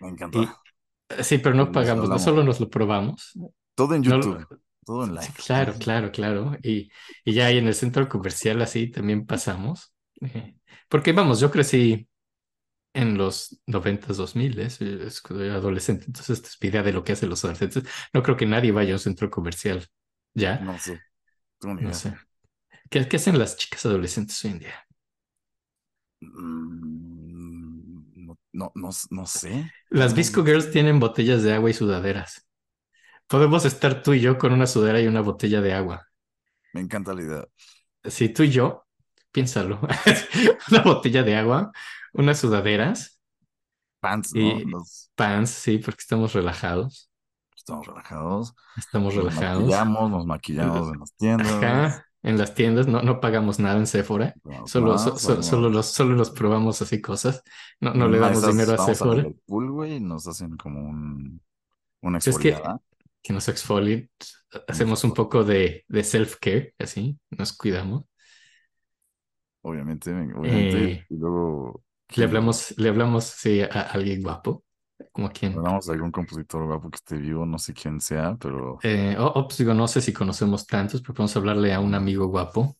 Me 0.00 0.08
encanta. 0.08 0.38
Y- 0.38 0.48
Sí, 1.22 1.36
pero 1.38 1.54
no 1.54 1.66
Nos 1.66 1.74
pagamos, 1.74 2.08
no 2.08 2.18
solo 2.18 2.42
nos 2.42 2.58
lo 2.60 2.70
probamos. 2.70 3.32
Todo 3.74 3.94
en 3.94 4.02
No 4.02 4.16
lo- 4.16 4.22
YouTube. 4.38 4.60
Todo 4.86 5.04
en 5.04 5.14
live. 5.14 5.28
Claro, 5.46 5.74
claro, 5.78 6.10
claro. 6.10 6.56
Y, 6.62 6.90
y 7.24 7.32
ya 7.34 7.46
ahí 7.46 7.58
en 7.58 7.66
el 7.68 7.74
centro 7.74 8.08
comercial 8.08 8.60
así 8.62 8.90
también 8.90 9.26
pasamos. 9.26 9.92
Eh, 10.22 10.56
Porque 10.88 11.12
vamos, 11.12 11.40
yo 11.40 11.50
crecí 11.50 12.08
en 12.94 13.18
los 13.18 13.60
90s, 13.66 14.16
2000 14.16 14.58
es, 14.60 14.80
es 14.80 15.20
cuando 15.20 15.44
era 15.44 15.54
adolescente, 15.56 16.04
entonces 16.06 16.38
esta 16.38 16.48
es 16.48 16.58
idea 16.62 16.82
de 16.82 16.92
lo 16.92 17.04
que 17.04 17.12
hacen 17.12 17.28
los 17.28 17.44
adolescentes. 17.44 17.84
No 18.12 18.22
creo 18.22 18.36
que 18.36 18.46
nadie 18.46 18.72
vaya 18.72 18.92
a 18.92 18.96
un 18.96 19.00
centro 19.00 19.30
comercial. 19.30 19.86
¿Ya? 20.34 20.58
No 20.60 20.78
sé. 20.78 21.00
Tengo 21.64 21.74
ni 21.74 21.82
No 21.82 21.92
sé. 21.92 22.14
¿Qué, 22.90 23.08
qué 23.08 23.16
hacen 23.16 23.38
las 23.38 23.56
chicas 23.56 23.86
adolescentes 23.86 24.44
hoy 24.44 24.52
en 24.52 24.58
día? 24.60 24.86
Mm, 26.20 28.02
No, 28.16 28.38
no, 28.52 28.72
no, 28.74 28.90
no 29.10 29.26
sé. 29.26 29.70
Las 29.88 30.12
Visco 30.14 30.42
no 30.42 30.44
Girls 30.44 30.70
tienen 30.70 31.00
botellas 31.00 31.42
de 31.42 31.54
agua 31.54 31.70
y 31.70 31.72
sudaderas. 31.72 32.46
Podemos 33.28 33.64
estar 33.66 34.02
tú 34.02 34.14
y 34.14 34.20
yo 34.20 34.38
con 34.38 34.52
una 34.52 34.66
sudadera 34.68 35.00
y 35.02 35.08
una 35.08 35.22
botella 35.22 35.60
de 35.62 35.74
agua. 35.74 36.08
Me 36.72 36.80
encanta 36.82 37.14
la 37.14 37.22
idea. 37.22 37.48
Si 38.04 38.28
tú 38.28 38.42
y 38.42 38.50
yo, 38.50 38.86
piénsalo. 39.32 39.80
Una 40.70 40.82
botella 40.82 41.22
de 41.22 41.36
agua, 41.36 41.72
unas 42.12 42.38
sudaderas, 42.38 43.20
Pants, 44.00 44.34
¿no? 44.36 44.68
Pants, 45.16 45.50
sí, 45.50 45.78
porque 45.78 46.00
estamos 46.00 46.32
relajados. 46.32 47.10
Estamos 47.64 47.86
relajados. 47.86 48.54
Estamos 48.76 49.14
Nos 49.14 49.24
relajados. 49.24 49.62
maquillamos, 49.62 50.10
nos 50.10 50.26
maquillamos 50.26 50.92
en 50.92 51.00
las 51.00 51.12
tiendas. 51.16 51.52
Ajá, 51.52 52.06
en 52.22 52.38
las 52.38 52.54
tiendas 52.54 52.86
no, 52.86 53.02
no 53.02 53.20
pagamos 53.20 53.58
nada 53.58 53.78
en 53.78 53.86
Sephora. 53.86 54.34
Vamos 54.44 54.70
Solo, 54.70 54.92
más, 54.92 55.02
so- 55.04 55.16
so- 55.18 55.28
vamos. 55.30 55.46
solo, 55.46 55.68
los, 55.70 55.86
solo 55.86 56.14
los 56.14 56.30
probamos 56.30 56.80
así 56.82 57.00
cosas. 57.00 57.42
No, 57.80 57.92
no 57.94 58.08
le 58.08 58.18
damos 58.18 58.38
esas 58.38 58.50
dinero 58.52 58.74
a 58.74 58.84
Sephora. 58.86 59.24
Güey, 59.46 59.96
y 59.96 60.00
nos 60.00 60.26
hacen 60.26 60.56
como 60.56 60.80
un, 60.80 61.40
una 62.02 62.18
Es 62.18 62.24
que- 62.24 62.48
exfoliada. 62.50 62.80
Que 63.22 63.32
nos 63.32 63.48
exfolien. 63.48 64.10
Hacemos 64.68 65.02
un 65.02 65.14
poco 65.14 65.44
de, 65.44 65.84
de 65.88 66.04
self-care, 66.04 66.74
así, 66.78 67.18
nos 67.30 67.54
cuidamos. 67.56 68.04
Obviamente, 69.62 70.10
obviamente. 70.12 70.84
Eh, 70.92 71.06
y 71.08 71.16
luego 71.16 71.82
Le 72.16 72.24
hablamos, 72.24 72.74
le 72.76 72.88
hablamos 72.90 73.24
sí, 73.24 73.62
a, 73.62 73.66
a 73.66 73.80
alguien 73.92 74.22
guapo, 74.22 74.63
como 75.12 75.28
a 75.28 75.32
quien. 75.32 75.62
hablamos 75.62 75.86
de 75.86 75.94
algún 75.94 76.10
compositor 76.12 76.66
guapo 76.66 76.90
que 76.90 76.96
esté 76.96 77.16
vivo, 77.16 77.46
no 77.46 77.58
sé 77.58 77.72
quién 77.74 77.98
sea, 78.00 78.36
pero 78.38 78.78
Eh, 78.82 79.16
o, 79.18 79.26
o, 79.26 79.46
pues 79.48 79.58
digo, 79.58 79.74
no 79.74 79.88
sé 79.88 80.00
si 80.00 80.12
conocemos 80.12 80.66
tantos, 80.66 81.00
pero 81.00 81.14
podemos 81.14 81.36
hablarle 81.36 81.72
a 81.74 81.80
un 81.80 81.94
amigo 81.94 82.26
guapo. 82.28 82.76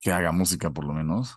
que 0.00 0.10
haga 0.12 0.32
música 0.32 0.70
por 0.72 0.84
lo 0.84 0.92
menos. 0.94 1.36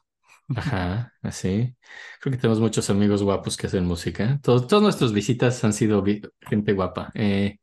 Ajá, 0.53 1.13
así. 1.21 1.75
Creo 2.19 2.31
que 2.31 2.37
tenemos 2.37 2.59
muchos 2.59 2.89
amigos 2.89 3.23
guapos 3.23 3.55
que 3.55 3.67
hacen 3.67 3.85
música. 3.85 4.39
Todos, 4.43 4.67
todas 4.67 4.83
nuestras 4.83 5.13
visitas 5.13 5.63
han 5.63 5.71
sido 5.73 6.01
vi- 6.01 6.21
gente 6.41 6.73
guapa. 6.73 7.11
Eh, 7.15 7.57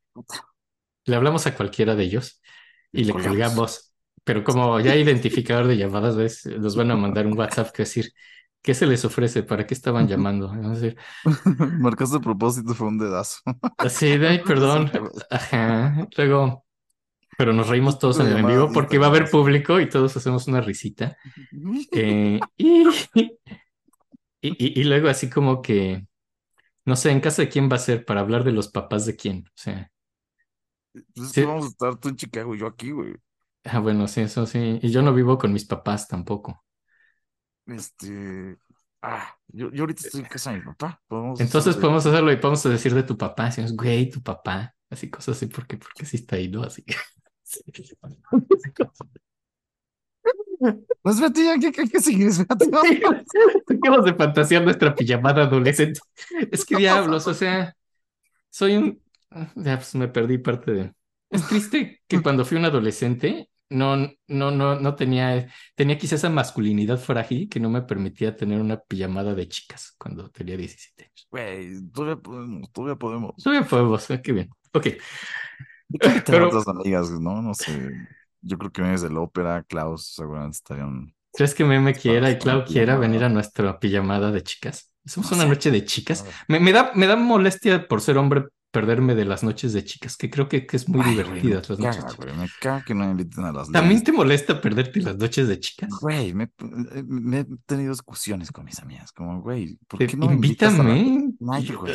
le 1.06 1.16
hablamos 1.16 1.46
a 1.46 1.54
cualquiera 1.56 1.94
de 1.96 2.04
ellos 2.04 2.40
y 2.92 3.04
le 3.04 3.16
colgamos. 3.16 3.92
Pero 4.24 4.44
como 4.44 4.78
ya 4.80 4.96
identificador 4.96 5.66
de 5.66 5.76
llamadas, 5.78 6.16
¿ves? 6.16 6.44
Nos 6.46 6.76
van 6.76 6.90
a 6.90 6.96
mandar 6.96 7.26
un 7.26 7.38
WhatsApp 7.38 7.72
que 7.72 7.82
decir, 7.84 8.12
¿qué 8.62 8.74
se 8.74 8.86
les 8.86 9.04
ofrece? 9.04 9.42
¿Para 9.42 9.66
qué 9.66 9.74
estaban 9.74 10.08
llamando? 10.08 10.50
A 10.50 10.56
decir, 10.58 10.96
Marcaste 11.80 12.20
propósito, 12.20 12.74
fue 12.74 12.88
un 12.88 12.98
dedazo. 12.98 13.40
así, 13.76 14.16
de, 14.18 14.38
perdón. 14.46 14.90
Ajá. 15.30 16.06
Luego, 16.16 16.64
pero 17.38 17.52
nos 17.52 17.68
reímos 17.68 17.98
todos 17.98 18.20
en 18.20 18.28
el 18.28 18.38
en 18.38 18.46
vivo 18.46 18.70
porque 18.72 18.98
va 18.98 19.06
a 19.06 19.10
haber 19.10 19.30
público 19.30 19.80
y 19.80 19.88
todos 19.88 20.16
hacemos 20.16 20.48
una 20.48 20.60
risita. 20.60 21.16
Eh, 21.92 22.40
y, 22.56 22.84
y, 23.14 23.38
y- 24.40 24.80
y 24.80 24.84
luego 24.84 25.08
así 25.08 25.28
como 25.30 25.62
que, 25.62 26.06
no 26.86 26.96
sé, 26.96 27.10
en 27.12 27.20
casa 27.20 27.42
de 27.42 27.48
quién 27.50 27.70
va 27.70 27.76
a 27.76 27.80
ser 27.80 28.04
para 28.06 28.20
hablar 28.22 28.44
de 28.44 28.52
los 28.52 28.68
papás 28.68 29.06
de 29.06 29.16
quién. 29.16 29.44
O 29.48 29.52
sea, 29.56 29.90
Pues 31.14 31.34
es 31.34 31.34
sí. 31.34 31.42
vamos 31.44 31.66
a 31.66 31.68
estar 31.68 31.96
tú 31.98 32.08
en 32.08 32.16
Chicago 32.16 32.54
y 32.54 32.58
yo 32.58 32.66
aquí, 32.66 32.90
güey. 32.92 33.14
ah, 33.64 33.78
bueno, 33.80 34.08
sí, 34.08 34.20
eso 34.22 34.46
sí. 34.46 34.78
Y 34.82 34.90
yo 34.90 35.02
no 35.02 35.14
vivo 35.14 35.38
con 35.38 35.52
mis 35.52 35.64
papás 35.64 36.08
tampoco. 36.08 36.64
Este. 37.68 38.58
Ah, 39.00 39.32
yo, 39.48 39.70
yo 39.70 39.82
ahorita 39.84 40.02
estoy 40.04 40.22
en 40.22 40.26
casa 40.26 40.50
de 40.52 40.58
mi 40.58 40.64
papá. 40.64 41.00
Podemos 41.06 41.40
Entonces 41.40 41.70
hacer- 41.70 41.80
podemos 41.80 42.04
hacerlo 42.04 42.32
y 42.32 42.36
podemos 42.36 42.62
decir 42.64 42.94
de 42.94 43.02
tu 43.04 43.16
papá. 43.16 43.46
Decimos, 43.46 43.76
güey, 43.76 44.10
tu 44.10 44.22
papá. 44.22 44.74
Así 44.90 45.10
cosas 45.10 45.36
así, 45.36 45.46
porque, 45.46 45.76
porque 45.76 46.04
sí 46.04 46.16
está 46.16 46.36
ahí, 46.36 46.48
¿no? 46.48 46.62
Así. 46.62 46.84
Sí. 47.50 47.62
No, 50.60 51.10
espérate, 51.10 51.44
ya, 51.44 51.58
¿qué, 51.58 51.72
qué, 51.72 51.88
qué 51.88 52.00
sigue? 52.00 52.26
Espérate, 52.26 52.66
de 54.04 54.14
fantasear 54.14 54.62
nuestra 54.64 54.94
pijamada 54.94 55.44
adolescente. 55.44 56.00
Es 56.50 56.64
que 56.64 56.76
diablos, 56.76 57.26
o 57.26 57.32
sea, 57.34 57.74
soy 58.50 58.76
un. 58.76 59.02
Ya, 59.54 59.76
pues 59.76 59.94
me 59.94 60.08
perdí 60.08 60.38
parte 60.38 60.72
de. 60.72 60.92
Es 61.30 61.46
triste 61.46 62.02
que 62.06 62.22
cuando 62.22 62.44
fui 62.44 62.58
un 62.58 62.64
adolescente 62.64 63.48
no, 63.70 63.96
no, 64.28 64.50
no, 64.50 64.80
no 64.80 64.94
tenía, 64.94 65.48
tenía 65.74 65.98
quizá 65.98 66.14
esa 66.16 66.30
masculinidad 66.30 66.98
frágil 66.98 67.48
que 67.48 67.60
no 67.60 67.68
me 67.70 67.82
permitía 67.82 68.36
tener 68.36 68.60
una 68.60 68.78
pijamada 68.80 69.34
de 69.34 69.48
chicas 69.48 69.94
cuando 69.98 70.30
tenía 70.30 70.56
17 70.56 71.04
años. 71.04 71.28
Güey, 71.30 71.90
todavía 71.90 72.16
podemos, 72.22 72.72
todavía 72.72 72.96
podemos. 72.96 73.36
Todavía 73.42 73.68
podemos, 73.68 74.10
eh, 74.10 74.22
qué 74.22 74.32
bien. 74.32 74.50
Ok. 74.72 74.84
Tengo 76.00 76.22
Pero- 76.26 76.48
otras 76.48 76.68
amigas, 76.68 77.10
¿no? 77.10 77.42
No 77.42 77.54
sé. 77.54 77.92
Yo 78.40 78.56
creo 78.58 78.70
que 78.70 78.82
vienes 78.82 79.02
del 79.02 79.16
ópera, 79.16 79.62
Klaus, 79.64 80.14
seguramente 80.14 80.56
estarían. 80.56 81.14
¿Crees 81.32 81.54
que 81.54 81.64
Meme 81.64 81.94
quiera 81.94 82.30
y 82.30 82.38
Clau 82.38 82.64
quiera 82.64 82.96
venir 82.96 83.22
a 83.24 83.28
nuestra 83.28 83.78
pijamada 83.78 84.30
de 84.30 84.42
chicas? 84.42 84.92
Hacemos 85.04 85.30
No 85.30 85.36
una 85.38 85.46
noche 85.46 85.70
de 85.70 85.84
chicas. 85.84 86.22
A 86.22 86.24
ver. 86.24 86.34
Me, 86.48 86.60
me 86.60 86.72
da, 86.72 86.92
me 86.94 87.06
da 87.06 87.16
molestia 87.16 87.86
por 87.86 88.00
ser 88.00 88.16
hombre 88.18 88.44
perderme 88.70 89.14
de 89.14 89.24
las 89.24 89.42
noches 89.42 89.72
de 89.72 89.82
chicas, 89.84 90.16
que 90.16 90.28
creo 90.28 90.48
que, 90.48 90.66
que 90.66 90.76
es 90.76 90.88
muy 90.88 91.00
Ay, 91.02 91.10
divertidas 91.12 91.68
las 91.70 91.78
noches 91.78 91.96
caga, 92.04 92.10
chicas. 92.12 92.26
güey, 92.26 92.36
me 92.38 92.48
caga 92.60 92.84
que 92.84 92.94
no 92.94 93.10
inviten 93.10 93.44
a 93.44 93.52
las 93.52 93.70
¿También 93.70 94.04
te 94.04 94.12
molesta 94.12 94.60
perderte 94.60 95.00
las 95.00 95.16
noches 95.16 95.48
de 95.48 95.58
chicas? 95.58 95.88
Güey, 96.00 96.34
me, 96.34 96.44
eh, 96.44 97.02
me 97.06 97.40
he 97.40 97.46
tenido 97.66 97.92
discusiones 97.92 98.52
con 98.52 98.64
mis 98.66 98.78
amigas, 98.80 99.10
como, 99.12 99.40
güey, 99.40 99.78
¿por 99.88 99.98
qué 100.06 100.16
no 100.16 100.26
me 100.26 100.34
invitas 100.34 100.78
a 100.78 100.82
la- 100.82 100.96
Invítame. 100.96 101.34
Ay, 101.56 101.64
Yo- 101.64 101.80
güey. 101.80 101.92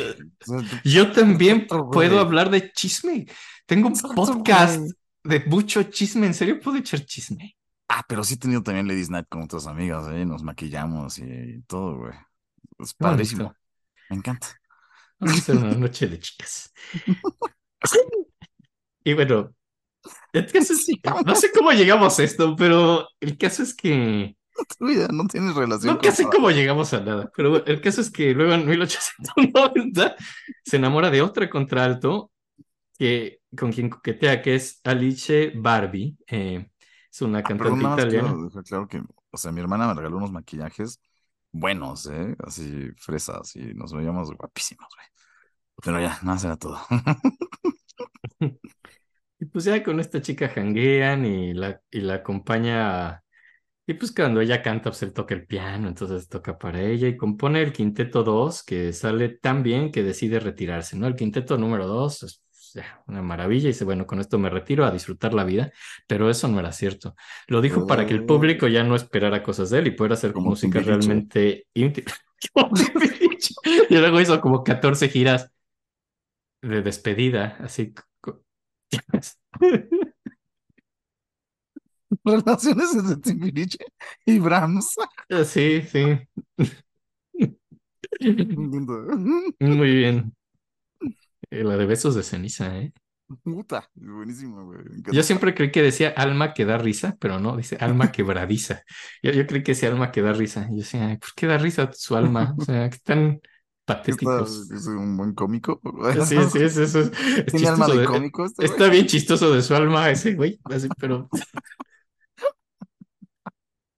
o 0.48 0.60
sea, 0.60 0.80
Yo 0.84 1.12
también 1.12 1.66
puedo 1.68 1.86
güey. 1.92 2.18
hablar 2.18 2.50
de 2.50 2.72
chisme. 2.72 3.26
Tengo 3.66 3.86
un 3.86 3.94
Exacto, 3.94 4.14
podcast 4.16 4.80
de 5.22 5.44
mucho 5.46 5.82
chisme. 5.84 6.26
¿En 6.26 6.34
serio 6.34 6.58
puedo 6.60 6.76
echar 6.78 7.04
chisme? 7.04 7.56
Ah, 7.88 8.02
pero 8.08 8.24
sí 8.24 8.34
he 8.34 8.36
tenido 8.38 8.62
también 8.62 8.88
Ladies 8.88 9.10
Night 9.10 9.26
con 9.28 9.42
otras 9.42 9.66
amigas, 9.68 10.08
¿eh? 10.08 10.24
Nos 10.24 10.42
maquillamos 10.42 11.18
y 11.18 11.62
todo, 11.68 11.98
güey. 11.98 12.12
Es 12.80 12.94
padrísimo. 12.94 13.44
bonito. 13.44 13.58
Me 14.10 14.16
encanta. 14.16 14.48
Vamos 15.24 15.38
a 15.38 15.42
hacer 15.42 15.56
una 15.56 15.72
noche 15.74 16.06
de 16.08 16.18
chicas. 16.18 16.72
Y 19.04 19.12
bueno, 19.14 19.54
el 20.32 20.46
caso 20.50 20.72
es- 20.72 20.84
Sí, 20.84 21.00
no 21.26 21.34
sé 21.34 21.50
cómo 21.52 21.72
llegamos 21.72 22.18
a 22.18 22.24
esto, 22.24 22.56
pero 22.56 23.08
el 23.20 23.36
caso 23.38 23.62
es 23.62 23.74
que 23.74 24.36
Tu 24.78 24.86
vida 24.86 25.08
no 25.12 25.26
tienes 25.26 25.54
relación 25.54 25.94
nunca 25.94 26.08
con 26.08 26.16
sé 26.16 26.24
cómo 26.30 26.50
llegamos 26.50 26.92
a 26.94 27.00
nada. 27.00 27.30
Pero 27.36 27.64
el 27.66 27.80
caso 27.80 28.00
es 28.00 28.10
que 28.10 28.32
luego 28.34 28.52
en 28.54 28.66
1890 28.66 30.16
se 30.64 30.76
enamora 30.76 31.10
de 31.10 31.22
otra 31.22 31.50
contralto 31.50 32.30
que, 32.98 33.40
con 33.56 33.72
quien 33.72 33.90
coquetea, 33.90 34.40
que 34.40 34.54
es 34.54 34.80
Alice 34.84 35.52
Barbie. 35.56 36.16
eh, 36.28 36.70
es 37.12 37.22
una 37.22 37.38
Ah, 37.38 37.42
cantante 37.42 37.80
italiana. 38.02 38.34
claro 38.64 38.88
que, 38.88 39.00
o 39.30 39.36
sea, 39.36 39.52
mi 39.52 39.60
hermana 39.60 39.86
me 39.88 39.94
regaló 39.94 40.16
unos 40.16 40.32
maquillajes 40.32 41.00
buenos, 41.52 42.06
¿eh? 42.06 42.34
Así 42.44 42.90
fresas 42.96 43.54
y 43.54 43.72
nos 43.74 43.92
veíamos 43.92 44.30
guapísimos, 44.32 44.88
güey. 44.96 45.06
Pero 45.82 46.00
ya, 46.00 46.18
nada 46.22 46.38
será 46.38 46.56
todo. 46.56 46.78
Y 49.38 49.46
pues 49.46 49.64
ya 49.64 49.82
con 49.82 50.00
esta 50.00 50.22
chica 50.22 50.48
janguean 50.48 51.26
y 51.26 51.54
la, 51.54 51.80
y 51.90 52.00
la 52.00 52.14
acompaña. 52.16 53.08
a- 53.08 53.22
Y 53.86 53.94
pues 53.94 54.12
cuando 54.12 54.40
ella 54.40 54.62
canta, 54.62 54.90
pues 54.90 55.02
él 55.04 55.12
toca 55.12 55.34
el 55.34 55.46
piano, 55.46 55.88
entonces 55.88 56.28
toca 56.28 56.58
para 56.58 56.82
ella 56.82 57.08
y 57.08 57.16
compone 57.16 57.62
el 57.62 57.72
quinteto 57.72 58.24
2, 58.24 58.62
que 58.64 58.92
sale 58.94 59.30
tan 59.30 59.62
bien 59.62 59.92
que 59.92 60.02
decide 60.04 60.40
retirarse, 60.40 60.96
¿no? 60.96 61.06
El 61.08 61.16
quinteto 61.16 61.58
número 61.58 61.86
2 61.88 62.22
es 62.24 62.42
pues, 62.74 62.84
una 63.08 63.22
maravilla 63.22 63.64
y 63.66 63.72
dice, 63.72 63.84
bueno, 63.84 64.06
con 64.06 64.20
esto 64.20 64.38
me 64.38 64.50
retiro 64.50 64.84
a 64.86 64.90
disfrutar 64.92 65.34
la 65.34 65.44
vida, 65.44 65.72
pero 66.06 66.30
eso 66.30 66.48
no 66.48 66.60
era 66.60 66.72
cierto. 66.72 67.14
Lo 67.48 67.60
dijo 67.62 67.86
para 67.86 68.06
que 68.06 68.14
el 68.14 68.24
público 68.26 68.68
ya 68.68 68.84
no 68.84 68.96
esperara 68.96 69.42
cosas 69.42 69.70
de 69.70 69.80
él 69.80 69.88
y 69.88 69.90
pudiera 69.92 70.14
hacer 70.14 70.32
Como 70.32 70.50
música 70.50 70.80
realmente 70.80 71.66
íntima. 71.74 72.12
Y 73.90 73.96
luego 73.96 74.20
hizo 74.20 74.40
como 74.40 74.62
14 74.64 75.08
giras 75.08 75.50
de 76.68 76.82
despedida, 76.82 77.56
así. 77.60 77.94
Relaciones 82.24 82.94
entre 82.94 83.16
Timbiriche 83.16 83.78
y 84.24 84.38
Brahms. 84.38 84.94
Sí, 85.46 85.82
sí. 85.82 86.18
Lindo. 88.20 88.94
Muy 89.60 89.90
bien. 89.94 90.34
Eh, 91.50 91.64
La 91.64 91.76
de 91.76 91.86
besos 91.86 92.14
de 92.14 92.22
ceniza, 92.22 92.76
¿eh? 92.78 92.92
Puta, 93.42 93.88
buenísimo, 93.94 94.66
güey. 94.66 94.80
Yo 95.10 95.22
siempre 95.22 95.54
creí 95.54 95.70
que 95.72 95.82
decía 95.82 96.10
alma 96.10 96.52
que 96.52 96.64
da 96.66 96.76
risa, 96.78 97.16
pero 97.18 97.40
no, 97.40 97.56
dice 97.56 97.76
alma 97.80 98.12
quebradiza. 98.12 98.82
Yo, 99.22 99.32
yo 99.32 99.46
creí 99.46 99.62
que 99.62 99.72
decía 99.72 99.88
alma 99.88 100.12
que 100.12 100.20
da 100.22 100.32
risa. 100.34 100.68
Yo 100.70 100.76
decía, 100.76 101.08
"Ay, 101.08 101.16
¿por 101.16 101.30
qué 101.34 101.46
da 101.46 101.56
risa 101.58 101.90
su 101.92 102.16
alma? 102.16 102.54
O 102.58 102.64
sea, 102.64 102.90
tan 102.90 102.90
¿Qué 102.90 102.96
está- 102.96 103.40
patéticos. 103.84 104.70
es 104.70 104.86
un 104.86 105.16
buen 105.16 105.34
cómico. 105.34 105.80
Sí, 106.26 106.36
sí, 106.50 106.58
es, 106.62 106.76
eso 106.76 107.00
es, 107.00 107.12
es 107.38 107.46
Tiene 107.46 107.68
alma 107.68 107.88
de 107.88 108.04
cómico 108.04 108.46
este. 108.46 108.64
Está 108.64 108.88
bien 108.88 109.06
chistoso 109.06 109.52
de 109.52 109.62
su 109.62 109.74
alma 109.74 110.10
ese 110.10 110.34
güey, 110.34 110.58
así, 110.64 110.88
pero... 110.98 111.28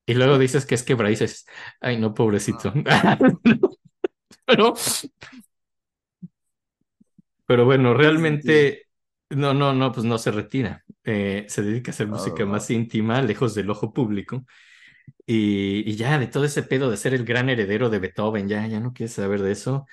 Y 0.06 0.15
luego 0.15 0.39
dices 0.39 0.65
que 0.66 0.76
es 0.76 0.84
quebradiza, 0.84 1.24
y 1.24 1.26
dices, 1.26 1.47
ay, 1.81 1.98
no, 1.98 2.15
pobrecito. 2.15 2.73
Pero... 4.47 4.74
Pero 7.44 7.65
bueno, 7.65 7.92
realmente... 7.94 8.82
No, 9.31 9.52
no, 9.55 9.74
no, 9.74 9.90
pues 9.90 10.06
no 10.06 10.18
se 10.18 10.31
retira. 10.31 10.84
Eh, 11.02 11.47
se 11.48 11.62
dedica 11.62 11.90
a 11.90 11.94
hacer 11.94 12.06
Ah, 12.06 12.10
música 12.10 12.47
más 12.47 12.70
íntima, 12.70 13.20
lejos 13.20 13.56
del 13.56 13.68
ojo 13.70 13.92
público. 13.92 14.44
Y, 15.26 15.88
y 15.90 15.96
ya 15.96 16.18
de 16.18 16.28
todo 16.28 16.44
ese 16.44 16.62
pedo 16.62 16.90
de 16.90 16.96
ser 16.96 17.12
el 17.14 17.24
gran 17.24 17.48
heredero 17.50 17.90
de 17.90 17.98
Beethoven, 17.98 18.48
ya, 18.48 18.66
ya 18.66 18.80
no 18.80 18.92
quiere 18.92 19.12
saber 19.12 19.42
de 19.42 19.52
eso. 19.52 19.86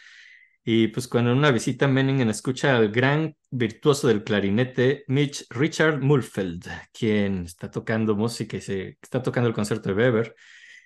Y 0.65 0.87
pues 0.89 1.07
cuando 1.07 1.31
en 1.31 1.37
una 1.39 1.51
visita 1.51 1.87
Menningen 1.87 2.29
escucha 2.29 2.77
al 2.77 2.89
gran 2.89 3.35
virtuoso 3.49 4.07
del 4.07 4.23
clarinete, 4.23 5.03
Mitch 5.07 5.45
Richard 5.49 6.01
Mulfeld, 6.01 6.65
quien 6.93 7.43
está 7.45 7.69
tocando 7.69 8.15
música 8.15 8.55
y 8.57 8.61
se 8.61 8.97
está 9.01 9.21
tocando 9.21 9.49
el 9.49 9.55
concierto 9.55 9.89
de 9.89 9.95
Weber, 9.95 10.35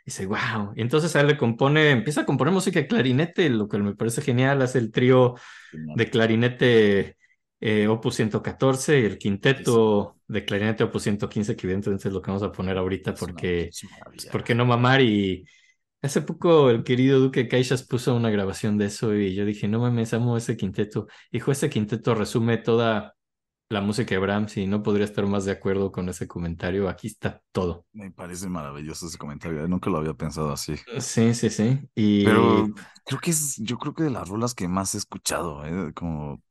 dice, 0.03 0.25
wow. 0.25 0.73
Y 0.75 0.81
entonces 0.81 1.13
él 1.15 1.27
le 1.27 1.37
compone, 1.37 1.91
empieza 1.91 2.21
a 2.21 2.25
componer 2.25 2.53
música 2.53 2.79
de 2.79 2.87
clarinete, 2.87 3.49
lo 3.49 3.67
cual 3.67 3.83
me 3.83 3.95
parece 3.95 4.21
genial, 4.23 4.61
hace 4.63 4.79
el 4.79 4.91
trío 4.91 5.35
de 5.73 6.09
clarinete 6.09 7.17
eh, 7.59 7.87
Opus 7.87 8.15
114 8.15 8.99
y 8.99 9.05
el 9.05 9.17
quinteto 9.17 10.19
de 10.27 10.45
clarinete 10.45 10.83
Opus 10.83 11.03
115, 11.03 11.55
que 11.55 11.67
evidentemente 11.67 12.07
es 12.07 12.13
lo 12.13 12.21
que 12.21 12.31
vamos 12.31 12.43
a 12.43 12.51
poner 12.51 12.77
ahorita 12.77 13.13
porque, 13.15 13.69
pinche 13.71 13.87
maravilla, 13.89 14.31
¿por 14.31 14.43
qué 14.43 14.55
no 14.55 14.65
mamar? 14.65 15.01
Y 15.01 15.45
hace 16.01 16.21
poco 16.21 16.69
el 16.69 16.83
querido 16.83 17.19
Duque 17.19 17.47
Caixas 17.47 17.83
puso 17.83 18.15
una 18.15 18.29
grabación 18.29 18.77
de 18.77 18.85
eso 18.85 19.15
y 19.15 19.35
yo 19.35 19.45
dije, 19.45 19.67
no 19.67 19.79
mames, 19.79 20.13
amo 20.13 20.37
ese 20.37 20.57
quinteto. 20.57 21.07
Hijo, 21.31 21.51
ese 21.51 21.69
quinteto 21.69 22.15
resume 22.15 22.57
toda 22.57 23.15
la 23.69 23.81
música 23.81 24.15
de 24.15 24.19
Brahms 24.19 24.57
y 24.57 24.67
no 24.67 24.81
podría 24.83 25.05
estar 25.05 25.25
más 25.25 25.45
de 25.45 25.51
acuerdo 25.51 25.91
con 25.91 26.07
ese 26.09 26.27
comentario. 26.27 26.87
Aquí 26.89 27.07
está 27.07 27.41
todo. 27.51 27.85
Me 27.93 28.11
parece 28.11 28.47
maravilloso 28.47 29.07
ese 29.07 29.17
comentario. 29.17 29.63
eh, 29.63 29.67
Nunca 29.67 29.89
lo 29.89 29.97
había 29.97 30.13
pensado 30.13 30.51
así. 30.51 30.75
Sí, 30.99 31.33
sí, 31.33 31.49
sí. 31.49 31.79
Y 31.95 32.25
Pero 32.25 32.67
creo 33.05 33.19
que 33.19 33.31
es, 33.31 33.57
yo 33.57 33.77
creo 33.77 33.93
que 33.93 34.03
de 34.03 34.09
las 34.11 34.29
rolas 34.29 34.53
que 34.53 34.67
más 34.67 34.95
he 34.95 34.97
escuchado, 34.99 35.65
¿eh? 35.65 35.93
Como, 35.93 36.41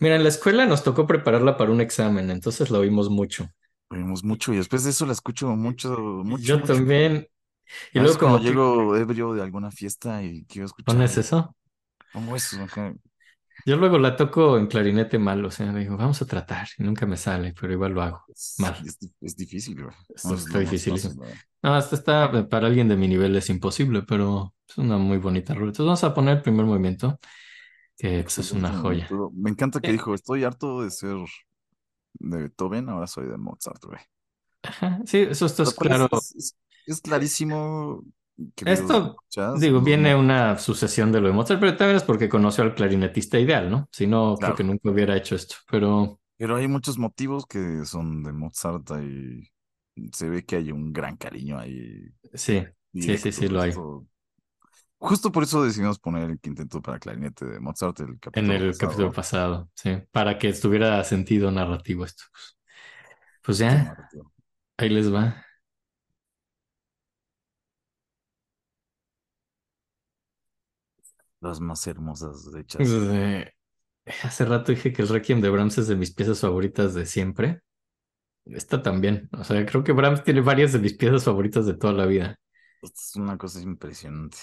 mira, 0.00 0.16
en 0.16 0.22
la 0.22 0.28
escuela 0.28 0.66
nos 0.66 0.82
tocó 0.82 1.06
prepararla 1.06 1.56
para 1.56 1.70
un 1.70 1.80
examen, 1.80 2.30
entonces 2.30 2.70
la 2.70 2.78
oímos 2.78 3.10
mucho. 3.10 3.48
oímos 3.90 4.24
mucho 4.24 4.52
y 4.52 4.56
después 4.56 4.84
de 4.84 4.90
eso 4.90 5.06
la 5.06 5.12
escucho 5.12 5.48
mucho, 5.48 5.90
mucho. 6.24 6.42
Yo 6.44 6.58
mucho. 6.58 6.74
también. 6.74 7.28
Y 7.92 7.98
luego 8.00 8.18
como 8.18 8.38
llego 8.38 8.96
ebrio 8.96 9.32
de 9.32 9.42
alguna 9.42 9.70
fiesta 9.70 10.22
y 10.22 10.44
quiero 10.44 10.66
escuchar. 10.66 10.94
pones 10.94 11.16
eso. 11.16 11.56
Pongo 12.12 12.36
eso, 12.36 12.62
ajá. 12.62 12.94
Yo 13.66 13.76
luego 13.76 13.98
la 13.98 14.16
toco 14.16 14.58
en 14.58 14.66
clarinete 14.66 15.18
mal, 15.18 15.42
o 15.44 15.50
sea, 15.50 15.72
digo, 15.72 15.96
vamos 15.96 16.20
a 16.20 16.26
tratar, 16.26 16.68
y 16.76 16.82
nunca 16.82 17.06
me 17.06 17.16
sale, 17.16 17.54
pero 17.58 17.72
igual 17.72 17.92
lo 17.92 18.02
hago. 18.02 18.24
Mal. 18.58 18.76
es, 18.84 18.98
es 19.20 19.36
difícil, 19.36 19.82
güey. 19.82 19.94
Esto 20.14 20.28
No 20.28 20.34
es 20.34 20.40
está 20.42 21.14
güey. 21.14 21.32
No, 21.62 21.78
esta 21.78 21.96
está, 21.96 22.48
para 22.48 22.66
alguien 22.66 22.88
de 22.88 22.96
mi 22.96 23.08
nivel 23.08 23.34
es 23.36 23.48
imposible, 23.48 24.02
pero 24.02 24.54
es 24.68 24.76
una 24.76 24.98
muy 24.98 25.16
bonita 25.16 25.54
rola. 25.54 25.68
Entonces 25.68 25.86
vamos 25.86 26.04
a 26.04 26.12
poner 26.12 26.36
el 26.36 26.42
primer 26.42 26.66
movimiento, 26.66 27.18
que 27.98 28.22
pues, 28.22 28.38
es 28.38 28.52
una 28.52 28.72
joya. 28.72 29.08
Me 29.34 29.50
encanta 29.50 29.80
que 29.80 29.90
Eh. 29.90 29.92
dijo, 29.92 30.14
estoy 30.14 30.44
harto 30.44 30.82
de 30.82 30.90
ser 30.90 31.16
de 32.14 32.38
Beethoven, 32.38 32.88
ahora 32.88 33.06
soy 33.06 33.28
de 33.28 33.38
Mozart, 33.38 33.84
güey. 33.84 34.00
Ajá, 34.62 35.00
Sí, 35.06 35.18
eso 35.18 35.46
esto 35.46 35.62
es 35.62 35.74
claro. 35.74 36.08
Es, 36.12 36.34
es- 36.36 36.56
es 36.86 37.00
clarísimo. 37.00 38.02
queridos 38.54 38.80
Esto, 38.80 38.96
escuchas, 39.10 39.60
Digo, 39.60 39.78
no- 39.78 39.84
viene 39.84 40.14
una 40.16 40.58
sucesión 40.58 41.12
de 41.12 41.20
lo 41.20 41.28
de 41.28 41.34
Mozart, 41.34 41.60
pero 41.60 41.76
también 41.76 41.96
es 41.96 42.02
porque 42.04 42.28
conoció 42.28 42.64
al 42.64 42.74
clarinetista 42.74 43.38
ideal, 43.38 43.70
¿no? 43.70 43.88
Si 43.92 44.06
no, 44.06 44.34
Claro. 44.38 44.54
creo 44.54 44.56
que 44.56 44.64
nunca 44.64 44.90
hubiera 44.90 45.16
hecho 45.16 45.34
esto, 45.36 45.56
pero 45.70 46.20
Pero 46.36 46.56
hay 46.56 46.68
muchos 46.68 46.98
motivos 46.98 47.46
que 47.46 47.84
son 47.84 48.22
de 48.22 48.32
Mozart 48.32 48.90
y 49.02 49.50
se 50.12 50.28
ve 50.28 50.44
que 50.44 50.56
hay 50.56 50.72
un 50.72 50.92
gran 50.92 51.16
cariño 51.16 51.58
ahí. 51.58 52.08
sí, 52.34 52.64
sí, 52.98 53.16
sí, 53.18 53.32
sí, 53.32 53.48
lo 53.48 53.60
hay. 53.60 53.72
Justo- 55.08 55.30
por 55.32 55.42
eso 55.42 55.62
decidimos 55.62 55.98
poner 55.98 56.30
el 56.30 56.40
quinteto 56.40 56.80
para 56.80 56.98
clarinete 56.98 57.44
de 57.46 57.60
Mozart, 57.60 58.00
el 58.00 58.18
En 58.32 58.50
el 58.50 58.70
pasado. 58.70 58.88
capítulo 58.88 59.12
pasado, 59.12 59.70
sí, 59.74 59.90
para 60.12 60.38
que 60.38 60.48
estuviera 60.48 61.02
sentido 61.04 61.50
narrativo 61.50 62.04
esto. 62.04 62.24
Pues 63.42 63.58
Qué 63.58 63.64
ya, 63.64 63.96
ahí 64.78 64.88
les 64.88 65.12
va. 65.12 65.44
Las 71.40 71.60
más 71.60 71.86
hermosas 71.86 72.48
hechas. 72.56 72.78
Pues, 72.78 72.90
eh, 72.92 73.52
hace 74.22 74.44
rato 74.44 74.72
dije 74.72 74.92
que 74.92 75.02
el 75.02 75.08
Requiem 75.08 75.40
de 75.40 75.50
Brahms 75.50 75.78
es 75.78 75.88
de 75.88 75.96
mis 75.96 76.14
piezas 76.14 76.40
favoritas 76.40 76.94
de 76.94 77.06
siempre. 77.06 77.60
Esta 78.46 78.82
también. 78.82 79.28
O 79.32 79.44
sea, 79.44 79.64
creo 79.66 79.84
que 79.84 79.92
Brahms 79.92 80.24
tiene 80.24 80.40
varias 80.40 80.72
de 80.72 80.78
mis 80.80 80.94
piezas 80.96 81.24
favoritas 81.24 81.66
de 81.66 81.74
toda 81.74 81.92
la 81.94 82.06
vida. 82.06 82.36
Es 82.82 83.16
una 83.16 83.36
cosa 83.38 83.60
impresionante. 83.62 84.38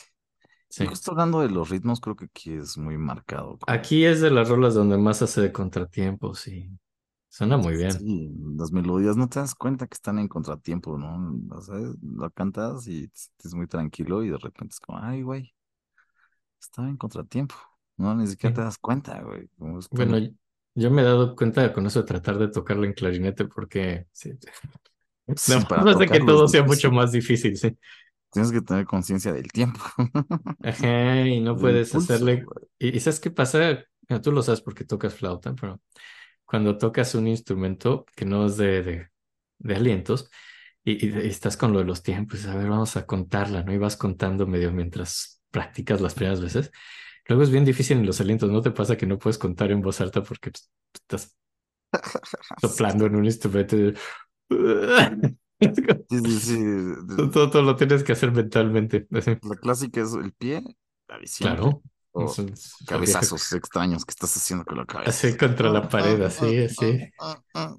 Sí. 0.72 0.86
Justo 0.86 1.12
hablando 1.12 1.42
de 1.42 1.50
los 1.50 1.70
ritmos, 1.70 2.00
creo 2.00 2.16
que 2.16 2.26
aquí 2.26 2.54
es 2.54 2.78
muy 2.78 2.98
marcado. 2.98 3.60
Aquí 3.68 4.06
es 4.06 4.22
de 4.22 4.32
las 4.32 4.48
rolas 4.48 4.74
donde 4.74 4.98
más 4.98 5.22
hace 5.22 5.42
de 5.42 5.52
contratiempos 5.52 6.48
y 6.48 6.72
suena 7.28 7.58
muy 7.58 7.76
bien. 7.76 7.92
Sí, 7.92 8.32
las 8.58 8.72
melodías 8.72 9.18
no 9.18 9.28
te 9.28 9.40
das 9.40 9.54
cuenta 9.54 9.86
que 9.86 9.96
están 9.96 10.18
en 10.18 10.30
contratiempo, 10.30 10.98
¿no? 10.98 11.38
O 11.54 11.62
sea, 11.62 11.76
lo 11.76 12.32
cantas 12.32 12.88
y 12.88 13.10
sientes 13.14 13.54
muy 13.54 13.68
tranquilo 13.68 14.24
y 14.24 14.30
de 14.30 14.38
repente 14.38 14.72
es 14.74 14.80
como, 14.80 15.00
ay, 15.00 15.24
güey, 15.24 15.54
estaba 16.62 16.88
en 16.88 16.96
contratiempo, 16.96 17.56
¿no? 17.98 18.16
Ni 18.16 18.28
siquiera 18.28 18.56
Sí. 18.56 18.56
te 18.56 18.62
das 18.62 18.78
cuenta, 18.78 19.22
güey. 19.22 19.50
como 19.58 19.80
es 19.80 19.90
Bueno, 19.90 20.18
yo 20.74 20.90
me 20.90 21.02
he 21.02 21.06
dado 21.06 21.36
cuenta 21.36 21.74
con 21.74 21.86
eso 21.86 22.00
de 22.00 22.06
tratar 22.06 22.38
de 22.38 22.48
tocarlo 22.48 22.86
en 22.86 22.94
clarinete 22.94 23.46
porque 23.46 24.08
sí, 24.14 24.32
sí, 25.36 25.54
más 25.70 25.96
hace 25.96 26.08
que 26.08 26.18
es 26.18 26.26
todo 26.26 26.48
sea 26.48 26.64
mucho 26.64 26.92
más 26.92 27.12
difícil, 27.12 27.58
sí. 27.58 27.78
Tienes 28.32 28.52
que 28.52 28.62
tener 28.62 28.86
conciencia 28.86 29.34
del 29.34 29.52
tiempo. 29.52 29.80
Ajá, 30.64 31.22
y 31.28 31.40
no 31.42 31.58
puedes 31.58 31.96
pulso, 31.96 31.96
hacerle. 31.96 32.46
Y, 32.78 32.96
y 32.96 33.00
¿sabes 33.00 33.20
qué 33.20 33.32
pasa? 33.32 33.84
Bueno, 34.08 34.22
tú 34.22 34.32
lo 34.32 34.44
sabes 34.44 34.62
porque 34.62 34.86
tocas 34.86 35.16
flauta, 35.16 35.56
pero 35.56 35.82
cuando 36.46 36.78
tocas 36.78 37.16
un 37.16 37.28
instrumento 37.28 38.06
que 38.16 38.26
no 38.26 38.46
es 38.48 38.58
de, 38.58 38.84
de, 38.84 39.08
de 39.60 39.76
alientos 39.76 40.30
y, 40.84 41.06
y- 41.08 41.10
y 41.26 41.28
estás 41.30 41.58
con 41.58 41.74
lo 41.74 41.80
de 41.80 41.86
los 41.86 42.04
tiempos, 42.04 42.46
a 42.48 42.56
ver, 42.56 42.70
vamos 42.70 42.98
a 42.98 43.06
contarla, 43.08 43.64
¿no? 43.64 43.74
Y 43.74 43.78
vas 43.80 43.98
contando 43.98 44.48
medio 44.48 44.72
mientras 44.74 45.42
practicas 45.52 46.02
las 46.02 46.16
primeras 46.16 46.42
veces. 46.42 46.72
Luego 47.28 47.44
es 47.44 47.52
bien 47.52 47.66
difícil 47.66 48.00
en 48.00 48.08
los 48.08 48.22
alientos, 48.22 48.52
¿no 48.52 48.62
te 48.62 48.72
pasa 48.72 48.98
que 48.98 49.08
no 49.08 49.20
puedes 49.20 49.38
contar 49.40 49.72
en 49.72 49.82
voz 49.82 50.02
alta 50.02 50.24
porque 50.24 50.52
pues, 50.52 50.72
estás 50.96 51.38
soplando 52.58 53.06
en 53.06 53.16
un 53.16 53.26
instrumento? 53.26 53.76
y- 53.78 53.94
Sí, 56.10 56.20
sí, 56.20 56.40
sí. 56.40 56.58
Todo, 57.32 57.50
todo 57.50 57.62
lo 57.62 57.76
tienes 57.76 58.04
que 58.04 58.12
hacer 58.14 58.32
mentalmente. 58.32 59.08
así. 59.12 59.38
La 59.42 59.56
clásica 59.56 60.02
es 60.02 60.14
el 60.14 60.34
pie, 60.34 60.64
la 61.08 61.18
visión, 61.18 61.60
Claro. 61.60 61.84
o 62.12 62.36
Es 62.36 62.40
es 62.40 62.76
cabezazos 62.86 63.52
extraños 63.54 64.06
que 64.06 64.12
estás 64.12 64.36
haciendo 64.38 64.66
con 64.66 64.78
la 64.78 64.86
cabeza. 64.86 65.12
Así 65.12 65.38
contra 65.38 65.70
la 65.70 65.88
pared, 65.90 66.22
ah, 66.38 66.56
así, 66.56 66.58
ah, 66.78 66.98
así. 66.98 67.12
ah. 67.54 67.76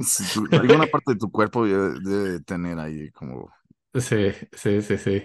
Sí, 0.00 0.28
tú- 0.30 0.48
alguna 0.56 0.86
parte 0.86 1.12
de 1.12 1.18
tu 1.18 1.30
cuerpo 1.30 1.66
debe, 1.66 2.00
debe 2.00 2.40
tener 2.40 2.78
ahí 2.78 3.10
como... 3.12 3.50
Sí, 3.94 4.32
sí, 4.52 4.80
sí, 4.82 4.98
sí. 4.98 5.22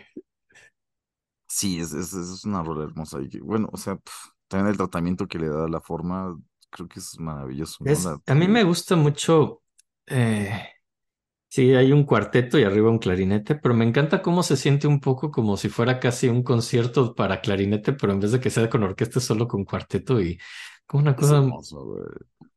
Sí, 1.47 1.79
es, 1.79 1.93
es, 1.93 2.13
es 2.13 2.45
una 2.45 2.63
rola 2.63 2.83
hermosa. 2.85 3.21
Y 3.21 3.29
que, 3.29 3.39
bueno, 3.41 3.69
o 3.71 3.77
sea, 3.77 3.95
pf, 3.97 4.29
también 4.47 4.69
el 4.71 4.77
tratamiento 4.77 5.27
que 5.27 5.37
le 5.39 5.49
da 5.49 5.67
la 5.67 5.81
forma, 5.81 6.35
creo 6.69 6.87
que 6.87 6.99
es 6.99 7.19
maravilloso, 7.19 7.85
¿no? 7.85 7.99
Es, 7.99 8.03
La- 8.03 8.19
a 8.27 8.35
mí 8.35 8.47
me 8.47 8.63
gusta 8.63 8.95
mucho. 8.95 9.61
eh, 10.07 10.72
sí, 11.53 11.73
hay 11.75 11.91
un 11.91 12.03
cuarteto 12.05 12.57
y 12.59 12.63
arriba 12.63 12.89
un 12.89 12.99
clarinete, 12.99 13.55
pero 13.55 13.73
me 13.75 13.85
encanta 13.85 14.21
cómo 14.21 14.43
se 14.43 14.57
siente 14.57 14.87
un 14.87 14.99
poco 14.99 15.31
como 15.31 15.57
si 15.57 15.69
fuera 15.69 15.99
casi 15.99 16.27
un 16.27 16.43
concierto 16.43 17.15
para 17.15 17.41
clarinete, 17.41 17.93
pero 17.93 18.13
en 18.13 18.19
vez 18.19 18.31
de 18.31 18.39
que 18.39 18.49
sea 18.49 18.69
con 18.69 18.83
orquesta, 18.83 19.19
es 19.19 19.25
solo 19.25 19.47
con 19.47 19.65
cuarteto 19.65 20.19
y 20.21 20.39
como 20.85 21.03
una 21.03 21.15
es 21.15 21.15
cosa. 21.15 21.37
hermoso, 21.37 21.83
güey. 21.85 22.05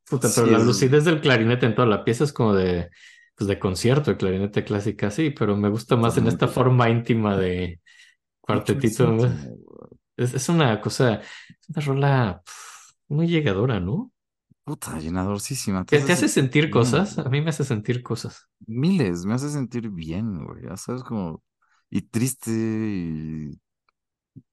Puta, 0.09 0.29
Sí, 0.29 0.33
pero 0.33 0.47
la 0.47 0.59
lucidez 0.59 1.05
del 1.05 1.21
clarinete 1.21 1.65
en 1.65 1.75
toda 1.75 1.87
la 1.87 2.03
pieza 2.03 2.23
es 2.23 2.33
como 2.33 2.53
de, 2.53 2.89
pues 3.35 3.47
de 3.47 3.59
concierto, 3.59 4.11
de 4.11 4.17
clarinete 4.17 4.63
clásica, 4.63 5.11
sí, 5.11 5.31
pero 5.31 5.55
me 5.57 5.69
gusta 5.69 5.95
más 5.97 6.17
en 6.17 6.27
esta 6.27 6.47
forma 6.47 6.89
íntima 6.89 7.37
de 7.37 7.81
cuartetito. 8.41 9.17
Es, 10.15 10.33
es 10.33 10.49
una 10.49 10.81
cosa, 10.81 11.21
es 11.21 11.69
una 11.69 11.81
rola 11.85 12.41
pf, 12.45 12.93
muy 13.09 13.27
llegadora, 13.27 13.79
¿no? 13.79 14.11
Puta, 14.67 14.99
llenadorcísima. 14.99 15.83
¿Te, 15.85 15.99
te 16.01 16.11
hace 16.13 16.27
sentir 16.29 16.69
bien, 16.69 16.69
cosas? 16.69 17.17
A 17.19 17.29
mí 17.29 17.41
me 17.41 17.49
hace 17.49 17.63
sentir 17.63 18.03
cosas. 18.03 18.47
Miles, 18.67 19.25
me 19.25 19.33
hace 19.35 19.49
sentir 19.49 19.89
bien, 19.89 20.45
güey. 20.45 20.63
Ya 20.63 20.77
sabes, 20.77 21.03
como. 21.03 21.43
Y 21.89 22.01
triste 22.03 22.51
y. 22.51 23.59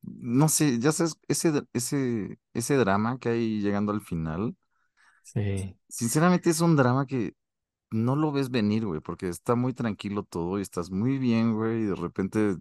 No 0.03 0.49
sé, 0.49 0.79
ya 0.81 0.93
sabes, 0.93 1.17
ese, 1.29 1.63
ese, 1.73 2.39
ese 2.55 2.77
drama 2.77 3.19
que 3.19 3.31
hay 3.31 3.61
llegando 3.61 3.93
al 3.93 4.01
final. 4.03 4.57
Sí. 5.23 5.77
Sinceramente 5.89 6.51
es 6.51 6.61
un 6.61 6.77
drama 6.77 7.07
que 7.07 7.35
no 7.91 8.17
lo 8.17 8.33
ves 8.33 8.51
venir, 8.51 8.87
güey, 8.87 9.01
porque 9.01 9.29
está 9.29 9.57
muy 9.57 9.75
tranquilo 9.75 10.25
todo 10.25 10.59
y 10.59 10.63
estás 10.63 10.91
muy 10.91 11.19
bien, 11.19 11.55
güey, 11.55 11.83
y 11.83 11.87
de 11.87 11.97
repente, 11.97 12.57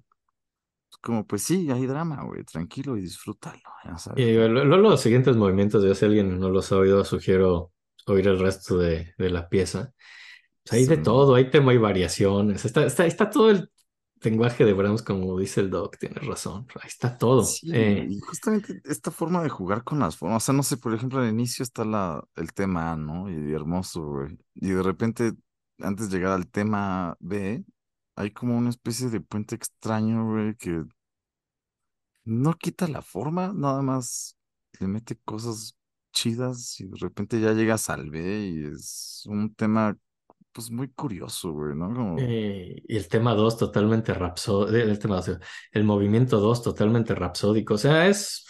como, 1.03 1.27
pues 1.27 1.43
sí, 1.43 1.69
hay 1.71 1.85
drama, 1.85 2.23
güey, 2.23 2.43
tranquilo 2.45 2.97
y 2.97 3.01
disfrútalo, 3.01 3.61
ya 3.85 3.97
sabes. 3.97 4.23
Y 4.23 4.33
los 4.35 5.01
siguientes 5.01 5.35
movimientos, 5.35 5.83
ya 5.83 5.93
si 5.95 6.05
alguien 6.05 6.39
no 6.39 6.49
los 6.49 6.71
ha 6.71 6.77
oído, 6.77 7.03
sugiero 7.05 7.71
oír 8.07 8.27
el 8.27 8.39
resto 8.39 8.77
de, 8.77 9.13
de 9.17 9.29
la 9.29 9.49
pieza. 9.49 9.93
Pues 10.63 10.73
hay 10.73 10.85
de 10.85 10.95
Son- 10.95 11.03
todo, 11.03 11.35
hay 11.35 11.49
tema 11.49 11.73
y 11.73 11.77
variaciones. 11.77 12.65
Está, 12.65 12.85
está, 12.85 13.05
está 13.05 13.29
todo 13.29 13.51
el 13.51 13.69
lenguaje 14.21 14.65
de 14.65 14.73
Brahms, 14.73 15.03
como 15.03 15.37
dice 15.37 15.61
el 15.61 15.69
doc, 15.69 15.97
tienes 15.97 16.25
razón. 16.25 16.65
Ahí 16.81 16.87
está 16.87 17.17
todo. 17.17 17.43
Sí, 17.43 17.71
Eh, 17.73 18.07
y 18.09 18.19
justamente 18.21 18.81
esta 18.85 19.11
forma 19.11 19.43
de 19.43 19.49
jugar 19.49 19.83
con 19.83 19.99
las 19.99 20.15
formas, 20.17 20.43
o 20.43 20.45
sea, 20.45 20.53
no 20.55 20.63
sé, 20.63 20.77
por 20.77 20.93
ejemplo, 20.93 21.19
al 21.19 21.29
inicio 21.29 21.63
está 21.63 21.83
la, 21.85 22.23
el 22.35 22.53
tema 22.53 22.93
A, 22.93 22.95
¿no? 22.97 23.29
Y 23.29 23.53
hermoso, 23.53 24.01
güey. 24.05 24.37
Y 24.55 24.69
de 24.71 24.83
repente, 24.83 25.33
antes 25.79 26.09
de 26.09 26.17
llegar 26.17 26.33
al 26.33 26.47
tema 26.49 27.15
B, 27.19 27.63
hay 28.15 28.31
como 28.31 28.57
una 28.57 28.69
especie 28.69 29.09
de 29.09 29.21
puente 29.21 29.55
extraño, 29.55 30.25
güey, 30.31 30.55
que 30.55 30.83
no 32.25 32.53
quita 32.57 32.87
la 32.87 33.01
forma, 33.01 33.51
nada 33.53 33.81
más 33.81 34.37
le 34.79 34.87
mete 34.87 35.17
cosas 35.25 35.75
chidas 36.11 36.79
y 36.79 36.85
de 36.87 36.97
repente 36.99 37.39
ya 37.41 37.53
llegas 37.53 37.89
al 37.89 38.09
B 38.09 38.19
y 38.47 38.65
es 38.73 39.23
un 39.27 39.53
tema, 39.55 39.97
pues, 40.51 40.71
muy 40.71 40.89
curioso, 40.93 41.51
güey, 41.53 41.75
¿no? 41.75 41.87
Como, 41.93 42.29
eh, 42.29 42.75
y 42.87 42.95
el 42.97 43.07
tema 43.07 43.33
2 43.33 43.57
totalmente 43.57 44.13
rapsódico, 44.13 44.75
el 44.75 44.99
tema 44.99 45.15
dos, 45.17 45.31
el 45.71 45.83
movimiento 45.83 46.39
2 46.39 46.61
totalmente 46.61 47.15
rapsódico. 47.15 47.73
O 47.75 47.77
sea, 47.77 48.07
es 48.07 48.45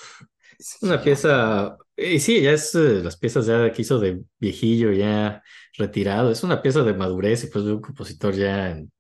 sí, 0.58 0.78
una 0.82 1.02
ya, 1.02 1.04
pieza, 1.04 1.78
y 1.96 2.20
sí, 2.20 2.42
ya 2.42 2.52
es 2.52 2.76
eh, 2.76 3.02
las 3.04 3.18
piezas 3.18 3.46
ya 3.46 3.72
que 3.72 3.82
hizo 3.84 4.00
de 4.00 4.24
viejillo, 4.40 4.92
ya 4.92 5.42
retirado. 5.78 6.32
Es 6.32 6.44
una 6.44 6.62
pieza 6.62 6.84
de 6.84 6.94
madurez 6.94 7.44
y 7.46 7.48
pues 7.48 7.66
de 7.66 7.74
un 7.74 7.82
compositor 7.82 8.34
ya 8.36 8.72
en 8.72 8.92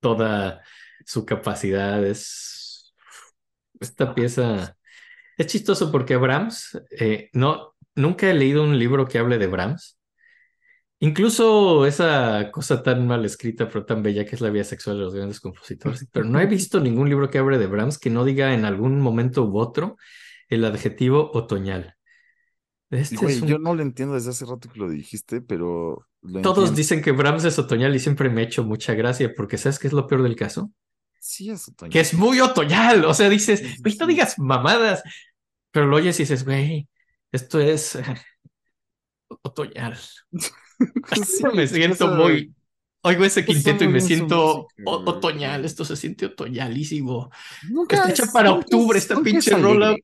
toda 0.00 0.62
su 1.04 1.24
capacidad. 1.24 2.04
Es 2.04 2.94
esta 3.80 4.14
pieza. 4.14 4.76
Es 5.36 5.46
chistoso 5.46 5.90
porque 5.90 6.16
Brahms, 6.16 6.80
eh, 6.90 7.30
no, 7.32 7.74
nunca 7.94 8.30
he 8.30 8.34
leído 8.34 8.62
un 8.62 8.78
libro 8.78 9.06
que 9.06 9.18
hable 9.18 9.38
de 9.38 9.46
Brahms. 9.46 9.98
Incluso 11.02 11.86
esa 11.86 12.50
cosa 12.50 12.82
tan 12.82 13.06
mal 13.06 13.24
escrita 13.24 13.66
pero 13.68 13.86
tan 13.86 14.02
bella 14.02 14.26
que 14.26 14.34
es 14.34 14.42
la 14.42 14.50
vida 14.50 14.64
sexual 14.64 14.98
de 14.98 15.04
los 15.04 15.14
grandes 15.14 15.40
compositores. 15.40 16.06
Pero 16.12 16.26
no 16.26 16.40
he 16.40 16.46
visto 16.46 16.78
ningún 16.78 17.08
libro 17.08 17.30
que 17.30 17.38
hable 17.38 17.58
de 17.58 17.66
Brahms 17.66 17.98
que 17.98 18.10
no 18.10 18.24
diga 18.24 18.52
en 18.52 18.66
algún 18.66 19.00
momento 19.00 19.44
u 19.44 19.58
otro 19.58 19.96
el 20.48 20.64
adjetivo 20.64 21.30
otoñal. 21.32 21.96
Este 22.90 23.16
Güey, 23.16 23.36
es 23.36 23.42
un- 23.42 23.48
yo 23.48 23.58
no 23.58 23.74
lo 23.74 23.82
entiendo 23.82 24.14
desde 24.14 24.30
hace 24.30 24.44
rato 24.44 24.68
que 24.68 24.78
lo 24.80 24.90
dijiste, 24.90 25.40
pero 25.40 26.06
lo 26.22 26.40
Todos 26.42 26.58
entiendo. 26.70 26.76
dicen 26.76 27.02
que 27.02 27.12
Brahms 27.12 27.44
es 27.44 27.58
otoñal 27.58 27.94
y 27.94 28.00
siempre 28.00 28.28
me 28.30 28.40
ha 28.40 28.44
hecho 28.44 28.64
mucha 28.64 28.94
gracia 28.94 29.32
porque 29.36 29.58
¿sabes 29.58 29.78
qué 29.78 29.86
es 29.86 29.92
lo 29.92 30.06
peor 30.08 30.22
del 30.24 30.34
caso? 30.36 30.72
Sí, 31.20 31.50
es 31.50 31.68
otoñal. 31.68 31.92
Que 31.92 32.00
es 32.00 32.14
muy 32.14 32.40
otoñal. 32.40 33.04
O 33.04 33.14
sea, 33.14 33.28
dices, 33.28 33.80
güey, 33.82 33.96
no 33.96 34.06
digas 34.06 34.38
mamadas. 34.38 35.02
Pero 35.70 35.86
lo 35.86 35.96
oyes 35.96 36.18
y 36.18 36.24
dices, 36.24 36.44
güey, 36.44 36.88
esto 37.30 37.60
es 37.60 37.96
otoñal. 39.42 39.96
Sí, 41.26 41.44
me 41.54 41.66
siento 41.66 42.08
muy. 42.08 42.54
Oigo 43.02 43.22
ese 43.24 43.44
quinteto 43.44 43.84
y 43.84 43.88
me 43.88 44.00
siento 44.00 44.66
música, 44.78 45.10
otoñal. 45.10 45.64
Esto 45.66 45.84
se 45.84 45.94
siente 45.94 46.24
otoñalísimo. 46.24 47.30
Nunca 47.68 47.96
Está 47.96 48.10
hecha 48.10 48.32
para 48.32 48.52
octubre, 48.52 48.96
es- 48.98 49.04
esta 49.04 49.20
pinche 49.22 49.54
rola. 49.56 49.94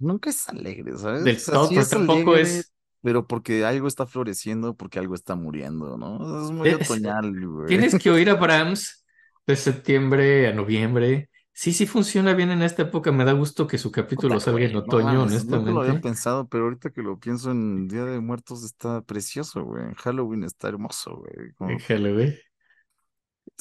Nunca 0.00 0.30
es 0.30 0.48
alegre, 0.48 0.96
¿sabes? 0.98 1.24
Del 1.24 1.36
O 1.36 1.38
sea, 1.38 1.54
todo, 1.54 1.68
sí 1.68 1.74
pero 1.74 1.82
es 1.82 1.90
tampoco 1.90 2.32
alegre, 2.34 2.58
es- 2.58 2.72
Pero 3.02 3.26
porque 3.26 3.64
algo 3.64 3.88
está 3.88 4.06
floreciendo, 4.06 4.76
porque 4.76 4.98
algo 4.98 5.14
está 5.14 5.34
muriendo, 5.36 5.96
¿no? 5.96 6.44
Es 6.44 6.50
muy 6.50 6.68
Es- 6.70 6.90
otoñal, 6.90 7.32
güey. 7.46 7.66
Tienes 7.68 7.98
que 7.98 8.10
oír 8.10 8.28
a 8.30 8.34
Brahms 8.36 9.04
de 9.46 9.56
septiembre 9.56 10.48
a 10.48 10.52
noviembre. 10.54 11.30
Sí, 11.52 11.72
sí 11.72 11.86
funciona 11.86 12.34
bien 12.34 12.50
en 12.50 12.62
esta 12.62 12.82
época. 12.82 13.12
Me 13.12 13.24
da 13.24 13.32
gusto 13.32 13.66
que 13.66 13.78
su 13.78 13.90
capítulo 13.90 14.34
Puta, 14.34 14.44
salga 14.46 14.64
en 14.66 14.72
no 14.72 14.78
otoño, 14.80 15.04
mames, 15.26 15.44
Nunca 15.46 15.70
lo 15.72 15.80
había 15.80 15.92
honestamente. 15.92 16.08
pensado, 16.08 16.48
pero 16.48 16.64
ahorita 16.64 16.90
que 16.90 17.02
lo 17.02 17.18
pienso 17.18 17.50
en 17.50 17.88
Día 17.88 18.04
de 18.04 18.20
Muertos 18.20 18.64
está 18.64 19.02
precioso, 19.02 19.64
güey. 19.64 19.84
En 19.84 19.94
Halloween 19.94 20.44
está 20.44 20.68
hermoso, 20.68 21.16
güey. 21.16 21.52
Como- 21.54 21.70
En 21.70 21.78
Halloween. 21.80 22.34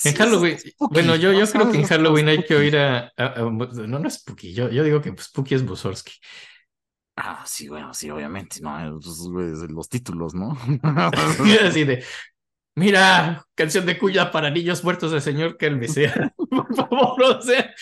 En 0.04 0.14
Halloween, 0.16 0.58
bueno, 0.90 1.16
yo, 1.18 1.34
yo 1.34 1.46
creo 1.52 1.70
que 1.70 1.78
en 1.78 1.84
Halloween 1.84 2.30
hay 2.30 2.44
que 2.46 2.56
oír 2.56 2.78
a, 2.78 3.12
a- 3.18 3.26
a- 3.26 3.42
no, 3.52 4.00
no 4.00 4.08
es 4.08 4.14
Spooky, 4.16 4.54
yo, 4.54 4.70
yo 4.70 4.84
digo 4.84 5.02
que 5.02 5.14
Spooky 5.18 5.56
es 5.56 5.64
Mussorgsky. 5.64 6.14
Ah, 7.22 7.44
sí, 7.46 7.68
bueno, 7.68 7.94
sí, 7.94 8.10
obviamente, 8.10 8.62
¿no? 8.62 8.98
Esos 9.00 9.30
güeyes, 9.30 9.60
los 9.70 9.90
títulos, 9.90 10.34
¿no? 10.34 10.58
Así 11.68 11.84
de, 11.84 12.04
Mira, 12.76 13.46
canción 13.56 13.86
de 13.86 13.98
cuya 13.98 14.32
para 14.32 14.50
niños 14.50 14.84
muertos 14.84 15.12
de 15.12 15.20
señor 15.20 15.58
sea. 15.88 16.34
Por 16.50 16.76
favor, 16.76 17.24
o 17.24 17.42
sea, 17.42 17.74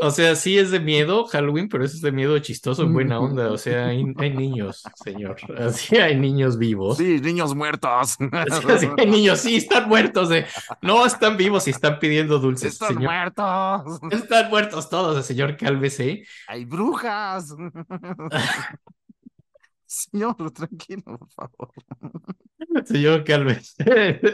o 0.00 0.10
sea, 0.10 0.34
sí 0.36 0.58
es 0.58 0.70
de 0.70 0.80
miedo 0.80 1.26
Halloween, 1.26 1.68
pero 1.68 1.84
eso 1.84 1.96
es 1.96 2.00
de 2.00 2.12
miedo 2.12 2.38
chistoso, 2.38 2.82
en 2.82 2.94
buena 2.94 3.20
onda. 3.20 3.52
O 3.52 3.58
sea, 3.58 3.88
hay, 3.88 4.04
hay 4.16 4.30
niños, 4.34 4.82
señor. 4.94 5.36
Así 5.58 5.96
hay 5.96 6.16
niños 6.16 6.56
vivos. 6.56 6.96
Sí, 6.96 7.20
niños 7.20 7.54
muertos. 7.54 8.16
Así 8.32 8.88
hay 8.96 9.06
niños, 9.06 9.40
sí, 9.40 9.56
están 9.56 9.88
muertos. 9.88 10.30
De... 10.30 10.46
No 10.80 11.04
están 11.04 11.36
vivos 11.36 11.66
y 11.66 11.70
están 11.70 11.98
pidiendo 11.98 12.38
dulces. 12.38 12.72
Están 12.72 12.94
señor. 12.94 13.12
muertos. 13.12 14.00
Están 14.10 14.48
muertos 14.48 14.88
todos, 14.88 15.16
el 15.18 15.24
señor 15.24 15.56
Cálvese. 15.56 16.24
Hay 16.48 16.64
brujas. 16.64 17.54
Señor, 20.10 20.50
tranquilo, 20.52 21.02
por 21.04 21.28
favor. 21.30 21.72
Señor 22.84 23.24
Calves. 23.24 23.76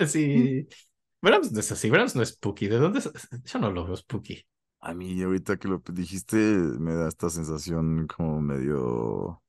sí. 0.08 0.66
Brahms 1.22 1.52
no 1.52 1.60
es 1.60 1.70
así, 1.70 1.88
Brahms 1.88 2.16
no 2.16 2.22
es 2.22 2.30
spooky. 2.30 2.66
¿De 2.66 2.78
dónde 2.78 2.98
es? 2.98 3.10
Yo 3.44 3.60
no 3.60 3.70
lo 3.70 3.86
veo 3.86 3.96
spooky. 3.96 4.44
A 4.80 4.92
mí, 4.92 5.22
ahorita 5.22 5.56
que 5.56 5.68
lo 5.68 5.80
dijiste, 5.92 6.36
me 6.36 6.94
da 6.94 7.08
esta 7.08 7.30
sensación 7.30 8.08
como 8.08 8.40
medio. 8.40 9.40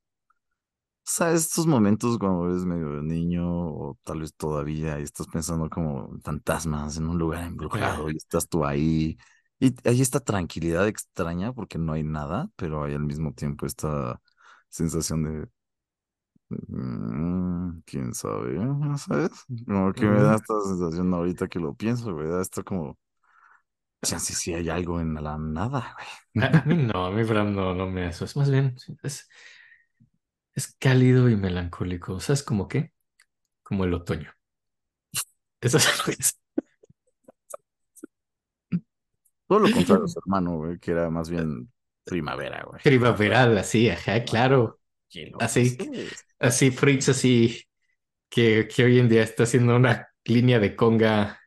¿Sabes? 1.03 1.42
Estos 1.48 1.66
momentos 1.66 2.19
cuando 2.19 2.45
eres 2.48 2.64
medio 2.64 3.01
niño, 3.01 3.43
o 3.45 3.98
tal 4.03 4.19
vez 4.19 4.35
todavía, 4.35 5.00
y 5.00 5.03
estás 5.03 5.25
pensando 5.27 5.67
como 5.67 6.16
fantasmas 6.24 6.98
en 6.98 7.08
un 7.08 7.17
lugar 7.17 7.43
embrujado, 7.43 8.11
y 8.11 8.17
estás 8.17 8.48
tú 8.48 8.64
ahí. 8.64 9.17
Y 9.59 9.74
hay 9.83 10.01
esta 10.01 10.19
tranquilidad 10.19 10.88
extraña 10.88 11.53
porque 11.53 11.80
no 11.80 11.93
hay 11.93 12.03
nada, 12.03 12.50
pero 12.56 12.83
hay 12.83 12.93
al 12.93 13.03
mismo 13.03 13.33
tiempo 13.33 13.66
esta 13.66 14.22
sensación 14.69 15.24
de 15.24 15.48
Mm, 15.48 15.62
quién 17.86 18.14
sabe, 18.14 18.58
¿sabes? 18.98 19.32
Como 19.66 19.94
que 19.94 20.06
me 20.06 20.22
da 20.22 20.36
esta 20.36 20.60
sensación 20.62 21.14
ahorita 21.14 21.48
que 21.48 21.60
lo 21.60 21.74
pienso, 21.76 22.14
güey. 22.14 22.28
Da 22.28 22.42
esto 22.42 22.64
como. 22.64 22.98
Chance 24.04 24.34
si 24.34 24.54
hay 24.54 24.70
algo 24.70 25.00
en 25.00 25.16
la 25.16 25.38
nada, 25.38 25.96
güey. 26.34 26.46
A, 26.46 26.64
mí 26.66 26.76
no, 26.94 27.06
a 27.06 27.12
mí 27.12 27.24
Bram 27.24 27.56
no, 27.56 27.74
no 27.74 27.88
me 27.88 28.08
eso. 28.08 28.26
Es 28.26 28.36
más 28.36 28.50
bien, 28.50 28.76
es, 29.02 29.30
es 30.54 30.76
cálido 30.78 31.30
y 31.30 31.36
melancólico. 31.36 32.20
¿Sabes 32.20 32.44
como 32.44 32.68
qué? 32.68 32.92
Como 33.64 33.86
el 33.86 33.94
otoño. 33.94 34.32
Eso 35.62 35.78
es 35.78 35.98
lo 35.98 36.04
que 36.06 36.12
es. 36.12 36.40
Todo 39.48 39.60
lo 39.60 39.72
contrario, 39.72 40.08
su 40.08 40.20
hermano, 40.26 40.58
güey, 40.58 40.80
que 40.80 40.92
era 40.92 41.10
más 41.10 41.30
bien 41.30 41.72
primavera, 42.04 42.64
güey. 42.66 42.82
Primaveral, 42.82 43.58
así, 43.58 43.90
ajá, 43.90 44.24
claro. 44.24 44.80
Así, 45.40 45.78
así, 46.44 46.72
Fritz, 46.72 47.10
así, 47.10 47.64
que, 48.30 48.68
que 48.68 48.84
hoy 48.84 49.00
en 49.00 49.10
día 49.10 49.24
está 49.24 49.44
haciendo 49.44 49.76
una 49.76 50.08
línea 50.26 50.60
de 50.60 50.76
conga 50.76 51.40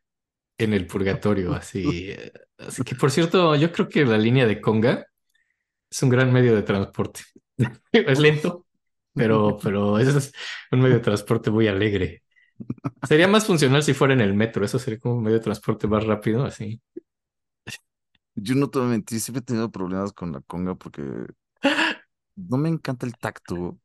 en 0.58 0.72
el 0.72 0.86
purgatorio, 0.86 1.54
así. 1.54 2.14
Así 2.58 2.82
que, 2.82 2.94
por 2.94 3.10
cierto, 3.10 3.54
yo 3.56 3.72
creo 3.72 3.88
que 3.88 4.04
la 4.04 4.18
línea 4.18 4.46
de 4.46 4.60
conga 4.60 5.06
es 5.90 6.02
un 6.02 6.08
gran 6.08 6.32
medio 6.32 6.54
de 6.54 6.62
transporte. 6.62 7.20
es 7.92 8.18
lento, 8.18 8.66
pero, 9.12 9.58
pero 9.62 9.98
es 9.98 10.32
un 10.70 10.80
medio 10.80 10.96
de 10.96 11.02
transporte 11.02 11.50
muy 11.50 11.68
alegre. 11.68 12.22
Sería 13.06 13.28
más 13.28 13.46
funcional 13.46 13.82
si 13.82 13.92
fuera 13.92 14.14
en 14.14 14.20
el 14.20 14.34
metro, 14.34 14.64
eso 14.64 14.78
sería 14.78 14.98
como 14.98 15.16
un 15.16 15.22
medio 15.22 15.38
de 15.38 15.44
transporte 15.44 15.86
más 15.86 16.04
rápido, 16.04 16.44
así. 16.44 16.80
Yo 18.34 18.54
no 18.54 18.68
te 18.68 18.78
voy 18.78 18.88
a 18.88 18.90
mentir, 18.90 19.20
siempre 19.20 19.40
he 19.40 19.44
tenido 19.44 19.70
problemas 19.70 20.12
con 20.12 20.32
la 20.32 20.40
conga 20.42 20.74
porque 20.74 21.02
no 22.36 22.56
me 22.58 22.68
encanta 22.68 23.06
el 23.06 23.16
tacto. 23.16 23.78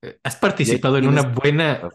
Eh, 0.00 0.20
¿Has 0.22 0.36
participado 0.36 0.98
en 0.98 1.08
una 1.08 1.22
buena... 1.22 1.90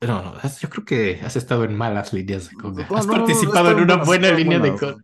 No, 0.00 0.22
no, 0.22 0.34
yo 0.60 0.70
creo 0.70 0.84
que 0.84 1.20
has 1.22 1.36
estado 1.36 1.64
en 1.64 1.76
malas 1.76 2.12
líneas 2.12 2.48
de 2.48 2.56
conga. 2.56 2.88
¿Has 2.94 3.06
participado 3.06 3.70
en 3.72 3.80
una 3.80 3.96
buena 3.96 4.30
línea 4.30 4.58
de 4.58 4.70
conga? 4.70 4.96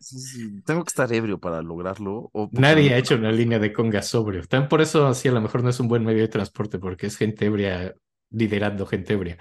Tengo 0.65 0.85
que 0.85 0.89
estar 0.89 1.13
ebrio 1.13 1.39
para 1.39 1.61
lograrlo. 1.63 2.31
Nadie 2.53 2.95
ha 2.95 2.99
hecho 2.99 3.17
una 3.17 3.33
línea 3.33 3.59
de 3.59 3.73
conga 3.73 4.03
sobrio. 4.03 4.47
También 4.47 4.69
por 4.69 4.81
eso, 4.81 5.07
así 5.07 5.29
a 5.29 5.33
lo 5.33 5.41
mejor 5.41 5.63
no 5.63 5.71
es 5.71 5.81
un 5.81 5.89
buen 5.89 6.05
medio 6.05 6.23
de 6.23 6.29
transporte, 6.29 6.79
porque 6.79 7.07
es 7.09 7.17
gente 7.17 7.47
ebria 7.47 7.95
liderando 8.31 8.87
gente 8.87 9.13
ebria. 9.13 9.39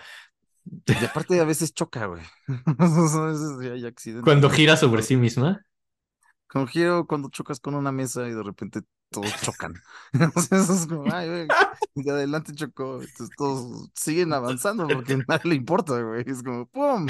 Y 0.86 1.06
aparte 1.06 1.40
a 1.40 1.46
veces 1.46 1.74
choca, 1.74 2.06
güey. 2.06 2.24
Cuando 4.24 4.50
gira 4.50 4.76
sobre 4.76 5.04
sí 5.04 5.16
misma. 5.16 5.64
Como 6.48 6.66
giro 6.66 7.06
cuando 7.06 7.30
chocas 7.30 7.60
con 7.60 7.76
una 7.76 7.92
mesa 7.92 8.28
y 8.28 8.32
de 8.32 8.42
repente 8.42 8.82
todos 9.10 9.42
chocan. 9.42 9.74
eso 10.52 10.74
es 10.74 10.88
como, 10.88 11.12
ay, 11.12 11.28
güey, 11.28 11.48
de 11.96 12.12
adelante 12.12 12.54
chocó. 12.54 13.02
Entonces 13.02 13.30
todos 13.36 13.90
siguen 13.96 14.34
avanzando 14.34 14.88
porque 14.88 15.14
a 15.14 15.18
nadie 15.28 15.50
le 15.50 15.56
importa, 15.56 16.02
güey. 16.02 16.24
Es 16.26 16.44
como, 16.44 16.66
¡pum! 16.68 17.08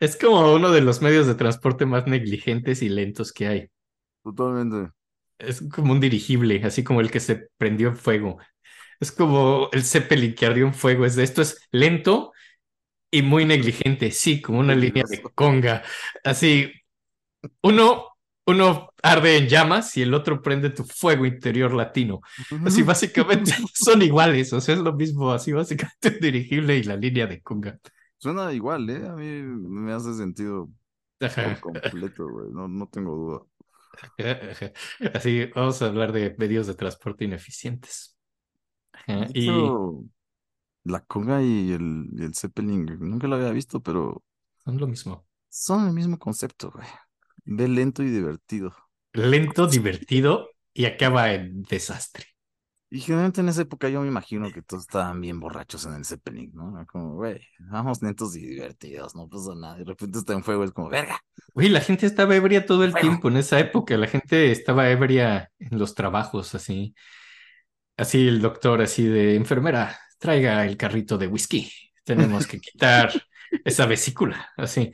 Es 0.00 0.16
como 0.16 0.54
uno 0.54 0.70
de 0.70 0.80
los 0.80 1.02
medios 1.02 1.26
de 1.26 1.34
transporte 1.34 1.86
más 1.86 2.06
negligentes 2.06 2.82
y 2.82 2.88
lentos 2.88 3.32
que 3.32 3.46
hay. 3.46 3.70
Totalmente. 4.22 4.92
Es 5.38 5.62
como 5.72 5.92
un 5.92 6.00
dirigible, 6.00 6.62
así 6.64 6.84
como 6.84 7.00
el 7.00 7.10
que 7.10 7.20
se 7.20 7.48
prendió 7.56 7.88
en 7.88 7.96
fuego. 7.96 8.38
Es 9.00 9.12
como 9.12 9.68
el 9.72 9.84
Zeppelin 9.84 10.34
que 10.34 10.46
ardió 10.46 10.66
en 10.66 10.74
fuego. 10.74 11.04
Es 11.04 11.16
de 11.16 11.24
esto 11.24 11.42
es 11.42 11.66
lento 11.72 12.32
y 13.10 13.22
muy 13.22 13.44
negligente. 13.44 14.10
Sí, 14.10 14.40
como 14.40 14.60
una 14.60 14.74
línea 14.74 15.04
de 15.08 15.22
conga. 15.22 15.82
Así, 16.24 16.72
uno, 17.62 18.13
uno 18.46 18.90
arde 19.02 19.38
en 19.38 19.48
llamas 19.48 19.96
y 19.96 20.02
el 20.02 20.14
otro 20.14 20.42
prende 20.42 20.70
tu 20.70 20.84
fuego 20.84 21.24
interior 21.26 21.72
latino. 21.72 22.20
Así 22.64 22.82
básicamente 22.82 23.52
son 23.74 24.02
iguales, 24.02 24.52
o 24.52 24.60
sea, 24.60 24.74
es 24.74 24.80
lo 24.80 24.92
mismo, 24.92 25.32
así 25.32 25.52
básicamente 25.52 26.08
el 26.08 26.20
dirigible 26.20 26.76
y 26.76 26.82
la 26.82 26.96
línea 26.96 27.26
de 27.26 27.40
conga. 27.42 27.78
Suena 28.18 28.52
igual, 28.52 28.88
¿eh? 28.90 29.06
A 29.06 29.12
mí 29.12 29.42
me 29.42 29.92
hace 29.92 30.14
sentido 30.14 30.70
por 31.18 31.60
completo, 31.60 32.28
güey, 32.28 32.50
no, 32.52 32.68
no 32.68 32.86
tengo 32.88 33.14
duda. 33.16 33.40
Así, 35.14 35.46
vamos 35.54 35.80
a 35.80 35.86
hablar 35.86 36.12
de 36.12 36.34
medios 36.38 36.66
de 36.66 36.74
transporte 36.74 37.24
ineficientes. 37.24 38.16
y 39.32 39.48
la 40.84 41.00
conga 41.00 41.42
y 41.42 41.72
el, 41.72 42.08
y 42.12 42.24
el 42.24 42.34
Zeppelin, 42.34 42.84
nunca 43.00 43.26
lo 43.26 43.36
había 43.36 43.50
visto, 43.50 43.80
pero... 43.80 44.22
Son 44.64 44.78
lo 44.78 44.86
mismo. 44.86 45.26
Son 45.48 45.86
el 45.86 45.92
mismo 45.94 46.18
concepto, 46.18 46.70
güey. 46.70 46.86
Ve 47.44 47.68
lento 47.68 48.02
y 48.02 48.10
divertido. 48.10 48.74
Lento, 49.12 49.66
divertido 49.66 50.50
y 50.72 50.86
acaba 50.86 51.32
en 51.32 51.62
desastre. 51.62 52.26
Y 52.90 53.00
generalmente 53.00 53.40
en 53.40 53.48
esa 53.48 53.62
época 53.62 53.88
yo 53.88 54.00
me 54.02 54.06
imagino 54.06 54.52
que 54.52 54.62
todos 54.62 54.84
estaban 54.84 55.20
bien 55.20 55.40
borrachos 55.40 55.84
en 55.86 55.94
el 55.94 56.04
Zeppelin, 56.04 56.52
¿no? 56.54 56.86
Como, 56.86 57.14
güey, 57.14 57.40
vamos 57.58 58.00
lentos 58.02 58.36
y 58.36 58.46
divertidos, 58.46 59.16
no 59.16 59.28
pasa 59.28 59.52
nada. 59.56 59.78
de 59.78 59.84
repente 59.84 60.18
está 60.18 60.32
en 60.32 60.44
fuego, 60.44 60.62
es 60.62 60.70
como, 60.70 60.88
verga. 60.90 61.18
Güey, 61.54 61.70
la 61.70 61.80
gente 61.80 62.06
estaba 62.06 62.36
ebria 62.36 62.66
todo 62.66 62.84
el 62.84 62.94
tiempo 62.94 63.28
en 63.28 63.38
esa 63.38 63.58
época. 63.58 63.96
La 63.96 64.06
gente 64.06 64.52
estaba 64.52 64.88
ebria 64.90 65.50
en 65.58 65.76
los 65.78 65.94
trabajos, 65.94 66.54
así. 66.54 66.94
Así 67.96 68.28
el 68.28 68.40
doctor, 68.40 68.80
así 68.82 69.04
de 69.04 69.34
enfermera, 69.36 69.98
traiga 70.18 70.64
el 70.64 70.76
carrito 70.76 71.18
de 71.18 71.26
whisky. 71.26 71.72
Tenemos 72.04 72.46
que 72.46 72.60
quitar 72.60 73.10
esa 73.64 73.86
vesícula, 73.86 74.52
así. 74.56 74.92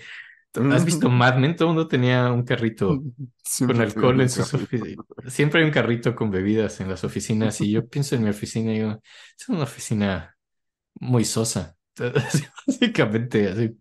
¿Has 0.53 0.85
visto 0.85 1.09
Mad 1.09 1.39
Men? 1.39 1.55
Todo 1.55 1.69
el 1.69 1.75
mundo 1.75 1.89
tenía 1.89 2.33
un 2.33 2.43
carrito 2.43 3.01
con 3.59 3.81
alcohol 3.81 4.21
en 4.21 4.29
sus 4.29 4.53
oficinas. 4.53 5.07
Siempre 5.29 5.61
hay 5.61 5.67
un 5.67 5.73
carrito 5.73 6.15
con 6.17 6.31
bebidas 6.31 6.81
en 6.81 6.89
las 6.89 7.05
oficinas 7.05 7.61
y 7.61 7.71
yo 7.71 7.87
pienso 7.89 8.17
en 8.17 8.25
mi 8.25 8.31
oficina 8.31 8.73
y 8.73 8.79
digo, 8.79 9.01
es 9.39 9.49
una 9.49 9.63
oficina 9.63 10.37
muy 10.95 11.25
sosa. 11.25 11.77
Básicamente 12.67 13.49
así. 13.49 13.79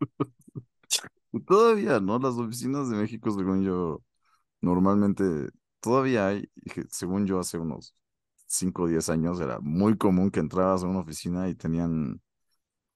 Todavía, 1.46 2.00
¿no? 2.00 2.18
Las 2.18 2.34
oficinas 2.34 2.88
de 2.88 2.96
México, 2.96 3.30
según 3.30 3.64
yo, 3.64 4.02
normalmente 4.60 5.24
todavía 5.80 6.28
hay, 6.28 6.48
según 6.88 7.26
yo, 7.26 7.40
hace 7.40 7.58
unos 7.58 7.94
5 8.46 8.84
o 8.84 8.86
10 8.88 9.08
años 9.10 9.40
era 9.40 9.58
muy 9.60 9.96
común 9.98 10.30
que 10.30 10.40
entrabas 10.40 10.82
a 10.82 10.86
una 10.86 11.00
oficina 11.00 11.48
y 11.48 11.54
tenían 11.54 12.20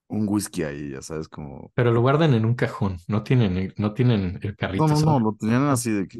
un 0.08 0.26
whisky 0.26 0.62
ahí, 0.62 0.90
ya 0.90 1.02
sabes, 1.02 1.28
como... 1.28 1.70
Pero 1.74 1.92
lo 1.92 2.00
guardan 2.00 2.32
en 2.34 2.44
un 2.44 2.54
cajón, 2.54 2.96
no 3.08 3.22
tienen, 3.22 3.74
no 3.76 3.92
tienen 3.92 4.38
el 4.42 4.56
carrito. 4.56 4.86
No, 4.86 4.94
no, 4.94 5.00
no, 5.00 5.20
lo 5.20 5.36
tenían 5.38 5.68
así 5.68 5.90
de 5.90 6.08
que 6.08 6.18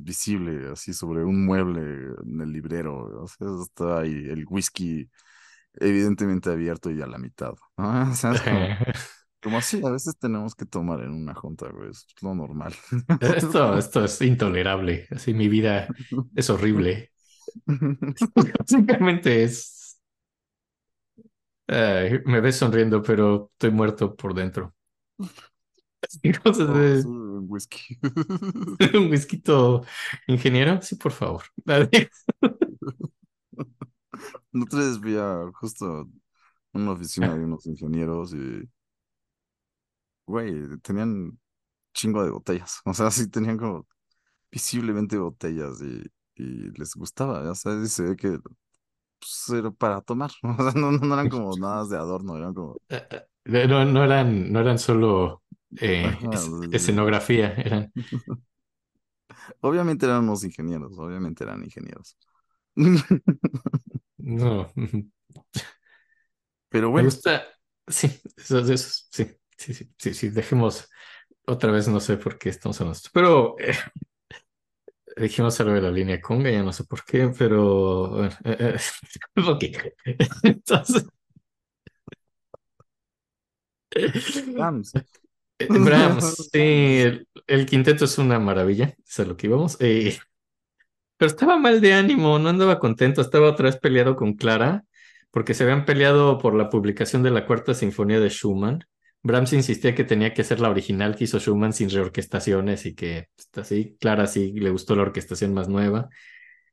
visible, 0.00 0.70
así 0.70 0.92
sobre 0.92 1.24
un 1.24 1.44
mueble 1.44 2.14
en 2.24 2.40
el 2.40 2.52
librero, 2.52 3.22
o 3.22 3.26
sea, 3.26 3.48
está 3.62 4.00
ahí 4.00 4.12
el 4.12 4.46
whisky 4.48 5.08
evidentemente 5.74 6.50
abierto 6.50 6.90
y 6.90 7.02
a 7.02 7.06
la 7.06 7.18
mitad. 7.18 7.54
¿no? 7.76 8.10
O 8.10 8.14
sea, 8.14 8.32
como, 9.42 9.58
así, 9.58 9.84
a 9.84 9.90
veces 9.90 10.16
tenemos 10.16 10.54
que 10.54 10.66
tomar 10.66 11.00
en 11.00 11.10
una 11.10 11.34
junta, 11.34 11.68
güey, 11.68 11.90
es 11.90 12.06
lo 12.22 12.34
normal. 12.34 12.74
Esto, 13.20 13.76
esto 13.76 14.04
es 14.04 14.20
intolerable, 14.22 15.08
así 15.10 15.34
mi 15.34 15.48
vida 15.48 15.88
es 16.36 16.48
horrible. 16.50 17.10
Básicamente 17.66 19.42
es 19.42 19.79
me 22.26 22.40
ves 22.40 22.56
sonriendo, 22.56 23.02
pero 23.02 23.50
estoy 23.54 23.70
muerto 23.70 24.14
por 24.16 24.34
dentro. 24.34 24.74
un 27.04 27.46
whisky. 27.48 27.98
un 28.94 29.10
whisky 29.10 29.38
ingeniero, 30.26 30.80
sí, 30.82 30.96
por 30.96 31.12
favor. 31.12 31.44
No 34.52 34.66
te 34.66 34.76
fui 35.00 35.52
justo 35.54 36.08
una 36.72 36.92
oficina 36.92 37.34
de 37.36 37.44
unos 37.44 37.66
ingenieros 37.66 38.34
y 38.34 38.68
güey, 40.26 40.78
tenían 40.82 41.38
chingo 41.94 42.24
de 42.24 42.30
botellas. 42.30 42.80
O 42.84 42.94
sea, 42.94 43.10
sí 43.10 43.28
tenían 43.30 43.58
como 43.58 43.86
visiblemente 44.52 45.18
botellas 45.18 45.80
y, 45.82 46.04
y 46.36 46.70
les 46.78 46.94
gustaba, 46.96 47.44
ya 47.44 47.54
sabes, 47.56 47.92
se 47.92 48.04
ve 48.04 48.16
que 48.16 48.38
pues, 49.20 49.58
era 49.58 49.70
para 49.70 50.00
tomar. 50.02 50.30
O 50.42 50.62
sea, 50.64 50.72
no, 50.80 50.92
no 50.92 51.14
eran 51.14 51.28
como 51.28 51.56
nada 51.56 51.86
de 51.86 51.96
adorno, 51.96 52.36
eran 52.36 52.54
como. 52.54 52.80
Eh, 52.88 53.06
eh, 53.44 53.66
No, 53.68 53.84
no 53.84 54.04
eran, 54.04 54.52
no 54.52 54.60
eran 54.60 54.78
solo 54.78 55.42
eh, 55.76 56.18
Ajá, 56.18 56.30
es- 56.30 56.56
sí, 56.60 56.74
sí. 56.76 57.00
escenografía, 57.10 57.52
eran. 57.54 57.92
Obviamente 59.60 60.06
eran 60.06 60.24
unos 60.24 60.44
ingenieros, 60.44 60.98
obviamente 60.98 61.44
eran 61.44 61.62
ingenieros. 61.64 62.16
No. 64.18 64.70
Pero 66.68 66.90
Me 66.92 67.02
bueno, 67.02 67.02
gusta. 67.02 67.44
Sí, 67.88 68.08
eso, 68.36 68.58
eso, 68.60 69.04
sí, 69.10 69.26
sí, 69.56 69.74
sí, 69.74 69.90
sí, 69.98 70.14
sí, 70.14 70.28
dejemos 70.30 70.88
otra 71.46 71.72
vez, 71.72 71.88
no 71.88 72.00
sé 72.00 72.16
por 72.18 72.38
qué 72.38 72.50
estamos 72.50 72.80
hablando 72.80 72.96
esto, 72.98 73.10
pero 73.12 73.56
eh, 73.60 73.74
dijimos 75.16 75.60
algo 75.60 75.74
de 75.74 75.80
la 75.82 75.90
línea 75.90 76.20
Conga, 76.20 76.50
ya 76.50 76.62
no 76.62 76.72
sé 76.72 76.84
por 76.84 77.04
qué, 77.04 77.30
pero 77.38 78.08
bueno, 78.10 78.30
eh, 78.44 78.76
eh. 78.76 78.78
Entonces, 80.42 81.06
Rams. 84.56 84.92
eh, 85.58 85.68
Brahms, 85.78 86.50
sí, 86.52 86.58
el, 86.60 87.28
el 87.46 87.66
quinteto 87.66 88.04
es 88.04 88.18
una 88.18 88.38
maravilla, 88.38 88.94
es 89.06 89.20
a 89.20 89.24
lo 89.24 89.36
que 89.36 89.46
íbamos. 89.48 89.76
eh, 89.80 90.18
pero 91.16 91.30
estaba 91.30 91.58
mal 91.58 91.80
de 91.80 91.94
ánimo, 91.94 92.38
no 92.38 92.48
andaba 92.48 92.78
contento, 92.78 93.20
estaba 93.20 93.48
otra 93.50 93.66
vez 93.66 93.76
peleado 93.78 94.16
con 94.16 94.34
Clara, 94.34 94.84
porque 95.30 95.54
se 95.54 95.64
habían 95.64 95.84
peleado 95.84 96.38
por 96.38 96.54
la 96.54 96.70
publicación 96.70 97.22
de 97.22 97.30
la 97.30 97.46
cuarta 97.46 97.74
sinfonía 97.74 98.20
de 98.20 98.30
Schumann. 98.30 98.84
Brahms 99.22 99.52
insistía 99.52 99.94
que 99.94 100.04
tenía 100.04 100.32
que 100.34 100.44
ser 100.44 100.60
la 100.60 100.70
original 100.70 101.16
que 101.16 101.24
hizo 101.24 101.38
Schumann 101.38 101.72
sin 101.72 101.90
reorquestaciones 101.90 102.86
y 102.86 102.94
que 102.94 103.28
pues, 103.36 103.48
así, 103.66 103.96
Clara 104.00 104.26
sí 104.26 104.52
le 104.52 104.70
gustó 104.70 104.96
la 104.96 105.02
orquestación 105.02 105.54
más 105.54 105.68
nueva. 105.68 106.08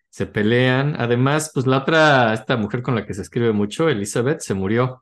Se 0.10 0.28
pelean. 0.28 0.96
Además, 1.00 1.52
pues 1.54 1.68
la 1.68 1.80
otra, 1.80 2.34
esta 2.34 2.58
mujer 2.58 2.82
con 2.84 2.96
la 2.96 3.06
que 3.06 3.14
se 3.14 3.22
escribe 3.24 3.54
mucho, 3.54 3.90
Elizabeth, 3.90 4.42
se 4.42 4.54
murió. 4.56 5.02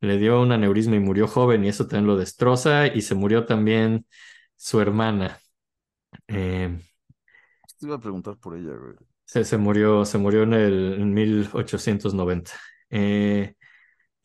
Le 0.00 0.18
dio 0.18 0.40
un 0.42 0.52
aneurisma 0.52 0.96
y 0.96 1.00
murió 1.00 1.28
joven 1.28 1.64
y 1.64 1.68
eso 1.68 1.86
también 1.86 2.06
lo 2.08 2.16
destroza. 2.16 2.86
Y 2.88 3.02
se 3.02 3.14
murió 3.16 3.46
también 3.46 4.06
su 4.56 4.80
hermana. 4.80 5.38
Eh, 6.28 6.78
Te 7.78 7.86
iba 7.86 7.96
a 7.96 8.00
preguntar 8.00 8.36
por 8.38 8.54
ella, 8.56 8.74
güey. 8.76 8.96
se, 9.24 9.44
se 9.44 9.56
murió, 9.58 10.04
se 10.04 10.18
murió 10.18 10.42
en 10.42 10.52
el 10.54 10.94
en 11.00 11.14
1890. 11.14 12.52
Eh, 12.90 13.54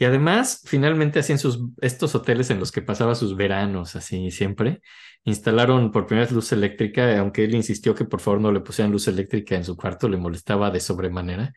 y 0.02 0.06
además, 0.06 0.64
finalmente, 0.66 1.20
así 1.20 1.32
en 1.32 1.38
sus, 1.38 1.60
estos 1.80 2.16
hoteles 2.16 2.50
en 2.50 2.60
los 2.60 2.72
que 2.72 2.82
pasaba 2.82 3.14
sus 3.14 3.36
veranos, 3.36 3.96
así 3.96 4.32
siempre, 4.32 4.82
instalaron 5.26 5.92
por 5.92 6.08
primera 6.08 6.26
vez 6.26 6.34
luz 6.34 6.52
eléctrica, 6.54 7.20
aunque 7.20 7.44
él 7.44 7.54
insistió 7.54 7.94
que 7.94 8.06
por 8.06 8.20
favor 8.20 8.42
no 8.42 8.52
le 8.52 8.62
pusieran 8.62 8.92
luz 8.92 9.08
eléctrica 9.08 9.56
en 9.56 9.64
su 9.64 9.78
cuarto, 9.78 10.10
le 10.10 10.18
molestaba 10.18 10.72
de 10.72 10.80
sobremanera. 10.80 11.54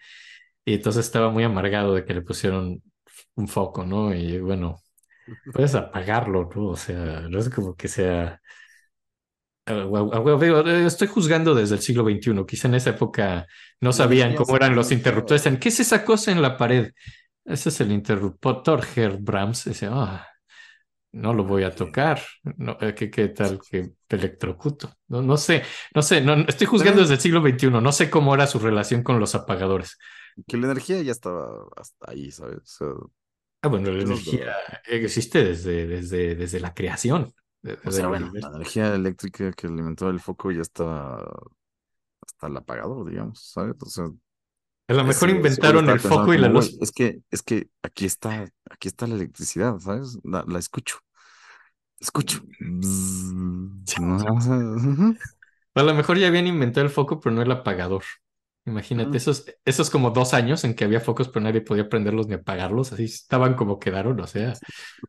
Y 0.63 0.75
entonces 0.75 1.07
estaba 1.07 1.31
muy 1.31 1.43
amargado 1.43 1.95
de 1.95 2.05
que 2.05 2.13
le 2.13 2.21
pusieron 2.21 2.83
un 3.35 3.49
foco, 3.49 3.87
¿no? 3.87 4.15
Y 4.15 4.39
bueno, 4.41 4.79
puedes 5.55 5.75
apagarlo, 5.75 6.51
¿no? 6.55 6.67
O 6.67 6.77
sea, 6.77 7.21
no 7.31 7.39
es 7.39 7.49
como 7.49 7.75
que 7.75 7.89
sea... 7.89 8.43
Estoy 10.85 11.09
juzgando 11.09 11.55
desde 11.55 11.77
el 11.77 11.81
siglo 11.81 12.05
XXI. 12.05 12.45
Quizá 12.47 12.69
en 12.69 12.75
esa 12.75 12.91
época 12.91 13.47
no 13.81 13.95
sabían 13.95 14.35
cómo 14.35 14.55
eran 14.55 14.75
los 14.75 14.93
interruptores. 14.93 15.49
¿qué 15.59 15.71
es 15.71 15.81
esa 15.81 16.05
cosa 16.05 16.31
en 16.31 16.43
la 16.43 16.59
pared? 16.59 16.93
Ese 17.45 17.69
es 17.69 17.81
el 17.81 17.93
interruptor 17.93 18.81
Herr 18.97 19.19
Brahms. 19.19 19.65
Dice, 19.65 19.89
"Ah, 19.91 20.27
no 21.13 21.33
lo 21.35 21.45
voy 21.45 21.65
a 21.65 21.75
tocar. 21.75 22.21
No, 22.59 22.77
eh, 22.81 22.95
¿qué, 22.95 23.11
qué 23.11 23.29
tal 23.29 23.61
que 23.61 23.93
te 24.07 24.17
electrocuto? 24.17 24.93
No, 25.09 25.23
no 25.23 25.37
sé, 25.37 25.63
no 25.95 26.03
sé, 26.03 26.21
no, 26.21 26.35
estoy 26.49 26.67
juzgando 26.67 27.01
desde 27.03 27.15
el 27.15 27.21
siglo 27.21 27.41
XXI. 27.41 27.81
No 27.81 27.93
sé 27.93 28.11
cómo 28.11 28.35
era 28.35 28.47
su 28.47 28.59
relación 28.59 29.03
con 29.03 29.21
los 29.21 29.35
apagadores. 29.35 29.99
Que 30.47 30.57
la 30.57 30.67
energía 30.67 31.01
ya 31.03 31.13
estaba 31.13 31.67
hasta 31.77 32.11
ahí, 32.11 32.31
¿sabes? 32.33 32.59
O 32.59 32.67
sea, 32.67 32.89
Ah, 33.63 33.69
bueno, 33.69 33.91
la 33.91 34.03
energía 34.03 34.55
existe 34.87 35.43
desde, 35.43 35.87
desde, 35.87 36.35
desde 36.35 36.61
la 36.61 36.75
creación. 36.75 37.33
o 37.85 37.91
sea, 37.91 38.09
bueno, 38.09 38.31
la 38.35 38.49
energía 38.49 38.95
eléctrica 38.95 39.53
que 39.53 39.67
alimentaba 39.69 40.11
el 40.11 40.21
foco 40.21 40.51
ya 40.53 40.61
estaba 40.61 41.25
hasta 42.27 42.47
el 42.49 42.57
apagador, 42.57 43.09
digamos, 43.09 43.41
¿sabes? 43.53 43.77
O 43.81 43.87
sea, 43.87 44.11
A 44.89 44.93
lo 44.93 45.05
mejor 45.05 45.31
inventaron 45.31 45.89
el 45.89 45.99
foco 45.99 46.35
y 46.35 46.39
la 46.39 46.49
luz. 46.49 46.67
como, 46.67 46.79
"Güey, 46.79 46.83
es 46.83 46.93
que, 46.93 47.21
es 47.31 47.43
que 47.43 47.69
aquí 47.83 48.05
está, 48.07 48.47
aquí 48.71 48.89
está 48.89 49.07
la 49.07 49.15
electricidad, 49.15 49.79
¿sabes? 49.79 50.19
La, 50.25 50.45
la 50.47 50.59
escucho. 50.59 50.99
Escucho. 52.01 52.43
A 55.75 55.83
lo 55.83 55.95
mejor 55.95 56.19
ya 56.19 56.29
habían 56.29 56.47
inventado 56.47 56.87
el 56.87 56.93
foco, 56.93 57.21
pero 57.21 57.35
no 57.35 57.43
el 57.43 57.51
apagador. 57.51 58.05
Imagínate, 58.67 59.09
Ujú. 59.09 59.17
esos, 59.19 59.45
esos 59.67 59.91
como 59.91 60.11
dos 60.11 60.33
años 60.33 60.65
en 60.65 60.75
que 60.75 60.85
había 60.85 61.01
focos, 61.01 61.29
pero 61.29 61.45
nadie 61.45 61.61
podía 61.61 61.89
prenderlos 61.89 62.29
ni 62.29 62.35
apagarlos, 62.35 62.93
así 62.93 63.05
estaban 63.05 63.55
como 63.57 63.79
quedaron, 63.79 64.19
o 64.21 64.27
sea, 64.27 64.55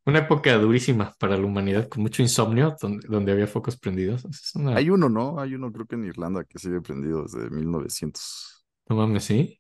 una 0.06 0.20
época 0.20 0.58
durísima 0.58 1.14
para 1.20 1.38
la 1.38 1.46
humanidad, 1.46 1.88
con 1.88 2.04
mucho 2.04 2.22
insomnio, 2.22 2.76
donde, 2.82 3.08
donde 3.08 3.32
había 3.32 3.48
focos 3.48 3.78
prendidos. 3.78 4.26
Una, 4.56 4.76
Hay 4.76 4.90
uno, 4.90 5.08
¿no? 5.08 5.40
Hay 5.40 5.56
uno, 5.56 5.72
creo 5.72 5.86
que 5.86 5.96
en 5.96 6.04
Irlanda, 6.06 6.44
que 6.44 6.60
sigue 6.60 6.82
prendido 6.82 7.24
desde 7.24 7.50
1900. 7.50 8.66
no 8.90 8.96
mames, 8.96 9.24
sí. 9.26 9.60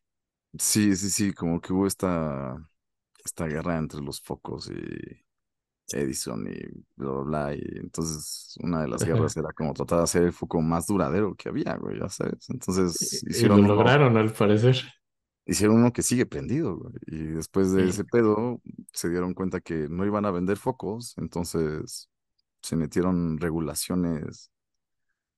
Sí, 0.59 0.95
sí, 0.95 1.09
sí, 1.09 1.33
como 1.33 1.59
que 1.59 1.73
hubo 1.73 1.85
esta, 1.87 2.55
esta 3.25 3.47
guerra 3.47 3.77
entre 3.77 4.01
los 4.01 4.21
focos 4.21 4.69
y 4.71 4.75
Edison 5.91 6.47
y 6.47 6.53
bla, 6.95 7.11
bla, 7.11 7.21
bla. 7.23 7.55
Y 7.55 7.61
entonces 7.79 8.55
una 8.61 8.81
de 8.81 8.87
las 8.87 9.03
guerras 9.05 9.37
era 9.37 9.53
como 9.53 9.73
tratar 9.73 9.99
de 9.99 10.03
hacer 10.05 10.23
el 10.23 10.33
foco 10.33 10.61
más 10.61 10.87
duradero 10.87 11.35
que 11.35 11.49
había, 11.49 11.75
güey, 11.77 11.99
ya 11.99 12.09
sabes. 12.09 12.49
Entonces 12.49 13.29
Y, 13.31 13.41
y 13.41 13.49
lo 13.49 13.57
hicieron 13.57 13.65
uno, 13.65 13.67
lograron, 13.67 14.17
al 14.17 14.33
parecer. 14.33 14.75
hicieron 15.45 15.77
uno 15.77 15.93
que 15.93 16.01
sigue 16.01 16.25
prendido, 16.25 16.77
güey. 16.77 16.93
Y 17.07 17.17
después 17.27 17.71
de 17.71 17.87
ese 17.89 18.03
pedo 18.05 18.61
se 18.93 19.09
dieron 19.09 19.33
cuenta 19.33 19.61
que 19.61 19.87
no 19.89 20.05
iban 20.05 20.25
a 20.25 20.31
vender 20.31 20.57
focos, 20.57 21.13
entonces 21.17 22.09
se 22.61 22.75
metieron 22.75 23.39
regulaciones 23.39 24.51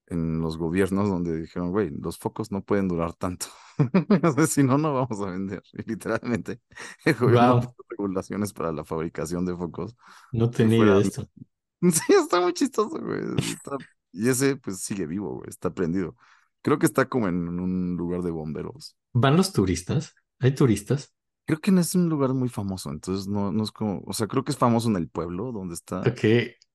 en 0.08 0.40
los 0.42 0.58
gobiernos 0.58 1.10
donde 1.10 1.40
dijeron, 1.42 1.72
güey, 1.72 1.90
los 1.92 2.18
focos 2.18 2.52
no 2.52 2.62
pueden 2.64 2.88
durar 2.88 3.14
tanto. 3.14 3.48
Si 4.50 4.64
no, 4.64 4.78
no 4.78 4.94
vamos 4.94 5.22
a 5.22 5.32
vender. 5.32 5.62
Y 5.74 5.84
literalmente 5.90 6.62
el 7.06 7.14
gobierno 7.16 7.62
Wow, 7.62 7.76
regulaciones 7.90 8.54
para 8.54 8.72
la 8.72 8.84
fabricación 8.84 9.46
de 9.46 9.56
focos 9.56 9.96
no 10.32 10.50
tenía 10.50 10.98
esto. 11.00 11.28
Sí, 11.80 12.14
está 12.14 12.42
muy 12.42 12.54
chistoso, 12.54 13.00
güey. 13.00 13.22
Está- 13.38 13.78
Y 14.12 14.30
ese 14.30 14.56
pues 14.56 14.80
sigue 14.80 15.06
vivo, 15.06 15.36
güey, 15.36 15.50
está 15.50 15.70
prendido. 15.72 16.16
Creo 16.64 16.80
que 16.80 16.88
está 16.88 17.08
como 17.08 17.28
en 17.28 17.48
un 17.60 17.96
lugar 17.96 18.24
de 18.24 18.32
bomberos. 18.32 18.98
¿Van 19.14 19.38
los 19.38 19.54
turistas? 19.54 20.16
¿Hay 20.40 20.56
turistas? 20.56 21.14
Creo 21.46 21.60
que 21.60 21.72
no 21.72 21.80
es 21.80 21.96
un 21.96 22.10
lugar 22.10 22.34
muy 22.34 22.50
famoso, 22.50 22.90
entonces 22.92 23.28
no, 23.28 23.52
no 23.52 23.64
es 23.64 23.72
como, 23.72 24.02
o 24.06 24.14
sea, 24.14 24.28
creo 24.28 24.44
que 24.44 24.52
es 24.52 24.58
famoso 24.58 24.90
en 24.90 24.98
el 24.98 25.08
pueblo 25.08 25.52
donde 25.52 25.76
está, 25.76 26.02
Ok, 26.02 26.20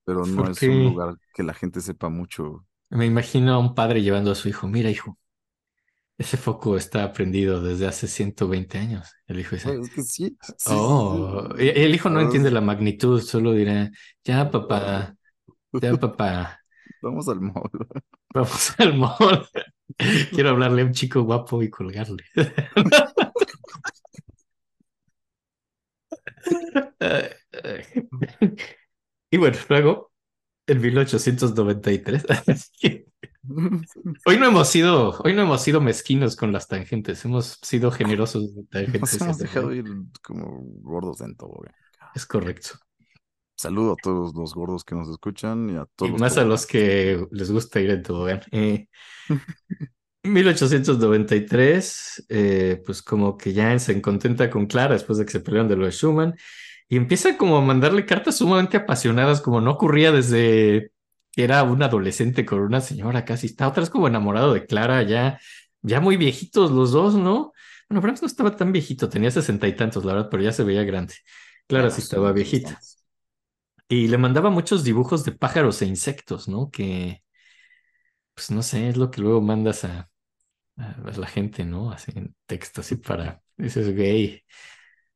pero 0.03 0.25
no 0.25 0.49
es 0.49 0.61
un 0.63 0.83
lugar 0.85 1.17
que 1.35 1.43
la 1.43 1.53
gente 1.53 1.79
sepa 1.81 2.09
mucho. 2.09 2.65
Me 2.93 3.05
imagino 3.05 3.53
a 3.53 3.59
un 3.59 3.75
padre 3.75 4.01
llevando 4.01 4.31
a 4.31 4.35
su 4.35 4.49
hijo, 4.49 4.67
mira, 4.67 4.89
hijo, 4.89 5.17
ese 6.17 6.37
foco 6.37 6.77
está 6.77 7.11
prendido 7.13 7.61
desde 7.61 7.87
hace 7.87 8.07
120 8.07 8.77
años. 8.77 9.11
El 9.27 9.39
hijo 9.39 9.55
dice, 9.55 9.79
es 9.81 9.89
que 9.89 10.01
sí, 10.03 10.37
sí, 10.57 10.57
Oh, 10.65 11.49
sí. 11.57 11.57
el 11.57 11.95
hijo 11.95 12.09
no 12.09 12.19
Ah, 12.19 12.21
entiende 12.21 12.51
la 12.51 12.61
magnitud, 12.61 13.21
solo 13.21 13.53
dirá, 13.53 13.91
ya 14.23 14.49
papá, 14.51 15.15
ya 15.79 15.93
papá, 15.99 16.59
Vamos 17.01 17.27
al 17.29 17.41
mall. 17.41 17.69
vamos 18.33 18.73
al 18.79 18.93
mall. 18.97 19.47
Quiero 20.33 20.49
hablarle 20.51 20.81
a 20.81 20.85
un 20.85 20.93
chico 20.93 21.21
guapo 21.23 21.61
y 21.63 21.69
colgarle. 21.69 22.23
Y 29.31 29.37
bueno, 29.37 29.57
luego, 29.69 30.12
en 30.67 30.81
1893, 30.81 32.25
hoy 34.25 34.37
no 34.37 34.45
hemos 34.45 34.69
sido, 34.69 35.19
hoy 35.23 35.33
no 35.33 35.41
hemos 35.41 35.61
sido 35.61 35.81
mezquinos 35.81 36.35
con 36.35 36.51
las 36.51 36.67
tangentes, 36.67 37.23
hemos 37.25 37.59
sido 37.61 37.91
generosos 37.91 38.55
de 38.55 38.61
Nos 38.61 38.69
tangentes. 38.69 39.21
hemos 39.21 39.37
esta 39.37 39.43
dejado 39.43 39.73
ir 39.73 39.85
como 40.21 40.61
gordos 40.81 41.21
en 41.21 41.35
todo, 41.35 41.49
güey. 41.49 41.71
Es 42.15 42.25
correcto. 42.25 42.71
Saludo 43.55 43.93
a 43.93 43.95
todos 44.01 44.33
los 44.35 44.53
gordos 44.53 44.83
que 44.83 44.95
nos 44.95 45.09
escuchan 45.09 45.69
y 45.69 45.75
a 45.75 45.85
todos 45.95 46.09
Y 46.09 46.11
los 46.13 46.21
más 46.21 46.37
a 46.37 46.43
los 46.43 46.65
que 46.65 47.25
les 47.31 47.51
gusta 47.51 47.79
ir 47.79 47.91
en 47.91 48.03
tobogán. 48.03 48.41
Eh, 48.51 48.87
1893, 50.25 52.25
eh, 52.29 52.81
pues 52.85 53.01
como 53.01 53.37
que 53.37 53.51
ya 53.51 53.77
se 53.77 54.01
contenta 54.01 54.49
con 54.49 54.67
Clara 54.67 54.93
después 54.93 55.17
de 55.17 55.25
que 55.25 55.33
se 55.33 55.41
pelearon 55.41 55.67
de 55.67 55.75
lo 55.75 55.85
de 55.85 55.91
Schumann 55.91 56.33
y 56.93 56.97
empieza 56.97 57.37
como 57.37 57.57
a 57.57 57.61
mandarle 57.61 58.05
cartas 58.05 58.37
sumamente 58.37 58.77
apasionadas, 58.77 59.41
como 59.41 59.59
no 59.61 59.71
ocurría 59.71 60.11
desde 60.11 60.91
que 61.31 61.43
era 61.43 61.63
un 61.63 61.81
adolescente 61.81 62.45
con 62.45 62.59
una 62.59 62.81
señora 62.81 63.25
casi. 63.25 63.47
Está 63.47 63.67
otra 63.67 63.81
vez 63.81 63.89
como 63.89 64.07
enamorado 64.07 64.53
de 64.53 64.67
Clara, 64.67 65.01
ya, 65.01 65.39
ya 65.81 65.99
muy 65.99 66.17
viejitos 66.17 66.69
los 66.69 66.91
dos, 66.91 67.15
¿no? 67.15 67.51
Bueno, 67.89 67.99
Brahms 68.01 68.21
no 68.21 68.27
estaba 68.27 68.55
tan 68.55 68.71
viejito, 68.71 69.09
tenía 69.09 69.31
sesenta 69.31 69.67
y 69.67 69.75
tantos, 69.75 70.05
la 70.05 70.13
verdad, 70.13 70.29
pero 70.29 70.43
ya 70.43 70.51
se 70.51 70.63
veía 70.63 70.83
grande. 70.83 71.15
Clara 71.67 71.89
sí 71.89 72.01
estaba 72.01 72.31
viejita. 72.31 72.79
Y 73.89 74.07
le 74.07 74.19
mandaba 74.19 74.51
muchos 74.51 74.83
dibujos 74.83 75.25
de 75.25 75.31
pájaros 75.31 75.81
e 75.81 75.87
insectos, 75.87 76.47
¿no? 76.47 76.69
Que, 76.69 77.23
pues 78.35 78.51
no 78.51 78.61
sé, 78.61 78.89
es 78.89 78.97
lo 78.97 79.09
que 79.09 79.21
luego 79.21 79.41
mandas 79.41 79.83
a, 79.83 80.11
a 80.77 81.11
la 81.17 81.27
gente, 81.27 81.65
¿no? 81.65 81.91
Así 81.91 82.11
en 82.15 82.35
texto, 82.45 82.81
así 82.81 82.97
para, 82.97 83.41
dices, 83.57 83.95
güey, 83.95 84.43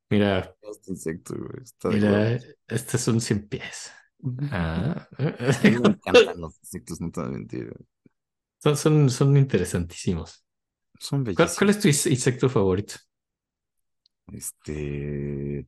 mira, 0.09 0.55
Este 0.61 0.91
insecto, 0.91 1.35
güey. 1.35 1.63
Está 1.63 1.89
mira, 1.89 2.09
huevos. 2.09 2.47
este 2.67 2.97
es 2.97 3.07
un 3.07 3.21
cien 3.21 3.47
pies. 3.47 3.91
Ah, 4.49 5.07
me 5.63 5.89
encantan 5.89 6.39
los 6.41 6.57
insectos, 6.59 7.01
no 7.01 7.11
te 7.11 7.21
voy 7.21 7.29
a 7.29 7.31
mentir. 7.33 7.73
son, 8.59 8.77
son, 8.77 9.09
son 9.09 9.37
interesantísimos. 9.37 10.45
Son 10.99 11.23
¿Cuál, 11.33 11.53
bellísimos. 11.53 11.57
cuál 11.57 11.69
es 11.69 11.79
tu 11.79 11.87
insecto 11.87 12.49
favorito? 12.49 12.95
Este. 14.31 15.67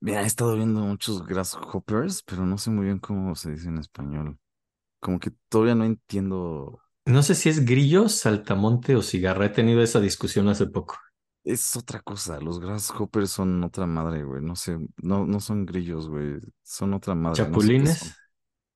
Mira, 0.00 0.22
he 0.22 0.26
estado 0.26 0.54
viendo 0.56 0.80
muchos 0.80 1.24
grasshoppers, 1.26 2.22
pero 2.22 2.44
no 2.46 2.58
sé 2.58 2.70
muy 2.70 2.84
bien 2.86 2.98
cómo 2.98 3.34
se 3.34 3.52
dice 3.52 3.68
en 3.68 3.78
español. 3.78 4.38
Como 5.00 5.20
que 5.20 5.32
todavía 5.48 5.74
no 5.76 5.84
entiendo. 5.84 6.80
No 7.06 7.22
sé 7.22 7.34
si 7.34 7.48
es 7.48 7.64
grillo, 7.64 8.08
saltamonte 8.10 8.94
o 8.96 9.02
cigarra. 9.02 9.46
He 9.46 9.50
tenido 9.50 9.82
esa 9.82 10.00
discusión 10.00 10.48
hace 10.48 10.66
poco. 10.66 10.96
Es 11.44 11.76
otra 11.76 12.00
cosa. 12.00 12.40
Los 12.40 12.58
grasshoppers 12.58 13.30
son 13.30 13.62
otra 13.64 13.86
madre, 13.86 14.24
güey. 14.24 14.42
No 14.42 14.56
sé, 14.56 14.78
no, 15.02 15.26
no 15.26 15.40
son 15.40 15.66
grillos, 15.66 16.08
güey. 16.08 16.40
Son 16.62 16.94
otra 16.94 17.14
madre. 17.14 17.42
no 17.42 17.44
sé. 17.44 17.50
Chapulines, 17.50 18.16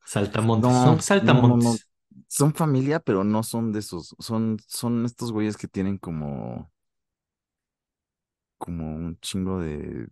saltamontes. 0.05 0.71
No, 0.71 0.85
Son 0.85 1.01
saltamontes. 1.01 1.89
Son 2.27 2.53
familia, 2.53 3.01
pero 3.01 3.25
no 3.25 3.43
son 3.43 3.73
de 3.73 3.79
esos. 3.79 4.15
Son, 4.19 4.59
son 4.67 5.07
estos 5.07 5.33
güeyes 5.33 5.57
que 5.57 5.69
tienen 5.69 5.97
como, 5.97 6.71
como 8.59 8.95
un 8.95 9.19
chingo 9.21 9.61
de 9.61 10.09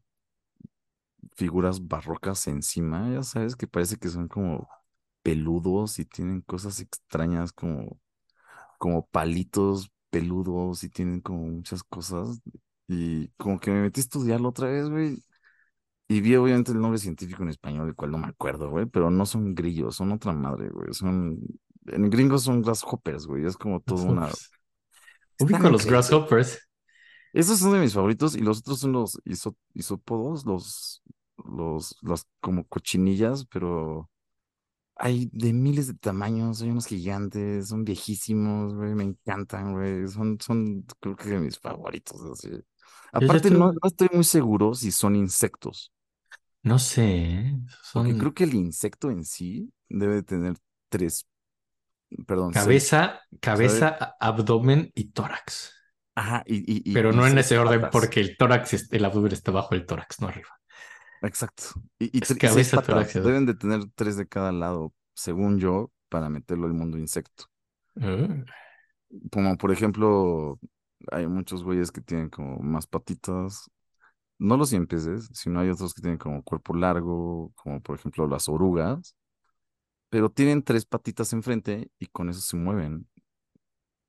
figuras 1.35 1.87
barrocas 1.87 2.47
encima, 2.47 3.11
ya 3.13 3.23
sabes, 3.23 3.57
que 3.57 3.67
parece 3.67 3.97
que 3.99 4.09
son 4.09 4.29
como 4.29 4.69
peludos 5.23 5.99
y 5.99 6.05
tienen 6.05 6.41
cosas 6.41 6.81
extrañas 6.81 7.53
como, 7.53 8.01
como 8.79 9.07
palitos 9.09 9.91
peludos 10.21 10.83
y 10.85 10.89
tienen 10.89 11.21
como 11.21 11.43
muchas 11.43 11.83
cosas. 11.83 12.41
Y 12.89 13.29
como 13.37 13.59
que 13.59 13.71
me 13.71 13.83
metí 13.83 14.01
a 14.01 14.03
estudiarlo 14.03 14.49
otra 14.49 14.69
vez, 14.69 14.89
güey. 14.89 15.23
Y 16.09 16.21
vi 16.21 16.37
obviamente 16.37 16.73
el 16.73 16.81
nombre 16.81 16.99
científico 16.99 17.43
en 17.43 17.51
español, 17.51 17.89
el 17.89 17.95
cual 17.95 18.13
no 18.13 18.19
me 18.19 18.29
acuerdo, 18.29 18.71
güey, 18.71 18.87
pero 18.87 19.11
no 19.11 19.27
son 19.27 19.55
grillos, 19.55 19.97
son 19.97 20.13
otra 20.13 20.33
madre, 20.33 20.69
güey. 20.71 20.95
Son, 20.95 21.39
en 21.87 22.11
gringos 22.11 22.45
son 22.45 22.63
grasshoppers, 22.63 23.27
güey. 23.27 23.45
Es 23.45 23.57
como 23.57 23.81
todo 23.81 24.03
una... 24.05 24.29
Ubico 25.41 25.69
los 25.69 25.85
grasshoppers. 25.85 26.61
Esos 27.33 27.59
son 27.59 27.73
de 27.73 27.81
mis 27.81 27.93
favoritos 27.93 28.35
y 28.35 28.41
los 28.41 28.61
otros 28.61 28.81
son 28.81 28.93
los 28.93 29.21
isópodos, 29.75 30.47
los, 30.47 31.03
los, 31.45 31.97
las 32.01 32.27
como 32.41 32.65
cochinillas, 32.65 33.45
pero 33.47 34.09
hay 34.97 35.29
de 35.33 35.53
miles 35.53 35.87
de 35.89 35.95
tamaños, 35.95 36.63
hay 36.63 36.71
unos 36.71 36.87
gigantes, 36.87 37.69
son 37.69 37.85
viejísimos, 37.85 38.75
güey, 38.75 38.95
me 38.95 39.05
encantan, 39.05 39.75
güey, 39.75 40.09
son, 40.09 40.39
son, 40.41 40.85
creo 41.01 41.17
que 41.17 41.39
mis 41.39 41.59
favoritos, 41.59 42.21
así. 42.33 42.51
Yo 43.19 43.29
Aparte, 43.29 43.51
no, 43.51 43.73
no 43.73 43.79
estoy 43.85 44.09
muy 44.13 44.25
seguro 44.25 44.75
si 44.75 44.93
son 44.93 45.17
insectos, 45.17 45.93
no 46.63 46.79
sé, 46.79 47.03
¿eh? 47.05 47.59
porque 47.93 48.17
Son 48.17 48.17
creo 48.17 48.35
que 48.35 48.45
el 48.45 48.55
insecto 48.55 49.11
en 49.11 49.25
sí 49.25 49.73
debe 49.89 50.23
tener 50.23 50.55
tres, 50.89 51.27
perdón, 52.27 52.55
seis, 52.55 52.89
cabeza, 52.91 53.21
¿sabes? 53.53 53.89
cabeza, 53.89 54.17
abdomen 54.21 54.91
y 54.95 55.13
tórax. 55.13 55.73
Ajá, 56.15 56.43
y, 56.47 56.57
y, 56.67 56.83
Pero 56.93 57.13
y 57.13 57.13
no 57.13 57.27
en 57.27 57.39
ese 57.39 57.59
orden 57.59 57.91
porque 57.91 58.21
el 58.21 58.37
tórax, 58.37 58.75
es- 58.75 58.93
el 58.93 59.05
abdomen 59.05 59.33
está 59.33 59.51
bajo 59.53 59.75
el 59.75 59.87
tórax, 59.87 60.21
no 60.21 60.29
arriba. 60.29 60.49
Exacto. 61.23 61.65
Y, 61.99 62.17
y 62.19 62.21
Es 62.21 62.35
tre- 62.35 62.39
y 62.43 62.49
seis 62.49 62.69
cabeza, 62.69 62.79
patas. 62.79 63.19
Deben 63.21 63.47
de 63.47 63.55
tener 63.55 63.83
tres 63.95 64.17
de 64.17 64.29
cada 64.29 64.53
lado, 64.53 64.93
según 65.15 65.59
yo, 65.59 65.93
para 66.09 66.29
meterlo 66.29 66.67
al 66.67 66.75
mundo 66.75 66.99
insecto. 66.99 67.45
Ah, 68.01 68.47
Como 69.31 69.57
por 69.57 69.71
ejemplo, 69.73 70.59
hay 71.13 71.27
muchos 71.27 71.63
güeyes 71.65 71.93
que 71.93 72.01
tienen 72.01 72.29
como 72.31 72.59
más 72.59 72.87
patitas. 72.87 73.71
No 74.39 74.57
los 74.57 74.71
cien 74.71 74.87
peces, 74.87 75.29
sino 75.35 75.61
hay 75.61 75.71
otros 75.71 75.95
que 75.95 76.03
tienen 76.03 76.19
como 76.19 76.43
cuerpo 76.45 76.75
largo, 76.75 77.53
como 77.57 77.83
por 77.83 77.97
ejemplo 77.99 78.29
las 78.29 78.49
orugas. 78.49 79.17
Pero 80.11 80.31
tienen 80.31 80.63
tres 80.65 80.87
patitas 80.87 81.33
enfrente 81.35 81.91
y 81.99 82.07
con 82.09 82.31
eso 82.31 82.41
se 82.41 82.57
mueven. 82.57 83.09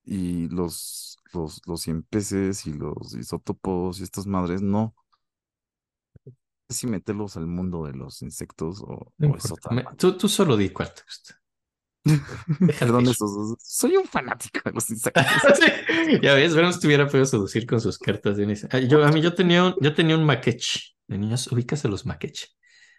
Y 0.04 0.48
los, 0.48 1.18
los, 1.34 1.60
los 1.66 1.82
cien 1.82 2.02
peces 2.02 2.66
y 2.66 2.72
los 2.72 3.14
isótopos 3.14 4.00
y 4.00 4.04
estas 4.04 4.26
madres, 4.26 4.62
no. 4.62 4.94
Si 6.68 6.86
meterlos 6.86 7.36
al 7.36 7.46
mundo 7.46 7.86
de 7.86 7.92
los 7.94 8.22
insectos 8.22 8.82
o, 8.82 9.12
no 9.18 9.26
o 9.26 9.36
es 9.36 9.50
importa. 9.50 9.52
otra 9.52 9.74
Me- 9.74 9.84
madre. 9.84 9.98
tú, 9.98 10.16
tú 10.16 10.28
solo 10.28 10.56
di 10.56 10.70
cuál 10.70 10.92
te 10.94 11.02
gusta. 11.02 11.40
Déjate 12.66 13.04
Perdón, 13.04 13.08
esos, 13.08 13.56
soy 13.62 13.96
un 13.96 14.06
fanático 14.06 14.60
de 14.64 14.72
los 14.72 14.88
insectos. 14.90 15.24
Sí, 15.54 15.64
Ya 16.22 16.34
ves, 16.34 16.54
Verón 16.54 16.70
estuviera 16.70 17.06
podido 17.06 17.26
seducir 17.26 17.66
con 17.66 17.80
sus 17.80 17.98
cartas 17.98 18.36
de 18.36 18.46
Yo, 18.88 19.04
a 19.04 19.10
mí 19.12 19.20
yo 19.20 19.34
tenía 19.34 19.64
un, 19.64 19.74
yo 19.80 19.94
tenía 19.94 20.16
un 20.16 20.24
maquech. 20.24 20.94
De 21.06 21.18
niños, 21.18 21.50
ubicas 21.50 21.84
a 21.84 21.88
los 21.88 22.04
maquech. 22.06 22.48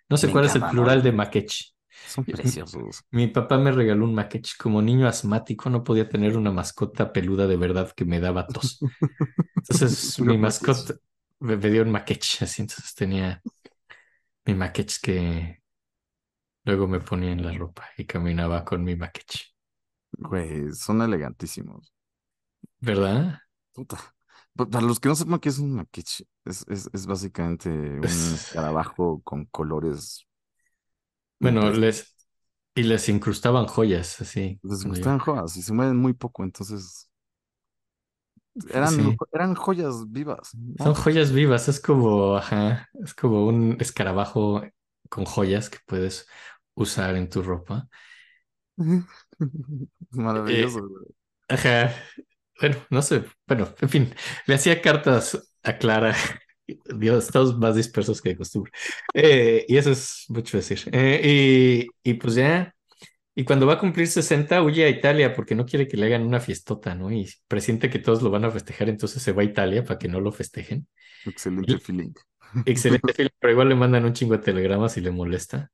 No 0.09 0.17
sé 0.17 0.27
Me 0.27 0.31
cuál 0.31 0.45
es 0.45 0.55
el 0.55 0.65
plural 0.67 1.01
¿no? 1.01 1.03
de 1.03 1.11
maquech. 1.11 1.73
Son 2.05 2.25
preciosos. 2.25 3.05
Mi 3.11 3.27
papá 3.27 3.57
me 3.57 3.71
regaló 3.71 4.05
un 4.05 4.15
maquech. 4.15 4.57
Como 4.57 4.81
niño 4.81 5.07
asmático 5.07 5.69
no 5.69 5.83
podía 5.83 6.09
tener 6.09 6.37
una 6.37 6.51
mascota 6.51 7.11
peluda 7.13 7.47
de 7.47 7.57
verdad 7.57 7.91
que 7.95 8.05
me 8.05 8.19
daba 8.19 8.47
tos. 8.51 8.85
Entonces 9.67 10.19
mi 10.19 10.37
mascota 10.37 10.95
me, 11.39 11.57
me 11.57 11.69
dio 11.69 11.83
un 11.83 11.91
maquech. 11.91 12.41
Así 12.43 12.61
entonces 12.63 12.93
tenía 12.95 13.43
mi 14.49 14.55
maquech 14.55 14.99
que 15.01 15.15
luego 16.63 16.87
me 16.87 17.01
ponía 17.01 17.31
en 17.33 17.43
la 17.45 17.51
ropa 17.51 17.89
y 17.97 18.05
caminaba 18.05 18.63
con 18.63 18.81
mi 18.83 18.95
maquech. 18.95 19.53
Güey, 20.19 20.71
son 20.73 21.01
elegantísimos. 21.01 21.91
¿Verdad? 22.81 23.39
Puta. 23.73 23.97
Para 24.55 24.81
los 24.81 24.99
que 24.99 25.07
no 25.09 25.15
sepan 25.15 25.39
qué 25.39 25.49
es 25.49 25.59
un 25.59 25.73
maquich, 25.75 26.25
es, 26.45 26.65
es, 26.67 26.89
es 26.93 27.05
básicamente 27.07 27.69
un 27.69 28.33
Es- 28.33 28.33
escarabajo 28.33 29.21
con 29.23 29.45
colores. 29.45 30.27
Bueno, 31.39 31.71
les 31.71 32.15
y 32.75 32.83
les 32.83 33.09
incrustaban 33.09 33.67
joyas 33.67 34.21
así. 34.21 34.61
Les 34.63 34.85
gustaban 34.85 35.19
joyas 35.19 35.57
y 35.57 35.61
se 35.61 35.73
mueven 35.73 35.97
muy 35.97 36.13
poco, 36.13 36.43
entonces 36.43 37.08
eran, 38.71 38.95
Sí. 38.95 39.17
eran 39.33 39.55
joyas 39.55 40.11
vivas. 40.11 40.51
¿no? 40.55 40.85
Son 40.85 40.93
joyas 40.95 41.31
vivas, 41.33 41.67
es 41.67 41.79
como, 41.81 42.37
ajá, 42.37 42.89
es 43.03 43.13
como 43.13 43.45
un 43.47 43.77
escarabajo 43.81 44.63
con 45.09 45.25
joyas 45.25 45.69
que 45.69 45.79
puedes 45.85 46.27
usar 46.75 47.15
en 47.15 47.29
tu 47.29 47.41
ropa. 47.43 47.89
Maravilloso. 50.11 50.87
güey. 50.87 51.05
Ajá, 51.47 51.93
bueno, 52.61 52.77
no 52.89 53.01
sé, 53.01 53.25
bueno, 53.47 53.69
en 53.81 53.89
fin, 53.89 54.15
le 54.47 54.55
hacía 54.55 54.81
cartas 54.81 55.51
a 55.63 55.77
Clara. 55.77 56.15
Dios, 56.95 57.25
estamos 57.25 57.57
más 57.57 57.75
dispersos 57.75 58.21
que 58.21 58.29
de 58.29 58.37
costumbre. 58.37 58.71
Eh, 59.13 59.65
y 59.67 59.77
eso 59.77 59.91
es 59.91 60.25
mucho 60.29 60.57
decir. 60.57 60.79
Eh, 60.91 61.87
y, 62.03 62.11
y 62.11 62.13
pues 62.15 62.35
ya, 62.35 62.75
y 63.39 63.45
cuando 63.45 63.65
va 63.67 63.73
a 63.75 63.79
cumplir 63.79 64.07
60, 64.07 64.61
huye 64.63 64.83
a 64.85 64.89
Italia 64.89 65.33
porque 65.33 65.55
no 65.55 65.65
quiere 65.65 65.87
que 65.87 65.97
le 65.97 66.07
hagan 66.07 66.23
una 66.23 66.39
fiestota, 66.39 66.95
¿no? 66.95 67.11
Y 67.11 67.29
presiente 67.47 67.89
que 67.89 67.99
todos 67.99 68.21
lo 68.21 68.29
van 68.31 68.45
a 68.45 68.51
festejar, 68.51 68.89
entonces 68.89 69.21
se 69.23 69.31
va 69.31 69.41
a 69.43 69.45
Italia 69.45 69.83
para 69.83 69.97
que 69.99 70.07
no 70.09 70.19
lo 70.19 70.31
festejen. 70.31 70.87
Excelente 71.25 71.75
Y- 71.75 71.79
feeling. 71.79 72.13
Excelente 72.65 73.13
film, 73.13 73.29
pero 73.39 73.51
igual 73.53 73.69
le 73.69 73.75
mandan 73.75 74.05
un 74.05 74.13
chingo 74.13 74.35
de 74.35 74.43
telegramas 74.43 74.97
y 74.97 75.01
le 75.01 75.11
molesta. 75.11 75.71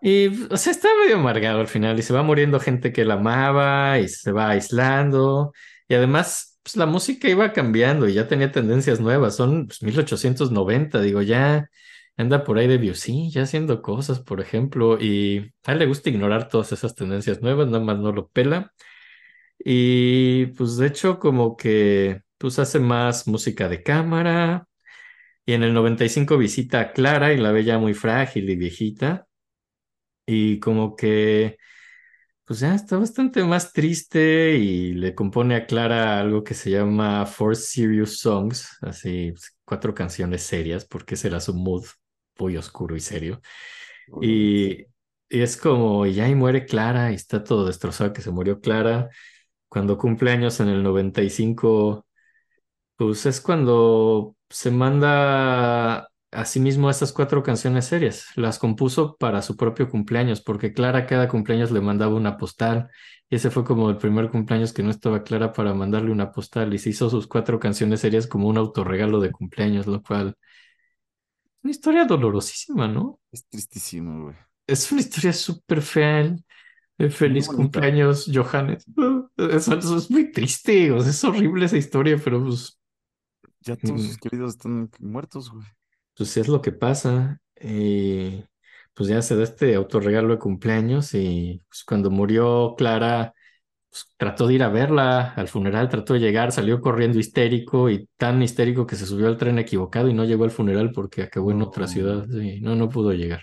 Y, 0.00 0.28
o 0.52 0.56
sea, 0.56 0.70
está 0.72 0.88
medio 1.02 1.16
amargado 1.16 1.60
al 1.60 1.66
final 1.68 1.98
y 1.98 2.02
se 2.02 2.12
va 2.12 2.22
muriendo 2.22 2.60
gente 2.60 2.92
que 2.92 3.04
la 3.04 3.14
amaba 3.14 3.98
y 3.98 4.08
se 4.08 4.30
va 4.32 4.50
aislando. 4.50 5.52
Y 5.88 5.94
además, 5.94 6.58
pues 6.62 6.76
la 6.76 6.86
música 6.86 7.28
iba 7.28 7.52
cambiando 7.52 8.08
y 8.08 8.14
ya 8.14 8.28
tenía 8.28 8.52
tendencias 8.52 9.00
nuevas. 9.00 9.34
Son 9.36 9.66
pues, 9.66 9.82
1890, 9.82 11.00
digo, 11.00 11.20
ya 11.22 11.68
anda 12.18 12.44
por 12.44 12.58
ahí 12.58 12.66
Debussy, 12.66 13.30
ya 13.30 13.42
haciendo 13.42 13.80
cosas, 13.82 14.20
por 14.20 14.40
ejemplo. 14.40 15.00
Y 15.00 15.52
a 15.64 15.72
él 15.72 15.78
le 15.78 15.86
gusta 15.86 16.10
ignorar 16.10 16.48
todas 16.48 16.72
esas 16.72 16.94
tendencias 16.94 17.42
nuevas, 17.42 17.68
nada 17.68 17.84
más 17.84 17.98
no 17.98 18.12
lo 18.12 18.28
pela. 18.28 18.72
Y 19.58 20.46
pues 20.48 20.76
de 20.76 20.88
hecho, 20.88 21.18
como 21.18 21.56
que 21.56 22.22
pues 22.38 22.58
hace 22.58 22.80
más 22.80 23.26
música 23.28 23.68
de 23.68 23.82
cámara. 23.82 24.68
Y 25.46 25.54
en 25.54 25.62
el 25.64 25.74
95 25.74 26.38
visita 26.38 26.80
a 26.80 26.92
Clara 26.92 27.32
y 27.32 27.38
la 27.38 27.52
ve 27.52 27.64
ya 27.64 27.78
muy 27.78 27.94
frágil 27.94 28.50
y 28.50 28.56
viejita. 28.56 29.26
Y 30.26 30.60
como 30.60 30.96
que, 30.96 31.58
pues 32.44 32.60
ya 32.60 32.74
está 32.74 32.98
bastante 32.98 33.44
más 33.44 33.72
triste 33.72 34.56
y 34.56 34.94
le 34.94 35.14
compone 35.14 35.56
a 35.56 35.66
Clara 35.66 36.20
algo 36.20 36.44
que 36.44 36.54
se 36.54 36.70
llama 36.70 37.26
Four 37.26 37.56
Serious 37.56 38.18
Songs, 38.20 38.78
así 38.82 39.32
pues, 39.32 39.56
cuatro 39.64 39.94
canciones 39.94 40.42
serias, 40.42 40.84
porque 40.86 41.14
ese 41.14 41.28
era 41.28 41.40
su 41.40 41.54
mood 41.54 41.84
muy 42.38 42.56
oscuro 42.56 42.96
y 42.96 43.00
serio. 43.00 43.40
Y, 44.22 44.82
y 45.28 45.40
es 45.42 45.56
como, 45.56 46.06
y 46.06 46.14
ya 46.14 46.28
y 46.28 46.34
muere 46.34 46.66
Clara 46.66 47.12
y 47.12 47.14
está 47.14 47.44
todo 47.44 47.66
destrozado 47.66 48.12
que 48.12 48.22
se 48.22 48.30
murió 48.30 48.60
Clara. 48.60 49.10
Cuando 49.68 49.98
cumple 49.98 50.30
años 50.32 50.60
en 50.60 50.68
el 50.68 50.82
95, 50.82 52.06
pues 52.96 53.26
es 53.26 53.40
cuando 53.40 54.36
se 54.50 54.70
manda 54.70 56.08
asimismo 56.30 56.90
estas 56.90 57.12
cuatro 57.12 57.42
canciones 57.42 57.86
serias. 57.86 58.26
Las 58.36 58.58
compuso 58.58 59.16
para 59.16 59.42
su 59.42 59.56
propio 59.56 59.88
cumpleaños, 59.90 60.40
porque 60.42 60.72
Clara 60.72 61.06
cada 61.06 61.28
cumpleaños 61.28 61.70
le 61.70 61.80
mandaba 61.80 62.14
una 62.14 62.36
postal. 62.36 62.90
Y 63.30 63.36
ese 63.36 63.50
fue 63.50 63.64
como 63.64 63.90
el 63.90 63.98
primer 63.98 64.30
cumpleaños 64.30 64.72
que 64.72 64.82
no 64.82 64.90
estaba 64.90 65.22
Clara 65.22 65.52
para 65.52 65.74
mandarle 65.74 66.10
una 66.12 66.32
postal. 66.32 66.72
Y 66.74 66.78
se 66.78 66.90
hizo 66.90 67.10
sus 67.10 67.26
cuatro 67.26 67.58
canciones 67.60 68.00
serias 68.00 68.26
como 68.26 68.48
un 68.48 68.58
autorregalo 68.58 69.20
de 69.20 69.30
cumpleaños, 69.32 69.86
lo 69.86 70.02
cual 70.02 70.36
una 71.68 71.72
historia 71.72 72.04
dolorosísima, 72.06 72.88
¿no? 72.88 73.20
Es 73.30 73.46
tristísimo, 73.46 74.24
güey. 74.24 74.36
Es 74.66 74.90
una 74.92 75.00
historia 75.02 75.32
súper 75.32 75.82
fea. 75.82 76.20
el- 76.20 76.44
el 76.98 77.12
feliz 77.12 77.48
cumpleaños, 77.48 78.30
Johannes. 78.32 78.84
Eso, 79.36 79.74
eso 79.78 79.96
es 79.98 80.10
muy 80.10 80.32
triste, 80.32 80.90
o 80.92 81.00
sea, 81.00 81.10
es 81.10 81.24
horrible 81.24 81.66
esa 81.66 81.76
historia, 81.76 82.18
pero 82.22 82.42
pues 82.44 82.78
Ya 83.62 83.76
todos 83.76 84.02
Mm. 84.02 84.06
sus 84.08 84.18
queridos 84.18 84.50
están 84.56 84.90
muertos, 85.00 85.50
güey. 85.50 85.66
pues 86.16 86.36
es 86.36 86.48
lo 86.48 86.60
que 86.62 86.72
pasa. 86.72 87.40
Y 87.60 88.44
pues 88.94 89.08
ya 89.08 89.22
se 89.22 89.36
da 89.36 89.44
este 89.44 89.74
autorregalo 89.74 90.34
de 90.34 90.38
cumpleaños 90.40 91.14
y 91.14 91.62
pues 91.68 91.84
cuando 91.84 92.10
murió 92.10 92.74
Clara, 92.76 93.34
pues 93.90 94.06
trató 94.16 94.46
de 94.46 94.54
ir 94.54 94.62
a 94.62 94.68
verla 94.68 95.32
al 95.34 95.48
funeral, 95.48 95.88
trató 95.88 96.14
de 96.14 96.20
llegar, 96.20 96.52
salió 96.52 96.80
corriendo 96.80 97.18
histérico 97.18 97.90
y 97.90 98.08
tan 98.16 98.42
histérico 98.42 98.86
que 98.86 98.96
se 98.96 99.06
subió 99.06 99.28
al 99.28 99.36
tren 99.38 99.58
equivocado 99.58 100.08
y 100.08 100.14
no 100.14 100.24
llegó 100.24 100.44
al 100.44 100.50
funeral 100.50 100.92
porque 100.92 101.22
acabó 101.22 101.50
en 101.52 101.62
otra 101.62 101.86
ciudad. 101.88 102.26
Sí, 102.30 102.60
no, 102.60 102.74
no 102.76 102.88
pudo 102.88 103.12
llegar. 103.12 103.42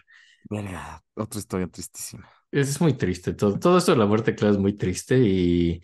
Verga, 0.50 1.04
otra 1.16 1.40
historia 1.40 1.68
tristísima. 1.68 2.30
Es 2.52 2.80
muy 2.80 2.94
triste, 2.94 3.34
todo, 3.34 3.60
todo 3.60 3.78
esto 3.78 3.92
de 3.92 3.98
la 3.98 4.06
muerte 4.06 4.32
de 4.32 4.38
Clara 4.38 4.54
es 4.54 4.60
muy 4.60 4.74
triste 4.78 5.18
y, 5.20 5.82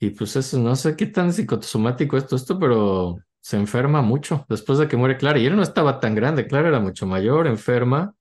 y 0.00 0.10
pues 0.10 0.36
eso, 0.36 0.58
no 0.60 0.76
sé 0.76 0.96
qué 0.96 1.06
tan 1.06 1.32
psicosomático 1.32 2.16
es 2.16 2.26
todo 2.26 2.36
esto, 2.36 2.58
pero 2.58 3.18
se 3.40 3.56
enferma 3.58 4.02
mucho 4.02 4.46
después 4.48 4.78
de 4.78 4.88
que 4.88 4.96
muere 4.96 5.16
Clara. 5.18 5.38
Y 5.38 5.46
él 5.46 5.56
no 5.56 5.62
estaba 5.62 6.00
tan 6.00 6.14
grande, 6.14 6.46
Clara 6.48 6.68
era 6.68 6.80
mucho 6.80 7.06
mayor, 7.06 7.46
enferma, 7.48 8.14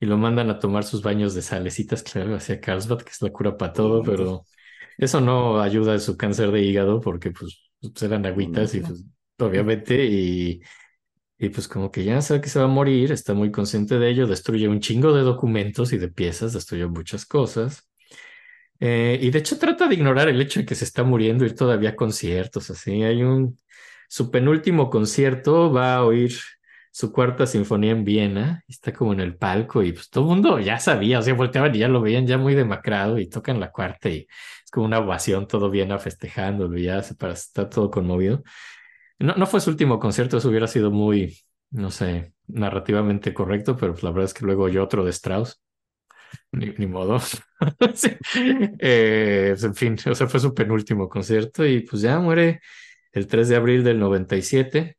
y 0.00 0.06
lo 0.06 0.18
mandan 0.18 0.50
a 0.50 0.58
tomar 0.60 0.84
sus 0.84 1.02
baños 1.02 1.34
de 1.34 1.42
salecitas, 1.42 2.02
claro, 2.02 2.36
hacia 2.36 2.60
Carlsbad, 2.60 3.00
que 3.02 3.10
es 3.12 3.22
la 3.22 3.30
cura 3.30 3.56
para 3.58 3.72
todo, 3.74 4.02
pero 4.04 4.46
eso 4.98 5.20
no 5.20 5.60
ayuda 5.60 5.94
a 5.94 5.98
su 5.98 6.16
cáncer 6.16 6.50
de 6.50 6.62
hígado 6.62 7.00
porque 7.00 7.30
pues, 7.30 7.70
eran 8.02 8.26
agüitas 8.26 8.74
y 8.74 8.80
pues 8.80 9.04
obviamente 9.38 10.04
y, 10.04 10.62
y 11.38 11.48
pues 11.48 11.68
como 11.68 11.90
que 11.90 12.04
ya 12.04 12.20
sabe 12.22 12.40
que 12.40 12.48
se 12.48 12.58
va 12.58 12.66
a 12.66 12.68
morir, 12.68 13.12
está 13.12 13.34
muy 13.34 13.50
consciente 13.50 13.98
de 13.98 14.08
ello, 14.10 14.26
destruye 14.26 14.68
un 14.68 14.80
chingo 14.80 15.12
de 15.12 15.22
documentos 15.22 15.92
y 15.92 15.98
de 15.98 16.08
piezas, 16.08 16.52
destruye 16.52 16.86
muchas 16.86 17.26
cosas. 17.26 17.88
Eh, 18.80 19.18
y 19.22 19.30
de 19.30 19.38
hecho 19.38 19.58
trata 19.58 19.88
de 19.88 19.94
ignorar 19.94 20.28
el 20.28 20.40
hecho 20.40 20.60
de 20.60 20.66
que 20.66 20.74
se 20.74 20.84
está 20.84 21.04
muriendo, 21.04 21.44
ir 21.44 21.54
todavía 21.54 21.90
a 21.90 21.96
conciertos, 21.96 22.70
así. 22.70 23.02
Hay 23.02 23.22
un, 23.22 23.56
su 24.08 24.30
penúltimo 24.30 24.90
concierto 24.90 25.72
va 25.72 25.96
a 25.96 26.04
oír 26.04 26.34
su 26.92 27.12
cuarta 27.12 27.46
sinfonía 27.46 27.90
en 27.92 28.04
Viena, 28.04 28.62
está 28.68 28.92
como 28.92 29.12
en 29.12 29.20
el 29.20 29.36
palco 29.36 29.82
y 29.82 29.92
pues 29.92 30.10
todo 30.10 30.24
el 30.24 30.30
mundo 30.30 30.60
ya 30.60 30.78
sabía, 30.78 31.18
o 31.18 31.22
sea, 31.22 31.34
volteaban 31.34 31.74
y 31.74 31.78
ya 31.78 31.88
lo 31.88 32.00
veían 32.00 32.26
ya 32.26 32.38
muy 32.38 32.54
demacrado 32.54 33.18
y 33.18 33.28
tocan 33.28 33.58
la 33.58 33.72
cuarta 33.72 34.08
y 34.08 34.28
como 34.74 34.86
una 34.86 34.98
ovación, 34.98 35.46
todo 35.46 35.70
Viena 35.70 36.00
festejándolo, 36.00 36.76
ya 36.76 37.00
para, 37.16 37.32
está 37.32 37.70
todo 37.70 37.92
conmovido. 37.92 38.42
No, 39.20 39.36
no 39.36 39.46
fue 39.46 39.60
su 39.60 39.70
último 39.70 40.00
concierto, 40.00 40.38
eso 40.38 40.48
hubiera 40.48 40.66
sido 40.66 40.90
muy, 40.90 41.38
no 41.70 41.92
sé, 41.92 42.34
narrativamente 42.48 43.32
correcto, 43.32 43.76
pero 43.76 43.92
pues 43.92 44.02
la 44.02 44.10
verdad 44.10 44.24
es 44.24 44.34
que 44.34 44.44
luego 44.44 44.64
oyó 44.64 44.82
otro 44.82 45.04
de 45.04 45.10
Strauss. 45.10 45.62
Ni, 46.50 46.70
ni 46.76 46.86
modo. 46.86 47.20
Sí. 47.94 48.10
Eh, 48.80 49.50
pues, 49.50 49.64
en 49.64 49.74
fin, 49.74 49.96
o 50.10 50.14
sea, 50.14 50.26
fue 50.26 50.40
su 50.40 50.52
penúltimo 50.52 51.08
concierto 51.08 51.64
y 51.64 51.80
pues 51.80 52.02
ya 52.02 52.18
muere 52.18 52.60
el 53.12 53.26
3 53.28 53.48
de 53.48 53.56
abril 53.56 53.84
del 53.84 54.00
97. 54.00 54.98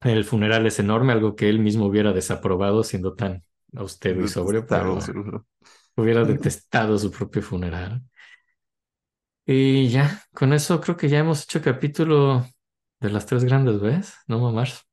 El 0.00 0.24
funeral 0.24 0.64
es 0.64 0.78
enorme, 0.78 1.12
algo 1.12 1.34
que 1.34 1.48
él 1.48 1.58
mismo 1.58 1.86
hubiera 1.86 2.12
desaprobado 2.12 2.84
siendo 2.84 3.14
tan 3.14 3.42
austero 3.74 4.24
y 4.24 4.28
sobrio, 4.28 4.64
pero 4.64 5.00
hubiera 5.96 6.24
detestado 6.24 6.96
su 6.96 7.10
propio 7.10 7.42
funeral. 7.42 8.00
Y 9.50 9.88
ya, 9.88 10.22
con 10.34 10.52
eso 10.52 10.78
creo 10.78 10.98
que 10.98 11.08
ya 11.08 11.20
hemos 11.20 11.44
hecho 11.44 11.62
capítulo 11.62 12.44
de 13.00 13.08
las 13.08 13.24
tres 13.24 13.44
grandes, 13.44 13.80
¿ves? 13.80 14.12
No 14.26 14.40
mamás. 14.40 14.86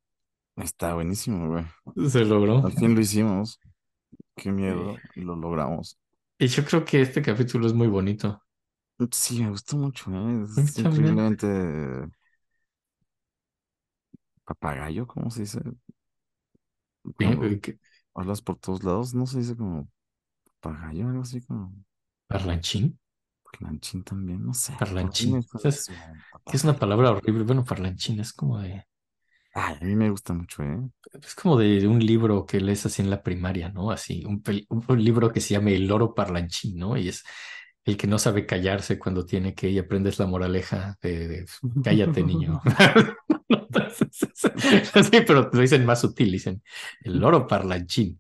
Está 0.55 0.93
buenísimo, 0.93 1.49
güey. 1.49 1.65
Se 2.09 2.23
logró. 2.23 2.65
Al 2.65 2.71
fin 2.71 2.95
lo 2.95 3.01
hicimos. 3.01 3.59
Qué 4.33 4.53
miedo. 4.53 4.95
Lo 5.15 5.35
logramos. 5.35 5.99
Y 6.39 6.47
yo 6.47 6.63
creo 6.63 6.85
que 6.85 7.01
este 7.01 7.21
capítulo 7.21 7.67
es 7.67 7.73
muy 7.73 7.87
bonito. 7.87 8.41
Sí, 9.11 9.43
me 9.43 9.49
gustó 9.49 9.75
mucho, 9.75 10.09
¿eh? 10.11 10.43
Es 10.43 10.79
increíblemente 10.79 12.07
papagayo, 14.45 15.05
¿cómo 15.05 15.29
se 15.31 15.41
dice? 15.41 15.59
Cuando 17.17 17.59
hablas 18.13 18.41
por 18.41 18.57
todos 18.57 18.85
lados, 18.85 19.13
no 19.13 19.25
se 19.25 19.39
dice 19.39 19.57
como 19.57 19.89
papagayo, 20.61 21.09
algo 21.09 21.23
así 21.23 21.41
como 21.41 21.73
Parlanchín. 22.27 22.97
Parlanchín 23.59 24.03
también, 24.03 24.45
no 24.45 24.53
sé. 24.53 24.73
Parlanchín. 24.79 25.45
Que 26.45 26.57
es 26.57 26.63
una 26.63 26.77
palabra 26.79 27.11
horrible. 27.11 27.43
Bueno, 27.43 27.63
parlanchín 27.65 28.19
es 28.19 28.33
como 28.33 28.59
de, 28.59 28.85
Ay, 29.53 29.77
a 29.81 29.85
mí 29.85 29.95
me 29.95 30.09
gusta 30.09 30.33
mucho, 30.33 30.63
¿eh? 30.63 30.77
es 31.21 31.33
como 31.35 31.57
de 31.57 31.87
un 31.87 31.99
libro 32.05 32.45
que 32.45 32.59
lees 32.59 32.85
así 32.85 33.01
en 33.01 33.09
la 33.09 33.23
primaria, 33.23 33.69
¿no? 33.69 33.89
Así, 33.91 34.23
un, 34.25 34.43
pel- 34.43 34.65
un- 34.69 34.83
un 34.87 35.03
libro 35.03 35.31
que 35.31 35.39
se 35.41 35.53
llama 35.53 35.71
El 35.71 35.87
loro 35.87 36.13
parlanchín, 36.13 36.77
¿no? 36.77 36.97
Y 36.97 37.07
es 37.09 37.23
el 37.85 37.95
que 37.97 38.07
no 38.07 38.19
sabe 38.19 38.45
callarse 38.45 38.99
cuando 38.99 39.25
tiene 39.25 39.53
que 39.55 39.69
y 39.69 39.77
aprendes 39.79 40.19
la 40.19 40.25
moraleja 40.27 40.97
de, 41.01 41.27
de, 41.27 41.45
cállate, 41.83 42.23
niño. 42.23 42.61
Sí, 45.11 45.21
pero 45.25 45.49
lo 45.51 45.59
dicen 45.61 45.85
más 45.85 46.01
sutil, 46.01 46.31
dicen 46.31 46.61
el 47.01 47.19
loro 47.19 47.47
parlanchín. 47.47 48.19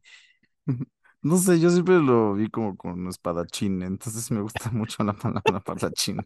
No 1.25 1.37
sé, 1.37 1.59
yo 1.59 1.69
siempre 1.71 1.95
lo 1.99 2.35
vi 2.35 2.49
como 2.49 2.77
con 2.77 3.07
espadachín, 3.07 3.81
entonces 3.81 4.29
me 4.31 4.41
gusta 4.41 4.69
mucho 4.71 5.03
la 5.03 5.13
palabra 5.13 5.57
espadachín. 5.57 6.19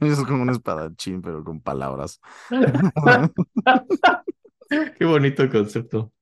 Es 0.00 0.18
como 0.26 0.42
un 0.42 0.50
espadachín, 0.50 1.22
pero 1.22 1.44
con 1.44 1.60
palabras. 1.60 2.20
Qué 4.98 5.04
bonito 5.04 5.48
concepto. 5.50 6.12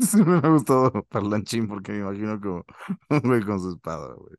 Siempre 0.00 0.40
me 0.40 0.46
ha 0.48 0.50
gustado 0.50 0.92
parlanchín 1.08 1.66
porque 1.68 1.92
me 1.92 1.98
imagino 2.00 2.40
como 2.40 2.64
un 3.10 3.20
güey 3.20 3.42
con 3.42 3.60
su 3.60 3.70
espada, 3.72 4.14
güey. 4.14 4.36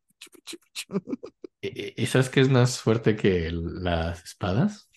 ¿Y, 1.62 2.02
y 2.02 2.06
sabes 2.08 2.30
qué 2.30 2.42
es 2.42 2.50
más 2.50 2.80
fuerte 2.80 3.16
que 3.16 3.50
las 3.52 4.24
espadas? 4.24 4.90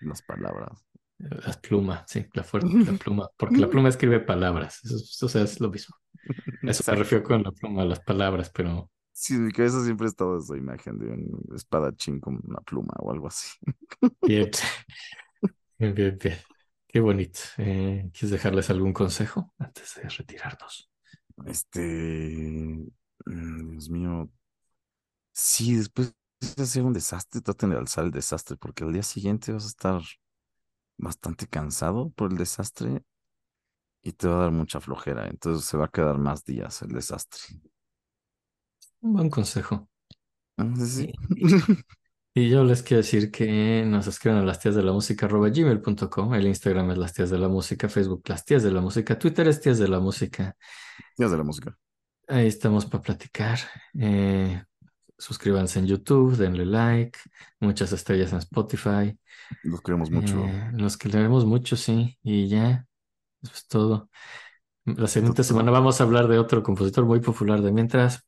Las 0.00 0.22
palabras. 0.22 0.84
Las 1.18 1.56
plumas, 1.58 2.02
sí, 2.08 2.26
la 2.34 2.42
fuerte, 2.44 2.70
la 2.84 2.94
pluma, 2.94 3.30
porque 3.36 3.58
la 3.60 3.70
pluma 3.70 3.88
escribe 3.88 4.20
palabras, 4.20 4.80
eso, 4.84 4.96
es- 4.96 5.22
o 5.22 5.28
sea, 5.28 5.42
es 5.42 5.60
lo 5.60 5.70
mismo. 5.70 5.94
A 6.66 6.70
Eso 6.72 6.94
Exacto. 6.94 6.96
refiero 6.96 7.24
con 7.24 7.42
la 7.42 7.52
pluma, 7.52 7.84
las 7.84 8.00
palabras, 8.00 8.50
pero 8.50 8.90
Sí, 9.14 9.34
en 9.34 9.44
mi 9.46 9.52
cabeza 9.52 9.84
siempre 9.84 10.06
ha 10.06 10.08
estado 10.10 10.38
esa 10.38 10.56
imagen 10.56 10.98
de 10.98 11.06
un 11.08 11.44
espadachín 11.54 12.18
con 12.20 12.40
una 12.44 12.60
pluma 12.60 12.94
o 13.00 13.10
algo 13.12 13.28
así. 13.28 13.48
bien, 14.24 14.50
bien, 15.78 15.94
bien, 15.94 16.18
bien. 16.18 16.38
Qué 16.86 17.00
bonito. 17.00 17.40
Eh, 17.58 18.10
¿quieres 18.12 18.30
dejarles 18.30 18.70
algún 18.70 18.92
consejo 18.92 19.52
antes 19.58 19.94
de 19.96 20.08
retirarnos? 20.08 20.90
Este, 21.46 21.80
mm, 23.26 23.70
Dios 23.72 23.90
mío, 23.90 24.30
sí, 25.32 25.74
después 25.76 26.14
de 26.56 26.62
hacer 26.62 26.82
un 26.82 26.92
desastre, 26.92 27.40
traten 27.40 27.70
de 27.70 27.76
alzar 27.78 28.04
el 28.04 28.10
desastre, 28.10 28.56
porque 28.56 28.84
al 28.84 28.92
día 28.92 29.02
siguiente 29.02 29.52
vas 29.52 29.64
a 29.64 29.68
estar 29.68 30.02
bastante 30.98 31.46
cansado 31.46 32.10
por 32.10 32.30
el 32.32 32.38
desastre 32.38 33.02
y 34.02 34.12
te 34.12 34.28
va 34.28 34.36
a 34.36 34.40
dar 34.42 34.50
mucha 34.50 34.80
flojera, 34.80 35.28
entonces 35.28 35.64
se 35.64 35.76
va 35.76 35.86
a 35.86 35.90
quedar 35.90 36.18
más 36.18 36.44
días 36.44 36.82
el 36.82 36.88
desastre. 36.88 37.40
Un 39.00 39.14
buen 39.14 39.30
consejo. 39.30 39.88
Ah, 40.56 40.74
sí. 40.76 41.12
Y 42.34 42.48
yo 42.48 42.64
les 42.64 42.82
quiero 42.82 43.02
decir 43.02 43.30
que 43.30 43.84
nos 43.84 44.06
escriban 44.06 44.38
a 44.38 44.44
las 44.44 44.58
tías 44.58 44.74
de 44.74 44.82
la 44.82 44.92
música 44.92 45.28
gmail.com. 45.28 46.32
El 46.32 46.46
Instagram 46.46 46.92
es 46.92 46.96
las 46.98 47.12
tías 47.12 47.28
de 47.28 47.38
la 47.38 47.48
música, 47.48 47.90
Facebook 47.90 48.22
las 48.26 48.42
tías 48.46 48.62
de 48.62 48.70
la 48.70 48.80
música, 48.80 49.18
Twitter 49.18 49.46
es 49.48 49.60
tías 49.60 49.78
de 49.78 49.86
la 49.86 50.00
música. 50.00 50.56
Días 51.18 51.30
de 51.30 51.36
la 51.36 51.42
música. 51.42 51.76
Ahí 52.28 52.46
estamos 52.46 52.86
para 52.86 53.02
platicar. 53.02 53.58
Eh, 53.98 54.62
suscríbanse 55.18 55.80
en 55.80 55.86
YouTube, 55.86 56.34
denle 56.38 56.64
like, 56.64 57.18
muchas 57.60 57.92
estrellas 57.92 58.32
en 58.32 58.38
Spotify. 58.38 59.14
Los 59.62 59.82
queremos 59.82 60.10
mucho. 60.10 60.42
Eh, 60.42 60.70
los 60.72 60.96
que 60.96 61.10
leemos 61.10 61.44
mucho, 61.44 61.76
sí. 61.76 62.18
Y 62.22 62.48
ya, 62.48 62.86
eso 63.42 63.52
es 63.54 63.66
todo. 63.66 64.10
La 64.84 65.08
siguiente 65.08 65.44
semana 65.44 65.70
vamos 65.72 66.00
a 66.00 66.04
hablar 66.04 66.28
de 66.28 66.38
otro 66.38 66.62
compositor 66.62 67.04
muy 67.06 67.20
popular 67.20 67.62
de 67.62 67.72
mientras. 67.72 68.26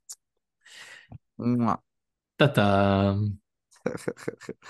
Tata. 2.39 3.17